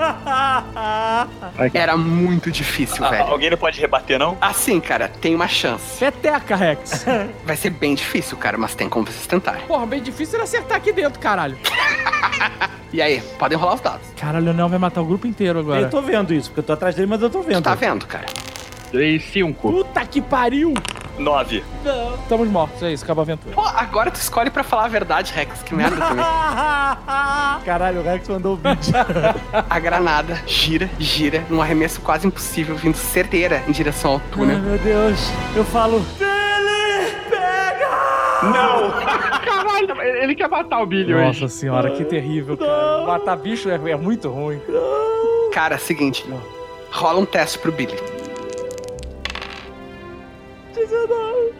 Era 1.73 1.97
muito 1.97 2.49
difícil, 2.49 3.03
Ah, 3.03 3.09
velho. 3.09 3.23
alguém 3.25 3.49
não 3.49 3.57
pode 3.57 3.77
rebater, 3.81 4.17
não? 4.17 4.37
Assim, 4.39 4.79
cara, 4.79 5.09
tem 5.09 5.35
uma 5.35 5.49
chance. 5.49 5.99
Peteca, 5.99 6.55
Rex. 6.55 7.05
Vai 7.45 7.57
ser 7.57 7.71
bem 7.71 7.93
difícil, 7.93 8.37
cara, 8.37 8.57
mas 8.57 8.73
tem 8.73 8.87
como 8.87 9.05
vocês 9.05 9.27
tentarem. 9.27 9.65
Porra, 9.67 9.85
bem 9.85 10.01
difícil 10.01 10.35
era 10.35 10.45
acertar 10.45 10.77
aqui 10.77 10.93
dentro, 10.93 11.19
caralho. 11.19 11.57
E 12.91 13.03
aí, 13.03 13.21
podem 13.37 13.55
rolar 13.55 13.75
os 13.75 13.81
dados. 13.81 14.07
Caralho, 14.19 14.41
o 14.41 14.45
Leonel 14.45 14.67
vai 14.67 14.79
matar 14.79 14.99
o 15.01 15.05
grupo 15.05 15.27
inteiro 15.27 15.59
agora. 15.59 15.81
Eu 15.81 15.91
tô 15.91 16.01
vendo 16.01 16.33
isso, 16.33 16.49
porque 16.49 16.61
eu 16.61 16.63
tô 16.63 16.73
atrás 16.73 16.95
dele, 16.95 17.05
mas 17.05 17.21
eu 17.21 17.29
tô 17.29 17.43
vendo. 17.43 17.48
Tu 17.57 17.61
tá 17.61 17.75
vendo, 17.75 18.05
cara? 18.05 18.25
3, 18.91 19.23
5. 19.23 19.71
Puta 19.71 20.05
que 20.05 20.21
pariu. 20.21 20.73
9. 21.17 21.63
Não. 21.83 22.15
Estamos 22.15 22.47
mortos, 22.47 22.81
é 22.81 22.93
isso, 22.93 23.03
acabou 23.03 23.21
a 23.21 23.23
aventura. 23.23 23.53
Pô, 23.53 23.61
agora 23.61 24.09
tu 24.09 24.15
escolhe 24.15 24.49
pra 24.49 24.63
falar 24.63 24.85
a 24.85 24.87
verdade, 24.87 25.33
Rex. 25.33 25.61
Que 25.63 25.75
merda 25.75 25.97
também. 25.97 26.23
Caralho, 27.65 27.99
o 27.99 28.03
Rex 28.03 28.27
mandou 28.29 28.53
o 28.53 28.57
beat. 28.57 28.87
A 29.69 29.79
granada 29.79 30.41
gira, 30.47 30.89
gira, 30.97 31.43
num 31.49 31.61
arremesso 31.61 31.99
quase 32.01 32.25
impossível, 32.25 32.75
vindo 32.77 32.95
certeira 32.95 33.61
em 33.67 33.71
direção 33.71 34.13
ao 34.13 34.17
Ai, 34.17 34.31
túnel. 34.31 34.59
meu 34.59 34.77
Deus. 34.79 35.19
Eu 35.55 35.65
falo, 35.65 35.99
Billy, 36.17 37.11
pega! 37.29 37.89
Não! 38.43 38.91
Caralho, 39.43 40.01
ele 40.01 40.35
quer 40.35 40.47
matar 40.47 40.81
o 40.81 40.85
Billy 40.85 41.13
hoje. 41.13 41.41
Nossa 41.41 41.53
senhora, 41.53 41.91
que 41.91 42.05
terrível, 42.05 42.57
cara. 42.57 43.05
Matar 43.05 43.35
bicho 43.35 43.69
é, 43.69 43.75
é 43.91 43.95
muito 43.97 44.29
ruim. 44.29 44.61
Cara, 45.51 45.77
seguinte, 45.77 46.25
rola 46.91 47.19
um 47.19 47.25
teste 47.25 47.59
pro 47.59 47.71
Billy. 47.71 47.97
19. 50.73 51.53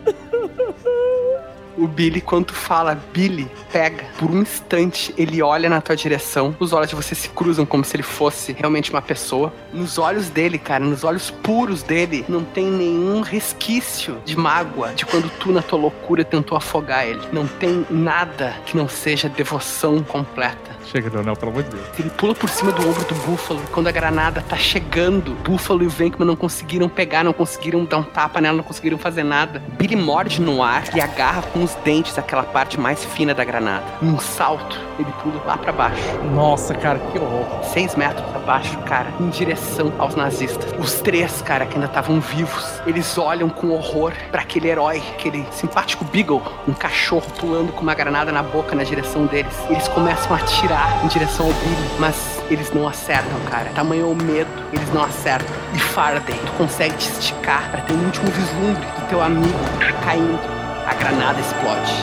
O 1.79 1.87
Billy, 1.87 2.19
quando 2.19 2.51
fala 2.51 3.01
Billy, 3.13 3.49
pega. 3.71 4.03
Por 4.17 4.29
um 4.29 4.41
instante, 4.41 5.13
ele 5.17 5.41
olha 5.41 5.69
na 5.69 5.79
tua 5.79 5.95
direção. 5.95 6.53
Os 6.59 6.73
olhos 6.73 6.89
de 6.89 6.95
você 6.95 7.15
se 7.15 7.29
cruzam 7.29 7.65
como 7.65 7.85
se 7.85 7.95
ele 7.95 8.03
fosse 8.03 8.51
realmente 8.51 8.91
uma 8.91 9.01
pessoa. 9.01 9.53
Nos 9.71 9.97
olhos 9.97 10.29
dele, 10.29 10.57
cara, 10.57 10.83
nos 10.83 11.05
olhos 11.05 11.31
puros 11.31 11.81
dele, 11.81 12.25
não 12.27 12.43
tem 12.43 12.65
nenhum 12.65 13.21
resquício 13.21 14.17
de 14.25 14.37
mágoa 14.37 14.93
de 14.93 15.05
quando 15.05 15.29
tu, 15.39 15.53
na 15.53 15.61
tua 15.61 15.79
loucura, 15.79 16.25
tentou 16.25 16.57
afogar 16.57 17.07
ele. 17.07 17.21
Não 17.31 17.47
tem 17.47 17.85
nada 17.89 18.53
que 18.65 18.75
não 18.75 18.89
seja 18.89 19.29
devoção 19.29 20.03
completa. 20.03 20.78
Chega, 20.91 21.07
Leonel, 21.07 21.35
pelo 21.35 21.51
amor 21.51 21.63
de 21.63 21.69
Deus. 21.69 21.83
Ele 21.99 22.09
pula 22.09 22.33
por 22.33 22.49
cima 22.49 22.71
do 22.71 22.89
ombro 22.89 23.05
do 23.05 23.13
Búfalo. 23.13 23.61
Quando 23.71 23.87
a 23.87 23.91
granada 23.91 24.41
tá 24.41 24.55
chegando, 24.55 25.35
Búfalo 25.43 25.83
e 25.83 25.85
o 25.85 25.89
Venkman 25.89 26.25
não 26.25 26.35
conseguiram 26.35 26.89
pegar, 26.89 27.23
não 27.23 27.31
conseguiram 27.31 27.85
dar 27.85 27.99
um 27.99 28.03
tapa 28.03 28.41
nela, 28.41 28.57
não 28.57 28.63
conseguiram 28.63 28.97
fazer 28.97 29.23
nada. 29.23 29.61
Billy 29.77 29.95
morde 29.95 30.41
no 30.41 30.63
ar 30.63 30.83
e 30.95 30.99
agarra 30.99 31.43
com 31.43 31.63
os 31.63 31.75
dentes 31.75 32.17
aquela 32.17 32.41
parte 32.41 32.79
mais 32.79 33.05
fina 33.05 33.35
da 33.35 33.43
granada. 33.43 33.85
Num 34.01 34.17
salto, 34.17 34.79
ele 34.97 35.11
pula 35.21 35.39
lá 35.45 35.57
pra 35.57 35.71
baixo. 35.71 36.01
Nossa, 36.33 36.73
cara, 36.73 36.97
que 36.97 37.19
horror. 37.19 37.63
Seis 37.65 37.95
metros 37.95 38.25
abaixo, 38.35 38.75
cara, 38.79 39.13
em 39.19 39.29
direção 39.29 39.93
aos 39.99 40.15
nazistas. 40.15 40.73
Os 40.79 40.93
três, 41.01 41.39
cara, 41.43 41.67
que 41.67 41.75
ainda 41.75 41.85
estavam 41.85 42.19
vivos, 42.19 42.65
eles 42.87 43.15
olham 43.15 43.47
com 43.47 43.69
horror 43.69 44.11
pra 44.31 44.41
aquele 44.41 44.67
herói, 44.67 45.03
aquele 45.15 45.45
simpático 45.51 46.03
Beagle, 46.05 46.41
um 46.67 46.73
cachorro 46.73 47.27
pulando 47.39 47.71
com 47.73 47.81
uma 47.81 47.93
granada 47.93 48.31
na 48.31 48.41
boca 48.41 48.75
na 48.75 48.83
direção 48.83 49.27
deles. 49.27 49.53
Eles 49.69 49.87
começam 49.89 50.33
a 50.33 50.39
atirar 50.39 50.78
em 51.03 51.07
direção 51.07 51.47
ao 51.47 51.53
Billy, 51.53 51.89
mas 51.99 52.41
eles 52.49 52.71
não 52.71 52.87
acertam, 52.87 53.39
cara. 53.49 53.69
Tamanho 53.71 54.03
é 54.03 54.05
o 54.05 54.15
medo, 54.15 54.49
eles 54.73 54.91
não 54.93 55.03
acertam. 55.03 55.55
E 55.73 55.79
Faraday, 55.79 56.39
tu 56.45 56.51
consegue 56.53 56.95
te 56.95 57.09
esticar 57.09 57.69
pra 57.71 57.81
ter 57.81 57.93
um 57.93 58.05
último 58.05 58.29
vislumbre 58.31 58.85
do 58.85 59.07
teu 59.07 59.21
amigo 59.21 59.57
caindo. 60.03 60.39
A 60.87 60.93
granada 60.93 61.39
explode. 61.39 61.93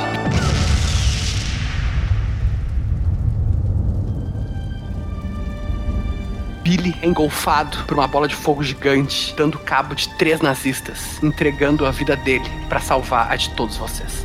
Billy 6.62 6.96
é 7.00 7.06
engolfado 7.06 7.84
por 7.84 7.96
uma 7.96 8.08
bola 8.08 8.26
de 8.26 8.34
fogo 8.34 8.62
gigante, 8.62 9.32
dando 9.36 9.56
cabo 9.56 9.94
de 9.94 10.08
três 10.16 10.40
nazistas, 10.40 11.22
entregando 11.22 11.86
a 11.86 11.92
vida 11.92 12.16
dele 12.16 12.50
pra 12.68 12.80
salvar 12.80 13.30
a 13.30 13.36
de 13.36 13.50
todos 13.50 13.76
vocês. 13.76 14.24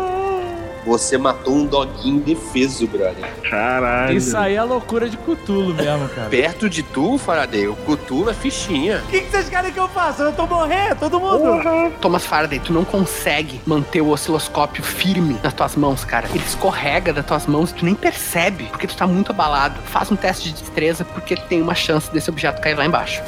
Você 0.85 1.17
matou 1.17 1.55
um 1.55 1.65
doguinho 1.65 2.17
indefeso, 2.17 2.87
brother. 2.87 3.25
Caralho. 3.49 4.17
Isso 4.17 4.37
aí 4.37 4.55
é 4.55 4.63
loucura 4.63 5.09
de 5.09 5.17
Cutulo 5.17 5.73
mesmo, 5.73 6.07
cara. 6.09 6.29
Perto 6.29 6.69
de 6.69 6.83
tu, 6.83 7.17
Faraday, 7.17 7.67
o 7.67 7.75
Cthulhu 7.75 8.29
é 8.29 8.33
fichinha. 8.33 9.01
O 9.05 9.07
que, 9.07 9.21
que 9.21 9.31
vocês 9.31 9.49
querem 9.49 9.71
que 9.71 9.79
eu 9.79 9.87
faça? 9.87 10.23
Eu 10.23 10.33
tô 10.33 10.45
morrendo, 10.45 10.95
todo 10.99 11.19
mundo. 11.19 11.61
Thomas 11.99 12.25
Faraday, 12.25 12.59
tu 12.59 12.71
não 12.71 12.85
consegue 12.85 13.59
manter 13.65 14.01
o 14.01 14.09
osciloscópio 14.09 14.83
firme 14.83 15.37
nas 15.43 15.53
tuas 15.53 15.75
mãos, 15.75 16.05
cara. 16.05 16.27
Ele 16.29 16.43
escorrega 16.45 17.11
das 17.11 17.25
tuas 17.25 17.47
mãos 17.47 17.71
e 17.71 17.73
tu 17.73 17.85
nem 17.85 17.95
percebe, 17.95 18.65
porque 18.65 18.87
tu 18.87 18.95
tá 18.95 19.07
muito 19.07 19.31
abalado. 19.31 19.79
Faz 19.85 20.11
um 20.11 20.15
teste 20.15 20.49
de 20.49 20.61
destreza, 20.61 21.03
porque 21.03 21.35
tem 21.35 21.61
uma 21.61 21.75
chance 21.75 22.11
desse 22.11 22.29
objeto 22.29 22.61
cair 22.61 22.75
lá 22.75 22.85
embaixo. 22.85 23.21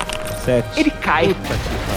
Sete. 0.44 0.80
Ele 0.80 0.92
cai, 0.92 1.36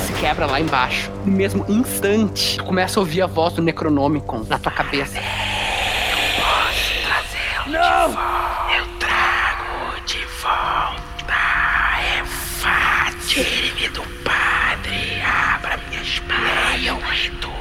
se 0.07 0.13
quebra 0.15 0.47
lá 0.47 0.61
embaixo. 0.61 1.11
No 1.25 1.33
mesmo 1.33 1.65
instante, 1.69 2.57
tu 2.57 2.65
começa 2.65 2.99
a 2.99 3.01
ouvir 3.01 3.23
a 3.23 3.27
voz 3.27 3.55
do 3.55 3.63
Necronomicon 3.63 4.45
na 4.49 4.59
tua 4.59 4.73
cabeça. 4.73 5.21
Não! 7.67 8.11
Eu 8.75 8.87
trago 8.99 10.01
de 10.05 10.19
volta. 10.43 11.35
É 12.01 12.25
fácil. 12.25 13.45
Tire-me 13.45 13.89
do 13.91 14.03
padre. 14.25 15.23
Abra 15.55 15.79
minhas 15.89 16.19
pernas. 16.21 16.87
É 16.87 16.93
um 16.93 17.01
ritual. 17.01 17.61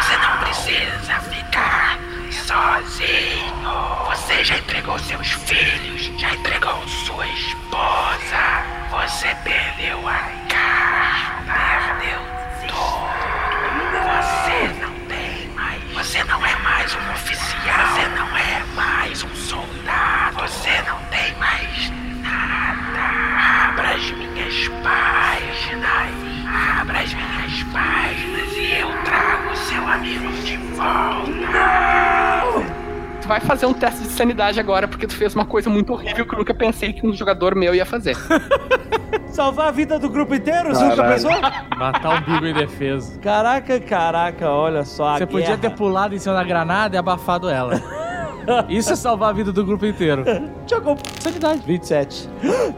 Você 0.00 0.16
não 0.16 0.38
precisa 0.38 1.20
ficar 1.30 1.98
sozinho. 2.30 4.06
Você 4.08 4.44
já 4.44 4.56
entregou 4.56 4.98
seus 5.00 5.32
filhos. 5.32 6.10
Já 6.18 6.34
entregou 6.34 6.82
sua 7.04 7.26
esposa. 7.26 8.81
Você 8.92 9.34
perdeu 9.42 10.06
a 10.06 10.18
cara. 10.50 11.40
Perdeu 11.46 12.20
tudo. 12.68 14.02
Você 14.04 14.68
não 14.82 14.92
tem 15.06 15.48
mais. 15.54 15.82
Você 15.94 16.22
não 16.24 16.44
é 16.44 16.54
mais 16.56 16.94
um 16.94 17.12
oficial. 17.12 17.86
Você 17.88 18.06
não 18.08 18.36
é 18.36 18.62
mais 18.74 19.24
um 19.24 19.34
soldado. 19.34 20.42
Você 20.42 20.82
não 20.86 20.98
tem 21.06 21.34
mais 21.36 21.90
nada. 22.20 23.70
Abra 23.70 23.94
as 23.94 24.10
minhas 24.10 24.68
páginas. 24.82 26.12
Abra 26.78 27.00
as 27.00 27.14
minhas 27.14 27.62
páginas 27.72 28.52
e 28.58 28.78
eu 28.78 29.04
trago 29.04 29.56
seu 29.56 29.88
amigo 29.88 30.30
de 30.42 30.58
volta 30.76 32.21
vai 33.26 33.40
fazer 33.40 33.66
um 33.66 33.72
teste 33.72 34.02
de 34.02 34.08
sanidade 34.08 34.58
agora, 34.60 34.86
porque 34.88 35.06
tu 35.06 35.14
fez 35.14 35.34
uma 35.34 35.44
coisa 35.44 35.68
muito 35.70 35.92
horrível 35.92 36.26
que 36.26 36.34
eu 36.34 36.38
nunca 36.38 36.54
pensei 36.54 36.92
que 36.92 37.06
um 37.06 37.12
jogador 37.12 37.54
meu 37.54 37.74
ia 37.74 37.86
fazer. 37.86 38.16
Salvar 39.28 39.68
a 39.68 39.70
vida 39.70 39.98
do 39.98 40.10
grupo 40.10 40.34
inteiro? 40.34 40.74
Você 40.74 40.84
nunca 40.84 41.04
pensou? 41.04 41.30
Matar 41.76 42.18
o 42.18 42.20
Bigo 42.24 42.46
em 42.46 42.52
defesa. 42.52 43.18
Caraca, 43.20 43.80
caraca, 43.80 44.50
olha 44.50 44.84
só. 44.84 45.08
a 45.08 45.18
Você 45.18 45.26
podia 45.26 45.46
guerra. 45.56 45.58
ter 45.58 45.70
pulado 45.70 46.14
em 46.14 46.18
cima 46.18 46.34
da 46.34 46.44
granada 46.44 46.96
e 46.96 46.98
abafado 46.98 47.48
ela. 47.48 47.80
Isso 48.68 48.92
é 48.92 48.96
salvar 48.96 49.30
a 49.30 49.32
vida 49.32 49.52
do 49.52 49.64
grupo 49.64 49.86
inteiro. 49.86 50.24
Jogou. 50.68 50.96
Sanidade. 51.20 51.62
27. 51.66 52.28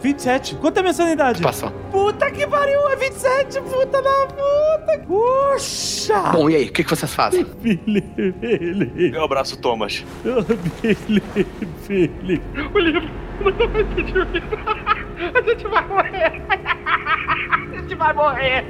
27? 0.00 0.56
Quanto 0.56 0.78
é 0.78 0.82
minha 0.82 0.94
sanidade? 0.94 1.42
Passou. 1.42 1.70
Puta 1.90 2.30
que 2.30 2.46
pariu, 2.46 2.88
é 2.88 2.96
27, 2.96 3.60
puta 3.62 4.02
da 4.02 4.26
puta. 4.26 4.98
Puxa. 5.06 6.20
Bom, 6.32 6.50
e 6.50 6.56
aí, 6.56 6.64
o 6.68 6.72
que, 6.72 6.84
que 6.84 6.90
vocês 6.90 7.12
fazem? 7.12 7.44
Billy, 7.60 8.00
Billy. 8.00 9.14
Eu 9.14 9.24
abraço 9.24 9.54
o 9.54 9.58
Thomas. 9.58 10.04
Billy, 10.82 11.22
Billy. 11.88 12.42
O 12.72 12.78
livro. 12.78 13.10
Não 13.40 13.68
vai 13.68 13.84
pedir 13.84 14.18
o 14.18 14.24
livro. 14.24 14.58
A 15.34 15.42
gente 15.42 15.66
vai 15.66 15.88
morrer. 15.88 16.42
A 16.48 17.80
gente 17.80 17.94
vai 17.94 18.12
morrer. 18.12 18.64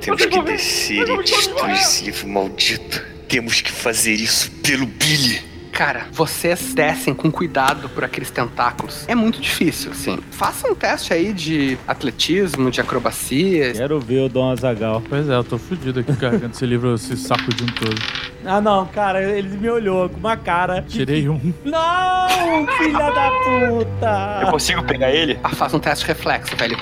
Temos 0.00 0.26
que 0.26 0.42
descer 0.42 1.08
e 1.08 1.22
destruir 1.22 1.72
esse 1.74 2.04
livro 2.04 2.28
maldito. 2.28 3.04
Temos 3.28 3.60
que 3.60 3.70
fazer 3.70 4.12
isso 4.12 4.50
pelo 4.62 4.86
Billy. 4.86 5.51
Cara, 5.72 6.06
vocês 6.12 6.74
descem 6.74 7.14
com 7.14 7.32
cuidado 7.32 7.88
por 7.88 8.04
aqueles 8.04 8.30
tentáculos. 8.30 9.08
É 9.08 9.14
muito 9.14 9.40
difícil, 9.40 9.90
assim. 9.90 10.18
Faça 10.30 10.68
um 10.68 10.74
teste 10.74 11.14
aí 11.14 11.32
de 11.32 11.78
atletismo, 11.88 12.70
de 12.70 12.80
acrobacia. 12.80 13.72
Quero 13.72 13.98
ver 13.98 14.20
o 14.20 14.28
Dom 14.28 14.50
Azagal. 14.50 15.02
Pois 15.08 15.28
é, 15.28 15.34
eu 15.34 15.42
tô 15.42 15.56
fudido 15.56 16.00
aqui 16.00 16.14
carregando 16.14 16.54
esse 16.54 16.66
livro, 16.66 16.94
esse 16.94 17.16
sacudindo 17.16 17.72
todo. 17.72 18.31
Ah, 18.44 18.60
não, 18.60 18.86
cara, 18.86 19.22
ele 19.22 19.56
me 19.56 19.70
olhou 19.70 20.08
com 20.08 20.18
uma 20.18 20.36
cara. 20.36 20.82
Tirei 20.88 21.28
um. 21.28 21.52
Não, 21.64 22.66
filha 22.76 23.10
da 23.10 23.30
puta. 23.30 24.40
Eu 24.42 24.50
consigo 24.50 24.82
pegar 24.82 25.10
ele? 25.10 25.38
Ah, 25.42 25.50
faz 25.50 25.72
um 25.74 25.78
teste 25.78 26.04
de 26.04 26.08
reflexo, 26.08 26.56
velho. 26.56 26.76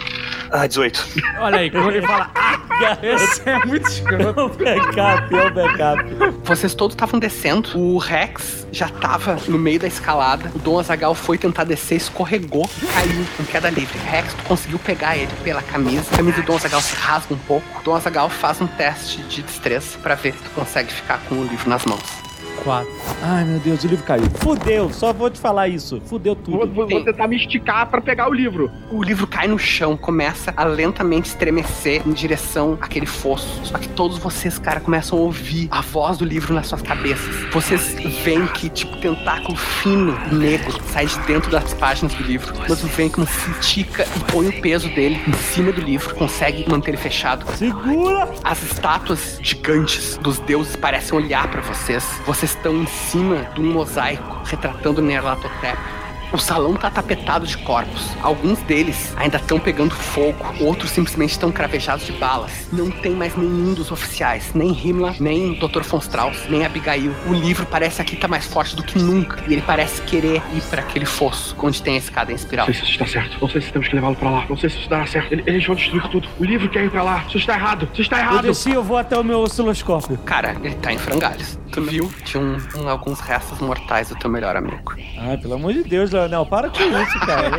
Ah, 0.52 0.66
18. 0.66 1.06
Olha 1.38 1.58
aí, 1.58 1.70
quando 1.70 1.90
ele 1.90 2.04
fala, 2.06 2.30
ah, 2.34 2.58
esse 3.02 3.48
é 3.48 3.58
muito 3.64 3.88
escroto. 3.88 4.40
O 4.40 4.48
backup, 4.48 5.34
é 5.34 5.46
o 5.46 5.54
backup. 5.54 6.38
Vocês 6.44 6.74
todos 6.74 6.94
estavam 6.94 7.20
descendo. 7.20 7.78
O 7.78 7.98
Rex 7.98 8.66
já 8.72 8.88
tava 8.88 9.36
no 9.46 9.58
meio 9.58 9.78
da 9.78 9.86
escalada. 9.86 10.50
O 10.54 10.58
Dom 10.58 10.78
Azagal 10.78 11.14
foi 11.14 11.38
tentar 11.38 11.64
descer, 11.64 11.96
escorregou 11.96 12.68
e 12.82 12.86
caiu 12.86 13.26
com 13.36 13.44
queda 13.44 13.70
livre. 13.70 13.96
Rex, 14.00 14.34
tu 14.34 14.42
conseguiu 14.44 14.78
pegar 14.80 15.16
ele 15.16 15.30
pela 15.44 15.62
camisa. 15.62 16.06
A 16.12 16.16
camisa 16.16 16.40
do 16.40 16.46
Dom 16.46 16.56
Azagal 16.56 16.80
se 16.80 16.96
rasga 16.96 17.34
um 17.34 17.38
pouco. 17.38 17.80
O 17.80 17.82
Dom 17.84 17.94
Azagal 17.94 18.28
faz 18.28 18.60
um 18.60 18.66
teste 18.66 19.22
de 19.22 19.42
destreza 19.42 19.98
pra 20.02 20.16
ver 20.16 20.32
se 20.32 20.38
tu 20.42 20.50
consegue 20.50 20.92
ficar 20.92 21.20
com 21.28 21.36
o 21.36 21.44
die 21.50 21.56
Fnasmos. 21.56 22.29
4. 22.64 22.90
Ai, 23.22 23.44
meu 23.44 23.58
Deus, 23.60 23.84
o 23.84 23.86
livro 23.86 24.04
caiu. 24.04 24.24
Fudeu, 24.36 24.90
só 24.90 25.12
vou 25.12 25.30
te 25.30 25.38
falar 25.38 25.68
isso. 25.68 26.00
Fudeu 26.06 26.34
tudo. 26.34 26.58
Vou, 26.58 26.66
vou, 26.66 26.88
vou 26.88 27.04
tentar 27.04 27.28
me 27.28 27.36
esticar 27.36 27.88
para 27.88 28.00
pegar 28.00 28.28
o 28.28 28.32
livro. 28.32 28.70
O 28.90 29.02
livro 29.02 29.26
cai 29.26 29.46
no 29.46 29.58
chão, 29.58 29.96
começa 29.96 30.52
a 30.56 30.64
lentamente 30.64 31.28
estremecer 31.28 32.02
em 32.06 32.12
direção 32.12 32.78
àquele 32.80 33.06
fosso. 33.06 33.60
Só 33.64 33.78
que 33.78 33.88
todos 33.88 34.18
vocês, 34.18 34.58
cara, 34.58 34.80
começam 34.80 35.18
a 35.18 35.22
ouvir 35.22 35.68
a 35.70 35.80
voz 35.80 36.18
do 36.18 36.24
livro 36.24 36.54
nas 36.54 36.66
suas 36.66 36.82
cabeças. 36.82 37.34
Vocês 37.52 37.94
veem 38.22 38.46
que, 38.46 38.68
tipo, 38.68 38.96
tentáculo 38.98 39.56
fino 39.56 40.18
e 40.30 40.34
negro 40.34 40.80
sai 40.86 41.06
de 41.06 41.18
dentro 41.20 41.50
das 41.50 41.74
páginas 41.74 42.14
do 42.14 42.22
livro. 42.22 42.54
Mas 42.68 42.82
o 42.82 42.86
Venkman 42.86 43.26
se 43.26 43.50
estica 43.50 44.06
e 44.16 44.32
põe 44.32 44.48
o 44.48 44.60
peso 44.60 44.88
dele 44.88 45.20
em 45.26 45.32
cima 45.32 45.72
do 45.72 45.80
livro, 45.80 46.14
consegue 46.14 46.68
manter 46.68 46.90
ele 46.90 46.96
fechado. 46.96 47.44
Segura! 47.56 48.28
As 48.42 48.62
estátuas 48.62 49.38
gigantes 49.42 50.16
dos 50.18 50.38
deuses 50.38 50.76
parecem 50.76 51.16
olhar 51.16 51.48
para 51.48 51.60
vocês. 51.60 52.04
Vocês 52.26 52.49
estão 52.50 52.76
em 52.76 52.86
cima 52.86 53.48
de 53.54 53.60
um 53.60 53.72
mosaico 53.72 54.42
retratando 54.44 55.00
Nerlatotep. 55.00 55.99
O 56.32 56.38
salão 56.38 56.74
tá 56.74 56.90
tapetado 56.90 57.46
de 57.46 57.58
corpos. 57.58 58.08
Alguns 58.22 58.58
deles 58.62 59.12
ainda 59.16 59.36
estão 59.36 59.58
pegando 59.58 59.94
fogo, 59.94 60.36
outros 60.60 60.90
simplesmente 60.90 61.32
estão 61.32 61.50
cravejados 61.50 62.06
de 62.06 62.12
balas. 62.12 62.68
Não 62.72 62.90
tem 62.90 63.12
mais 63.12 63.36
nenhum 63.36 63.74
dos 63.74 63.90
oficiais, 63.90 64.52
nem 64.54 64.70
Himmler, 64.72 65.20
nem 65.20 65.54
Dr. 65.54 65.82
von 65.82 65.98
Strauss, 65.98 66.46
nem 66.48 66.64
Abigail. 66.64 67.12
O 67.26 67.32
livro 67.32 67.66
parece 67.66 68.00
aqui 68.00 68.14
tá 68.16 68.28
mais 68.28 68.46
forte 68.46 68.76
do 68.76 68.82
que 68.82 68.98
nunca 68.98 69.42
e 69.48 69.52
ele 69.54 69.62
parece 69.62 70.02
querer 70.02 70.40
ir 70.54 70.62
pra 70.70 70.82
aquele 70.82 71.04
fosso 71.06 71.56
onde 71.60 71.82
tem 71.82 71.94
a 71.94 71.98
escada 71.98 72.30
em 72.30 72.34
espiral. 72.36 72.66
Não 72.66 72.74
sei 72.74 72.82
se 72.84 72.90
isso 72.92 73.02
está 73.02 73.06
certo. 73.20 73.38
Não 73.40 73.48
sei 73.48 73.60
se 73.60 73.72
temos 73.72 73.88
que 73.88 73.94
levá-lo 73.94 74.14
pra 74.16 74.30
lá. 74.30 74.46
Não 74.48 74.56
sei 74.56 74.70
se 74.70 74.78
isso 74.78 74.88
dará 74.88 75.06
certo. 75.06 75.32
Ele- 75.32 75.42
Eles 75.46 75.66
vão 75.66 75.74
destruir 75.74 76.02
tudo. 76.08 76.28
O 76.38 76.44
livro 76.44 76.68
quer 76.68 76.84
ir 76.84 76.90
pra 76.90 77.02
lá. 77.02 77.24
Isso 77.26 77.38
está 77.38 77.54
errado. 77.54 77.88
Isso 77.92 78.02
está 78.02 78.16
Eu 78.18 78.22
errado. 78.22 78.42
desci, 78.42 78.70
eu 78.70 78.84
vou 78.84 78.96
até 78.96 79.18
o 79.18 79.24
meu 79.24 79.40
osciloscópio. 79.40 80.16
Cara, 80.18 80.56
ele 80.62 80.74
tá 80.76 80.92
em 80.92 80.98
frangalhos. 80.98 81.58
Tu 81.72 81.82
viu? 81.82 82.10
Tinha 82.24 82.42
um- 82.42 82.58
um- 82.76 82.88
alguns 82.88 83.20
restos 83.20 83.58
mortais 83.60 84.08
do 84.08 84.16
teu 84.16 84.28
melhor 84.30 84.56
amigo. 84.56 84.94
Ai, 85.18 85.36
pelo 85.36 85.54
amor 85.54 85.72
de 85.72 85.82
Deus, 85.84 86.12
Leonel, 86.20 86.46
para 86.46 86.68
com 86.70 86.82
isso, 86.82 87.20
cara. 87.20 87.50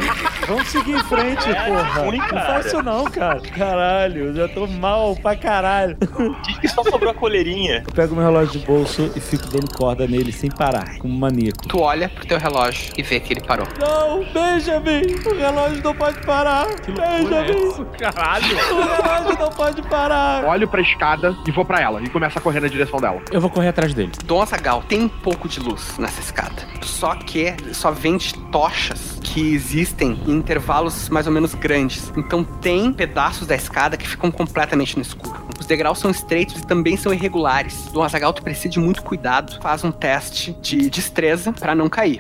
Vamos 0.48 0.68
seguir 0.68 0.94
em 0.96 1.04
frente, 1.04 1.44
porra. 1.46 2.04
ruim, 2.04 2.18
Não 2.18 2.28
cara. 2.28 2.46
faz 2.46 2.66
isso 2.68 2.82
não, 2.84 3.06
cara. 3.06 3.40
Caralho, 3.42 4.26
eu 4.26 4.36
já 4.36 4.48
tô 4.48 4.68
mal 4.68 5.16
pra 5.16 5.36
caralho. 5.36 5.98
Diz 6.46 6.58
que 6.60 6.68
só 6.68 6.84
sobrou 6.84 7.12
a 7.12 7.14
coleirinha. 7.14 7.84
Eu 7.88 7.94
pego 7.94 8.16
meu 8.16 8.24
relógio 8.24 8.60
de 8.60 8.66
bolso 8.66 9.12
e 9.16 9.20
fico 9.20 9.48
dando 9.48 9.72
corda 9.76 10.08
nele 10.08 10.32
sem 10.32 10.50
parar, 10.50 10.98
como 11.00 11.14
um 11.14 11.18
maníaco. 11.18 11.68
Tu 11.68 11.80
olha 11.80 12.10
pro 12.10 12.26
teu 12.26 12.38
relógio 12.40 12.94
e 12.98 13.04
vê 13.04 13.20
que 13.20 13.34
ele 13.34 13.42
parou. 13.42 13.68
Não, 13.80 14.24
Benjamin! 14.34 15.02
O 15.26 15.36
relógio 15.36 15.84
não 15.84 15.96
pode 15.96 16.20
parar! 16.26 16.68
Benjamin! 16.86 17.86
Caralho. 18.00 18.56
O 18.56 19.02
relógio 19.04 19.40
não 19.40 19.50
pode 19.50 19.82
parar! 19.84 20.44
Olho 20.46 20.68
pra 20.68 20.82
escada 20.82 21.36
e 21.48 21.52
vou 21.52 21.66
pra 21.66 21.80
ela. 21.82 22.02
E 22.02 22.10
começo 22.10 22.38
a 22.38 22.42
correr 22.42 22.60
na 22.60 22.68
direção 22.68 23.00
dela. 23.00 23.22
Eu 23.32 23.42
vou 23.42 23.50
correr 23.50 23.70
atrás 23.70 23.94
dele. 23.94 24.12
Dom 24.26 24.42
Azagal 24.42 24.84
tem 24.88 25.02
um 25.02 25.10
pouco 25.10 25.48
de 25.48 25.60
luz 25.60 25.98
nessa 25.98 26.20
escada. 26.20 26.62
Só 26.82 27.16
que 27.16 27.54
só 27.74 27.92
vem 27.92 28.18
de 28.18 28.34
tochas 28.52 29.18
que 29.24 29.54
existem 29.54 30.20
em 30.28 30.32
intervalos 30.32 31.10
mais 31.10 31.26
ou 31.26 31.34
menos 31.34 31.56
grandes. 31.56 32.12
Então 32.18 32.44
tem 32.44 32.92
pedaços 32.92 33.48
da 33.48 33.56
escada 33.56 33.96
que 33.98 34.08
ficam 34.08 34.30
completamente 34.30 34.96
no 34.96 35.02
escuro. 35.02 35.42
Os 35.60 35.66
degraus 35.66 36.00
são 36.00 36.12
estreitos 36.12 36.58
e 36.60 36.68
também 36.68 36.98
são 36.98 37.14
irregulares. 37.14 37.90
Dom 37.94 38.04
Azagal, 38.04 38.34
tu 38.34 38.44
precisa 38.44 38.70
de 38.70 38.80
muito 38.80 39.04
cuidado. 39.04 39.60
Faz 39.62 39.84
um 39.84 39.92
teste 39.92 40.56
de 40.62 40.90
destreza 40.90 41.54
pra 41.54 41.74
não 41.74 41.88
cair. 41.88 42.20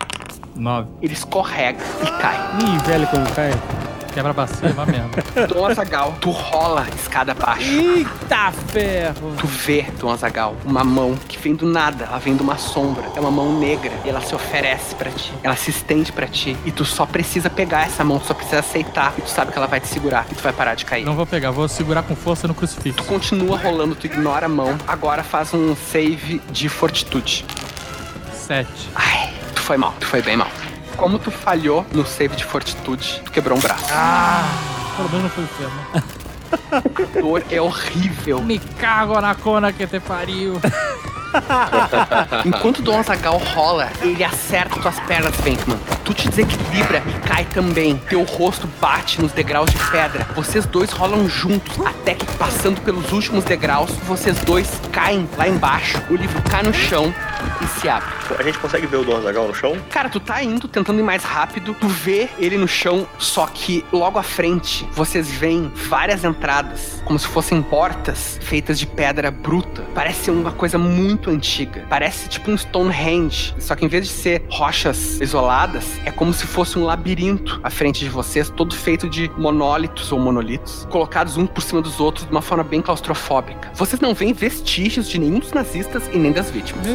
Nove. 0.55 0.89
Ele 1.01 1.13
escorrega 1.13 1.83
e 2.01 2.21
cai. 2.21 2.37
Ih, 2.59 2.87
velho, 2.87 3.07
como 3.07 3.29
cai. 3.31 3.51
Quebra 4.13 4.31
a 4.31 4.33
bacia, 4.33 4.69
vai 4.69 4.85
mesmo. 4.87 5.09
Dom 5.47 5.65
Azagal, 5.65 6.15
tu 6.19 6.31
rola 6.31 6.85
escada 6.95 7.31
abaixo. 7.31 7.63
Eita 7.63 8.51
ferro! 8.51 9.35
Tu 9.39 9.47
vê, 9.47 9.85
Dom 9.99 10.11
Azagal, 10.11 10.55
uma 10.65 10.83
mão 10.83 11.15
que 11.15 11.37
vem 11.37 11.55
do 11.55 11.65
nada, 11.65 12.05
ela 12.05 12.19
vem 12.19 12.35
de 12.35 12.43
uma 12.43 12.57
sombra. 12.57 13.05
É 13.15 13.19
uma 13.19 13.31
mão 13.31 13.57
negra 13.57 13.91
e 14.03 14.09
ela 14.09 14.21
se 14.21 14.35
oferece 14.35 14.95
pra 14.95 15.09
ti. 15.11 15.33
Ela 15.41 15.55
se 15.55 15.69
estende 15.69 16.11
pra 16.11 16.27
ti 16.27 16.57
e 16.65 16.71
tu 16.71 16.83
só 16.83 17.05
precisa 17.05 17.49
pegar 17.49 17.83
essa 17.85 18.03
mão, 18.03 18.19
tu 18.19 18.27
só 18.27 18.33
precisa 18.33 18.59
aceitar. 18.59 19.13
E 19.17 19.21
tu 19.21 19.29
sabe 19.29 19.51
que 19.51 19.57
ela 19.57 19.67
vai 19.67 19.79
te 19.79 19.87
segurar 19.87 20.25
e 20.29 20.35
tu 20.35 20.43
vai 20.43 20.51
parar 20.51 20.75
de 20.75 20.85
cair. 20.85 21.05
Não 21.05 21.15
vou 21.15 21.25
pegar, 21.25 21.51
vou 21.51 21.67
segurar 21.67 22.03
com 22.03 22.15
força 22.15 22.47
no 22.47 22.53
crucifixo. 22.53 22.97
Tu 22.97 23.03
continua 23.05 23.57
rolando, 23.57 23.95
tu 23.95 24.05
ignora 24.07 24.45
a 24.45 24.49
mão. 24.49 24.77
Agora 24.87 25.23
faz 25.23 25.53
um 25.53 25.75
save 25.75 26.41
de 26.51 26.67
fortitude. 26.67 27.45
Sete. 28.33 28.89
Ai, 28.93 29.33
tu 29.55 29.61
foi 29.61 29.77
mal, 29.77 29.93
tu 29.99 30.05
foi 30.05 30.21
bem 30.21 30.35
mal. 30.35 30.49
Como 31.01 31.17
tu 31.17 31.31
falhou 31.31 31.83
no 31.91 32.05
save 32.05 32.35
de 32.35 32.45
fortitude, 32.45 33.23
tu 33.25 33.31
quebrou 33.31 33.57
um 33.57 33.59
braço. 33.59 33.87
Ah! 33.89 34.47
Pelo 34.95 35.09
menos 35.09 35.23
não 35.23 35.29
foi 35.31 35.45
ferro. 35.47 36.03
A 36.71 37.19
dor 37.19 37.43
é 37.49 37.59
horrível. 37.59 38.39
Me 38.43 38.59
cago 38.59 39.19
na 39.19 39.33
cona 39.33 39.73
que 39.73 39.87
te 39.87 39.99
pariu. 39.99 40.61
Enquanto 42.45 42.79
o 42.79 42.81
Dom 42.83 42.99
Azagal 42.99 43.39
rola, 43.39 43.89
ele 44.03 44.23
acerta 44.23 44.79
tuas 44.79 44.99
pernas, 44.99 45.35
Venkman. 45.37 45.79
Tu 46.05 46.13
te 46.13 46.29
desequilibra 46.29 47.01
e 47.07 47.27
cai 47.27 47.45
também. 47.45 47.97
Teu 48.07 48.21
rosto 48.23 48.69
bate 48.79 49.19
nos 49.19 49.31
degraus 49.31 49.71
de 49.71 49.79
pedra. 49.89 50.27
Vocês 50.35 50.67
dois 50.67 50.91
rolam 50.91 51.27
juntos, 51.27 51.83
até 51.83 52.13
que 52.13 52.27
passando 52.37 52.79
pelos 52.81 53.11
últimos 53.11 53.43
degraus, 53.43 53.89
vocês 54.03 54.39
dois 54.41 54.79
caem 54.91 55.27
lá 55.35 55.47
embaixo. 55.47 55.99
O 56.11 56.15
livro 56.15 56.39
cai 56.43 56.61
no 56.61 56.73
chão 56.73 57.11
e 57.63 57.79
se 57.79 57.89
abre. 57.89 58.09
A 58.37 58.43
gente 58.43 58.57
consegue 58.59 58.87
ver 58.87 58.97
o 58.97 59.03
Dom 59.03 59.17
Azaghal 59.17 59.47
no 59.47 59.53
chão? 59.53 59.77
Cara, 59.89 60.09
tu 60.09 60.19
tá 60.19 60.43
indo, 60.43 60.67
tentando 60.67 60.99
ir 60.99 61.03
mais 61.03 61.23
rápido, 61.23 61.75
tu 61.79 61.87
vê 61.87 62.29
ele 62.37 62.57
no 62.57 62.67
chão, 62.67 63.07
só 63.17 63.45
que 63.47 63.85
logo 63.91 64.17
à 64.17 64.23
frente 64.23 64.87
vocês 64.93 65.29
veem 65.29 65.71
várias 65.87 66.23
entradas, 66.23 67.01
como 67.05 67.19
se 67.19 67.27
fossem 67.27 67.61
portas 67.61 68.39
feitas 68.41 68.79
de 68.79 68.87
pedra 68.87 69.31
bruta. 69.31 69.83
Parece 69.93 70.25
ser 70.25 70.31
uma 70.31 70.51
coisa 70.51 70.77
muito 70.77 71.29
antiga. 71.29 71.85
Parece 71.89 72.27
tipo 72.29 72.49
um 72.51 72.57
Stonehenge, 72.57 73.53
só 73.59 73.75
que 73.75 73.85
em 73.85 73.87
vez 73.87 74.07
de 74.07 74.13
ser 74.13 74.43
rochas 74.49 75.19
isoladas, 75.21 75.85
É 76.05 76.11
como 76.11 76.33
se 76.33 76.45
fosse 76.47 76.79
um 76.79 76.85
labirinto 76.85 77.59
à 77.63 77.69
frente 77.69 77.99
de 77.99 78.09
vocês, 78.09 78.49
todo 78.49 78.75
feito 78.75 79.07
de 79.09 79.29
monólitos 79.37 80.11
ou 80.11 80.19
monolitos, 80.19 80.87
colocados 80.89 81.37
um 81.37 81.45
por 81.45 81.61
cima 81.61 81.81
dos 81.81 81.99
outros 81.99 82.25
de 82.25 82.31
uma 82.31 82.41
forma 82.41 82.63
bem 82.63 82.81
claustrofóbica. 82.81 83.71
Vocês 83.75 83.99
não 83.99 84.13
veem 84.13 84.33
vestígios 84.33 85.07
de 85.07 85.19
nenhum 85.19 85.39
dos 85.39 85.51
nazistas 85.51 86.09
e 86.13 86.17
nem 86.17 86.31
das 86.31 86.49
vítimas. 86.49 86.85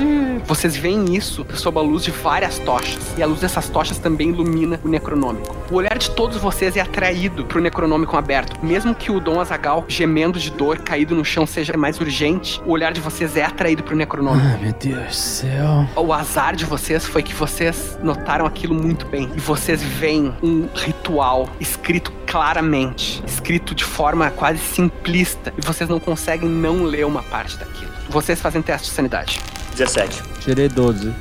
Vocês 0.45 0.56
veem 0.65 1.15
isso 1.15 1.45
sob 1.55 1.79
a 1.79 1.83
luz 1.83 2.05
de 2.05 2.11
várias 2.11 2.59
tochas, 2.59 3.15
e 3.19 3.23
a 3.23 3.27
luz 3.27 3.41
dessas 3.41 3.69
tochas 3.69 3.99
também 3.99 4.31
ilumina 4.31 4.81
o 4.85 4.89
necronômico. 4.89 5.57
O 5.71 5.75
olhar 5.75 5.99
de 5.99 6.11
todos 6.11 6.37
vocês 6.37 6.77
é 6.77 6.81
atraído 6.81 7.45
pro 7.45 7.61
necronômico 7.61 8.17
aberto. 8.17 8.65
Mesmo 8.65 8.95
que 8.95 9.11
o 9.11 9.21
Dom 9.21 9.41
Azagal, 9.41 9.85
gemendo 9.89 10.39
de 10.39 10.51
dor, 10.51 10.79
caído 10.79 11.15
no 11.15 11.25
chão, 11.25 11.47
seja 11.47 11.77
mais 11.77 12.01
urgente, 12.01 12.61
o 12.65 12.71
olhar 12.71 12.93
de 12.93 13.01
vocês 13.01 13.37
é 13.37 13.45
atraído 13.45 13.83
pro 13.83 13.97
necronômico. 13.97 14.47
Ai, 14.47 14.59
meu 14.63 14.73
Deus 14.73 15.07
do 15.07 15.13
céu. 15.13 15.89
O 15.97 16.13
azar 16.13 16.55
de 16.55 16.65
vocês 16.65 17.05
foi 17.05 17.23
que 17.23 17.35
vocês 17.35 17.99
notaram 18.03 18.47
aquilo 18.47 18.75
muito 18.75 19.07
bem. 19.07 19.31
E 19.35 19.41
vocês 19.41 19.83
veem 19.83 20.33
um 20.43 20.69
ritual 20.75 21.49
escrito 21.61 22.13
claramente, 22.27 23.23
escrito 23.27 23.75
de 23.75 23.85
forma 23.85 24.31
quase 24.31 24.59
simplista. 24.59 25.53
E 25.57 25.61
vocês 25.61 25.89
não 25.89 25.99
conseguem 25.99 26.49
não 26.49 26.85
ler 26.85 27.05
uma 27.05 27.23
parte 27.23 27.57
daquilo. 27.57 27.91
Vocês 28.09 28.41
fazem 28.41 28.63
teste 28.63 28.89
de 28.89 28.95
sanidade. 28.95 29.41
17. 29.77 30.23
Tirei 30.41 30.69
12. 30.69 31.13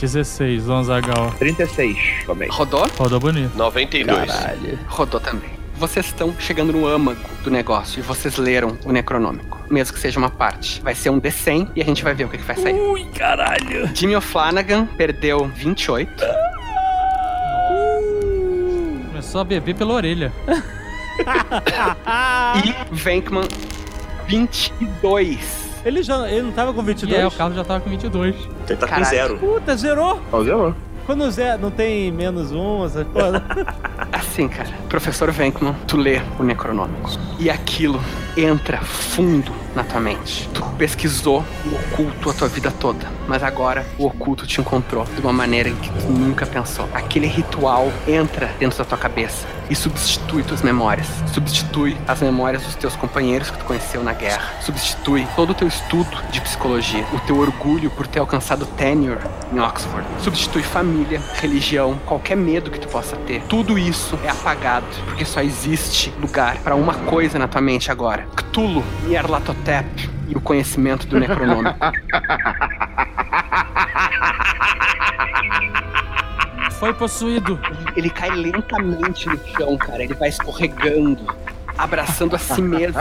16, 0.00 0.64
Gonzagal. 0.64 1.34
36 1.38 2.24
também. 2.24 2.48
Rodou? 2.48 2.88
Rodou 2.96 3.20
bonito. 3.20 3.54
92. 3.56 4.32
Caralho. 4.32 4.78
Rodou 4.86 5.20
também. 5.20 5.50
Vocês 5.74 6.06
estão 6.06 6.34
chegando 6.40 6.72
no 6.72 6.86
âmago 6.86 7.20
do 7.44 7.50
negócio 7.50 8.00
e 8.00 8.02
vocês 8.02 8.36
leram 8.36 8.78
o 8.84 8.92
necronômico. 8.92 9.60
Mesmo 9.70 9.94
que 9.94 10.00
seja 10.00 10.18
uma 10.18 10.30
parte. 10.30 10.80
Vai 10.80 10.94
ser 10.94 11.10
um 11.10 11.20
D100 11.20 11.70
e 11.76 11.82
a 11.82 11.84
gente 11.84 12.02
vai 12.02 12.14
ver 12.14 12.24
o 12.24 12.28
que, 12.28 12.38
que 12.38 12.44
vai 12.44 12.56
sair. 12.56 12.74
Ui, 12.74 13.04
caralho. 13.16 13.88
Jimmy 13.94 14.16
O'Flanagan 14.16 14.86
perdeu 14.86 15.46
28. 15.54 16.24
Começou 19.08 19.40
a 19.42 19.44
beber 19.44 19.74
pela 19.74 19.92
orelha. 19.92 20.32
e 22.64 22.94
Venkman 22.94 23.46
22. 24.26 25.67
Ele 25.84 26.02
já 26.02 26.28
ele 26.28 26.42
não 26.42 26.52
tava 26.52 26.72
com 26.72 26.82
22? 26.82 27.18
E 27.18 27.22
é, 27.22 27.26
o 27.26 27.30
Carlos 27.30 27.56
já 27.56 27.64
tava 27.64 27.80
com 27.80 27.90
22. 27.90 28.34
Ele 28.34 28.76
tá 28.76 28.86
com 28.86 28.86
Caralho. 28.86 29.04
zero. 29.06 29.38
Puta, 29.38 29.76
zerou? 29.76 30.20
Ó, 30.32 30.42
zerou. 30.42 30.74
Quando 31.06 31.30
zero, 31.30 31.62
não 31.62 31.70
tem 31.70 32.12
menos 32.12 32.52
um, 32.52 32.84
essas 32.84 33.06
coisas. 33.12 33.40
Assim, 34.12 34.46
cara, 34.48 34.68
professor 34.88 35.30
Venkman, 35.32 35.74
tu 35.86 35.96
lê 35.96 36.20
o 36.38 36.42
Necronômico. 36.42 37.10
E 37.38 37.48
aquilo 37.48 37.98
entra 38.36 38.78
fundo 38.78 39.50
na 39.78 39.84
tua 39.84 40.00
mente. 40.00 40.48
Tu 40.52 40.62
pesquisou 40.76 41.44
o 41.64 41.74
oculto 41.76 42.30
a 42.30 42.34
tua 42.34 42.48
vida 42.48 42.70
toda, 42.70 43.06
mas 43.28 43.44
agora 43.44 43.86
o 43.96 44.06
oculto 44.06 44.44
te 44.44 44.60
encontrou 44.60 45.04
de 45.04 45.20
uma 45.20 45.32
maneira 45.32 45.70
que 45.70 45.90
tu 45.90 46.10
nunca 46.10 46.44
pensou. 46.44 46.88
Aquele 46.92 47.28
ritual 47.28 47.92
entra 48.06 48.50
dentro 48.58 48.76
da 48.76 48.84
tua 48.84 48.98
cabeça 48.98 49.46
e 49.70 49.76
substitui 49.76 50.42
tuas 50.42 50.62
memórias. 50.62 51.06
Substitui 51.32 51.96
as 52.06 52.20
memórias 52.20 52.62
dos 52.62 52.74
teus 52.74 52.96
companheiros 52.96 53.50
que 53.50 53.58
tu 53.58 53.64
conheceu 53.64 54.02
na 54.02 54.12
guerra. 54.12 54.60
Substitui 54.60 55.26
todo 55.36 55.50
o 55.50 55.54
teu 55.54 55.68
estudo 55.68 56.16
de 56.30 56.40
psicologia, 56.40 57.04
o 57.12 57.20
teu 57.20 57.38
orgulho 57.38 57.90
por 57.90 58.06
ter 58.06 58.18
alcançado 58.18 58.66
tenure 58.66 59.20
em 59.52 59.60
Oxford. 59.60 60.06
Substitui 60.20 60.62
família, 60.62 61.22
religião, 61.34 61.98
qualquer 62.06 62.36
medo 62.36 62.70
que 62.70 62.80
tu 62.80 62.88
possa 62.88 63.16
ter. 63.16 63.42
Tudo 63.42 63.78
isso 63.78 64.18
é 64.24 64.30
apagado, 64.30 64.86
porque 65.04 65.24
só 65.24 65.40
existe 65.40 66.12
lugar 66.20 66.56
para 66.58 66.74
uma 66.74 66.94
coisa 66.94 67.38
na 67.38 67.46
tua 67.46 67.60
mente 67.60 67.90
agora. 67.90 68.26
Cthulhu, 68.34 68.82
E 70.28 70.34
o 70.36 70.40
conhecimento 70.40 71.06
do 71.06 71.18
Necronômico. 71.18 71.76
Foi 76.78 76.92
possuído. 76.94 77.58
Ele 77.96 78.08
cai 78.08 78.30
lentamente 78.30 79.28
no 79.28 79.38
chão, 79.48 79.76
cara. 79.76 80.02
Ele 80.04 80.14
vai 80.14 80.28
escorregando, 80.28 81.26
abraçando 81.76 82.36
a 82.36 82.38
si 82.38 82.62
mesmo, 82.62 83.00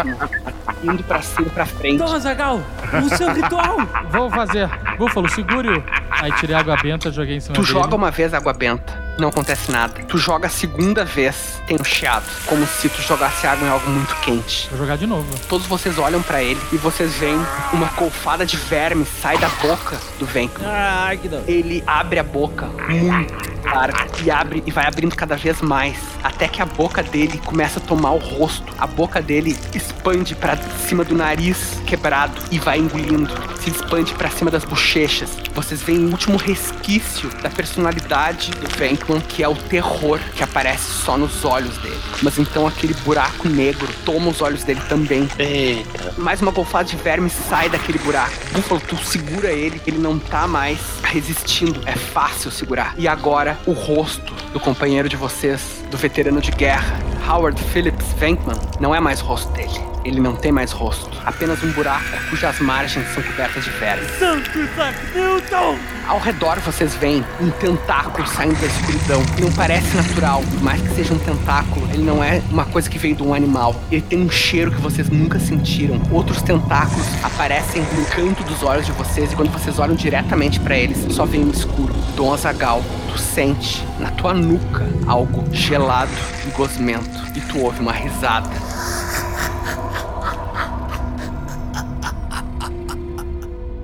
indo 0.84 1.04
pra 1.04 1.22
cima 1.22 1.48
e 1.48 1.52
pra 1.52 1.66
frente. 1.66 1.98
Dom 2.00 2.12
Azagal, 2.12 2.62
o 3.06 3.16
seu 3.16 3.32
ritual. 3.34 3.78
Vou 4.10 4.32
fazer. 4.32 4.68
Búfalo, 4.98 5.30
segure-o. 5.30 5.84
Aí 6.10 6.32
tirei 6.34 6.56
água 6.56 6.76
benta, 6.82 7.12
joguei 7.12 7.36
em 7.36 7.40
cima 7.40 7.54
Tu 7.54 7.62
dele. 7.62 7.74
joga 7.74 7.96
uma 7.96 8.10
vez 8.10 8.34
água 8.34 8.52
benta, 8.54 8.92
não 9.18 9.30
acontece 9.30 9.72
nada. 9.72 10.04
Tu 10.04 10.18
joga 10.18 10.48
a 10.48 10.50
segunda 10.50 11.04
vez, 11.04 11.62
tem 11.68 11.78
um 11.80 11.84
chiado, 11.84 12.26
como 12.46 12.66
se 12.66 12.90
tu 12.90 13.02
jogasse 13.02 13.46
água 13.48 13.68
em 13.68 13.72
algo 13.72 13.90
muito 13.90 14.16
quente. 14.18 14.68
Vou 14.70 14.80
jogar 14.80 14.98
de 14.98 15.08
novo. 15.08 15.28
Todos 15.48 15.68
vocês 15.68 15.98
olham 15.98 16.22
pra 16.22 16.42
ele 16.42 16.60
e 16.72 16.78
vocês 16.78 17.14
veem 17.16 17.40
uma 17.74 17.88
colfada 17.90 18.46
de 18.46 18.58
verme 18.58 19.06
sai 19.22 19.38
da 19.38 19.50
boca 19.50 19.98
do 20.20 20.26
Venkman. 20.26 20.68
Ai, 20.68 21.18
que. 21.18 21.28
Ele 21.48 21.84
abre 21.86 22.20
a 22.20 22.24
boca 22.24 22.68
muito 22.90 23.58
larga 23.66 24.08
e 24.24 24.32
abre 24.32 24.64
e 24.66 24.72
vai 24.72 24.86
abrindo 24.88 25.16
cada 25.16 25.36
vez 25.36 25.62
mais, 25.62 25.98
até 26.24 26.48
que 26.48 26.62
a 26.62 26.66
boca 26.66 27.04
dele 27.04 27.38
começa 27.46 27.80
a 27.80 27.82
tomar 27.82 28.12
o 28.12 28.18
rosto. 28.18 28.74
A 28.78 28.88
boca 28.88 29.22
dele 29.22 29.58
expande 29.74 30.36
pra 30.36 30.58
cima 30.88 31.04
do 31.04 31.16
nariz 31.16 31.82
quebrado 31.86 32.42
e 32.52 32.60
vai 32.60 32.80
engolindo. 32.80 33.34
Se 33.62 33.70
expande 33.70 34.14
pra 34.14 34.30
cima 34.30 34.50
das 34.50 34.64
bochechas. 34.64 35.30
Vocês 35.54 35.82
veem 35.82 36.06
o 36.06 36.12
último 36.12 36.38
resquício 36.38 37.30
da 37.42 37.50
personalidade 37.50 38.52
do 38.52 38.68
Venkman, 38.78 39.07
que 39.16 39.42
é 39.42 39.48
o 39.48 39.56
terror 39.56 40.20
que 40.36 40.44
aparece 40.44 40.92
só 41.04 41.18
nos 41.18 41.46
olhos 41.46 41.78
dele. 41.78 42.00
Mas 42.22 42.38
então 42.38 42.68
aquele 42.68 42.94
buraco 42.94 43.48
negro 43.48 43.88
toma 44.06 44.30
os 44.30 44.42
olhos 44.42 44.64
dele 44.64 44.82
também. 44.90 45.28
Eita. 45.40 46.14
Mais 46.18 46.42
uma 46.42 46.52
golfada 46.52 46.90
de 46.90 46.98
verme 46.98 47.30
sai 47.30 47.70
daquele 47.70 48.00
buraco. 48.00 48.34
Búfalo, 48.52 48.82
tu 48.82 48.98
segura 48.98 49.52
ele, 49.52 49.82
ele 49.88 49.98
não 49.98 50.20
tá 50.20 50.48
mais 50.48 50.80
resistindo. 51.04 51.82
É 51.86 51.94
fácil 51.94 52.52
segurar. 52.52 52.94
E 52.98 53.08
agora, 53.08 53.58
o 53.66 53.72
rosto 53.72 54.34
do 54.52 54.60
companheiro 54.60 55.08
de 55.08 55.16
vocês, 55.16 55.84
do 55.90 55.98
veterano 55.98 56.42
de 56.42 56.52
guerra, 56.52 57.00
Howard 57.28 57.62
Phillips 57.72 58.14
Venkman, 58.18 58.58
não 58.80 58.94
é 58.94 59.00
mais 59.00 59.22
o 59.22 59.26
rosto 59.26 59.52
dele. 59.54 59.88
Ele 60.06 60.22
não 60.22 60.36
tem 60.36 60.54
mais 60.54 60.72
rosto. 60.72 61.10
Apenas 61.26 61.62
um 61.64 61.72
buraco 61.72 62.06
cujas 62.30 62.60
margens 62.60 63.06
são 63.14 63.22
cobertas 63.22 63.66
de 63.66 63.70
verme. 63.72 64.08
Santo 64.18 64.58
Isaac 64.58 64.98
Newton! 65.14 65.78
Ao 66.08 66.20
redor 66.20 66.60
vocês 66.62 66.96
veem 66.96 67.26
um 67.42 67.50
tentáculo 67.52 68.26
saindo 68.26 68.58
da 68.62 68.68
escuridão. 68.68 68.97
Não 69.40 69.52
parece 69.54 69.96
natural, 69.96 70.42
por 70.42 70.62
mais 70.62 70.82
que 70.82 70.96
seja 70.96 71.14
um 71.14 71.20
tentáculo, 71.20 71.88
ele 71.94 72.04
não 72.04 72.24
é 72.24 72.42
uma 72.50 72.66
coisa 72.66 72.90
que 72.90 72.98
veio 72.98 73.16
de 73.16 73.24
um 73.24 73.34
animal. 73.34 73.76
Ele 73.92 74.02
tem 74.02 74.20
um 74.20 74.30
cheiro 74.30 74.72
que 74.72 74.82
vocês 74.82 75.10
nunca 75.10 75.40
sentiram. 75.40 76.02
Outros 76.12 76.42
tentáculos 76.42 77.06
aparecem 77.24 77.82
no 77.82 78.06
canto 78.06 78.44
dos 78.44 78.64
olhos 78.64 78.86
de 78.86 78.92
vocês 78.92 79.32
e 79.32 79.36
quando 79.36 79.52
vocês 79.52 79.80
olham 79.80 79.96
diretamente 79.96 80.60
pra 80.60 80.78
eles, 80.78 81.14
só 81.14 81.26
vem 81.26 81.46
um 81.46 81.52
escuro. 81.52 81.94
Dom 82.16 82.34
Azagal, 82.34 82.84
tu 83.12 83.18
sente 83.18 83.86
na 84.00 84.12
tua 84.12 84.34
nuca 84.34 84.86
algo 85.06 85.44
gelado 85.54 86.12
e 86.46 86.50
gosmento 86.52 87.10
e 87.36 87.42
tu 87.42 87.60
ouve 87.60 87.80
uma 87.80 87.94
risada. 87.94 88.50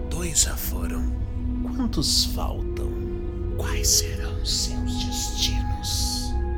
Dois 0.09 0.41
já 0.41 0.55
foram. 0.55 1.03
Quantos 1.63 2.25
faltam? 2.25 2.91
Quais 3.57 3.87
serão 3.87 4.23
destinos? 4.43 4.72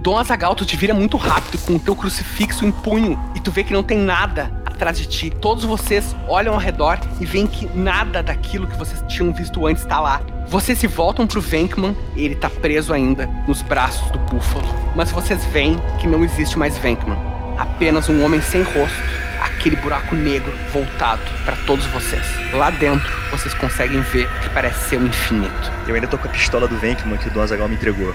Dom 0.06 0.20
Azagal, 0.20 0.54
tu 0.54 0.64
te 0.64 0.78
vira 0.78 0.94
muito 0.94 1.18
rápido 1.18 1.58
com 1.66 1.78
o 1.78 1.80
teu 1.80 1.96
crucifixo 1.96 2.64
em 2.64 2.72
punho 2.72 3.20
e 3.34 3.40
tu 3.40 3.50
vê 3.50 3.64
que 3.64 3.74
não 3.74 3.82
tem 3.82 3.98
nada 3.98 4.52
atrás 4.64 5.00
de 5.00 5.08
ti. 5.08 5.32
Todos 5.32 5.66
vocês 5.66 6.16
olham 6.28 6.54
ao 6.54 6.60
redor 6.60 7.00
e 7.20 7.26
veem 7.26 7.48
que 7.48 7.66
nada 7.76 8.22
daquilo 8.22 8.68
que 8.68 8.78
vocês 8.78 9.04
tinham 9.08 9.34
visto 9.34 9.66
antes 9.66 9.84
tá 9.84 10.00
lá. 10.00 10.22
Vocês 10.48 10.78
se 10.78 10.86
voltam 10.86 11.26
pro 11.26 11.42
Venkman, 11.42 11.98
ele 12.16 12.36
tá 12.36 12.52
preso 12.52 12.94
ainda 12.94 13.26
nos 13.48 13.64
braços 13.64 14.12
do 14.12 14.20
búfalo. 14.20 14.68
Mas 14.96 15.12
vocês 15.12 15.44
veem 15.46 15.76
que 16.00 16.06
não 16.06 16.24
existe 16.24 16.56
mais 16.56 16.78
Venkman. 16.78 17.18
Apenas 17.58 18.08
um 18.08 18.24
homem 18.24 18.40
sem 18.44 18.62
rosto, 18.62 19.04
aquele 19.42 19.76
buraco 19.76 20.14
negro 20.14 20.54
voltado 20.72 21.24
pra 21.44 21.56
todos 21.66 21.84
vocês. 21.88 22.24
Lá 22.54 22.70
dentro, 22.70 23.12
vocês 23.32 23.56
conseguem 23.56 24.02
ver 24.02 24.28
o 24.28 24.40
que 24.42 24.50
parece 24.52 24.88
ser 24.88 25.00
um 25.00 25.08
infinito. 25.08 25.72
Eu 25.88 25.96
ainda 25.96 26.06
tô 26.06 26.16
com 26.16 26.28
a 26.28 26.32
pistola 26.32 26.68
do 26.68 26.78
Venkman 26.78 27.18
que 27.18 27.28
o 27.28 27.32
Don 27.32 27.42
Azaghal 27.42 27.68
me 27.68 27.74
entregou. 27.74 28.14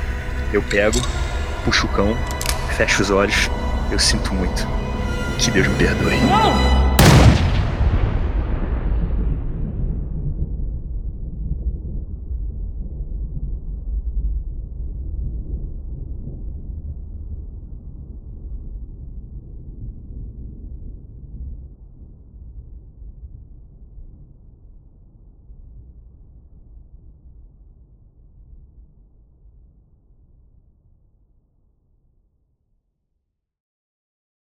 Eu 0.53 0.63
pego, 0.63 1.01
puxo 1.65 1.87
o 1.87 1.91
cão, 1.91 2.17
fecho 2.77 3.03
os 3.03 3.11
olhos. 3.11 3.51
Eu 3.91 3.99
sinto 3.99 4.33
muito. 4.35 4.67
Que 5.39 5.51
Deus 5.51 5.67
me 5.67 5.75
perdoe. 5.75 6.17
Não! 6.21 6.90